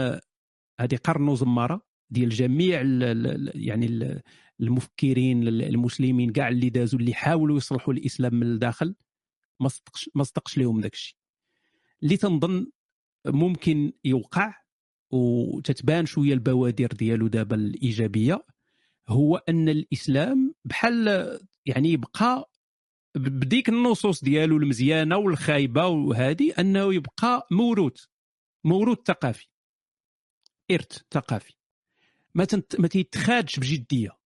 هذه 0.79 0.95
قرن 1.03 1.27
وزمارة 1.27 1.81
ديال 2.09 2.29
جميع 2.29 2.81
ال- 2.81 3.03
ال- 3.03 3.51
يعني 3.67 3.85
ال- 3.85 4.21
المفكرين 4.61 5.47
المسلمين 5.47 6.31
كاع 6.31 6.47
اللي 6.49 6.69
دازوا 6.69 6.99
اللي 6.99 7.13
حاولوا 7.13 7.57
يصلحوا 7.57 7.93
الإسلام 7.93 8.35
من 8.35 8.43
الداخل 8.43 8.95
ما 9.59 9.69
صدقش 9.69 10.09
ما 10.15 10.23
صدقش 10.23 10.57
لهم 10.57 10.81
داك 10.81 10.93
الشيء 10.93 11.15
اللي 12.03 12.17
تنظن 12.17 12.67
ممكن 13.25 13.93
يوقع 14.05 14.53
وتتبان 15.11 16.05
شوية 16.05 16.33
البوادر 16.33 16.87
ديالو 16.87 17.27
دابا 17.27 17.55
الإيجابية 17.55 18.45
هو 19.07 19.37
أن 19.37 19.69
الإسلام 19.69 20.55
بحال 20.65 21.07
يعني 21.65 21.97
بقى 21.97 22.49
بديك 23.15 23.69
النصوص 23.69 24.23
ديالو 24.23 24.57
المزيانة 24.57 25.17
والخايبة 25.17 25.87
وهذه 25.87 26.53
أنه 26.59 26.93
يبقى 26.93 27.47
موروث 27.51 28.05
موروث 28.63 28.97
ثقافي 29.05 29.47
إرث 30.71 30.97
ثقافي. 31.11 31.53
ما 32.35 32.45
تنت... 32.45 32.79
ما 32.79 32.87
تيتخادش 32.87 33.59
بجدية. 33.59 34.17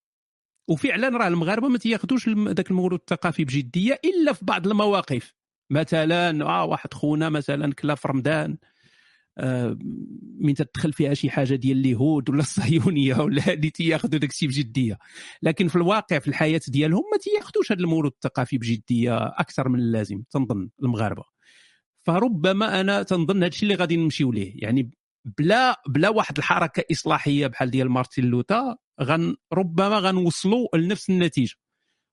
وفعلا 0.68 1.08
راه 1.08 1.28
المغاربة 1.28 1.68
ما 1.68 1.78
تياخذوش 1.78 2.28
ذاك 2.28 2.70
الموروث 2.70 3.00
الثقافي 3.00 3.44
بجدية 3.44 4.00
إلا 4.04 4.32
في 4.32 4.44
بعض 4.44 4.66
المواقف. 4.66 5.34
مثلا 5.70 6.44
آه 6.44 6.64
واحد 6.64 6.94
خونا 6.94 7.28
مثلا 7.28 7.74
كلا 7.74 7.94
في 7.94 8.08
رمضان 8.08 8.56
آه، 9.38 9.78
من 10.40 10.54
تدخل 10.54 10.92
فيها 10.92 11.14
شي 11.14 11.30
حاجة 11.30 11.54
ديال 11.54 11.78
اليهود 11.78 12.30
ولا 12.30 12.40
الصهيونية 12.40 13.14
ولا 13.14 13.42
هذه 13.42 13.68
تياخذوا 13.68 14.18
داك 14.18 14.30
الشيء 14.30 14.48
بجدية. 14.48 14.98
لكن 15.42 15.68
في 15.68 15.76
الواقع 15.76 16.18
في 16.18 16.28
الحياة 16.28 16.60
ديالهم 16.68 17.04
ما 17.12 17.18
تياخذوش 17.18 17.72
هذا 17.72 17.80
الموروث 17.80 18.12
الثقافي 18.12 18.58
بجدية 18.58 19.26
أكثر 19.26 19.68
من 19.68 19.78
اللازم 19.78 20.22
تنظن 20.30 20.70
المغاربة. 20.82 21.24
فربما 22.06 22.80
أنا 22.80 23.02
تنظن 23.02 23.36
هذا 23.36 23.46
الشيء 23.46 23.62
اللي 23.62 23.74
غادي 23.74 23.96
نمشيو 23.96 24.32
ليه. 24.32 24.52
يعني 24.56 24.90
بلا 25.38 25.82
بلا 25.88 26.08
واحد 26.08 26.38
الحركة 26.38 26.84
إصلاحية 26.92 27.46
بحال 27.46 27.70
ديال 27.70 27.90
مارتن 27.90 28.22
لوثر 28.22 28.76
غن 29.02 29.36
ربما 29.52 29.98
غنوصلوا 29.98 30.76
لنفس 30.76 31.10
النتيجة. 31.10 31.54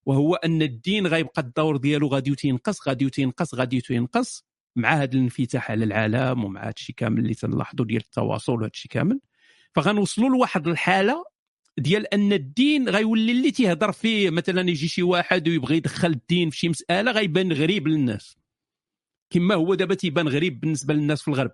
وهو 0.06 0.36
أن 0.36 0.62
الدين 0.62 1.08
غيبقى 1.08 1.42
الدور 1.42 1.78
ديالو 1.78 2.08
غادي 2.08 2.36
تينقص 2.36 2.88
غادي 2.88 3.10
تينقص 3.10 3.56
غادي 3.56 3.82
تينقص 3.82 4.46
مع 4.76 4.94
هذا 4.94 5.14
الانفتاح 5.14 5.72
على 5.72 5.86
العالم 5.86 6.44
ومع 6.44 6.64
هذا 6.64 6.74
الشيء 6.78 6.96
كامل 6.96 7.20
اللي 7.20 7.34
تنلاحظوا 7.34 7.86
ديال 7.86 8.02
التواصل 8.02 8.54
وهذا 8.54 8.68
الشيء 8.68 8.92
كامل. 8.92 9.20
فغنوصلوا 9.76 10.30
لواحد 10.30 10.68
الحالة 10.68 11.24
ديال 11.78 12.14
أن 12.14 12.34
الدين 12.34 12.90
غيولي 12.90 13.32
اللي 13.32 13.52
تيهضر 13.52 13.92
فيه 13.92 14.30
مثلا 14.30 14.70
يجي 14.70 14.88
شي 14.88 15.04
واحد 15.04 15.48
ويبغي 15.48 15.78
يدخل 15.78 16.08
الدين 16.08 16.50
في 16.50 16.58
شي 16.58 16.70
مسألة 16.70 17.12
غيبان 17.12 17.54
غريب 17.54 17.88
للناس. 17.88 18.38
كما 19.30 19.56
هو 19.56 19.74
دابا 19.74 19.96
تيبان 19.96 20.28
غريب 20.28 20.60
بالنسبة 20.60 20.94
للناس 20.94 21.22
في 21.22 21.28
الغرب. 21.28 21.52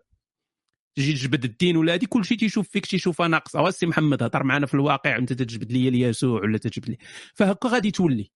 تجي 0.96 1.14
تجبد 1.14 1.44
الدين 1.44 1.78
ولا 1.78 1.94
هذه 1.94 2.06
كل 2.10 2.26
شيء 2.26 2.38
تيشوف 2.38 2.70
فيك 2.70 2.86
تيشوفها 2.86 3.28
ناقصه 3.28 3.68
السي 3.68 3.86
محمد 3.86 4.24
هضر 4.24 4.44
معنا 4.44 4.66
في 4.66 4.74
الواقع 4.74 5.18
أنت 5.18 5.34
تجبد 5.34 5.72
لي 5.72 5.88
اليسوع 5.88 6.42
ولا 6.42 6.58
تجبد 6.58 6.90
لي. 6.90 6.98
فهكا 7.34 7.70
غادي 7.70 7.92
تولي. 7.92 8.32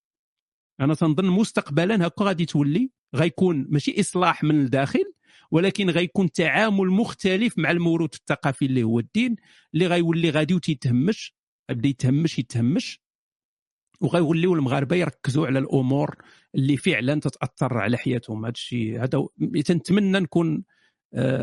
أنا 0.80 0.94
تنظن 0.94 1.26
مستقبلا 1.26 2.08
هكا 2.08 2.26
غادي 2.26 2.46
تولي. 2.46 2.92
غيكون 3.16 3.68
ماشي 3.70 4.00
إصلاح 4.00 4.44
من 4.44 4.62
الداخل 4.62 5.14
ولكن 5.52 5.90
غيكون 5.90 6.32
تعامل 6.32 6.88
مختلف 6.88 7.58
مع 7.58 7.72
الموروث 7.72 8.16
الثقافي 8.16 8.66
اللي 8.66 8.84
هو 8.84 9.00
الدين 9.00 9.36
اللي 9.74 9.88
غيولي 9.88 10.30
غادي 10.30 10.54
وتيتهمش. 10.54 11.36
بدا 11.70 11.90
يتهمش 11.90 12.40
يتهمش. 12.40 13.02
وغيوليو 14.02 14.54
المغاربة 14.54 14.96
يركزوا 14.96 15.48
على 15.48 15.60
الأمور 15.60 16.16
اللي 16.56 16.78
فعلا 16.78 17.20
تتأثر 17.20 17.78
على 17.78 17.98
حياتهم. 17.98 18.46
هذا 18.46 18.52
الشيء 18.52 19.04
هذا 19.04 19.28
تنتمنى 19.66 20.20
نكون 20.20 20.64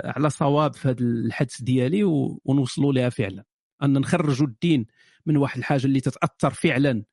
على 0.04 0.30
صواب 0.30 0.74
في 0.74 0.88
هذا 0.88 1.00
الحدث 1.00 1.62
ديالي 1.62 2.04
ونوصلوا 2.44 2.92
لها 2.92 3.08
فعلا. 3.08 3.44
أن 3.82 3.98
نخرجوا 3.98 4.46
الدين 4.46 4.86
من 5.26 5.36
واحد 5.36 5.58
الحاجة 5.58 5.86
اللي 5.86 6.00
تتأثر 6.00 6.50
فعلا 6.50 7.04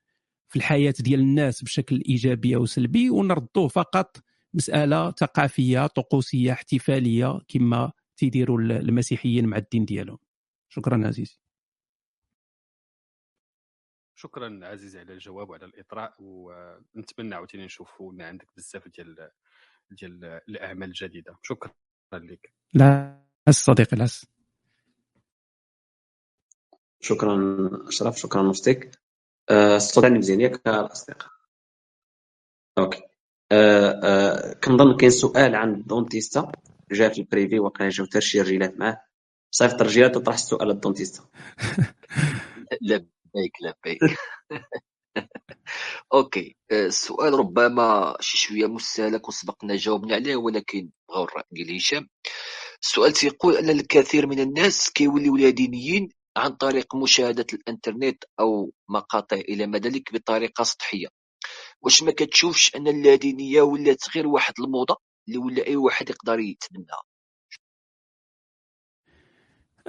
في 0.48 0.56
الحياة 0.56 0.94
ديال 1.00 1.20
الناس 1.20 1.64
بشكل 1.64 2.02
إيجابي 2.08 2.56
أو 2.56 2.66
سلبي 2.66 3.10
ونردوه 3.10 3.68
فقط 3.68 4.16
مسألة 4.54 5.10
ثقافية 5.10 5.86
طقوسية 5.86 6.52
احتفالية 6.52 7.40
كما 7.48 7.92
تيديروا 8.16 8.60
المسيحيين 8.60 9.46
مع 9.46 9.56
الدين 9.56 9.84
ديالهم. 9.84 10.18
شكرا 10.68 11.06
عزيزي. 11.06 11.38
شكرا 14.14 14.60
عزيزي 14.62 14.98
على 14.98 15.12
الجواب 15.12 15.50
وعلى 15.50 15.64
الإطراء 15.64 16.14
ونتمنى 16.18 17.34
عاوتاني 17.34 17.64
نشوفوا 17.64 18.12
عندك 18.20 18.48
بزاف 18.56 18.88
ديال 18.88 19.30
ديال 19.90 20.24
الأعمال 20.48 20.88
الجديدة. 20.88 21.38
شكرا. 21.42 21.72
لك 22.12 22.52
لا 22.74 23.20
صديقي 23.50 23.96
لا 23.96 24.08
شكرا 27.00 27.70
أشرف 27.88 28.18
شكرا 28.18 28.52
آه، 29.50 29.76
الصوت 29.76 30.04
عندي 30.04 30.18
مزيان 30.18 30.40
ياك 30.40 30.66
الأصدقاء. 30.66 31.30
okay. 32.78 33.02
أه 33.52 34.00
أه 34.04 34.52
كنظن 34.52 34.96
كاين 34.96 35.10
سؤال 35.10 35.54
عن 35.54 35.74
الدونتيست 35.74 36.36
آ. 36.36 36.52
جا 36.92 37.08
في 37.08 37.20
privé 37.20 37.52
ال 37.52 37.58
وقيلا 37.58 37.90
جاو 37.90 38.06
حتى 38.06 38.20
شي 38.20 38.40
رجيلات 38.40 38.78
معاه. 38.78 39.02
صيفط 39.50 39.80
الرجيلات 39.80 40.14
تطرح 40.14 40.34
السؤال 40.34 40.68
للدونتيست 40.68 41.12
آ. 41.12 41.22
لبيك 42.82 43.52
لبيك. 43.62 44.00
okay. 46.14 46.56
آه، 46.72 46.86
السؤال 46.86 47.34
ربما 47.34 48.16
شي 48.20 48.38
شوية 48.38 48.66
مستهلك 48.66 49.28
وسبقنا 49.28 49.76
جاوبنا 49.76 50.14
عليه 50.14 50.36
ولكن 50.36 50.90
بغاو 51.08 51.24
الراي 51.24 51.44
ديال 51.52 51.76
هشام 51.76 52.08
السؤال 52.82 53.12
تيقول 53.12 53.56
أن 53.56 53.70
الكثير 53.70 54.26
من 54.26 54.40
الناس 54.40 54.90
كيوليو 54.90 55.50
دينيين 55.50 56.08
عن 56.36 56.50
طريق 56.50 56.96
مشاهدة 56.96 57.46
الإنترنت 57.52 58.24
أو 58.40 58.72
مقاطع 58.88 59.36
إلى 59.36 59.66
ما 59.66 59.78
ذلك 59.78 60.14
بطريقة 60.14 60.64
سطحية. 60.64 61.08
واش 61.82 62.02
ما 62.02 62.12
كتشوفش 62.12 62.76
أن 62.76 62.88
اللادينية 62.88 63.62
ولات 63.62 64.04
غير 64.16 64.26
واحد 64.28 64.54
الموضة 64.60 64.96
اللي 65.28 65.38
ولا 65.38 65.66
أي 65.66 65.76
واحد 65.76 66.10
يقدر 66.10 66.38
يتبناها 66.40 67.02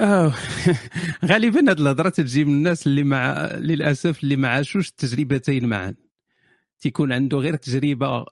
غالبا 1.25 1.69
هاد 1.69 1.79
الهضرة 1.79 2.09
تجي 2.09 2.45
من 2.45 2.53
الناس 2.53 2.87
اللي 2.87 3.03
مع 3.03 3.49
للأسف 3.53 4.23
اللي 4.23 4.35
ما 4.35 4.47
عاشوش 4.47 4.89
التجربتين 4.89 5.65
معا. 5.65 5.95
تيكون 6.79 7.13
عنده 7.13 7.37
غير 7.37 7.53
التجربه 7.53 8.07
آه 8.07 8.25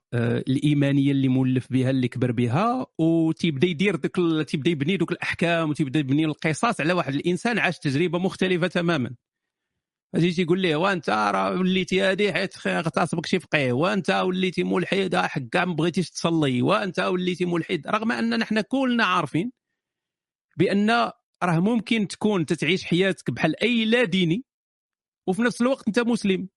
الإيمانية 0.48 1.12
اللي 1.12 1.28
مولف 1.28 1.68
بها 1.72 1.90
اللي 1.90 2.08
كبر 2.08 2.32
بها 2.32 2.86
وتيبدا 2.98 3.68
يدير 3.68 3.96
ديك 3.96 4.16
تيبدأ 4.48 4.70
يبني 4.72 4.98
دوك 4.98 5.12
الأحكام 5.12 5.70
وتيبدأ 5.70 6.00
يبني 6.00 6.26
القصص 6.26 6.82
على 6.82 6.94
واحد 6.94 7.14
الإنسان 7.16 7.60
عاش 7.60 7.80
تجربة 7.80 8.20
مختلفة 8.20 8.68
تماما. 8.68 9.16
أجي 10.16 10.32
تيقول 10.32 10.60
ليه 10.62 10.76
وأنت 10.76 11.10
راه 11.10 11.52
وليتي 11.52 12.02
هادي 12.02 12.34
حيت 12.34 12.68
اغتصبك 12.68 13.26
شي 13.26 13.40
فقيه 13.40 13.74
وأنت 13.74 14.10
وليتي 14.10 14.64
ملحد 14.64 15.16
حق 15.16 15.41
كاع 15.52 15.66
ما 15.66 15.74
بغيتيش 15.74 16.10
تصلي 16.12 16.62
وأنت 16.62 17.00
وليتي 17.00 17.46
ملحد 17.46 17.88
رغم 17.88 18.12
أننا 18.12 18.46
حنا 18.46 18.62
كلنا 18.62 19.06
عارفين 19.06 19.52
بأن 20.58 21.12
راه 21.44 21.60
ممكن 21.60 22.07
تكون 22.07 22.45
تتعيش 22.45 22.86
حياتك 22.86 23.32
بحال 23.32 23.64
أي 23.64 23.86
لا 23.86 24.03
ديني 24.03 24.45
وفي 25.28 25.41
نفس 25.41 25.61
الوقت 25.61 25.88
أنت 25.88 25.99
مسلم. 25.99 26.49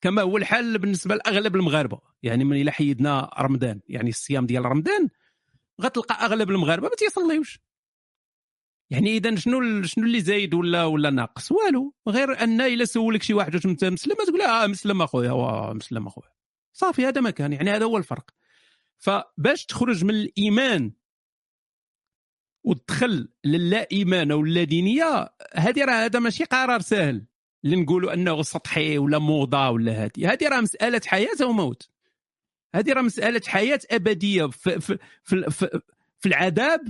كما 0.00 0.22
هو 0.22 0.36
الحال 0.36 0.78
بالنسبة 0.78 1.14
لأغلب 1.14 1.56
المغاربة. 1.56 2.00
يعني 2.22 2.44
من 2.44 2.56
إلى 2.60 2.70
حيدنا 2.70 3.30
رمضان 3.38 3.80
يعني 3.88 4.08
الصيام 4.08 4.46
ديال 4.46 4.64
رمضان 4.64 5.08
غتلقى 5.82 6.26
أغلب 6.26 6.50
المغاربة 6.50 6.88
ما 6.88 6.94
تيصليوش. 6.98 7.60
يعني 8.90 9.16
إذا 9.16 9.36
شنو 9.36 9.82
شنو 9.82 10.04
اللي 10.04 10.20
زايد 10.20 10.54
ولا 10.54 10.84
ولا 10.84 11.10
ناقص؟ 11.10 11.52
والو 11.52 11.94
غير 12.08 12.42
أن 12.44 12.60
إلا 12.60 12.84
سولك 12.84 13.22
شي 13.22 13.34
واحد 13.34 13.54
واش 13.54 13.66
انت 13.66 13.84
مسلم 13.84 14.14
تقول 14.14 14.42
آه 14.42 14.66
مسلم 14.66 15.02
أخويا 15.02 15.72
مسلم 15.72 16.06
أخويا. 16.06 16.30
صافي 16.72 17.06
هذا 17.06 17.20
ما 17.20 17.30
كان 17.30 17.52
يعني 17.52 17.70
هذا 17.70 17.84
هو 17.84 17.98
الفرق. 17.98 18.30
فباش 18.98 19.66
تخرج 19.66 20.04
من 20.04 20.14
الإيمان 20.14 20.92
وتدخل 22.64 23.28
للا 23.44 23.88
ايمان 23.92 24.30
أو 24.30 24.44
لا 24.44 24.64
دينيه 24.64 25.34
هذه 25.54 25.84
راه 25.84 26.04
هذا 26.04 26.18
ماشي 26.18 26.44
قرار 26.44 26.80
سهل. 26.80 27.26
اللي 27.64 27.76
نقولوا 27.76 28.14
أنه 28.14 28.42
سطحي 28.42 28.98
ولا 28.98 29.18
موضة 29.18 29.70
ولا 29.70 29.92
هذه 30.04 30.32
هذه 30.32 30.48
راه 30.48 30.60
مسألة 30.60 31.00
حياة 31.06 31.46
وموت 31.46 31.90
هذه 32.74 32.92
راه 32.92 33.02
مسألة 33.02 33.40
حياة 33.46 33.80
أبدية 33.90 34.46
في 34.46 34.80
في 34.80 34.98
في, 35.22 35.50
في, 35.50 35.80
في 36.20 36.28
العذاب 36.28 36.80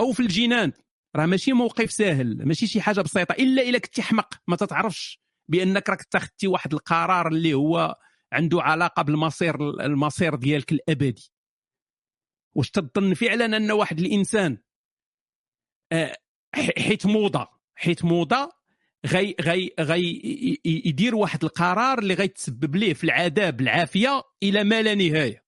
أو 0.00 0.12
في 0.12 0.20
الجنان. 0.20 0.72
راه 1.16 1.26
ماشي 1.26 1.52
موقف 1.52 1.92
ساهل 1.92 2.46
ماشي 2.46 2.66
شي 2.66 2.80
حاجة 2.80 3.00
بسيطة. 3.00 3.32
إلا 3.32 3.62
إلا 3.62 3.78
كنتي 3.78 4.02
حمق 4.02 4.34
ما 4.48 4.56
تتعرفش 4.56 5.20
بأنك 5.48 5.90
راك 5.90 6.00
اتخذتي 6.00 6.46
واحد 6.46 6.72
القرار 6.72 7.28
اللي 7.28 7.54
هو 7.54 7.96
عنده 8.32 8.62
علاقة 8.62 9.02
بالمصير 9.02 9.70
المصير 9.80 10.34
ديالك 10.34 10.72
الأبدي. 10.72 11.32
واش 12.54 12.70
تظن 12.70 13.14
فعلا 13.14 13.56
أن 13.56 13.70
واحد 13.70 14.00
الإنسان 14.00 14.58
حيت 16.54 17.06
موضة 17.06 17.48
حيت 17.74 18.04
موضة 18.04 18.52
غي 19.06 19.34
غي 19.40 19.70
غي 19.80 20.20
يدير 20.64 21.14
واحد 21.14 21.44
القرار 21.44 21.98
اللي 21.98 22.14
غيتسبب 22.14 22.76
ليه 22.76 22.94
في 22.94 23.04
العذاب 23.04 23.60
العافية 23.60 24.22
إلى 24.42 24.64
ما 24.64 24.82
لا 24.82 24.94
نهاية. 24.94 25.44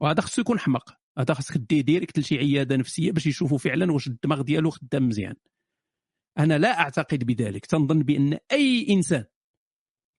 وهذا 0.00 0.20
خصو 0.20 0.40
يكون 0.40 0.58
حمق 0.58 0.94
هذا 1.18 1.34
خاصك 1.34 1.56
دي 1.56 1.82
ديريكت 1.82 2.18
لشي 2.18 2.38
عيادة 2.38 2.76
نفسية 2.76 3.12
باش 3.12 3.26
يشوفوا 3.26 3.58
فعلا 3.58 3.92
واش 3.92 4.06
الدماغ 4.06 4.42
ديالو 4.42 4.70
خدام 4.70 5.08
مزيان. 5.08 5.34
أنا 6.38 6.58
لا 6.58 6.80
أعتقد 6.80 7.24
بذلك. 7.24 7.66
تنظن 7.66 8.02
بأن 8.02 8.38
أي 8.52 8.86
إنسان 8.90 9.24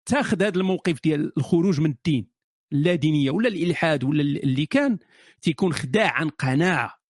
تاخذ 0.05 0.43
هذا 0.43 0.57
الموقف 0.57 1.01
ديال 1.03 1.37
الخروج 1.37 1.81
من 1.81 1.91
الدين 1.91 2.27
لا 2.71 2.95
دينية 2.95 3.31
ولا 3.31 3.47
الإلحاد 3.47 4.03
ولا 4.03 4.21
اللي 4.21 4.65
كان 4.65 4.99
تيكون 5.41 5.73
خداع 5.73 6.11
عن 6.11 6.29
قناعة. 6.29 7.01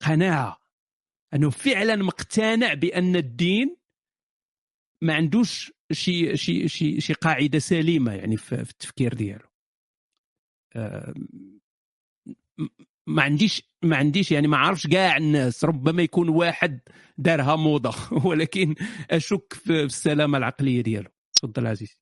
قناعة. 0.00 0.57
أنه 1.34 1.50
فعلا 1.50 1.96
مقتنع 1.96 2.74
بأن 2.74 3.16
الدين 3.16 3.76
ما 5.02 5.14
عندوش 5.14 5.72
شي 5.92 6.36
شي 6.36 6.68
شي 6.68 7.00
شي 7.00 7.12
قاعدة 7.12 7.58
سليمة 7.58 8.14
يعني 8.14 8.36
في 8.36 8.52
التفكير 8.52 9.14
ديالو. 9.14 9.48
ما 13.06 13.22
عنديش 13.22 13.62
ما 13.82 13.96
عنديش 13.96 14.32
يعني 14.32 14.48
ما 14.48 14.56
عارفش 14.56 14.86
كاع 14.86 15.16
الناس 15.16 15.64
ربما 15.64 16.02
يكون 16.02 16.28
واحد 16.28 16.80
دارها 17.18 17.56
موضة 17.56 17.94
ولكن 18.26 18.74
أشك 19.10 19.52
في 19.52 19.82
السلامة 19.82 20.38
العقلية 20.38 20.80
ديالو. 20.80 21.10
تفضل 21.34 21.66
عزيزي. 21.66 21.96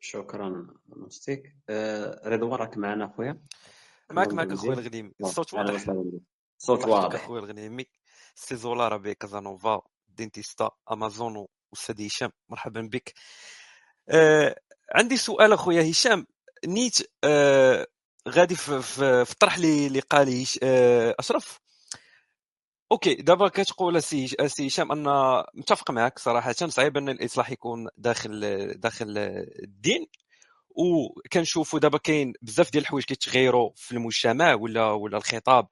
شكرا 0.00 0.66
مستيك 0.86 1.56
آه 1.68 2.28
رضوان 2.28 2.60
راك 2.60 2.78
معنا 2.78 3.04
أخويا. 3.04 3.42
معك 4.10 4.34
معك 4.34 4.50
أخويا 4.52 4.78
الغنيمي 4.78 5.12
الصوت 5.20 5.54
واضح. 5.54 5.86
الصوت 6.60 6.84
واضح 6.84 7.24
اخويا 7.24 7.40
الغنيمي 7.40 7.86
سي 8.34 8.56
زولارا 8.56 8.96
بي 8.96 9.14
كازانوفا 9.14 9.82
دينتيستا 10.08 10.70
امازون 10.92 11.46
أستاذ 11.72 12.06
هشام 12.06 12.30
مرحبا 12.48 12.80
بك 12.92 13.14
آه 14.08 14.56
عندي 14.94 15.16
سؤال 15.16 15.52
أخويا 15.52 15.90
هشام. 15.90 16.26
نيت 16.66 16.98
آه 17.24 17.86
غادي 18.28 18.54
في, 18.54 19.26
الطرح 19.30 19.56
اللي 19.56 20.00
قال 20.00 20.46
آه، 20.62 21.14
أشرف. 21.18 21.60
أوكي 22.92 23.14
دابا 23.14 23.48
كتقول 23.48 24.02
سي 24.02 24.28
سي 24.46 24.66
هشام 24.66 24.92
أن 24.92 25.04
متفق 25.54 25.90
معك 25.90 26.18
صراحة 26.18 26.52
صعيب 26.52 26.96
أن 26.96 27.08
الإصلاح 27.08 27.50
يكون 27.50 27.88
داخل 27.96 28.40
داخل 28.76 29.14
الدين. 29.62 30.06
وكنشوفوا 30.76 31.78
دابا 31.78 31.98
كاين 31.98 32.32
بزاف 32.42 32.70
ديال 32.70 32.82
الحوايج 32.82 33.04
كيتغيروا 33.04 33.70
في 33.76 33.92
المجتمع 33.92 34.54
ولا 34.54 34.90
ولا 34.90 35.16
الخطاب. 35.18 35.68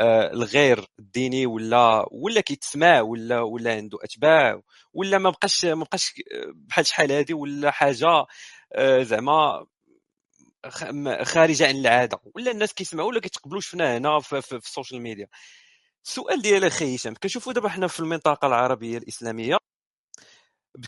الغير 0.00 0.86
ديني 0.98 1.46
ولا 1.46 2.06
ولا 2.10 2.40
كيتسمع 2.40 3.00
ولا 3.00 3.40
ولا 3.40 3.74
عنده 3.74 3.98
أتباع 4.02 4.60
ولا 4.92 5.18
ما 5.18 5.30
بقاش 5.30 5.64
ما 5.64 5.84
بقاش 5.84 6.14
بحال 6.54 6.86
شحال 6.86 7.12
هذه 7.12 7.34
ولا 7.34 7.70
حاجة 7.70 8.26
آه، 8.72 9.02
زعما 9.02 9.66
خارجة 11.22 11.68
عن 11.68 11.76
العادة. 11.76 12.20
ولا 12.34 12.50
الناس 12.50 12.74
كيسمعوا 12.74 13.08
ولا 13.08 13.20
كيتقبلوش 13.20 13.66
فينا 13.66 13.96
هنا 13.96 14.20
في, 14.20 14.42
في, 14.42 14.60
في 14.60 14.66
ال 14.66 14.71
social 14.71 15.02
media. 15.02 15.28
السؤال 16.04 16.42
ديالي 16.42 16.66
أخي 16.66 16.96
هشام 16.96 17.14
كنشوفوا 17.14 17.52
دابا 17.52 17.68
حنا 17.68 17.86
في 17.86 18.00
المنطقة 18.00 18.46
العربية 18.46 18.98
الإسلامية 18.98 19.56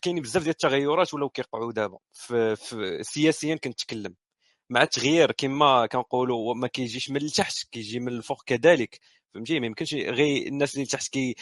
كاينين 0.02 0.22
بزاف 0.22 0.42
ديال 0.42 0.52
التغيرات 0.52 1.14
ولاو 1.14 1.28
كيوقعوا 1.28 1.72
دابا 1.72 1.98
سياسيا 3.02 3.56
كنتكلم. 3.56 4.14
مع 4.70 4.82
التغيير 4.82 5.32
كما 5.32 5.86
كنقولوا 5.86 6.54
ما 6.54 6.66
كيجيش 6.68 7.10
من 7.10 7.16
التحت 7.16 7.54
كيجي 7.72 8.00
من 8.00 8.08
الفوق 8.08 8.42
كذلك. 8.46 9.00
فهمتي؟ 9.34 9.60
ما 9.60 9.66
يمكنش 9.66 9.94
غير 9.94 10.46
الناس 10.48 10.74
اللي 10.74 10.86
تحت 10.86 11.08
كي 11.08 11.34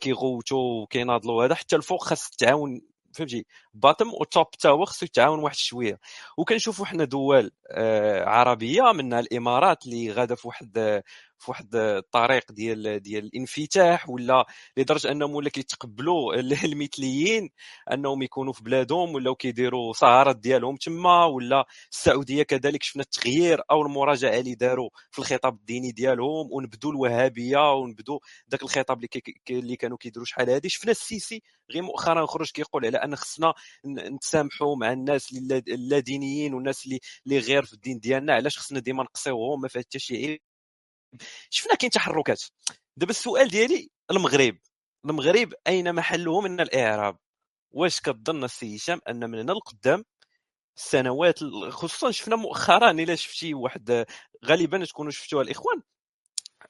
كيغوتوا 0.00 0.82
وكيناضلوا. 0.82 1.44
هذا 1.44 1.54
حتى 1.54 1.76
الفوق 1.76 2.04
خاص 2.04 2.30
التعاون 2.30 2.80
فهمتي؟ 3.14 3.46
باتم 3.74 4.08
وتوب 4.20 4.46
حتى 4.54 4.68
هو 4.68 4.84
خصو 4.84 5.06
يتعاون 5.06 5.38
واحد 5.40 5.56
شوية. 5.56 5.98
وكنشوفوا 6.38 6.86
حنا 6.86 7.04
دول 7.04 7.50
آه، 7.70 8.24
عربية 8.24 8.92
منها 8.94 9.20
الإمارات 9.20 9.86
اللي 9.86 10.12
غادة 10.12 10.34
في 10.34 10.48
واحد 10.48 11.02
في 11.40 11.50
واحد 11.50 11.74
الطريق 11.74 12.52
ديال 12.52 13.00
ديال 13.02 13.24
الانفتاح 13.24 14.10
ولا 14.10 14.46
لدرجة 14.76 15.10
انهم 15.10 15.34
ولا 15.34 15.50
كيتقبلوا 15.50 16.34
المثليين 16.64 17.50
أنهم 17.92 18.22
يكونوا 18.22 18.52
في 18.52 18.62
بلادهم 18.62 19.14
ولاو 19.14 19.34
كيديروا 19.34 19.92
سهرات 19.92 20.36
ديالهم 20.36 20.76
تما 20.76 21.24
ولا 21.24 21.64
السعودية 21.92 22.42
كذلك 22.42 22.82
شفنا 22.82 23.02
التغيير 23.02 23.62
أو 23.70 23.82
المراجعة 23.82 24.38
اللي 24.38 24.54
داروا 24.54 24.90
في 25.10 25.18
الخطاب 25.18 25.54
الديني 25.54 25.92
ديالهم 25.92 26.48
ونبدوا 26.52 26.90
الوهابية 26.92 27.72
ونبدوا 27.72 28.18
ذاك 28.50 28.62
الخطاب 28.62 28.96
اللي 28.96 29.08
كي 29.08 29.58
اللي 29.58 29.76
كانوا 29.76 29.96
كيديروا 29.96 30.26
شحال 30.26 30.50
هذه 30.50 30.66
شفنا 30.68 30.90
السيسي 30.90 31.42
غير 31.70 31.82
مؤخرا 31.82 32.26
خرج 32.26 32.50
كيقول 32.50 32.86
على 32.86 32.98
أن 32.98 33.16
خصنا 33.16 33.54
نتسامحوا 33.86 34.76
مع 34.76 34.92
الناس 34.92 35.32
اللادينيين 35.68 36.54
والناس 36.54 36.86
اللي 37.26 37.38
غير 37.38 37.64
في 37.64 37.72
الدين 37.72 37.98
ديالنا 37.98 38.34
علاش 38.34 38.58
خصنا 38.58 38.80
ديما 38.80 39.02
نقصيوهم؟ 39.02 39.60
ما 39.60 39.68
فيها 39.68 39.82
حتى 39.82 39.98
شي 39.98 40.40
شفنا 41.50 41.74
كاين 41.74 41.90
تحركات. 41.90 42.42
دابا 42.96 43.10
السؤال 43.10 43.48
ديالي 43.48 43.90
المغرب. 44.10 44.58
المغرب 45.04 45.54
أين 45.66 45.94
محله 45.94 46.40
من 46.40 46.60
الإعراب؟ 46.60 47.16
واش 47.72 48.00
كظن 48.00 48.44
السي 48.44 48.76
هشام 48.76 49.00
أن 49.08 49.30
من 49.30 49.38
هنا 49.38 49.52
لقدام 49.52 50.04
السنوات 50.76 51.38
خصوصا 51.68 52.10
شفنا 52.10 52.36
مؤخرا 52.36 52.90
إلا 52.90 53.14
شفتي 53.14 53.54
واحد 53.54 54.04
غالبا 54.44 54.84
تكونوا 54.84 55.10
شفتوها 55.10 55.42
الإخوان 55.42 55.82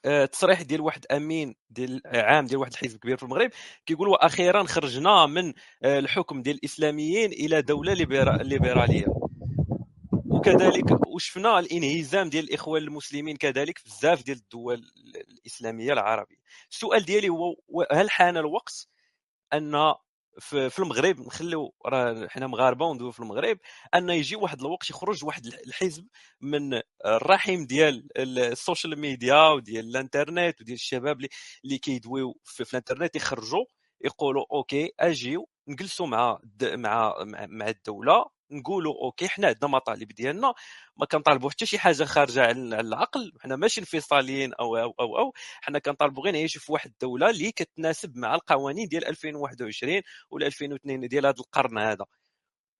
آه، 0.05 0.25
تصريح 0.25 0.61
ديال 0.61 0.81
واحد 0.81 1.05
أمين 1.05 1.55
ديال 1.69 2.01
عام 2.05 2.45
ديال 2.45 2.59
واحد 2.59 2.71
الحزب 2.71 2.99
كبير 2.99 3.17
في 3.17 3.23
المغرب 3.23 3.51
كيقول 3.85 4.07
وأخيرا 4.07 4.63
خرجنا 4.63 5.25
من 5.25 5.53
آه، 5.83 5.99
الحكم 5.99 6.41
ديال 6.41 6.55
الإسلاميين 6.55 7.31
إلى 7.31 7.61
دولة 7.61 7.93
ليبرالية. 8.43 9.05
وكذلك 10.41 11.07
وشفنا 11.07 11.59
الإنهزام 11.59 12.29
ديال 12.29 12.43
الإخوان 12.43 12.83
المسلمين 12.83 13.37
كذلك 13.37 13.79
بزاف 13.85 14.23
ديال 14.23 14.37
الدول 14.37 14.83
الإسلامية 15.29 15.93
العربية. 15.93 16.35
السؤال 16.71 17.05
ديالي 17.05 17.29
هو 17.29 17.55
هل 17.91 18.09
حان 18.09 18.37
الوقت 18.37 18.87
أن 19.53 19.93
في 20.39 20.79
المغرب 20.79 21.19
نخليو 21.19 21.73
راه 21.85 22.27
حنا 22.27 22.47
مغاربة 22.47 22.85
وندويو 22.85 23.11
في 23.11 23.19
المغرب 23.19 23.57
أن 23.95 24.09
يجي 24.09 24.35
واحد 24.35 24.59
الوقت 24.61 24.89
يخرج 24.89 25.25
واحد 25.25 25.45
الحزب 25.45 26.07
من 26.41 26.81
الرحم 27.05 27.65
ديال 27.65 28.07
ال 28.17 28.29
social 28.29 28.99
media 28.99 29.47
وديال 29.47 29.85
الإنترنت 29.85 30.61
وديال 30.61 30.75
الشباب 30.75 31.17
اللي 31.63 31.77
كيدويو 31.77 32.39
في, 32.43 32.65
في 32.65 32.71
الإنترنت 32.73 33.15
يخرجوا 33.15 33.65
يقولوا 34.01 34.45
okay 34.51 34.91
أجيو 34.99 35.49
نجلسوا 35.67 36.07
مع 36.07 36.39
مع 36.63 37.15
مع 37.49 37.67
الدولة 37.67 38.40
نقولوا 38.51 38.93
okay 39.03 39.27
حنا 39.27 39.47
عندنا 39.47 39.71
مطالب 39.71 40.07
ديالنا 40.07 40.53
ما 40.97 41.05
كنطالبوا 41.05 41.49
حتى 41.49 41.65
شي 41.65 41.79
حاجة 41.79 42.03
خارجة 42.03 42.41
على 42.41 42.79
العقل 42.79 43.31
حنا 43.41 43.55
ماشي 43.55 43.81
انفصاليين 43.81 44.53
أو 44.53 44.77
أو 44.77 44.95
أو, 44.99 45.17
أو. 45.17 45.33
حنا 45.61 45.79
كنطالبوا 45.79 46.23
غير 46.23 46.33
نعيشوا 46.33 46.61
في 46.61 46.71
واحد 46.71 46.89
الدولة 46.89 47.29
اللي 47.29 47.51
كتناسب 47.51 48.17
مع 48.17 48.35
القوانين 48.35 48.87
ديال 48.87 49.05
2021 49.07 50.01
ولا 50.31 50.47
2002 50.47 51.07
ديال 51.07 51.25
هذا 51.25 51.35
القرن 51.39 51.77
هذا 51.77 52.05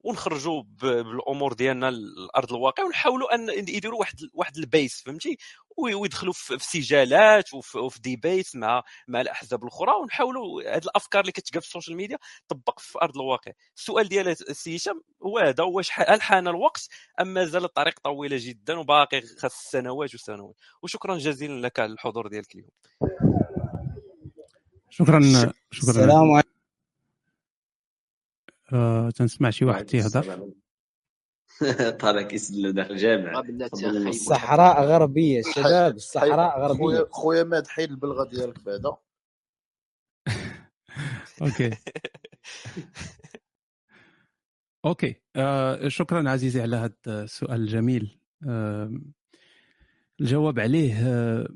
ونخرجوا 0.04 0.64
بالأمور 0.82 1.54
ديالنا 1.54 1.92
لأرض 1.92 2.54
الواقع 2.54 2.84
ونحاولوا 2.84 3.36
أن 3.36 3.50
يديروا 3.50 4.00
واحد 4.00 4.16
واحد 4.34 4.58
ال 4.58 4.65
pièce 4.65 5.02
فهمتي؟ 5.06 5.38
ويدخلوا 5.78 6.34
في 6.34 6.60
سجالات 6.60 7.54
وفي 7.54 8.02
débat 8.02 8.56
مع 8.56 8.84
مع 9.08 9.22
الأحزاب 9.22 9.64
الأخرى 9.64 9.92
ونحاولوا 10.02 10.76
هذه 10.76 10.84
الأفكار 10.84 11.22
اللي 11.22 11.32
كتلقى 11.32 11.62
في 11.62 11.68
ال 11.68 11.72
social 11.72 11.98
media 11.98 12.18
تطبق 12.50 12.80
في 12.80 13.00
أرض 13.02 13.18
الواقع. 13.18 13.52
السؤال 13.78 14.08
ديال 14.08 14.28
السي 14.28 14.76
هشام 14.76 15.02
هو 15.24 15.38
هذا 15.40 15.64
واش 15.64 15.90
هل 15.94 16.22
حان 16.22 16.48
الوقت 16.48 16.88
أم 17.22 17.28
مازال 17.28 17.64
الطريق 17.64 18.00
طويلة 18.04 18.38
جدا 18.40 18.80
وباقي 18.80 19.22
خاص 19.22 19.54
سنوات 19.54 20.16
وسنوات؟ 20.16 20.56
وشكرا 20.82 21.18
جزيلا 21.18 21.68
لك 21.68 21.80
على 21.80 21.92
الحضور 21.92 22.28
ديالك 22.28 22.56
اليوم. 22.56 22.70
شكرا 24.90 25.22
شكرا. 25.22 25.54
السلام 25.74 26.32
عليكم. 26.32 26.51
آه 28.74 29.10
تنسمع 29.10 29.50
شي 29.50 29.66
واحد 29.66 29.86
تيهضر؟ 29.86 30.52
طالع 32.02 32.22
كيسلم 32.22 32.72
داخل 32.72 32.92
الجامع 32.92 33.44
الصحراء 34.08 34.84
غربية 34.84 35.40
الشباب 35.40 35.96
الصحراء 35.96 36.60
غربية. 36.60 36.78
خويا 36.78 37.06
خويا 37.12 37.44
ماد 37.44 37.68
حيد 37.68 37.92
البلغة 37.92 38.30
ديالك 38.30 38.64
بعدا. 38.64 38.98
okay. 41.42 41.72
okay. 44.86 45.16
آه 45.36 45.88
شكرا 45.88 46.30
عزيزي 46.30 46.62
على 46.62 46.76
هذا 46.76 46.94
السؤال 47.08 47.62
الجميل. 47.62 48.20
آه 48.48 49.02
الجواب 50.22 50.60
عليه 50.60 50.94
آه 51.08 51.48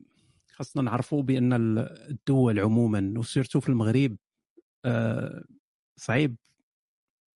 خاصنا 0.51 0.83
نعرفوا 0.83 1.23
بأن 1.23 1.53
الدول 2.09 2.59
عموما 2.59 3.13
و 3.17 3.23
surtout 3.23 3.59
في 3.59 3.69
المغرب 3.69 4.17
آه 4.85 5.43
صعيب 5.95 6.35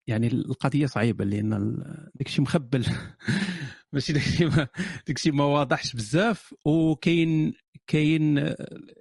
يعني 0.10 0.28
القضية 0.28 0.86
صعيبة 0.86 1.26
لأن 1.26 1.78
داكشي 2.16 2.42
مخبل. 2.42 2.86
ماشي 3.94 4.14
داكشي 4.14 4.46
ما 4.46 4.68
داكشي 5.08 5.32
ما 5.32 5.44
واضحش 5.44 5.96
بزاف 5.96 6.56
وكاين 6.66 7.54
كاين 7.88 8.54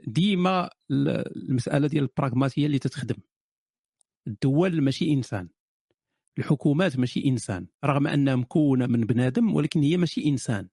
ديما 0.07 0.71
المسألة 0.91 1.89
ديال 1.89 2.03
البراغماتية 2.03 2.67
اللي 2.67 2.79
تتخدم. 2.79 3.17
الدول 4.27 4.81
ماشي 4.81 5.13
إنسان 5.13 5.49
الحكومات 6.39 6.99
ماشي 6.99 7.25
إنسان 7.27 7.67
رغم 7.85 8.07
أنها 8.07 8.37
مكونة 8.37 8.87
من 8.87 9.01
بنادم 9.01 9.55
ولكن 9.55 9.83
هي 9.83 9.97
ماشي 9.97 10.27
إنسان. 10.27 10.69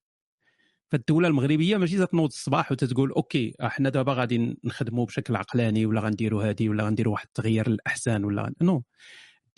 فالدولة 0.88 1.28
المغربية 1.28 1.76
ماشي 1.76 2.06
تنوض 2.06 2.28
الصباح 2.28 2.72
وتتقول 2.72 3.10
okay 3.10 3.54
أحنا 3.62 3.88
دابا 3.88 4.12
غادي 4.12 4.56
نخدموا 4.64 5.06
بشكل 5.06 5.36
عقلاني 5.36 5.86
ولا 5.86 6.00
غنديروا 6.00 6.44
هذه 6.50 6.68
ولا 6.68 6.84
غنديروا 6.84 7.12
واحد 7.12 7.26
التغيير 7.26 7.68
للأحسن 7.68 8.24
ولا 8.24 8.52
non 8.62 8.82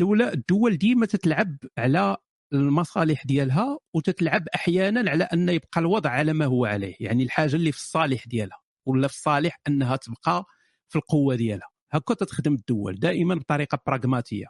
الدولة 0.01 0.33
الدول 0.33 0.77
ديما 0.77 1.07
تتلعب 1.07 1.57
على 1.79 2.17
المصالح 2.53 3.27
ديالها 3.27 3.79
وتتلعب 3.95 4.49
أحيانا 4.55 5.11
على 5.11 5.25
أن 5.25 5.49
يبقى 5.49 5.81
الوضع 5.81 6.11
على 6.11 6.33
ما 6.33 6.45
هو 6.45 6.65
عليه 6.67 6.95
يعني 7.01 7.23
الحاجة 7.23 7.57
اللي 7.57 7.73
في 7.73 7.79
الصالح 7.79 8.27
ديالها 8.27 8.59
ولا 8.87 9.09
في 9.09 9.15
الصالح 9.15 9.61
أنها 9.69 9.97
تبقى 9.97 10.45
في 10.89 10.97
القوة 10.97 11.35
ديالها. 11.35 11.69
هكا 11.91 12.15
تخدم 12.15 12.55
الدول 12.55 12.99
دائما 12.99 13.35
بطريقة 13.35 13.79
براغماتيه 13.87 14.47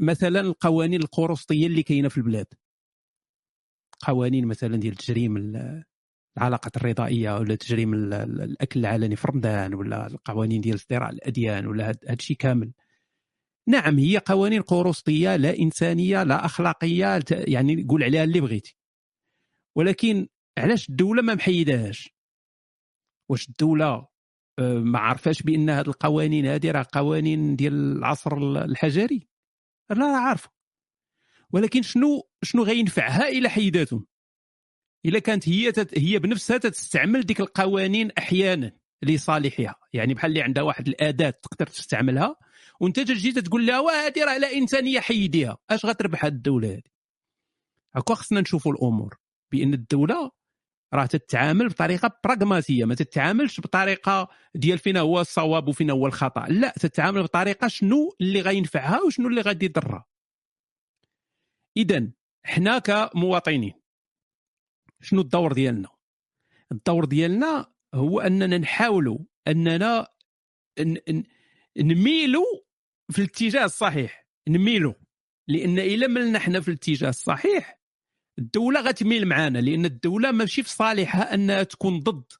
مثلا 0.00 0.40
القوانين 0.40 1.00
القرصطيه 1.02 1.66
اللي 1.66 1.82
كاينة 1.82 2.08
في 2.08 2.18
البلاد. 2.18 2.46
قوانين 4.00 4.46
مثلا 4.46 4.76
ديال 4.76 4.94
تجريم 4.96 5.36
العلاقات 6.36 6.76
الرضائية 6.76 7.36
ولا 7.38 7.54
تجريم 7.54 7.94
الأكل 7.94 8.80
العلني 8.80 9.16
في 9.16 9.28
رمضان 9.28 9.74
ولا 9.74 10.06
القوانين 10.06 10.60
ديال 10.60 10.74
ازدراء 10.74 11.10
الأديان 11.10 11.66
ولا 11.66 11.90
هذا 11.90 11.98
الشيء 12.10 12.36
كامل. 12.36 12.72
نعم 13.68 13.98
هي 13.98 14.18
قوانين 14.18 14.62
قرصطيه 14.62 15.36
لا 15.36 15.58
إنسانية 15.58 16.22
لا 16.22 16.44
أخلاقية 16.44 17.24
يعني 17.30 17.86
قول 17.88 18.04
عليها 18.04 18.24
اللي 18.24 18.40
بغيتي. 18.40 18.76
ولكن 19.76 20.28
علاش 20.58 20.88
الدولة 20.88 21.22
ما 21.22 21.34
محيداهاش 21.34 22.14
واش 23.30 23.48
الدولة 23.48 24.08
آه، 24.58 24.78
ما 24.78 24.98
عارفاش 24.98 25.42
بأن 25.42 25.70
هذه 25.70 25.88
القوانين 25.88 26.46
هذه 26.46 26.70
راه 26.70 26.86
قوانين 26.92 27.56
ديال 27.56 27.96
العصر 27.96 28.36
الحجري؟ 28.64 29.28
لا 29.90 30.06
عارفة. 30.06 30.50
ولكن 31.50 31.82
شنو 31.82 32.28
شنو 32.42 32.62
غينفعها 32.62 33.28
إلى 33.28 33.48
حيداتهم؟ 33.48 34.06
الا 35.06 35.18
كانت 35.18 35.48
هي 35.48 35.72
تت 35.72 35.98
هي 35.98 36.18
بنفسها 36.18 36.58
تستعمل 36.58 37.22
ديك 37.22 37.40
القوانين 37.40 38.10
أحيانا 38.10 38.72
لصالحها. 39.02 39.74
يعني 39.92 40.14
بحال 40.14 40.30
اللي 40.30 40.42
عندها 40.42 40.62
واحد 40.62 40.88
الأداة 40.88 41.30
تقدر 41.30 41.66
تستعملها 41.66 42.36
وانت 42.80 43.00
تجي 43.00 43.32
تقول 43.32 43.66
لها 43.66 43.80
وهذه 43.80 44.24
راه 44.24 44.38
لا 44.38 44.52
إنسانية 44.52 45.00
حيديها. 45.00 45.58
أش 45.70 45.86
غتربح 45.86 46.24
هذه 46.24 46.32
الدولة 46.32 46.68
هذه 46.68 46.82
هكا 47.94 48.14
خصنا 48.14 48.40
نشوفوا 48.40 48.72
الأمور. 48.72 49.16
بأن 49.52 49.74
الدولة 49.74 50.30
راه 50.94 51.06
تتعامل 51.06 51.68
بطريقة 51.68 52.20
براغماتيه 52.24 52.84
ما 52.84 52.94
تتعاملش 52.94 53.60
بطريقة 53.60 54.28
ديال 54.54 54.78
فينا 54.78 55.00
هو 55.00 55.20
الصواب 55.20 55.68
وفينا 55.68 55.92
هو 55.92 56.06
الخطأ. 56.06 56.46
لا 56.48 56.74
تتعامل 56.80 57.22
بطريقة 57.22 57.68
شنو 57.68 58.16
اللي 58.20 58.40
غينفعها 58.40 59.00
وشنو 59.02 59.28
اللي 59.28 59.40
غادي 59.40 59.66
يضرها. 59.66 60.04
اذا 61.76 62.08
حنا 62.44 62.78
كمواطنين 62.78 63.72
شنو 65.00 65.20
الدور 65.20 65.52
ديالنا؟ 65.52 65.88
الدور 66.72 67.04
ديالنا 67.04 67.72
هو 67.94 68.20
أننا 68.20 68.58
نحاولوا 68.58 69.18
أننا 69.48 70.08
نميلوا 71.78 72.63
في 73.12 73.18
الاتجاه 73.18 73.64
الصحيح 73.64 74.26
نميلوا 74.48 74.94
لأن 75.48 75.78
إلا 75.78 76.06
ملنا 76.06 76.38
إحنا 76.38 76.60
في 76.60 76.68
الاتجاه 76.68 77.08
الصحيح 77.08 77.80
الدولة 78.38 78.80
غتميل 78.80 79.26
معنا 79.28 79.58
لأن 79.58 79.84
الدولة 79.84 80.30
ماشي 80.30 80.62
في 80.62 80.70
صالحها 80.70 81.34
أنها 81.34 81.62
تكون 81.62 82.00
ضد 82.00 82.32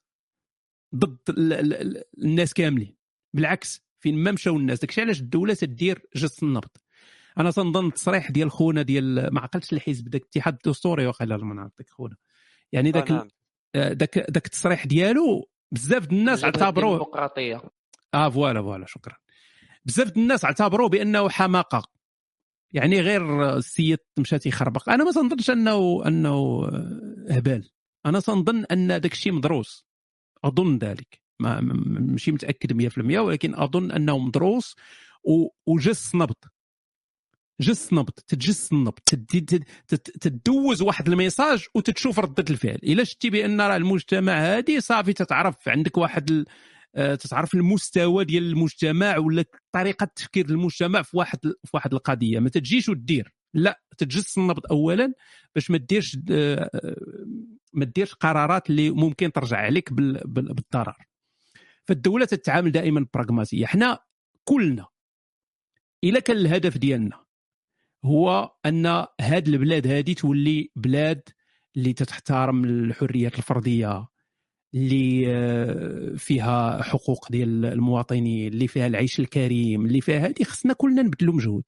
ضد 0.95 1.17
ال- 1.29 1.53
ال- 1.53 1.73
ال- 1.73 2.03
الناس 2.17 2.53
كاملين. 2.53 2.95
بالعكس 3.33 3.85
فين 3.99 4.15
ما 4.15 4.31
مشاو 4.31 4.57
الناس. 4.57 4.79
داكشي 4.79 5.01
علاش 5.01 5.19
الدولة 5.21 5.53
تدير 5.53 6.01
جس 6.15 6.43
النبض. 6.43 6.69
أنا 7.37 7.51
تنظن 7.51 7.87
التصريح 7.87 8.31
ديال 8.31 8.51
خونا 8.51 8.81
ديال 8.81 9.33
ما 9.33 9.41
عقلتش 9.41 9.73
الحزب 9.73 10.09
داك 10.09 10.21
الاتحاد 10.21 10.53
الدستوري 10.53 11.07
وقيلا 11.07 11.37
ما 11.37 11.53
نعرف 11.55 11.71
داك 11.77 11.89
خونا. 11.89 12.15
يعني 12.71 12.89
آه، 12.89 12.91
داك 12.91 13.11
نعم. 13.11 13.27
ال- 13.75 13.97
داك 13.97 14.19
داك 14.19 14.45
التصريح 14.45 14.85
ديالو 14.85 15.49
بزاف 15.71 16.05
د 16.07 16.13
الناس 16.13 16.43
اعتبروه 16.43 16.93
الديمقراطية. 16.95 17.61
آه 18.13 18.29
voilà 18.29 18.61
voilà 18.61 18.85
شكرا. 18.85 19.15
بزاف 19.85 20.17
الناس 20.17 20.45
اعتبروه 20.45 20.89
بأنه 20.89 21.29
حماقة. 21.29 21.83
يعني 22.71 23.01
غير 23.01 23.55
السيد 23.57 23.99
مشى 24.19 24.39
تيخربق 24.39 24.89
أنا 24.89 25.03
ما 25.03 25.11
تنظنش 25.11 25.49
انه 25.49 26.07
أنه 26.07 26.65
هبال. 27.29 27.69
أنا 28.05 28.19
تنظن 28.19 28.65
أن 28.71 28.87
داك 28.87 29.11
الشيء 29.11 29.33
مدروس. 29.33 29.85
أظن 30.43 30.77
ذلك. 30.77 31.21
ما 31.39 31.59
ماشي 31.61 32.31
متأكد 32.31 32.73
100% 32.73 33.19
ولكن 33.19 33.55
أظن 33.55 33.91
أنه 33.91 34.17
مدروس 34.17 34.75
وجس 35.65 36.15
نبض. 36.15 36.35
جس 37.61 37.93
نبض. 37.93 38.09
تتجس 38.09 38.71
النبض. 38.71 38.99
تدوز 40.21 40.81
واحد 40.81 41.07
ال 41.07 41.14
message 41.14 41.65
وتتشوف 41.75 42.19
ردة 42.19 42.45
الفعل. 42.49 42.79
إلا 42.83 43.03
شتي 43.03 43.29
بأن 43.29 43.61
راه 43.61 43.75
المجتمع 43.75 44.33
هادي 44.33 44.81
صافي 44.81 45.13
تتعرف 45.13 45.69
عندك 45.69 45.97
واحد. 45.97 46.45
آه، 46.95 47.15
تتعرف 47.15 47.53
المستوى 47.53 48.25
ديال 48.25 48.43
المجتمع 48.43 49.17
ولا 49.17 49.45
طريقة 49.71 50.05
تفكير 50.15 50.45
المجتمع 50.49 51.01
في 51.01 51.17
واحد 51.17 51.39
في 51.41 51.71
واحد 51.73 51.93
القضية. 51.93 52.39
ما 52.39 52.49
تجيش 52.49 52.89
ودير 52.89 53.33
لا 53.53 53.81
تتجس 53.97 54.37
النبض 54.37 54.65
اولا 54.71 55.13
باش 55.55 55.71
ما 55.71 55.77
ديرش 55.77 56.17
آه، 56.31 56.69
آه، 56.75 56.95
ما 57.73 57.85
ديرش 57.85 58.13
قرارات 58.13 58.69
اللي 58.69 58.89
ممكن 58.89 59.31
ترجع 59.31 59.57
عليك 59.57 59.93
بال- 59.93 60.21
بال- 60.25 60.53
بالضرر. 60.53 60.95
فالدولة 61.87 62.25
تتعامل 62.25 62.71
دائما 62.71 63.05
براغماتيه 63.13 63.65
حنا 63.65 63.99
كلنا 64.43 64.87
إلا 66.03 66.19
كان 66.19 66.37
الهدف 66.37 66.77
ديالنا 66.77 67.25
هو 68.05 68.51
أن 68.65 68.85
هاد 69.21 69.47
البلاد 69.47 69.87
هادي 69.87 70.13
تولي 70.13 70.71
بلاد 70.75 71.21
اللي 71.77 71.93
تتحترم 71.93 72.63
الحريات 72.65 73.37
الفرديه 73.37 74.07
اللي 74.75 75.25
آه، 75.27 76.15
فيها 76.15 76.83
حقوق 76.83 77.31
ديال 77.31 77.65
المواطنين 77.65 78.53
اللي 78.53 78.67
فيها 78.67 78.87
العيش 78.87 79.19
الكريم 79.19 79.85
اللي 79.85 80.01
فيها 80.01 80.25
هادي 80.25 80.43
خصنا 80.45 80.73
كلنا 80.73 81.01
نبذلوا 81.01 81.33
مجهود. 81.33 81.63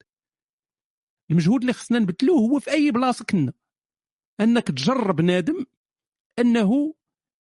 المجهود 1.31 1.61
اللي 1.61 1.73
خصنا 1.73 1.99
نبذلوه 1.99 2.39
هو 2.39 2.59
في 2.59 2.71
أي 2.71 2.91
بلاصة 2.91 3.25
كنا. 3.25 3.53
أنك 4.39 4.63
تجرب 4.67 5.15
بنادم 5.15 5.65
أنه 6.39 6.93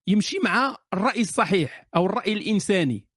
يمشي 0.07 0.37
مع 0.43 0.77
الرأي 0.93 1.21
الصحيح 1.21 1.87
أو 1.95 2.05
الرأي 2.05 2.33
الإنساني. 2.33 3.07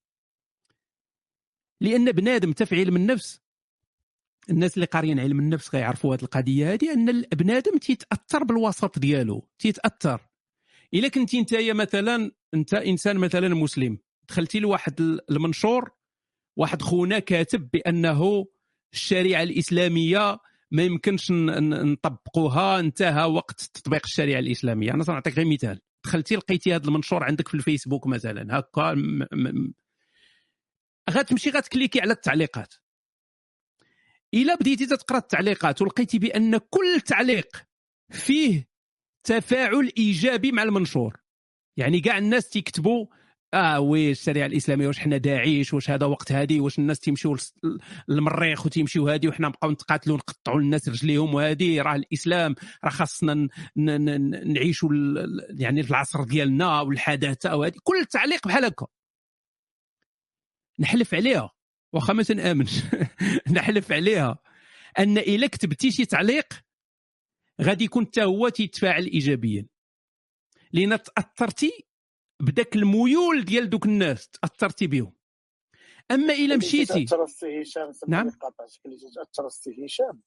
لأن 1.81 2.13
بنادم 2.13 2.51
حتى 2.51 2.67
في 2.67 2.77
علم 2.81 2.97
النفس. 2.97 3.41
الناس 4.51 4.75
اللي 4.75 4.87
قاريين 4.87 5.21
علم 5.21 5.39
النفس 5.39 5.75
غيعرفوا 5.75 6.15
هذه 6.15 6.23
القضية 6.23 6.73
هذه 6.73 6.93
أن 6.93 7.09
البنادم 7.09 7.79
تيتأثر 7.79 8.45
بالوسط 8.45 8.99
ديالو 8.99 9.49
تيتأثر. 9.59 10.30
إلا 10.95 11.09
كنتي 11.09 11.39
أنت 11.39 11.55
مثلا 11.55 12.31
أنت 12.55 12.75
إنسان 12.75 13.17
مثلا 13.17 13.49
مسلم 13.49 13.99
دخلتي 14.29 14.61
لواحد 14.61 15.01
المنشور 15.31 15.91
واحد 16.57 16.83
خونا 16.83 17.19
كاتب 17.19 17.71
بأنه 17.71 18.47
الشريعة 18.93 19.43
الإسلامية 19.43 20.39
ما 20.71 20.83
يمكنش 20.83 21.31
نطبقوها 21.31 22.81
انتهى 22.81 23.25
وقت 23.25 23.61
تطبيق 23.61 24.01
الشريعة 24.05 24.39
الإسلامية. 24.39 24.91
أنا 24.95 25.05
سنعطيك 25.05 25.35
غير 25.37 25.47
مثال. 25.47 25.81
دخلتي 26.05 26.37
لقيتي 26.37 26.75
هذا 26.75 26.85
المنشور 26.87 27.25
عندك 27.25 27.49
في 27.49 27.55
الفيسبوك 27.55 28.07
مثلا 28.07 28.59
هكا 28.59 28.95
م- 28.95 29.27
م- 29.33 29.73
غتمشي 31.11 31.51
غتكليكي 31.51 32.01
على 32.01 32.13
التعليقات. 32.13 32.75
إلا 34.35 34.55
بديتي 34.55 34.87
تقرأ 34.87 35.19
التعليقات 35.19 35.83
ولقيتي 35.83 36.19
بأن 36.19 36.59
كل 36.59 37.01
تعليق 37.07 37.57
فيه 38.11 38.70
تفاعل 39.25 39.93
إيجابي 39.99 40.53
مع 40.53 40.63
المنشور. 40.63 41.17
يعني 41.77 42.01
كاع 42.01 42.19
الناس 42.19 42.49
تيكتبوا 42.49 43.07
آه 43.55 43.81
وي 43.81 44.11
الشريعة 44.11 44.47
الإسلامية 44.47 44.87
واش 44.87 44.99
حنا 44.99 45.17
داعش 45.17 45.75
واش 45.75 45.91
هذا 45.91 46.07
وقت 46.07 46.33
هادي 46.33 46.61
واش 46.61 46.79
الناس 46.79 47.01
تيمشيو 47.01 47.37
للمريخ 48.09 48.67
وتيمشيو 48.67 49.09
هادي 49.09 49.29
وحنا 49.29 49.49
نبقاو 49.49 49.71
نتقاتلوا 49.71 50.17
نقطعوا 50.17 50.61
الناس 50.61 50.89
رجليهم 50.89 51.35
وهادي 51.35 51.81
راه 51.81 51.97
الإسلام 51.97 52.55
راه 52.85 52.91
خاصنا 52.91 53.49
نعيشوا 53.77 54.91
يعني 55.51 55.83
في 55.83 55.91
العصر 55.91 56.25
ديالنا 56.25 56.81
والحداثة 56.81 57.57
وهادي. 57.57 57.79
كل 57.83 58.05
تعليق 58.05 58.49
بحال 58.49 58.65
هكا. 58.65 58.87
نحلف 60.81 61.15
عليها. 61.15 61.51
واخا 61.93 62.13
ما 62.13 62.23
تنأمنش. 62.23 62.81
نحلف 63.57 63.93
عليها. 63.93 64.39
أن 64.99 65.19
إلا 65.19 65.47
كتبتي 65.47 65.91
شي 65.91 66.05
تعليق 66.05 66.47
غادي 67.61 67.85
يكون 67.85 68.07
حتى 68.07 68.25
هو 68.25 68.49
تيتفاعل 68.49 69.05
ايجابيا. 69.07 69.67
لأن 70.73 71.03
تأثرتي 71.03 71.87
بداك 72.43 72.77
الميول 72.77 73.45
ديال 73.45 73.71
دوك 73.71 73.87
الناس 73.87 74.29
تأثرتي 74.29 74.87
بهم. 74.87 75.13
أما 76.11 76.35
إلا 76.35 76.45
اللي 76.45 76.57
مشيتي 76.57 77.05
تأثر 77.05 77.25
السي 77.25 77.63
هشام 77.63 77.93
نعم؟ 78.09 78.27
لي 78.27 78.33
قاطعتك 78.33 78.87
اللي 78.87 78.97
تأثر 79.15 79.47
السي 79.47 79.85
هشام. 79.85 80.23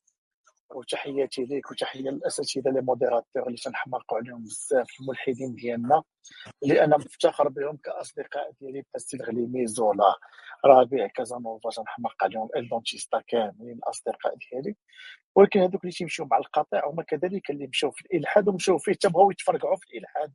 وتحياتي 0.71 1.45
ليك 1.45 1.71
وتحية 1.71 2.01
للأساتذة 2.09 2.71
les 2.71 2.81
modérateurs 2.81 3.47
اللي 3.47 3.57
تنحماقوا 3.57 4.17
عليهم 4.17 4.43
بزاف 4.43 4.87
الملحدين 5.01 5.55
ديالنا. 5.55 6.03
اللي 6.63 6.83
أنا 6.83 6.97
مفتخر 6.97 7.49
بهم 7.49 7.77
كأصدقاء 7.77 8.51
ديالي 8.61 8.83
باستيل، 8.93 9.21
غليمي 9.21 9.67
زولا. 9.67 10.15
ربيع 10.65 11.07
كازانوفا 11.07 11.69
تنحماق 11.69 12.23
عليهم 12.23 12.49
الدونتيستا 12.55 13.21
كاملين 13.27 13.77
الاصدقاء 13.77 14.35
ديالي. 14.35 14.75
ولكن 15.35 15.59
هذوك 15.59 15.83
اللي 15.83 15.91
تيمشيو 15.91 16.25
مع 16.31 16.37
القطيع 16.37 16.89
هما 16.89 17.03
كذلك 17.03 17.49
اللي 17.49 17.67
مشاو 17.67 17.91
في 17.91 18.01
الإلحاد 18.01 18.47
ومشاو 18.47 18.77
فيه 18.77 18.93
تبغوا 18.93 19.31
يتفرقعوا 19.31 19.75
في 19.75 19.85
الإلحاد. 19.93 20.33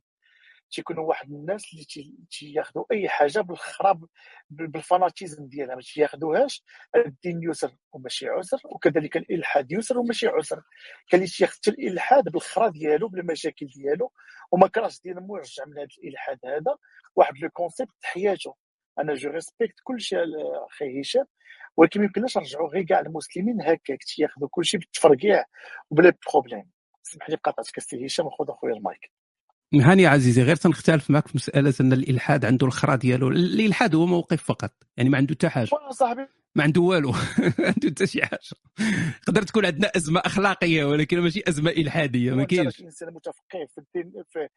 تيكونوا 0.71 1.03
واحد 1.07 1.31
الناس 1.31 1.73
اللي 1.73 1.85
تي- 1.85 2.15
تياخذوا 2.31 2.85
أي 2.91 3.09
حاجة 3.09 3.39
بالخراب 3.39 4.05
بال 4.49 4.66
fanatisme 4.66 5.45
ديالها. 5.47 5.75
ما 5.75 5.81
تياخذوهاش 5.81 6.63
الدين 6.95 7.43
يسر 7.43 7.71
وماشي 7.93 8.27
عسر 8.29 8.61
وكذلك 8.65 9.17
الإلحاد 9.17 9.71
يسر 9.71 9.97
وماشي 9.99 10.27
عسر. 10.27 10.61
كان 11.09 11.19
اللي 11.21 11.31
تياخذ 11.31 11.59
الإلحاد 11.67 12.23
بالخرا 12.23 12.67
ديالو 12.69 13.07
بالمشاكل 13.07 13.65
ديالو 13.67 14.11
وما 14.51 14.67
كرهش 14.67 15.01
ديال 15.01 15.27
مرجع 15.27 15.65
من 15.65 15.77
هذا 15.77 15.87
الإلحاد 16.03 16.39
هذا. 16.45 16.77
واحد 17.15 17.33
le 17.37 17.49
concept 17.49 17.91
حياته. 18.03 18.55
أنا 18.99 19.13
je 19.13 19.29
respecte 19.29 19.75
كل 19.83 20.01
شيء 20.01 20.19
أخي 20.69 21.01
هشام 21.01 21.25
ولكن 21.77 21.99
ما 21.99 22.05
يمكنناش 22.05 22.37
نرجعوا 22.37 22.69
غير 22.69 22.83
كاع 22.83 22.99
المسلمين 22.99 23.61
هكاك. 23.61 24.03
تياخذوا 24.03 24.47
كل 24.51 24.65
شيء 24.65 24.79
بالتفرقيع 24.79 25.43
وبلا 25.89 26.13
problème 26.31 26.71
سمح 27.03 27.29
لي 27.29 27.35
قاطعتك 27.35 27.77
السي 27.77 28.05
هشام. 28.05 28.25
وخذ 28.25 28.49
أخويا 28.51 28.73
المايك. 28.73 29.18
هاني 29.73 30.07
عزيزي 30.07 30.43
غير 30.43 30.55
تنختلف 30.55 31.09
معك 31.09 31.27
في 31.27 31.31
مسألة 31.35 31.73
أن 31.81 31.93
الإلحاد 31.93 32.45
عنده 32.45 32.67
الخرا 32.67 32.95
ديالو. 32.95 33.27
الإلحاد 33.27 33.95
هو 33.95 34.05
موقف 34.05 34.43
فقط 34.43 34.71
يعني 34.97 35.09
ما 35.09 35.17
عنده 35.17 35.33
حتى 35.33 35.49
حاجة. 35.49 35.69
صاحبي. 35.91 36.27
ما 36.55 36.63
عنده 36.63 36.81
والو. 36.81 37.13
عنده 37.69 37.89
حتى 37.89 38.07
شي 38.07 38.25
حاجة. 38.25 38.39
تقدر 39.25 39.41
تكون 39.41 39.65
عندنا 39.65 39.91
أزمة 39.95 40.21
أخلاقية 40.25 40.85
ولكن 40.85 41.19
ماشي 41.19 41.43
أزمة 41.47 41.71
إلحادية 41.71 42.33
ما 42.33 42.43
كاينش. 42.43 42.81
انسان 42.81 43.13
متفقه 43.13 43.65
في 43.69 43.77
الدين 43.77 44.13
في 44.29 44.49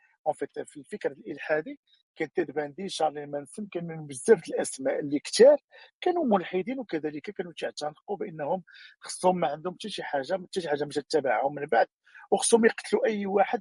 في 0.67 0.77
الفكر 0.77 1.13
الإلحادي 1.13 1.79
كان 2.17 2.33
Ted 2.33 2.51
Bundy 2.51 2.89
Charlie 2.89 3.27
Manson 3.27 3.67
كان 3.73 3.87
من 3.87 4.07
بزاف 4.07 4.49
الأسماء 4.49 5.01
اللي 5.01 5.19
كتار 5.19 5.57
كانوا 6.01 6.25
ملحدين 6.25 6.79
وكذلك 6.79 7.31
كانوا 7.31 7.53
تعتنقوا 7.59 8.17
بأنهم 8.17 8.63
خصهم 9.01 9.41
ما 9.41 9.49
عندهم 9.49 9.75
حتى 9.75 9.89
شي 9.89 10.03
حاجة 10.03 10.33
حتى 10.33 10.61
شي 10.61 10.69
حاجة 10.69 10.85
مش 10.85 10.95
تتبعهم 10.95 11.55
من 11.55 11.67
بعد 11.67 11.87
وخصهم 12.31 12.65
يقتلوا 12.65 13.07
أي 13.07 13.27
واحد. 13.27 13.61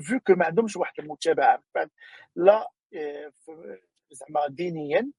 vu 0.00 0.20
que 0.20 0.34
ما 0.34 0.46
عندهمش 0.46 0.76
واحد 0.76 0.92
المتابعه 0.98 1.62
لا 2.36 2.70
زعما 4.10 4.48
دينيا 4.48 5.10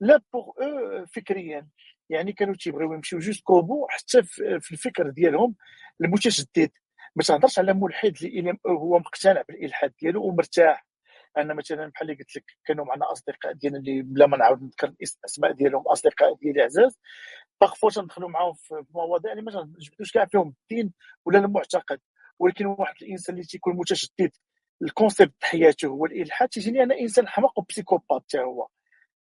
لا 0.00 0.20
bon 0.32 0.50
أو 0.62 1.06
فكريا 1.06 1.68
يعني 2.10 2.32
كانوا 2.32 2.54
تيبغيو 2.54 2.92
يمشيو 2.92 3.18
jusqu'au 3.18 3.62
bout 3.62 3.86
حتى 3.88 4.22
في 4.60 4.72
الفكر 4.72 5.10
ديالهم 5.10 5.54
المتشدد 6.00 6.70
ما 7.16 7.22
تهضرش 7.22 7.58
على 7.58 7.74
ملحد 7.74 8.14
اللي 8.22 8.58
هو 8.66 8.98
مقتنع 8.98 9.42
بالالحاد 9.48 9.92
ديالو 10.00 10.24
ومرتاح 10.26 10.86
أنا 11.36 11.54
مثلا 11.54 11.86
بحال 11.88 12.10
اللي 12.10 12.18
قلت 12.22 12.36
لك 12.36 12.44
كانوا 12.64 12.84
معنا 12.84 13.12
أصدقاء 13.12 13.52
ديالنا 13.52 13.78
اللي 13.78 14.02
بلا 14.02 14.26
ما 14.26 14.36
نعاود 14.36 14.62
نذكر 14.62 14.94
الأسماء 15.02 15.52
ديالهم 15.52 15.82
أصدقاء 15.88 16.34
ديالي 16.34 16.62
عزاز. 16.62 16.98
باغفوا 17.60 17.90
تندخلوا 17.90 18.28
معاهم 18.28 18.54
في 18.54 18.84
مواضيع 18.94 19.32
اللي 19.32 19.42
ما 19.42 19.52
تنجبدوش 19.52 20.12
كاع 20.12 20.24
فيهم 20.26 20.54
الدين 20.62 20.92
ولا 21.24 21.38
المعتقد. 21.38 22.00
ولكن 22.42 22.66
واحد 22.66 22.96
الإنسان 23.02 23.36
اللي 23.36 23.46
تيكون 23.46 23.76
متشدد 23.76 24.32
الكونسيبت 24.82 25.44
حياته 25.44 25.88
هو 25.88 26.06
الإلحاد 26.06 26.50
تيجيني 26.50 26.84
أنا 26.84 27.00
إنسان 27.00 27.28
حماق 27.28 27.60
وبسيكوبات 27.60 28.22
حتى 28.24 28.40
هو. 28.40 28.68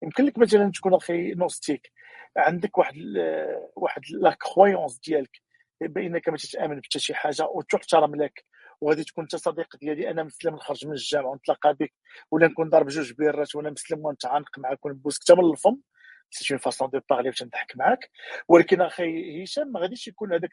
يمكن 0.04 0.26
لك 0.26 0.40
مثلا 0.40 0.72
تكون 0.76 0.96
أخي 0.96 1.34
نوستيك 1.36 1.94
عندك 2.38 2.80
واحد 2.80 2.96
ال- 2.98 3.70
واحد 3.78 4.04
la 4.12 4.38
croyance 4.44 5.00
ديالك 5.00 5.42
بأنك 5.82 6.30
ما 6.30 6.38
تتأمن 6.38 6.82
بحتى 6.82 7.00
شي 7.00 7.16
حاجة 7.16 7.46
وتحترم 7.56 8.16
لك 8.16 8.46
وغادي 8.82 9.06
تكون 9.06 9.24
انت 9.24 9.38
صديق 9.38 9.78
ديالي 9.82 10.12
أنا 10.12 10.24
مسلم 10.24 10.56
نخرج 10.56 10.88
من 10.88 10.94
الجامعة 10.94 11.32
ونتلاقى 11.32 11.76
بك 11.82 11.94
ولا 12.32 12.48
نكون 12.50 12.70
ضارب 12.70 12.88
جوج 12.88 13.14
بيرات 13.14 13.56
وأنا 13.56 13.72
مسلم 13.72 14.06
ونتعانق 14.06 14.60
معاك 14.60 14.86
ونبوسك 14.88 15.24
حتى 15.24 15.36
من 15.36 15.52
الفم. 15.52 15.78
c'est 16.30 16.54
une 16.54 16.60
façon 16.60 16.90
de 16.90 17.00
parler 17.10 17.30
باش 17.30 17.44
نضحك 17.44 17.78
معاك 17.78 18.10
ولكن 18.48 18.82
أخي 18.82 19.44
هشام 19.44 19.68
ما 19.68 19.80
غاديش 19.80 20.08
يكون 20.08 20.34
هذاك 20.34 20.52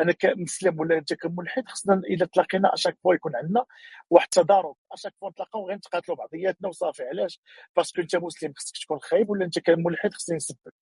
أنا 0.00 0.12
كمسلم 0.12 0.80
ولا 0.80 0.98
انت 0.98 1.14
كملحد 1.14 1.68
خصنا 1.68 2.02
اذا 2.10 2.26
تلاقينا 2.26 2.74
à 2.74 2.77
chaque 2.77 2.98
fois 3.02 3.14
يكون 3.14 3.36
عندنا 3.36 3.64
واحد 4.10 4.24
التضارب 4.24 4.76
à 4.92 4.95
chaque 4.95 5.12
fois 5.20 5.30
نتلاقاو 5.30 5.68
غير 5.68 5.76
نتقاتلوا 5.76 6.16
بعضياتنا 6.16 6.68
وصافي 6.68 7.02
علاش 7.02 7.40
parce 7.76 7.92
que 7.92 8.02
انت 8.02 8.16
مسلم 8.16 8.52
خصك 8.56 8.84
تكون 8.84 8.98
خايب 8.98 9.30
ولا 9.30 9.44
انت 9.44 9.58
كملحد 9.58 10.14
خصني 10.14 10.36
نسبك 10.36 10.74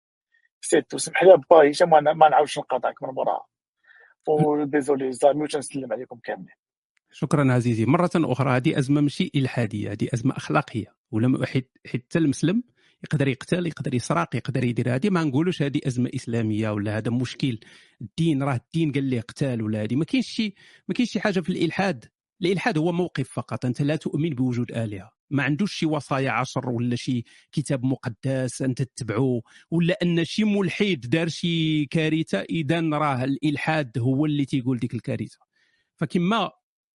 c'est 0.60 0.79
tout 0.79 0.94
وسمح 0.94 1.24
لي 1.24 1.42
با 1.50 1.70
هشام 1.70 1.90
ما 1.90 2.28
نعاودش 2.28 2.58
نقاطعك 2.58 3.02
من 3.02 3.08
موراها 3.08 3.46
و 4.28 4.40
désolé 4.40 5.12
les 5.12 5.25
amis 5.25 5.42
وتنسلم 5.42 5.92
عليكم 5.92 6.20
كاملين 6.24 6.54
شكرا 7.12 7.52
عزيزي. 7.52 7.86
مرة 7.86 8.10
أخرى 8.16 8.50
هذه 8.50 8.78
أزمة 8.78 9.00
ماشي 9.00 9.30
إلحادية 9.36 9.92
هذه 9.92 10.08
أزمة 10.14 10.36
أخلاقية. 10.36 10.94
حيت 11.44 11.78
حيت 11.86 12.04
حتى 12.06 12.18
المسلم 12.18 12.62
يقدر 13.04 13.28
يقتل 13.28 13.66
يقدر 13.66 13.94
يسرق 13.94 14.36
يقدر 14.36 14.64
يدير. 14.64 14.94
هذه 14.94 15.10
ما 15.10 15.24
نقولوش 15.24 15.62
هذه 15.62 15.80
أزمة 15.86 16.10
إسلامية 16.14 16.70
ولا 16.70 16.98
هذا 16.98 17.10
مشكل. 17.10 17.58
الدين 18.00 18.42
راه 18.42 18.54
الدين 18.56 18.92
قال 18.92 19.04
لي 19.04 19.20
قتال 19.20 19.62
ولا 19.62 19.82
هذه 19.82 19.96
ما 19.96 20.04
كاينش 20.04 20.26
شي 20.26 20.54
ما 20.88 20.94
كاينش 20.94 21.12
شي 21.12 21.20
حاجة 21.20 21.40
في 21.40 21.50
الإلحاد. 21.50 22.04
الإلحاد 22.42 22.78
هو 22.78 22.92
موقف 22.92 23.28
فقط. 23.28 23.64
أنت 23.64 23.82
لا 23.82 23.96
تؤمن 23.96 24.30
بوجود 24.30 24.72
آلهة. 24.72 25.10
ما 25.30 25.42
عندوش 25.42 25.74
شي 25.74 25.86
وصايا 25.86 26.30
عشر 26.30 26.70
ولا 26.70 26.96
شي 26.96 27.24
كتاب 27.52 27.84
مقدس 27.84 28.62
أنت 28.62 28.82
تتبعه 28.82 29.42
ولا 29.70 29.98
أن 30.02 30.24
شي 30.24 30.44
ملحد 30.44 31.00
دار 31.00 31.28
شي 31.28 31.86
كارثة. 31.86 32.40
إذا 32.40 32.80
راه 32.80 33.24
الإلحاد 33.24 33.98
هو 33.98 34.26
اللي 34.26 34.44
تيقول 34.44 34.78
ديك 34.78 34.94
الكارثة. 34.94 35.38
فكما 35.96 36.50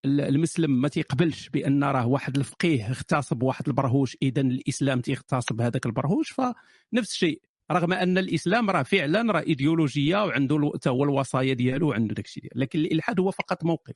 المسلم 0.07 0.81
ما 0.81 0.87
تيقبلش 0.87 1.49
بأن 1.49 1.83
راه 1.83 2.07
واحد 2.07 2.37
الفقيه 2.37 2.89
اغتصب 2.89 3.43
واحد 3.43 3.67
البرهوش 3.67 4.17
اذا 4.21 4.41
الإسلام 4.41 5.01
تيغتصب 5.01 5.61
هذاك 5.61 5.85
البرهوش 5.85 6.31
فنفس 6.31 7.11
الشيء. 7.11 7.41
رغم 7.71 7.93
أن 7.93 8.17
الإسلام 8.17 8.69
راه 8.69 8.83
فعلا 8.83 9.31
راه 9.31 9.41
إيديولوجية 9.41 10.25
وعنده 10.25 10.71
حتى 10.75 10.89
هو 10.89 11.03
الوصايا 11.03 11.53
ديالو 11.53 11.89
وعنده 11.89 12.13
داك 12.15 12.25
الشيء 12.25 12.51
لكن 12.55 12.79
الإلحاد 12.79 13.19
هو 13.19 13.31
فقط 13.31 13.63
موقف. 13.63 13.93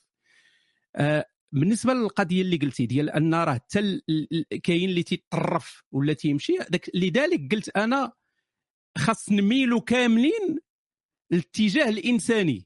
آه، 0.96 1.26
بالنسبة 1.52 1.94
للقضية 1.94 2.42
اللي 2.42 2.58
قلتي 2.58 2.86
ديال 2.86 3.10
أن 3.10 3.36
راه 3.36 3.54
حتى 3.54 4.02
كاين 4.64 4.90
اللي 4.90 5.04
تيتطرف 5.04 5.84
ولا 5.92 6.14
تيمشي 6.14 6.58
لذلك 6.94 7.56
قلت 7.56 7.70
أنا 7.78 8.12
خاص 8.98 9.32
نميلوا 9.32 9.80
كاملين 9.80 10.60
الاتجاه 11.32 11.90
الإنساني. 11.90 12.66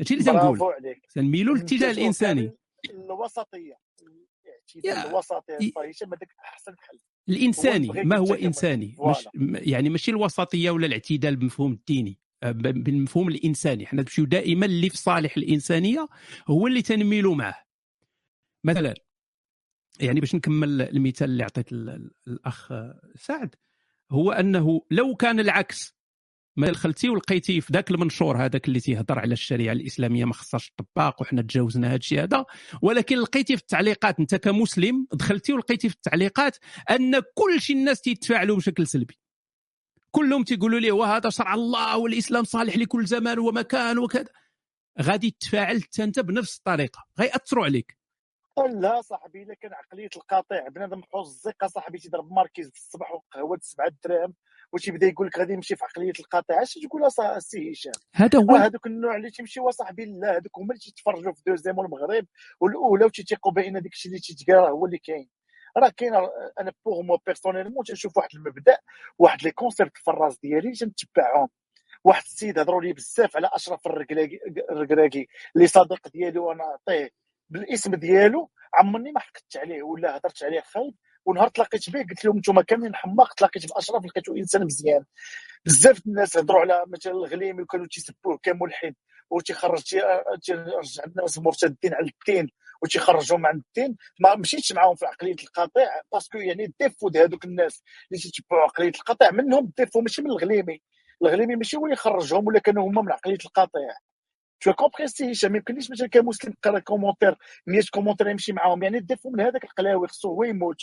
هادشي 0.00 0.14
اللي 0.14 0.24
تنقول. 0.24 0.58
تنميلوا 1.14 1.54
للاتجاه 1.54 1.90
الإنساني. 1.90 2.52
الوسطية. 2.90 3.78
الاعتدال 4.02 4.84
يا- 4.84 5.10
الوسطي 5.10 5.52
ي- 5.60 5.72
با 5.76 5.90
هشام 5.90 6.08
هذاك 6.14 6.34
أحسن 6.44 6.74
حل. 6.78 6.98
الإنساني 7.28 7.88
ما 8.04 8.16
هو 8.16 8.34
إنساني؟ 8.34 8.96
مش 8.98 9.28
يعني 9.68 9.88
ماشي 9.88 10.10
الوسطية 10.10 10.70
ولا 10.70 10.86
الاعتدال 10.86 11.36
بمفهوم 11.36 11.72
الديني 11.72 12.18
آه، 12.42 12.50
بالمفهوم 12.52 13.28
الإنساني. 13.28 13.86
حنا 13.86 14.00
نمشيو 14.02 14.24
دائما 14.24 14.66
اللي 14.66 14.90
في 14.90 14.96
صالح 14.96 15.36
الإنسانية 15.36 16.08
هو 16.48 16.66
اللي 16.66 16.82
تنميلوا 16.82 17.34
معه 17.34 17.62
مثلا 18.64 18.94
يعني 20.00 20.20
باش 20.20 20.34
نكمل 20.34 20.82
المثال 20.82 21.30
اللي 21.30 21.42
عطيت 21.44 21.72
ال- 21.72 21.90
ال- 21.90 22.10
الأخ 22.26 22.72
سعد 23.16 23.54
هو 24.10 24.32
أنه 24.32 24.82
لو 24.90 25.14
كان 25.16 25.40
العكس 25.40 25.94
ما 26.56 26.70
دخلتي 26.70 27.08
ولقيتي 27.08 27.60
في 27.60 27.72
ذاك 27.72 27.90
المنشور 27.90 28.36
هذاك 28.36 28.68
اللي 28.68 28.80
تيهضر 28.80 29.18
على 29.18 29.32
الشريعة 29.32 29.72
الإسلامية 29.72 30.24
ما 30.24 30.32
خصهاش 30.32 30.70
تطبق 30.70 31.22
وحنا 31.22 31.42
تجاوزنا 31.42 31.88
هذا 31.88 31.96
الشيء 31.96 32.22
هذا. 32.22 32.44
ولكن 32.82 33.18
لقيتي 33.18 33.56
في 33.56 33.62
التعليقات 33.62 34.20
أنت 34.20 34.34
كمسلم 34.34 35.06
دخلتي 35.12 35.52
ولقيتي 35.52 35.88
في 35.88 35.94
التعليقات 35.94 36.56
أن 36.90 37.20
كل 37.20 37.60
شيء 37.60 37.76
الناس 37.76 38.00
تيتفاعلوا 38.00 38.56
بشكل 38.56 38.86
سلبي. 38.86 39.18
كلهم 40.10 40.44
تيقولوا 40.44 40.80
لي 40.80 40.90
وهذا 40.90 41.30
شرع 41.30 41.54
الله 41.54 41.98
والإسلام 41.98 42.44
صالح 42.44 42.76
لكل 42.76 43.06
زمان 43.06 43.38
ومكان 43.38 43.98
وكذا. 43.98 44.28
غادي 45.02 45.30
تتفاعل 45.30 45.82
أنت 46.00 46.20
بنفس 46.20 46.56
الطريقة. 46.56 47.04
غيأثروا 47.18 47.64
عليك. 47.64 47.96
لا 48.80 49.00
صاحبي 49.00 49.42
إلا 49.42 49.54
كان 49.54 49.72
عقلية 49.72 50.10
القطيع. 50.16 50.68
بنادم 50.68 51.02
حزق 51.02 51.66
صاحبي 51.66 51.98
تيضرب 51.98 52.32
ماركيز 52.32 52.70
في 52.70 52.76
الصباح 52.76 53.12
وقهوة 53.12 53.56
بسبعة 53.56 53.92
دراهم 54.04 54.34
وتيبدا 54.72 55.06
يقول 55.06 55.26
لك 55.26 55.38
غادي 55.38 55.56
نمشي 55.56 55.76
في 55.76 55.84
عقلية 55.84 56.12
القطيع 56.20 56.62
اش 56.62 56.74
تقول 56.74 57.04
السي 57.36 57.72
هشام؟ 57.72 57.92
هذا 58.14 58.38
هو 58.38 58.56
راه 58.56 58.66
هذوك 58.66 58.86
النوع 58.86 59.16
اللي 59.16 59.30
تيمشيو 59.30 59.70
صاحبي 59.70 60.04
لا 60.04 60.36
هذوك 60.36 60.58
هما 60.58 60.68
اللي 60.68 60.80
تيتفرجوا 60.80 61.32
في 61.32 61.42
deuxième 61.46 61.78
والمغرب 61.78 62.26
والأولى 62.60 63.04
وتيثيقوا 63.04 63.52
بأن 63.52 63.72
داك 63.72 63.92
الشيء 63.92 64.12
اللي 64.12 64.20
تيتقال 64.20 64.56
راه 64.56 64.70
هو 64.70 64.86
اللي 64.86 64.98
كاين. 64.98 65.28
راه 65.76 65.92
كاين 65.96 66.14
أنا 66.60 66.72
pour 66.86 67.02
moi 67.02 67.18
personnellement 67.26 67.84
تنشوف 67.84 68.16
واحد 68.16 68.28
المبدأ 68.34 68.78
واحد 69.18 69.42
les 69.42 69.50
concepts 69.50 69.96
في 69.98 70.10
الراس 70.10 70.38
ديالي 70.40 70.72
تنتبعهم. 70.72 71.48
واحد 72.04 72.22
السيد 72.24 72.58
هضروا 72.58 72.82
لي 72.82 72.92
بزاف 72.92 73.36
على 73.36 73.50
أشرف 73.52 73.86
الركراكي 73.86 74.38
الركراكي 74.70 75.28
اللي 75.56 75.66
صديق 75.66 76.08
ديالي 76.08 76.38
وأنا 76.38 76.64
نعطيه 76.64 77.10
بالاسم 77.50 77.94
ديالو 77.94 78.50
عمرني 78.74 79.12
ما 79.12 79.20
حقدت 79.20 79.56
عليه 79.56 79.82
ولا 79.82 80.16
هضرت 80.16 80.42
عليه 80.44 80.60
خايب. 80.60 80.94
ونهار 81.26 81.48
تلاقيت 81.48 81.90
به 81.90 82.00
قلت 82.02 82.24
لهم 82.24 82.36
أنتم 82.36 82.60
كاملين 82.60 82.94
حماق 82.94 83.34
تلاقيت 83.34 83.68
بأشرف 83.72 84.04
لقيته 84.06 84.36
إنسان 84.36 84.64
مزيان. 84.64 85.04
بزاف 85.66 86.06
الناس 86.06 86.36
هضروا 86.36 86.60
على 86.60 86.84
مثلا 86.86 87.12
الغليمي 87.12 87.62
وكانوا 87.62 87.86
تيسبوه 87.90 88.38
كملحد 88.42 88.94
وتيخرج 89.30 89.82
تي- 89.82 90.00
تيرجع 90.42 91.04
الناس 91.06 91.38
مرتدين 91.38 91.94
على 91.94 92.10
الدين 92.28 92.48
وتيخرجهم 92.82 93.46
عن 93.46 93.62
الدين. 93.68 93.96
ما 94.20 94.34
مشيتش 94.36 94.72
معاهم 94.72 94.94
في 94.94 95.06
عقلية 95.06 95.36
القطيع 95.44 95.88
parce 96.12 96.28
que 96.28 96.38
يعني 96.38 96.64
ال 96.64 96.70
défaut 96.70 97.08
د 97.08 97.16
هذوك 97.16 97.44
الناس 97.44 97.82
اللي 98.12 98.22
تيتبعوا 98.22 98.62
عقلية 98.62 98.88
القطيع. 98.94 99.30
منهم 99.30 99.64
ال 99.64 99.69
défaut 99.69 100.00
ماشي 100.00 100.22
من 100.22 100.30
الغليمي 100.30 100.82
الغليمي 101.22 101.56
ماشي 101.56 101.76
هو 101.76 101.84
اللي 101.84 101.96
خرجهم 101.96 102.46
ولا 102.46 102.58
كانوا 102.60 102.88
هما 102.88 103.02
من 103.02 103.12
عقلية 103.12 103.38
القطيع. 103.46 103.90
tu 104.60 104.72
comprends 104.72 105.08
سي 105.08 105.32
هشام 105.32 105.52
ما 105.52 105.58
يمكنليش 105.58 105.90
مثلا 105.90 106.08
كمسلم 106.08 106.52
نقرا 106.66 106.78
commentaire 106.78 107.36
100 107.66 107.82
commentaire 107.92 108.28
يمشي 108.28 108.52
معاهم 108.52 108.82
يعني 108.82 108.98
ال 108.98 109.03
défaut 109.03 109.30
من 109.30 109.40
هذاك 109.40 109.64
القلاوي 109.64 110.08
خصو 110.08 110.28
هو 110.28 110.44
يموت 110.44 110.76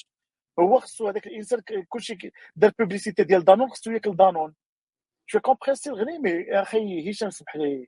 هو 0.61 0.79
خصو 0.79 1.07
هذاك 1.07 1.27
الإنسان 1.27 1.61
كلشي 1.89 2.31
دار 2.55 2.71
publicité 2.79 3.23
ديال 3.23 3.45
دانون 3.45 3.69
خصو 3.69 3.91
ياكل 3.91 4.15
دانون. 4.15 4.53
tu 5.33 5.39
comprends 5.39 5.75
سي 5.75 5.89
الغليمي 5.89 6.29
يا 6.29 6.61
أخي 6.61 7.09
هشام 7.11 7.29
سمح 7.29 7.55
لي. 7.55 7.87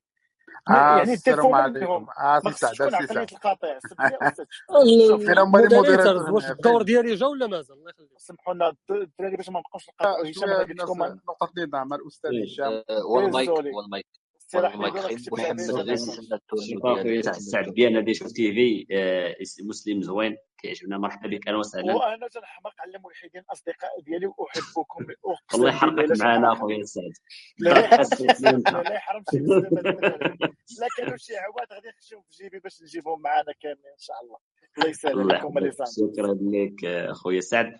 آه 0.69 0.97
يعني 0.97 1.13
السلام 1.13 1.53
عليكم. 1.53 2.07
آه 2.19 2.39
خصش 2.39 2.77
سعد 2.77 3.05
سعد. 3.05 3.29
شوف 5.07 5.29
هما 5.29 5.43
modérateur 5.43 6.31
واش 6.33 6.51
الدور 6.51 6.81
ديالي 6.81 7.15
جا 7.15 7.25
ولا 7.25 7.47
مازال 7.47 7.77
الله 7.77 7.89
يخليك. 7.89 8.09
سمحوا 8.17 8.53
لنا 8.53 8.73
الدراري 8.89 9.35
باش 9.37 9.49
ما 9.49 9.59
نبقاوش 9.59 9.89
نقاطعوا 9.89 10.29
هشام 10.29 10.49
نقطة 11.29 11.51
جديده 11.51 11.83
مع 11.83 11.95
الأستاذ 11.95 12.31
هشام. 12.43 12.83
آه، 12.89 13.05
والمايك 13.05 13.49
والمايك 13.49 14.07
محمد 14.55 14.97
غير 14.97 15.17
المدير 16.73 17.31
سعد 17.31 17.73
ديالنا 17.73 18.01
ديال 18.01 18.15
شوف 18.15 18.31
تي 18.31 18.53
في 18.53 18.87
آه، 18.91 19.35
مسلم 19.63 20.01
زوين. 20.01 20.37
كيعجبنا 20.61 20.97
مرحبا 20.97 21.29
بك 21.29 21.47
أهلا 21.47 21.57
وسهلا. 21.57 21.93
وأنا 21.93 22.27
تنحماق 22.27 22.73
على 22.79 22.97
الملحدين 22.97 23.41
اصدقاء 23.51 24.01
ديالي 24.05 24.27
واحبكم 24.27 25.05
الله 25.55 25.69
يحرقك 25.69 26.21
معنا 26.21 26.53
أخويا 26.53 26.83
سعد 26.83 27.11
لا 27.59 27.69
لا 27.69 27.79
يحرم 27.79 27.99
حس 27.99 28.15
شي 28.17 28.23
مسلم 28.23 28.57
مسلم 28.59 29.47
لا 30.79 30.87
كانوا 30.97 31.17
شي 31.17 31.37
عواد 31.37 31.73
غادي 31.73 31.87
نخشيهم 31.97 32.21
في 32.21 32.43
جيبي 32.43 32.59
باش 32.59 32.81
نجيبهم 32.83 33.21
معنا 33.21 33.53
كاملين 33.61 33.85
إن 33.85 33.99
شاء 33.99 34.15
الله. 34.23 34.37
الله 35.05 35.47
الله 35.47 35.69
زامي 35.69 36.11
شكرا 36.11 36.37
لك 36.41 36.85
آه، 36.85 37.11
خويا 37.13 37.39
سعد 37.39 37.73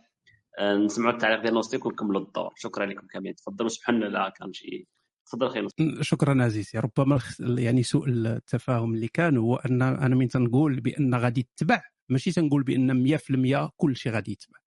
آه، 0.60 0.76
نسمعوا 0.76 1.14
التعليق 1.14 1.42
ديال 1.42 1.54
نوستيك 1.54 1.86
ونكملوا 1.86 2.22
الدور. 2.22 2.54
شكرا 2.56 2.86
لكم 2.86 3.08
كاملين. 3.08 3.36
تفضلوا 3.36 3.70
سمحوا 3.70 3.94
لنا 3.94 4.06
لا 4.06 4.30
كان 4.30 4.54
شي 4.54 4.88
تفضل 5.26 5.62
نوستيك. 5.62 6.02
شكرا 6.02 6.44
عزيزي 6.44 6.80
ربما 6.80 7.20
يعني 7.40 7.84
سوء 7.84 8.10
التفاهم 8.10 8.94
اللي 8.94 9.08
كان 9.08 9.38
هو 9.38 9.56
أن 9.56 9.82
أنا 9.82 10.16
من 10.16 10.28
تنقول 10.28 10.80
بأن 10.80 11.16
غادي 11.16 11.48
تتبع 11.56 11.82
ماشي 12.12 12.32
تنقول 12.32 12.64
بأن 12.64 13.18
100% 13.18 13.70
كل 13.78 13.96
شيء 13.96 14.12
غادي 14.12 14.32
يتبع. 14.32 14.60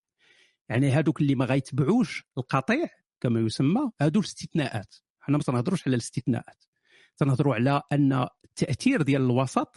يعني 0.69 0.91
هادوك 0.91 1.21
اللي 1.21 1.35
ما 1.35 1.45
غيتبعوش 1.45 2.25
القطيع 2.39 2.89
كما 3.21 3.41
يسمى 3.41 3.91
هادو 4.01 4.21
الاستثناءات. 4.21 4.95
حنا 5.21 5.37
ما 5.37 5.43
تنهضروش 5.43 5.87
على 5.87 5.95
الاستثناءات. 5.95 6.65
تنهضروا 7.17 7.55
على 7.55 7.83
أن 7.93 8.27
التأثير 8.45 9.03
ديال 9.03 9.23
الوسط 9.23 9.77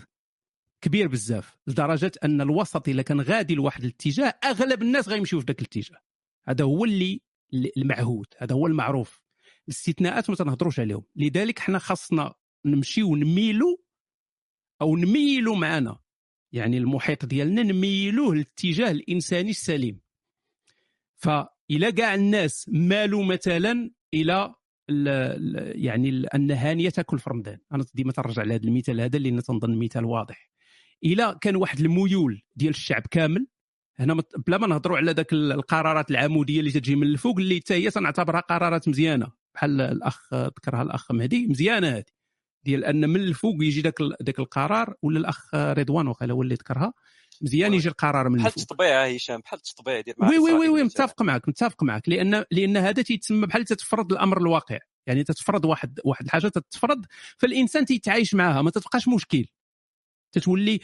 كبير 0.81 1.07
بزاف 1.07 1.57
لدرجة 1.67 2.11
أن 2.23 2.41
الوسط 2.41 2.87
إلا 2.89 3.01
كان 3.01 3.21
غادي 3.21 3.55
لواحد 3.55 3.83
الاتجاه 3.83 4.33
أغلب 4.43 4.81
الناس 4.81 5.09
غيمشيو 5.09 5.39
في 5.39 5.45
ذاك 5.45 5.59
الاتجاه. 5.59 5.97
هذا 6.47 6.63
هو 6.65 6.85
اللي 6.85 7.21
اللي- 7.53 7.71
المعهود 7.77 8.27
هذا 8.37 8.55
هو 8.55 8.67
المعروف. 8.67 9.21
الاستثناءات 9.67 10.29
ما 10.29 10.35
تنهضروش 10.35 10.79
عليهم. 10.79 11.03
لذلك 11.15 11.59
حنا 11.59 11.79
خاصنا 11.79 12.33
نمشيو 12.65 13.15
نميلوا 13.15 13.77
أو 14.81 14.95
نميلوا 14.95 15.55
معنا. 15.55 15.99
يعني 16.51 16.77
المحيط 16.77 17.25
ديالنا 17.25 17.63
نميلوه 17.63 18.35
للاتجاه 18.35 18.91
الإنساني 18.91 19.49
السليم. 19.49 19.99
فإلى 21.15 21.91
كاع 21.91 22.15
الناس 22.15 22.69
مالوا 22.73 23.23
مثلا 23.23 23.91
إلى 24.13 24.55
ال- 24.89 25.07
ال- 25.07 25.85
يعني 25.85 26.09
ال- 26.09 26.33
ان 26.33 26.51
هانيه 26.51 26.89
تأكل 26.89 27.19
في 27.19 27.29
رمضان 27.29 27.57
أنا 27.73 27.85
ديما 27.93 28.11
ترجع 28.11 28.43
لهذا 28.43 28.63
المثال 28.63 29.01
هذا 29.01 29.19
لأن 29.19 29.43
تنظن 29.43 29.79
مثال 29.79 30.05
واضح. 30.05 30.49
إلى 31.03 31.37
كان 31.41 31.55
واحد 31.55 31.79
الميول 31.79 32.41
ديال 32.55 32.69
الشعب 32.69 33.01
كامل 33.11 33.47
هنا 33.99 34.23
بلا 34.47 34.57
ما 34.57 34.67
نهضروا 34.67 34.97
على 34.97 35.11
ذاك 35.11 35.33
القرارات 35.33 36.11
العمودية 36.11 36.59
اللي 36.59 36.71
تجي 36.71 36.95
من 36.95 37.07
الفوق 37.07 37.37
اللي 37.37 37.55
حتى 37.59 37.73
هي 37.73 37.89
تنعتبرها 37.91 38.39
قرارات 38.39 38.89
مزيانة. 38.89 39.31
بحال 39.55 39.81
الأخ 39.81 40.33
ذكرها 40.33 40.81
الأخ 40.81 41.11
مهدي 41.11 41.47
مزيانة 41.47 41.87
هذه. 41.87 42.16
ديال 42.67 42.85
أن 42.85 43.09
من 43.09 43.19
الفوق 43.19 43.55
يجي 43.61 43.81
ذاك 43.81 44.01
ذاك 44.23 44.39
القرار 44.39 44.93
ولا 45.01 45.19
الأخ 45.19 45.55
رضوان 45.55 46.07
وقيلا 46.07 46.33
هو 46.33 46.41
اللي 46.41 46.55
ذكرها. 46.55 46.93
مزيان 47.41 47.73
يجي 47.73 47.89
القرار 47.89 48.29
من 48.29 48.37
بحال 48.37 48.53
التطبيع 48.57 49.05
هشام 49.05 49.39
بحال 49.39 49.59
التطبيع 49.59 50.01
ديال 50.01 50.15
oui 50.19 50.39
oui 50.39 50.53
oui 50.53 50.69
oui. 50.69 50.83
متفق 50.83 51.21
معك 51.21 51.49
متفق 51.49 51.83
معك. 51.83 52.09
لأن 52.09 52.45
لأن 52.51 52.77
هذا 52.77 53.01
تيتسمى 53.01 53.47
بحال 53.47 53.65
تتفرض 53.65 54.11
الأمر 54.11 54.37
الواقع. 54.37 54.77
يعني 55.07 55.23
تتفرض 55.23 55.65
واحد 55.65 55.99
واحد 56.05 56.25
الحاجة 56.25 56.47
تتفرض 56.47 57.05
فالإنسان 57.37 57.85
تيتعايش 57.85 58.35
معها 58.35 58.61
ما 58.61 58.71
تتبقاش 58.71 59.07
مشكل. 59.07 59.45
تتولي 60.31 60.79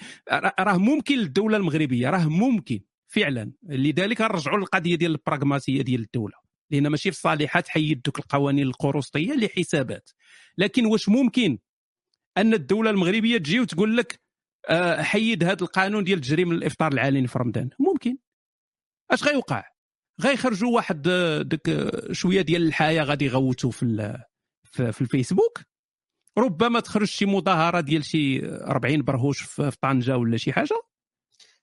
راه 0.60 0.77
ممكن 0.77 1.15
للدولة 1.15 1.57
المغربية 1.57 2.10
راه 2.10 2.26
ممكن 2.30 2.80
فعلا. 3.07 3.51
لذلك 3.64 4.22
نرجعوا 4.22 4.57
للقضية 4.57 4.95
ديال 4.95 5.11
البراغماتيه 5.11 5.81
ديال 5.81 6.01
الدولة. 6.01 6.43
لأن 6.72 6.88
ماشي 6.88 7.11
في 7.11 7.19
صالحها 7.19 7.61
تحيد 7.61 8.01
دوك 8.01 8.19
القوانين 8.19 8.68
القروسطيه 8.68 9.34
لحسابات. 9.34 10.10
لكن 10.57 10.85
واش 10.85 11.10
ممكن؟ 11.10 11.57
أن 12.38 12.53
الدولة 12.53 12.89
المغربية 12.89 13.38
تجي 13.38 13.60
وتقول 13.60 13.97
لك 13.97 14.22
آه، 14.69 15.01
حيد 15.01 15.43
هذا 15.43 15.61
القانون 15.61 16.03
ديال 16.03 16.22
تجريم 16.22 16.51
الإفطار 16.51 16.91
العلني 16.93 17.27
في 17.27 17.39
رمضان. 17.39 17.69
ممكن. 17.80 18.18
أش 19.11 19.23
غيوقع؟ 19.23 19.64
غيخرجوا 20.22 20.76
واحد 20.76 21.07
آه، 21.07 21.41
ديك 21.41 21.69
آه، 21.69 22.14
شوية 22.14 22.41
ديال 22.41 22.68
الحياة 22.68 23.03
غادي 23.03 23.26
يغوتوا 23.26 23.72
في 23.72 24.18
في 24.64 24.91
في 24.91 25.01
الفيسبوك. 25.01 25.60
ربما 26.38 26.80
تخرج 26.80 27.07
شي 27.07 27.26
مظاهرة 27.26 27.80
ديال 27.80 28.05
شي 28.05 28.45
40 28.45 29.01
برهوش 29.01 29.41
في 29.41 29.72
طنجة 29.81 30.18
ولا 30.18 30.38
شي 30.38 30.53
حاجة. 30.53 30.81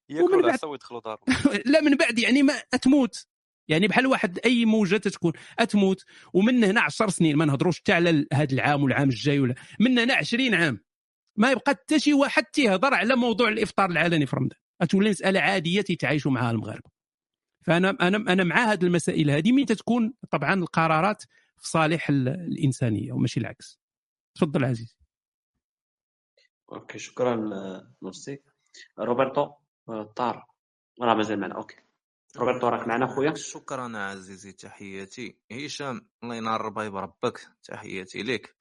ياكلوا 0.09 0.28
ومن 0.28 0.36
بعد 0.36 0.44
العصا 0.44 0.66
ويدخلوا 0.66 1.01
دارهم. 1.01 1.24
لا 1.72 1.80
من 1.80 1.97
بعد 1.97 2.18
يعني 2.18 2.42
ما 2.42 2.52
اتموت 2.74 3.26
يعني 3.70 3.88
بحال 3.88 4.06
واحد 4.06 4.38
أي 4.44 4.64
موجة 4.64 4.97
تتكون 4.97 5.32
أتموت 5.59 6.05
ومن 6.34 6.64
هنا 6.64 6.80
10 6.80 7.09
سنين 7.10 7.36
ما 7.36 7.44
نهضروش 7.44 7.78
حتى 7.80 7.92
على 7.92 8.26
هذا 8.32 8.52
العام 8.52 8.82
والعام 8.82 9.09
الجاي 9.09 9.40
ولا 9.40 9.55
من 9.80 9.98
هنا 9.98 10.14
20 10.14 10.55
عام 10.55 10.80
ما 11.36 11.51
يبقى 11.51 11.62
حتى 11.70 11.98
شي 11.98 12.14
واحد 12.14 12.44
تيهضر 12.44 12.94
على 12.94 13.16
موضوع 13.16 13.48
الإفطار 13.48 13.90
العلني 13.90 14.26
في 14.26 14.36
رمضان. 14.36 14.59
غتولي 14.82 15.10
مسألة 15.10 15.40
عادية 15.40 15.80
تيتعايشوا 15.80 16.30
معها 16.30 16.51
المغاربة. 16.51 16.90
فأنا 17.66 17.90
أنا 17.90 18.16
أنا 18.32 18.44
مع 18.44 18.56
هذه 18.72 18.84
المسائل 18.84 19.30
هذه 19.30 19.52
من 19.52 19.66
تتكون 19.66 20.14
طبعا 20.30 20.55
القرارات 20.55 21.22
في 21.56 21.68
صالح 21.68 22.09
ال- 22.09 22.28
الإنسانية 22.28 23.12
وماشي 23.12 23.40
العكس. 23.40 23.80
تفضل 24.34 24.64
عزيز 24.64 24.97
أوكي 26.72 26.98
شكرا 26.98 27.34
آه، 27.55 27.92
ميرسي 28.02 28.42
روبرتو 28.98 29.51
آه، 29.88 30.12
طار. 30.16 30.47
راه 31.02 31.14
مازال 31.14 31.40
معنا. 31.40 31.55
أوكي. 31.55 31.76
روبرتو 32.36 32.69
راك 32.69 32.89
معنا 32.89 33.07
خويا. 33.07 33.35
شكرا 33.35 33.98
عزيزي 33.98 34.52
تحياتي. 34.52 35.39
هشام 35.52 36.07
الله 36.23 36.35
ينار 36.35 36.69
البايب 36.69 36.97
ربك 36.97 37.48
تحياتي 37.65 38.23
لك. 38.23 38.57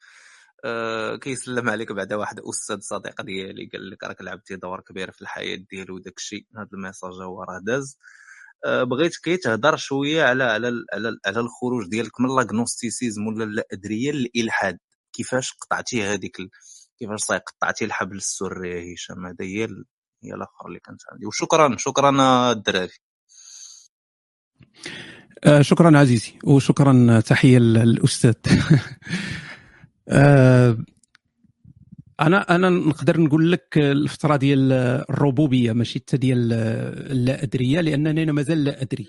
أه 0.66 1.16
كيسلم 1.16 1.70
عليك 1.70 1.92
بعدا 1.92 2.16
واحد 2.16 2.40
أستاذ 2.40 2.80
صديق 2.80 3.22
ديالي 3.22 3.70
قال 3.74 3.90
لك 3.90 4.04
راك 4.04 4.22
لعبتي 4.22 4.56
دور 4.56 4.82
كبير 4.82 5.12
في 5.12 5.22
الحياة 5.22 5.56
ديالو 5.72 5.96
وداك 5.96 6.18
الشيء. 6.18 6.48
هذا 6.58 6.70
الميساج 6.74 7.14
هو 7.14 7.44
راه 7.44 7.60
داز. 7.64 7.98
أه 8.66 8.84
بغيت 8.84 9.18
كي 9.24 9.38
تهضر 9.38 9.78
شوية 9.78 10.24
على 10.24 10.44
على 10.44 10.68
على, 10.94 11.18
على 11.26 11.40
الخروج 11.40 11.88
ديالك 11.90 12.22
من 12.22 12.28
لاغنوستيسيزم 12.28 13.28
ولا 13.28 13.44
الادريه 13.44 14.12
للإلحاد. 14.12 14.80
كيفاش 15.14 15.54
قطعتي 15.54 16.04
هذيك 16.04 16.40
ال... 16.40 16.50
كيفاش 17.00 17.20
صاي 17.20 17.38
قطعتي 17.38 17.86
الحبل 17.86 18.18
السري 18.18 18.94
هشام؟ 18.94 19.26
هذا 19.26 19.46
هي. 19.46 19.68
هي 20.24 20.34
الآخر 20.34 20.68
اللي 20.68 20.80
كانت 20.80 21.02
عندي. 21.12 21.26
وشكرا 21.26 21.76
شكرا 21.78 22.12
الدراري. 22.52 22.94
آه، 25.44 25.62
شكرا 25.62 25.98
عزيزي 25.98 26.32
وشكرا 26.44 27.20
تحية 27.20 27.58
للاستاذ 27.60 28.34
آه، 30.10 30.78
أنا 32.22 32.56
أنا 32.56 32.70
نقدر 32.70 33.22
نقول 33.22 33.52
لك 33.52 33.78
الفترة 33.78 34.36
ديال 34.36 34.72
الربوبية 35.10 35.72
ماشي 35.72 36.00
حتى 36.00 36.18
ديال 36.18 36.54
اللا 37.12 37.44
ادريه 37.44 37.82
لأنني 37.82 38.24
أنا 38.24 38.32
مازال 38.32 38.64
لا 38.64 38.82
أدري. 38.82 39.08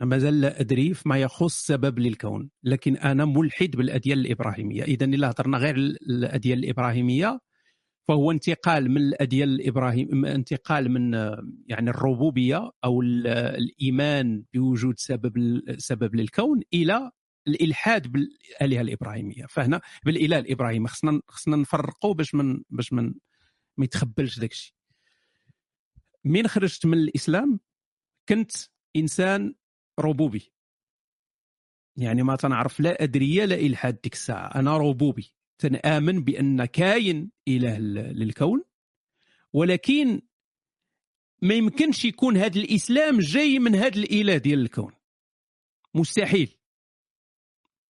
أنا 0.00 0.08
مازال 0.08 0.40
لا 0.40 0.60
أدري 0.60 0.94
فيما 0.94 1.18
يخص 1.18 1.66
سبب 1.66 1.98
للكون 1.98 2.50
لكن 2.64 2.96
أنا 2.96 3.24
ملحد 3.24 3.70
بالاديان 3.70 4.18
الإبراهيمية. 4.18 4.82
اذا 4.82 5.04
إلا 5.06 5.30
هضرنا 5.30 5.58
غير 5.58 5.76
الاديان 5.76 6.58
الإبراهيمية 6.58 7.40
فهو 8.08 8.30
انتقال 8.30 8.90
من 8.90 8.96
الاديان 8.96 9.48
الابراهيم 9.48 10.24
انتقال 10.24 10.90
من 10.90 11.14
آه، 11.14 11.42
يعني 11.66 11.90
الربوبية 11.90 12.70
أو 12.84 13.02
ال- 13.02 13.26
الإيمان 13.26 14.44
بوجود 14.54 14.98
سبب 14.98 15.60
سبب 15.78 16.14
للكون 16.14 16.60
إلى 16.74 17.10
الإلحاد 17.48 18.06
بالآلهة 18.12 18.80
الإبراهيمية. 18.80 19.46
فهنا 19.46 19.80
بالإله 20.04 20.38
الإبراهيمي 20.38 20.88
خصنا 20.88 21.20
خصنا 21.28 21.56
نفرقوا 21.56 22.14
باش 22.14 22.34
من 22.34 22.62
باش 22.70 22.92
من 22.92 23.14
ما 23.76 23.84
يتخبلش 23.84 24.38
داك 24.38 24.52
الشيء. 24.52 24.74
من 26.24 26.48
خرجت 26.48 26.86
من 26.86 26.98
الإسلام 26.98 27.60
كنت 28.28 28.52
إنسان 28.96 29.54
ربوبي. 29.98 30.52
يعني 31.96 32.22
ما 32.22 32.36
تنعرف 32.36 32.80
لا 32.80 33.02
ادريه 33.02 33.44
لا 33.44 33.54
إلحاد 33.54 34.00
ديك 34.02 34.12
الساعة. 34.12 34.46
أنا 34.54 34.76
ربوبي. 34.76 35.32
تنآمن 35.58 36.24
بأن 36.24 36.64
كاين 36.64 37.30
إله 37.48 37.78
ل- 37.78 38.18
للكون 38.18 38.64
ولكن 39.52 40.20
ما 41.42 41.54
يمكنش 41.54 42.04
يكون 42.04 42.36
هذا 42.36 42.60
الإسلام 42.60 43.18
جاي 43.18 43.58
من 43.58 43.74
هذا 43.74 43.98
الإله 43.98 44.36
ديال 44.36 44.60
الكون. 44.60 44.92
مستحيل. 45.94 46.54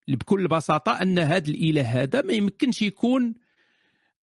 بكل 0.09 0.49
بساطة 0.49 1.03
أن 1.03 1.19
هذا 1.19 1.49
الإله 1.51 2.03
هذا 2.03 2.23
ما 2.23 2.32
يمكنش 2.32 2.82
يكون 2.82 3.35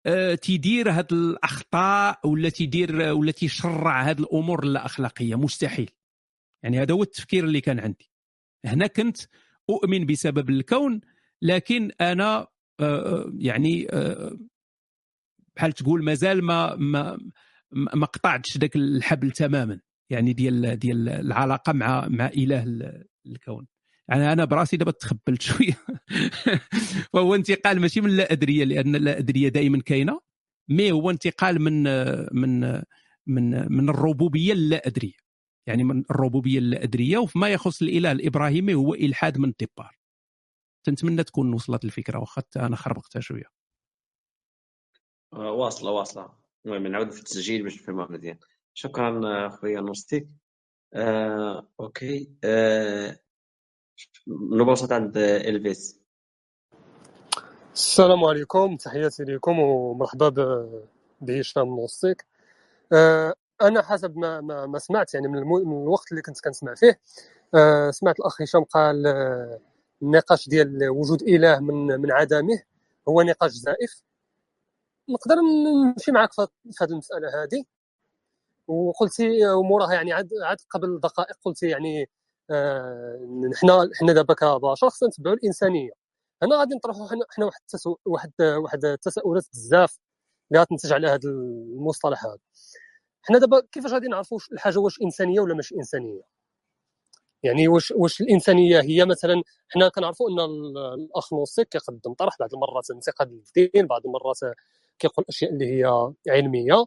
آه، 0.07 0.35
تيدير 0.35 0.91
هاد 0.91 1.13
الأخطاء 1.13 2.29
ولا 2.29 2.49
تيدير 2.49 2.97
ولا 3.13 3.33
تيشرع 3.33 4.03
هاد 4.09 4.21
الأمور 4.21 4.63
اللا 4.65 4.87
اخلاقيه 4.87 5.35
مستحيل. 5.35 5.91
يعني 6.63 6.83
هذا 6.83 6.95
هو 6.95 7.03
التفكير 7.03 7.45
اللي 7.45 7.61
كان 7.61 7.81
عندي. 7.81 8.11
هنا 8.65 8.87
كنت 8.87 9.17
أؤمن 9.71 10.07
بسبب 10.07 10.51
الكون 10.51 11.01
لكن 11.43 11.91
أنا 12.01 12.47
يعني 13.39 13.87
آه، 13.91 14.39
بحال 15.57 15.73
تقول 15.73 16.05
مازال 16.05 16.45
ما 16.45 16.77
ما 16.77 17.19
ما 17.73 18.07
قطعتش 18.07 18.59
ذاك 18.59 18.77
الحبل 18.77 19.31
تماما 19.31 19.81
يعني 20.11 20.33
ديال 20.33 20.79
ديال 20.79 21.09
العلاقة 21.09 21.73
مع 21.73 22.09
مع 22.09 22.27
إله 22.27 22.63
ال- 22.63 23.05
الكون؟ 23.27 23.67
يعني 24.09 24.33
أنا 24.33 24.45
براسي 24.45 24.77
دابا 24.77 24.91
تخبلت 24.91 25.43
شوية. 25.49 25.79
وهو 27.13 27.35
انتقال 27.35 27.81
ماشي 27.81 28.01
من 28.01 28.11
لا 28.11 28.33
أدرية 28.33 28.65
لأن 28.65 28.97
لا 28.97 29.19
ادريه 29.19 29.49
دائما 29.49 29.81
كاينة 29.83 30.21
mais 30.69 30.93
هو 30.93 31.11
انتقال 31.11 31.61
من 31.63 31.83
من 32.37 32.83
من 33.27 33.73
من 33.73 33.89
الربوبية 33.89 34.55
للا 34.55 34.87
أدرية. 34.87 35.25
يعني 35.67 35.85
من 35.85 36.05
الربوبية 36.11 36.59
اللا 36.59 36.83
أدرية 36.83 37.19
وفيما 37.19 37.49
يخص 37.49 37.83
الإله 37.83 38.13
الإبراهيمي 38.13 38.75
هو 38.75 38.95
إلحاد 38.95 39.39
من 39.39 39.49
ال 39.49 39.56
départ 39.56 39.97
تنتمنى 40.85 41.25
تكون 41.25 41.55
وصلت 41.55 41.85
الفكرة 41.85 42.19
واخا 42.19 42.43
أنا 42.57 42.77
خربقتها 42.77 43.21
شوية. 43.21 43.45
آه، 45.33 45.51
واصلة 45.53 45.91
واصلة. 45.91 46.33
المهم 46.67 46.87
نعاود 46.87 47.11
في 47.11 47.19
التسجيل 47.19 47.63
باش 47.63 47.75
نفهمها 47.75 48.07
مزيان. 48.11 48.39
شكرا 48.75 49.49
خويا 49.49 49.81
Gnostic 49.81 50.29
آه، 50.95 51.69
okay. 51.81 52.31
آه، 52.45 53.19
نبسط 54.29 54.93
عند 54.93 55.17
إلفيس. 55.17 56.01
السلام 57.75 58.25
عليكم. 58.25 58.77
تحياتي 58.77 59.23
لكم 59.23 59.59
ومرحبا 59.59 60.69
بهشام 61.21 61.69
نوستيك 61.69 62.27
آه، 62.93 63.35
أنا 63.63 63.83
حسب 63.83 64.17
ما 64.17 64.41
ما, 64.41 64.67
ما 64.67 64.79
سمعت 64.79 65.15
يعني 65.15 65.29
من, 65.29 65.39
المو... 65.39 65.65
من 65.65 65.83
الوقت 65.83 66.13
اللي 66.13 66.23
كنت 66.23 66.41
كنسمع 66.41 66.75
فيه 66.75 67.01
آه، 67.55 67.91
سمعت 67.91 68.21
الأخ 68.21 68.43
هشام 68.43 68.65
قال 68.65 69.07
آه، 69.07 69.61
النقاش 70.03 70.49
ديال 70.49 70.89
وجود 70.91 71.23
إله 71.23 71.61
من 71.61 72.01
من 72.01 72.13
عدمه 72.13 72.63
هو 73.09 73.23
نقاش 73.23 73.53
زائف. 73.53 74.03
نقدر 75.09 75.35
نمشي 75.37 76.13
معك 76.13 76.33
في 76.33 76.47
هذه 76.83 76.91
المسألة 76.91 77.43
هذه 77.43 77.65
وقلتي 78.69 79.47
وموراها 79.47 79.95
يعني 79.95 80.13
عاد 80.13 80.31
عاد 80.43 80.59
قبل 80.71 81.01
دقائق 81.01 81.37
قلتي 81.45 81.69
يعني 81.69 82.11
آه، 82.51 83.51
حنا 83.63 83.91
حنا 84.01 84.13
دابا 84.13 84.35
كبشر 84.35 84.89
خصنا 84.91 85.09
نتبعوا 85.09 85.37
الإنسانية. 85.37 85.91
هنا 86.43 86.57
غادي 86.57 86.75
نطرحوا 86.75 87.09
حنا 87.09 87.47
واحد. 87.47 87.61
واحد 88.07 88.33
واحد 88.43 88.85
التساؤلات 88.85 89.47
بزاف 89.53 89.99
اللي 90.53 90.63
غتنتج 90.63 90.93
على 90.93 91.09
هذا 91.09 91.29
المصطلح 91.31 92.27
هذا. 92.27 92.39
حنا 93.23 93.39
دابا 93.39 93.63
كيفاش 93.73 93.93
غادي 93.93 94.09
نعرفوا 94.09 94.39
الحاجة 94.53 94.79
واش 94.79 95.03
إنسانية 95.03 95.41
ولا 95.41 95.55
ماشي 95.55 95.75
إنسانية؟ 95.77 96.34
يعني 97.45 97.69
واش 97.69 97.91
واش 97.91 98.21
الإنسانية 98.21 98.81
هي؟ 98.81 99.05
مثلا 99.05 99.43
حنا 99.69 99.89
كنعرفوا 99.89 100.31
إن 100.31 100.41
الأخ 100.95 101.33
نوصيك 101.33 101.69
كيقدم 101.69 102.15
طرح 102.15 102.37
بعض 102.41 102.55
المرات 102.55 102.91
انتقاد 102.91 103.33
للدين 103.33 103.87
بعض 103.87 104.07
المرات 104.07 104.39
كيقول 104.99 105.25
أشياء 105.29 105.53
اللي 105.53 105.67
هي 105.67 106.13
علمية. 106.29 106.85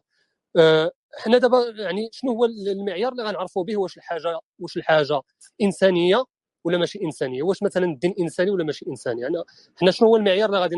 آه، 0.56 0.92
حنا 1.18 1.38
دابا 1.38 1.74
يعني 1.78 2.08
شنو 2.12 2.32
هو 2.32 2.44
المعيار 2.44 3.12
اللي 3.12 3.22
غنعرفوا 3.24 3.64
به؟ 3.64 3.76
واش 3.76 3.96
الحاجة 3.96 4.40
واش 4.60 4.76
الحاجة 4.76 5.22
إنسانية 5.62 6.24
ولا 6.64 6.78
ماشي 6.78 7.00
إنسانية؟ 7.04 7.42
واش 7.42 7.62
مثلا 7.62 7.86
الدين 7.86 8.14
إنساني 8.20 8.50
ولا 8.50 8.64
ماشي 8.64 8.86
إنساني؟ 8.88 9.20
يعني 9.22 9.36
حنا 9.76 9.90
شنو 9.90 10.08
هو 10.08 10.16
المعيار 10.16 10.48
اللي 10.48 10.58
غادي 10.60 10.76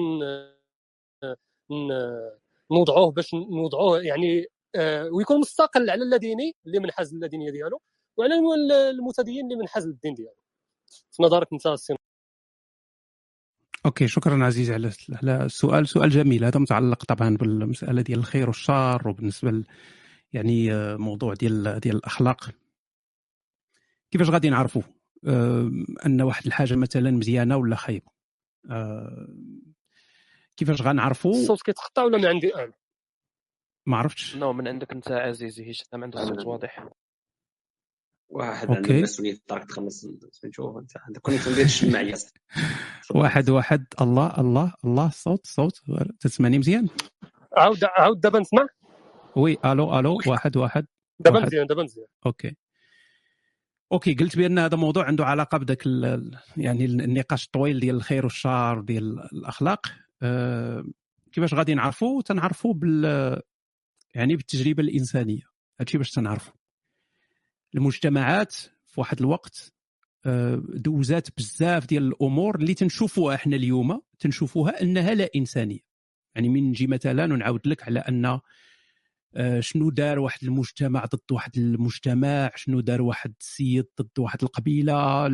نوضعوه 2.71 3.11
باش 3.13 3.35
نوضعوه 3.35 4.03
يعني 4.03 4.47
آه، 4.75 5.09
ويكون 5.13 5.41
مستقل 5.41 5.91
على 5.91 6.03
اللاديني 6.03 6.57
اللي 6.67 6.79
منحاز 6.79 7.15
للادينية 7.15 7.51
ديالو؟ 7.51 7.81
وعلى 8.17 8.35
المتدين 8.91 9.45
اللي 9.45 9.57
منحاز 9.57 9.87
للدين 9.87 10.15
ديالو. 10.15 10.35
في 11.13 11.23
نظرك 11.23 11.49
أنت 11.53 11.67
السي 11.67 11.95
okay 13.87 14.09
شكرا 14.09 14.45
عزيزي 14.45 14.75
على 14.75 14.91
على 15.13 15.45
السؤال. 15.45 15.89
سؤال 15.89 16.11
جميل. 16.11 16.45
هذا 16.45 16.61
متعلق 16.61 17.05
طبعا 17.05 17.37
بالمسألة 17.37 18.03
ديال 18.03 18.19
الخير 18.19 18.47
والشر 18.47 19.09
وبالنسبة 19.09 19.51
ل... 19.51 19.65
يعني 20.33 20.73
آه، 20.73 20.97
موضوع 20.97 21.35
ديال 21.35 21.81
ديال 21.81 21.97
الأخلاق. 21.97 22.51
كيفاش 24.11 24.31
غادي 24.31 24.51
نعرفوا 24.51 24.83
آه، 25.27 25.71
أن 26.07 26.23
واحد 26.23 26.47
الحاجة 26.47 26.75
مثلا 26.75 27.11
مزيانة 27.11 27.57
ولا 27.57 27.77
خايبة؟ 27.77 28.11
آه، 28.71 29.29
كيفاش 30.57 30.83
غنعرفوا؟ 30.83 31.33
الصوت 31.33 31.63
كيتقطع 31.63 32.05
ولا 32.05 32.19
من 32.19 32.27
عندي 32.27 32.55
أنا؟ 32.55 32.73
ما 33.87 33.97
عرفتش. 33.97 34.37
non 34.37 34.53
من 34.53 34.69
عندك 34.69 34.93
أنت 34.93 35.13
عزيزي 35.13 35.71
هشام 35.71 36.05
عنده 36.05 36.23
الصوت 36.23 36.47
واضح. 36.47 36.89
واحد 38.31 38.71
عنده 38.71 39.03
مسؤولية 39.03 39.33
الدار 39.33 39.63
تخلص 39.63 40.07
سميتو 40.33 40.79
انت 40.79 40.91
عندك 40.97 41.21
connexion 41.21 41.55
ديال 41.55 41.67
الشماعية. 41.67 42.15
واحد 43.15 43.51
واحد. 43.51 43.85
الله 44.01 44.41
الله 44.41 44.73
الله. 44.85 45.11
صوت 45.11 45.47
صوت. 45.47 45.81
تسمعني 46.21 46.59
مزيان؟ 46.59 46.89
عاود 47.57 47.85
عاود 47.85 48.21
دابا 48.21 48.41
نسمع؟ 48.41 48.67
oui 49.37 49.59
ألو 49.65 49.99
ألو. 49.99 50.19
واحد 50.27 50.57
واحد. 50.57 50.87
دابا 51.21 51.41
مزيان 51.41 51.67
دابا 51.67 51.83
مزيان. 51.83 52.07
okay. 52.27 52.57
okay 53.93 54.15
قلت 54.15 54.37
بأن 54.37 54.59
هذا 54.59 54.77
موضوع 54.77 55.05
عنده 55.05 55.25
علاقة 55.25 55.59
بداك 55.59 55.87
يعني 56.57 56.85
النقاش 56.85 57.45
الطويل 57.47 57.81
ديال 57.81 57.97
الخير 57.97 58.25
والشر 58.25 58.81
ديال 58.81 59.21
الأخلاق. 59.33 59.87
أه 60.23 60.85
كيفاش 61.33 61.55
غادي 61.55 61.75
نعرفوا 61.75 62.23
تنعرفوا 62.23 62.75
بال 62.75 63.43
يعني 64.15 64.37
بالتجربة 64.37 64.83
الإنسانية. 64.83 65.43
هادشي 65.81 65.99
باش 65.99 66.11
تنعرفوا 66.11 66.60
المجتمعات 67.75 68.53
في 68.87 69.01
واحد 69.01 69.21
الوقت 69.21 69.73
آه، 70.27 70.63
دوزات 70.69 71.29
بزاف 71.39 71.87
ديال 71.87 72.03
الأمور 72.03 72.57
اللي 72.57 72.75
تنشوفوها 72.75 73.35
إحنا 73.35 73.57
اليوم 73.57 74.01
تنشوفوها 74.19 74.83
أنها 74.83 75.15
لا 75.15 75.31
إنسانية. 75.37 75.79
يعني 76.35 76.49
من 76.49 76.69
نجي 76.69 76.87
مثلا 76.87 77.33
ونعاود 77.33 77.67
لك 77.67 77.83
على 77.83 78.01
أن 78.01 78.41
آه، 79.37 79.61
شنو 79.61 79.91
دار 79.91 80.19
واحد 80.19 80.45
المجتمع 80.45 81.05
ضد 81.05 81.33
واحد 81.33 81.59
المجتمع 81.59 82.51
شنو 82.57 82.81
دار 82.81 83.03
واحد 83.03 83.35
السيد 83.41 83.87
ضد 84.01 84.19
واحد 84.19 84.43
القبيلة 84.43 85.29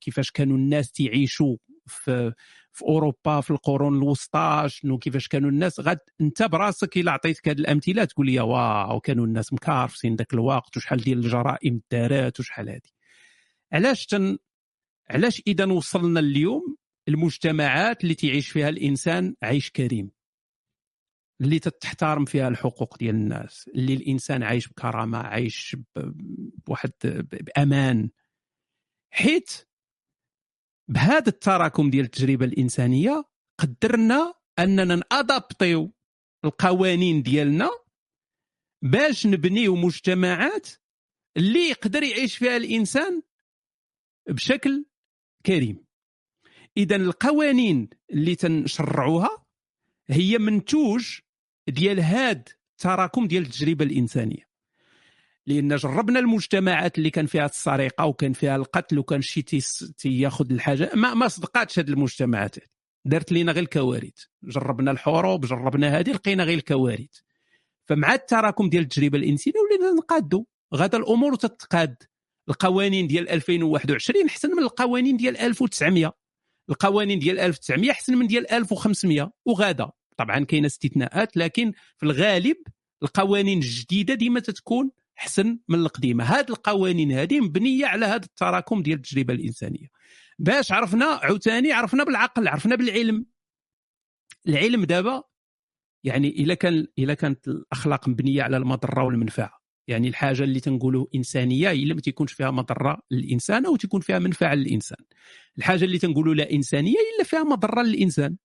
كيفاش 0.00 0.30
كانوا 0.30 0.56
الناس 0.56 0.92
تعيشوا 0.92 1.56
في 1.86 2.32
في 2.76 2.82
أوروبا 2.84 3.40
في 3.40 3.50
القرون 3.50 3.96
الوسطى 3.96 4.64
شنو 4.66 4.98
كيفاش 4.98 5.28
كانوا 5.28 5.50
الناس؟ 5.50 5.80
غاد 5.80 5.98
أنت 6.20 6.42
براسك 6.42 6.96
إلا 6.96 7.12
عطيتك 7.12 7.48
هذه 7.48 7.58
الأمثلة 7.58 8.04
تقول 8.04 8.26
لي 8.26 8.40
واو 8.40 9.00
كانوا 9.00 9.26
الناس 9.26 9.52
مكارفسين 9.52 10.16
ذاك 10.16 10.34
الوقت 10.34 10.76
وشحال 10.76 11.00
ديال 11.00 11.18
الجرائم 11.18 11.80
دارات 11.90 12.40
وشحال 12.40 12.68
هذه 12.68 12.80
علاش 13.72 14.06
تن 14.06 14.38
علاش 15.10 15.42
إذا 15.46 15.64
وصلنا 15.64 16.20
اليوم 16.20 16.76
المجتمعات 17.08 18.02
اللي 18.02 18.14
تعيش 18.14 18.48
فيها 18.48 18.68
الإنسان 18.68 19.34
عيش 19.42 19.70
كريم؟ 19.70 20.10
اللي 21.40 21.58
تحترم 21.58 22.24
فيها 22.24 22.48
الحقوق 22.48 22.98
ديال 22.98 23.14
الناس 23.14 23.70
اللي 23.74 23.94
الإنسان 23.94 24.42
عايش 24.42 24.68
بكرامة 24.68 25.18
عايش 25.18 25.76
بواحد 26.66 26.92
بأمان. 27.56 28.10
حيت 29.10 29.65
بهذا 30.88 31.28
التراكم 31.28 31.90
ديال 31.90 32.04
التجربة 32.04 32.44
الإنسانية 32.44 33.24
قدرنا 33.58 34.34
أننا 34.58 34.94
نادابطيو 34.96 35.92
القوانين 36.44 37.22
ديالنا 37.22 37.70
باش 38.82 39.26
نبنيو 39.26 39.76
مجتمعات 39.76 40.68
اللي 41.36 41.68
يقدر 41.68 42.02
يعيش 42.02 42.36
فيها 42.36 42.56
الإنسان 42.56 43.22
بشكل 44.28 44.86
كريم. 45.46 45.84
اذا 46.76 46.96
القوانين 46.96 47.88
اللي 48.10 48.34
تنشرعوها 48.34 49.46
هي 50.08 50.38
منتوج 50.38 51.18
ديال 51.68 52.00
هاد 52.00 52.48
التراكم 52.72 53.26
ديال 53.26 53.42
التجربة 53.42 53.84
الإنسانية. 53.84 54.45
لأن 55.46 55.76
جربنا 55.76 56.18
المجتمعات 56.18 56.98
اللي 56.98 57.10
كان 57.10 57.26
فيها 57.26 57.46
السرقة 57.46 58.06
وكان 58.06 58.32
فيها 58.32 58.56
القتل 58.56 58.98
وكان 58.98 59.22
شي 59.22 59.42
تياخذ 59.98 60.52
الحاجة. 60.52 60.90
ما 60.94 61.14
ما 61.14 61.28
صدقاتش 61.28 61.78
هذه 61.78 61.88
المجتمعات 61.88 62.56
دارت 63.04 63.32
لينا 63.32 63.52
غير 63.52 63.62
الكوارث. 63.62 64.24
جربنا 64.42 64.90
الحروب 64.90 65.46
جربنا 65.46 65.98
هذه 65.98 66.10
لقينا 66.10 66.44
غير 66.44 66.58
الكوارث. 66.58 67.20
فمع 67.88 68.14
التراكم 68.14 68.68
ديال 68.68 68.82
التجربة 68.82 69.18
الانسانيه 69.18 69.56
ولينا 69.60 69.92
نقادوا 69.92 70.44
غدا 70.74 70.98
الأمور 70.98 71.34
تتقاد. 71.34 71.96
القوانين 72.48 73.06
ديال 73.06 73.28
2021 73.28 74.26
أحسن 74.26 74.50
من 74.50 74.62
القوانين 74.62 75.16
ديال 75.16 75.36
1900 75.36 76.12
القوانين 76.70 77.18
ديال 77.18 77.38
1900 77.38 77.90
أحسن 77.90 78.16
من 78.16 78.26
ديال 78.26 78.52
1500 78.52 79.32
وغادا 79.46 79.90
طبعا 80.16 80.44
كاينة 80.44 80.66
استثناءات 80.66 81.36
لكن 81.36 81.72
في 81.96 82.06
الغالب 82.06 82.56
القوانين 83.02 83.58
الجديدة 83.58 84.14
ديما 84.14 84.40
تتكون 84.40 84.90
احسن 85.18 85.58
من 85.68 85.78
القديمة. 85.78 86.24
هذه 86.24 86.50
القوانين 86.50 87.12
هذه 87.12 87.40
مبنية 87.40 87.86
على 87.86 88.06
هذا 88.06 88.24
التراكم 88.24 88.82
ديال 88.82 88.96
التجربة 88.96 89.34
الإنسانية. 89.34 89.86
باش 90.38 90.72
عرفنا 90.72 91.04
عاوتاني 91.04 91.72
عرفنا 91.72 92.04
بالعقل 92.04 92.48
عرفنا 92.48 92.74
بالعلم. 92.74 93.26
العلم 94.48 94.84
دابا 94.84 95.22
يعني 96.04 96.28
إلا 96.28 96.54
كان 96.54 96.86
إلا 96.98 97.14
كانت 97.14 97.48
الأخلاق 97.48 98.08
مبنية 98.08 98.42
على 98.42 98.56
المضرة 98.56 99.04
والمنفعة. 99.04 99.60
يعني 99.88 100.08
الحاجة 100.08 100.42
اللي 100.42 100.60
تنقولوا 100.60 101.06
إنسانية 101.14 101.70
إلا 101.70 101.94
ما 101.94 102.00
تيكونش 102.00 102.32
فيها 102.32 102.50
مضرة 102.50 103.02
للإنسان 103.10 103.66
أو 103.66 103.76
تكون 103.76 104.00
فيها 104.00 104.18
منفعة 104.18 104.54
للإنسان. 104.54 105.04
الحاجة 105.58 105.84
اللي 105.84 105.98
تنقولوا 105.98 106.34
لا 106.34 106.52
إنسانية 106.52 106.94
إلا 107.14 107.24
فيها 107.24 107.44
مضرة 107.44 107.82
للإنسان. 107.82 108.36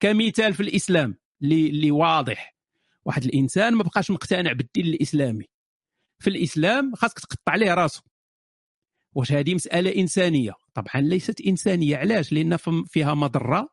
كمثال 0.00 0.54
في 0.54 0.60
الإسلام 0.60 1.18
اللي 1.42 1.68
اللي 1.68 1.90
واضح. 1.90 2.56
واحد 3.04 3.24
الإنسان 3.24 3.74
ما 3.74 3.82
بقاش 3.82 4.10
مقتنع 4.10 4.52
بالدين 4.52 4.86
الإسلامي. 4.86 5.44
في 6.18 6.30
الإسلام 6.30 6.94
خاصك 6.94 7.18
تقطع 7.18 7.52
عليه 7.52 7.74
راسه 7.74 8.02
واش 9.14 9.32
هذه 9.32 9.54
مسألة 9.54 9.96
إنسانية؟ 9.96 10.52
طبعا 10.74 11.02
ليست 11.02 11.40
إنسانية. 11.40 11.96
علاش؟ 11.96 12.32
لأن 12.32 12.56
فيها 12.86 13.14
مضرة. 13.14 13.68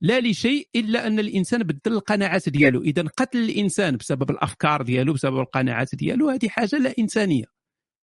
لا 0.00 0.20
لشيء 0.20 0.68
إلا 0.76 1.06
أن 1.06 1.18
الإنسان 1.18 1.62
بدل 1.62 1.92
القناعات 1.92 2.48
ديالو. 2.48 2.82
اذا 2.82 3.02
قتل 3.02 3.38
الإنسان 3.38 3.96
بسبب 3.96 4.30
الأفكار 4.30 4.82
ديالو 4.82 5.12
بسبب 5.12 5.38
القناعات 5.38 5.94
ديالو 5.94 6.28
هذه 6.28 6.48
حاجة 6.48 6.76
لا 6.76 6.94
إنسانية. 6.98 7.44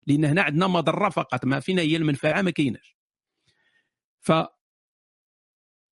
لأن 0.07 0.25
هنا 0.25 0.41
عندنا 0.41 0.67
مضرة 0.67 1.09
فقط. 1.09 1.45
ما 1.45 1.59
فينا 1.59 1.81
هي 1.81 1.95
المنفعة 1.95 2.41
ما 2.41 2.51
كايناش. 2.51 2.97
ف 4.19 4.31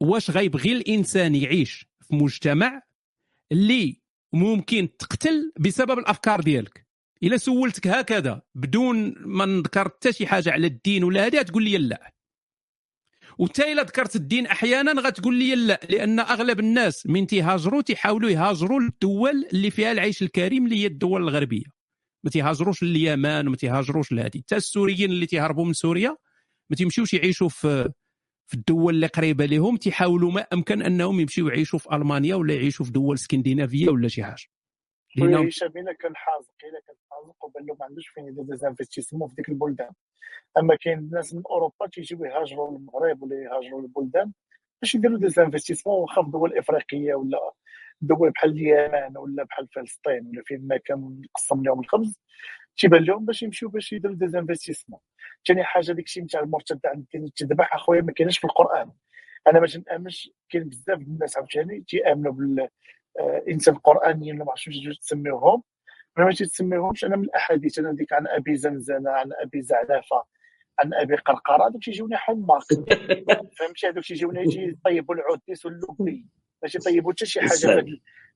واش 0.02 0.32
غيبغي 0.32 0.72
الإنسان 0.72 1.36
يعيش 1.36 1.86
في 2.02 2.16
مجتمع 2.16 2.82
اللي 3.52 4.02
ممكن 4.34 4.90
تقتل 5.00 5.52
بسبب 5.60 6.00
الأفكار 6.00 6.42
ديالك؟ 6.42 6.85
الا 7.24 7.38
سولتك 7.38 7.88
هكذا 7.88 8.42
بدون 8.56 9.16
ما 9.18 9.46
نذكر 9.46 9.86
حتى 9.86 10.14
شي 10.14 10.28
حاجة 10.28 10.52
على 10.52 10.68
الدين 10.68 11.04
ولا 11.04 11.26
هذه 11.26 11.42
تقول 11.42 11.64
لي 11.64 11.78
لا. 11.78 12.12
وانت 13.38 13.60
إلا 13.60 13.84
ذكرت 13.84 14.16
الدين 14.16 14.48
أحيانا 14.48 15.02
غتقول 15.02 15.36
لي 15.36 15.56
لا 15.56 15.80
لأن 15.90 16.20
أغلب 16.20 16.60
الناس 16.60 17.08
من 17.08 17.28
تيهاجروا 17.28 17.82
تيحاولوا 17.82 18.30
يهاجروا 18.30 18.80
للدول 18.80 19.46
اللي 19.54 19.72
فيها 19.72 19.92
العيش 19.92 20.22
الكريم 20.22 20.66
اللي 20.66 20.76
هي 20.84 20.86
الدول 20.86 21.22
الغربية. 21.22 21.76
ما 22.24 22.30
تيهاجروش 22.32 22.84
لليمن 22.84 23.48
وما 23.48 23.56
تيهاجروش 23.56 24.12
لهذه 24.12 24.40
حتى 24.40 24.56
السوريين 24.56 25.12
اللي 25.12 25.26
تيهربوا 25.26 25.66
من 25.66 25.74
سوريا 25.74 26.18
ما 26.70 26.76
تيمشيوش 26.76 27.14
يعيشوا 27.14 27.50
في 27.50 27.90
في 28.48 28.54
الدول 28.54 28.96
اللي 28.96 29.08
قريبة 29.08 29.46
لهم 29.46 29.78
تيحاولوا 29.78 30.32
ما 30.32 30.42
أمكن 30.54 30.82
أنهم 30.82 31.20
يمشيو 31.20 31.48
يعيشوا 31.48 31.80
في 31.80 31.96
ألمانيا 31.96 32.36
ولا 32.36 32.54
يعيشوا 32.54 32.86
في 32.86 32.92
دول 32.92 33.16
اسكندنافيه 33.16 33.90
ولا 33.90 34.08
شي 34.08 34.24
حاجة. 34.24 34.46
هشام 35.48 35.68
إلا 35.76 35.94
كان 35.94 36.16
حازق 36.16 36.54
إلا 36.64 36.82
كان 36.88 36.96
حازق 37.26 37.46
وبان 37.46 37.66
له 37.66 37.76
ما 37.80 37.86
عندوش 37.86 38.08
فين 38.08 38.36
des 38.36 38.51
investissements 38.51 39.30
في 39.30 39.36
ديك 39.36 39.50
البلدان. 39.50 39.92
أما 40.58 40.76
كاين 40.76 41.00
الناس 41.00 41.34
من 41.34 41.42
أوروبا 41.50 41.88
تيجيو 41.88 42.26
يهاجروا 42.26 42.78
للمغرب 42.78 43.24
ولا 43.24 43.36
يهاجروا 43.36 43.82
للبلدان 43.82 44.32
باش 44.82 44.96
يديروا 44.96 45.18
des 45.18 45.31
investissements 45.31 46.00
واخا 46.00 46.24
في 46.24 46.32
دول 46.32 46.58
افريقيه 46.58 47.16
ولا 47.16 47.52
دول 48.02 48.30
بحال 48.32 48.52
اليمن 48.52 49.18
ولا 49.18 49.44
بحال 49.44 49.68
فلسطين 49.68 50.28
ولا 50.28 50.42
فين 50.46 50.68
ما 50.68 50.78
كان 50.78 51.22
مقسم 51.24 51.64
لهم 51.64 51.80
الخبز 51.80 52.20
تيبان 52.78 53.04
لهم 53.04 53.26
باش 53.26 53.44
يمشيو 53.44 53.70
باش 53.70 53.94
يديروا 53.94 54.16
des 54.16 54.30
investissements 54.30 55.00
ثاني 55.48 55.64
حاجة 55.64 55.92
داكشي 55.92 56.22
نتاع 56.22 56.40
المرتد 56.40 56.80
عند 56.86 57.06
الدين 57.14 57.34
تذبح 57.34 57.76
أخويا 57.76 58.02
ما 58.02 58.12
كاينش 58.12 58.38
في 58.38 58.46
القرآن. 58.46 58.92
أنا 59.48 59.60
ما 59.60 59.68
تنامنش 59.68 60.32
كاين 60.50 60.70
بزاف 60.70 61.00
الناس 61.00 61.38
عاوتاني 61.38 61.82
تيآمنوا 61.82 62.34
بالانسان 62.34 63.76
القرانيين 63.76 64.34
اللي 64.34 64.46
ما 64.46 64.52
عرفتش 64.52 65.00
تسميوهم. 65.00 65.64
أنا 66.18 66.26
ما 66.26 66.32
تسميهمش. 66.32 67.06
أنا 67.06 67.16
من 67.16 67.24
الأحاديث 67.24 67.80
أنا 67.80 67.92
ديك 67.94 68.14
عن 68.14 68.28
أبي 68.28 68.56
زنزنه 68.56 69.12
عن 69.12 69.30
أبي 69.44 69.62
زعلفة 69.62 70.24
عن 70.80 70.94
أبي 70.94 71.16
قرقرة 71.16 71.68
هذوك 71.70 71.84
تيجيوني 71.84 72.18
حماق. 72.18 72.64
فهمتي؟ 73.60 73.88
هذوك 73.88 74.04
تيجيوني 74.06 74.42
يجي 74.42 74.62
يطيبوا 74.64 75.16
العديس 75.16 75.66
واللوبي 75.66 76.26
ماشي 76.64 76.78
يطيبوا 76.78 77.12
حتى 77.12 77.26
شي 77.26 77.40
حاجة 77.42 77.82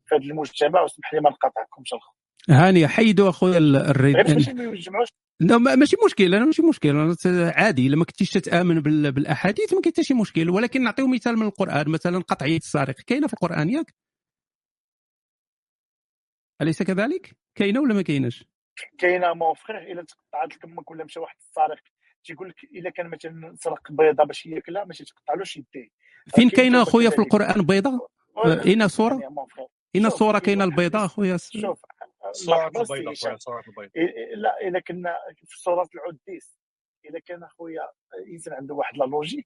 في 0.06 0.16
هذا 0.16 0.24
المجتمع. 0.24 0.82
واسمح 0.82 1.14
لي 1.14 1.20
ما 1.22 1.30
نقاطعكمش 1.30 1.94
الخو 1.94 2.12
هاني 2.50 2.88
حيدوا 2.88 3.30
اخويا 3.30 3.58
الريد 3.58 4.16
ما 4.16 4.64
يجمعوش. 4.64 5.10
لا 5.42 5.58
ما- 5.58 5.76
ماشي 5.76 5.96
مشكل 6.06 6.36
أنا 6.36 6.46
ماشي 6.46 6.62
مشكل. 6.62 6.90
أنا 6.90 7.16
عادي 7.56 7.88
إلا 7.88 7.96
ما 7.96 8.06
كنتيش 8.06 8.30
تتآمن 8.32 8.80
بال- 8.80 9.12
بالأحاديث 9.12 9.74
ما 9.74 9.82
كاين 9.82 9.94
حتى 9.94 10.04
شي 10.04 10.14
مشكل. 10.14 10.50
ولكن 10.50 10.84
نعطيو 10.84 11.08
مثال 11.08 11.38
من 11.38 11.46
القرآن 11.46 11.90
مثلا 11.90 12.20
قطعيه 12.20 12.58
السارق. 12.58 12.96
كاينة 13.08 13.28
في 13.28 13.34
القرآن 13.34 13.70
ياك؟ 13.70 13.94
أليس 16.62 16.84
كذلك؟ 16.84 17.36
كاينة 17.56 17.80
ولا 17.82 17.94
ما 17.94 18.02
كايناش؟ 18.02 18.46
كاينة 18.98 19.34
مون 19.34 19.54
فخير 19.54 19.78
إلا 19.78 20.04
تقطعت 20.04 20.56
لك 20.56 20.66
أمك 20.66 20.92
ولا 20.92 21.04
مشى 21.04 21.20
واحد 21.20 21.36
السارق 21.40 21.80
تيقول 22.24 22.50
لك 22.50 22.64
إلا 22.64 22.90
كان 22.90 23.08
مثلا 23.10 23.56
سرق 23.60 23.92
بيضة 23.92 24.24
باش 24.24 24.46
ياكلها 24.46 24.84
ماشي 24.86 25.06
تقطعلوش 25.06 25.58
يديه 25.58 25.70
فين 25.76 25.90
كاين 26.36 26.50
كاينة 26.50 26.82
أخويا 26.82 27.10
في. 27.10 27.20
القرآن 27.20 27.62
بيضاء 27.66 28.08
ولا- 28.36 28.66
اين 28.66 28.88
صورة؟ 28.88 29.16
فخير 29.16 29.68
اين 29.96 30.10
كاين 30.10 30.40
كاينة 30.40 30.64
البيضاء 30.64 31.06
أخويا؟ 31.06 31.38
شوف 31.38 31.82
صورة 32.32 32.70
إيه- 33.98 34.36
لا 34.38 34.68
الا 34.68 34.80
كنا 34.80 35.16
في 35.46 35.60
صورة 35.60 35.90
العديس. 35.96 36.60
الا 37.10 37.20
كان 37.20 37.44
اخويا 37.44 37.82
انسان 38.34 38.54
عنده 38.54 38.76
واحد 38.76 38.98
لا 38.98 39.06
لوجيك 39.06 39.46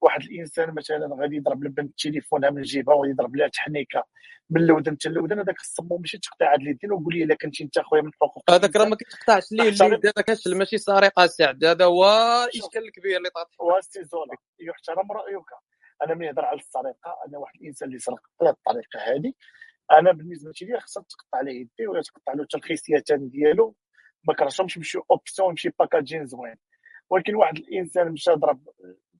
واحد 0.00 0.22
الانسان 0.22 0.74
مثلا 0.74 1.16
غادي 1.20 1.36
يضرب 1.36 1.64
لبنت 1.64 1.98
تليفونها 1.98 2.50
من 2.50 2.62
جيبها 2.62 2.94
وغادي 2.94 3.10
يضرب 3.10 3.36
لها 3.36 3.48
تحنيكة 3.48 4.04
من 4.50 4.60
اللودن 4.60 4.96
حتى 4.96 5.08
اللودن 5.08 5.38
هذاك 5.38 5.60
الصمو 5.60 5.96
ماشي 5.96 6.18
تقطع 6.18 6.52
هاد 6.52 6.60
اليدين 6.60 6.92
وقول 6.92 7.14
لي 7.14 7.24
إلا 7.24 7.34
كنتي 7.34 7.64
أنت 7.64 7.78
أخويا 7.78 8.02
من 8.02 8.10
حقوق 8.22 8.50
هذاك 8.50 8.76
راه 8.76 8.84
ما 8.84 8.96
الانسان 8.96 8.96
كيتقطعش. 8.96 9.52
ليه 9.52 9.68
اللي 9.68 9.96
هذاك 10.04 10.24
كاشل 10.24 10.58
ماشي 10.58 10.78
سرقة 10.78 11.26
سعد. 11.26 11.64
هذا 11.64 11.84
هو 11.84 12.04
الاشكال 12.44 12.84
الكبير 12.84 13.16
اللي 13.16 13.30
واسي 13.60 14.04
زولا. 14.04 14.36
يحترم 14.60 15.12
رأيك 15.12 15.44
أنا 16.02 16.14
ملي 16.14 16.26
نهضر 16.26 16.44
على 16.44 16.58
السرقة 16.58 17.16
أنا 17.28 17.38
واحد 17.38 17.54
الإنسان 17.60 17.88
اللي 17.88 17.98
سرق 17.98 18.20
بهذه 18.40 18.50
الطريقة 18.52 18.98
هذه. 18.98 19.32
أنا 19.92 20.12
بالنسبة 20.12 20.52
لي 20.62 20.80
خصها 20.80 21.02
تقطع 21.02 21.38
عليه 21.38 21.60
يديه 21.60 21.88
ولا 21.88 22.02
تقطع 22.02 22.32
له 22.32 22.46
الخصيتان 22.54 23.28
ديالو. 23.28 23.76
ما 24.28 24.34
كرهتهمش 24.34 24.76
يمشيو 24.76 25.04
اوبسيون 25.10 25.48
يمشي 25.48 25.68
باكاجين 25.78 26.26
زوين. 26.26 26.56
ولكن 27.14 27.34
واحد 27.34 27.56
الإنسان 27.58 28.12
مشى 28.12 28.30
ضرب 28.30 28.60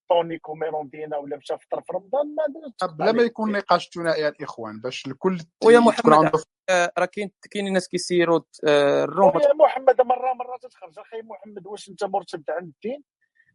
طونيك 0.09 0.49
وميروندينا 0.49 1.17
ولا 1.17 1.37
مشى 1.37 1.59
فطر 1.59 1.81
في 1.81 1.93
رمضان 1.93 2.35
ما 2.35 2.87
بلا 2.87 3.13
ما 3.13 3.23
يكون 3.23 3.53
نقاش 3.53 3.89
ثنائي 3.95 4.29
الإخوان 4.29 4.81
باش 4.81 5.07
الكل 5.07 5.39
ويا 5.65 5.81
تكون 5.81 5.93
محمد 5.93 6.33
آه، 6.71 6.93
راه 6.99 7.05
كاين 7.05 7.31
كاينين 7.51 7.73
ناس 7.73 7.89
كيسيروا 7.89 8.41
آه، 8.69 9.05
ال 9.05 9.10
room. 9.10 9.33
خويا 9.33 9.53
محمد 9.55 10.01
مرة 10.01 10.33
مرة 10.33 10.57
تتخرج. 10.63 10.99
أخي 10.99 11.23
محمد 11.23 11.67
واش 11.67 11.89
أنت 11.89 12.05
مرتد 12.05 12.45
عن 12.49 12.65
الدين 12.65 13.05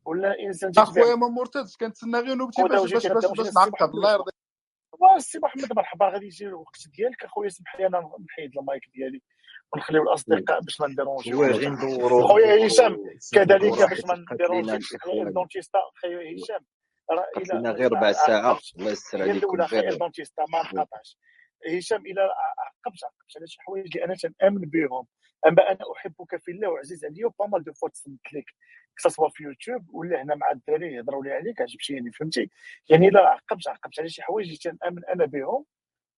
ولا 0.05 0.39
إنسان 0.39 0.71
اخويا 0.77 1.15
ما 1.15 1.27
مرتد 1.27 1.65
كنتسنى 1.79 2.19
غير 2.19 2.35
نوبتي 2.35 2.63
باش 2.63 2.93
باش 2.93 3.07
باش, 3.07 3.25
باش 3.37 3.53
نعقب 3.55 3.73
محمد 3.73 3.89
الله 3.89 4.11
يرضيك 4.13 4.33
السي 5.17 5.39
محمد 5.39 5.73
مرحبا. 5.75 6.09
غادي 6.09 6.25
يجي 6.25 6.47
الوقت 6.47 6.87
ديالك 6.97 7.23
أخويا 7.23 7.49
سمح 7.49 7.75
لي 7.79 7.87
أنا 7.87 8.11
نحيد 8.25 8.57
المايك 8.57 8.81
ديالي. 8.93 9.21
ونخليو 9.73 10.03
الأصدقاء 10.03 10.61
باش 10.61 10.81
ما 10.81 10.87
نديرونجيو 10.87 11.37
خويا 12.27 12.67
هشام 12.67 12.97
كذلك 13.33 13.89
باش 13.89 14.05
ما 14.05 14.25
نديرونجيوش 14.31 14.93
الدونتيستا 15.27 15.79
خويا 16.01 16.35
هشام. 16.35 16.65
راه 17.11 17.27
غير 17.71 17.91
ربع 17.91 18.07
عقبت 18.47 18.73
الله 18.79 18.91
يستر 18.91 19.21
عليكم 19.21 19.65
خير 19.65 19.79
غير 19.81 19.93
الدونتيستا 19.93 20.45
ما 20.49 20.59
نقاطعش. 20.73 21.17
هشام 21.77 22.01
إلى 22.05 22.21
عقبت 22.57 23.03
عقبت 23.03 23.37
على 23.37 23.47
شي 23.47 23.61
حوايج 23.61 23.97
اللي 23.97 24.05
أنا 24.05 24.15
تنأمن 24.15 24.61
بهم 24.61 25.07
أما 25.47 25.71
أنا 25.71 25.79
أحبك 25.97 26.37
في 26.41 26.51
الله 26.51 26.69
وعزيز 26.69 27.05
عليا 27.05 27.25
و 27.25 27.30
pas 27.30 27.45
mal 27.47 27.63
de 27.63 27.73
fois 27.73 27.89
تصنت 27.89 28.33
لك 28.33 28.45
سواء 28.97 29.29
في 29.29 29.43
يوتيوب 29.43 29.89
ولا 29.93 30.21
هنا 30.23 30.35
مع 30.35 30.51
الدراري 30.51 30.93
يهضروا 30.95 31.23
لي 31.23 31.31
عليك 31.31 31.61
عجبتيني 31.61 32.11
فهمتي 32.11 32.49
يعني 32.89 33.07
الا 33.07 33.19
عقبت 33.19 33.67
عقبت 33.67 33.99
على 33.99 34.09
شي 34.09 34.21
حوايج 34.21 34.45
اللي 34.47 34.57
تنأمن 34.57 35.05
أنا 35.05 35.25
بهم 35.25 35.65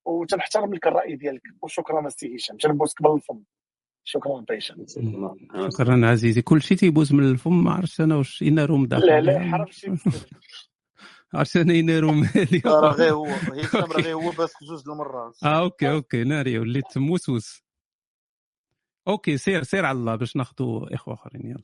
وتنحترم 0.05 0.73
لك 0.73 0.87
الرأي 0.87 1.15
ديالك. 1.15 1.41
وشكرا 1.61 2.07
السي 2.07 2.35
هشام. 2.35 2.57
تنبوسك 2.57 3.01
بالفم 3.01 3.43
شكرا 4.03 4.45
هشام 4.49 4.85
شكرا 5.71 6.07
عزيزي. 6.07 6.41
كل 6.41 6.61
شيء 6.61 6.77
تيبوز 6.77 7.13
من 7.13 7.23
الفم 7.31 7.63
ما 7.63 7.71
عرفتش 7.71 8.01
أنا 8.01 8.15
واش 8.15 8.41
اين 8.41 8.59
room 8.59 8.85
داخل 8.85 9.05
لا 9.07 9.21
لا 9.21 9.39
حرام 9.39 9.67
شي 9.71 9.87
عرفت 11.33 11.57
أنا 11.57 11.73
اين 11.73 11.99
روم 11.99 12.23
راه 12.65 12.91
غير 12.93 13.13
هو. 13.13 13.25
هشام 13.25 13.91
راه 13.91 14.01
غير 14.01 14.15
هو 14.15 14.29
بس 14.31 14.53
جوج 14.63 14.89
المرات 14.89 15.43
آه 15.43 15.59
أوكي 15.59 15.91
أوكي. 15.91 16.23
ناري 16.23 16.59
وليت 16.59 16.97
موسوس 16.97 17.63
أوكي 19.07 19.37
سير 19.37 19.63
سير 19.63 19.85
على 19.85 19.97
الله 19.97 20.15
باش 20.15 20.35
ناخذوا 20.35 20.95
إخوة 20.95 21.13
آخرين. 21.13 21.45
يلا. 21.49 21.63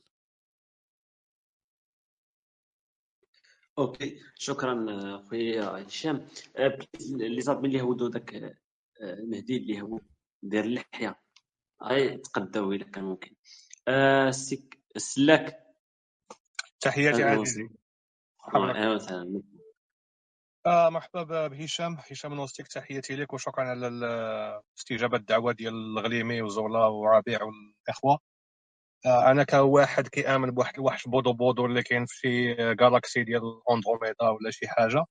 أوكي. 3.78 4.20
شكرا 4.34 4.86
خويا 5.28 5.64
هشام. 5.86 6.28
بليز 6.56 7.14
اللي 7.14 7.40
صاب 7.40 7.64
اللي 7.64 7.80
هودو 7.80 8.08
داك 8.08 8.34
آه، 8.34 8.56
مهدي 9.20 9.56
اللي 9.56 9.82
هو 9.82 10.00
دير 10.42 10.64
اللحية. 10.64 11.20
هاي 11.82 12.18
تقداو 12.18 12.72
الا 12.72 12.84
كان 12.84 13.04
ممكن. 13.04 13.34
آه، 13.88 14.30
سيك 14.30 14.82
سلاك. 14.96 15.64
تحياتي 16.80 17.22
عزيزي. 17.22 17.68
آه 20.66 20.90
مرحبا 20.90 21.46
بهشام. 21.46 21.96
هشام 22.10 22.34
نوستيك 22.34 22.68
تحياتي 22.68 23.16
لك 23.16 23.32
وشكرا 23.32 23.64
على 23.64 23.88
ال- 23.88 24.62
استجابة 24.78 25.16
الدعوة 25.16 25.52
ديال 25.52 25.74
الغليمي 25.74 26.42
وزولا 26.42 26.86
وربيع 26.86 27.38
والإخوة. 27.42 28.18
آه 29.06 29.30
أنا 29.30 29.44
كواحد 29.44 30.08
كيآمن 30.08 30.50
بواحد 30.50 30.74
الوحش 30.78 31.08
بودو 31.08 31.32
بودو 31.32 31.66
اللي 31.66 31.82
كاين 31.82 32.06
في 32.06 32.16
شي 32.16 32.54
galaxie 32.74 33.24
ديال 33.24 33.42
أندروميدا 33.72 34.28
ولا 34.28 34.50
شي 34.50 34.68
حاجة. 34.68 35.04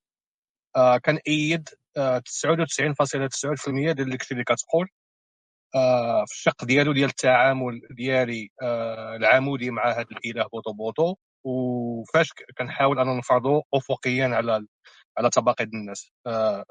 آه 0.76 0.97
كنأيد 0.97 1.69
آه 1.97 2.19
99.9% 2.19 3.93
ديال 3.93 4.09
داكشي 4.11 4.34
اللي 4.34 4.43
كتقول. 4.45 4.89
آه 5.76 6.26
في 6.27 6.34
الشق 6.34 6.65
ديالو 6.65 6.93
ديال 6.93 7.09
التعامل 7.09 7.81
ديالي 7.91 8.49
آه 8.64 9.15
العمودي 9.15 9.72
مع 9.72 9.91
هذا 9.91 10.01
الإله 10.11 10.47
بودو 10.53 10.73
بودو 10.73 11.15
وفاش 11.45 12.34
كنحاول 12.59 12.99
أنا 12.99 13.14
نفرضو 13.19 13.64
افقيا 13.73 14.27
على 14.27 14.68
على 15.18 15.30
طبقه 15.30 15.64
الناس. 15.64 16.11
آه 16.27 16.65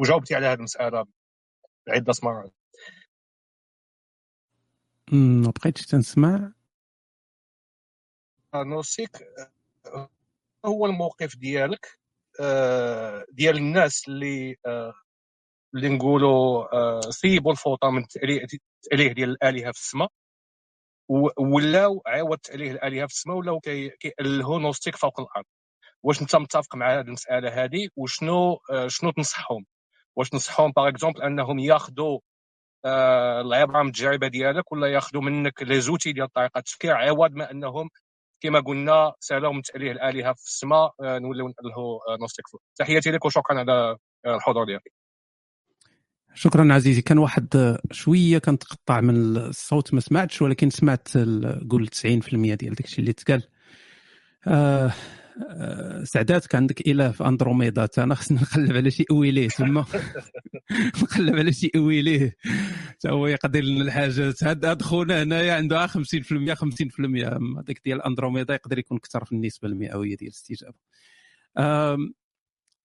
وجاوبتي 0.00 0.34
على 0.36 0.46
هذه 0.46 0.58
المسألة 0.58 1.06
عدة 1.88 2.14
مرات. 2.24 2.52
ما 5.12 5.52
بقيتش 5.60 5.86
تنسمع. 5.86 6.52
آه، 8.54 8.62
نوصيك 8.62 9.16
آه، 9.86 10.08
هو 10.66 10.86
الموقف 10.86 11.36
ديالك؟ 11.36 11.98
آه، 12.40 13.24
ديال 13.32 13.56
الناس 13.56 14.08
اللي 14.08 14.56
آه، 14.66 14.94
اللي 15.74 15.88
نقولوا 15.88 16.74
آه، 16.76 17.00
سيبوا 17.10 17.52
الفوطة 17.52 17.90
من 17.90 18.02
التأليه 18.02 18.46
ديال 19.14 19.30
الآلهة 19.30 19.72
في 19.72 19.78
السماء 19.80 20.08
ولاو 21.38 22.02
عاود 22.06 22.38
تأليه 22.38 22.70
الآلهة 22.72 23.06
في 23.06 23.12
السماء 23.12 23.36
ولاو 23.36 23.60
كي- 23.60 23.90
كيألهوا 23.90 24.58
نوستيك 24.58 24.96
فوق 24.96 25.20
الأرض. 25.20 25.44
واش 26.02 26.22
انت 26.22 26.36
متفق 26.36 26.76
مع 26.76 26.94
هذه 26.94 27.00
المسألة 27.00 27.64
هذه 27.64 27.88
وشنو 27.96 28.58
آه، 28.72 28.88
شنو 28.88 29.10
تنصحهم؟ 29.10 29.66
واش 30.16 30.28
تنصحهم 30.30 30.72
par 30.76 30.88
exemple 30.88 31.22
أنهم 31.22 31.58
ياخذوا 31.58 32.20
العبره 32.86 33.82
من 33.82 33.88
التجربه 33.88 34.28
ديالك 34.28 34.72
ولا 34.72 34.86
ياخذوا 34.86 35.22
منك 35.22 35.62
les 35.62 35.80
outils 35.80 36.12
ديال 36.12 36.32
طريقة 36.32 36.58
التفكير 36.58 36.92
عوض 36.92 37.32
ما 37.32 37.50
أنهم 37.50 37.90
كما 38.42 38.60
قلنا 38.60 39.12
سالوا 39.20 39.52
من 39.52 39.62
تأليه 39.62 39.92
الآلهة 39.92 40.32
في 40.32 40.46
السماء 40.46 40.94
آه، 41.00 41.18
نوليو 41.18 41.46
نألهوا 41.48 42.14
آه، 42.14 42.16
نوستيك 42.20 42.44
تحياتي 42.76 43.10
لك 43.10 43.24
وشكرا 43.24 43.58
على 43.58 43.96
آه، 44.26 44.36
الحضور 44.36 44.64
ديالك. 44.64 44.92
شكرا 46.34 46.74
عزيزي. 46.74 47.02
كان 47.02 47.18
واحد 47.18 47.78
شوية 47.90 48.38
كنتقطع 48.38 49.00
من 49.00 49.36
الصوت 49.36 49.94
ما 49.94 50.00
سمعتش 50.00 50.42
ولكن 50.42 50.70
سمعت 50.70 51.08
قول 51.70 51.88
90% 51.88 52.54
ديال 52.54 52.74
داكشي 52.74 53.00
اللي 53.00 53.12
تقال. 53.12 53.42
آه 54.46 54.92
آه، 55.40 56.04
سعدات 56.04 56.54
عندك 56.54 56.88
اله 56.88 57.10
في 57.10 57.26
أندروميدا. 57.26 57.88
أنا 57.98 58.14
خصني 58.14 58.38
نقلب 58.38 58.76
على 58.76 58.90
شي 58.90 59.04
أويليه 59.10 59.48
تما. 59.48 59.84
نقلب 61.02 61.36
على 61.36 61.52
شي 61.52 61.70
أويليه. 61.76 62.36
تا 63.00 63.10
هو 63.10 63.26
يقدر 63.26 63.60
لنا 63.60 63.82
الحاجات. 63.82 64.44
هاد 64.44 64.82
خونا 64.82 65.22
هنايا 65.22 65.54
عنده 65.54 65.86
50% 65.86 65.90
50% 65.90 65.94
أما 67.00 67.60
هذاك 67.60 67.80
ديال 67.84 68.02
أندروميدا 68.02 68.54
يقدر 68.54 68.78
يكون 68.78 68.96
أكثر 68.96 69.24
في 69.24 69.32
النسبة 69.32 69.68
المئوية 69.68 70.16
ديال 70.16 70.30
الاستجابة. 70.30 70.74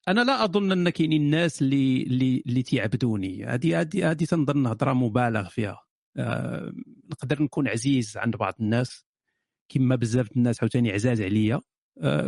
أنا 0.07 0.21
لا 0.21 0.43
أظن 0.43 0.71
أن 0.71 0.89
كاينين 0.89 1.21
الناس 1.21 1.61
اللي 1.61 2.03
اللي 2.03 2.43
اللي 2.45 2.63
تيعبدوني. 2.63 3.45
هذه 3.45 3.79
هذه 3.81 4.11
هذه 4.11 4.25
تنظن 4.25 4.67
هضره 4.67 4.93
مبالغ 4.93 5.49
فيها. 5.49 5.83
نقدر 7.11 7.43
نكون 7.43 7.67
عزيز 7.67 8.17
عند 8.17 8.35
بعض 8.35 8.53
الناس. 8.59 9.05
كما 9.69 9.95
بزاف 9.95 10.37
الناس 10.37 10.63
عاوتاني 10.63 10.91
عزاز 10.91 11.21
عليا. 11.21 11.61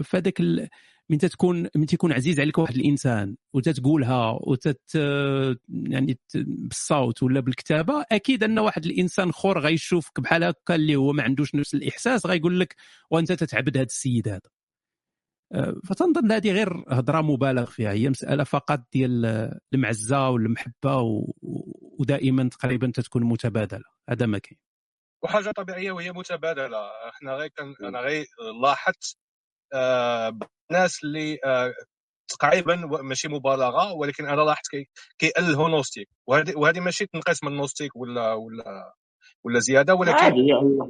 فهذاك 0.04 0.40
ال... 0.40 0.70
من 1.10 1.18
تكون 1.18 1.68
من 1.76 1.86
تكون 1.86 2.14
عزيز 2.14 2.40
عليك 2.40 2.58
واحد 2.58 2.76
الإنسان 2.76 3.36
وتتقولها 3.54 4.40
وتت 4.42 4.96
يعني 5.70 6.20
بالصوت 6.36 7.24
ولا 7.24 7.40
بالكتابة 7.40 8.06
أكيد 8.12 8.44
أن 8.44 8.60
واحد 8.60 8.86
الإنسان 8.86 9.30
اخر 9.30 9.60
غيشوفك 9.60 10.20
بحال 10.20 10.44
هكا 10.44 10.76
اللي 10.76 10.96
هو 10.96 11.14
ما 11.14 11.24
عندوش 11.24 11.56
نفس 11.56 11.74
الإحساس 11.74 12.26
غيقول 12.26 12.60
لك 12.60 12.76
وأنت 13.12 13.32
تتعبد 13.32 13.78
هذا 13.78 13.86
السيد 13.86 14.28
هذا. 14.28 14.42
آه، 15.54 15.76
فتنظن 15.86 16.32
هذه 16.32 16.52
غير 16.52 16.84
هضرة 16.88 17.22
مبالغ 17.22 17.66
فيها 17.66 17.92
هي 17.92 18.10
مسألة 18.10 18.44
فقط 18.44 18.84
ديال 18.94 19.26
المعزة 19.74 20.30
والمحبة 20.30 20.98
و... 20.98 21.34
ودائما 22.00 22.50
تقريبا 22.50 22.92
تتكون 22.96 23.24
متبادلة 23.24 23.86
هذا 24.10 24.26
ما 24.26 24.38
كاين. 24.38 24.60
وحاجة 25.24 25.52
طبيعية 25.52 25.92
وهي 25.92 26.12
متبادلة 26.12 26.78
إحنا 27.10 27.34
غير 27.34 27.48
كان 27.48 27.76
أنا 27.84 28.00
غير 28.00 28.26
لاحظت 28.62 29.18
آه 29.18 29.29
ناس 30.72 31.04
اللي 31.04 31.40
آه 31.46 31.74
تقريبا 32.30 32.76
ماشي 32.76 33.28
مبالغة 33.28 33.94
ولكن 33.94 34.26
أنا 34.26 34.42
لاحظت 34.42 34.68
كي 34.72 34.90
كيألهوا 35.20 35.70
نوستيك 35.70 36.08
وهذه 36.28 36.54
وهذه 36.58 36.80
ماشي 36.80 37.06
تنقص 37.06 37.44
من 37.44 37.58
نوستيك 37.58 37.96
ولا 37.96 38.34
ولا 38.34 38.94
ولا 39.44 39.60
زيادة 39.60 39.96
ولكن 39.96 40.18
عادي 40.18 40.48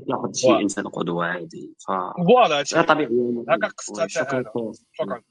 ياخذ 0.09 0.33
شي 0.35 0.51
إنسان 0.63 0.87
قدوة 0.87 1.25
عادي. 1.25 1.75
ف 1.87 1.91
فوالا 2.27 2.83
طبيعي 2.83 3.09
هكا 3.49 3.67
قصتها 3.67 4.03
وي، 4.03 4.09
حتى 4.27 4.43
شكرا. 4.93 5.21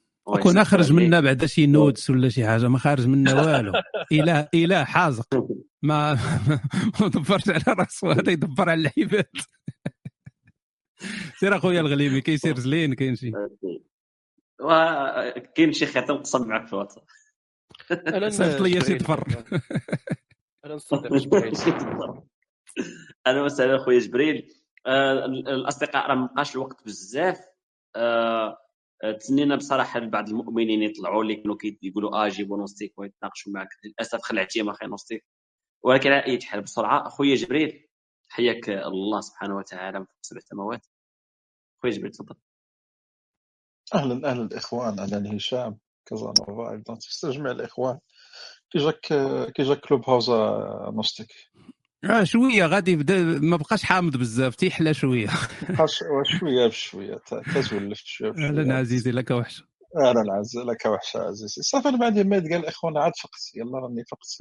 كون 0.42 0.64
خرج 0.64 0.92
منا 0.92 1.20
بعدا 1.20 1.46
شي 1.46 1.66
نودس 1.66 2.10
ولا 2.10 2.28
شي 2.28 2.46
حاجة 2.46 2.68
ما 2.68 2.78
خارج 2.78 3.06
منا 3.06 3.34
والو. 3.34 3.72
إله 4.12 4.48
إله 4.54 4.84
حازق. 4.84 5.26
ما 5.88 6.14
ما 7.00 7.08
دبرش 7.08 7.48
على 7.48 7.64
راسو 7.68 8.10
هذا 8.10 8.32
يدبر 8.32 8.70
على 8.70 8.92
العباد. 8.98 9.30
سير 11.40 11.56
أخويا 11.56 11.80
الغليمي 11.80 12.20
كيسير 12.20 12.58
زلين 12.58 12.94
كاين 12.94 13.16
شي. 13.16 13.32
وكاين 14.60 15.72
شي 15.72 15.86
خيط 15.86 16.10
نقسم 16.10 16.48
معك 16.48 16.66
في 16.66 16.72
الواتساب. 16.72 17.04
صيفط 18.28 18.60
لي 18.62 18.80
شي 18.80 18.94
جبريل. 21.18 21.52
تفر 21.56 22.22
أهلا 23.26 23.42
وسهلا 23.42 23.76
أخويا 23.76 23.98
جبريل. 23.98 24.52
آه، 24.86 25.24
الأصدقاء 25.24 26.06
راه 26.08 26.14
مابقاش 26.14 26.54
الوقت 26.56 26.84
بزاف. 26.84 27.40
آه، 27.96 28.58
آه، 29.04 29.12
تسنينا 29.12 29.56
بصراحة 29.56 30.00
بعض 30.00 30.28
المؤمنين 30.28 30.82
يطلعوا 30.82 31.22
اللي 31.22 31.36
كانوا 31.36 31.56
كيقولوا 31.56 32.24
آه 32.24 32.28
جيبوا 32.28 32.58
نوستيك 32.58 32.98
ويتناقشوا 32.98 33.52
معك 33.52 33.68
للأسف 33.84 34.20
خلعتيهم 34.22 34.68
أخي 34.68 34.86
نوستيك. 34.86 35.24
ولكن 35.84 36.10
على 36.12 36.24
اي 36.26 36.40
حال 36.40 36.62
بسرعة. 36.62 37.06
أخويا 37.06 37.34
جبريل 37.34 37.88
حياك 38.28 38.68
الله 38.68 39.20
سبحانه 39.20 39.56
وتعالى 39.56 40.00
من 40.00 40.06
سبع 40.22 40.40
سماوات. 40.40 40.86
اخويا 41.78 41.92
جبريل 41.92 42.12
تفضل 42.12 42.34
أهلا 43.94 44.30
أهلا 44.30 44.42
الإخوان 44.42 44.98
أهلا 44.98 45.36
هشام 45.36 45.78
كازانوفا 46.06 46.70
أيضا 46.72 46.94
تستجمع 46.94 47.50
الإخوان. 47.50 47.98
كي 48.70 48.78
جاك 48.78 49.00
كي 49.56 49.62
جاك 49.62 49.80
كلوب 49.80 50.10
هاوس 50.10 50.28
آه، 50.28 50.92
نوستيك 50.96 51.32
آه 52.04 52.24
شوية 52.24 52.66
غادي 52.66 52.96
بدا 52.96 53.22
ما 53.24 53.56
بقاش 53.56 53.82
حامض 53.82 54.16
بزاف. 54.16 54.54
تيحلى 54.54 54.94
شوية. 54.94 55.28
شوية 56.40 56.66
بشوية. 56.66 57.20
تزولفت 57.54 58.06
شوية 58.06 58.30
بشوية. 58.30 58.48
أهلا 58.48 58.74
عزيزي 58.74 59.10
لك 59.10 59.30
وحشه 59.30 59.67
أهلا 59.96 60.32
عز 60.32 60.56
لك 60.58 60.86
وحشة 60.86 61.20
عزيزي. 61.20 61.62
صافي 61.62 61.88
أنا 61.88 62.22
ما 62.22 62.36
يتقال 62.36 62.54
الاخوان 62.60 62.96
عاد 62.96 63.12
فقت 63.22 63.40
يلا 63.56 63.78
راني 63.78 64.04
فقت 64.04 64.36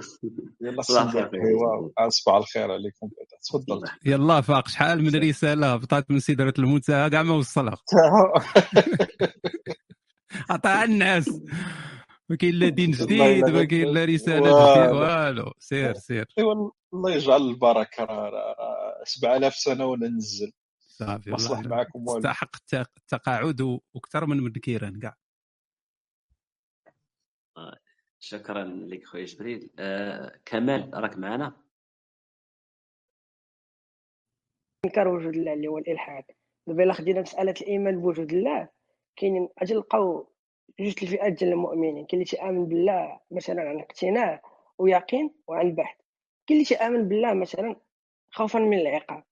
يلا 0.61 0.82
صباح 0.82 1.03
الخير. 2.36 2.72
عليكم. 2.72 3.10
تفضل. 3.49 3.82
يلا 4.06 4.41
فاق 4.41 4.68
شحال 4.68 5.03
من 5.03 5.15
رساله 5.15 5.76
بطات 5.76 6.11
من 6.11 6.19
سيدرة 6.19 6.53
المنتهى 6.60 7.10
كاع 7.10 7.24
ما 7.24 7.34
وصلها. 7.34 7.78
عطاها 10.49 10.84
الناس. 10.84 11.30
ما 12.30 12.36
كاين 12.36 12.53
لا 12.56 12.69
دين 12.69 12.91
جديد 12.91 13.45
ما 13.49 13.64
كاين 13.64 13.88
لا 13.94 14.06
رساله 14.06 14.53
والو 14.94 15.52
سير 15.60 15.94
سير. 15.94 16.26
أيوا 16.40 16.72
الله 16.94 17.11
يجعل 17.11 17.41
البركة. 17.41 18.03
راه 18.03 18.30
راه 18.30 19.03
7000 19.03 19.56
سنة 19.56 19.86
وننزل 19.86 20.52
صافي 20.88 21.32
مصلح 21.32 21.52
والله 21.52 21.69
معاكم 21.69 22.07
والو. 22.07 22.19
تستحق 22.19 22.56
الت- 22.56 22.90
التقاعد 22.98 23.61
و- 23.61 23.80
وأكثر 23.94 24.26
من 24.26 24.41
مدكيران 24.44 24.99
كاع 24.99 25.15
شكرا 28.19 28.63
لك 28.63 29.05
خويا 29.05 29.25
جبريل. 29.25 29.69
آه، 29.79 30.39
كمال 30.45 30.91
راك 30.93 31.17
معنا؟ 31.17 31.53
إنكار 34.85 35.07
وجود 35.07 35.35
الله 35.35 35.53
اللي 35.53 35.67
هو 35.67 35.77
الإلحاد. 35.77 36.23
دابا 36.67 36.83
إلا 36.83 36.93
خدينا 36.93 37.22
مسألة 37.22 37.56
الإيمان 37.61 38.01
بوجود 38.01 38.33
الله 38.33 38.69
كاينين 39.15 39.49
أجي 39.57 39.73
نلقاو 39.73 40.27
جوج 40.80 40.95
الفئات 41.03 41.33
ديال 41.33 41.51
المؤمنين. 41.51 42.06
كاين 42.06 42.22
اللي 42.22 42.25
تيآمن 42.25 42.65
بالله 42.65 43.19
مثلا 43.32 43.61
عن 43.61 43.80
اقتناع 43.80 44.41
ويقين 44.77 45.33
وعن 45.48 45.75
بحث. 45.75 45.98
كاين 46.48 46.59
اللي 46.59 46.65
تيآمن 46.65 47.07
بالله 47.09 47.33
مثلا 47.33 47.75
خوفا 48.32 48.59
من 48.59 48.80
العقاب. 48.80 49.23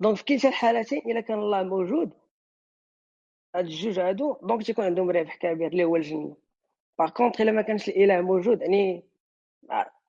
donc 0.00 0.16
في 0.16 0.24
كلتا 0.24 0.48
الحالتين 0.48 0.98
إلا 0.98 1.20
كان 1.20 1.38
الله 1.38 1.62
موجود 1.62 2.12
هاد 3.54 3.64
الجوج 3.64 3.98
هادو 3.98 4.36
donc 4.42 4.62
تيكون 4.62 4.84
عندهم 4.84 5.10
ربح 5.10 5.36
كبير 5.36 5.72
اللي 5.72 5.84
هو 5.84 5.96
الجنة. 5.96 6.36
par 6.98 7.10
contre 7.10 7.40
إلا 7.40 7.52
ما 7.52 7.62
كانش 7.62 7.88
الإله 7.88 8.20
موجود 8.20 8.62
يعني 8.62 9.04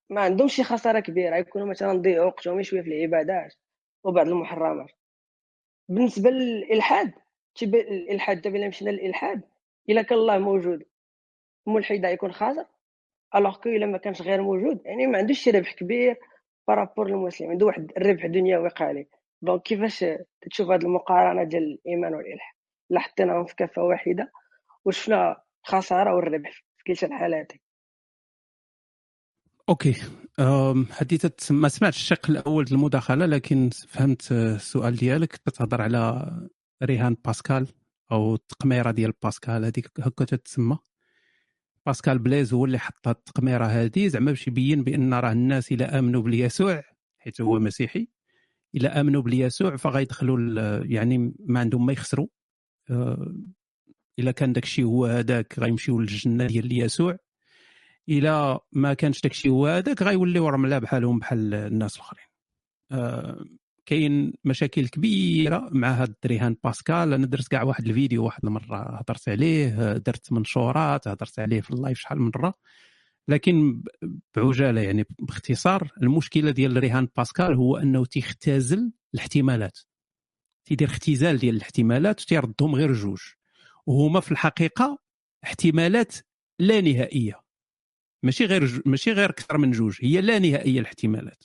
ما, 0.10 0.22
عندهمش 0.22 0.56
شي 0.56 0.64
خسارة 0.64 1.00
كبيرة 1.00 1.36
يكونوا 1.36 1.68
مثلا 1.68 1.94
ضيعوا 1.94 2.26
وقتهم 2.26 2.62
شوية 2.64 2.82
في 2.82 2.88
العبادات 2.88 3.54
وبعض 4.04 4.28
المحرمات. 4.28 4.92
بالنسبة 5.90 6.30
للإلحاد 6.30 7.14
تيبان 7.56 7.82
الإلحاد 7.82 8.42
دابا 8.42 8.58
الا 8.58 8.68
مشينا 8.68 8.90
للإلحاد 8.90 9.42
إلا 9.90 10.02
كان 10.02 10.18
الله 10.18 10.38
موجود 10.38 10.86
الملحد 11.68 12.04
يكون 12.04 12.32
خاسر 12.32 12.66
alors 13.36 13.58
que 13.58 13.70
إلا 13.70 13.86
ما 13.86 13.98
كانش 13.98 14.22
غير 14.22 14.42
موجود 14.42 14.82
يعني 14.86 15.08
ما 15.08 15.18
عندوش 15.18 15.40
شي 15.40 15.52
ربح 15.52 15.74
كبير 15.74 16.18
par 16.68 16.80
rapport 16.80 17.08
للمسلم 17.08 17.50
عنده 17.50 17.66
واحد 17.66 17.92
الربح 17.98 18.26
دنيوي 18.26 18.70
قليل 18.70 19.08
donc 19.42 19.62
كيفاش 19.62 20.06
تشوف 20.42 20.70
هذه 20.70 20.82
المقارنة 20.82 21.44
ديال 21.44 21.64
الإيمان 21.64 22.16
والإلحاد؟ 22.16 22.56
لا 22.90 23.00
حطيناهم 23.00 23.46
في 23.46 23.56
كفة 23.56 23.84
واحدة 23.84 24.32
وشفنا 24.86 25.42
الخساره 25.66 26.16
والربح. 26.16 26.64
كلتا 26.90 27.08
الحالات 27.08 27.52
OK. 29.70 29.96
حديثة 30.92 31.32
ما 31.56 31.68
سمعتش 31.68 31.98
الشق 31.98 32.30
الأول 32.30 32.66
المداخلة 32.72 33.26
لكن 33.26 33.70
فهمت 33.70 34.32
آه، 34.32 34.56
السؤال 34.56 34.96
ديالك. 34.96 35.36
تتهضر 35.38 35.82
على 35.82 36.32
رهان 36.84 37.16
باسكال 37.26 37.68
أو 38.12 38.36
التقميره 38.36 38.92
ديال 38.92 39.14
باسكال. 39.24 39.66
هذيك 39.66 39.92
هكا 40.00 40.26
تتسمى. 40.26 40.78
باسكال 41.86 42.20
بليز 42.20 42.54
هو 42.54 42.66
اللي 42.66 42.80
حط 42.80 43.08
التقميرة 43.08 43.66
هذه 43.66 44.08
زعما 44.08 44.32
باش 44.32 44.48
يبين 44.48 44.84
بأن 44.84 45.14
راه 45.14 45.32
الناس 45.32 45.72
إلى 45.72 45.86
آمنوا 45.86 46.22
باليسوع 46.22 46.84
حيت 47.20 47.42
هو 47.42 47.60
مسيحي 47.60 48.08
إلى 48.76 48.88
آمنوا 48.88 49.22
باليسوع 49.22 49.76
فغيدخلوا 49.76 50.84
يعني 50.86 51.34
ما 51.40 51.60
عندهم 51.60 51.86
ما 51.86 51.94
يخسروا. 51.94 52.28
آه، 52.90 53.34
إلا 54.20 54.32
كان 54.32 54.54
داكشي 54.54 54.84
هو 54.84 55.06
هذاك 55.06 55.60
غيمشيو 55.60 56.00
للجنة 56.00 56.46
ديال 56.46 56.82
يسوع 56.82 57.18
إلا 58.10 58.60
ما 58.72 58.94
كانش 58.94 59.22
داكشي 59.22 59.50
هو 59.50 59.68
هذاك 59.68 60.02
غيوليو 60.02 60.50
رملة 60.50 60.80
بحالهم 60.80 61.20
بحال 61.20 61.54
الناس 61.54 61.96
الآخرين. 61.96 62.26
آه، 62.92 63.46
كاين 63.86 64.34
مشاكل 64.44 64.88
كبيرة 64.88 65.70
مع 65.72 65.92
هاد 65.92 66.16
رهان 66.26 66.56
باسكال. 66.64 67.14
أنا 67.14 67.26
درت 67.26 67.48
كاع 67.48 67.64
واحد 67.64 67.88
الفيديو 67.88 68.26
واحد 68.26 68.46
المرة 68.46 68.78
هضرت 69.00 69.30
عليه 69.30 69.94
درت 69.98 70.32
منشورات 70.32 71.08
هضرت 71.08 71.40
عليه 71.40 71.62
في 71.62 71.72
اللايف 71.72 72.00
شحال 72.00 72.20
من 72.20 72.32
مرة. 72.36 72.54
لكن 73.28 73.84
بعجالة 74.36 74.82
يعني 74.82 75.06
باختصار 75.20 75.92
المشكلة 76.04 76.52
ديال 76.52 76.84
رهان 76.84 77.08
باسكال 77.18 77.54
هو 77.54 77.78
أنه 77.78 78.06
تيختزل 78.06 78.92
الاحتمالات. 79.14 79.80
تيدير 80.66 80.88
اختزال 80.88 81.38
ديال 81.38 81.56
الاحتمالات 81.56 82.22
وتيردهم 82.22 82.76
غير 82.76 82.94
جوج. 82.94 83.22
وهما 83.90 84.20
في 84.20 84.32
الحقيقة 84.32 85.00
احتمالات 85.44 86.16
لا 86.60 86.82
نهائية. 86.82 87.42
ماشي 88.24 88.46
غير 88.46 88.82
ماشي 88.86 89.12
غير 89.12 89.30
أكثر 89.30 89.58
من 89.58 89.72
جوج 89.72 89.98
هي 90.02 90.22
لا 90.22 90.40
نهائية 90.40 90.80
الاحتمالات. 90.80 91.44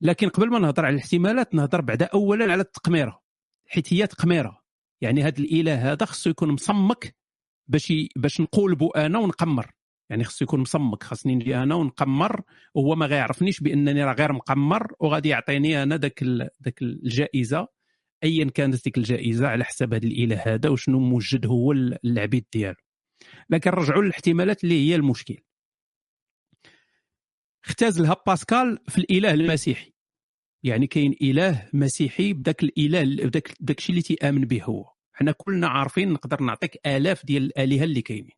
لكن 0.00 0.28
قبل 0.28 0.50
ما 0.50 0.58
نهضر 0.58 0.84
على 0.86 0.94
الاحتمالات 0.94 1.54
نهضر 1.54 1.80
بعدا 1.80 2.06
اولا 2.06 2.52
على 2.52 2.62
التقميرة 2.62 3.22
حيت 3.66 3.92
هي 3.94 4.06
تقميرة. 4.06 4.62
يعني 5.00 5.22
هذا 5.22 5.38
الإله 5.38 5.92
هذا 5.92 6.06
خصو 6.06 6.30
يكون 6.30 6.50
مصمك 6.52 7.16
باش 7.68 7.92
باش 8.16 8.40
نقولبوا 8.40 9.06
أنا 9.06 9.18
ونقمر. 9.18 9.72
يعني 10.10 10.24
خصو 10.24 10.44
يكون 10.44 10.60
مصمك 10.60 11.02
خاصني 11.02 11.34
نجي 11.34 11.56
أنا 11.56 11.74
ونقمر 11.74 12.42
وهو 12.74 12.94
ما 12.94 13.06
غيعرفنيش 13.06 13.60
بأنني 13.60 14.04
راه 14.04 14.12
غير 14.12 14.32
مقمر 14.32 14.92
وغادي 15.00 15.28
يعطيني 15.28 15.82
أنا 15.82 15.96
داك 15.96 16.22
ال- 16.22 16.48
داك 16.60 16.82
الجائزة. 16.82 17.75
ايا 18.26 18.44
كانت 18.44 18.84
ديك 18.84 18.98
الجائزة 18.98 19.48
على 19.48 19.64
حساب 19.64 19.94
هذا 19.94 20.06
الإله 20.06 20.42
هذا 20.46 20.68
وشنو 20.68 20.98
موجد 20.98 21.46
هو 21.46 21.72
العبيد 21.72 22.44
ديالو. 22.52 22.76
لكن 23.50 23.70
رجعوا 23.70 24.02
للاحتمالات 24.02 24.64
اللي 24.64 24.88
هي 24.88 24.94
المشكل. 24.94 25.36
اختزلها 27.64 28.16
باسكال 28.26 28.78
في 28.88 28.98
الإله 28.98 29.34
المسيحي. 29.34 29.92
يعني 30.62 30.86
كاين 30.86 31.14
إله 31.22 31.68
مسيحي 31.72 32.32
بداك 32.32 32.62
الإله 32.62 33.26
بداك 33.26 33.54
داكشي 33.60 33.90
اللي 33.90 34.02
تيآمن 34.02 34.44
به 34.44 34.62
هو. 34.62 34.92
حنا 35.12 35.32
كلنا 35.32 35.68
عارفين 35.68 36.12
نقدر 36.12 36.42
نعطيك 36.42 36.86
آلاف 36.86 37.26
ديال 37.26 37.42
الآلهة 37.42 37.84
اللي 37.84 38.02
كاينين. 38.02 38.36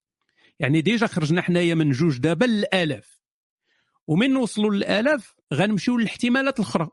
يعني 0.59 0.81
déjà 0.81 1.07
خرجنا 1.07 1.43
حنايا 1.43 1.75
من 1.75 1.91
جوج 1.91 2.19
دابا 2.19 2.45
للآلاف. 2.45 3.21
ومن 4.07 4.31
نوصلوا 4.31 4.75
للآلاف 4.75 5.35
غنمشيو 5.55 5.99
للاحتمالات 5.99 6.61
الأخرى. 6.61 6.89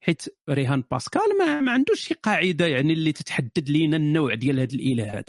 حيت 0.00 0.22
ريهان 0.50 0.84
باسكال 0.90 1.38
ما, 1.38 1.60
ما 1.60 1.72
عندوش 1.72 2.00
شي 2.00 2.14
قاعدة 2.14 2.66
يعني 2.66 2.92
اللي 2.92 3.12
تتحدد 3.12 3.68
لينا 3.68 3.96
النوع 3.96 4.34
ديال 4.34 4.60
هذا 4.60 4.74
الإله 4.74 5.12
هذا 5.12 5.24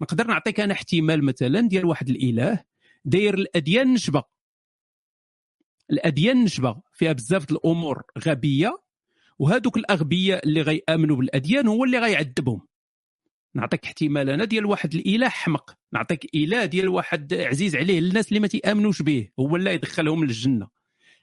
نقدر 0.00 0.26
نعطيك 0.26 0.60
أنا 0.60 0.72
احتمال 0.74 1.24
مثلا 1.24 1.60
ديال 1.60 1.86
واحد 1.86 2.08
الإله 2.08 2.64
داير 3.04 3.34
الأديان 3.34 3.94
نشبه 3.94 4.24
الأديان 5.90 6.44
نشبه 6.44 6.82
فيها 6.92 7.12
بزاف 7.12 7.50
الأمور 7.50 8.02
غبية 8.18 8.78
وهذوك 9.38 9.76
الأغبياء 9.76 10.46
اللي 10.46 10.62
غيآمنوا 10.62 11.16
بالأديان 11.16 11.68
هو 11.68 11.84
اللي 11.84 11.98
غيعذبهم. 11.98 12.66
نعطيك 13.54 13.84
احتمال 13.84 14.30
أنا 14.30 14.44
ديال 14.44 14.66
واحد 14.66 14.94
الإله 14.94 15.28
حمق. 15.28 15.76
نعطيك 15.92 16.34
إله 16.34 16.64
ديال 16.64 16.88
واحد 16.88 17.34
عزيز 17.34 17.76
عليه 17.76 17.98
الناس 17.98 18.28
اللي 18.28 18.40
ما 18.40 18.46
تيآمنوش 18.46 19.02
به 19.02 19.28
هو 19.40 19.56
اللي 19.56 19.74
يدخلهم 19.74 20.24
للجنة. 20.24 20.68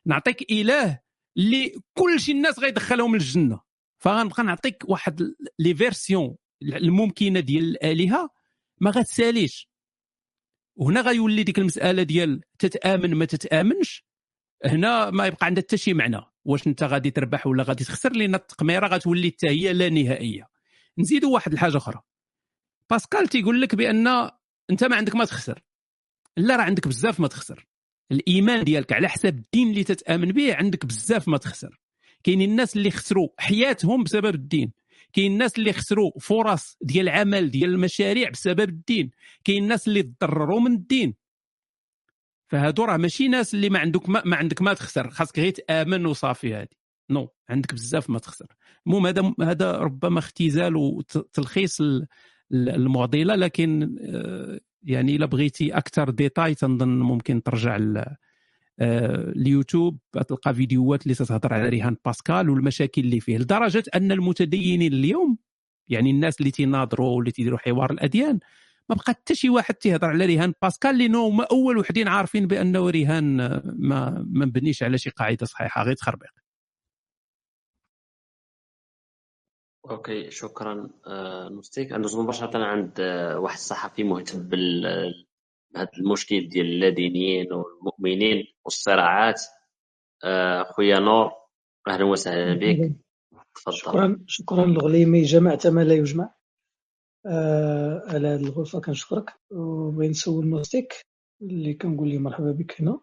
نعطيك 0.05 0.51
إله 0.51 0.99
اللي 1.39 1.81
كل 1.93 2.19
شي 2.19 2.31
الناس 2.31 2.59
غيدخلهم 2.59 3.15
للجنة. 3.15 3.59
فغنبقى 3.97 4.43
نعطيك 4.43 4.83
واحد 4.89 5.33
لي 5.59 5.75
فيرسيون 5.75 6.35
الممكنة 6.61 7.39
ديال 7.39 7.63
الآلهة 7.63 8.29
ما 8.81 8.91
غتساليش. 8.91 9.69
وهنا 10.75 11.01
غيولي 11.01 11.43
ديك 11.43 11.59
المسألة 11.59 12.03
ديال 12.03 12.41
تتآمن 12.59 13.15
ما 13.15 13.25
تتآمنش. 13.25 14.05
هنا 14.65 15.09
ما 15.09 15.27
يبقى 15.27 15.45
عندها 15.45 15.63
حتى 15.63 15.77
شي 15.77 15.93
معنى. 15.93 16.21
واش 16.45 16.67
أنت 16.67 16.83
غادي 16.83 17.11
تربح 17.11 17.47
ولا 17.47 17.63
غادي 17.63 17.83
تخسر 17.83 18.13
لأن 18.13 18.35
التقميرة 18.35 18.87
غتولي 18.87 19.31
حتى 19.31 19.47
هي 19.49 19.73
لا 19.73 19.89
نهائية. 19.89 20.47
نزيدوا 20.97 21.33
واحد 21.33 21.53
الحاجة 21.53 21.77
أخرى. 21.77 22.01
باسكال 22.89 23.27
تيقول 23.27 23.61
لك 23.61 23.75
بأن 23.75 24.07
أنت 24.69 24.83
ما 24.83 24.95
عندك 24.95 25.15
ما 25.15 25.25
تخسر. 25.25 25.61
لا 26.37 26.55
راه 26.55 26.63
عندك 26.63 26.87
بزاف 26.87 27.19
ما 27.19 27.27
تخسر. 27.27 27.67
الإيمان 28.11 28.63
ديالك 28.63 28.93
على 28.93 29.09
حساب 29.09 29.37
الدين 29.37 29.69
اللي 29.69 29.83
تتأمن 29.83 30.31
به 30.31 30.55
عندك 30.55 30.85
بزاف 30.85 31.27
ما 31.27 31.37
تخسر. 31.37 31.79
كاينين 32.23 32.51
الناس 32.51 32.75
اللي 32.75 32.91
خسروا 32.91 33.29
حياتهم 33.37 34.03
بسبب 34.03 34.35
الدين. 34.35 34.71
كاين 35.13 35.31
الناس 35.31 35.57
اللي 35.59 35.73
خسروا 35.73 36.11
فرص 36.19 36.77
ديال 36.81 37.09
العمل 37.09 37.51
ديال 37.51 37.69
المشاريع 37.69 38.29
بسبب 38.29 38.69
الدين. 38.69 39.11
كاين 39.43 39.63
الناس 39.63 39.87
اللي 39.87 40.03
تضرروا 40.03 40.59
من 40.59 40.73
الدين. 40.73 41.15
فهادو 42.47 42.83
راه 42.83 42.97
ماشي 42.97 43.27
ناس 43.27 43.53
اللي 43.53 43.69
ما 43.69 43.79
عندك 43.79 44.09
ما, 44.09 44.21
ما 44.25 44.35
عندك 44.35 44.61
ما 44.61 44.73
تخسر. 44.73 45.09
خاصك 45.09 45.39
غير 45.39 45.51
تأمن 45.51 46.05
وصافي 46.05 46.53
هادي. 46.53 46.77
نو 47.09 47.29
عندك 47.49 47.73
بزاف 47.73 48.09
ما 48.09 48.19
تخسر. 48.19 48.47
المهم 48.87 49.07
هذا 49.07 49.33
هذا 49.41 49.77
ربما 49.77 50.19
اختزال 50.19 50.75
وتلخيص 50.75 51.81
المعضلة 52.51 53.35
لكن 53.35 53.97
آه، 54.01 54.59
يعني 54.83 55.15
إلا 55.15 55.25
بغيتي 55.25 55.77
أكثر 55.77 56.09
ديتاي 56.09 56.55
تنظن 56.55 56.99
ممكن 56.99 57.43
ترجع 57.43 57.77
اليوتيوب 58.81 59.99
آه، 60.17 60.21
تلقى 60.21 60.53
فيديوهات 60.53 61.03
اللي 61.03 61.13
تتهضر 61.13 61.53
على 61.53 61.69
رهان 61.69 61.95
باسكال 62.05 62.49
والمشاكل 62.49 63.01
اللي 63.01 63.19
فيه 63.19 63.37
لدرجة 63.37 63.83
أن 63.95 64.11
المتدينين 64.11 64.93
اليوم 64.93 65.37
يعني 65.87 66.11
الناس 66.11 66.39
اللي 66.39 66.51
تيناظروا 66.51 67.09
واللي 67.09 67.31
تيديروا 67.31 67.59
حوار 67.59 67.91
الأديان 67.91 68.39
ما 68.89 68.95
بقى 68.95 69.05
حتى 69.07 69.35
شي 69.35 69.49
واحد 69.49 69.73
تيهضر 69.75 70.07
على 70.07 70.25
رهان 70.25 70.53
باسكال 70.61 70.97
لأنه 70.97 71.27
هما 71.27 71.45
أول 71.51 71.77
وحدين 71.77 72.07
عارفين 72.07 72.47
بأنه 72.47 72.89
رهان 72.89 73.37
ما 73.37 74.25
ما 74.27 74.45
مبنيش 74.45 74.83
على 74.83 74.97
شي 74.97 75.09
قاعدة 75.09 75.45
صحيحة 75.45 75.83
غير 75.83 75.93
تخربيق. 75.95 76.29
OK 79.85 80.31
شكرا 80.31 80.89
آه، 81.07 81.49
نوستيك 81.49 81.91
ندوز 81.91 82.15
مباشرة 82.15 82.65
عند 82.65 82.99
آه، 82.99 83.39
واحد 83.39 83.55
الصحفي 83.57 84.03
مهتم 84.03 84.49
بهذا 84.49 85.89
المشكل 85.99 86.49
ديال 86.49 86.65
اللادينيين 86.65 87.53
والمؤمنين 87.53 88.43
والصراعات. 88.65 89.41
آه، 90.23 90.63
خويا 90.63 90.99
نور 90.99 91.31
أهلا 91.87 92.05
وسهلا 92.05 92.53
بك. 92.53 92.91
تفضل. 93.55 93.77
شكرا 93.77 94.23
شكرا 94.27 94.65
لغليمي. 94.65 95.21
جمعت 95.21 95.67
ما 95.67 95.81
لا 95.83 95.93
يجمع. 95.93 96.33
آه 97.25 98.03
على 98.07 98.27
هذه 98.27 98.41
الغرفة 98.41 98.81
كنشكرك. 98.81 99.33
وبغي 99.51 100.07
نسول 100.07 100.47
نوستيك 100.47 100.93
اللي 101.41 101.73
كنقول 101.73 102.09
ليه 102.09 102.19
مرحبا 102.19 102.51
بك 102.51 102.81
هنا. 102.81 102.99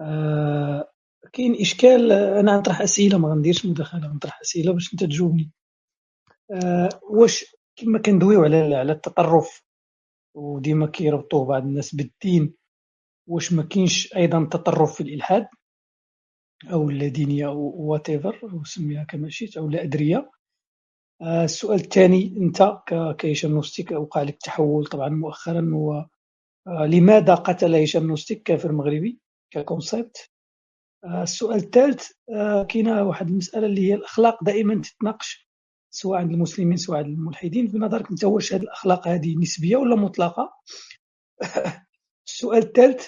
آه 0.00 0.92
كاين 1.32 1.54
إشكال 1.60 2.12
أنا 2.12 2.56
غنطرح 2.56 2.80
أسئلة 2.80 3.18
ما 3.18 3.28
غنديرش 3.28 3.66
مداخلة 3.66 4.08
غنطرح 4.08 4.40
أسئلة 4.40 4.72
باش 4.72 4.92
أنت 4.92 5.04
تجاوبني. 5.04 5.44
آه 5.44 5.65
واش 7.10 7.56
كما 7.76 7.98
كندويو 7.98 8.44
على 8.44 8.74
على 8.76 8.92
التطرف 8.92 9.62
وديما 10.34 10.86
كيربطوه 10.86 11.44
بعض 11.46 11.62
الناس 11.62 11.94
بالدين 11.94 12.54
واش 13.28 13.52
ما 13.52 13.62
كاينش 13.62 14.16
أيضا 14.16 14.48
تطرف 14.52 14.94
في 14.94 15.00
الإلحاد 15.02 15.46
أو 16.72 16.90
اللادينيه 16.90 17.46
أو 17.46 17.72
whatever 17.76 18.40
أو 18.42 18.64
سميها 18.64 19.04
كما 19.04 19.30
شئت 19.30 19.56
أو 19.56 19.68
لا 19.68 19.82
أدرية. 19.82 20.30
آه، 21.22 21.44
السؤال 21.44 21.80
الثاني 21.80 22.36
أنت 22.36 22.78
كهشام 23.18 23.50
نوستيك 23.50 23.90
وقع 23.90 24.22
لك 24.22 24.36
تحول 24.36 24.86
طبعا 24.86 25.08
مؤخرا 25.08 25.70
هو 25.74 26.06
آه، 26.66 26.86
لماذا 26.86 27.34
قتل 27.34 27.74
هشام 27.74 28.06
نوستيك 28.06 28.42
كافر 28.42 28.72
مغربي 28.72 29.20
ككونسيبت 29.50 30.30
آه، 31.04 31.22
السؤال 31.22 31.56
الثالث 31.56 32.10
كاينة 32.68 33.02
واحد 33.02 33.28
المسألة 33.28 33.66
اللي 33.66 33.88
هي 33.88 33.94
الأخلاق 33.94 34.44
دائما 34.44 34.82
تتناقش 34.82 35.45
سواء 35.96 36.20
عند 36.20 36.32
المسلمين 36.32 36.76
سواء 36.76 36.98
عند 36.98 37.06
الملحدين 37.06 37.68
في 37.68 37.78
نظرك 37.78 38.10
أنت 38.10 38.24
واش 38.24 38.54
هذه 38.54 38.62
الأخلاق 38.62 39.08
هذه 39.08 39.36
نسبية 39.36 39.76
ولا 39.76 39.96
مطلقة؟ 39.96 40.52
السؤال 42.28 42.62
الثالث 42.62 43.06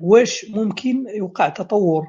واش 0.00 0.50
ممكن 0.50 1.08
يوقع 1.08 1.48
تطور 1.48 2.06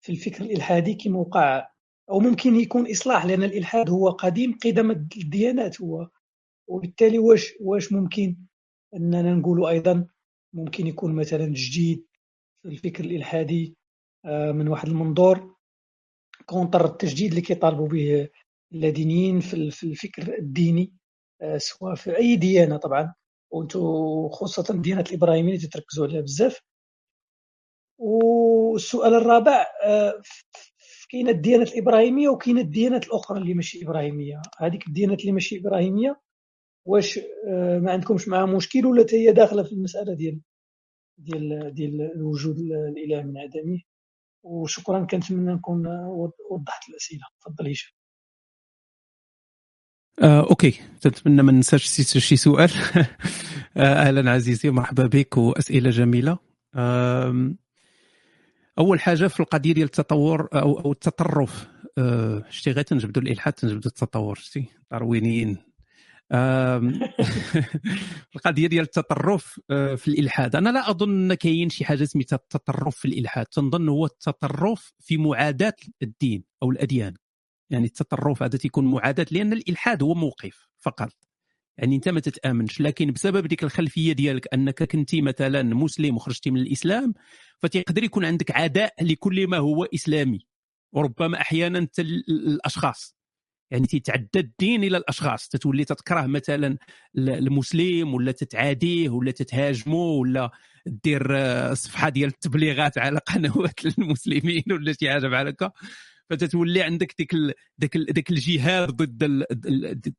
في 0.00 0.12
الفكر 0.12 0.44
الإلحادي 0.44 0.94
كما 0.94 1.18
وقع؟ 1.18 1.68
أو 2.10 2.20
ممكن 2.20 2.56
يكون 2.56 2.90
إصلاح 2.90 3.26
لأن 3.26 3.42
الإلحاد 3.42 3.90
هو 3.90 4.08
قديم 4.08 4.58
قدم 4.64 4.90
الديانات 4.90 5.80
هو. 5.80 6.08
وبالتالي 6.68 7.18
واش 7.18 7.54
واش 7.60 7.92
ممكن 7.92 8.36
أننا 8.94 9.34
نقولوا 9.34 9.68
أيضا 9.68 10.06
ممكن 10.52 10.86
يكون 10.86 11.14
مثلا 11.14 11.46
جديد 11.46 12.06
في 12.62 12.68
الفكر 12.68 13.04
الإلحادي 13.04 13.76
آه، 14.24 14.52
من 14.52 14.68
واحد 14.68 14.88
المنظور 14.88 15.54
كونتر 16.46 16.84
التجديد 16.84 17.28
اللي 17.28 17.40
كيطالبوا 17.40 17.88
به 17.88 18.28
اللادينيين 18.74 19.40
في 19.40 19.54
الفكر 19.84 20.38
الديني 20.38 20.92
آه، 21.42 21.58
سواء 21.58 21.94
في 21.94 22.16
أي 22.16 22.36
ديانة 22.36 22.76
طبعا. 22.76 23.14
وأنتم 23.50 23.80
خاصة 24.28 24.74
الديانات 24.74 25.10
الابراهيميه 25.10 25.58
تتركزوا 25.58 26.06
عليها 26.06 26.20
بزاف. 26.20 26.60
والسؤال 27.98 29.14
الرابع 29.14 29.66
آه، 29.84 30.22
كاينة 31.10 31.30
الديانات 31.30 31.72
الإبراهيمية 31.72 32.28
وكاينة 32.28 32.60
الديانات 32.60 33.06
الأخرى 33.06 33.38
اللي 33.40 33.54
ماشي 33.54 33.84
إبراهيمية. 33.84 34.42
هذيك 34.58 34.86
الديانات 34.88 35.20
اللي 35.20 35.32
ماشي 35.32 35.58
إبراهيمية 35.58 36.20
واش 36.86 37.18
آه، 37.48 37.78
ما 37.78 37.92
عندكمش 37.92 38.28
معها 38.28 38.46
مشكل 38.46 38.86
ولا 38.86 39.06
هي 39.12 39.32
داخلة 39.32 39.62
في 39.62 39.72
المسألة 39.72 40.14
ديال 40.14 40.40
ديال 41.18 41.74
ديال 41.74 42.22
وجود 42.22 42.58
الإله 42.58 43.22
من 43.22 43.38
عدمه؟ 43.38 43.80
وشكرا 44.42 45.04
كنتمنى 45.04 45.52
نكون 45.54 45.86
وضحت 46.50 46.88
الأسئلة. 46.88 47.22
تفضل 47.40 47.70
هشام. 47.70 48.03
آه، 50.22 50.40
أوكي. 50.50 50.80
نتمنى 51.06 51.42
ما 51.42 51.52
ننساش 51.52 51.84
شي 52.18 52.36
سؤال. 52.36 52.70
آه، 53.76 53.94
أهلا 53.94 54.30
عزيزي 54.30 54.70
مرحبا 54.70 55.06
بك 55.06 55.36
وأسئلة 55.36 55.90
جميلة. 55.90 56.38
آه، 56.74 57.54
أول 58.78 59.00
حاجة 59.00 59.26
في 59.26 59.40
القضية 59.40 59.72
ديال 59.72 59.84
التطور 59.86 60.48
أو 60.54 60.80
أو 60.80 60.92
التطرف. 60.92 61.66
أه 61.98 62.44
شتي 62.50 62.70
غير 62.70 62.84
تنجبدوا 62.84 63.22
الإلحاد 63.22 63.52
تنجبدوا 63.52 63.90
التطور 63.90 64.34
شتي 64.34 64.64
داروينيين 64.90 65.58
القضية 68.36 68.66
ديال 68.72 68.84
التطرف 68.84 69.60
آه، 69.70 69.94
في 69.94 70.08
الإلحاد. 70.08 70.56
أنا 70.56 70.68
لا 70.70 70.90
أظن 70.90 71.30
أن 71.30 71.34
كاين 71.34 71.68
شي 71.70 71.84
حاجة 71.84 72.04
سميتها 72.04 72.36
التطرف 72.36 72.96
في 72.96 73.04
الإلحاد. 73.08 73.46
تنظن 73.46 73.88
هو 73.88 74.06
التطرف 74.06 74.92
في 75.00 75.16
معاداة 75.16 75.74
الدين 76.02 76.44
أو 76.62 76.70
الأديان. 76.70 77.14
يعني 77.70 77.84
التطرف 77.84 78.42
هذا 78.42 78.58
تيكون 78.58 78.90
معاداة 78.90 79.26
لأن 79.30 79.52
الإلحاد 79.52 80.02
هو 80.02 80.14
موقف 80.14 80.68
فقط. 80.78 81.12
يعني 81.78 81.96
أنت 81.96 82.08
ما 82.08 82.20
تتأمنش 82.20 82.80
لكن 82.80 83.10
بسبب 83.10 83.46
ديك 83.46 83.64
الخلفية 83.64 84.12
ديالك 84.12 84.54
أنك 84.54 84.82
كنتي 84.82 85.22
مثلا 85.22 85.62
مسلم 85.62 86.16
وخرجتي 86.16 86.50
من 86.50 86.60
الإسلام 86.60 87.14
فتيقدر 87.58 88.04
يكون 88.04 88.24
عندك 88.24 88.50
عداء 88.50 88.94
لكل 89.00 89.46
ما 89.48 89.58
هو 89.58 89.84
إسلامي. 89.84 90.46
وربما 90.92 91.40
أحيانا 91.40 91.88
الأشخاص. 91.98 93.16
يعني 93.70 93.86
تيتعدى 93.86 94.38
الدين 94.40 94.84
إلى 94.84 94.96
الأشخاص. 94.96 95.48
تتولي 95.48 95.84
تتكره 95.84 96.26
مثلا 96.26 96.78
المسلم 97.18 98.14
ولا 98.14 98.32
تتعاديه 98.32 99.10
ولا 99.10 99.30
تتهاجمه 99.30 99.96
ولا 99.96 100.50
دير 100.86 101.26
آه، 101.30 101.74
صفحة 101.74 102.08
ديال 102.08 102.28
التبليغات 102.28 102.98
على 102.98 103.18
قنوات 103.18 103.86
المسلمين 103.98 104.62
ولا 104.70 104.92
شي 104.92 105.10
حاجة 105.10 105.28
بحال 105.28 105.48
هكا. 105.48 105.70
فتتولي 106.30 106.82
عندك 106.82 107.14
ديك 107.18 107.34
ال... 107.34 107.54
ديك 107.78 107.96
ال... 107.96 108.06
ديك 108.06 108.30
الجهاد 108.30 108.90
ضد 108.90 109.22
ال... 109.22 109.44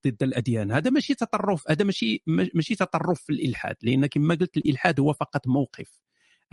ضد 0.07 0.23
الأديان. 0.23 0.71
هذا 0.71 0.89
ماشي 0.89 1.15
تطرف 1.15 1.71
هذا 1.71 1.85
ماشي 1.85 2.23
ماشي 2.27 2.75
تطرف 2.75 3.21
في 3.21 3.33
الإلحاد 3.33 3.75
لأن 3.81 4.05
كما 4.05 4.35
قلت 4.35 4.57
الإلحاد 4.57 4.99
هو 4.99 5.13
فقط 5.13 5.47
موقف. 5.47 6.01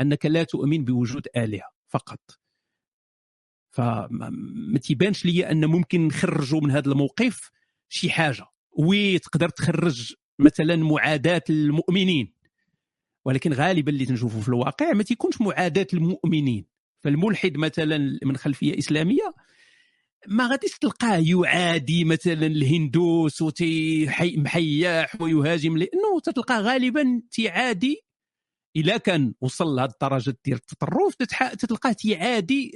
أنك 0.01 0.27
لا 0.27 0.45
تؤمن 0.45 0.85
بوجود 0.85 1.27
آلهة 1.37 1.71
فقط. 1.89 2.21
فما 3.71 4.79
تيبانش 4.83 5.25
لي 5.25 5.51
أن 5.51 5.65
ممكن 5.65 6.07
نخرجوا 6.07 6.61
من 6.61 6.71
هذا 6.71 6.93
الموقف 6.93 7.51
شي 7.89 8.11
حاجة. 8.11 8.47
وي 8.79 9.19
تقدر 9.19 9.49
تخرج 9.49 10.15
مثلا 10.39 10.77
معاداة 10.77 11.43
المؤمنين. 11.51 12.33
ولكن 13.25 13.53
غالبا 13.53 13.93
اللي 13.93 14.07
تنشوفه 14.07 14.41
في 14.41 14.49
الواقع 14.49 14.93
ما 14.93 15.03
تيكونش 15.03 15.41
معاداة 15.41 15.87
المؤمنين. 15.95 16.72
فالملحد 17.05 17.57
مثلا 17.57 18.19
من 18.25 18.37
خلفية 18.37 18.79
إسلامية 18.79 19.35
ما 20.27 20.47
غاديش 20.47 20.79
تلقاه 20.79 21.17
يعادي 21.17 22.05
مثلا 22.05 22.47
الهندوس 22.47 23.43
ومحياح 23.43 25.21
ويهاجم 25.21 25.77
لأنه 25.77 26.21
تتلقاه 26.25 26.61
غالبا 26.61 27.23
تيعادي 27.31 28.05
اذا 28.77 28.97
كان 28.97 29.35
وصل 29.41 29.67
لهذه 29.67 29.91
الدرجة 29.91 30.37
ديال 30.45 30.57
التطرف 30.57 31.15
تتلقاه 31.59 31.93
تيعادي 31.93 32.73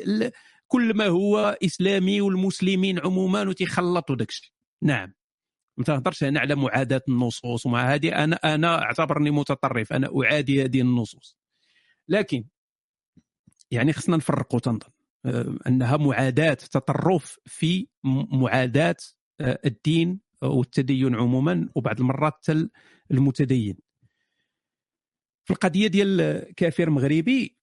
كل 0.67 0.95
ما 0.97 1.07
هو 1.07 1.59
إسلامي 1.65 2.21
والمسلمين 2.21 2.99
عموما 2.99 3.43
وتيخلطوا 3.43 4.17
داك 4.17 4.31
نعم. 4.83 5.15
ما 5.77 5.85
تهضرش 5.85 6.25
هنا 6.25 6.41
على 6.41 6.55
معاداة 6.55 7.03
النصوص 7.09 7.67
ومع 7.67 7.95
هذه 7.95 8.25
أنا 8.25 8.37
أنا 8.55 8.83
أعتبرني 8.83 9.31
متطرف 9.31 9.93
أنا 9.93 10.11
أعادي 10.23 10.65
هذه 10.65 10.81
النصوص. 10.81 11.37
لكن 12.09 12.45
يعني 13.71 13.93
خصنا 13.93 14.17
نفرقوا 14.17 14.61
تنظن 14.61 14.89
آه، 15.27 15.57
أنها 15.67 15.97
معاداة 15.97 16.55
تطرف 16.55 17.39
في 17.45 17.87
معاداة 18.33 18.97
آه، 19.41 19.59
الدين 19.65 20.21
والتدين 20.43 21.15
عموما 21.15 21.69
وبعض 21.75 22.01
المرات 22.01 22.47
المتدين. 23.11 23.77
في 25.45 25.53
القضية 25.53 25.87
ديال 25.87 26.45
كافر 26.57 26.91
مغربي 26.91 27.57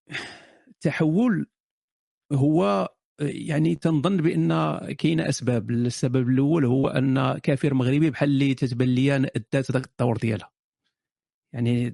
تحول 0.81 1.45
هو 2.33 2.89
يعني 3.19 3.75
تنظن 3.75 4.17
بأن 4.17 4.77
كاين 4.93 5.19
أسباب. 5.19 5.71
السبب 5.71 6.29
الأول 6.29 6.65
هو 6.65 6.87
أن 6.87 7.37
كافر 7.37 7.73
مغربي 7.73 8.09
بحال 8.09 8.29
اللي 8.29 8.53
تتبان 8.53 8.87
لي 8.87 9.15
أدات 9.15 9.71
ذاك 9.71 9.85
الدور 9.85 10.17
ديالها. 10.17 10.52
يعني 11.53 11.93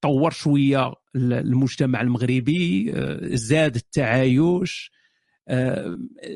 طور 0.00 0.30
شوية 0.30 0.92
المجتمع 1.16 2.00
المغربي 2.00 2.92
زاد 3.36 3.76
التعايش. 3.76 4.92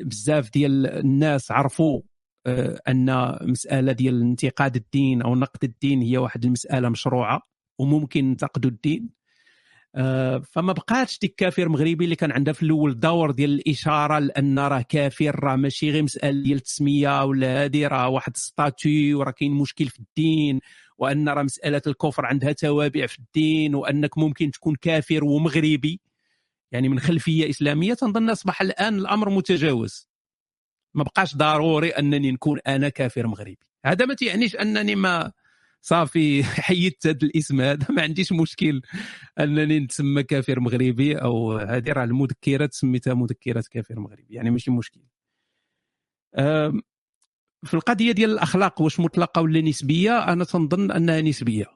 بزاف 0.02 0.50
ديال 0.52 0.86
الناس 0.86 1.50
عرفوا 1.50 2.00
أن 2.88 3.36
مسألة 3.42 3.92
ديال 3.92 4.22
انتقاد 4.22 4.76
الدين 4.76 5.22
أو 5.22 5.34
نقد 5.34 5.64
الدين 5.64 6.02
هي 6.02 6.18
واحد 6.18 6.44
المسألة 6.44 6.88
مشروعة 6.88 7.42
وممكن 7.78 8.24
ننتقدوا 8.24 8.70
الدين. 8.70 9.18
آه، 9.94 10.38
فما 10.38 10.72
بقاتش 10.72 11.18
ديك 11.18 11.34
كافر 11.34 11.68
مغربي 11.68 12.04
اللي 12.04 12.16
كان 12.16 12.32
عندها 12.32 12.52
في 12.52 12.62
الأول 12.62 13.00
دور 13.00 13.30
ديال 13.30 13.50
الإشارة 13.54 14.18
لأن 14.18 14.58
راه 14.58 14.84
كافر 14.88 15.44
راه 15.44 15.56
ماشي 15.56 15.90
غير 15.90 16.02
مسألة 16.02 16.42
ديال 16.42 16.56
التسميه 16.56 17.24
ولا 17.24 17.64
هذه 17.64 17.86
راه 17.86 18.08
واحد 18.08 18.36
ستاتي 18.36 19.14
وراه 19.14 19.30
كاين 19.30 19.52
مشكل 19.52 19.86
في 19.86 19.98
الدين. 19.98 20.60
وأن 20.98 21.28
راه 21.28 21.42
مسألة 21.42 21.82
الكفر 21.86 22.26
عندها 22.26 22.52
توابع 22.52 23.06
في 23.06 23.18
الدين 23.18 23.74
وأنك 23.74 24.18
ممكن 24.18 24.50
تكون 24.50 24.74
كافر 24.74 25.24
ومغربي. 25.24 26.00
يعني 26.72 26.88
من 26.88 27.00
خلفية 27.00 27.50
إسلامية 27.50 27.94
تنظن 27.94 28.30
أصبح 28.30 28.62
الآن 28.62 28.98
الأمر 28.98 29.30
متجاوز. 29.30 30.08
ما 30.94 31.02
بقاش 31.04 31.36
ضروري 31.36 31.90
أنني 31.90 32.32
نكون 32.32 32.58
أنا 32.66 32.88
كافر 32.88 33.26
مغربي. 33.26 33.58
هذا 33.84 34.06
ما 34.06 34.14
تعنيش 34.14 34.56
أنني 34.56 34.94
ما 34.94 35.32
صافي 35.80 36.44
حيدت 36.66 37.06
هذا 37.06 37.18
الاسم 37.22 37.60
هذا 37.60 37.86
ما 37.90 38.02
عنديش 38.02 38.32
مشكل 38.32 38.82
أنني 39.38 39.80
نتسمى 39.80 40.22
كافر 40.22 40.60
مغربي 40.60 41.16
أو 41.16 41.52
هذه 41.58 41.92
راه 41.92 42.04
المذكرات 42.04 42.74
سميتها 42.74 43.14
مذكرات 43.14 43.68
كافر 43.68 44.00
مغربي 44.00 44.34
يعني 44.34 44.50
ماشي 44.50 44.70
مشكل. 44.70 45.00
في 47.64 47.74
القضية 47.74 48.12
ديال 48.12 48.30
الأخلاق 48.30 48.82
واش 48.82 49.00
مطلقة 49.00 49.42
ولا 49.42 49.60
نسبية؟ 49.60 50.32
أنا 50.32 50.44
تنظن 50.44 50.90
أنها 50.90 51.20
نسبية. 51.20 51.66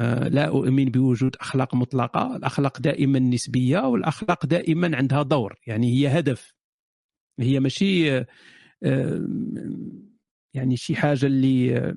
أه، 0.00 0.28
لا 0.28 0.48
أؤمن 0.48 0.84
بوجود 0.84 1.36
أخلاق 1.36 1.74
مطلقة. 1.74 2.36
الأخلاق 2.36 2.80
دائما 2.80 3.18
نسبية 3.18 3.78
والأخلاق 3.78 4.46
دائما 4.46 4.96
عندها 4.96 5.22
دور. 5.22 5.58
يعني 5.66 5.92
هي 5.92 6.18
هدف. 6.18 6.54
هي 7.40 7.60
ماشي 7.60 8.24
يعني 10.54 10.76
شي 10.76 10.96
حاجة 10.96 11.26
اللي 11.26 11.94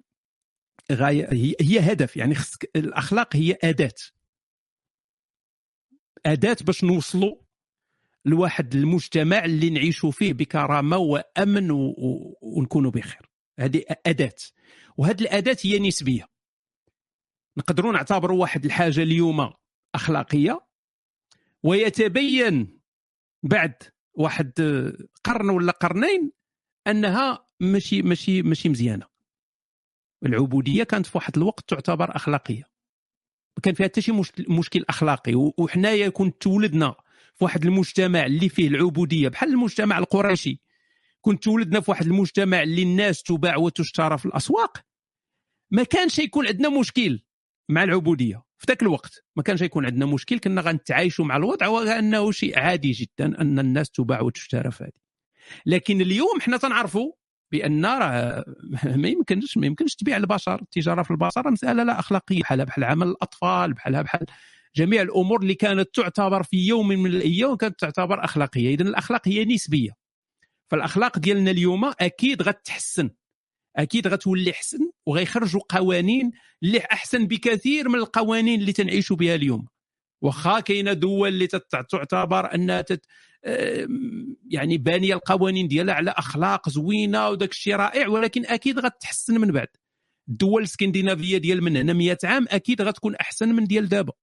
غايه 0.92 1.28
هي, 1.34 1.56
هي 1.62 1.80
هدف. 1.80 2.18
يعني 2.18 2.36
خصك 2.36 2.72
الأخلاق 2.76 3.36
هي 3.36 3.58
أداة. 3.64 3.94
أداة 6.26 6.58
باش 6.62 6.84
نوصلوا 6.84 7.36
لواحد 8.26 8.76
المجتمع 8.76 9.46
اللي 9.46 9.70
نعيشوا 9.70 10.12
فيه 10.12 10.34
بكرامة 10.34 10.98
وأمن 10.98 11.72
و... 11.72 11.88
و... 11.88 12.38
ونكونوا 12.42 12.92
بخير. 12.92 13.30
هذه 13.60 13.84
أداة. 14.06 14.36
وهذه 14.98 15.22
الأداة 15.22 15.58
هي 15.64 15.80
نسبية. 15.80 16.28
نقدروا 17.58 17.94
نعتبروا 17.94 18.42
واحد 18.42 18.66
الحاجة 18.66 19.02
اليوم 19.02 19.54
أخلاقية 19.96 20.62
ويتبين 21.64 22.80
بعد 23.44 23.74
واحد 24.14 24.54
قرن 25.24 25.50
ولا 25.50 25.72
قرنين 25.72 26.32
أنها 26.88 27.46
ماشي 27.60 28.02
ماشي 28.02 28.42
ماشي 28.42 28.70
مزيانة. 28.70 29.06
العبودية 30.26 30.84
كانت 30.84 31.06
في 31.06 31.18
واحد 31.18 31.38
الوقت 31.38 31.70
تعتبر 31.70 32.16
أخلاقية. 32.16 32.64
ما 33.58 33.62
كان 33.64 33.74
فيها 33.74 33.88
حتى 33.88 34.02
شي 34.02 34.12
مشكل 34.50 34.86
أخلاقي 34.90 35.36
وحنايا 35.36 36.10
كنت 36.10 36.42
تولدنا 36.42 36.96
واحد 37.44 37.66
المجتمع 37.66 38.26
اللي 38.26 38.50
فيه 38.50 38.68
العبودية 38.68 39.30
بحال 39.30 39.50
المجتمع 39.50 39.98
القريشي. 39.98 40.62
كنت 41.22 41.44
تولدنا 41.44 41.80
في 41.80 41.92
واحد 41.92 42.06
المجتمع 42.06 42.64
اللي 42.64 42.84
الناس 42.84 43.24
تباع 43.24 43.58
وتشترى 43.58 44.18
في 44.18 44.26
الأسواق. 44.26 44.78
ما 45.72 45.84
كانش 45.84 46.20
يكون 46.20 46.48
عندنا 46.48 46.70
مشكل 46.70 47.20
مع 47.70 47.84
العبودية. 47.84 48.44
في 48.58 48.66
ذاك 48.68 48.82
الوقت 48.82 49.24
ما 49.36 49.44
كانش 49.44 49.62
يكون 49.62 49.86
عندنا 49.86 50.06
مشكل 50.06 50.40
كنا 50.40 50.62
غنتعايشوا 50.62 51.26
مع 51.26 51.38
الوضع 51.38 51.68
وكأنه 51.68 52.32
شيء 52.32 52.60
عادي 52.60 52.92
جدا 52.92 53.42
أن 53.42 53.60
الناس 53.60 53.90
تباع 53.90 54.22
وتشترى 54.22 54.72
في 54.72 54.84
هذه. 54.84 55.02
لكن 55.66 56.02
اليوم 56.02 56.42
حنا 56.42 56.58
تنعرفوا 56.58 57.12
بأن 57.52 57.86
راه 57.86 58.46
ما 59.02 59.08
يمكنش 59.08 59.58
ما 59.58 59.68
يمكنش 59.68 59.96
تبيع 59.96 60.18
البشر 60.18 60.62
التجارة 60.62 61.04
في 61.04 61.12
البشر 61.12 61.52
مسألة 61.52 61.84
لا 61.84 62.00
أخلاقية 62.00 62.42
بحالها 62.42 62.66
بحال 62.66 62.84
عمل 62.84 63.08
الأطفال 63.08 63.74
بحالها 63.74 64.02
بحال 64.02 64.26
جميع 64.76 65.02
الأمور 65.02 65.42
اللي 65.42 65.56
كانت 65.56 65.96
تعتبر 65.96 66.44
في 66.44 66.68
يوم 66.68 66.88
من 66.88 67.06
الأيام 67.06 67.56
كانت 67.56 67.80
تعتبر 67.80 68.26
أخلاقية. 68.26 68.74
اذا 68.74 68.84
الاخلاق 68.84 69.28
هي 69.28 69.46
نسبية. 69.46 69.92
فالأخلاق 70.72 71.20
ديالنا 71.20 71.52
اليوم 71.52 71.86
أكيد 71.86 72.42
غتحسن. 72.42 73.10
أكيد 73.76 74.08
غتولي 74.08 74.52
احسن 74.52 74.92
وغيخرجوا 75.06 75.62
قوانين 75.70 76.32
اللي 76.64 76.80
أحسن 76.80 77.28
بكثير 77.28 77.90
من 77.90 77.96
القوانين 77.96 78.60
اللي 78.62 78.74
تنعيشوا 78.74 79.16
بها 79.16 79.36
اليوم. 79.36 79.68
واخا 80.22 80.60
كاينة 80.60 80.94
دول 80.94 81.28
اللي 81.30 81.48
تعتبر 81.48 82.56
انها 82.56 82.82
تت 82.82 83.06
يعني 84.50 84.78
بانية 84.78 85.14
القوانين 85.14 85.68
ديالها 85.68 85.94
على 85.96 86.12
أخلاق 86.12 86.70
زوينة 86.70 87.30
وداك 87.30 87.52
الشيء 87.52 87.76
رائع 87.76 88.08
ولكن 88.08 88.46
أكيد 88.46 88.80
غتحسن 88.80 89.42
من 89.42 89.52
بعد. 89.52 89.68
الدول 90.30 90.62
الإسكندنافية 90.62 91.38
ديال 91.38 91.64
من 91.64 91.78
هنا 91.78 91.94
100 91.94 92.18
عام 92.24 92.46
أكيد 92.50 92.82
غتكون 92.82 93.16
أحسن 93.16 93.50
من 93.50 93.66
ديال 93.66 93.90
دابا. 93.90 94.14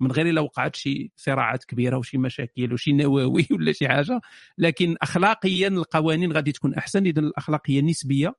من 0.00 0.12
غير 0.12 0.28
إلا 0.28 0.40
وقعت 0.40 0.76
شي 0.76 1.12
صراعات 1.16 1.64
كبيرة 1.64 1.96
وشي 1.98 2.18
مشاكل 2.18 2.72
وشي 2.72 2.92
نواوي 2.92 3.46
ولا 3.54 3.72
شي 3.72 3.88
حاجة. 3.88 4.20
لكن 4.58 4.96
اخلاقيا 5.02 5.68
القوانين 5.68 6.32
غادي 6.32 6.52
تكون 6.52 6.74
أحسن 6.74 7.06
اذا 7.06 7.20
الاخلاق 7.20 7.62
هي 7.66 7.82
نسبية 7.82 8.34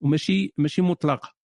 وماشي 0.00 0.52
ماشي 0.56 0.82
مطلقة. 0.82 1.38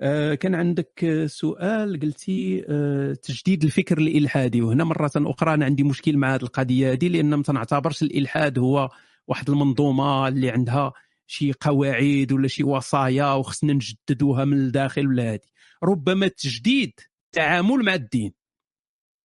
آه، 0.00 0.34
كان 0.34 0.54
عندك 0.54 1.24
سؤال 1.26 2.00
قلتي 2.00 2.64
آه، 2.68 3.12
تجديد 3.12 3.64
الفكر 3.64 3.98
الإلحادي 3.98 4.62
وهنا 4.62 4.84
مرة 4.84 5.10
أخرى 5.16 5.54
أنا 5.54 5.64
عندي 5.64 5.82
مشكل 5.82 6.16
مع 6.16 6.34
هذه 6.34 6.42
القضية 6.42 6.92
هذه 6.92 7.08
لأن 7.08 7.34
ما 7.34 7.42
تنعتبرش 7.42 8.02
الإلحاد 8.02 8.58
هو 8.58 8.90
واحد 9.28 9.50
المنظومة 9.50 10.28
اللي 10.28 10.50
عندها 10.50 10.92
شي 11.26 11.52
قواعد 11.52 12.32
ولا 12.32 12.48
شي 12.48 12.64
وصايا 12.64 13.32
وخصنا 13.32 13.72
نجددوها 13.72 14.44
من 14.44 14.56
الداخل 14.56 15.06
ولا 15.06 15.32
هذه. 15.32 15.40
ربما 15.82 16.26
التجديد 16.26 17.00
تعامل 17.32 17.84
مع 17.84 17.94
الدين. 17.94 18.32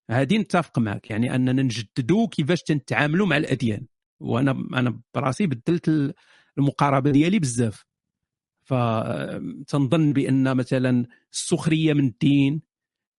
هذه 0.09 0.38
نتفق 0.38 0.80
معك 0.80 1.09
يعني 1.09 1.35
أننا 1.35 1.61
نجددوا 1.61 2.27
كيفاش 2.27 2.64
تنتعاملوا 2.64 3.27
مع 3.27 3.38
الأديان. 3.38 3.88
وأنا 4.19 4.51
أنا 4.51 5.01
براسي 5.14 5.48
بدلت 5.48 6.16
المقاربة 6.58 7.11
ديالي 7.11 7.40
بزاف. 7.40 7.85
فتنظن 8.64 10.14
بأن 10.14 10.58
مثلا 10.58 11.06
السخرية 11.34 11.93
من 11.93 12.08
الدين 12.08 12.61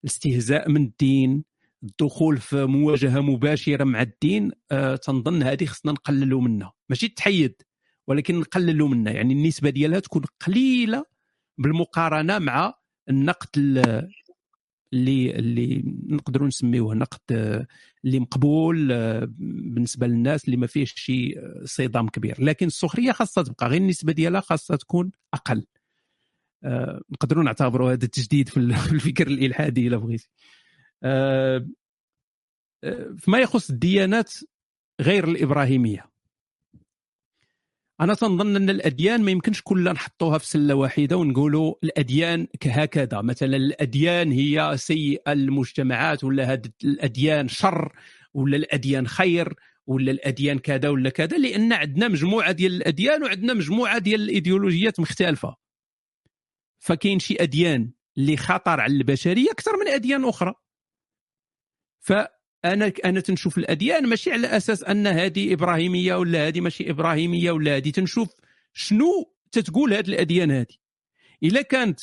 الاستهزاء 0.04 0.68
من 0.70 0.84
الدين 0.84 1.44
الدخول 1.82 2.38
في 2.38 2.64
مواجهة 2.64 3.20
مباشرة 3.20 3.84
مع 3.84 4.02
الدين 4.02 4.50
آه، 4.70 4.96
تنظن 4.96 5.42
هذه 5.42 5.66
خصنا 5.66 5.92
نقللوا 5.92 6.40
منها. 6.40 6.72
ماشي 6.88 7.08
تحيد 7.08 7.62
ولكن 8.06 8.40
نقللوا 8.40 8.88
منها. 8.88 9.12
يعني 9.12 9.34
النسبة 9.34 9.70
ديالها 9.70 10.00
تكون 10.00 10.22
قليلة 10.46 11.04
بالمقارنة 11.58 12.38
مع 12.38 12.74
النقد 13.08 13.58
اللي 14.92 15.30
اللي 15.30 15.82
نقدروا 16.06 16.48
نسميوه 16.48 16.94
نقد 16.94 17.20
آه، 17.30 17.66
اللي 18.04 18.20
مقبول 18.20 18.92
آه، 18.92 19.28
بالنسبة 19.38 20.06
للناس 20.06 20.44
اللي 20.44 20.56
ما 20.56 20.66
فيهش 20.66 20.94
شي 20.96 21.34
صدام 21.64 22.08
كبير. 22.08 22.42
لكن 22.44 22.66
السخرية 22.66 23.12
خاصها 23.12 23.44
تبقى 23.44 23.68
غير 23.68 23.80
النسبة 23.80 24.12
ديالها 24.12 24.40
خاصها 24.40 24.76
تكون 24.76 25.10
أقل. 25.34 25.66
نقدروا 27.10 27.44
نعتبروا 27.44 27.92
هذا 27.92 28.06
تجديد 28.06 28.48
في 28.52 28.56
الفكر 28.56 29.26
الإلحادي 29.26 29.88
إلا 29.88 29.96
بغيتي. 29.96 30.28
فيما 33.18 33.38
يخص 33.38 33.70
الديانات 33.70 34.34
غير 35.00 35.28
الإبراهيمية. 35.28 36.15
أنا 38.00 38.14
تنظن 38.14 38.56
أن 38.56 38.70
الأديان 38.70 39.22
ما 39.22 39.30
يمكنش 39.30 39.62
كلها 39.62 39.92
نحطوها 39.92 40.38
في 40.38 40.46
سلة 40.46 40.74
واحدة 40.74 41.16
ونقولوا 41.16 41.74
الأديان 41.84 42.46
هكذا 42.64 43.20
مثلا 43.20 43.56
الأديان 43.56 44.32
هي 44.32 44.76
سيئه 44.76 45.32
للمجتمعات 45.32 46.24
ولا 46.24 46.52
هاد 46.52 46.72
الأديان 46.84 47.48
شر 47.48 47.92
ولا 48.34 48.56
الأديان 48.56 49.06
خير 49.06 49.54
ولا 49.86 50.12
الأديان 50.12 50.58
كذا 50.58 50.88
ولا 50.88 51.10
كذا 51.10 51.38
لأن 51.38 51.72
عندنا 51.72 52.08
مجموعة 52.08 52.52
ديال 52.52 52.72
الأديان 52.72 53.22
وعندنا 53.22 53.54
مجموعة 53.54 53.98
ديال 53.98 54.20
الإيديولوجيات 54.20 55.00
مختلفة. 55.00 55.56
فكاين 56.78 57.18
شي 57.18 57.36
أديان 57.40 57.92
اللي 58.18 58.36
خطر 58.36 58.80
على 58.80 58.92
البشرية 58.92 59.50
أكثر 59.50 59.76
من 59.76 59.88
أديان 59.88 60.24
أخرى. 60.24 60.54
ف 62.00 62.12
أنا 62.64 62.92
أنا 63.04 63.20
تنشوف 63.20 63.58
الاديان 63.58 64.06
ماشي 64.06 64.32
على 64.32 64.46
أساس 64.46 64.84
أن 64.84 65.06
هذه 65.06 65.52
إبراهيمية 65.52 66.14
ولا 66.14 66.48
هذه 66.48 66.60
ماشي 66.60 66.90
إبراهيمية 66.90 67.50
ولا 67.50 67.76
هذه. 67.76 67.90
تنشوف 67.90 68.28
شنو 68.72 69.32
تتقول 69.52 69.94
هذه 69.94 70.08
الاديان 70.08 70.50
هذه 70.50 70.76
إلا 71.42 71.62
كانت 71.62 72.00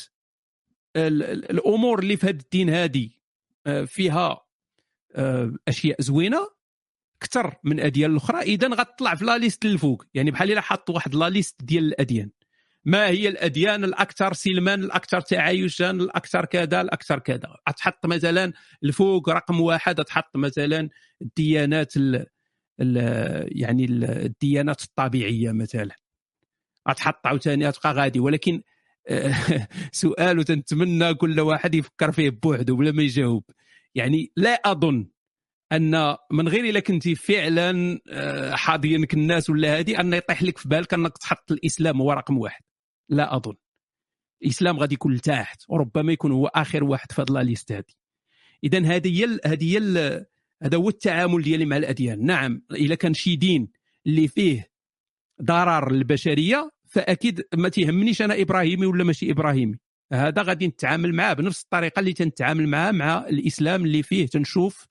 الأمور 0.96 1.98
اللي 1.98 2.16
في 2.16 2.26
هذا 2.26 2.40
الدين 2.40 2.70
هذه 2.70 3.10
آه، 3.66 3.84
فيها 3.84 4.44
آه، 5.16 5.54
أشياء 5.68 6.02
زوينة 6.02 6.48
أكثر 7.22 7.56
من 7.64 7.80
اديان 7.80 8.10
الأخرى 8.10 8.40
اذا 8.40 8.68
غتطلع 8.68 9.14
في 9.14 9.24
لا 9.24 9.38
ليست 9.38 9.64
الفوق 9.64 10.04
يعني 10.14 10.30
بحال 10.30 10.52
إلا 10.52 10.60
حط 10.60 10.90
واحد 10.90 11.14
لا 11.14 11.30
ليست 11.30 11.62
ديال 11.62 11.84
الأديان. 11.84 12.30
ما 12.84 13.06
هي 13.06 13.28
الأديان 13.28 13.84
الأكثر 13.84 14.32
سلما 14.32 14.74
الأكثر 14.74 15.20
تعايشا 15.20 15.90
الأكثر 15.90 16.44
كذا 16.44 16.80
الأكثر 16.80 17.18
كذا. 17.18 17.56
تحط 17.76 18.06
مثلا 18.06 18.52
الفوق 18.84 19.28
رقم 19.28 19.60
واحد 19.60 20.04
تحط 20.04 20.36
مثلا 20.36 20.88
الديانات 21.22 21.96
ال 21.96 22.26
ال 22.80 22.96
يعني 23.60 23.84
الديانات 23.84 24.82
الطبيعية 24.82 25.52
مثلا. 25.52 25.96
تحط 26.96 27.26
عاوتاني 27.26 27.72
تبقى 27.72 27.92
غادي. 27.92 28.20
ولكن 28.20 28.62
سؤال 29.92 30.38
وتنتمنى 30.38 31.14
كل 31.14 31.40
واحد 31.40 31.74
يفكر 31.74 32.12
فيه 32.12 32.30
بوحده 32.30 32.74
بلا 32.74 32.92
ما 32.92 33.02
يجاوب. 33.02 33.44
يعني 33.94 34.32
لا 34.36 34.50
أظن 34.64 35.06
أن 35.72 36.16
من 36.30 36.48
غير 36.48 36.64
إلا 36.64 36.80
كنتي 36.80 37.14
فعلا 37.14 38.00
آه، 38.10 38.54
حاضينك 38.54 39.14
الناس 39.14 39.50
ولا 39.50 39.78
هذه 39.78 40.00
أن 40.00 40.14
يطيح 40.14 40.42
لك 40.42 40.58
في 40.58 40.68
بالك 40.68 40.94
أنك 40.94 41.18
تحط 41.18 41.52
الإسلام 41.52 42.00
هو 42.00 42.12
رقم 42.12 42.38
واحد. 42.38 42.62
لا 43.08 43.36
أظن. 43.36 43.54
الإسلام 44.42 44.78
غادي 44.78 44.94
يكون 44.94 45.14
لتحت 45.14 45.62
وربما 45.68 46.12
يكون 46.12 46.32
هو 46.32 46.46
آخر 46.46 46.84
واحد 46.84 47.12
في 47.12 47.22
هذه 47.22 47.42
ليست 47.42 47.72
هذه 47.72 47.84
اذا 48.64 48.78
هذه 48.78 49.20
هي 49.20 49.38
هذه 49.46 49.78
هي 49.78 50.26
هذا 50.62 50.76
هو 50.76 50.88
التعامل 50.88 51.42
ديالي 51.42 51.64
مع 51.64 51.76
الأديان. 51.76 52.26
نعم 52.26 52.62
اذا 52.72 52.94
كان 52.94 53.14
شي 53.14 53.36
دين 53.36 53.68
اللي 54.06 54.28
فيه 54.28 54.70
ضرر 55.42 55.92
للبشرية 55.92 56.70
فأكيد 56.86 57.42
ما 57.54 57.68
تيهمنيش 57.68 58.22
أنا 58.22 58.40
إبراهيمي 58.40 58.86
ولا 58.86 59.04
ماشي 59.04 59.30
إبراهيمي. 59.30 59.78
هذا 60.12 60.42
غادي 60.42 60.66
نتعامل 60.66 61.14
معاه 61.14 61.32
بنفس 61.32 61.62
الطريقة 61.62 62.00
اللي 62.00 62.12
تنتعامل 62.12 62.68
معاه 62.68 62.92
مع 62.92 63.26
الإسلام 63.28 63.84
اللي 63.84 64.02
فيه. 64.02 64.26
تنشوف 64.26 64.86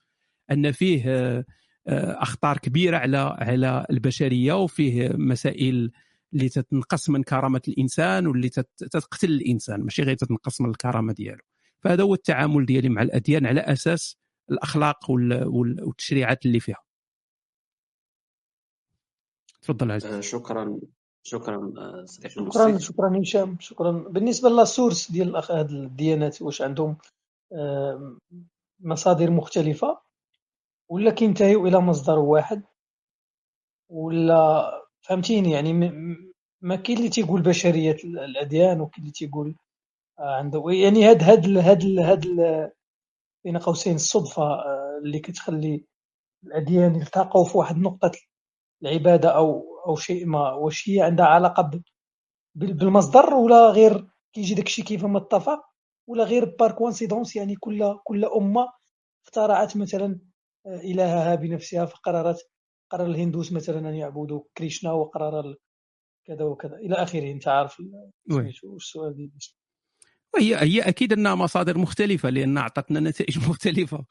أن 0.51 0.71
فيه 0.71 1.03
آه، 1.05 1.45
آه، 1.87 2.21
أخطار 2.21 2.57
كبيرة 2.57 2.97
على 2.97 3.17
على 3.17 3.85
البشرية 3.89 4.53
وفيه 4.53 5.09
مسائل 5.09 5.91
اللي 6.33 6.49
تتنقص 6.49 7.09
من 7.09 7.23
كرامة 7.23 7.61
الإنسان 7.67 8.27
واللي 8.27 8.49
تقتل 8.91 9.31
الإنسان 9.31 9.81
ماشي 9.81 10.03
غير 10.03 10.15
تتنقص 10.15 10.61
من 10.61 10.69
الكرامة 10.69 11.13
ديالو. 11.13 11.41
فهذا 11.79 12.03
هو 12.03 12.13
التعامل 12.13 12.65
ديالي 12.65 12.89
مع 12.89 13.01
الأديان 13.01 13.45
على 13.45 13.61
أساس 13.61 14.17
الأخلاق 14.51 15.11
والتشريعات 15.11 16.45
اللي 16.45 16.59
فيها. 16.59 16.83
تفضل 19.61 19.91
عزيز 19.91 20.13
آه، 20.13 20.21
شكرا 20.21 20.79
شكرا 21.23 21.73
آه، 21.77 22.05
صديقي 22.05 22.29
شكرا 22.29 22.77
شكرا 22.77 23.21
هشام 23.21 23.57
شكرا. 23.59 23.91
بالنسبة 23.91 24.49
للسورس 24.49 25.11
ديال 25.11 25.35
هذه 25.35 25.69
الديانات 25.69 26.41
واش 26.41 26.61
عندهم 26.61 26.97
مصادر 28.79 29.31
مختلفة 29.31 29.99
ولا 30.89 31.11
كينتهيوا 31.11 31.67
إلى 31.67 31.79
مصدر 31.79 32.19
واحد 32.19 32.63
ولا 33.89 34.82
فهمتيني؟ 35.03 35.51
يعني 35.51 35.73
ما 36.61 36.75
كاين 36.75 36.97
اللي 36.97 37.09
تيقول 37.09 37.41
بشرية 37.41 37.97
الأديان 38.03 38.81
وكاين 38.81 39.03
اللي 39.03 39.11
تيقول 39.11 39.55
آه، 40.19 40.35
عنده 40.37 40.63
يعني 40.69 41.05
هاد 41.05 41.23
هاد 41.23 41.57
هاد 41.57 41.99
هاد 41.99 42.25
بين 43.45 43.57
قوسين 43.57 43.95
الصدفة 43.95 44.43
آه، 44.43 45.01
اللي 45.03 45.19
كتخلي 45.19 45.85
الأديان 46.43 46.95
يلتقوا 46.95 47.45
في 47.45 47.57
واحد 47.57 47.77
نقطة 47.77 48.11
العبادة 48.83 49.29
أو 49.29 49.63
أو 49.87 49.95
شيء 49.95 50.25
ما 50.25 50.53
واش 50.53 50.89
هي 50.89 51.01
عندها 51.01 51.25
علاقة 51.25 51.81
بالمصدر 52.55 53.33
ولا 53.33 53.69
غير 53.69 54.07
كيجي 54.33 54.55
داكشي 54.55 54.81
كيف 54.83 55.05
ما 55.05 55.19
اتفق 55.19 55.65
ولا 56.07 56.23
غير 56.23 56.55
par 56.59 56.71
coïncidence 56.71 57.35
يعني 57.35 57.55
كل 57.55 57.99
كل 58.03 58.25
أمة 58.25 58.69
اخترعت 59.25 59.77
مثلا 59.77 60.19
آه، 60.67 60.77
إلهها 60.77 61.35
بنفسها 61.35 61.85
فقررت 61.85 62.49
قرر 62.93 63.05
الهندوس 63.05 63.51
مثلا 63.51 63.89
أن 63.89 63.95
يعبدوا 63.95 64.43
كريشنا 64.57 64.91
وقرر 64.91 65.55
كذا 66.25 66.43
وكذا. 66.43 66.75
إلى 66.75 66.95
آخره 66.95 67.31
أنت 67.31 67.47
عارف 67.47 67.77
السؤال 68.75 69.15
دي. 69.15 69.31
هي 70.39 70.55
هي 70.55 70.81
أكيد 70.81 71.13
أنها 71.13 71.35
مصادر 71.35 71.77
مختلفة 71.77 72.29
لأن 72.29 72.57
أعطتنا 72.57 72.99
نتائج 72.99 73.37
مختلفة. 73.49 74.05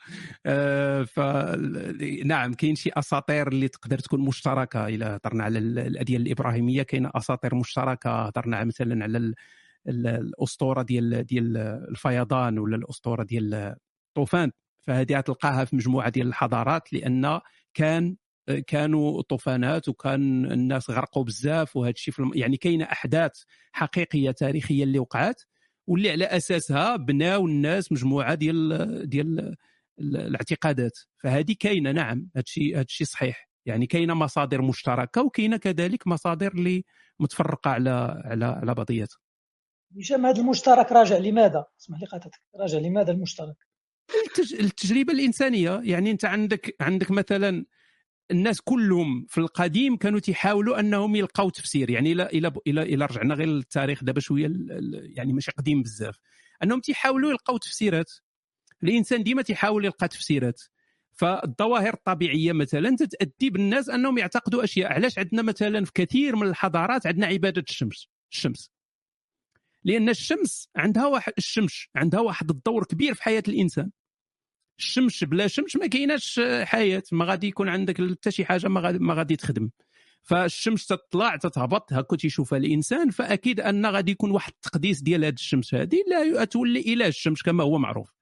آه 0.46 1.02
فنعم 1.02 2.54
كاين 2.54 2.74
شي 2.74 2.90
أساطير 2.96 3.48
اللي 3.48 3.68
تقدر 3.68 3.98
تكون 3.98 4.20
مشتركة. 4.20 4.86
إلى 4.86 5.04
هضرنا 5.04 5.44
على 5.44 5.58
الاديان 5.58 6.20
الإبراهيمية 6.20 6.82
كاين 6.82 7.10
أساطير 7.14 7.54
مشتركة. 7.54 8.26
هضرنا 8.26 8.64
مثلا 8.64 9.04
على 9.04 9.34
الأسطورة 9.88 10.82
ديال 10.82 11.26
ديال 11.26 11.56
الفيضان 11.90 12.58
ولا 12.58 12.76
الأسطورة 12.76 13.22
ديال 13.22 13.74
الطوفان. 14.08 14.50
فهذه 14.80 15.20
تلقاها 15.20 15.64
في 15.64 15.76
مجموعة 15.76 16.08
ديال 16.08 16.26
الحضارات 16.26 16.92
لأن 16.92 17.40
كان 17.74 18.16
كانوا 18.66 19.22
طوفانات 19.22 19.88
وكان 19.88 20.52
الناس 20.52 20.90
غرقوا 20.90 21.24
بزاف 21.24 21.76
وهذا 21.76 21.90
الشيء. 21.90 22.14
يعني 22.34 22.56
كاينة 22.56 22.84
أحداث 22.84 23.32
حقيقية 23.72 24.30
تاريخية 24.30 24.84
اللي 24.84 24.98
وقعت 24.98 25.42
واللي 25.86 26.10
على 26.10 26.24
أساسها 26.24 26.96
بناو 26.96 27.46
الناس 27.46 27.92
مجموعة 27.92 28.34
ديال 28.34 29.08
ديال 29.08 29.56
الاعتقادات 29.98 30.98
فهذه 31.22 31.54
كاينة 31.60 31.92
نعم 31.92 32.30
هذا 32.34 32.42
الشيء 32.46 32.74
هذا 32.74 32.82
الشيء 32.82 33.06
صحيح 33.06 33.48
يعني 33.66 33.86
كاينة 33.86 34.14
مصادر 34.14 34.62
مشتركة 34.62 35.22
وكاينة 35.22 35.56
كذلك 35.56 36.06
مصادر 36.06 36.52
اللي 36.52 36.84
متفرقة 37.20 37.70
على 37.70 38.22
على 38.24 38.44
على 38.44 38.74
بعضياتها 38.74 39.18
هشام 39.98 40.26
هذا 40.26 40.40
المشترك 40.40 40.92
راجع 40.92 41.16
لماذا؟ 41.16 41.64
اسمح 41.80 42.00
لي 42.00 42.06
قاطعتك 42.06 42.40
راجع 42.56 42.78
لماذا 42.78 43.12
المشترك؟ 43.12 43.56
التجربة 44.60 45.12
الإنسانية 45.12 45.80
يعني 45.84 46.10
أنت 46.10 46.24
عندك 46.24 46.76
عندك 46.80 47.10
مثلا 47.10 47.64
الناس 48.30 48.60
كلهم 48.60 49.26
في 49.28 49.38
القديم 49.38 49.96
كانوا 49.96 50.20
تيحاولوا 50.20 50.80
أنهم 50.80 51.16
يلقاو 51.16 51.50
تفسير. 51.50 51.90
يعني 51.90 52.12
إلى 52.12 52.26
إلى 52.26 52.52
إلى, 52.66 52.82
إلى 52.82 53.04
رجعنا 53.04 53.34
غير 53.34 53.48
للتاريخ 53.48 54.04
دابا 54.04 54.20
شوية 54.20 54.50
يعني 55.02 55.32
ماشي 55.32 55.50
قديم 55.50 55.82
بزاف. 55.82 56.18
أنهم 56.62 56.80
تيحاولوا 56.80 57.30
يلقاو 57.30 57.56
تفسيرات. 57.56 58.12
الإنسان 58.82 59.22
ديما 59.22 59.42
تيحاول 59.42 59.84
يلقى 59.84 60.08
تفسيرات. 60.08 60.62
فالظواهر 61.12 61.94
الطبيعية 61.94 62.52
مثلا 62.52 62.96
تتأدي 62.96 63.50
بالناس 63.50 63.88
أنهم 63.88 64.18
يعتقدوا 64.18 64.64
أشياء. 64.64 64.92
علاش 64.92 65.18
عندنا 65.18 65.42
مثلا 65.42 65.84
في 65.84 65.92
كثير 65.94 66.36
من 66.36 66.46
الحضارات 66.46 67.06
عندنا 67.06 67.26
عبادة 67.26 67.64
الشمس؟ 67.68 68.08
الشمس. 68.32 68.70
لأن 69.84 70.08
الشمس 70.08 70.68
عندها 70.76 71.06
واحد 71.06 71.32
الشمس 71.38 71.86
عندها 71.96 72.20
واحد 72.20 72.50
الدور 72.50 72.84
كبير 72.84 73.14
في 73.14 73.22
حياة 73.22 73.42
الإنسان. 73.48 73.90
الشمس 74.78 75.24
بلا 75.24 75.46
شمس 75.46 75.76
ما 75.76 75.86
كايناش 75.86 76.40
حياة. 76.62 77.02
ما 77.12 77.24
غادي 77.24 77.46
يكون 77.46 77.68
عندك 77.68 78.10
حتى 78.10 78.30
شي 78.30 78.44
حاجة 78.44 78.68
ما 78.68 78.80
غادي 78.80 78.98
ما 78.98 79.14
غادي 79.14 79.36
تخدم. 79.36 79.70
فالشمس 80.22 80.86
تطلع 80.86 81.36
تتهبط 81.36 81.92
هكا 81.92 82.16
تيشوفها 82.16 82.58
الإنسان. 82.58 83.10
فأكيد 83.10 83.60
أن 83.60 83.86
غادي 83.86 84.12
يكون 84.12 84.30
واحد 84.30 84.52
التقديس 84.52 85.02
ديال 85.02 85.24
هذه 85.24 85.34
الشمس 85.34 85.74
هذه 85.74 85.98
لا 86.10 86.44
تولي 86.44 86.80
اله 86.80 87.06
الشمس 87.06 87.42
كما 87.42 87.64
هو 87.64 87.78
معروف. 87.78 88.12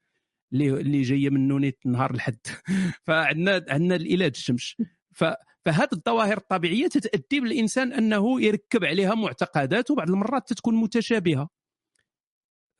اللي 0.53 0.70
اللي 0.70 1.03
جاية 1.03 1.31
من 1.31 1.49
نونيت 1.49 1.79
نهار 1.87 2.11
الحد. 2.11 2.47
فعندنا 3.07 3.65
عندنا 3.69 3.95
الاله 3.97 4.27
الشمس. 4.27 4.77
ف 5.12 5.25
فهذه 5.65 5.89
الظواهر 5.93 6.37
الطبيعية 6.37 6.89
تتأدي 6.89 7.41
بالإنسان 7.41 7.93
أنه 7.93 8.43
يركب 8.43 8.85
عليها 8.85 9.15
معتقدات 9.15 9.91
وبعض 9.91 10.11
المرات 10.11 10.49
تتكون 10.49 10.75
متشابهة. 10.75 11.49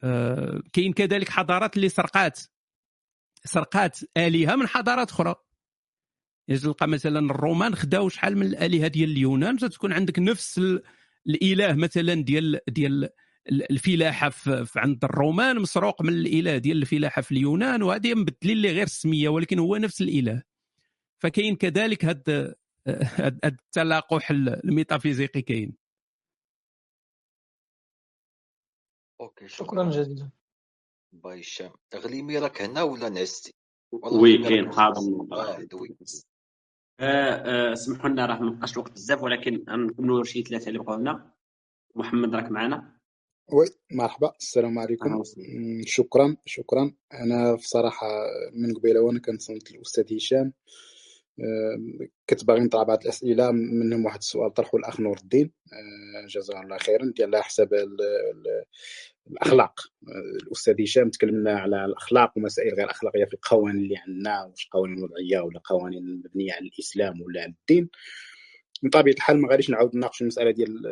آه 0.02 0.62
كاين 0.73 0.92
كذلك 0.92 1.28
حضارات 1.28 1.76
اللي 1.76 1.89
سرقات. 1.89 2.40
سرقات 3.44 3.98
آلهة 4.16 4.56
من 4.56 4.66
حضارات 4.66 5.10
أخرى. 5.10 5.34
تلقى 6.62 6.88
مثلا 6.88 7.18
الرومان 7.18 7.74
خداو 7.74 8.08
شحال 8.08 8.36
من 8.36 8.46
الآلهة 8.46 8.88
ديال 8.88 9.10
اليونان 9.10 9.58
تكون 9.58 9.92
عندك 9.92 10.18
نفس 10.18 10.60
الإله 11.26 11.72
مثلا 11.74 12.14
ديال 12.14 12.60
ديال 12.68 13.08
الفلاحة 13.48 14.28
في 14.30 14.72
عند 14.76 15.04
الرومان 15.04 15.58
مسروق 15.58 16.02
من 16.02 16.12
الإله 16.12 16.58
ديال 16.58 16.76
الفلاحة 16.76 17.22
في 17.22 17.32
اليونان 17.32 17.82
وهذه 17.82 18.14
مبدلين 18.14 18.56
لي 18.56 18.72
غير 18.72 18.82
السميه 18.82 19.28
ولكن 19.28 19.58
هو 19.58 19.76
نفس 19.76 20.02
الإله. 20.02 20.42
فكاين 21.18 21.56
كذلك 21.56 22.04
هذا 22.04 22.54
التلاقح 23.44 24.30
الميتافيزيقي 24.30 25.42
كاين. 25.42 25.76
okay 29.20 29.48
شكرا 29.48 29.90
جزيلا. 29.90 30.30
bye 31.12 31.40
هشام 31.40 31.70
غليمي 31.94 32.39
راك 32.39 32.62
هنا 32.62 32.82
ولا 32.82 33.08
نعستي؟ 33.08 33.55
وي 33.92 34.39
كاين 34.39 34.72
حاضر. 34.72 35.26
آه، 37.00 37.70
آه، 37.70 37.74
سمحوا 37.74 38.10
لنا 38.10 38.26
راه 38.26 38.39
ما 38.40 38.50
بقاش 38.50 38.72
الوقت 38.72 38.92
بزاف 38.92 39.22
ولكن 39.22 39.64
نكملوا 39.68 40.24
شي 40.24 40.42
ثلاثة 40.42 40.68
اللي 40.68 40.78
بقاو 40.78 40.97
لنا. 40.97 41.34
محمد 41.94 42.34
راك 42.34 42.50
معنا. 42.50 42.97
وي 43.52 43.66
مرحبا. 43.92 44.32
السلام 44.40 44.78
عليكم. 44.78 45.22
شكرا 45.86 46.36
شكرا. 46.47 46.92
أنا 47.12 47.55
بصراحة 47.55 48.06
من 48.52 48.74
قبيلة 48.74 49.00
وأنا 49.00 49.20
كنصنت 49.20 49.70
الأستاذ 49.70 50.16
هشام. 50.16 50.52
كنت 52.30 52.44
باغي 52.44 52.60
نطرح 52.60 52.82
بعض 52.82 53.02
الأسئلة 53.02 53.50
منهم 53.52 54.05
واحد 54.05 54.18
السؤال 54.18 54.55
طرحه 54.55 54.78
الأخ 54.78 55.00
نور 55.00 55.18
الدين. 55.18 55.52
جزاه 56.28 56.60
الله 56.60 56.78
خيرا. 56.78 57.12
ديال 57.16 57.34
على 57.34 57.44
حساب 57.44 57.68
الأخلاق. 59.31 59.81
الأستاذ 60.47 60.82
هشام 60.82 61.10
تكلمنا 61.10 61.58
على 61.58 61.84
الأخلاق 61.84 62.39
ومسائل 62.39 62.74
غير 62.74 62.90
أخلاقية 62.90 63.24
في 63.24 63.34
القوانين 63.34 63.82
اللي 63.82 63.97
عندنا 63.97 64.44
واش 64.44 64.68
قوانين 64.73 65.02
وضعيه 65.02 65.40
ولا 65.40 65.60
قوانين 65.65 66.23
مبنية 66.24 66.52
على 66.52 66.66
الإسلام 66.66 67.23
ولا 67.23 67.40
على 67.42 67.55
الدين. 67.60 67.89
من 68.82 68.90
طبيعة 68.90 69.15
الحال 69.15 69.40
ما 69.40 69.49
غاديش 69.49 69.70
نعاود 69.70 69.97
نناقش 69.97 70.23
المسألة 70.23 70.50
ديال 70.50 70.82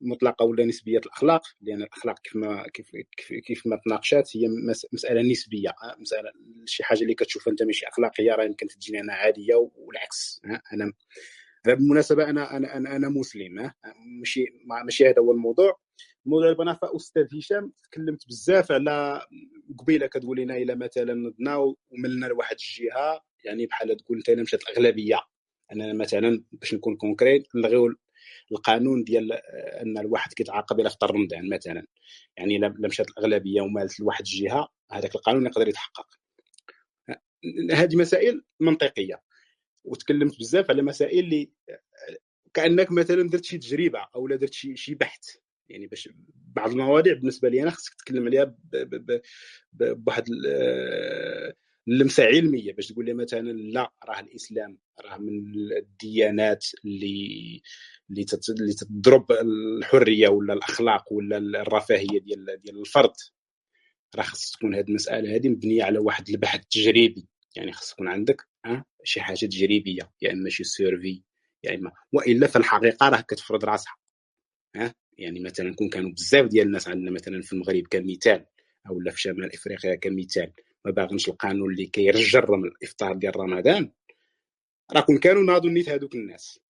مطلقه 0.00 0.44
ولا 0.44 0.64
نسبية 0.64 0.98
الأخلاق 0.98 1.42
لأن 1.60 1.82
الأخلاق 1.82 2.18
كيف 2.18 2.36
ما 2.36 2.68
كيف 2.68 2.90
كيف, 3.16 3.32
كيف 3.44 3.66
ما 3.66 3.80
تناقشات 3.86 4.36
هي 4.36 4.48
مسألة 4.92 5.22
نسبية 5.22 5.74
مسألة 5.98 6.30
شي 6.64 6.84
حاجة 6.84 7.02
اللي 7.02 7.14
كتشوف 7.14 7.48
أنت 7.48 7.62
ماشي 7.62 7.86
أخلاقية 7.88 8.32
راه 8.34 8.44
يمكن 8.44 8.66
تجيني 8.66 9.00
أنا 9.00 9.12
عادية 9.12 9.70
والعكس. 9.76 10.40
أنا 10.72 10.92
بالمناسبة 11.64 12.30
أنا 12.30 12.56
أنا 12.56 12.76
أنا, 12.76 12.96
أنا 12.96 13.08
مسلم 13.08 13.70
ماشي 14.18 14.44
ماشي 14.84 15.08
هذا 15.08 15.18
هو 15.18 15.32
الموضوع. 15.32 15.80
اللي 16.26 16.54
بغينا 16.54 16.78
أستاذ 16.82 17.38
هشام 17.38 17.72
تكلمت 17.82 18.26
بزاف 18.28 18.72
على 18.72 19.26
قبيلة 19.78 20.06
كتقول 20.06 20.40
لنا 20.40 20.56
إلا 20.56 20.74
مثلا 20.74 21.14
نضنا 21.14 21.56
وملنا 21.56 22.26
لواحد 22.26 22.56
الجهة 22.56 23.22
يعني 23.44 23.66
بحال 23.66 23.96
تقول 23.96 24.16
انت 24.16 24.30
مشات 24.30 24.62
الأغلبية. 24.62 25.20
أنا 25.72 25.92
مثلا 25.92 26.44
باش 26.52 26.74
نكون 26.74 26.96
كونكريت 26.96 27.56
نلغيو 27.56 27.94
القانون 28.52 29.04
ديال 29.04 29.32
آه، 29.32 29.82
أن 29.82 29.98
الواحد 29.98 30.32
كيتعاقب 30.32 30.80
إلى 30.80 30.90
فطر 30.90 31.14
رمضان 31.14 31.48
مثلا. 31.48 31.86
يعني 32.36 32.56
الا 32.56 32.74
مشات 32.78 33.10
الأغلبية 33.10 33.60
ومالت 33.60 34.00
لواحد 34.00 34.24
الجهة 34.24 34.68
هذاك 34.92 35.14
القانون 35.14 35.46
يقدر 35.46 35.68
يتحقق. 35.68 36.06
هذه 37.72 37.96
مسائل 37.96 38.44
منطقية. 38.60 39.22
وتكلمت 39.84 40.38
بزاف 40.38 40.70
على 40.70 40.82
مسائل 40.82 41.24
اللي 41.24 41.50
آه، 41.68 41.80
كأنك 42.54 42.92
مثلا 42.92 43.28
درت 43.28 43.44
شي 43.44 43.58
تجربة 43.58 44.06
أو 44.14 44.28
درت 44.28 44.52
شي 44.52 44.94
بحث. 44.94 45.36
يعني 45.70 45.86
باش 45.86 46.08
بعض 46.56 46.70
المواضيع 46.70 47.14
بالنسبة 47.14 47.48
لي 47.48 47.62
أنا 47.62 47.70
خصك 47.70 47.94
تتكلم 47.94 48.26
عليها 48.26 48.54
بواحد 49.72 50.24
آه، 50.48 51.54
اللمسه 51.88 52.24
علمية 52.24 52.72
باش 52.72 52.88
تقول 52.88 53.04
لي 53.04 53.14
مثلا 53.14 53.52
لا 53.52 53.92
راه 54.04 54.20
الإسلام 54.20 54.78
راه 55.04 55.18
من 55.18 55.54
الديانات 55.78 56.66
اللي 56.84 57.62
اللي 58.10 58.74
تضرب 58.74 59.32
الحرية 59.32 60.28
ولا 60.28 60.52
الأخلاق 60.54 61.12
ولا 61.12 61.36
الرفاهية 61.38 62.20
ديال 62.20 62.60
ديال 62.64 62.80
الفرد 62.80 63.12
راه 64.16 64.22
خص 64.22 64.50
تكون 64.50 64.74
هذه 64.74 64.88
المسألة 64.88 65.36
هذه 65.36 65.48
مبنية 65.48 65.84
على 65.84 65.98
واحد 65.98 66.28
البحث 66.28 66.60
تجريبي 66.70 67.28
يعني 67.56 67.72
خص 67.72 67.92
يكون 67.92 68.08
عندك 68.08 68.48
أه؟ 68.66 68.84
شي 69.04 69.20
حاجة 69.20 69.36
تجريبية 69.46 70.10
يا 70.22 70.32
إما 70.32 70.50
شي 70.50 70.64
survey 70.64 71.22
يا 71.64 71.74
إما 71.74 71.92
وإلا 72.12 72.46
في 72.46 72.56
الحقيقة 72.56 73.08
راه 73.08 73.20
كتفرض 73.20 73.64
راسها 73.64 73.94
أه؟ 74.76 74.94
يعني 75.20 75.40
مثلا 75.40 75.74
كون 75.74 75.88
كانوا 75.88 76.10
بزاف 76.10 76.46
ديال 76.46 76.66
الناس 76.66 76.88
عندنا 76.88 77.10
مثلا 77.10 77.42
في 77.42 77.52
المغرب 77.52 77.82
كمثال 77.90 78.46
أو 78.90 79.00
في 79.10 79.20
شمال 79.20 79.54
إفريقيا 79.54 79.94
كمثال. 79.94 80.52
ما 80.84 80.90
باغينش 80.90 81.28
القانون 81.28 81.70
اللي 81.70 81.86
كيزجر 81.86 82.56
من 82.56 82.68
الإفطار 82.68 83.16
ديال 83.16 83.36
رمضان. 83.36 83.92
راه 84.92 85.00
كون 85.00 85.18
كانوا 85.18 85.42
ناضوا 85.42 85.70
نيت 85.70 85.88
هذوك 85.88 86.14
الناس. 86.14 86.60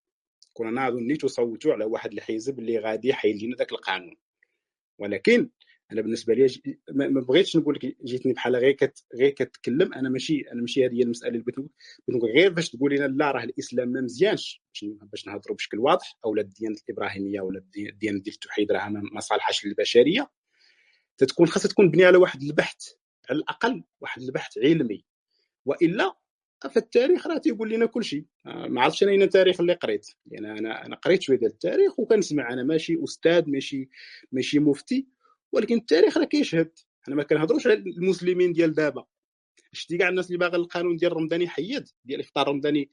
كنا 0.52 0.70
ناضوا 0.70 1.00
نيت 1.00 1.24
وصوتوا 1.24 1.72
على 1.72 1.84
واحد 1.84 2.12
الحزب 2.12 2.58
اللي 2.58 2.78
غادي 2.78 3.08
يحيد 3.08 3.42
لنا 3.42 3.56
ذاك 3.56 3.72
القانون. 3.72 4.16
ولكن 4.98 5.50
أنا 5.92 6.02
بالنسبة 6.02 6.34
لي 6.34 6.46
ما 6.90 7.20
بغيتش 7.20 7.56
نقول 7.56 7.74
لك 7.74 7.96
جيتني 8.04 8.32
بحال 8.32 8.56
غير 8.56 8.72
كت 8.72 9.04
غير 9.14 9.30
كتكلم. 9.30 9.94
أنا 9.94 10.08
ماشي 10.08 10.40
أنا 10.52 10.60
ماشي 10.60 10.86
هذه 10.86 10.94
هي 10.94 11.02
المسألة 11.02 11.32
اللي 11.32 11.42
بغيت 11.42 11.70
نقول 12.08 12.30
غير 12.30 12.52
باش 12.52 12.70
تقول 12.70 12.94
لنا 12.94 13.06
لا 13.06 13.30
راه 13.30 13.44
الإسلام 13.44 13.88
ما 13.88 14.00
مزيانش. 14.00 14.62
باش 14.82 15.26
نهضروا 15.26 15.56
بشكل 15.56 15.78
واضح. 15.78 16.18
أو 16.24 16.36
الديانة 16.36 16.76
الإبراهيمية 16.88 17.40
ولا 17.40 17.58
الديانة 17.58 17.98
ديال 17.98 18.34
التوحيد 18.34 18.72
راه 18.72 18.88
ما 18.88 19.20
صالحاش 19.20 19.66
للبشرية. 19.66 20.30
تتكون 21.18 21.46
خاصها 21.46 21.68
تكون 21.68 21.86
مبنيه 21.86 22.06
على 22.06 22.16
واحد 22.18 22.42
البحث 22.42 22.92
على 23.30 23.38
الأقل 23.38 23.84
واحد 24.00 24.22
البحث 24.22 24.58
علمي. 24.58 25.04
وإلا 25.64 26.16
فالتاريخ 26.70 27.26
راه 27.26 27.38
تيقول 27.38 27.70
لنا 27.70 27.86
كل 27.86 28.04
شيء. 28.04 28.24
آه، 28.46 28.66
ما 28.66 28.82
عرفتش 28.82 29.02
أنا 29.02 29.24
التاريخ 29.24 29.60
اللي 29.60 29.72
قريت. 29.72 30.06
يعني 30.26 30.58
أنا 30.58 30.86
أنا 30.86 30.96
قريت 30.96 31.22
شوية 31.22 31.38
ديال 31.38 31.50
التاريخ 31.50 31.98
وكنسمع. 32.00 32.52
أنا 32.52 32.62
ماشي 32.62 33.04
أستاذ 33.04 33.50
ماشي 33.50 33.88
ماشي 34.32 34.58
مفتي. 34.58 35.19
ولكن 35.52 35.76
التاريخ 35.76 36.18
راه 36.18 36.24
كيشهد. 36.24 36.70
أنا 37.08 37.16
ما 37.16 37.22
كنهضروش 37.22 37.66
على 37.66 37.74
المسلمين 37.74 38.52
ديال 38.52 38.74
دابا. 38.74 39.04
شتي 39.72 39.98
كاع 39.98 40.08
الناس 40.08 40.26
اللي 40.26 40.38
باغا 40.38 40.56
القانون 40.56 40.96
ديال 40.96 41.12
الرمضاني 41.12 41.48
حيد 41.48 41.88
ديال 42.04 42.20
الافطار 42.20 42.46
الرمضاني 42.46 42.90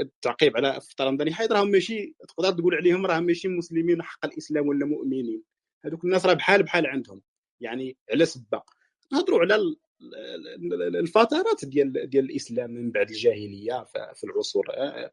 التعقيب 0.00 0.56
على 0.56 0.70
الافطار 0.70 1.06
الرمضاني 1.06 1.34
حيد 1.34 1.52
راهم 1.52 1.70
ماشي 1.70 2.14
تقدر 2.28 2.50
تقول 2.50 2.74
عليهم 2.74 3.06
راهم 3.06 3.24
ماشي 3.24 3.48
مسلمين 3.48 4.02
حق 4.02 4.24
الإسلام 4.24 4.68
ولا 4.68 4.86
مؤمنين. 4.86 5.42
هذوك 5.84 6.04
الناس 6.04 6.26
راه 6.26 6.34
بحال 6.34 6.62
بحال 6.62 6.86
عندهم. 6.86 7.22
يعني 7.60 7.96
على 8.12 8.26
سبه 8.26 8.62
نهضروا 9.12 9.40
على 9.40 9.76
الفترات 10.98 11.64
ديال 11.64 12.10
ديال 12.10 12.24
الإسلام 12.24 12.70
من 12.70 12.90
بعد 12.90 13.10
الجاهلية 13.10 13.84
في 14.14 14.24
العصور 14.24 14.66
آه، 14.70 15.12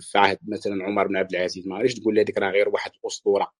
في 0.00 0.18
عهد 0.18 0.38
مثلا 0.48 0.84
عمر 0.84 1.06
بن 1.06 1.16
عبد 1.16 1.34
العزيز 1.34 1.66
ما 1.68 1.86
تقول 1.86 2.18
هذيك 2.18 2.38
راه 2.38 2.50
غير 2.50 2.68
واحد 2.68 2.90
الأسطورة. 3.04 3.52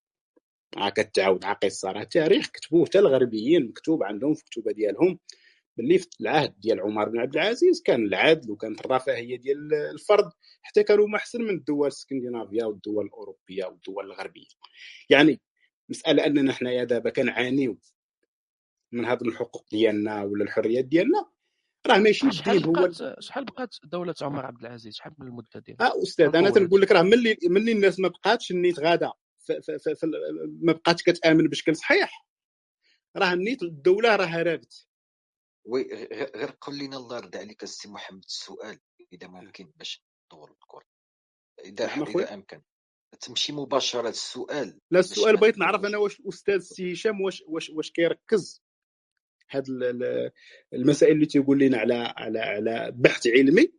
راه 0.75 0.89
كتعاود 0.89 1.45
قصه 1.45 1.93
راه 1.93 2.03
تاريخ 2.03 2.49
كتبوه 2.49 2.87
حتى 2.87 2.99
الغربيين 2.99 3.69
مكتوب 3.69 4.03
عندهم 4.03 4.35
في 4.35 4.43
الكتب 4.43 4.69
ديالهم. 4.69 5.19
باللي 5.77 5.99
في 5.99 6.09
العهد 6.21 6.61
ديال 6.61 6.81
عمر 6.81 7.09
بن 7.09 7.19
عبد 7.19 7.37
العزيز 7.37 7.83
كان 7.83 8.07
العدل 8.07 8.51
وكانت 8.51 8.81
الرفاهية 8.81 9.37
ديال 9.37 9.75
الفرد. 9.75 10.31
حتى 10.63 10.83
كانوا 10.83 11.17
أحسن 11.17 11.43
من 11.43 11.51
الدول 11.51 11.87
الإسكندنافية 11.87 12.65
والدول 12.65 13.07
الأوروبية 13.07 13.65
والدول 13.65 14.05
الغربية. 14.05 14.47
يعني 15.11 15.41
مسألة 15.89 16.27
أننا 16.27 16.53
حنايا 16.53 16.85
دابا 16.85 17.11
كنعانيو 17.11 17.79
من 18.93 19.05
هذه 19.05 19.23
الحقوق 19.23 19.67
ديالنا 19.71 20.23
ولا 20.23 20.45
الحريات 20.45 20.85
ديالنا. 20.85 21.27
راه 21.87 21.99
ماشي 21.99 22.31
شحال 22.31 22.73
بقات 22.73 23.21
شحال 23.21 23.45
بقات 23.45 23.77
دولة 23.85 24.15
عمر 24.23 24.47
عبد 24.47 24.61
العزيز؟ 24.61 24.95
شحال 24.95 25.13
من 25.19 25.27
المدة 25.27 25.61
ديالها؟ 25.67 25.87
آه 25.87 26.03
أستاذ 26.03 26.37
أنا 26.37 26.51
تنقول 26.51 26.81
لك 26.81 26.93
راه 26.93 27.03
ملي 27.03 27.39
ملي 27.43 27.73
الناس 27.73 28.01
ما 28.01 28.09
بقاتش 28.09 28.53
نيت 28.53 28.81
غادا. 28.81 29.13
ما 30.63 30.73
بقاتش 30.73 31.03
كتأمن 31.03 31.49
بشكل 31.49 31.77
صحيح. 31.77 32.27
راه 33.17 33.35
نيت 33.35 33.63
الدولة 33.63 34.17
راه 34.17 34.25
هربت 34.25 34.87
oui 35.65 35.83
غير 36.37 36.57
قول 36.61 36.79
لنا 36.79 36.97
الله 36.97 37.17
يرضى 37.17 37.39
عليك 37.39 37.63
السي 37.63 37.89
محمد 37.89 38.25
السؤال 38.25 38.79
إذا 39.13 39.29
ممكن 39.29 39.73
باش 39.77 40.05
نطور 40.27 40.51
الكره 40.51 40.87
إذا 41.65 41.87
نعم 41.87 42.03
إذا 42.03 42.35
أمكن. 42.35 42.63
تمشي 43.21 43.53
مباشرة 43.53 44.09
السؤال 44.09 44.81
لا 44.91 45.01
السؤال 45.01 45.37
بغيت 45.37 45.59
نعرف 45.59 45.85
أنا 45.85 45.99
واش 45.99 46.21
الاستاذ 46.21 46.59
سي 46.59 46.93
هشام 46.93 47.21
واش 47.21 47.43
واش 47.47 47.71
واش 47.71 47.91
كيركز 47.91 48.63
هاد 49.51 49.65
المسائل 50.73 51.13
اللي 51.15 51.27
تيقول 51.27 51.59
لنا 51.59 51.79
على 51.79 51.95
على 52.17 52.39
على 52.39 52.93
بحث 52.95 53.27
علمي 53.27 53.73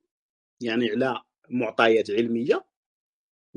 يعني 0.62 0.90
على 0.90 1.22
معطيات 1.50 2.12
علمية. 2.12 2.66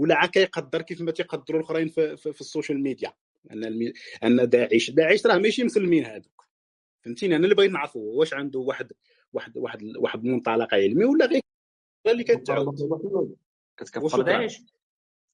ولا 0.00 0.14
عا 0.14 0.26
كيقدر 0.26 0.82
كيف 0.82 1.00
ما 1.00 1.12
تيقدروا 1.12 1.60
الأخرين 1.60 1.88
في, 1.88 2.16
في, 2.16 2.32
في 2.32 2.40
ال 2.40 2.46
social 2.46 2.82
media. 2.82 3.12
أن 3.50 3.64
المي... 3.64 3.92
أن 4.24 4.48
داعش 4.48 4.90
داعش 4.90 5.26
راه 5.26 5.38
ماشي 5.38 5.64
مسلمين 5.64 6.04
هذوك 6.04 6.46
فهمتيني؟ 7.04 7.36
أنا 7.36 7.44
اللي 7.44 7.54
بغيت 7.54 7.70
نعرفو 7.70 8.00
واش 8.00 8.34
عنده 8.34 8.58
واحد 8.58 8.92
واحد 9.32 9.56
واحد 9.56 9.96
واحد 9.96 10.24
المنطلق 10.24 10.74
علمي 10.74 11.04
ولا 11.04 11.26
غير 11.26 11.42
اللي 12.06 12.24
كتعاود 12.24 13.36
كتكفر 13.76 14.22
داعش. 14.22 14.62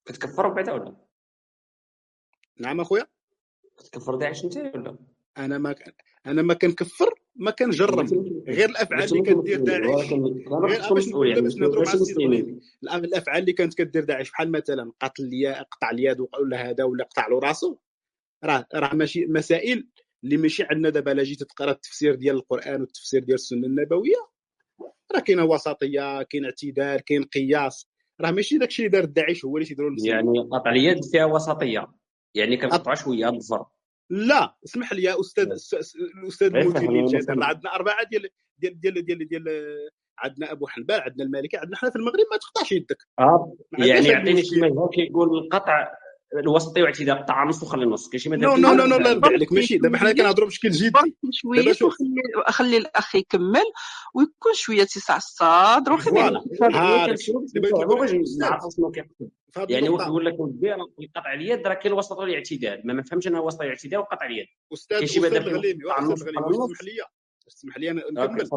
كتكفر 0.05 0.49
بعدا 0.49 0.71
ولا؟ 0.71 0.95
نعم 2.57 2.79
أخويا. 2.79 3.07
كتكفر 3.77 4.15
داعش 4.15 4.45
أنت 4.45 4.57
ولا؟ 4.57 4.97
أنا 5.37 5.57
ما 5.57 5.75
أنا 6.25 6.41
ما 6.41 6.53
كنكفر 6.53 7.16
ما 7.39 7.51
كنجرم 7.51 8.05
غير 8.47 8.69
الأفعال 8.69 9.03
اللي 9.03 9.21
كدير 9.21 9.59
داعش. 9.59 10.13
غير 10.13 11.41
باش 11.43 11.55
نهضروا 11.55 11.85
مع 11.85 11.93
السيد 11.93 12.59
الأفعال 12.83 13.41
اللي 13.41 13.53
كانت 13.53 13.73
كدير 13.73 14.03
داعش 14.03 14.31
بحال 14.31 14.51
مثلا 14.51 14.91
قتل 15.01 15.23
اليا 15.23 15.63
قطع 15.63 15.91
اليد 15.91 16.19
ولا 16.19 16.69
هذا 16.69 16.83
ولا 16.83 17.03
قطع 17.03 17.27
له 17.27 17.39
راسو 17.39 17.77
راه 18.43 18.65
راه 18.75 18.95
ماشي 18.95 19.25
مسائل 19.25 19.87
اللي 20.23 20.37
ماشي 20.37 20.63
عندنا 20.63 20.89
دابا. 20.89 21.11
لا 21.11 21.23
جيت 21.23 21.43
تقرا 21.43 21.71
التفسير 21.71 22.15
ديال 22.15 22.35
القرآن 22.35 22.81
والتفسير 22.81 23.23
ديال 23.23 23.35
السنة 23.35 23.67
النبوية 23.67 24.27
راه 25.15 25.19
كاينة 25.19 25.43
وسطيه 25.43 26.23
كاين 26.23 26.45
اعتدال 26.45 26.99
كاين 26.99 27.23
قياس. 27.23 27.87
راه 28.21 28.31
ماشي 28.31 28.57
داكشي 28.57 28.85
اللي 28.85 28.91
دار 28.91 29.05
داعش 29.05 29.45
هو 29.45 29.57
اللي 29.57 29.67
تيديروا 29.67 29.95
يعني 30.03 30.39
قطع 30.39 30.71
اليد 30.71 31.05
فيها 31.05 31.25
وسطيه 31.25 31.87
يعني 32.35 32.57
كنقطعوا 32.57 32.95
شوية 32.95 33.29
بالظبط 33.29 33.76
لا 34.09 34.55
اسمح 34.65 34.93
لي 34.93 35.03
يا 35.03 35.19
أستاذ 35.19 35.51
الأستاذ 36.23 36.53
راه 36.53 37.45
عندنا 37.45 37.75
أربعة 37.75 38.03
ديال 38.03 38.29
ديال 38.57 38.79
ديال 38.79 39.05
ديال, 39.05 39.27
ديال 39.27 39.43
عندنا 40.19 40.51
أبو 40.51 40.67
حنبال 40.67 41.01
عندنا 41.01 41.23
المالكي 41.23 41.57
عندنا 41.57 41.77
حنا 41.77 41.89
في 41.89 41.95
المغرب 41.95 42.25
ما 42.31 42.37
تقطعش 42.37 42.71
يدك. 42.71 42.97
عندناش 43.19 43.89
يعني 43.89 44.07
يعطيني 44.07 44.43
شي 44.43 44.55
مذهب 44.61 44.89
كيقول 44.93 45.37
القطع 45.37 45.87
الوسطي 46.33 46.81
واعتداء 46.81 47.21
قطع 47.21 47.43
نص 47.43 47.63
وخلي 47.63 47.85
نص 47.85 48.09
كاين 48.09 48.19
شي 48.19 48.29
مذهب 48.29 48.41
no 48.41 48.55
no 48.55 48.73
no 48.73 48.85
no 48.85 48.95
الله 48.97 49.13
لا 49.13 49.27
عليك 49.27 49.53
ماشي 49.53 49.77
دابا 49.77 49.97
حنا 49.97 50.11
كنهضروا 50.11 50.47
بشكل 50.47 50.69
جدي. 50.69 50.91
شوية 51.31 51.69
وخلي 51.83 52.21
خلي 52.47 52.77
الأخ 52.77 53.15
يكمل 53.15 53.63
ويكون 54.13 54.53
شوية 54.53 54.83
تيسع 54.83 55.17
الصدر 55.17 55.95
الشيء 55.95 56.13
دابا 56.13 57.15
يعني 59.69 59.89
واحد 59.89 60.07
يقول 60.07 60.25
لك 60.25 60.33
القطع 60.99 61.33
اليد 61.33 61.67
راه 61.67 61.73
كاين 61.73 61.93
الوسط 61.93 62.17
والاعتدال 62.17 62.81
ما 62.87 63.03
فهمش 63.03 63.27
أنا 63.27 63.39
وسط 63.39 63.61
الاعتدال 63.61 63.99
وقطع 63.99 64.25
اليد. 64.25 64.47
أستاذ 64.73 65.03
أستاذ 65.03 65.25
قطع 65.85 65.99
النص 65.99 66.21
أستاذ 66.21 66.33
النص 66.37 66.71
تسمح 66.71 66.83
لي؟ 66.83 67.01
واش 67.45 67.53
تسمح 67.53 67.77
لي 67.77 67.91
أنا 67.91 68.03
نكمل؟ 68.11 68.49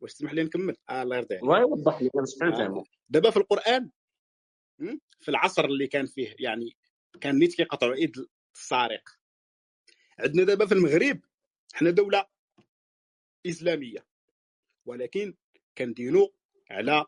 واش 0.00 0.14
تسمح 0.14 0.32
لي 0.32 0.42
نكمل؟ 0.42 0.76
آه 0.88 1.02
الله 1.02 1.16
يرضي 1.16 1.34
عليك. 1.34 1.42
والله 1.42 1.66
وضح 1.66 2.02
لي 2.02 2.10
أنا 2.14 2.24
آه. 2.42 2.48
نفهموا 2.48 2.84
دابا 3.08 3.30
في 3.30 3.36
القرآن? 3.36 3.90
في 5.20 5.28
العصر 5.28 5.64
اللي 5.64 5.86
كان 5.86 6.06
فيه 6.06 6.34
يعني 6.38 6.76
كان 7.20 7.38
نيت 7.38 7.54
كيقطعوا 7.54 7.94
إيد 7.94 8.16
السارق. 8.54 9.08
عندنا 10.18 10.44
دابا 10.44 10.66
في 10.66 10.74
المغرب 10.74 11.20
حنا 11.72 11.90
دولة 11.90 12.26
إسلامية. 13.46 14.06
ولكن 14.86 15.34
كندينوا 15.78 16.28
على 16.70 17.04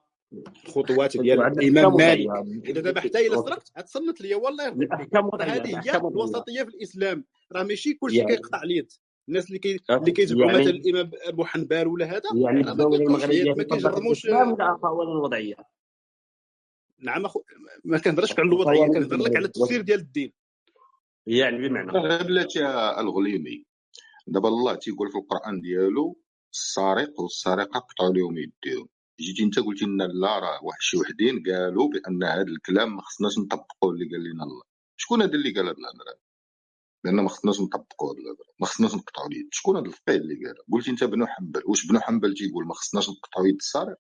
الخطوات 0.67 1.17
ديال 1.17 1.43
الامام 1.43 1.97
مالك. 1.97 2.29
إذا 2.65 2.81
دابا 2.81 3.01
حتى 3.01 3.27
الا 3.27 3.37
سرقت 3.37 3.73
غتصنت 3.79 4.21
ليا 4.21 4.37
والله 4.37 4.69
الاحكام 4.69 5.31
هذه 5.41 5.81
هي 5.85 5.97
الوسطيه 5.97 6.63
في 6.63 6.69
الإسلام. 6.69 7.25
راه 7.53 7.63
ماشي 7.63 7.95
كلشي 7.95 8.17
يعني 8.17 8.37
كيقطع 8.37 8.63
اليد. 8.63 8.93
الناس 9.29 9.47
اللي 9.47 9.59
كي 9.59 9.81
اللي 9.91 10.13
كيتبعوا 10.13 10.51
يعني 10.51 10.63
مثلا 10.63 10.75
الإمام 10.75 11.11
أبو 11.25 11.45
حنبال 11.45 11.89
ولا 11.89 12.07
هذا 12.07 12.23
يعني 12.35 12.61
الدولة 12.61 12.97
المغربية 12.97 13.55
ما 13.55 13.63
كيجرموش. 13.63 14.25
الإسلام 14.25 14.53
ولا 14.53 14.79
قوانين 14.83 15.17
وضعيه 15.17 15.55
نعم 16.99 17.25
أخو 17.25 17.43
ما 17.85 17.99
كنهضرش 17.99 18.33
على 18.33 18.49
الوضعية 18.49 18.87
كنهضر 18.87 19.17
لك 19.17 19.37
على 19.37 19.47
التفسير 19.47 19.81
ديال 19.81 19.99
الدين. 19.99 20.33
يعني 21.27 21.69
بمعنى 21.69 21.91
غير 21.91 22.23
بلاتي 22.23 22.59
يا 22.59 23.01
الغليمي. 23.01 23.65
دابا 24.27 24.49
الله 24.49 24.75
تيقول 24.75 25.11
في 25.11 25.19
القرآن 25.19 25.61
ديالو 25.61 26.17
السارق 26.53 27.21
والسارقة 27.21 27.81
قطعوا 27.81 28.15
لهم 28.15 28.39
يديهم. 28.39 28.89
جيتي 29.23 29.43
انت 29.45 29.59
قلتي 29.59 29.85
لنا 29.85 30.05
لا 30.05 30.39
راه 30.39 30.65
واحد 30.65 30.81
شي 30.81 30.97
وحدين 30.97 31.43
قالوا 31.47 31.89
بأن 31.93 32.25
هذا 32.25 32.43
الكلام 32.43 32.97
ما 32.97 33.03
خصناش 33.03 33.39
نطبقوه 33.39 33.93
اللي 33.93 34.05
قال 34.13 34.25
لنا 34.25 34.45
الله. 34.45 34.63
شكون 34.97 35.23
هذا 35.23 35.33
اللي 35.35 35.51
قال 35.57 35.67
هاد 35.69 35.77
الهضره 35.79 36.19
لأن 37.05 37.15
ما 37.15 37.29
خصناش 37.29 37.61
نطبقوا 37.61 38.11
هاد 38.11 38.19
الهضره 38.19 38.47
ما 38.61 38.67
خصناش 38.67 38.95
نقطعوا 38.95 39.29
اليد. 39.29 39.49
شكون 39.53 39.77
هذا 39.77 39.87
الفقيه 39.87 40.17
اللي 40.17 40.47
قال؟ 40.47 40.57
قلتي 40.73 40.91
انت 40.91 41.05
بنو 41.05 41.27
حنبل 41.27 41.63
واش 41.67 41.87
بنو 41.87 42.01
حنبل 42.01 42.35
تيقول 42.35 42.67
ما 42.67 42.75
خصناش 42.75 43.11
نقطعوا 43.11 43.47
يد 43.49 43.55
السارق 43.57 43.97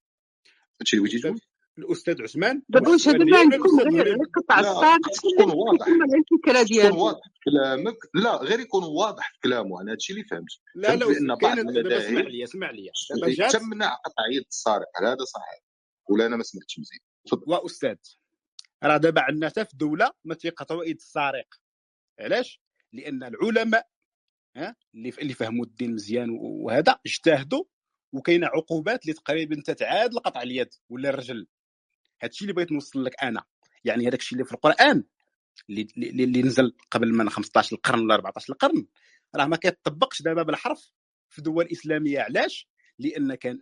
هادشي 0.80 0.96
اللي 0.96 1.08
بغيتي 1.08 1.22
تقول؟ 1.22 1.40
الأستاذ 1.78 2.22
عثمان. 2.22 2.62
واش 2.86 3.08
هذا 3.08 3.24
ما 3.24 3.38
عندكم 3.38 3.80
غير 3.80 4.18
قطع 4.36 4.60
لا 4.60 4.70
الساق 4.70 5.00
تكون 5.00 5.50
واضح. 5.50 5.86
الفكرة 5.86 6.62
ديالك 6.62 6.94
واضح 6.94 7.20
في 7.22 7.50
كلامك. 7.50 7.96
لا 8.14 8.36
غير 8.36 8.60
يكون 8.60 8.84
واضح 8.84 9.32
في 9.32 9.38
كلامه. 9.42 9.80
أنا 9.80 9.92
هادشي 9.92 10.12
اللي 10.12 10.24
فهمت. 10.24 10.48
لا 10.74 10.96
لا 10.96 11.06
بأن 11.06 11.34
بعض 11.34 11.58
اسمع 11.58 12.20
لي 12.20 12.44
اسمع 12.44 12.70
لي. 12.70 12.90
تمنع 13.50 13.94
قطع 13.94 14.22
يد 14.32 14.44
السارق 14.48 14.86
هذا 15.02 15.24
صحيح. 15.24 15.62
ولا 16.08 16.26
أنا 16.26 16.36
ما 16.36 16.42
سمعتش 16.42 16.78
مزيان. 16.78 17.00
تفضل. 17.26 17.52
واستاذ 17.52 17.96
راه 18.84 18.96
دابا 18.96 19.20
عندنا 19.20 19.48
حتى 19.48 19.64
في 19.64 19.72
الدولة 19.72 20.12
ما 20.24 20.34
تيقطعوا 20.34 20.82
ايد 20.82 20.96
السارق 20.96 21.46
علاش؟ 22.20 22.60
لأن 22.92 23.22
العلماء 23.22 23.86
ها 24.56 24.76
اللي 24.94 25.12
اللي 25.18 25.34
فهموا 25.34 25.64
الدين 25.64 25.94
مزيان 25.94 26.30
وهذا 26.40 26.98
اجتهدوا 27.06 27.64
وكاينة 28.12 28.46
عقوبات 28.46 29.02
اللي 29.02 29.12
تقريبا 29.12 29.62
تتعادل 29.64 30.18
قطع 30.18 30.42
اليد 30.42 30.68
ولا 30.88 31.08
الرجل. 31.08 31.46
هادشي 32.22 32.44
اللي 32.44 32.52
بغيت 32.52 32.72
نوصل 32.72 33.04
لك 33.04 33.22
أنا. 33.22 33.44
يعني 33.84 34.08
هذاك 34.08 34.20
الشيء 34.20 34.32
اللي 34.32 34.44
في 34.44 34.52
القرآن 34.52 35.04
اللي 35.70 35.86
اللي, 35.96 36.24
اللي 36.24 36.42
نزل 36.42 36.76
قبل 36.90 37.12
من 37.14 37.30
15 37.30 37.76
القرن 37.76 38.00
ولا 38.00 38.14
14 38.14 38.52
القرن 38.52 38.86
راه 39.36 39.46
ما 39.46 39.56
كيطبقش 39.56 40.22
دابا 40.22 40.42
بالحرف 40.42 40.92
في 41.28 41.42
دول 41.42 41.68
إسلامية. 41.72 42.20
علاش؟ 42.20 42.68
لأن 42.98 43.34
كان 43.34 43.60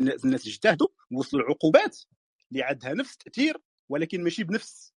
الناس 0.00 0.46
اجتهدوا 0.46 0.88
ووصلوا 1.10 1.42
العقوبات 1.42 1.98
اللي 2.52 2.62
عندها 2.62 2.94
نفس 2.94 3.12
التأثير 3.12 3.56
ولكن 3.88 4.22
ماشي 4.22 4.44
بنفس. 4.44 4.92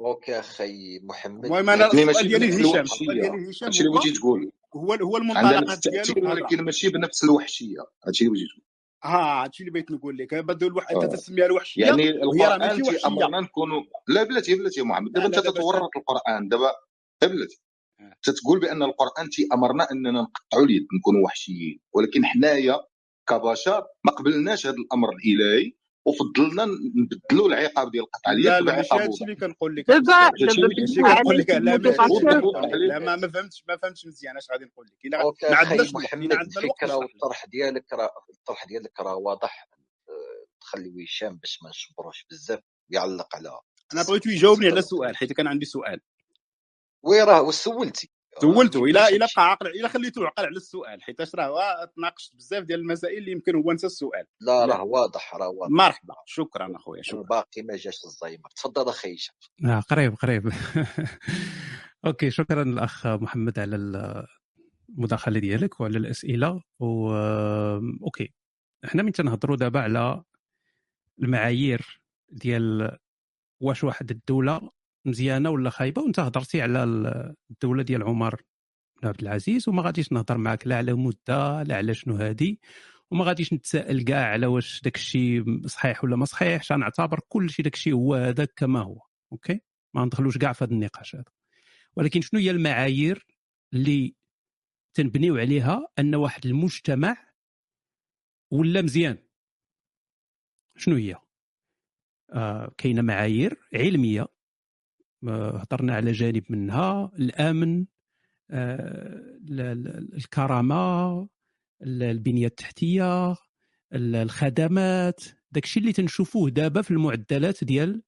okay 0.00 0.38
أخي 0.38 0.98
محمد. 0.98 1.44
المهم 1.44 1.70
أنا 1.70 1.86
السؤال 1.86 2.28
ديالي 2.28 2.48
هشام 2.48 2.82
السؤال 2.82 3.20
ديالي 3.20 3.50
هشام 3.50 3.66
هادشي 3.66 3.80
اللي 3.80 3.90
هو 3.90 3.94
بغيتي 3.94 4.18
تقول. 4.18 4.52
هو 4.76 5.16
المنطلقات 5.16 5.88
ديالو 5.88 6.30
ولكن 6.30 6.64
ماشي 6.64 6.88
بنفس 6.88 7.24
الوحشية. 7.24 7.80
هادشي 8.06 8.24
اللي 8.24 8.34
بغيتي 8.34 8.48
تقول. 8.52 8.71
ها 9.04 9.44
هادشي 9.44 9.62
اللي 9.62 9.72
بغيت 9.72 9.90
نقول 9.90 10.18
لك. 10.18 10.34
بدل 10.34 10.66
الواحد 10.66 10.94
أنت 10.94 11.04
آه. 11.04 11.16
تسميها 11.16 11.46
الوحشية 11.46 11.84
يعني 11.84 12.10
القرآن 12.10 12.82
تيامرنا 12.82 13.40
نكونوا 13.40 13.82
لا 14.08 14.22
بلاتي 14.22 14.54
بلاتي 14.54 14.80
يا 14.80 14.84
محمد. 14.84 15.12
دابا 15.12 15.26
أنت 15.26 15.38
تتورط 15.38 15.90
القرآن. 15.96 16.48
دابا 16.48 16.72
بلاتي. 17.22 17.62
تتقول 18.22 18.60
بأن 18.60 18.82
القرآن 18.82 19.30
تيامرنا 19.30 19.90
أننا 19.92 20.10
نقطعوا 20.10 20.64
اليد 20.64 20.86
نكونوا 20.98 21.24
وحشيين. 21.24 21.80
ولكن 21.92 22.24
حنايا 22.24 22.80
كبشر 23.28 23.86
ما 24.04 24.12
قبلناش 24.12 24.66
هذا 24.66 24.76
الأمر 24.76 25.08
الإلهي. 25.08 25.72
وفضلنا 26.04 26.64
نبدلوا 26.96 27.48
العقاب 27.48 27.90
ديال 27.90 28.10
قطع 28.10 28.32
اليد 28.32 28.44
لا 28.46 28.60
لا 28.60 28.76
ماشي 28.76 28.88
هادشي 28.94 29.24
اللي 29.24 29.36
كنقول 29.36 29.76
لك. 29.76 29.86
دابا 29.88 30.30
كنقول 31.10 31.38
لك 31.38 31.50
لا 32.74 32.98
ما 32.98 33.16
ما 33.16 33.28
فهمتش 33.28 33.64
ما 33.68 33.76
فهمتش 33.76 34.06
مزيان 34.06 34.36
اش 34.36 34.50
غادي 34.52 34.64
نقول 34.64 34.86
لك؟ 34.86 35.04
إلا 35.04 35.22
ما 35.50 35.56
عندناش 35.56 35.94
محمد 35.94 36.32
الفكرة 36.32 36.96
والطرح 36.96 37.46
ديالك 37.46 37.92
راه 37.92 38.10
الطرح 38.30 38.64
ديالك 38.66 39.00
راه 39.00 39.16
واضح. 39.16 39.68
تخلي 40.60 41.04
هشام 41.04 41.36
باش 41.36 41.62
ما 41.62 41.70
نشبروش 41.70 42.26
بزاف. 42.30 42.60
يعلق 42.90 43.36
على 43.36 43.60
أنا 43.94 44.02
بغيتو 44.02 44.30
يجاوبني 44.30 44.66
على 44.66 44.78
السؤال 44.78 45.16
حيت 45.16 45.32
كان 45.32 45.46
عندي 45.46 45.64
سؤال. 45.64 46.00
oui 47.02 47.22
راه 47.22 47.42
واش 47.42 47.54
سولتي 47.54 48.11
سولته 48.40 48.84
الا 48.84 49.08
الا 49.08 49.24
هادشي 49.24 49.34
بقى 49.36 49.48
عاقل 49.50 49.66
الا 49.66 49.88
خليته 49.88 50.26
عقل 50.26 50.44
على 50.44 50.56
السؤال 50.56 51.02
حيت 51.02 51.34
راه 51.34 51.84
تناقشت 51.96 52.36
بزاف 52.36 52.64
ديال 52.64 52.80
المسائل 52.80 53.18
اللي 53.18 53.32
يمكن 53.32 53.56
هو 53.56 53.72
نسى 53.72 53.86
السؤال. 53.86 54.26
لا 54.40 54.64
راه 54.66 54.82
واضح 54.82 55.34
راه 55.34 55.48
واضح. 55.48 55.70
مرحبا 55.70 56.14
شكرا 56.26 56.76
أخويا 56.76 57.02
شكرا. 57.02 57.20
الباقي 57.20 57.62
ما 57.62 57.76
جاش 57.76 58.04
الزايمر 58.04 58.50
تفضل 58.56 58.88
أخي 58.88 59.14
هشام 59.14 59.34
آه 59.64 59.80
قريب 59.80 60.14
قريب. 60.14 60.52
okay 62.06 62.30
شكرا 62.30 62.62
الأخ 62.62 63.06
محمد 63.06 63.58
على 63.58 63.76
المداخلة 64.88 65.40
ديالك 65.40 65.80
وعلى 65.80 65.98
الأسئلة. 65.98 66.60
و 66.80 67.12
okay 68.04 68.32
إحنا 68.84 69.02
من 69.02 69.12
تنهضروا 69.12 69.56
دابا 69.56 69.80
على 69.80 70.22
المعايير 71.22 72.00
ديال 72.28 72.98
واش 73.60 73.84
واحد 73.84 74.10
الدولة 74.10 74.70
مزيانة 75.04 75.50
ولا 75.50 75.70
خايبة 75.70 76.02
وأنت 76.02 76.20
هضرتي 76.20 76.62
على 76.62 76.84
الدولة 77.50 77.82
ديال 77.82 78.02
عمر 78.02 78.42
بن 79.02 79.08
عبد 79.08 79.22
العزيز 79.22 79.68
وما 79.68 79.82
غاديش 79.82 80.12
نهضر 80.12 80.38
معك 80.38 80.66
لا 80.66 80.76
على 80.76 80.92
مدة 80.92 81.62
لا 81.62 81.76
على 81.76 81.94
شنو 81.94 82.16
هادي 82.16 82.60
وما 83.10 83.24
غاديش 83.24 83.52
نتسائل 83.52 84.04
كاع 84.04 84.26
على 84.26 84.46
واش 84.46 84.80
داك 84.82 84.96
الشيء 84.96 85.66
صحيح 85.66 86.04
ولا 86.04 86.16
ما 86.16 86.24
صحيحش. 86.24 86.72
غنعتبر 86.72 87.20
كل 87.28 87.50
شيء 87.50 87.64
داك 87.64 87.74
الشيء 87.74 87.94
هو 87.94 88.14
هذاك 88.14 88.52
كما 88.56 88.80
هو 88.80 89.00
okay؟ 89.32 89.60
ما 89.94 90.04
ندخلوش 90.04 90.38
كاع 90.38 90.52
في 90.52 90.64
هذا 90.64 90.72
النقاش 90.72 91.14
هذا. 91.16 91.24
ولكن 91.96 92.20
شنو 92.20 92.40
هي 92.40 92.50
المعايير 92.50 93.26
اللي 93.74 94.14
تنبنيو 94.94 95.36
عليها 95.36 95.88
أن 95.98 96.14
واحد 96.14 96.46
المجتمع 96.46 97.16
ولا 98.50 98.82
مزيان؟ 98.82 99.18
شنو 100.76 100.96
هي؟ 100.96 101.16
آه 102.32 102.74
كاينة 102.78 103.02
معايير 103.02 103.58
علمية 103.74 104.26
هضرنا 105.28 105.94
على 105.94 106.12
جانب 106.12 106.44
منها 106.50 107.12
الآمن 107.18 107.84
آه، 108.50 109.20
الكرامة 110.14 111.28
البنية 111.82 112.46
التحتية 112.46 113.36
الخدمات 113.94 115.24
داكشي 115.52 115.80
اللي 115.80 115.92
تنشوفوه 115.92 116.50
دابا 116.50 116.82
في 116.82 116.90
المعدلات 116.90 117.64
ديال 117.64 118.02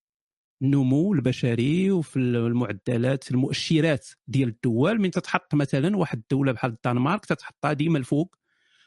النمو 0.62 1.14
البشري 1.14 1.90
وفي 1.90 2.18
المعدلات 2.18 3.30
المؤشرات 3.30 4.08
ديال 4.26 4.48
الدول. 4.48 5.00
من 5.00 5.10
تتحط 5.10 5.54
مثلا 5.54 5.96
واحد 5.96 6.18
الدولة 6.18 6.52
بحال 6.52 6.70
الدنمارك 6.70 7.24
تتحطها 7.24 7.72
ديما 7.72 7.98
الفوق 7.98 8.36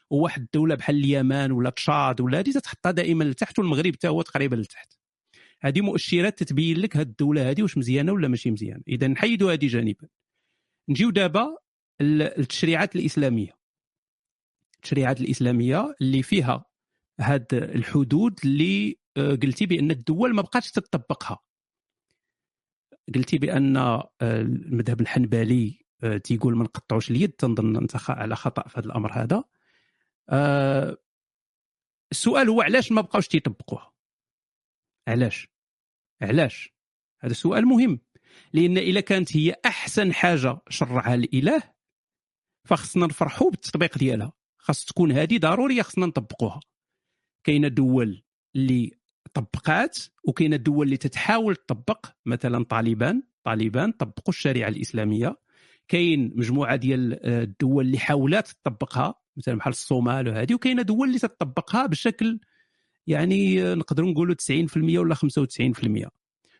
وواحد 0.09 0.41
الدولة 0.41 0.75
بحال 0.75 0.95
اليمن 0.95 1.51
ولا 1.51 1.69
تشاد 1.69 2.21
ولا 2.21 2.39
هذه 2.39 2.51
تتحطها 2.51 2.91
دائما 2.91 3.23
لتحت 3.23 3.59
والمغرب 3.59 3.93
حتى 3.93 4.07
هو 4.07 4.21
تقريبا 4.21 4.55
لتحت. 4.55 4.96
هذه 5.61 5.81
مؤشرات 5.81 6.39
تتبين 6.39 6.77
لك 6.77 6.97
هذه 6.97 7.07
الدولة 7.07 7.49
هذه 7.49 7.61
واش 7.61 7.77
مزيانة 7.77 8.11
ولا 8.11 8.27
ماشي 8.27 8.51
مزيانة. 8.51 8.81
إذا 8.87 9.07
نحيدوا 9.07 9.53
هذه 9.53 9.67
جانبا. 9.67 10.07
نجيو 10.89 11.09
دابا 11.09 11.57
التشريعات 12.01 12.95
الإسلامية. 12.95 13.57
التشريعات 14.75 15.21
الإسلامية 15.21 15.95
اللي 16.01 16.23
فيها 16.23 16.65
هاد 17.19 17.53
الحدود 17.53 18.39
اللي 18.45 18.99
آه، 19.17 19.35
قلتي 19.35 19.65
بأن 19.65 19.91
الدول 19.91 20.33
ما 20.33 20.41
بقاتش 20.41 20.71
تطبقها 20.71 21.39
قلتي 23.15 23.37
بأن 23.37 23.77
آه، 23.77 24.11
المذهب 24.21 25.01
الحنبلي 25.01 25.85
آه، 26.03 26.17
تيقول 26.17 26.57
ما 26.57 26.63
نقطعوش 26.63 27.11
اليد 27.11 27.31
تنظن 27.31 27.75
أنت 27.75 27.97
على 28.09 28.35
خطأ 28.35 28.67
في 28.67 28.79
هذا 28.79 28.85
الأمر 28.85 29.11
هذا. 29.13 29.43
السؤال 32.11 32.49
هو 32.49 32.61
علاش 32.61 32.91
ما 32.91 33.01
بقاوش 33.01 33.27
تيطبقوها؟ 33.27 33.96
علاش؟ 35.07 35.47
علاش؟ 36.21 36.73
هذا 37.21 37.33
سؤال 37.33 37.65
مهم. 37.65 37.99
لأن 38.53 38.77
اذا 38.77 38.99
كانت 38.99 39.37
هي 39.37 39.55
أحسن 39.65 40.13
حاجة 40.13 40.57
شرعها 40.69 41.15
الإله 41.15 41.63
فخصنا 42.67 43.05
نفرحوا 43.05 43.49
بالتطبيق 43.49 43.97
ديالها. 43.97 44.33
خاص 44.57 44.85
تكون 44.85 45.11
هذه 45.11 45.37
ضرورية 45.37 45.81
خصنا 45.81 46.05
نطبقوها. 46.05 46.59
كاينة 47.43 47.67
دول 47.67 48.23
اللي 48.55 48.91
طبقات 49.33 49.97
وكاينه 50.23 50.55
الدول 50.55 50.85
اللي 50.85 50.97
تتحاول 50.97 51.55
تطبق. 51.55 52.05
مثلا 52.25 52.63
طالبان 52.63 53.23
طالبان 53.43 53.91
طبقوا 53.91 54.33
الشريعة 54.33 54.69
الإسلامية. 54.69 55.35
كاين 55.87 56.33
مجموعة 56.35 56.75
ديال 56.75 57.25
آه، 57.25 57.43
الدول 57.43 57.85
اللي 57.85 57.99
حاولات 57.99 58.47
تطبقها 58.47 59.15
مثلا 59.37 59.55
بحال 59.55 59.71
الصومال 59.73 60.27
وهذه 60.27 60.53
وكاينه 60.53 60.81
دول 60.81 61.07
اللي 61.07 61.19
تطبقها 61.19 61.85
بشكل 61.85 62.39
يعني 63.07 63.63
نقدروا 63.75 64.11
نقولوا 64.11 64.35
90% 64.35 64.77
ولا 64.77 65.15
95% 65.15 66.07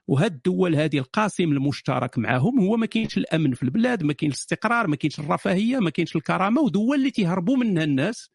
وهاد 0.08 0.34
الدول 0.34 0.76
هذه 0.76 0.98
القاسم 0.98 1.44
المشترك 1.44 2.18
معهم 2.18 2.60
هو 2.60 2.78
ما 2.78 2.86
كاينش 2.86 3.18
الأمن 3.18 3.54
في 3.54 3.64
البلاد 3.64 4.04
ما 4.04 4.14
كاينش 4.14 4.34
الاستقرار 4.36 4.88
ما 4.88 4.96
كاينش 4.96 5.20
الرفاهية 5.20 5.80
ما 5.80 5.90
كاينش 5.90 6.16
الكرامة 6.16 6.62
ودول 6.62 6.98
اللي 6.98 7.12
تيهربوا 7.12 7.58
منها 7.58 7.84
الناس 7.84 8.32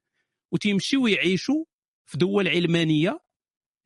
وتيمشيو 0.53 1.07
يعيشوا 1.07 1.65
في 2.07 2.19
دول 2.19 2.49
علمانية 2.49 3.21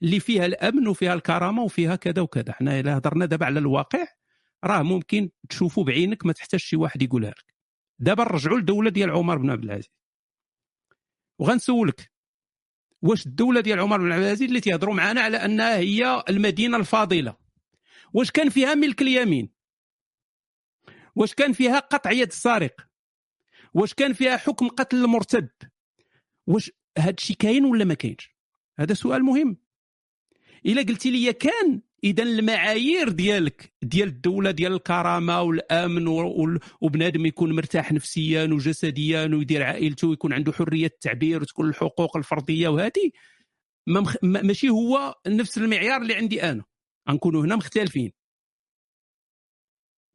اللي 0.03 0.21
فيها 0.21 0.47
الأمن 0.47 0.89
وفيها 0.89 1.15
الكرامة 1.15 1.63
وفيها 1.63 1.97
كذا 1.97 2.23
وكذا. 2.23 2.53
حنا 2.53 2.81
إلا 2.81 2.97
هضرنا 2.99 3.27
دابا 3.27 3.47
على 3.47 3.59
الواقع 3.59 4.07
راه 4.65 4.83
ممكن 4.83 5.31
تشوفوا 5.49 5.85
بعينك 5.85 6.27
ما 6.27 6.33
تحتاج 6.33 6.61
شي 6.61 6.77
واحد 6.77 7.03
يقولها 7.03 7.31
لك. 7.31 7.55
دابا 7.99 8.25
نرجعوا 8.25 8.59
للدوله 8.59 8.91
ديال 8.91 9.11
عمر 9.11 9.39
بن 9.39 9.51
عبد 9.51 9.65
العزيز. 9.65 9.91
وغنسولك 11.39 12.16
واش 13.03 13.27
الدولة 13.27 13.61
ديال 13.61 13.81
عمر 13.81 13.99
بن 13.99 14.13
عبد 14.13 14.23
العزيز 14.23 14.43
اللي 14.49 14.61
تيهضروا 14.61 14.95
معنا 14.95 15.21
على 15.21 15.37
انها 15.37 15.77
هي 15.77 16.25
المدينة 16.29 16.77
الفاضلة؟ 16.77 17.37
واش 18.13 18.31
كان 18.31 18.49
فيها 18.49 18.75
ملك 18.75 19.03
اليمين؟ 19.03 19.51
واش 21.15 21.35
كان 21.35 21.53
فيها 21.53 21.79
قطع 21.79 22.11
يد 22.11 22.29
السارق؟ 22.29 22.87
واش 23.75 23.95
كان 23.95 24.13
فيها 24.13 24.37
حكم 24.37 24.69
قتل 24.69 24.97
المرتد؟ 24.97 25.51
واش 26.47 26.73
هذا 26.99 27.15
الشيء 27.19 27.37
كاين 27.37 27.65
ولا 27.65 27.85
ما 27.85 27.95
كاينش؟ 27.95 28.37
هذا 28.79 28.95
سؤال 28.95 29.23
مهم. 29.23 29.57
إلا 30.67 30.83
قلتي 30.83 31.11
لي 31.11 31.33
كان 31.33 31.81
اذا 32.07 32.23
المعايير 32.23 33.09
ديالك 33.09 33.75
ديال 33.83 34.09
الدولة 34.09 34.51
ديال 34.51 34.73
الكرامة 34.73 35.43
والأمن 35.43 36.09
وبنادم 36.81 37.27
يكون 37.27 37.57
مرتاح 37.57 37.93
نفسيا 37.93 38.45
وجسديا 38.45 39.31
ويدير 39.35 39.63
عائلته 39.63 40.09
ويكون 40.09 40.33
عنده 40.33 40.53
حرية 40.53 40.87
التعبير 40.87 41.43
وتكون 41.43 41.69
الحقوق 41.69 42.17
الفردية 42.17 42.69
وهذه 42.69 43.11
ماشي 44.23 44.69
هو 44.69 45.15
نفس 45.27 45.59
المعيار 45.59 46.03
اللي 46.03 46.15
عندي 46.15 46.43
أنا. 46.43 46.65
غنكونوا 47.11 47.45
هنا 47.45 47.57
مختلفين. 47.57 48.13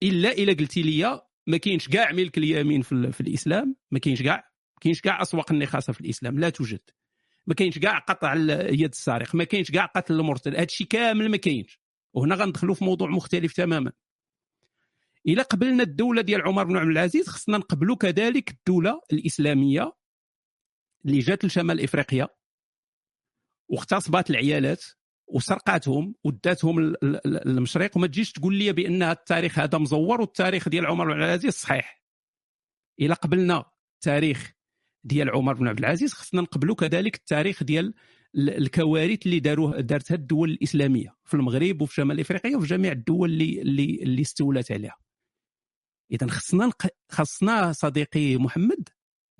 إلا 0.03 0.31
إلا 0.31 0.53
قلتي 0.53 0.81
لي 0.81 1.21
ما 1.47 1.57
كاينش 1.57 1.87
كاع 1.87 2.11
ملك 2.11 2.37
اليمين 2.37 2.81
في, 2.81 3.11
في 3.11 3.21
الإسلام 3.21 3.75
ما 3.91 3.99
كاينش 3.99 4.21
كاع 4.21 4.35
ما 4.75 4.79
كاينش 4.81 5.01
كاع 5.01 5.21
أسواق 5.21 5.51
النخاسة 5.51 5.93
في 5.93 6.01
الإسلام 6.01 6.39
لا 6.39 6.49
توجد. 6.49 6.81
ما 7.47 7.53
كاينش 7.53 7.79
كاع 7.79 7.97
قطع 7.97 8.35
يد 8.69 8.91
السارق 8.91 9.35
ما 9.35 9.43
كاينش 9.43 9.71
كاع 9.71 9.85
قتل 9.85 10.13
المرتد 10.13 10.55
هذا 10.55 10.63
الشيء 10.63 10.87
كامل 10.87 11.29
ما 11.29 11.37
كاينش. 11.37 11.80
وهنا 12.13 12.35
غندخلوا 12.35 12.75
في 12.75 12.83
موضوع 12.83 13.09
مختلف 13.09 13.53
تماما. 13.53 13.91
إلى 15.27 15.41
قبلنا 15.41 15.83
الدولة 15.83 16.21
ديال 16.21 16.41
عمر 16.41 16.63
بن 16.63 16.77
عبد 16.77 16.89
العزيز 16.89 17.27
خصنا 17.27 17.57
نقبلوا 17.57 17.95
كذلك 17.95 18.51
الدولة 18.51 19.01
الإسلامية 19.13 19.93
اللي 21.05 21.19
جات 21.19 21.45
لشمال 21.45 21.83
إفريقيا 21.83 22.27
واغتصبت 23.69 24.29
العيالات 24.29 24.83
وسرقاتهم 25.27 26.15
وداتهم 26.23 26.95
المشرق 27.25 27.97
وما 27.97 28.07
تجيش 28.07 28.31
تقول 28.31 28.55
لي 28.55 28.73
بأن 28.73 29.03
التاريخ 29.03 29.59
هذا 29.59 29.77
مزور 29.77 30.21
والتاريخ 30.21 30.69
ديال 30.69 30.85
عمر 30.85 31.05
بن 31.05 31.11
عبد 31.11 31.23
العزيز 31.23 31.53
صحيح. 31.53 32.03
إلى 32.99 33.13
قبلنا 33.13 33.65
التاريخ 33.95 34.53
ديال 35.03 35.29
عمر 35.29 35.53
بن 35.53 35.67
عبد 35.67 35.79
العزيز 35.79 36.13
خصنا 36.13 36.41
نقبلوا 36.41 36.75
كذلك 36.75 37.15
التاريخ 37.15 37.63
ديال 37.63 37.93
الكوارث 38.35 39.25
اللي 39.25 39.39
داروه 39.39 39.79
دارتها 39.79 40.15
الدول 40.15 40.51
الإسلامية 40.51 41.15
في 41.25 41.33
المغرب 41.33 41.81
وفي 41.81 41.93
شمال 41.93 42.19
إفريقيا 42.19 42.57
وفي 42.57 42.67
جميع 42.67 42.91
الدول 42.91 43.31
اللي 43.31 43.61
اللي 43.61 43.99
اللي 44.03 44.21
استولت 44.21 44.71
عليها. 44.71 44.97
اذا 46.11 46.27
خصنا 46.27 46.71
خصنا 47.09 47.71
صديقي 47.71 48.37
محمد 48.37 48.89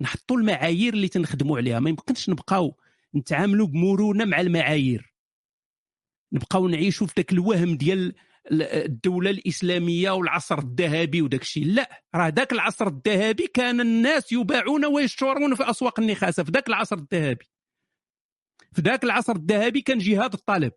نحطوا 0.00 0.36
المعايير 0.36 0.94
اللي 0.94 1.08
تنخدموا 1.08 1.56
عليها. 1.56 1.80
ما 1.80 1.90
يمكنش 1.90 2.30
نبقاو 2.30 2.76
نتعاملوا 3.14 3.66
بمرونة 3.66 4.24
مع 4.24 4.40
المعايير. 4.40 5.14
نبقاو 6.32 6.68
نعيشوا 6.68 7.06
في 7.06 7.12
ذاك 7.16 7.32
الوهم 7.32 7.76
ديال 7.76 8.14
الدولة 8.50 9.30
الإسلامية 9.30 10.10
والعصر 10.10 10.58
الذهبي 10.58 11.22
وداك 11.22 11.42
الشيء. 11.42 11.66
لا 11.66 12.04
راه 12.14 12.28
ذاك 12.28 12.52
العصر 12.52 12.86
الذهبي 12.86 13.46
كان 13.46 13.80
الناس 13.80 14.32
يباعون 14.32 14.84
ويشترون 14.84 15.54
في 15.54 15.70
أسواق 15.70 16.00
النخاسة 16.00 16.42
في 16.42 16.50
ذاك 16.50 16.68
العصر 16.68 16.96
الذهبي. 16.96 17.51
في 18.72 18.80
ذاك 18.80 19.04
العصر 19.04 19.36
الذهبي 19.36 19.80
كان 19.80 19.98
جهاد 19.98 20.32
الطالب. 20.32 20.72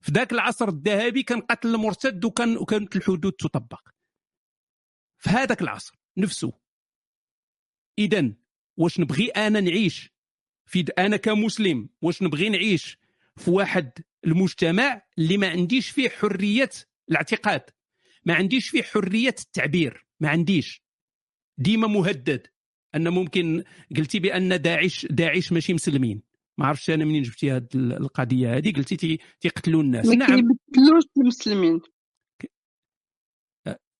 في 0.00 0.12
ذاك 0.12 0.32
العصر 0.32 0.68
الذهبي 0.68 1.22
كان 1.22 1.40
قتل 1.40 1.74
المرتد 1.74 2.24
وكان 2.24 2.56
وكانت 2.56 2.96
الحدود 2.96 3.32
تطبق. 3.32 3.88
في 5.18 5.30
هذاك 5.30 5.62
العصر 5.62 5.98
نفسه. 6.16 6.52
إذا 7.98 8.32
واش 8.76 9.00
نبغي 9.00 9.28
أنا 9.28 9.60
نعيش؟ 9.60 10.14
في 10.66 10.84
أنا 10.98 11.16
كمسلم 11.16 11.88
واش 12.02 12.22
نبغي 12.22 12.48
نعيش؟ 12.48 12.98
في 13.36 13.50
واحد 13.50 13.92
المجتمع 14.26 15.02
اللي 15.18 15.36
ما 15.36 15.48
عنديش 15.48 15.90
فيه 15.90 16.08
حرية 16.08 16.70
الاعتقاد. 17.10 17.62
ما 18.24 18.34
عنديش 18.34 18.68
فيه 18.68 18.82
حرية 18.82 19.34
التعبير. 19.40 20.06
ما 20.20 20.28
عنديش. 20.28 20.82
ديما 21.58 21.86
مهدد. 21.88 22.46
أن 22.94 23.08
ممكن 23.08 23.64
قلتي 23.96 24.18
بأن 24.18 24.62
داعش 24.62 25.06
داعش 25.10 25.52
ماشي 25.52 25.74
مسلمين. 25.74 26.33
ما 26.58 26.66
عرفتش 26.66 26.90
أنا 26.90 27.04
منين 27.04 27.22
جبتي 27.22 27.52
هذه 27.52 27.66
القضية. 27.74 28.56
هذه 28.56 28.72
قلتي 28.72 29.18
تيقتلوا 29.40 29.82
الناس. 29.82 30.06
ما 30.06 30.14
نعم. 30.14 30.28
كيمثلوش 30.28 31.04
المسلمين. 31.16 31.80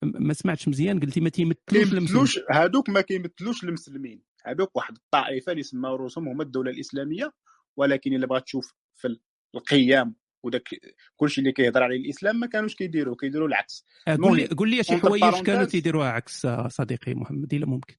ما 0.02 0.33
سمعتش 0.33 0.68
مزيان. 0.68 1.00
قلتي 1.00 1.20
ما 1.20 1.28
تيمثلوش 1.28 1.92
المسلمين. 1.92 2.47
هادوك 2.50 2.91
ما 2.91 3.00
كيمثلوش 3.00 3.65
المسلمين. 3.65 4.23
هادوك 4.47 4.76
واحد 4.76 4.97
الطائفة 4.97 5.52
اللي 5.52 5.62
سماو 5.62 5.97
رؤوسهم 5.97 6.28
هما 6.28 6.42
الدولة 6.42 6.70
الإسلامية 6.70 7.33
ولكن 7.76 8.12
إلا 8.12 8.26
بغات 8.26 8.44
تشوف 8.44 8.74
في 8.94 9.18
القيام 9.55 10.15
وداك 10.44 10.68
كلشي 11.16 11.41
اللي 11.41 11.52
كيهضر 11.52 11.83
عليه 11.83 11.97
الإسلام 11.97 12.41
ما 12.41 12.47
كانوش 12.47 12.74
كيديروا 12.74 13.16
كيديروا 13.20 13.49
العكس. 13.49 13.84
آه، 14.08 14.16
قول 14.16 14.36
لي 14.36 14.47
قول 14.47 14.70
لي 14.70 14.83
شي 14.83 14.97
حوايج 14.97 15.42
كانوا 15.42 15.65
تيديروها 15.65 16.08
عكس 16.08 16.47
صديقي 16.68 17.15
محمد 17.15 17.55
إلا 17.55 17.66
ممكن. 17.66 17.94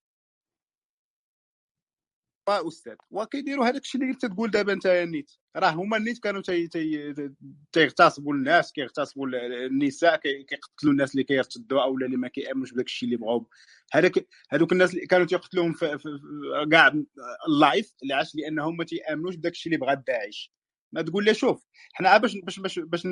أستاذ 2.49 2.95
وكيديروا 3.11 3.65
هذاك 3.65 3.81
الشيء 3.81 4.01
اللي 4.01 4.13
انت 4.13 4.25
تقول 4.25 4.51
دابا 4.51 4.73
انت 4.73 4.87
نيت 4.87 5.31
راه 5.55 5.69
هما 5.69 5.97
النيت 5.97 6.19
كانوا 6.19 6.41
تي 6.41 6.67
تي 6.67 7.13
تيغتصبوا 7.71 8.33
الناس 8.33 8.71
كيغتصبوا 8.71 9.27
النساء 9.67 10.17
كيقتلوا 10.17 10.91
الناس 10.91 11.11
اللي 11.11 11.23
كيرتدوا 11.23 11.83
أو 11.83 11.95
اللي 11.97 12.17
ما 12.17 12.27
كيامنوش 12.27 12.71
بداك 12.71 12.85
الشيء 12.85 13.09
اللي 13.09 13.17
بغاو 13.17 13.49
هذاك 13.93 14.27
هذوك 14.49 14.71
الناس 14.71 14.93
اللي 14.93 15.05
كانوا 15.05 15.25
تيقتلوهم 15.25 15.73
كاع 16.71 16.93
اللايف 17.47 17.93
اللي 18.03 18.13
عاش 18.13 18.35
لانهم 18.35 18.77
ما 18.77 18.83
تيامنوش 18.83 19.35
بداك 19.35 19.51
الشيء 19.51 19.73
اللي 19.73 19.85
بغا 19.85 19.93
داعش. 19.93 20.51
ما 20.91 21.01
تقول 21.01 21.25
لي 21.25 21.33
شوف 21.33 21.65
حنا 21.93 22.17
باش 22.17 22.37
باش 22.37 22.59
باش 22.59 22.79
باش 22.79 23.07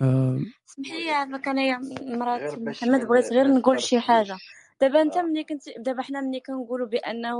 آه، 0.00 0.38
اسمح 0.68 0.90
لي 0.90 1.10
عافاك 1.10 1.48
انايا 1.48 1.80
مرات 2.02 2.58
محمد 2.58 3.00
بغيت 3.06 3.32
غير 3.32 3.46
نقول 3.48 3.80
شي 3.82 4.00
حاجة. 4.00 4.36
دابا 4.80 5.02
انت 5.02 5.16
آه. 5.16 5.22
ملي 5.22 5.44
كنت 5.44 5.62
دابا 5.78 6.02
حنا 6.02 6.20
ملي 6.20 6.40
كنقولوا 6.40 6.86
بأنه 6.86 7.38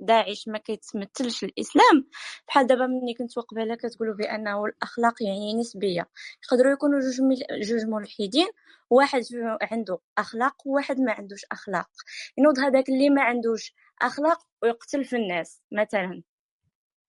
داعش 0.00 0.48
ما 0.48 0.58
كيتمثلش 0.58 1.44
الإسلام 1.44 2.08
بحال 2.48 2.66
دابا 2.66 2.86
ملي 2.86 3.14
كنتو 3.14 3.40
قبيله 3.40 3.74
كتقولوا 3.74 4.14
بأنه 4.14 4.64
الأخلاق 4.64 5.22
يعني 5.22 5.54
نسبية. 5.54 6.08
يقدروا 6.44 6.72
يكونوا 6.72 7.00
جوج 7.00 7.20
مل... 7.20 7.36
جوج 7.62 7.84
ملحدين 7.86 8.46
واحد 8.90 9.22
عنده 9.62 9.98
أخلاق 10.18 10.66
وواحد 10.66 11.00
ما 11.00 11.12
عندوش 11.12 11.44
أخلاق. 11.52 11.90
ينوض 12.38 12.58
هذاك 12.58 12.88
اللي 12.88 13.10
ما 13.10 13.22
عندوش 13.22 13.74
أخلاق 14.02 14.46
ويقتل 14.62 15.04
في 15.04 15.16
الناس 15.16 15.62
مثلا. 15.72 16.22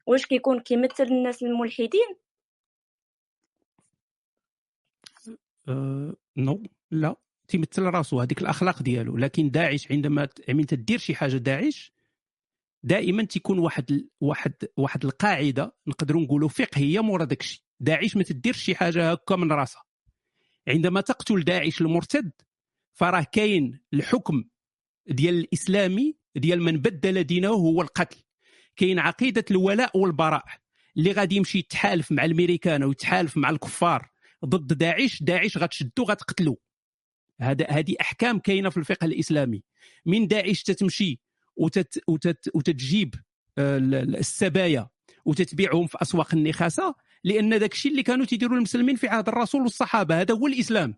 واش 0.07 0.25
كيكون؟ 0.25 0.59
كيمثل 0.59 1.03
الناس 1.03 1.43
الملحدين؟ 1.43 2.15
آه، 5.69 6.15
نو 6.37 6.63
لا. 6.91 7.15
تيمثل 7.47 7.81
راسو 7.81 8.21
هذيك 8.21 8.41
الأخلاق 8.41 8.83
ديالو. 8.83 9.17
لكن 9.17 9.51
داعش 9.51 9.91
عندما 9.91 10.25
ت- 10.25 10.49
عندما 10.49 10.65
تدير 10.65 10.97
شي 10.97 11.15
حاجة 11.15 11.37
داعش 11.37 11.91
دائما 12.83 13.23
تيكون 13.23 13.59
واحد 13.59 14.07
واحد 14.21 14.53
واحد 14.77 15.05
القاعدة 15.05 15.75
نقدروا 15.87 16.21
نقولوا 16.21 16.49
فقهيه 16.49 16.99
مورا 16.99 17.25
داك 17.25 17.41
الشيء 17.41 17.61
داعش 17.79 18.15
ما 18.17 18.23
تديرش 18.23 18.63
شي 18.63 18.75
حاجة 18.75 19.11
هكا 19.11 19.35
من 19.35 19.51
راسها. 19.51 19.83
عندما 20.67 21.01
تقتل 21.01 21.43
داعش 21.43 21.81
المرتد 21.81 22.31
فراه 22.93 23.25
كاين 23.31 23.79
الحكم 23.93 24.43
ديال 25.07 25.35
الإسلامي 25.39 26.15
ديال 26.35 26.61
من 26.61 26.77
بدل 26.77 27.23
دينه 27.23 27.47
هو 27.49 27.81
القتل. 27.81 28.17
كاين 28.75 28.99
عقيدة 28.99 29.45
الولاء 29.51 29.97
والبراء 29.97 30.43
اللي 30.97 31.11
غادي 31.11 31.35
يمشي 31.35 31.57
يتحالف 31.59 32.11
مع 32.11 32.25
الامريكان 32.25 32.83
ويتحالف 32.83 33.37
مع 33.37 33.49
الكفار 33.49 34.09
ضد 34.45 34.73
داعش. 34.77 35.23
داعش 35.23 35.57
غتشدو 35.57 36.03
غتقتلو. 36.03 36.59
هذا 37.41 37.65
هذه 37.69 37.95
أحكام 38.01 38.39
كاينة 38.39 38.69
في 38.69 38.77
الفقه 38.77 39.05
الإسلامي. 39.05 39.63
من 40.05 40.27
داعش 40.27 40.63
تتمشي 40.63 41.19
وتت 41.55 42.03
وتت 42.07 42.49
وتتجيب 42.55 43.15
آه، 43.57 43.77
ال- 43.77 43.95
ال- 43.95 44.15
السبايا 44.17 44.89
وتتبيعهم 45.25 45.87
في 45.87 45.97
أسواق 46.01 46.33
النخاسة 46.33 46.95
لأن 47.23 47.59
داك 47.59 47.73
الشيء 47.73 47.91
اللي 47.91 48.03
كانوا 48.03 48.25
تيديروا 48.25 48.57
المسلمين 48.57 48.95
في 48.95 49.07
عهد 49.07 49.27
الرسول 49.27 49.61
والصحابة 49.61 50.21
هذا 50.21 50.33
هو 50.35 50.47
الإسلام. 50.47 50.95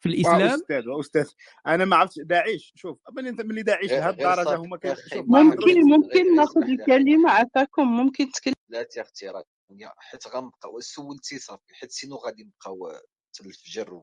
في 0.00 0.08
الإسلام 0.08 0.50
واستاذ 0.50 0.88
واستاذ 0.88 1.30
أنا 1.66 1.84
ما 1.84 1.96
عرفتش 1.96 2.18
داعش 2.18 2.72
شوف 2.76 2.98
ملي 3.16 3.28
أنت 3.28 3.40
ملي 3.40 3.62
داعش 3.62 3.84
غير 3.90 4.00
لهذه 4.00 4.16
غير 4.16 4.30
الدرجة 4.32 4.44
صافي 4.44 4.56
هما 4.56 5.42
ممكن 5.42 5.80
ممكن 5.90 6.36
ناخذ 6.36 6.62
الكلمة 6.62 7.30
عفاكم 7.30 7.82
ممكن 7.96 8.30
تكلم 8.32 8.54
لا 8.68 8.82
تي 8.82 9.00
أختي 9.00 9.28
راه 9.28 9.44
حيت 9.98 10.26
غنبقاو 10.28 10.80
سولتي 10.80 11.38
صافي 11.38 11.74
حيت 11.74 11.90
سينو 11.92 12.16
غادي 12.16 12.44
نبقاو 12.44 12.88
حتى 12.88 13.48
الفجر 13.48 14.02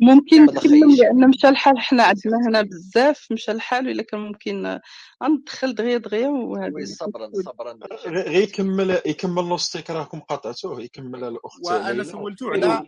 ممكن 0.00 0.56
هشام 0.58 0.90
لأن 0.98 1.28
مشى 1.28 1.48
الحال 1.48 1.78
حنا 1.78 2.02
عندنا 2.02 2.38
هنا 2.48 2.62
بزاف 2.62 3.26
مشى 3.32 3.52
الحال 3.52 3.88
إلا 3.88 4.02
كان 4.02 4.20
ممكن 4.20 4.78
غندخل 5.24 5.74
دغيا 5.74 5.96
دغيا 5.98 6.28
وهذا 6.28 6.84
صبرا 6.84 7.30
صبرا. 7.44 7.78
غير 8.06 8.30
يكمل 8.42 9.00
يكمل 9.06 9.44
نوستيك 9.44 9.90
راكم 9.90 10.20
قطعتوه 10.20 10.82
يكمل 10.82 11.24
الأخت 11.24 11.60
وأنا 11.64 12.04
سولته 12.04 12.50
على 12.50 12.86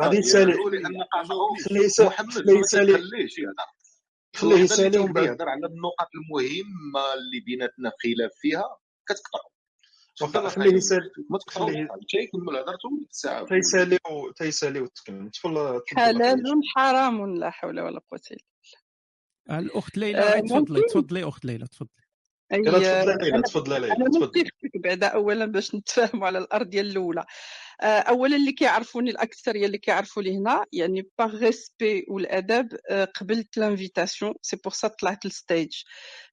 غادي 0.00 0.16
يسالي 0.16 0.52
خليه 1.64 1.80
يسالي 1.84 2.08
محمد 2.08 2.32
خليه 4.36 4.56
يسالي 4.58 4.98
ومن 4.98 5.12
بعد 5.12 5.24
يهضر 5.26 5.48
على 5.48 5.66
النقط 5.66 6.08
المهمة 6.14 7.14
اللي 7.14 7.40
بيناتنا 7.46 7.92
خلاف 8.02 8.30
فيها 8.40 8.76
كتقطعو. 9.08 9.40
تفضل 9.40 9.44
واخا 9.44 9.44
أخي 9.44 9.53
خليه 10.48 10.74
يسالي 10.74 11.10
ما 11.30 11.38
تقطعوش 11.38 11.74
حتى 11.74 12.16
يكمل 12.22 12.56
هضرته 12.56 12.88
وتساعد 13.02 13.46
تيسالي 13.46 13.98
و- 14.10 14.30
تيسالي 14.30 14.80
وتكمل 14.80 15.30
تفضل 15.30 15.80
حلال 15.96 16.42
حرام 16.76 17.34
لا 17.36 17.50
حول 17.50 17.80
ولا 17.80 18.00
قوة 18.10 18.20
إلا 18.30 19.58
الأخت 19.58 19.98
ليلى 19.98 20.18
بالله 20.20 20.36
آه، 20.36 20.40
تفضلي 20.40 20.82
تفضلي 20.82 21.24
أخت 21.24 21.44
ليلى 21.44 21.66
تفضلي. 21.66 22.03
أي 22.54 22.60
أنا 23.92 24.08
نصيفطك 24.08 24.52
بعدا 24.74 25.06
اولا 25.06 25.46
باش 25.46 25.74
نتفاهموا 25.74 26.26
على 26.26 26.38
الارضيه 26.38 26.80
الأولى. 26.80 27.24
آه، 27.82 27.98
اولا 27.98 28.36
اللي 28.36 28.52
كيعرفوني 28.52 29.10
الاكثريه 29.10 29.66
اللي 29.66 29.78
كيعرفوني 29.78 30.38
هنا 30.38 30.64
يعني 30.72 31.10
par 31.18 31.38
respect 31.38 32.06
والادب 32.08 32.68
قبلت 33.14 33.56
l'invitation 33.56 34.34
c'est 34.42 34.56
pour 34.56 34.72
ça 34.72 34.88
طلعت 34.88 35.24
لل 35.24 35.41
stage 35.41 35.82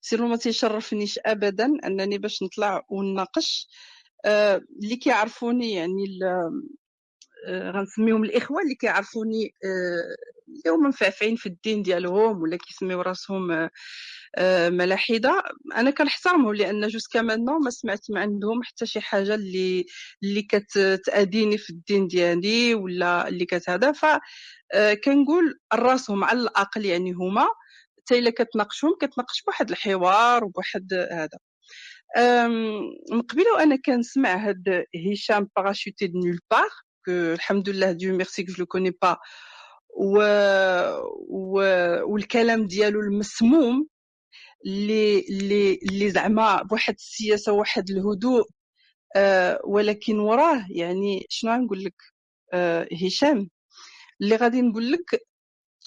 sinon 0.01 0.27
ما 0.27 0.35
تيشرفنيش 0.35 1.19
ابدا 1.25 1.65
أنني 1.85 2.17
باش 2.17 2.43
نطلع 2.43 2.85
ونناقش. 2.89 3.67
آه، 4.25 4.61
اللي 4.83 4.95
كيعرفوني 4.95 5.73
يعني 5.73 6.19
آه، 7.47 7.71
غنسميهم 7.71 8.23
الإخوة 8.23 8.61
اللي 8.61 8.75
كيعرفوني 8.75 9.53
اللي 10.51 10.75
هما 10.77 10.89
مفعفعين 10.89 11.35
في 11.35 11.45
الدين 11.49 11.83
ديالهم 11.83 12.41
ولا 12.41 12.57
كيسميو 12.57 13.01
راسهم 13.01 13.51
آه، 13.51 13.69
آه، 14.37 14.69
ملاحدة. 14.69 15.43
أنا 15.75 15.91
كنحترمهم 15.91 16.53
لأن 16.55 16.87
jusqu'à 16.87 17.21
maintenant 17.21 17.63
ما 17.63 17.69
سمعت 17.69 18.11
من 18.11 18.17
عندهم 18.17 18.63
حتى 18.63 18.85
شي 18.85 19.01
حاجة 19.01 19.35
اللي 19.35 19.85
اللي 20.23 20.41
كتاديني 20.43 21.57
في 21.57 21.69
الدين 21.69 22.07
ديالي 22.07 22.75
ولا 22.75 23.27
اللي 23.27 23.45
كتهذا 23.45 23.91
ف 23.91 24.05
آه، 24.73 24.93
كنقول 24.93 25.59
راسهم 25.73 26.23
على 26.23 26.39
الأقل 26.39 26.85
يعني 26.85 27.11
هما. 27.13 27.47
حتى 27.99 28.19
إلا 28.19 28.31
كتناقشهم 28.31 28.95
كتناقش 29.01 29.43
بواحد 29.43 29.69
الحوار 29.71 30.43
وبواحد 30.45 30.93
هذا. 30.93 31.37
من 33.11 33.21
قبيله 33.21 33.53
وأنا 33.53 33.75
كنسمع 33.85 34.35
هاد 34.35 34.85
هشام 35.11 35.47
parachuté 35.55 36.07
de 36.07 36.19
nulle 36.19 36.39
part 36.51 36.69
الحمد 37.09 37.69
لله 37.69 37.91
Dieu 37.91 38.17
merci 38.17 38.45
que 38.45 38.51
je 38.51 38.57
le 38.57 38.65
connais 38.65 38.91
pas 38.91 39.17
و... 39.97 40.17
و... 41.29 41.59
والكلام 42.11 42.67
ديالو 42.67 42.99
المسموم 43.01 43.87
اللي 44.65 45.19
اللي 45.29 45.79
اللي 45.89 46.11
زعما 46.11 46.63
بواحد 46.63 46.93
السياسة 46.93 47.51
وواحد 47.53 47.89
الهدوء 47.89 48.43
آه 49.15 49.61
ولكن 49.65 50.19
وراه 50.19 50.65
يعني 50.69 51.25
شنو 51.29 51.51
غنقول 51.53 51.83
لك 51.83 51.95
آه 52.53 52.87
هشام. 53.05 53.49
اللي 54.21 54.35
غادي 54.35 54.61
نقول 54.61 54.91
لك 54.91 55.21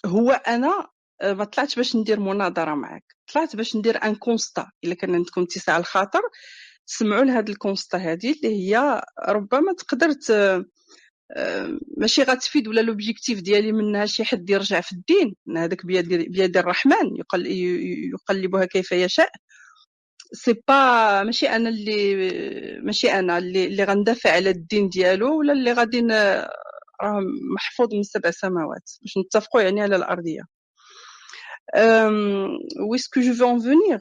هو 0.07 0.31
أنا 0.31 0.89
آه، 1.23 1.33
ما 1.33 1.45
طلعتش 1.45 1.77
باش 1.77 1.97
ندير 1.97 2.21
مناظرة 2.21 2.75
معك 2.75 3.05
طلعت 3.35 3.57
باش 3.57 3.77
ندير 3.77 4.05
un 4.05 4.15
constat 4.15 4.71
إلا 4.85 4.95
كان 4.95 5.15
عندكم 5.15 5.43
اتساع 5.43 5.77
الخاطر 5.77 6.21
تسمعوا 6.87 7.25
لهاد 7.25 7.49
ال 7.49 7.55
constat 7.55 7.99
هذه 7.99 8.33
اللي 8.33 8.49
هي 8.49 9.03
ربما 9.29 9.73
تقدر 9.73 10.13
ماشي 11.99 12.23
غتفيد 12.23 12.69
ولا 12.69 12.81
l'objectif 12.81 13.41
ديالي 13.41 13.73
منها 13.73 14.07
شي 14.07 14.25
حد 14.25 14.51
يرجع 14.51 14.81
في 14.81 14.93
الدين؟ 14.93 15.35
هذاك 15.57 15.87
بيد 15.87 16.09
بيد 16.15 16.57
الرحمن 16.57 17.17
يقل- 17.19 17.47
يقلبها 18.15 18.65
كيف 18.65 18.93
يشاء. 18.93 19.31
c'est 20.33 20.55
pas 20.69 21.23
ماشي 21.23 21.49
أنا 21.49 21.69
اللي 21.69 22.17
ماشي 22.83 23.13
أنا 23.13 23.39
اللي 23.39 23.65
اللي 23.67 23.85
غندافع 23.85 24.31
على 24.33 24.51
الدين 24.51 24.89
ديالو 24.89 25.39
ولا 25.39 25.53
اللي 25.53 25.73
غادي 25.73 26.01
راه 27.03 27.21
محفوظ 27.55 27.95
من 27.95 28.03
سبع 28.03 28.31
سماوات. 28.31 28.91
باش 29.03 29.15
نتفقوا 29.27 29.61
يعني 29.63 29.81
على 29.83 29.97
الأرضية. 29.97 30.43
où 31.77 32.49
est-ce 32.91 33.11
que 33.11 33.21
je 33.21 33.35
veux 33.35 33.51
en 33.51 33.61
venir 33.61 34.01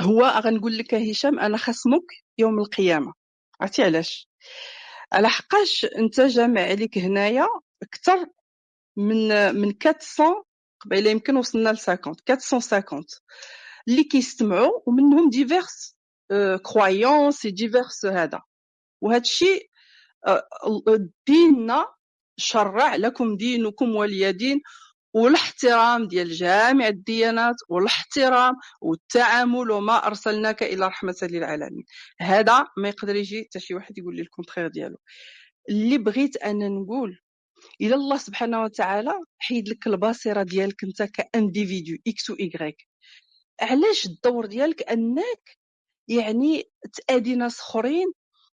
هو 0.00 0.22
غنقول 0.44 0.78
لك 0.78 0.94
هشام 0.94 1.38
أنا 1.40 1.56
خصمك 1.56 2.02
يوم 2.38 2.58
القيامة. 2.60 3.12
عرفتي 3.60 3.82
علاش؟ 3.82 4.28
على 5.12 5.28
حقاش 5.28 5.84
انت 5.84 6.20
جامع 6.20 6.60
عليك 6.60 6.98
هنايا 6.98 7.46
أكثر 7.82 8.26
من 8.96 9.28
من 9.54 9.74
400 9.86 10.44
قبيلة 10.80 11.10
يمكن 11.10 11.36
وصلنا 11.36 11.68
ل 11.70 11.78
50 11.78 12.14
450 12.30 13.04
اللي 13.88 14.04
كيستمعوا 14.04 14.80
ومنهم 14.86 15.30
diverses 15.30 15.96
croyances 16.62 17.46
diverses 17.46 18.06
هذا. 18.06 18.40
وهذا 19.00 19.20
الشيء 19.20 19.70
ديننا 21.26 21.86
شرع 22.36 22.96
لكم 22.96 23.36
دينكم 23.36 23.96
ولي 23.96 24.32
دين 24.32 24.60
والاحترام 25.14 26.08
ديال 26.08 26.30
جامع 26.32 26.88
الديانات 26.88 27.56
والاحترام 27.68 28.54
والتعامل 28.80 29.70
وما 29.70 30.06
أرسلناك 30.06 30.62
إلا 30.62 30.86
رحمة 30.86 31.16
للعالمين. 31.22 31.84
هذا 32.20 32.66
ما 32.76 32.88
يقدر 32.88 33.16
يجي 33.16 33.44
حتى 33.44 33.60
شي 33.60 33.74
واحد 33.74 33.98
يقول 33.98 34.16
لي 34.16 34.22
ال 34.22 34.27
contraire 34.27 34.68
ديالو. 34.68 34.96
اللي 35.70 35.98
بغيت 35.98 36.36
أنا 36.36 36.68
نقول 36.68 37.18
إلى 37.80 37.94
الله 37.94 38.16
سبحانه 38.16 38.62
وتعالى 38.62 39.12
حيد 39.38 39.68
لك 39.68 39.86
البصيرة 39.86 40.42
ديالك 40.42 40.84
أنت 40.84 41.02
ك 41.02 41.12
individu 41.12 41.96
X 42.08 42.30
ou 42.30 42.36
Y 42.40 42.76
علاش 43.60 44.06
الدور 44.06 44.46
ديالك 44.46 44.82
أنك 44.82 45.58
يعني 46.08 46.64
تادي 47.08 47.34
ناس 47.34 47.60
اخرين 47.60 48.12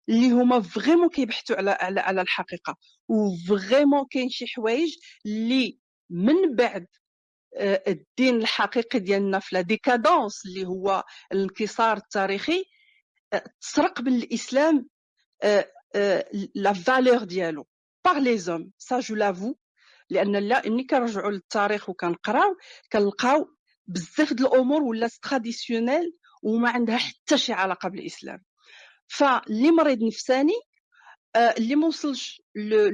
اللي 0.08 0.30
هما 0.30 0.60
vraiment 0.60 1.08
كيبحثوا 1.08 1.56
على 1.56 1.70
على 1.70 2.00
على 2.00 2.20
الحقيقة؟ 2.22 2.76
و 3.08 3.19
vraiment 3.19 4.06
كاين 4.10 4.28
شي 4.30 4.46
حوايج 4.46 4.96
اللي 5.26 5.78
من 6.12 6.54
بعد 6.56 6.86
آه، 7.56 7.82
الدين 7.88 8.36
الحقيقي 8.36 8.98
ديالنا 8.98 9.38
في 9.38 9.54
la 9.54 9.60
décadence 9.60 10.46
اللي 10.46 10.66
هو 10.66 11.04
الانكسار 11.32 11.96
التاريخي 11.96 12.64
آه، 13.32 13.44
تسرق 13.60 14.00
من 14.00 14.16
الاسلام 14.16 14.88
la 16.54 16.72
valeur 16.72 17.24
ديالو 17.24 17.66
par 18.02 18.20
les 18.20 18.48
hommes. 18.48 18.70
Ça 18.78 19.00
je 19.00 19.14
l'avoue 19.14 19.56
لأن 20.10 20.36
لا 20.36 20.68
ملي 20.68 20.84
كنرجعوا 20.84 21.30
للتاريخ 21.30 21.88
وكنقراو 21.88 22.56
كنلقاو 22.92 23.56
بزاف 23.86 24.32
د 24.32 24.40
الأمور 24.40 24.82
ولات 24.82 25.12
traditionnelles 25.22 26.12
وما 26.42 26.70
عندها 26.70 26.96
حتى 26.96 27.38
شي 27.38 27.52
علاقة 27.52 27.88
بالإسلام. 27.88 28.44
فاللي 29.06 29.70
مريض 29.70 30.02
نفساني 30.02 30.52
آه، 31.36 31.54
اللي 31.58 31.76
ما 31.76 31.86
وصلش 31.86 32.42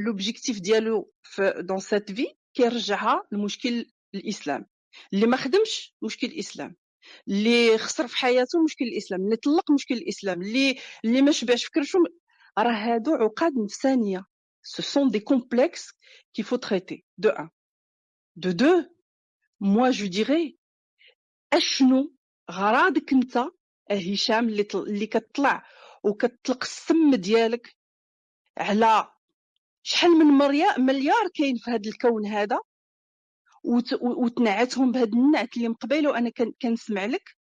l'objectif 0.07 0.61
ديالو 0.61 1.13
dans 1.59 1.79
cette 1.79 2.11
vie 2.13 2.27
كيرجعها 2.55 3.29
لمشكل 3.33 3.87
الإسلام. 4.15 4.67
اللي 5.13 5.27
ما 5.27 5.37
خدمش 5.37 5.95
مشكل 6.03 6.27
الإسلام. 6.27 6.77
اللي 7.29 7.79
خسر 7.79 8.09
في 8.09 8.17
حياته 8.17 8.65
مشكل 8.65 8.85
الإسلام. 8.85 9.21
اللي 9.25 9.37
طلق 9.37 9.71
مشكل 9.71 9.95
الإسلام. 9.95 10.43
اللي 10.43 10.79
اللي 11.05 11.23
ما 11.23 11.33
شبعش 11.33 11.65
في 11.65 11.71
كرشو 11.71 11.99
راه 12.59 12.73
هادو 12.73 13.15
عقاد 13.15 13.53
نفسانية. 13.59 14.25
Ce 14.63 14.83
sont 14.83 15.07
des 15.07 15.23
complexes 15.23 15.93
qu'il 16.33 16.45
faut 16.45 16.59
traiter. 16.59 17.05
De 17.19 17.31
un. 17.37 17.49
De 18.37 18.53
deux 18.53 18.89
moi 19.61 19.91
je 19.91 20.07
dirais 20.07 20.55
أشنو 21.53 22.15
غرادك 22.51 23.13
انت 23.13 23.45
هشام 23.91 24.49
اللي. 24.49 24.69
اللي 24.75 25.07
كتطلع 25.07 25.67
وكتطلق 26.05 26.65
السم 26.65 27.15
ديالك 27.15 27.77
على 28.59 29.13
شحال 29.89 30.11
من 30.11 30.27
مريا 30.27 30.79
مليار 30.79 31.29
كاين 31.35 31.57
في 31.57 31.71
هذا 31.71 31.91
الكون 31.91 32.27
هذا. 32.27 32.59
وت... 33.65 33.93
وتنعتهم 34.03 34.93
بهذا 34.93 35.13
النعت 35.13 35.57
اللي 35.57 35.69
مقبل 35.69 36.09
وأنا 36.09 36.31
كن... 36.31 36.53
كنسمع 36.63 37.05
لك 37.05 37.37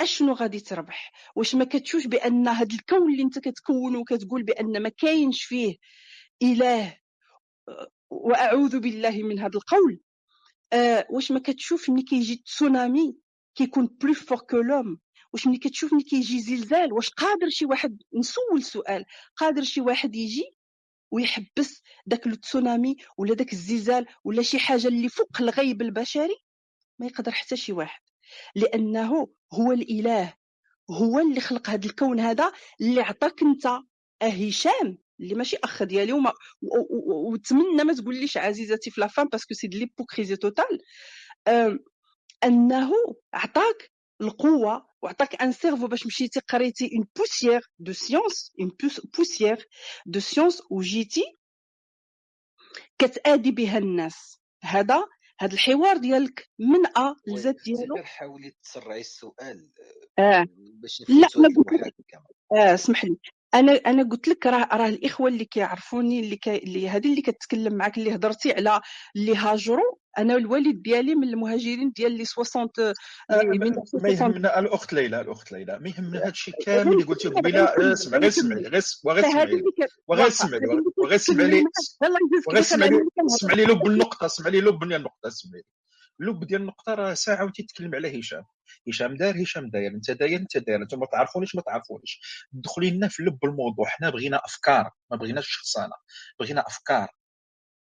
أشنو 0.00 0.32
غادي 0.32 0.60
تربح. 0.60 1.12
واش 1.36 1.54
ما 1.54 1.64
كتشوفش 1.64 2.06
بأن 2.06 2.48
هذا 2.48 2.74
الكون 2.74 3.12
اللي 3.12 3.22
أنت 3.22 3.38
كتكون 3.38 3.96
وكتقول 3.96 4.42
بأن 4.42 4.82
ما 4.82 4.88
كاينش 4.88 5.44
فيه 5.44 5.76
إله 6.42 6.98
وأعوذ 8.10 8.80
بالله 8.80 9.22
من 9.22 9.38
هذا 9.38 9.58
القول 9.58 10.00
آه 10.72 11.06
واش 11.10 11.30
ما 11.32 11.38
كتشوف 11.38 11.90
ملي 11.90 12.02
كيجي 12.02 12.36
تسونامي 12.36 13.16
كيكون 13.54 13.86
plus 13.86 14.14
fort 14.14 14.38
que 14.38 14.56
l'homme 14.56 14.98
واش 15.32 15.46
ملي 15.46 15.58
كتشوف 15.58 15.92
ملي 15.92 16.04
كيجي 16.04 16.40
زلزال؟ 16.40 16.92
واش 16.92 17.10
قادر 17.10 17.48
شي 17.48 17.66
واحد 17.66 18.02
نسول 18.14 18.62
سؤال 18.62 19.04
قادر 19.36 19.62
شي 19.62 19.80
واحد 19.80 20.14
يجي 20.14 20.44
ويحبس 21.10 21.82
داك 22.06 22.26
التسونامي 22.26 22.96
ولا 23.18 23.34
داك 23.34 23.52
الزلزال 23.52 24.06
ولا 24.24 24.42
شي 24.42 24.58
حاجة 24.58 24.88
اللي 24.88 25.08
فوق 25.08 25.40
الغيب 25.40 25.82
البشري 25.82 26.36
ما 26.98 27.06
يقدر 27.06 27.32
حتى 27.32 27.56
شي 27.56 27.72
واحد. 27.72 28.00
لأنه 28.54 29.28
هو 29.52 29.72
الإله 29.72 30.34
هو 30.90 31.18
اللي 31.18 31.40
خلق 31.40 31.70
هذا 31.70 31.86
الكون 31.86 32.20
هذا 32.20 32.52
اللي 32.80 33.00
عطاك 33.00 33.42
أنت 33.42 33.66
هشام 34.22 34.98
اللي 35.20 35.34
ماشي 35.34 35.56
أخ 35.64 35.82
ديالي 35.82 36.12
وما 36.12 36.32
وتمنى 37.30 37.84
ما 37.84 37.92
تقوليش 37.92 38.36
عزيزتي 38.36 38.90
في 38.90 39.00
la 39.00 39.08
femme 39.08 39.28
parce 39.28 39.44
que 39.44 39.54
c'est 39.54 39.66
de 39.66 39.78
l'hypocrisie 39.78 40.36
totale 40.36 40.78
أنه 42.44 42.92
عطاك 43.34 43.92
القوة 44.20 44.86
وعطاك 45.04 45.42
un 45.42 45.52
cerveau 45.52 45.86
باش 45.86 46.06
مشيتي 46.06 46.40
قريتي 46.40 46.90
une 46.96 47.06
poussière 47.16 47.70
de 47.78 47.92
science 47.92 48.52
une 48.60 48.70
poussière 49.16 49.66
de 50.06 50.20
science 50.20 50.62
وجيتي 50.70 51.24
كتآدي 52.98 53.50
بها 53.50 53.78
الناس. 53.78 54.38
هذا 54.62 55.04
هذا 55.40 55.54
الحوار 55.54 55.96
ديالك 55.96 56.48
من 56.58 56.86
أ 56.86 57.14
لزد 57.28 57.56
ديالو. 57.64 57.96
حاولي 57.96 58.50
تسرعي 58.62 59.00
السؤال 59.00 59.72
آه 60.18 60.46
باش 60.82 61.02
لا 61.08 61.28
ما 61.36 61.48
قلت 61.56 61.94
آه 62.56 62.74
اسمح 62.74 63.04
لي. 63.04 63.16
أنا 63.54 63.72
أنا 63.72 64.08
قلت 64.08 64.28
لك 64.28 64.46
راه 64.46 64.68
راه 64.76 64.88
الإخوة 64.88 65.28
اللي 65.28 65.44
كيعرفوني 65.44 66.20
اللي 66.20 66.36
كي 66.36 66.56
اللي 66.56 66.88
هذه 66.88 67.10
اللي 67.10 67.22
كتكلم 67.22 67.74
معك 67.74 67.98
اللي 67.98 68.14
هضرتي 68.14 68.52
على 68.52 68.80
اللي 69.16 69.36
هاجروا 69.36 69.94
أنا 70.18 70.36
الوالد 70.36 70.82
ديالي 70.82 71.14
من 71.14 71.28
المهاجرين 71.28 71.90
ديال 71.92 72.12
لي 72.12 72.24
60 72.24 72.68
آه، 72.78 72.94
من 73.42 73.74
ما 73.94 74.08
يهمنا 74.08 74.58
الأخت 74.58 74.92
ليلى 74.92 75.20
الأخت 75.20 75.52
ليلى. 75.52 75.78
ما 75.78 75.88
يهمنا 75.90 76.18
هذا 76.18 76.28
الشيء 76.28 76.54
كامل 76.66 76.92
اللي 76.92 77.04
قلتيه 77.04 77.28
قبيلة. 77.28 77.64
آه، 77.64 77.92
اسمع 77.92 78.18
غير 78.18 78.28
اسمع 78.28 78.54
لي 78.56 78.62
غير 78.68 78.78
اسمع. 78.78 79.12
وغير 79.12 79.24
واخا 79.24 79.28
اسمع 79.28 79.44
لي 79.44 79.52
هذه 79.52 79.58
اللي 79.58 79.72
وغير 80.98 81.16
اسمع 81.16 81.44
كتكلم 81.44 81.50
لي. 81.50 81.62
معك 81.62 81.72
الله 82.04 82.18
يجازيك 82.26 82.48
وغير 82.48 82.60
بخير 82.60 82.60
اسمع 82.60 82.86
أنا 82.86 82.94
لي 82.94 82.96
اللي 82.96 83.10
كنهضر 83.16 83.36
اسمع 83.36 83.54
لي 83.54 83.64
لب 83.64 83.86
النقطة 83.86 84.26
اسمع 84.26 84.48
لي 84.50 84.60
لب 84.60 84.82
النقطة 84.82 85.28
اسمع 85.28 85.52
لي. 85.58 85.62
اللب 86.20 86.44
ديال 86.46 86.60
النقطة 86.60 86.94
راه 86.94 87.14
ساعة 87.14 87.44
وانت 87.44 87.60
تتكلم 87.60 87.94
على 87.94 88.20
هشام. 88.20 88.44
هشام 88.88 89.16
دار 89.16 89.42
هشام 89.42 89.70
داير. 89.70 89.90
انت 89.90 90.10
داير 90.10 90.40
انت 90.40 90.56
داير. 90.58 90.82
أنتم 90.82 91.00
ما 91.00 91.06
تعرفونيش 91.06 91.54
ما 91.54 91.62
تعرفونيش. 91.62 92.20
دخلي 92.52 92.90
لنا 92.90 93.08
في 93.08 93.22
لب 93.22 93.38
الموضوع. 93.44 93.86
حنا 93.86 94.10
بغينا 94.10 94.40
أفكار 94.44 94.90
ما 95.10 95.16
بغيناش 95.16 95.46
شخصانة. 95.48 95.94
بغينا 96.40 96.60
أفكار. 96.68 97.08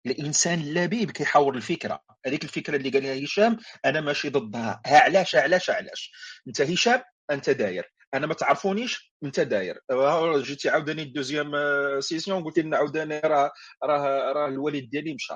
الإنسان 0.06 0.60
اللبيب 0.60 1.12
كيحاور 1.12 1.56
الفكرة. 1.56 2.00
هذيك 2.26 2.44
الفكرة 2.44 2.76
اللي 2.76 2.90
قالها 2.90 3.26
هشام 3.26 3.58
أنا 3.86 4.02
ماشي 4.02 4.30
ضدها. 4.30 4.82
ها 4.86 5.00
علاش 5.00 5.36
علاش 5.36 5.70
علاش؟ 5.70 6.12
أنت 6.48 6.62
هشام 6.62 7.02
أنت 7.32 7.50
داير. 7.50 7.94
أنا 8.14 8.28
ما 8.28 8.34
تعرفونيش 8.34 9.14
أنت 9.24 9.40
داير. 9.40 9.80
آه، 9.92 10.42
جيتي 10.42 10.70
عاوداني 10.70 11.02
ال 11.02 11.08
deuxième 11.08 11.56
آه، 11.56 12.00
session 12.00 12.44
قلت 12.44 12.60
لنا 12.60 12.78
عاوداني 12.78 13.20
راه 13.20 13.52
راه 13.84 14.32
راه 14.34 14.48
الوالد 14.48 14.90
ديالي 14.90 15.14
مشى. 15.14 15.34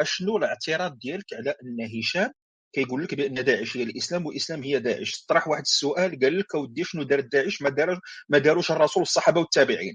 أشنو 0.00 0.36
الاعتراض 0.36 0.98
ديالك 0.98 1.34
على 1.34 1.50
أن 1.50 1.98
هشام 1.98 2.32
كيقول 2.72 3.02
لك 3.04 3.14
بأن 3.14 3.44
داعش 3.44 3.76
هي 3.76 3.82
الإسلام 3.82 4.26
والاسلام 4.26 4.62
هي 4.62 4.78
داعش؟ 4.78 5.24
طرح 5.28 5.48
واحد 5.48 5.62
السؤال 5.62 6.18
قال 6.20 6.38
لك 6.38 6.54
اودي 6.54 6.84
شنو 6.84 7.02
دار 7.02 7.20
داعش 7.20 7.62
ما 7.62 7.70
دار 7.70 8.00
ما 8.28 8.38
داروش 8.38 8.70
الرسول 8.70 9.00
والصحابة 9.00 9.40
والتابعين. 9.40 9.94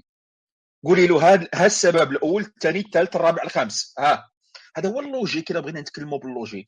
قولي 0.84 1.06
له 1.06 1.32
هذا 1.34 1.48
ها 1.54 1.66
السبب 1.66 2.12
الأول 2.12 2.42
الثاني 2.42 2.78
الثالث 2.80 3.16
الرابع 3.16 3.42
الخامس. 3.42 3.94
ها. 3.98 4.28
هذا 4.76 4.88
هو 4.88 5.00
ال 5.00 5.06
logique 5.06 5.50
الا 5.50 5.60
بغينا 5.60 5.80
نتكلموا 5.80 6.18
بال 6.18 6.28
logique. 6.28 6.66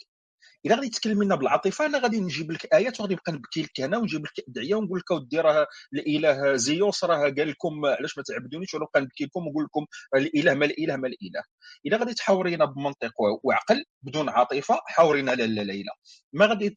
الا 0.67 0.75
غادي 0.77 0.89
تكلم 0.89 1.23
لنا 1.23 1.35
بالعاطفة 1.35 1.87
أنا 1.87 1.99
غادي 1.99 2.21
نجيب 2.21 2.53
لك 2.53 2.75
ايات 2.75 3.01
وغادي 3.01 3.15
نبقى 3.15 3.33
نبكي 3.33 3.63
لك 3.63 3.81
هنا 3.81 3.99
ونجيب 3.99 4.25
لك 4.27 4.33
أدعية 4.49 4.75
ونقول 4.75 4.99
لك 4.99 5.13
أودي 5.13 5.41
راه 5.41 5.67
الاله 5.95 6.57
زيوس 6.57 7.05
راه 7.05 7.19
قال 7.23 7.49
لكم 7.49 7.87
علاش 7.87 8.19
ما 8.19 8.23
تعبدونيش؟ 8.27 8.75
ونبقى 8.75 9.01
نبكي 9.01 9.25
لكم 9.25 9.47
ونقول 9.47 9.65
لكم 9.65 9.87
الإله 10.17 10.55
ما 10.55 10.65
الإله 10.67 10.97
ما 10.97 11.09
الإله. 11.09 11.43
الا 11.87 11.97
غادي 11.97 12.15
تحاورينا 12.15 12.65
بمنطق 12.65 13.13
وعقل 13.45 13.85
بدون 14.03 14.29
عاطفة 14.29 14.81
حاورينا 14.87 15.31
لاله 15.31 15.63
ليلى 15.63 15.91
ما 16.33 16.47
غادي 16.47 16.75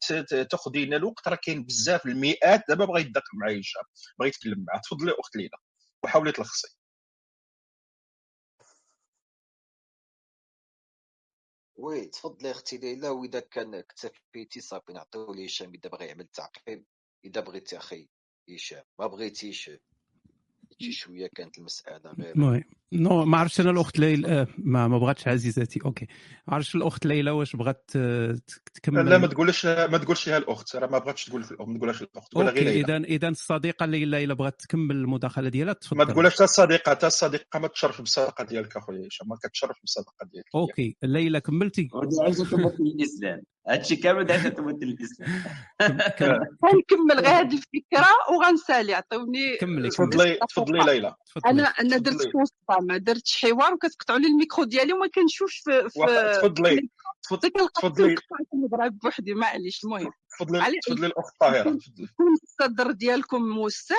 تاخذي 0.50 0.84
لنا 0.84 0.96
الوقت 0.96 1.28
راه 1.28 1.38
كاين 1.42 1.64
بزاف 1.64 2.06
المئات 2.06 2.62
دابا 2.68 2.84
بغا 2.84 2.98
يدق 2.98 3.22
معايا 3.40 3.60
هشام 3.60 3.82
بغا 4.18 4.28
يتكلم 4.28 4.64
معاه 4.68 4.80
تفضلي 4.84 5.12
أخت 5.20 5.36
ليلى. 5.36 5.56
وحاولي 6.04 6.32
تلخصي. 6.32 6.68
وي 11.82 12.04
تفضلي 12.04 12.50
أختي 12.50 12.76
ليلى 12.78 13.08
وإذا 13.08 13.40
كان 13.40 13.74
اكتفيتي 13.74 14.60
صافي 14.60 14.92
نعطيو 14.92 15.34
لهشام 15.34 15.74
إذا 15.74 15.90
بغى 15.90 16.06
يعمل 16.06 16.26
تعقيب 16.26 16.84
إذا 17.24 17.40
بغيتي 17.40 17.76
أخي 17.76 18.08
هشام. 18.50 18.84
ما 18.98 19.06
بغيتيش 19.06 19.70
شي 20.78 20.92
شوية 20.92 21.26
كانت 21.34 21.58
المسألة 21.58 22.12
غير 22.12 22.34
المهم. 22.34 22.64
non 22.92 23.24
ما 23.24 23.38
عرفتش 23.38 23.60
أنا 23.60 23.70
الأخت 23.70 23.98
ليلى 23.98 24.28
آه، 24.28 24.46
ما 24.58 24.88
ما 24.88 24.98
بغاتش 24.98 25.28
عزيزتي. 25.28 25.80
OK. 25.84 26.06
ما 26.46 26.54
عرفتش 26.54 26.74
الأخت 26.74 27.06
ليلى 27.06 27.30
واش 27.30 27.56
بغات 27.56 27.90
آه، 27.96 28.38
تكمل. 28.74 29.10
لا 29.10 29.18
ما 29.18 29.26
تقولش 29.26 29.66
ما 29.66 29.98
تقولش 29.98 30.28
لها 30.28 30.38
الأخت. 30.38 30.76
راه 30.76 30.86
ما 30.86 30.98
بغاتش 30.98 31.24
تقول 31.24 31.40
ما 31.60 31.78
تقولهاش 31.78 32.02
الأخت 32.02 32.34
قولها 32.34 32.52
غير 32.52 32.68
اذا 32.68 32.96
اذا 32.96 33.28
الصديقة 33.28 33.86
ليلى 33.86 34.24
الا 34.24 34.34
بغات 34.34 34.60
تكمل 34.60 34.96
المداخلة 34.96 35.48
ديالها 35.48 35.72
ما 35.72 35.78
تفضل. 35.80 36.06
تقولهاش 36.12 36.34
حتى 36.34 36.44
الصديقة 36.44 36.90
حتى 36.90 37.06
الصديقة 37.06 37.58
ما 37.58 37.68
تشرف 37.68 38.00
بالصدقة 38.00 38.44
ديالك 38.44 38.76
أخويا 38.76 39.08
هشام 39.08 39.28
ما 39.28 39.36
كتشرف 39.44 39.80
بالصدقة 39.80 40.26
ديالك. 40.32 40.46
OK. 40.54 40.96
ليلى 41.02 41.40
كملتي؟ 41.40 41.88
ودي 41.94 42.16
عايزة 42.22 42.44
تمثل 42.44 42.82
الإسلام. 42.96 43.42
هادشي 43.68 43.96
كامل 43.96 44.32
عايزة 44.32 44.48
تمثل 44.48 44.78
الإسلام. 44.82 45.30
غنكمل 46.64 47.26
غير 47.26 47.28
هذه 47.28 47.54
الفكرة 47.54 48.06
وغنسالي 48.34 48.94
عطيوني 48.94 49.56
كملي 49.60 49.88
تفضلي 49.88 50.38
تفضلي 50.48 50.84
ليلى. 50.84 51.14
أنا 51.46 51.62
أنا 51.62 51.96
درت 51.96 52.14
تفضلي. 52.14 52.32
ما 52.86 52.96
درتش 52.96 53.42
حوار 53.46 53.74
وكتقطعوا 53.74 54.18
لي 54.18 54.26
الميكرو 54.26 54.64
ديالي 54.64 54.92
وما 54.92 55.06
كنشوفش 55.14 55.58
في 55.64 55.88
تفضلي 55.94 56.88
تفضلي. 57.74 58.14
نضرب 58.54 58.98
بوحدي 58.98 59.34
معليش 59.34 59.84
المهم. 59.84 60.10
تفضلي 60.38 60.80
تفضلي 60.86 61.06
الأخت 61.06 61.34
طاهرة 61.40 61.62
تفضلي. 61.70 62.08
الصدر 62.42 62.90
ديالكم 62.90 63.42
موسع 63.42 63.94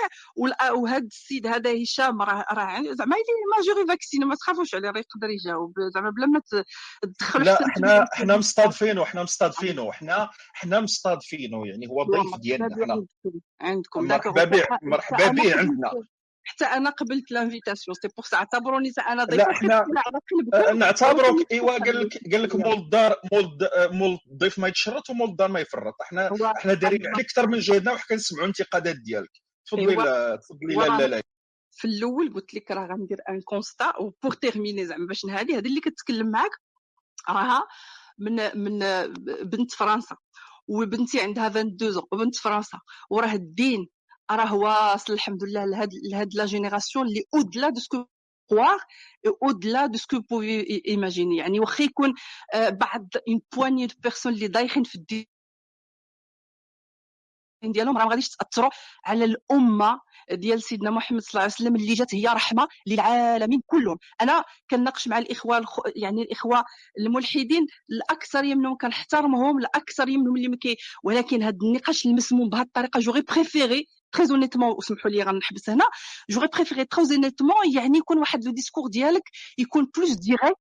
وهذا 0.76 0.98
السيد 1.06 1.48
هذا 1.48 1.84
هشام 1.84 2.22
راه 2.22 2.46
راه 2.52 2.62
عن- 2.64 2.96
زعما 2.96 3.16
il 3.16 3.36
est 3.58 3.68
majeur 3.68 3.88
et 3.88 3.96
vacciné 3.96 4.26
ما 4.26 4.36
تخافوش 4.36 4.76
عليه 4.76 4.90
راه 4.90 5.00
يقدر 5.00 5.30
يجاوب. 5.30 5.74
زعما 5.94 6.10
بلا 6.10 6.26
ما 6.26 6.40
ت- 6.40 6.66
تدخلوا 7.02 7.46
لا 7.46 7.58
حنا 7.70 8.06
حنا 8.14 8.38
مستضيفينه 8.38 9.06
حنا 9.06 9.24
مستضيفينه 9.24 9.92
حنا 9.92 10.30
حنا 10.54 10.80
مستضيفينه 10.80 11.68
يعني 11.68 11.88
هو 11.90 12.04
ضيف 12.04 12.36
ديالنا 12.40 12.76
حنا. 12.86 13.06
عندكم. 13.62 14.04
مرحبا 14.08 14.44
به 14.44 14.64
مرحبا 14.82 15.28
به 15.28 15.58
عندنا. 15.60 15.92
حتى 16.44 16.66
أنا 16.66 16.90
قبلت 16.90 17.32
l'invitation 17.32 17.96
c'est 18.02 18.08
pour 18.08 18.26
ça 18.26 18.38
اعتبروني 18.38 18.92
أنا 19.10 19.22
لا 19.22 19.24
ضيفه 19.24 19.54
حنا 19.54 19.80
كنت 19.80 19.98
على 19.98 20.20
آه، 20.54 20.58
قلبكم 20.58 20.78
نعتبروك 20.78 21.52
إيوا 21.52 21.78
قال 21.78 22.00
لك 22.00 22.32
قال 22.32 22.44
لك 22.44 22.56
مول 22.56 22.78
الدار 22.78 23.16
مول 23.34 23.58
مول 23.92 24.20
الضيف 24.32 24.60
ما 24.60 24.68
يتشرط 24.68 25.10
ومول 25.10 25.30
الدار 25.30 25.52
ما 25.52 25.60
يفرط. 25.60 25.94
إحنا 26.02 26.52
إحنا 26.58 26.74
دايرين 26.74 27.08
عليك 27.08 27.20
أكثر 27.20 27.48
من 27.48 27.60
جهدنا 27.60 27.92
وحنا 27.92 28.06
كنسمعوا 28.10 28.44
الانتقادات 28.44 28.96
ديالك. 28.96 29.32
تفضلي. 29.66 29.96
لا 29.96 30.36
تفضلي 30.36 30.76
لا 30.76 30.98
لا 30.98 31.08
لا. 31.08 31.22
في 31.72 31.86
الأول 31.88 32.34
قلت 32.34 32.54
لك 32.54 32.72
راه 32.72 32.88
غندير 32.88 33.18
un 33.30 33.42
constat 33.42 33.94
و 34.00 34.07
pour 34.07 34.34
terminer 34.34 34.86
زعما 34.86 35.08
باش 35.08 35.26
نهادي 35.26 35.58
هذه 35.58 35.68
اللي 35.68 35.82
كتكلم 35.82 36.32
معاك 36.32 36.52
راها 37.30 37.68
من 38.18 38.58
من 38.58 38.80
بنت 39.44 39.72
فرنسا. 39.72 40.16
وبنتي 40.68 41.22
عندها 41.22 41.48
22 41.48 42.04
وبنت 42.12 42.36
فرنسا. 42.36 42.80
وراه 43.10 43.34
الدين 43.34 43.88
راه 44.32 44.56
واصل 44.56 45.14
الحمد 45.14 45.44
لله 45.44 45.66
لهاد 45.66 45.90
لهاد 46.12 46.34
la 46.34 46.46
génération 46.46 47.08
اللي 47.08 47.24
au-delà 47.34 47.70
de 47.70 47.80
ce 47.80 47.90
que 47.90 48.06
croire 48.54 48.86
ce 49.26 50.06
que 50.08 50.16
vous 50.16 50.24
pouvez 50.24 50.82
imaginer 50.86 51.38
يعني 51.40 51.60
واخا 51.60 51.84
يكون 51.84 52.14
بعض 52.56 53.08
une 53.30 53.40
poignée 53.56 53.88
de 53.88 54.10
personnes 54.10 54.26
اللي 54.28 54.48
دايخين 54.48 54.84
في 54.84 54.96
الدين 54.96 55.26
ديالهم 57.64 57.98
راه 57.98 58.04
ما 58.06 58.10
غاديش 58.10 58.30
تأثروا 58.30 58.70
على 59.06 59.26
الأمة 59.26 60.00
ديال 60.32 60.64
سيدنا 60.64 60.90
محمد 60.90 61.22
صلى 61.22 61.30
الله 61.30 61.42
عليه 61.42 61.54
وسلم 61.54 61.76
اللي 61.76 61.94
جات 61.94 62.16
هي 62.16 62.28
رحمة 62.28 62.68
للعالمين 62.88 63.62
كلهم. 63.66 63.98
أنا 64.22 64.44
كنناقش 64.70 65.08
مع 65.08 65.18
الإخوة 65.18 65.58
الخ... 65.58 65.80
يعني 65.96 66.22
الإخوة 66.22 66.64
الملحدين 67.00 67.68
الأكثر 67.90 68.44
منهم 68.44 68.78
كنحترمهم 68.78 69.58
الأكثر 69.58 70.06
منهم 70.06 70.36
اللي 70.36 70.48
مكي 70.48 70.78
ولكن 71.04 71.44
هذا 71.44 71.58
النقاش 71.64 72.06
المسموم 72.06 72.50
بهذه 72.50 72.66
الطريقة 72.66 73.00
j'aurais 73.00 73.22
préféré 73.22 73.88
très 74.14 74.32
honnêtement 74.32 74.76
اسمحوا 74.80 75.12
لي 75.12 75.24
غنحبس 75.24 75.70
هنا 75.70 75.86
j'aurais 76.30 76.48
préféré 76.48 76.86
très 76.86 77.16
honnêtement 77.16 77.74
يعني 77.76 77.98
يكون 77.98 78.18
واحد 78.18 78.46
le 78.46 78.52
discours 78.52 78.90
ديالك 78.90 79.24
يكون 79.58 79.88
plus 79.98 80.12
direct 80.12 80.56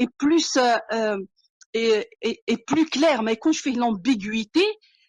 et 0.00 0.08
plus 0.22 0.58
et 0.58 2.56
plus 2.70 2.84
clair 2.94 3.22
ما 3.22 3.30
يكونش 3.30 3.60
فيه 3.60 3.76
l'ambiguïté 3.76 4.64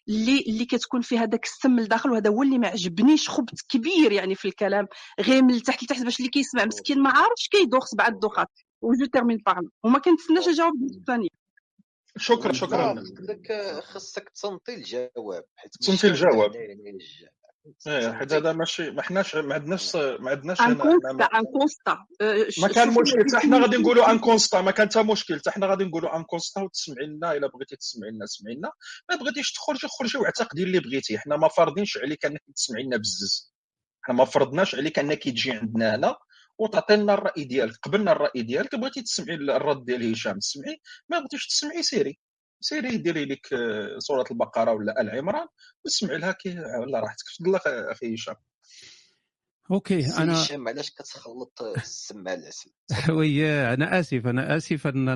اللي 0.08 0.44
اللي 0.48 0.64
كتكون 0.64 1.00
فيه 1.00 1.22
هذاك 1.22 1.44
السم 1.44 1.80
لداخل 1.80 2.10
وهذا 2.10 2.30
هو 2.30 2.42
اللي 2.42 2.58
ما 2.58 2.68
عجبنيش 2.68 3.28
خبط 3.28 3.60
كبير 3.68 4.12
يعني 4.12 4.34
في 4.34 4.48
الكلام 4.48 4.86
غير 5.20 5.42
من 5.42 5.54
التحت 5.54 5.82
لتحت 5.82 6.02
باش 6.02 6.18
اللي 6.18 6.30
كيسمع 6.30 6.64
مسكين 6.64 7.02
ما 7.02 7.10
عارفش 7.10 7.48
كيدوخ 7.48 7.86
سبعه 7.86 8.08
الدوخات 8.08 8.48
و 8.82 8.89
je 8.89 9.04
termine 9.04 9.38
par 9.46 9.60
là 9.60 9.70
وما 9.84 9.98
كنتسناش 9.98 10.48
اجاوب 10.48 10.74
الثانية 10.82 11.28
شكرا 12.16 12.52
شكرا 12.52 12.94
خصك 12.94 13.80
خصك 13.82 14.28
تصنتي 14.28 14.74
الجواب 14.74 15.44
حيت 15.56 15.72
تصنتي 15.80 16.06
الجواب 16.06 16.52
إيه 17.86 18.12
حيت 18.12 18.32
هذا 18.32 18.52
ماشي. 18.52 18.90
ما 18.90 19.02
حناش 19.02 19.36
ما 19.36 19.54
عندناش 19.54 19.96
ما 19.96 20.30
عندناش 20.30 20.60
un 20.60 20.74
constat 20.74 21.28
un 21.34 21.44
constat. 21.44 22.06
ما 22.58 22.68
كان 22.68 22.88
مشكل 22.88 23.24
حتى 23.28 23.38
حنا 23.38 23.58
غادي 23.58 23.76
نقولوا 23.76 24.10
un 24.10 24.18
constat. 24.18 24.60
ما 24.60 24.70
كان 24.70 24.88
حتى 24.88 25.02
مشكل 25.02 25.38
حتى 25.38 25.50
حنا 25.50 25.66
غادي 25.66 25.84
نقولوا 25.84 26.16
un 26.16 26.22
constat 26.22 26.60
وتسمعي 26.60 27.06
لنا 27.06 27.32
إلا 27.32 27.46
بغيتي 27.46 27.76
تسمعي 27.76 28.10
لنا 28.10 28.26
سمعي 28.26 28.54
لنا 28.54 28.70
ما 29.10 29.16
بغيتيش 29.16 29.52
تخرجي 29.52 29.86
خرجي 29.88 30.18
واعتقدي 30.18 30.62
اللي 30.62 30.80
بغيتي. 30.80 31.18
حنا 31.18 31.36
ما 31.36 31.48
فارضينش 31.48 31.98
عليك 31.98 32.24
أنك 32.24 32.42
تسمعي 32.56 32.82
لنا 32.82 32.96
بزز. 32.96 33.54
حنا 34.02 34.16
ما 34.16 34.24
فرضناش 34.24 34.74
عليك 34.74 34.98
أنك 34.98 35.22
تجي 35.22 35.52
عندنا 35.52 35.94
هنا 35.94 36.16
وتعطي 36.58 36.96
لنا 36.96 37.14
الرأي 37.14 37.44
ديالك. 37.44 37.76
قبلنا 37.82 38.12
الرأي 38.12 38.42
ديالك 38.42 38.74
بغيتي 38.74 39.02
تسمعي 39.02 39.34
الرد 39.34 39.84
ديال 39.84 40.12
هشام. 40.12 40.38
تسمعي؟ 40.38 40.80
ما 41.08 41.18
بغيتيش 41.18 41.46
تسمعي 41.46 41.82
سيري. 41.82 42.18
سيري 42.64 42.96
ديري 42.96 43.24
لك 43.24 43.46
سوره 43.98 44.24
البقرة 44.30 44.72
ولا 44.72 45.00
آل 45.00 45.10
عمران 45.10 45.46
وسمعي 45.84 46.18
لها 46.18 46.32
كي 46.32 46.58
على 46.58 47.00
راحتك 47.00 47.24
تفضل 47.36 47.56
أخي 47.90 48.14
هشام. 48.14 48.34
OK 49.70 50.06
أنا 50.18 50.42
هشام 50.42 50.68
علاش 50.68 50.90
كتخلط 50.90 51.62
السم 51.62 52.28
العسل 52.28 52.70
oui 53.16 53.50
أنا 53.74 54.00
آسف 54.00 54.26
أنا 54.26 54.56
آسف 54.56 54.86
أن 54.86 55.08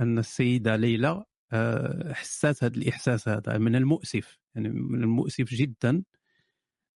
أن 0.00 0.18
السيدة 0.18 0.76
ليلى 0.76 1.24
حسات 2.12 2.64
هذا 2.64 2.76
الإحساس 2.76 3.28
هذا 3.28 3.58
من 3.58 3.76
المؤسف 3.76 4.38
يعني 4.54 4.68
من 4.68 5.02
المؤسف 5.02 5.44
جدا. 5.44 6.04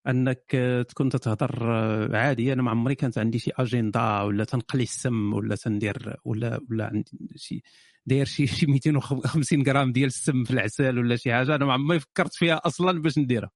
أنك 0.06 0.44
تكون 0.88 1.08
تتهضر 1.08 1.70
عادي. 2.16 2.52
أنا 2.52 2.62
ما 2.62 2.70
عمري 2.70 2.94
كانت 2.94 3.18
عندي 3.18 3.38
شي 3.38 3.50
اجندا 3.58 4.20
ولا 4.22 4.44
تنقلي 4.44 4.82
السم 4.82 5.32
ولا 5.34 5.56
تندير 5.56 6.16
ولا 6.24 6.60
ولا 6.70 6.86
عندي 6.86 7.18
شي 7.36 7.62
داير 8.06 8.26
شي 8.26 8.46
شي 8.56 8.66
250 8.66 9.62
غرام 9.68 9.92
ديال 9.92 10.06
السم 10.06 10.44
في 10.44 10.50
العسل 10.50 10.98
ولا 10.98 11.16
شي 11.16 11.32
حاجة. 11.32 11.54
أنا 11.54 11.64
ما 11.64 11.72
عمري 11.72 12.00
فكرت 12.00 12.34
فيها 12.34 12.60
أصلا 12.66 13.02
باش 13.02 13.18
نديرها. 13.18 13.50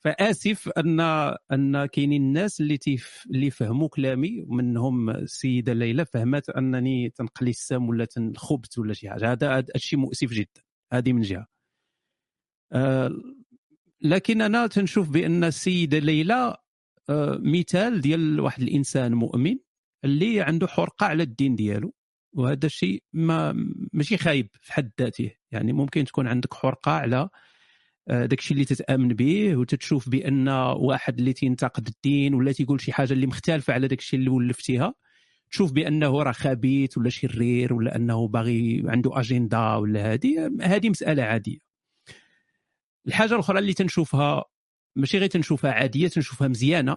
فآسف 0.00 0.68
أن 0.68 1.00
أن 1.52 1.86
كاينين 1.86 2.22
الناس 2.22 2.60
اللي 2.60 2.76
تيف 2.78 3.24
اللي 3.30 3.50
فهموا 3.50 3.88
كلامي. 3.88 4.42
ومنهم 4.48 5.10
السيدة 5.10 5.72
ليلى 5.72 6.04
فهمت 6.06 6.50
أنني 6.50 7.10
تنقلي 7.10 7.50
السم 7.50 7.88
ولا 7.88 8.04
تنخبت 8.04 8.78
ولا 8.78 8.94
شي 8.94 9.10
حاجة. 9.10 9.32
هذا 9.32 9.64
الشيء 9.76 9.98
مؤسف 9.98 10.28
جدا. 10.32 10.62
هذه 10.92 11.12
من 11.12 11.22
جهة. 11.22 11.46
لكن 14.00 14.42
أنا 14.42 14.66
تنشوف 14.66 15.10
بأن 15.10 15.44
السيده 15.44 15.98
ليلى 15.98 16.56
أه 17.10 17.38
مثال 17.42 18.00
ديال 18.00 18.40
واحد 18.40 18.62
الإنسان 18.62 19.14
مؤمن 19.14 19.56
اللي 20.04 20.40
عنده 20.40 20.66
حرقة 20.66 21.06
على 21.06 21.22
الدين 21.22 21.56
ديالو 21.56 21.94
وهذا 22.32 22.66
الشيء 22.66 23.02
ما 23.12 23.54
ماشي 23.92 24.16
خايب 24.16 24.48
في 24.60 24.72
حد 24.72 24.90
ذاته. 25.00 25.30
يعني 25.52 25.72
ممكن 25.72 26.04
تكون 26.04 26.26
عندك 26.26 26.54
حرقة 26.54 26.92
على 26.92 27.28
داك 28.08 28.38
الشيء 28.38 28.54
اللي 28.54 28.64
تتأمن 28.64 29.08
به 29.08 29.56
وتتشوف 29.56 30.08
بأن 30.08 30.48
واحد 30.48 31.18
اللي 31.18 31.32
تينتقد 31.32 31.86
الدين 31.86 32.34
ولا 32.34 32.52
تيقول 32.52 32.80
شي 32.80 32.92
حاجة 32.92 33.12
اللي 33.12 33.26
مختلفة 33.26 33.74
على 33.74 33.88
داك 33.88 33.98
الشيء 33.98 34.18
اللي 34.20 34.30
ولفتيها 34.30 34.94
تشوف 35.50 35.72
بأنه 35.72 36.22
راه 36.22 36.32
خبيث 36.32 36.98
ولا 36.98 37.10
شرير 37.10 37.74
ولا 37.74 37.96
أنه 37.96 38.28
باغي 38.28 38.82
عنده 38.86 39.20
اجندا 39.20 39.74
ولا 39.74 40.12
هذه 40.12 40.52
هذه 40.60 40.90
مسألة 40.90 41.22
عادية. 41.22 41.65
الحاجة 43.06 43.34
الأخرى 43.34 43.58
اللي 43.58 43.74
تنشوفها 43.74 44.44
ماشي 44.96 45.18
غير 45.18 45.28
تنشوفها 45.28 45.72
عادية 45.72 46.08
تنشوفها 46.08 46.48
مزيانة 46.48 46.96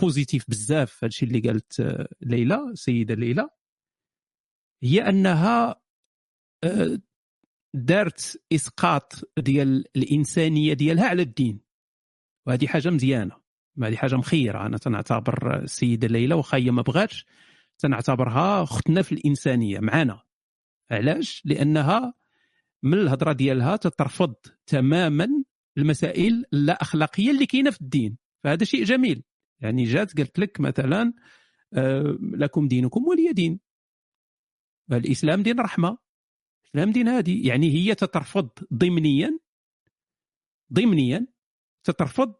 بوزيتيف 0.00 0.44
بزاف 0.48 1.04
هادشي 1.04 1.26
اللي 1.26 1.40
قالت 1.40 1.98
ليلى 2.20 2.60
السيدة 2.70 3.14
ليلى. 3.14 3.48
هي 4.82 5.08
أنها 5.08 5.82
دارت 7.74 8.44
إسقاط 8.52 9.12
ديال 9.38 9.84
الإنسانية 9.96 10.72
ديالها 10.72 11.08
على 11.08 11.22
الدين. 11.22 11.60
وهذه 12.46 12.66
حاجة 12.66 12.90
مزيانة. 12.90 13.36
هذه 13.82 13.96
حاجة 13.96 14.16
مخيرة. 14.16 14.66
أنا 14.66 14.78
تنعتبر 14.78 15.62
السيدة 15.62 16.08
ليلى 16.08 16.34
واخا 16.34 16.58
هي 16.58 16.70
ما 16.70 16.82
بغاتش 16.82 17.26
تنعتبرها 17.78 18.62
اختنا 18.62 19.02
في 19.02 19.12
الإنسانية 19.12 19.80
معنا 19.80 20.22
علاش؟ 20.90 21.42
لأنها 21.44 22.14
من 22.82 22.94
الهضرة 22.94 23.32
ديالها 23.32 23.76
تترفض 23.76 24.34
تماما 24.66 25.28
المسائل 25.78 26.44
اللا 26.52 26.82
اخلاقيه 26.82 27.30
اللي 27.30 27.46
كاينة 27.46 27.70
في 27.70 27.80
الدين. 27.80 28.18
فهذا 28.44 28.64
شيء 28.64 28.84
جميل. 28.84 29.22
يعني 29.60 29.84
جات 29.84 30.16
قالت 30.16 30.38
لك 30.38 30.60
مثلا 30.60 31.12
لكم 32.20 32.68
دينكم 32.68 33.04
ولي 33.08 33.32
دين. 33.32 33.60
الاسلام 34.92 35.42
دين 35.42 35.60
رحمة. 35.60 35.98
الإسلام 36.64 36.92
دين 36.92 37.08
هادي. 37.08 37.46
يعني 37.46 37.70
هي 37.70 37.94
تترفض 37.94 38.50
ضمنيا 38.74 39.38
ضمنيا 40.72 41.26
تترفض 41.84 42.34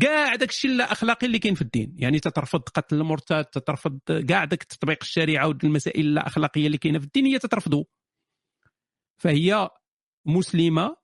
كاع 0.00 0.34
داك 0.34 0.48
الشيء 0.48 0.70
اللا 0.70 0.92
اخلاقي 0.92 1.26
اللي 1.26 1.38
كاين 1.38 1.54
في 1.54 1.62
الدين. 1.62 1.94
يعني 1.98 2.20
تترفض 2.20 2.60
قتل 2.60 2.96
المرتد 2.96 3.44
تترفض 3.44 3.98
كاع 4.28 4.44
داك 4.44 4.62
تطبيق 4.62 4.98
الشريعة 5.02 5.48
والمسائل 5.48 6.06
اللا 6.06 6.26
اخلاقيه 6.26 6.66
اللي 6.66 6.78
كاينة 6.78 6.98
في 6.98 7.04
الدين 7.04 7.26
هي 7.26 7.38
تترفضه 7.38 7.86
فهي 9.22 9.70
مسلمة 10.26 10.96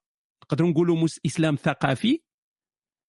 نقدروا 0.44 0.70
نقولوا 0.70 1.08
إسلام 1.26 1.56
ثقافي 1.56 2.20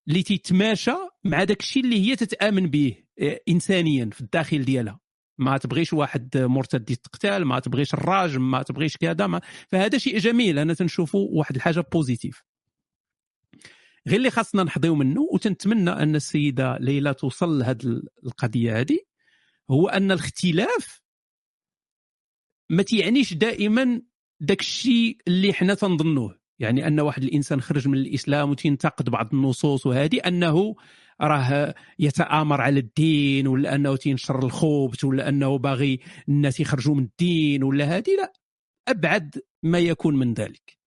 اللي 0.08 0.24
تيتماشى 0.24 0.96
مع 1.24 1.44
داك 1.44 1.60
الشيء 1.60 1.84
اللي 1.84 2.10
هي 2.10 2.16
تتآمن 2.16 2.68
به 2.68 3.04
انسانيا 3.50 4.10
في 4.14 4.22
الداخل 4.22 4.66
ديالها. 4.66 5.00
ما 5.38 5.58
تبغيش 5.58 5.94
واحد 5.94 6.38
مرتد 6.38 6.90
يتقتل 6.92 7.46
ما 7.46 7.60
تبغيش 7.60 7.94
الراجم 7.94 8.52
ما 8.52 8.64
تبغيش 8.64 8.98
كذا 8.98 9.28
ما 9.28 9.42
فهذا 9.68 9.98
شيء 9.98 10.18
جميل. 10.18 10.60
أنا 10.60 10.74
تنشوفه 10.74 11.20
واحد 11.20 11.56
الحاجة 11.56 11.80
بوزيتيف 11.80 12.44
غير 14.08 14.18
اللي 14.18 14.32
خاصنا 14.32 14.64
نحظيو 14.64 14.96
منه 14.96 15.22
وتنتمنى 15.34 15.90
أن 15.90 16.16
السيدة 16.16 16.78
ليلى 16.78 17.14
توصل 17.14 17.60
لهذه 17.60 18.02
القضية 18.26 18.80
هذه 18.80 19.00
هو 19.72 19.88
أن 19.88 20.12
الاختلاف 20.12 21.02
ما 22.70 22.84
تيعنيش 22.84 23.34
دائما 23.34 24.02
داك 24.40 24.60
الشيء 24.60 25.18
اللي 25.28 25.54
حنا 25.54 25.74
تنظنوه. 25.74 26.40
يعني 26.60 26.88
أن 26.88 27.00
واحد 27.00 27.24
الإنسان 27.24 27.62
خرج 27.62 27.88
من 27.88 27.98
الإسلام 27.98 28.50
وتنتقد 28.50 29.10
بعض 29.10 29.34
النصوص 29.34 29.86
وهذه 29.86 30.18
أنه 30.18 30.76
راه 31.22 31.76
يتآمر 32.00 32.62
على 32.62 32.80
الدين 32.80 33.48
ولا 33.48 33.76
أنه 33.76 33.96
تينشر 33.96 34.44
الخبث 34.44 35.04
ولا 35.04 35.30
أنه 35.30 35.58
باغي 35.58 36.00
الناس 36.30 36.60
يخرجوا 36.60 36.96
من 36.96 37.04
الدين 37.04 37.64
ولا 37.64 37.86
هذه 37.86 38.16
لا. 38.18 38.34
أبعد 38.88 39.36
ما 39.64 39.80
يكون 39.80 40.16
من 40.16 40.34
ذلك. 40.34 40.80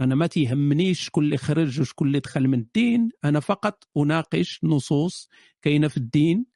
أنا 0.00 0.14
ما 0.14 0.26
تيهمنيش 0.26 1.00
شكون 1.00 1.24
اللي 1.24 1.36
خرج 1.36 1.80
وشكون 1.80 2.08
اللي 2.08 2.20
دخل 2.20 2.48
من 2.48 2.58
الدين. 2.58 3.08
أنا 3.24 3.40
فقط 3.40 3.84
أناقش 3.96 4.60
نصوص 4.64 5.28
كاينة 5.62 5.88
في 5.88 5.96
الدين. 5.96 6.46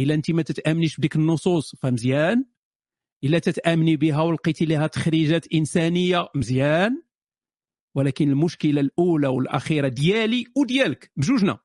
إلا 0.00 0.14
انت 0.14 0.30
ما 0.30 0.42
تتآمنيش 0.42 0.96
بديك 0.96 1.16
النصوص 1.16 1.76
فمزيان 1.76 2.44
إلا 3.24 3.38
تتأمني 3.38 3.96
بها 3.96 4.22
ولقيتي 4.22 4.64
لها 4.64 4.86
تخريجات 4.86 5.52
إنسانية 5.54 6.28
مزيان. 6.34 7.02
ولكن 7.94 8.30
المشكلة 8.30 8.80
الأولى 8.80 9.26
والأخيرة 9.28 9.88
ديالي 9.88 10.44
وديالك 10.56 11.12
بجوجنا. 11.16 11.58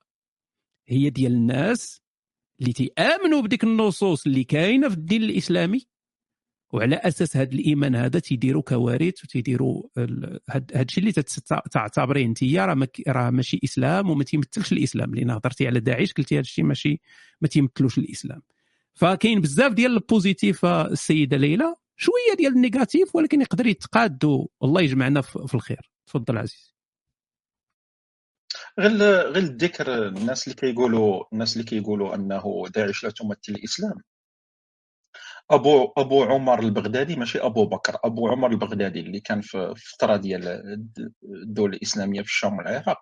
هي 0.87 1.09
ديال 1.09 1.31
الناس 1.31 2.01
اللي 2.61 2.73
تيآمنوا 2.73 3.41
بديك 3.41 3.63
النصوص 3.63 4.25
اللي 4.25 4.43
كاينة 4.43 4.89
في 4.89 4.95
الدين 4.95 5.23
الإسلامي. 5.23 5.87
وعلى 6.73 6.95
أساس 6.95 7.37
هذا 7.37 7.51
الإيمان 7.51 7.95
هذا 7.95 8.19
تيديروا 8.19 8.61
كوارث 8.61 9.23
وتيديروا 9.23 9.83
هذا 10.49 10.81
الشيء 10.81 11.03
اللي 11.03 11.11
تعتبريه 11.71 12.25
انت 12.25 12.43
راه 12.43 12.87
راه 13.07 13.29
ماشي 13.29 13.59
إسلام 13.63 14.09
وما 14.09 14.23
تيمثلش 14.23 14.73
الإسلام. 14.73 15.15
لأن 15.15 15.29
هضرتي 15.29 15.67
على 15.67 15.79
داعش 15.79 16.13
قلتي 16.13 16.35
هذا 16.35 16.41
الشيء 16.41 16.65
ماشي 16.65 17.01
ما 17.41 17.47
تيمثلوش 17.47 17.97
الإسلام. 17.97 18.41
فكاين 18.93 19.41
بزاف 19.41 19.73
ديال 19.73 19.91
ال 19.91 20.00
positif 20.01 20.65
السيدة 20.65 21.37
ليلى 21.37 21.75
شوية 21.97 22.35
ديال 22.37 22.53
ال 22.53 22.61
négatif 22.61 23.15
ولكن 23.15 23.41
يقدر 23.41 23.67
يتقاد 23.67 24.23
والله 24.61 24.81
يجمعنا 24.81 25.21
في 25.21 25.55
الخير. 25.55 25.91
تفضل 26.07 26.37
عزيز 26.37 26.73
غير 28.79 28.91
غير 29.31 29.37
الذكر 29.37 30.07
الناس 30.07 30.47
اللي 30.47 30.55
كيقولوا 30.55 31.23
الناس 31.33 31.53
اللي 31.57 31.65
كيقولوا 31.67 32.15
أنه 32.15 32.63
داعش 32.75 33.03
لا 33.03 33.09
تمثل 33.09 33.39
الإسلام. 33.49 33.93
أبو 35.51 35.93
أبو 35.97 36.23
عمر 36.23 36.59
البغدادي 36.59 37.15
ماشي 37.15 37.39
أبو 37.39 37.65
بكر 37.65 37.97
أبو 38.05 38.27
عمر 38.29 38.51
البغدادي 38.51 38.99
اللي 38.99 39.19
كان 39.19 39.41
في 39.41 39.57
الفترة 39.57 40.17
ديال 40.17 40.47
الدولة 41.23 41.77
الإسلامية 41.77 42.21
في 42.21 42.27
الشام 42.27 42.57
والعراق 42.57 43.01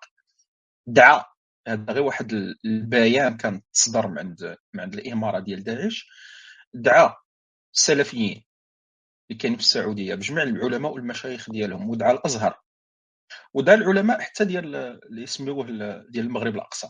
دعا 0.86 1.24
هذا 1.68 1.92
غير 1.92 2.02
واحد 2.02 2.32
البيان 2.64 3.36
كان 3.36 3.62
تصدر 3.72 4.06
من 4.06 4.18
عند 4.18 4.56
من 4.74 4.80
عند 4.80 4.94
الإمارة 4.94 5.38
ديال 5.40 5.64
داعش. 5.64 6.08
دعا 6.74 7.14
السلفيين 7.74 8.44
اللي 9.30 9.38
كاينين 9.40 9.58
في 9.58 9.64
السعودية 9.64 10.14
بجميع 10.14 10.42
العلماء 10.42 10.92
والمشايخ 10.92 11.50
ديالهم 11.50 11.90
ودعا 11.90 12.12
الأزهر. 12.12 12.60
ودعا 13.54 13.74
العلماء 13.74 14.20
حتى 14.20 14.44
ديال 14.44 14.76
اللي 14.76 15.22
يسميوه 15.22 15.66
ديال 16.10 16.26
المغرب 16.26 16.54
الأقصى. 16.54 16.88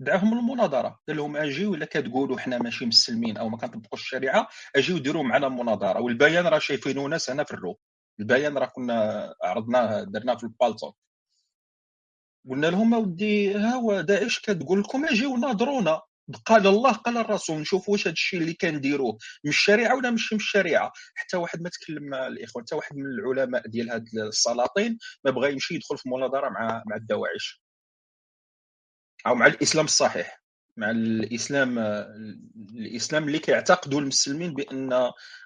دعاهم 0.00 0.34
للمناظره 0.34 1.00
قال 1.08 1.16
لهم 1.16 1.36
أجيو 1.36 1.74
إلا 1.74 1.86
كتقولوا 1.86 2.38
حنا 2.38 2.58
ماشي 2.58 2.86
مسلمين 2.86 3.36
أو 3.36 3.48
ما 3.48 3.56
كنطبقوش 3.56 4.02
الشريعة 4.02 4.48
أجيو 4.76 4.98
ديروا 4.98 5.22
معنا 5.22 5.48
مناظره 5.48 6.00
والبيان 6.00 6.46
راه 6.46 6.58
شايفينه 6.58 7.06
ناس 7.06 7.30
هنا 7.30 7.44
في 7.44 7.54
الروم. 7.54 7.74
البيان 8.20 8.58
راه 8.58 8.66
كنا 8.66 9.34
عرضناه 9.42 10.02
درناه 10.02 10.34
في 10.36 10.44
البالتون. 10.44 10.92
قلنا 12.50 12.66
لهم 12.66 12.94
أودي 12.94 13.54
ها 13.54 13.74
هو 13.74 14.00
داعش 14.00 14.38
كتقول 14.40 14.80
لكم؟ 14.80 15.04
اجيو 15.04 15.36
ناظرونا. 15.36 16.00
قال 16.46 16.66
الله 16.66 16.92
قال 16.92 17.16
الرسول 17.16 17.60
نشوف 17.60 17.88
واش 17.88 18.06
هذا 18.06 18.12
الشيء 18.12 18.40
اللي 18.40 18.54
كنديروه 18.54 19.18
من 19.44 19.50
الشريعة 19.50 19.96
ولا 19.96 20.10
ماشي 20.10 20.34
من 20.34 20.40
الشريعة؟ 20.40 20.92
حتى 21.14 21.36
واحد 21.36 21.62
ما 21.62 21.68
تكلم 21.70 22.14
الاخوان 22.14 22.64
حتى 22.64 22.74
واحد 22.74 22.96
من 22.96 23.06
العلماء 23.06 23.68
ديال 23.68 23.90
هاد 23.90 24.06
السلاطين 24.28 24.98
ما 25.24 25.30
بغى 25.30 25.52
يمشي 25.52 25.74
يدخل 25.74 25.98
في 25.98 26.08
مناظرة 26.08 26.48
مع 26.48 26.82
مع 26.86 26.96
الدواعش 26.96 27.62
أو 29.26 29.34
مع 29.34 29.46
الإسلام 29.46 29.84
الصحيح. 29.84 30.43
مع 30.76 30.90
الإسلام 30.90 31.78
الإسلام 32.74 33.24
اللي 33.24 33.38
كيعتقدوا 33.38 34.00
المسلمين 34.00 34.54
بأن 34.54 34.92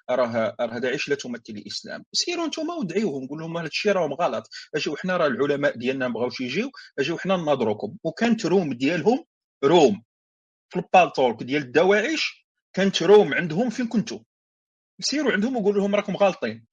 راه 0.09 0.55
راه 0.59 0.79
داعش 0.79 1.09
لا 1.09 1.15
تمثل 1.15 1.43
الإسلام. 1.49 2.05
سيروا 2.13 2.45
أنتم 2.45 2.69
ودعيوهم 2.69 3.27
قول 3.27 3.39
لهم 3.39 3.57
هذا 3.57 3.67
الشيء 3.67 3.91
راهم 3.91 4.13
غلط. 4.13 4.49
اجيو 4.75 4.95
حنا 4.95 5.17
راه 5.17 5.27
العلماء 5.27 5.77
ديالنا 5.77 6.07
ما 6.07 6.13
بغاوش 6.13 6.41
يجيو 6.41 6.71
اجيو 6.99 7.17
حنا 7.17 7.37
نناظروكم. 7.37 7.97
وكانت 8.03 8.45
room 8.45 8.73
ديالهم 8.73 9.25
room 9.63 10.03
في 10.69 10.79
ال 10.79 10.87
Paltalk 10.87 11.43
ديال 11.43 11.61
الدواعش 11.61 12.45
كانت 12.73 13.03
room 13.03 13.33
عندهم 13.33 13.69
فين 13.69 13.87
كنتو. 13.87 14.19
سيروا 15.01 15.31
عندهم 15.31 15.57
وقولوا 15.57 15.81
لهم 15.81 15.95
راكم 15.95 16.15
غالطين. 16.15 16.65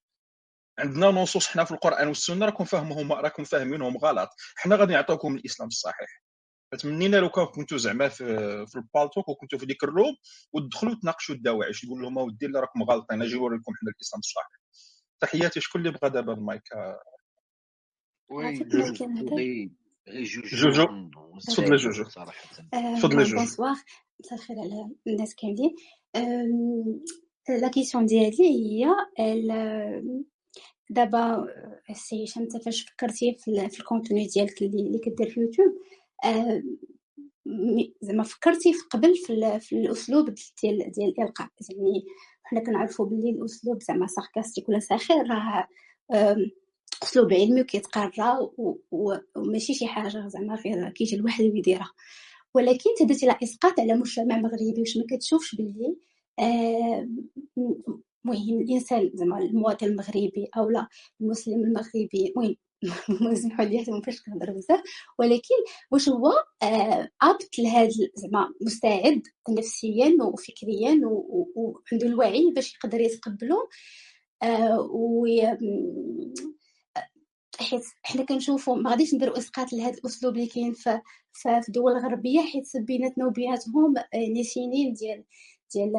عندنا 0.79 1.07
نصوص 1.07 1.47
حنا 1.47 1.63
في 1.63 1.71
القرآن 1.71 2.07
والسنة 2.07 2.45
راكم 2.45 2.63
فاهمهم 2.65 3.13
راكم 3.13 3.43
فاهمينهم 3.43 3.97
غلط. 3.97 4.29
حنا 4.55 4.75
غادي 4.75 4.93
نعطيكم 4.93 5.35
الإسلام 5.35 5.67
الصحيح. 5.67 6.26
تمنينا 6.75 7.17
لو 7.17 7.29
كان 7.29 7.45
كنتو 7.45 7.77
زعما 7.77 8.07
في, 8.09 8.25
في 8.67 8.75
ال 8.75 8.82
Paltalk 8.82 9.29
وكنتو 9.29 9.57
في 9.57 9.65
ديك 9.65 9.83
ال 9.83 9.89
room 9.89 10.15
ودخلوا 10.53 10.95
تناقشوا 11.01 11.35
الدواعش 11.35 11.85
تقول 11.85 12.01
لهم 12.01 12.17
اودي 12.17 12.45
راكم 12.45 12.83
غالطين 12.83 13.21
أجي 13.21 13.35
نوريكم 13.35 13.73
حنا 13.81 13.91
الإسلام 13.91 14.19
الصحيح. 14.19 14.47
تحياتي 15.19 15.61
شكون 15.61 15.81
اللي 15.81 15.97
بغى 16.01 16.09
دابا 16.09 16.33
ال 16.33 16.39
mic؟ 16.39 16.63
oui 18.29 18.57
جوجو 18.57 18.93
تفضلي 18.93 19.71
جوجو. 20.07 22.03
تفضلي 22.97 23.23
جوجو. 23.23 23.37
bonsoir. 23.37 23.75
مساء 24.19 24.33
الخير 24.33 24.59
على 24.59 24.89
الناس 25.07 25.35
كاملين. 25.35 25.75
la 27.61 27.67
question 27.67 28.05
ديالي 28.05 28.37
هي 28.39 28.85
دابا 30.89 31.45
السي 31.89 32.23
هشام 32.23 32.43
انت 32.43 32.57
فاش 32.57 32.81
فكرتي 32.81 33.37
في 33.43 33.79
ال 33.79 33.85
contenu 33.85 34.27
ديالك 34.27 34.61
اللي 34.61 34.99
كدير 34.99 35.29
في 35.29 35.39
يوتيوب 35.39 35.73
زعما 38.01 38.23
فكرتي 38.23 38.73
في 38.73 38.79
قبل 38.91 39.15
في, 39.15 39.59
في 39.59 39.75
الأسلوب 39.75 40.25
ديال 40.63 40.91
ديال 40.91 41.09
الإلقاء. 41.09 41.47
يعني 41.69 42.05
حنا 42.43 42.59
كنعرفوا 42.59 43.05
باللي 43.05 43.29
الأسلوب 43.29 43.83
زعما 43.83 44.07
ساركاستيك 44.07 44.69
ولا 44.69 44.79
ساخر 44.79 45.15
راه 45.29 45.67
أسلوب 47.03 47.33
علمي 47.33 47.61
وكيتقرا 47.61 48.49
وماشي 49.35 49.73
شي 49.73 49.87
حاجة 49.87 50.27
زعما 50.27 50.55
غير 50.55 50.89
كيجي 50.89 51.15
الواحد 51.15 51.43
ويديرها 51.43 51.91
ولكن 52.53 52.89
تدرتي 52.99 53.25
لا 53.25 53.39
اسقاط 53.43 53.79
على 53.79 53.93
مجتمع 53.93 54.37
مغربي 54.37 54.75
واش 54.79 54.97
ما 54.97 55.03
كتشوفش 55.09 55.55
باللي 55.55 55.95
المهم 58.25 58.61
الإنسان 58.61 59.11
زعما 59.13 59.37
المواطن 59.39 59.85
المغربي 59.87 60.49
أو 60.57 60.69
لا 60.69 60.87
المسلم 61.21 61.63
المغربي 61.63 62.27
المهم 62.29 62.55
سمحوا 63.41 63.65
لي 63.65 63.79
حتى 63.79 64.01
فاش 64.05 64.21
كنهضر 64.21 64.51
بزاف. 64.51 64.81
ولكن 65.19 65.55
واش 65.91 66.09
هو؟ 66.09 66.33
أبت 67.21 67.59
لهذا 67.59 67.89
زعما 68.15 68.53
مستعد 68.61 69.21
نفسيا 69.49 70.17
وفكريا 70.21 71.01
وعنده 71.55 72.07
الوعي 72.07 72.51
باش 72.55 72.75
يقدر 72.75 73.01
يتقبلو. 73.01 73.69
و 74.89 75.27
حيت 77.59 77.83
حنا 78.03 78.23
كنشوفوا 78.23 78.75
ما 78.75 78.89
غاديش 78.89 79.13
نديروا 79.13 79.37
إسقاط 79.37 79.73
لهذا 79.73 79.97
الأسلوب 79.97 80.35
اللي 80.35 80.47
كاين 80.47 80.73
في 80.73 81.01
في 81.33 81.61
الدول 81.67 81.91
الغربيه 81.91 82.41
حيت 82.41 82.77
بيناتنا 82.77 83.25
وبيناتهم 83.27 83.93
يعني 84.13 84.43
سنين 84.43 84.93
ديال 84.93 85.23
ديال 85.73 85.93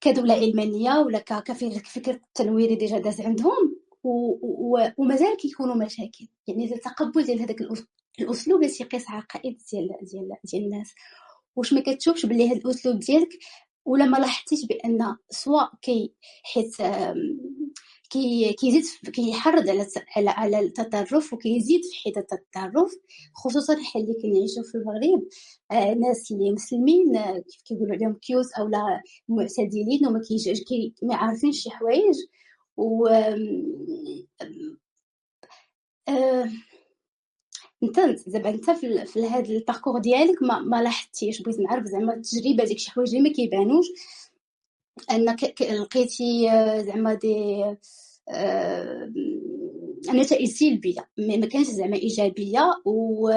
كدولة 0.00 0.34
علمانية 0.34 0.98
ولا 0.98 1.18
كفكر 1.18 2.10
التنويري 2.10 2.74
ديجا 2.74 2.98
داز 2.98 3.20
عندهم. 3.20 3.73
ومازال 4.04 5.36
كيكونوا 5.36 5.74
مشاكل. 5.74 6.28
يعني 6.46 6.74
التقبل 6.74 7.24
ديال 7.24 7.40
هذاك 7.40 7.56
الأسلوب 8.20 8.62
اللي 8.62 8.72
تيقيس 8.72 9.10
عقائد 9.10 9.58
ديال 9.72 9.88
ديال 10.02 10.28
ديال 10.44 10.64
الناس. 10.64 10.94
واش 11.56 11.72
ما 11.72 11.80
كتشوفش 11.80 12.26
باللي 12.26 12.48
هذا 12.48 12.56
الأسلوب 12.56 12.98
ديالك 12.98 13.28
ولا 13.84 14.04
ما 14.04 14.16
لاحظتيش 14.16 14.66
بأن 14.66 15.16
سواء 15.30 15.70
كي 15.82 16.12
حيت 16.42 16.76
كي 18.10 18.52
كيزيد 18.52 18.84
كيحرض 19.12 19.68
على 19.68 19.86
على 20.16 20.30
على 20.30 20.58
التطرف 20.58 21.32
وكيزيد 21.32 21.80
في 21.80 22.10
حده 22.10 22.26
التطرف 22.32 22.92
خصوصا 23.34 23.76
حنا 23.82 24.02
اللي 24.02 24.14
كنعيشوا 24.22 24.62
في 24.62 24.74
المغرب 24.74 25.28
آه 25.72 25.94
ناس 25.94 26.32
اللي 26.32 26.52
مسلمين 26.52 27.16
آه 27.16 27.38
كيف 27.38 27.62
كيقولوا 27.64 27.94
عليهم 27.94 28.14
cute 28.14 28.46
أو 28.58 28.68
لا 28.68 29.02
معتدلين 29.28 30.06
وما 30.06 30.20
كي 30.20 30.36
ما 31.02 31.52
شي 31.52 31.70
حوايج. 31.70 32.16
و 32.76 33.06
آه 36.08 36.50
أنت 37.82 38.00
زعما 38.26 38.48
أنت 38.48 38.70
في, 38.70 39.06
في 39.06 39.26
هذا 39.26 39.48
الباركور 39.48 39.98
ديالك 39.98 40.42
ما, 40.42 40.58
ما 40.58 40.82
لاحظتيش 40.82 41.42
بغيت 41.42 41.60
نعرف 41.60 41.84
زعما 41.84 42.14
التجربة 42.14 42.64
ديك 42.64 42.78
شي 42.78 42.90
حوايج 42.90 43.08
اللي 43.08 43.28
ما 43.28 43.34
كيبانوش؟ 43.34 43.86
انك 45.10 45.62
لقيتي 45.62 46.46
زعما 46.86 47.14
دي 47.14 47.64
نتائج 50.08 50.48
سلبية 50.48 51.08
ما 51.18 51.46
كانش 51.46 51.66
زعما 51.66 51.96
إيجابية 51.96 52.82
و 52.84 53.28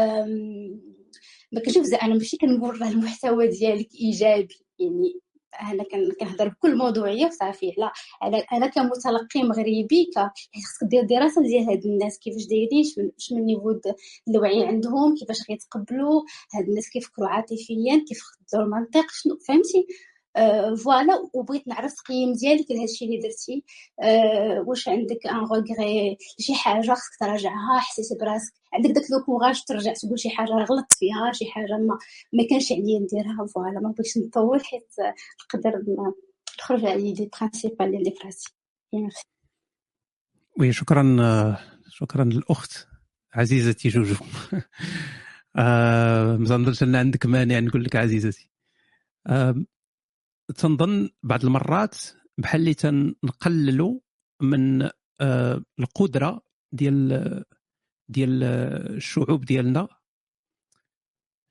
ما 1.52 1.62
كنشوف 1.66 1.84
زعما 1.86 2.14
ماشي 2.14 2.38
كنمر 2.38 2.76
المحتوى 2.76 3.48
ديالك 3.48 3.96
إيجابي 3.96 4.56
يعني 4.80 5.20
أنا 5.61 5.84
كنهضر 6.19 6.48
بكل 6.48 6.77
موضوعية 6.77 7.30
صافي 7.30 7.74
على 8.22 8.44
أنا 8.53 8.68
كمتلقي 8.68 9.44
مغربي 9.44 10.11
خاصك 10.16 10.84
دير 10.84 11.03
دراسة 11.03 11.42
ديال 11.42 11.69
هاد 11.69 11.86
الناس 11.86 12.19
كيفاش 12.19 12.45
دايرين 12.45 12.84
شنو 13.18 13.38
ال 13.38 13.44
niveau 13.44 13.80
الوعي 14.27 14.66
عندهم 14.66 15.16
كيفاش 15.16 15.38
غيتقبلوا 15.50 16.22
هاد 16.53 16.68
الناس 16.68 16.90
كيفكروا 16.90 17.27
عاطفيا 17.27 18.06
كيف 18.08 18.18
يخدموا 18.18 18.66
المنطق 18.66 19.06
شنو 19.11 19.38
فهمتي؟ 19.48 19.88
voilà 20.84 21.30
وبغيت 21.34 21.68
نعرف 21.68 21.92
التقييم 21.92 22.34
ديالك 22.34 22.72
لهذا 22.72 22.84
الشيء 22.84 23.08
اللي 23.08 23.20
درتي. 23.20 23.64
آه 24.02 24.64
واش 24.68 24.88
عندك 24.88 25.28
un 25.28 25.36
regret 25.36 26.18
شي 26.40 26.54
حاجة 26.54 26.94
خصك 26.94 27.20
تراجعها 27.20 27.80
حسيتي 27.80 28.16
براسك. 28.22 28.54
عندك 28.74 28.90
داك 28.90 29.04
le 29.12 29.24
courage 29.26 29.64
ترجع 29.64 29.94
تقول 29.94 30.20
شي 30.20 30.30
حاجة 30.30 30.50
غلطت 30.50 30.94
فيها 30.94 31.32
شي 31.34 31.46
حاجة 31.52 31.78
ما 31.78 31.98
ما 32.34 32.48
كانش 32.50 32.72
عليا 32.72 33.00
نديرها 33.00 33.48
voilà 33.56 33.80
ما 33.80 33.90
بغيتش 33.92 34.18
نطول 34.18 34.66
حيت 34.66 34.94
نقدر 35.56 35.84
نخرج 36.60 36.86
على 36.86 37.14
les 37.14 37.30
principales 37.40 37.96
اللي 37.96 38.12
في 38.12 38.26
راسي 38.26 38.54
oui 40.60 40.74
شكرا 40.74 41.18
شكرا 41.90 42.24
للأخت 42.24 42.88
عزيزتي 43.34 43.90
جوجو. 43.90 44.16
آه 45.56 46.38
ما 46.38 46.46
ظنيتش 46.46 46.84
إن 46.84 46.96
عندك 46.96 47.26
مانع 47.26 47.60
نقول 47.60 47.84
لك 47.84 47.96
عزيزتي. 47.96 48.50
تنظن 50.56 51.09
بعض 51.24 51.45
المرات 51.45 51.95
بحال 52.38 52.61
اللي 52.61 52.74
تنقللوا 52.74 54.00
من 54.42 54.90
آه، 55.22 55.64
القدرة 55.80 56.42
ديال 56.72 57.43
ديال 58.09 58.43
الشعوب 58.43 59.45
ديالنا 59.45 59.88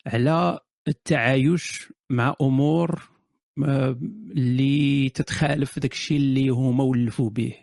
على 0.07 0.61
التعايش 0.89 1.93
مع 2.11 2.35
أمور 2.41 3.03
آه، 3.65 3.99
اللي 4.31 5.09
تتخالف 5.11 5.79
داك 5.79 5.93
الشيء 5.93 6.17
اللي 6.17 6.49
هما 6.49 6.85
ولفوا 6.85 7.31
به 7.31 7.55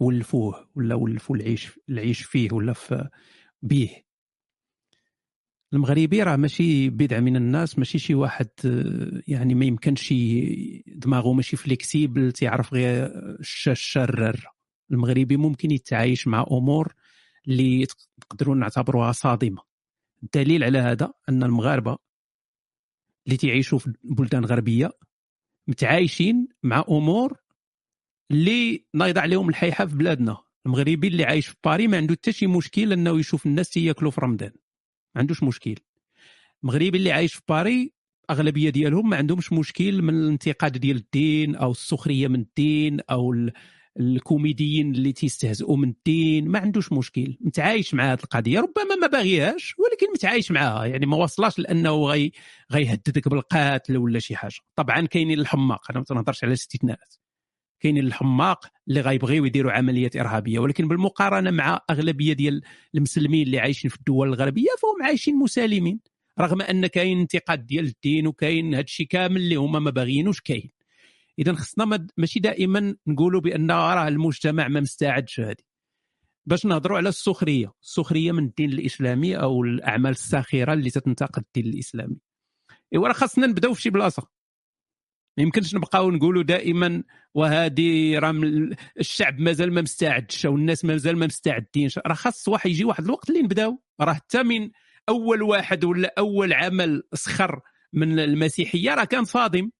ولفوه 0.00 0.68
ولا 0.74 0.94
ولفوا 0.94 1.36
العيش 1.36 1.80
العيش 1.88 2.22
فيه 2.22 2.48
ولا 2.52 2.72
في 2.72 3.08
به 3.62 4.03
المغربي 5.74 6.22
راه 6.22 6.36
ماشي 6.36 6.90
بدعه 6.90 7.20
من 7.20 7.36
الناس 7.36 7.78
ماشي 7.78 7.98
شي 7.98 8.14
واحد 8.14 8.48
آه، 8.66 9.22
يعني 9.28 9.54
ما 9.54 9.64
يمكنش 9.64 10.14
دماغه 10.86 11.32
ماشي 11.32 11.56
فليكسيبل 11.56 12.32
تيعرف 12.32 12.74
غير 12.74 13.10
الشرر. 13.66 14.46
المغربي 14.90 15.36
ممكن 15.36 15.70
يتعايش 15.70 16.26
مع 16.26 16.46
أمور 16.50 16.94
اللي 17.48 17.86
نقدروا 18.18 18.54
نعتبروها 18.54 19.12
صادمة. 19.12 19.62
الدليل 20.22 20.64
على 20.64 20.78
هذا 20.78 21.12
أن 21.28 21.42
المغاربة 21.42 21.98
اللي 23.26 23.36
تيعيشوا 23.36 23.78
في 23.78 23.92
بلدان 24.04 24.44
غربية 24.44 24.90
متعايشين 25.68 26.48
مع 26.62 26.84
أمور 26.90 27.38
اللي 28.30 28.86
نايض 28.94 29.18
عليهم 29.18 29.48
الحيحة 29.48 29.86
في 29.86 29.96
بلادنا. 29.96 30.38
المغربي 30.66 31.08
اللي 31.08 31.24
عايش 31.24 31.46
في 31.48 31.56
باري 31.64 31.88
ما 31.88 31.96
عنده 31.96 32.14
حتى 32.14 32.32
شي 32.32 32.46
مشكل 32.46 32.92
أنه 32.92 33.18
يشوف 33.18 33.46
الناس 33.46 33.70
تياكلوا 33.70 34.10
في 34.10 34.20
رمضان. 34.20 34.52
ما 35.14 35.20
عندوش 35.20 35.42
مشكل. 35.42 35.74
المغربي 36.62 36.98
اللي 36.98 37.12
عايش 37.12 37.34
في 37.34 37.42
باري 37.48 37.92
أغلبية 38.30 38.70
ديالهم 38.70 39.08
ما 39.10 39.16
عندهمش 39.16 39.52
مشكل 39.52 40.02
من 40.02 40.14
الانتقاد 40.14 40.78
ديال 40.78 40.96
الدين 40.96 41.56
أو 41.56 41.70
السخرية 41.70 42.28
من 42.28 42.40
الدين 42.40 43.00
أو 43.10 43.32
ال- 43.32 43.52
الكوميديين 44.00 44.94
اللي 44.94 45.12
تيستهزئوا 45.12 45.76
من 45.76 45.88
الدين 45.88 46.48
ما 46.48 46.58
عندوش 46.58 46.92
مشكل. 46.92 47.36
متعايش 47.40 47.94
مع 47.94 48.12
هذه 48.12 48.18
القضية. 48.24 48.60
ربما 48.60 48.94
ما 49.00 49.06
باغيهاش 49.06 49.74
ولكن 49.78 50.06
متعايش 50.14 50.50
معها 50.50 50.86
يعني 50.86 51.06
ما 51.06 51.16
وصلاش 51.16 51.58
لأنه 51.58 51.90
غي 52.06 52.32
غيهددك 52.72 53.28
بالقتل 53.28 53.96
ولا 53.96 54.18
شي 54.18 54.36
حاجة. 54.36 54.54
طبعا 54.76 55.06
كاينين 55.06 55.40
الحماق. 55.40 55.90
أنا 55.90 55.98
ما 55.98 56.04
تنهضرش 56.04 56.44
على 56.44 56.48
الاستثناءات 56.48 57.14
كاينين 57.84 58.06
الحماق 58.06 58.66
اللي 58.88 59.00
غيبغيو 59.00 59.44
يديروا 59.44 59.72
عمليات 59.72 60.16
إرهابية. 60.16 60.58
ولكن 60.58 60.88
بالمقارنة 60.88 61.50
مع 61.50 61.80
أغلبية 61.90 62.32
ديال 62.32 62.62
المسلمين 62.94 63.46
اللي 63.46 63.58
عايشين 63.58 63.90
في 63.90 63.96
الدول 63.96 64.28
الغربية 64.28 64.68
فهم 64.82 65.06
عايشين 65.06 65.38
مسالمين. 65.38 66.00
رغم 66.40 66.62
أن 66.62 66.86
كاين 66.86 67.20
انتقاد 67.20 67.66
ديال 67.66 67.84
الدين 67.86 68.26
وكاين 68.26 68.74
هذا 68.74 68.82
الشيء 68.84 69.06
كامل 69.06 69.36
اللي 69.36 69.54
هما 69.54 69.78
ما 69.78 69.90
باغيينوش 69.90 70.40
كاين. 70.40 70.70
اذا 71.38 71.52
خصنا 71.54 71.84
ما- 71.84 72.06
ماشي 72.16 72.40
دائما 72.40 72.96
نقولوا 73.06 73.40
بأن 73.40 73.70
راه 73.70 74.08
المجتمع 74.08 74.68
ما 74.68 74.80
مستعدش 74.80 75.40
هذه 75.40 75.64
باش 76.46 76.66
نهضروا 76.66 76.96
على 76.96 77.08
السخرية. 77.08 77.72
السخرية 77.82 78.32
من 78.32 78.44
الدين 78.44 78.72
الإسلامي 78.72 79.36
أو 79.36 79.62
الأعمال 79.64 80.10
الساخرة 80.10 80.72
اللي 80.72 80.90
تتنتقد 80.90 81.44
الدين 81.46 81.72
الإسلامي. 81.74 82.16
ايوا 82.92 83.08
راه 83.08 83.12
خاصنا 83.12 83.46
نبداو 83.46 83.74
في 83.74 83.82
شي 83.82 83.90
بلاصة. 83.90 84.26
ما 85.36 85.42
يمكنش 85.42 85.74
نبقاو 85.74 86.10
نقولوا 86.10 86.42
دائما 86.42 87.02
وهذه 87.34 88.18
راه 88.18 88.34
الشعب 89.00 89.40
مازال 89.40 89.72
ما 89.72 89.80
مستعدش 89.80 90.46
أو 90.46 90.56
الناس 90.56 90.84
مازال 90.84 91.16
ما 91.16 91.26
مستعدينش 91.26 91.98
راه 91.98 92.14
خاص 92.14 92.48
واحد 92.48 92.70
يجي 92.70 92.84
واحد 92.84 93.04
الوقت 93.04 93.30
اللي 93.30 93.42
نبداو. 93.42 93.82
راه 94.00 94.12
حتى 94.12 94.42
من 94.42 94.70
أول 95.08 95.42
واحد 95.42 95.84
ولا 95.84 96.14
أول 96.18 96.52
عمل 96.52 97.02
سخر 97.14 97.60
من 97.92 98.18
المسيحية 98.18 98.94
راه 98.94 99.04
كان 99.04 99.24
صادم. 99.24 99.70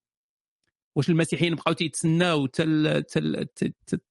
واش 0.95 1.09
المسيحيين 1.09 1.55
بقاو 1.55 1.73
تيتسناو 1.73 2.45
تل 2.45 3.03
تل 3.03 3.47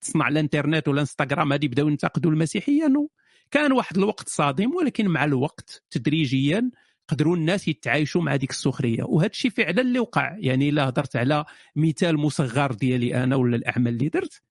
تصنع 0.01 0.29
الانترنت 0.29 0.89
ولا 0.89 1.01
انستغرام 1.01 1.53
هذه 1.53 1.69
بداو 1.69 1.89
ينتقدوا 1.89 2.31
المسيحيه 2.31 2.87
non 2.87 3.11
كان 3.51 3.73
واحد 3.73 3.99
الوقت 3.99 4.29
صادم 4.29 4.75
ولكن 4.75 5.09
مع 5.09 5.25
الوقت 5.25 5.83
تدريجيا 5.91 6.71
قدروا 7.09 7.37
الناس 7.37 7.69
يتعايشوا 7.69 8.23
مع 8.23 8.37
ديك 8.37 8.51
السخرية. 8.51 9.05
وهذا 9.05 9.31
الشيء 9.31 9.51
فعلا 9.51 9.81
اللي 9.81 9.99
وقع. 9.99 10.37
يعني 10.39 10.69
إلا 10.69 10.89
هضرت 10.89 11.17
على 11.17 11.45
مثال 11.77 12.19
مصغر 12.19 12.73
ديالي 12.73 13.25
أنا 13.25 13.37
ولا 13.37 13.57
الأعمال 13.57 13.93
اللي 13.93 14.09
درت. 14.09 14.43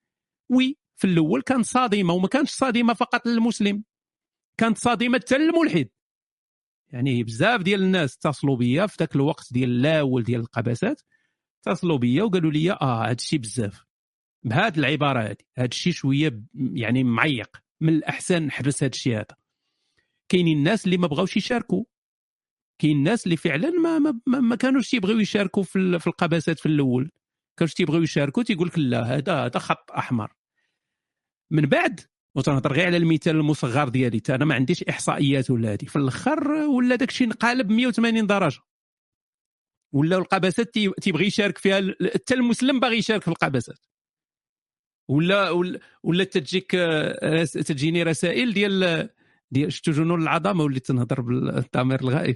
oui 0.50 0.78
في 0.96 1.08
الأول 1.08 1.42
كان 1.42 1.64
صادمة 1.64 2.14
وما 2.14 2.28
كانش 2.28 2.50
صادمة 2.50 2.94
فقط 2.94 3.28
للمسلم. 3.28 3.84
كانت 4.58 4.78
صادمة 4.78 5.18
حتى 5.18 5.38
للملحد. 5.38 5.90
يعني 6.92 7.24
بزاف 7.24 7.62
ديال 7.62 7.84
الناس 7.84 8.16
اتصلوا 8.18 8.56
بيا 8.56 8.88
في 8.88 8.96
ذاك 9.00 9.16
الوقت 9.16 9.54
ديال 9.54 9.70
الأول 9.70 10.24
ديال 10.24 10.42
القباسات. 10.42 11.02
اتصلوا 11.68 11.98
بيا 11.98 12.24
وقالوا 12.24 12.52
لي 12.52 12.72
آه 12.72 13.06
هذا 13.06 13.12
الشيء 13.12 13.40
بزاف. 13.40 13.86
بهذه 14.44 14.80
العبارة 14.80 15.22
هذه 15.22 15.36
هذا 15.58 15.68
الشيء 15.68 15.94
شوية 15.94 16.42
يعني 16.56 17.04
معيق. 17.04 17.58
من 17.82 17.90
الأحسن 17.90 18.44
نحبس 18.44 18.84
هذا 18.84 18.92
الشيء 18.92 19.16
هذا. 19.16 19.36
كاينين 20.30 20.58
الناس 20.58 20.86
اللي 20.86 20.98
ما 20.98 21.08
بغاوش 21.08 21.38
يشاركوا. 21.38 21.84
كاين 22.84 22.98
الناس 22.98 23.26
اللي 23.26 23.38
فعلا 23.38 23.70
ما 23.70 24.00
ما, 24.00 24.40
ما, 24.40 24.56
كانوش 24.56 24.90
تيبغيو 24.90 25.20
يشاركوا 25.20 25.64
في 25.64 26.00
في 26.00 26.08
القباسات 26.08 26.60
في 26.60 26.66
الأول. 26.66 27.12
كانوش 27.60 27.74
تيبغيو 27.74 28.02
يشاركوا 28.04 28.44
تيقول 28.44 28.68
لك 28.68 28.80
لا 28.80 29.04
هذا 29.04 29.34
هذا 29.46 29.60
خط 29.60 29.92
أحمر. 29.92 30.34
من 31.52 31.66
بعد 31.66 32.00
وتنهضر 32.36 32.74
غير 32.74 32.86
على 32.86 32.98
المثال 32.98 33.36
المصغر 33.36 33.90
ديالي 33.90 34.22
أنا 34.30 34.46
ما 34.46 34.56
عنديش 34.56 34.84
إحصائيات 34.84 35.52
ولا 35.52 35.74
هذه. 35.74 35.86
في 35.86 35.96
الأخر 35.96 36.48
ولا 36.52 36.96
داك 36.96 37.10
الشيء 37.10 37.28
انقلب 37.28 37.70
180 37.72 38.28
درجة. 38.28 38.60
ولا 39.94 40.18
القباسات 40.18 40.74
تي- 40.74 40.92
تيبغي 41.02 41.26
يشارك 41.28 41.58
فيها 41.58 41.82
حتى 42.14 42.34
المسلم 42.34 42.80
باغي 42.80 42.98
يشارك 42.98 43.22
في 43.22 43.28
القباسات. 43.28 43.86
ولا 45.10 45.50
ولا, 45.50 45.80
ولا 46.04 46.24
تجيك 46.24 46.72
تجيني 47.54 48.04
رسائل 48.04 48.54
ديال 48.54 49.10
ديال 49.52 49.74
شتو 49.74 49.92
جنون 49.92 50.22
العظمة 50.22 50.64
وليت 50.64 50.86
تنهضر 50.86 51.22
بالضمير 51.22 52.02
الغائب. 52.02 52.36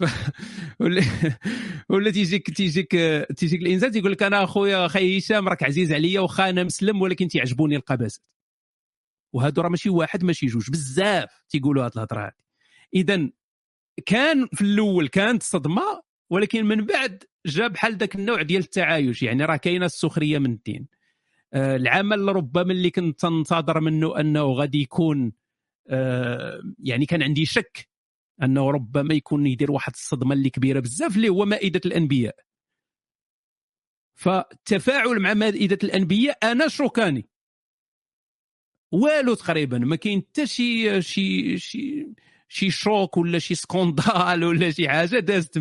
ولا 1.90 2.10
تيجيك 2.10 2.50
تيجيك 2.50 2.90
تيجيك 3.36 3.62
الإنسان 3.62 3.90
تيقول 3.90 4.12
لك 4.12 4.22
أنا 4.22 4.44
أخويا 4.44 4.86
أخي 4.86 5.18
هشام 5.18 5.48
راك 5.48 5.62
عزيز 5.62 5.92
عليا 5.92 6.20
واخا 6.20 6.50
أنا 6.50 6.64
مسلم 6.64 7.02
ولكن 7.02 7.28
تيعجبوني 7.28 7.76
القباسات 7.76 8.24
وهادو 9.32 9.62
راه 9.62 9.68
ماشي 9.68 9.90
واحد 9.90 10.24
ماشي 10.24 10.46
جوج 10.46 10.70
بزاف 10.70 11.44
تيقولوا 11.48 11.84
هاد 11.84 11.92
الهضرة 11.96 12.26
هادي. 12.26 12.44
اذا 12.94 13.30
كان 14.06 14.48
في 14.54 14.62
الأول 14.62 15.08
كانت 15.08 15.42
صدمة 15.42 16.02
ولكن 16.30 16.66
من 16.66 16.86
بعد 16.86 17.24
جا 17.46 17.68
بحال 17.68 17.96
ذاك 17.96 18.14
النوع 18.14 18.42
ديال 18.42 18.62
التعايش 18.62 19.22
يعني 19.22 19.44
راه 19.44 19.56
كاينة 19.56 19.86
السخرية 19.86 20.38
من 20.38 20.52
الدين. 20.52 20.86
آه، 21.52 21.76
العمل 21.76 22.36
ربما 22.36 22.72
اللي 22.72 22.90
كنت 22.90 23.20
تنتظر 23.20 23.80
منه 23.80 24.20
أنه 24.20 24.42
غادي 24.42 24.80
يكون 24.80 25.32
آه، 25.88 26.60
يعني 26.78 27.06
كان 27.06 27.22
عندي 27.22 27.46
شك 27.46 27.88
أنه 28.42 28.70
ربما 28.70 29.14
يكون 29.14 29.46
يدير 29.46 29.72
واحد 29.72 29.92
الصدمة 29.92 30.34
اللي 30.34 30.50
كبيرة 30.50 30.80
بزاف 30.80 31.16
اللي 31.16 31.28
هو 31.28 31.44
مائدة 31.44 31.80
الأنبياء. 31.86 32.36
فالتفاعل 34.14 35.20
مع 35.20 35.34
مائدة 35.34 35.78
الأنبياء 35.84 36.38
أنا 36.42 36.68
شوكاني. 36.68 37.28
والو 38.92 39.34
تقريبا 39.34 39.78
ما 39.78 39.96
كاين 39.96 40.22
حتى 40.22 40.46
شي 40.46 41.02
شي 41.02 41.58
شي 41.58 42.08
شي 42.48 42.70
شوك 42.70 43.16
ولا 43.16 43.38
شي 43.38 43.54
scandale 43.54 44.44
ولا 44.44 44.70
شي 44.70 44.88
حاجة 44.88 45.18
دازت 45.18 45.58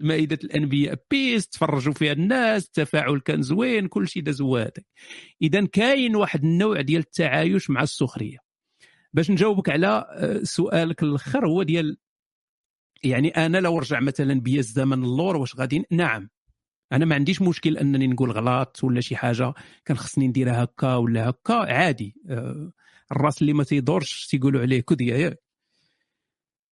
مائدة 0.00 0.38
الأنبياء. 0.44 0.98
بيس 1.10 1.48
تفرجوا 1.48 1.92
فيها 1.92 2.12
الناس 2.12 2.66
التفاعل 2.66 3.20
كان 3.20 3.42
زوين 3.42 3.88
كل 3.88 4.08
شيء 4.08 4.22
داز 4.22 4.42
هذاك 4.42 4.86
اذا 5.42 5.66
كاين 5.66 6.16
واحد 6.16 6.44
النوع 6.44 6.80
ديال 6.80 7.00
التعايش 7.00 7.70
مع 7.70 7.82
السخرية. 7.82 8.38
باش 9.12 9.30
نجاوبك 9.30 9.68
على 9.68 10.06
آه، 10.10 10.42
سؤالك 10.42 11.02
الأخر 11.02 11.46
هو 11.46 11.62
ديال 11.62 11.96
يعني 13.04 13.28
أنا 13.28 13.58
لو 13.58 13.78
رجع 13.78 14.00
مثلا 14.00 14.40
بيا 14.40 14.58
الزمن 14.58 15.04
اللور 15.04 15.36
واش 15.36 15.56
غادي 15.56 15.84
نعم. 15.90 16.30
أنا 16.92 17.04
ما 17.04 17.14
عنديش 17.14 17.42
مشكل 17.42 17.76
أنني 17.76 18.06
نقول 18.06 18.30
غلط 18.30 18.84
ولا 18.84 19.00
شي 19.00 19.16
حاجة 19.16 19.54
كان 19.84 19.96
خصني 19.96 20.28
نديرها 20.28 20.64
هكا 20.64 20.94
ولا 20.94 21.30
هكا 21.30 21.54
عادي. 21.54 22.14
آه، 22.28 22.72
الرأس 23.12 23.42
اللي 23.42 23.52
ما 23.52 23.64
تيدورش 23.64 24.26
تيقولوا 24.26 24.60
عليه 24.60 24.80
كديه 24.80 25.14
ياك. 25.14 25.38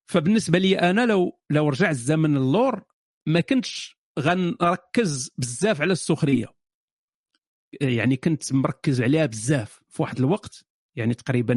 فبالنسبة 0.07 0.59
لي 0.59 0.79
أنا 0.79 1.07
لو 1.07 1.41
لو 1.51 1.69
رجع 1.69 1.91
الزمن 1.91 2.37
اللور 2.37 2.83
ما 3.27 3.41
كنتش 3.41 3.99
غنركز 4.19 5.31
بزاف 5.39 5.81
على 5.81 5.93
السخرية. 5.93 6.47
يعني 7.81 8.17
كنت 8.17 8.53
مركز 8.53 9.03
عليها 9.03 9.27
بزاف 9.27 9.81
في 9.89 10.03
واحد 10.03 10.19
الوقت. 10.19 10.65
يعني 10.97 11.15
تقريبا 11.15 11.55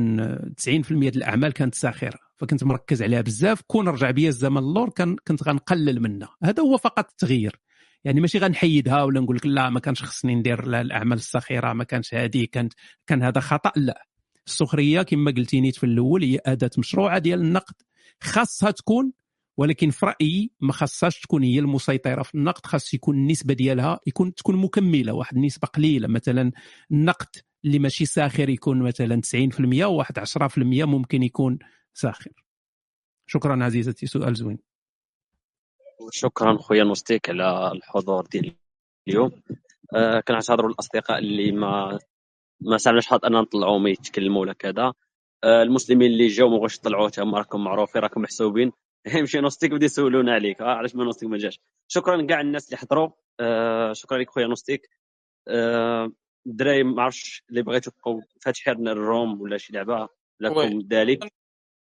90% 0.57 0.69
ديال 0.89 1.17
الأعمال 1.17 1.53
كانت 1.53 1.75
ساخرة. 1.75 2.19
فكنت 2.41 2.63
مركز 2.63 3.03
عليها 3.03 3.21
بزاف. 3.21 3.61
كون 3.61 3.87
رجع 3.87 4.11
بيا 4.11 4.29
الزمن 4.29 4.57
اللور 4.57 4.89
كان 4.89 5.15
كنت 5.27 5.43
غنقلل 5.43 6.01
منها. 6.01 6.35
هذا 6.43 6.63
هو 6.63 6.77
فقط 6.77 7.09
التغيير. 7.09 7.59
يعني 8.03 8.21
ماشي 8.21 8.37
غنحيدها 8.39 9.03
ولا 9.03 9.19
نقول 9.19 9.35
لك 9.35 9.45
لا 9.45 9.69
ما 9.69 9.79
كانش 9.79 10.03
خصني 10.03 10.35
ندير 10.35 10.65
لا 10.65 10.81
الأعمال 10.81 11.17
الساخره 11.17 11.73
ما 11.73 11.83
كانش 11.83 12.13
هذه 12.13 12.47
كانت 12.51 12.73
كان 13.07 13.23
هذا 13.23 13.41
خطأ. 13.41 13.71
لا. 13.75 14.07
السخرية 14.47 15.01
كما 15.01 15.31
قلتي 15.31 15.61
نيت 15.61 15.75
في 15.75 15.85
الأول 15.85 16.23
هي 16.23 16.39
أداة 16.45 16.69
مشروعة 16.77 17.19
ديال 17.19 17.41
النقد. 17.41 17.75
خاصها 18.21 18.71
تكون 18.71 19.11
ولكن 19.57 19.89
في 19.89 20.05
رأيي 20.05 20.51
ما 20.59 20.73
خاصهاش 20.73 21.19
تكون 21.19 21.43
هي 21.43 21.59
المسيطرة 21.59 22.23
في 22.23 22.35
النقد. 22.35 22.65
خاص 22.65 22.93
يكون 22.93 23.15
النسبة 23.15 23.53
ديالها 23.53 23.99
يكون 24.07 24.33
تكون 24.33 24.55
مكملة. 24.55 25.13
واحد 25.13 25.37
النسبة 25.37 25.67
قليلة. 25.67 26.07
مثلا 26.07 26.51
النقد 26.91 27.35
اللي 27.65 27.79
ماشي 27.79 28.05
ساخر 28.05 28.49
يكون 28.49 28.81
مثلا 28.81 29.21
90% 29.21 29.85
وواحد 29.85 30.19
10% 30.19 30.85
ممكن 30.85 31.23
يكون 31.23 31.59
ساخر. 31.93 32.31
شكرا 33.27 33.63
عزيزتي 33.63 34.07
سؤال 34.07 34.35
زوين. 34.35 34.59
شكرا 36.11 36.57
خويا 36.57 36.83
نوستيك 36.83 37.29
على 37.29 37.71
الحضور 37.71 38.25
ديال 38.25 38.55
اليوم. 39.07 39.31
آه 39.95 40.19
كنعتذروا 40.19 40.69
الاصدقاء 40.71 41.19
اللي 41.19 41.51
ما 41.51 41.99
ما 42.61 42.77
سالناش 42.77 43.07
حظ 43.07 43.25
اننا 43.25 43.41
نطلعوا 43.41 43.89
يتكلموا 43.89 44.41
ولا 44.41 44.53
كذا. 44.53 44.93
آه 45.43 45.63
المسلمين 45.63 46.11
اللي 46.11 46.27
جاو 46.27 46.49
ما 46.49 46.55
بغاوش 46.55 46.77
يطلعوا 46.77 47.09
تما 47.09 47.37
راكم 47.37 47.63
معروفين 47.63 48.01
راكم 48.01 48.21
محسوبين. 48.21 48.71
يمشي 49.15 49.39
نوستيك 49.39 49.71
بدا 49.71 49.85
يسولونا 49.85 50.33
عليك. 50.33 50.61
آه 50.61 50.65
علاش 50.65 50.95
ما 50.95 51.03
نوستيك 51.03 51.29
ما 51.29 51.37
جاش؟ 51.37 51.59
شكرا 51.87 52.25
كاع 52.25 52.41
الناس 52.41 52.65
اللي 52.65 52.77
حضروا. 52.77 53.09
آه 53.39 53.93
شكرا 53.93 54.17
لك 54.17 54.29
خويا 54.29 54.47
نوستيك 54.47 54.89
آه 55.47 56.11
الدراري 56.47 56.83
ما 56.83 57.03
عرفتش 57.03 57.43
اللي 57.49 57.61
بغيتو 57.61 57.91
تبقاو 57.91 58.21
فاتحين 58.41 58.87
ال 58.87 58.98
room 58.98 59.41
ولا 59.41 59.57
شي 59.57 59.73
لعبة 59.73 60.09
لكم 60.39 60.79
ذلك. 60.91 61.40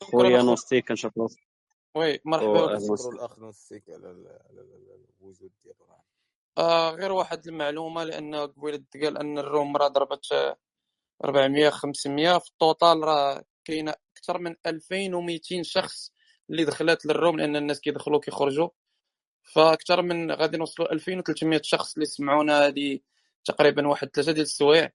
خويا 0.04 0.42
نوستيك 0.42 0.88
كنشكرو 0.88 1.28
وي 1.94 2.20
مرحبا 2.24 2.76
نشكروا 2.76 3.12
الأخ. 3.12 3.38
نوستيك 3.38 3.84
على 3.88 4.08
على 4.50 4.60
الوجود 5.20 5.52
ديالو. 5.62 5.84
آه 6.58 6.90
غير 6.90 7.12
واحد 7.12 7.46
المعلومة 7.46 8.04
لأن 8.04 8.34
قبيله 8.34 8.84
قال 9.02 9.18
أن 9.18 9.38
ال 9.38 9.46
room 9.46 9.76
راه 9.76 9.88
ضربت 9.88 10.56
400 11.24 11.70
500 11.70 12.38
في 12.38 12.48
ال 12.48 12.57
total 12.57 13.00
راه 13.04 13.44
كاينة 13.64 13.94
أكثر 14.16 14.38
من 14.38 14.54
2200 14.66 15.62
شخص 15.62 16.12
اللي 16.50 16.64
دخلات 16.64 17.06
لل 17.06 17.17
room 17.17 17.38
لأن 17.38 17.56
الناس 17.56 17.80
كيدخلوا 17.80 18.20
كيخرجوا 18.20 18.68
فأكثر 19.42 20.02
من 20.02 20.32
غادي 20.32 20.56
نوصلوا 20.56 20.92
2300 20.92 21.60
شخص 21.64 21.94
اللي 21.94 22.06
سمعونا 22.06 22.66
هذه 22.66 23.00
تقريبا 23.44 23.88
واحد 23.88 24.08
ثلاثة 24.08 24.32
ديال 24.32 24.44
السوايع. 24.44 24.90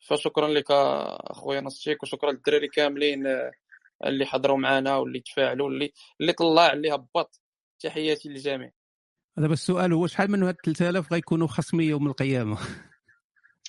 فشكرا 0.00 0.48
لك 0.48 0.70
أخويا 0.70 1.60
نصيك 1.60 2.02
وشكرا 2.02 2.32
للدراري 2.32 2.68
كاملين 2.68 3.26
اللي 4.04 4.26
حضروا 4.26 4.56
معنا 4.58 4.96
واللي 4.96 5.20
تفاعلوا 5.20 5.70
اللي 5.70 5.92
اللي 6.20 6.32
طلع 6.32 6.72
اللي 6.72 6.94
هبط. 6.94 7.40
تحياتي 7.80 8.28
للجميع. 8.28 8.70
دابا 9.36 9.52
السؤال 9.52 9.92
هو 9.92 10.06
شحال 10.06 10.30
من 10.30 10.42
هاد 10.42 10.56
3000 10.64 11.12
غيكونوا 11.12 11.46
خصمي 11.46 11.84
يوم 11.84 12.06
القيامة؟ 12.06 12.58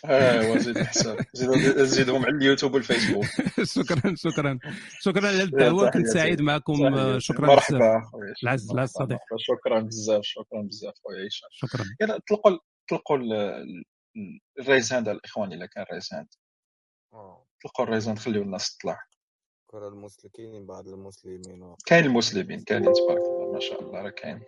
ايوا 0.06 0.58
زيد 0.58 0.78
الحساب. 0.78 1.18
زيدهم 1.78 2.26
على 2.26 2.36
اليوتيوب 2.36 2.74
والفيسبوك. 2.74 3.26
شكرا 3.76 4.16
شكرا. 4.16 4.60
شكرا 5.00 5.28
على 5.28 5.44
الدعوه 5.44 5.90
كنت 5.92 6.08
سعيد 6.08 6.42
معكم. 6.42 6.74
شكرا 7.20 7.48
مرحبا 7.48 8.02
العز 8.44 8.72
العز 8.72 8.90
صديق. 8.90 9.20
شكرا 9.38 9.80
بزاف 9.80 10.24
شكرا 10.24 10.62
بزاف 10.62 10.94
خويا 11.04 11.28
هشام 11.28 11.50
شكرا. 11.52 11.86
يلا 12.02 12.20
طلقوا 12.30 12.58
طلقوا 12.90 13.18
الريزان 14.60 15.04
ديال 15.04 15.16
الاخوان 15.16 15.54
إلا 15.54 15.66
كان 15.66 15.86
ريزان 15.94 16.28
طلقوا 17.64 17.86
الريزان 17.86 18.18
خليو 18.18 18.42
الناس 18.42 18.78
تطلع. 18.78 19.00
شكرا 19.70 19.90
المسلمين 19.90 20.68
بعض 20.68 20.90
المسلمين. 20.90 21.76
كاين 21.88 22.06
المسلمين 22.06 22.62
كاين 22.64 22.94
تبارك 22.94 23.32
الله 23.32 23.46
ما 23.48 23.60
شاء 23.60 23.84
الله 23.84 24.02
راه 24.04 24.10
كاين. 24.10 24.46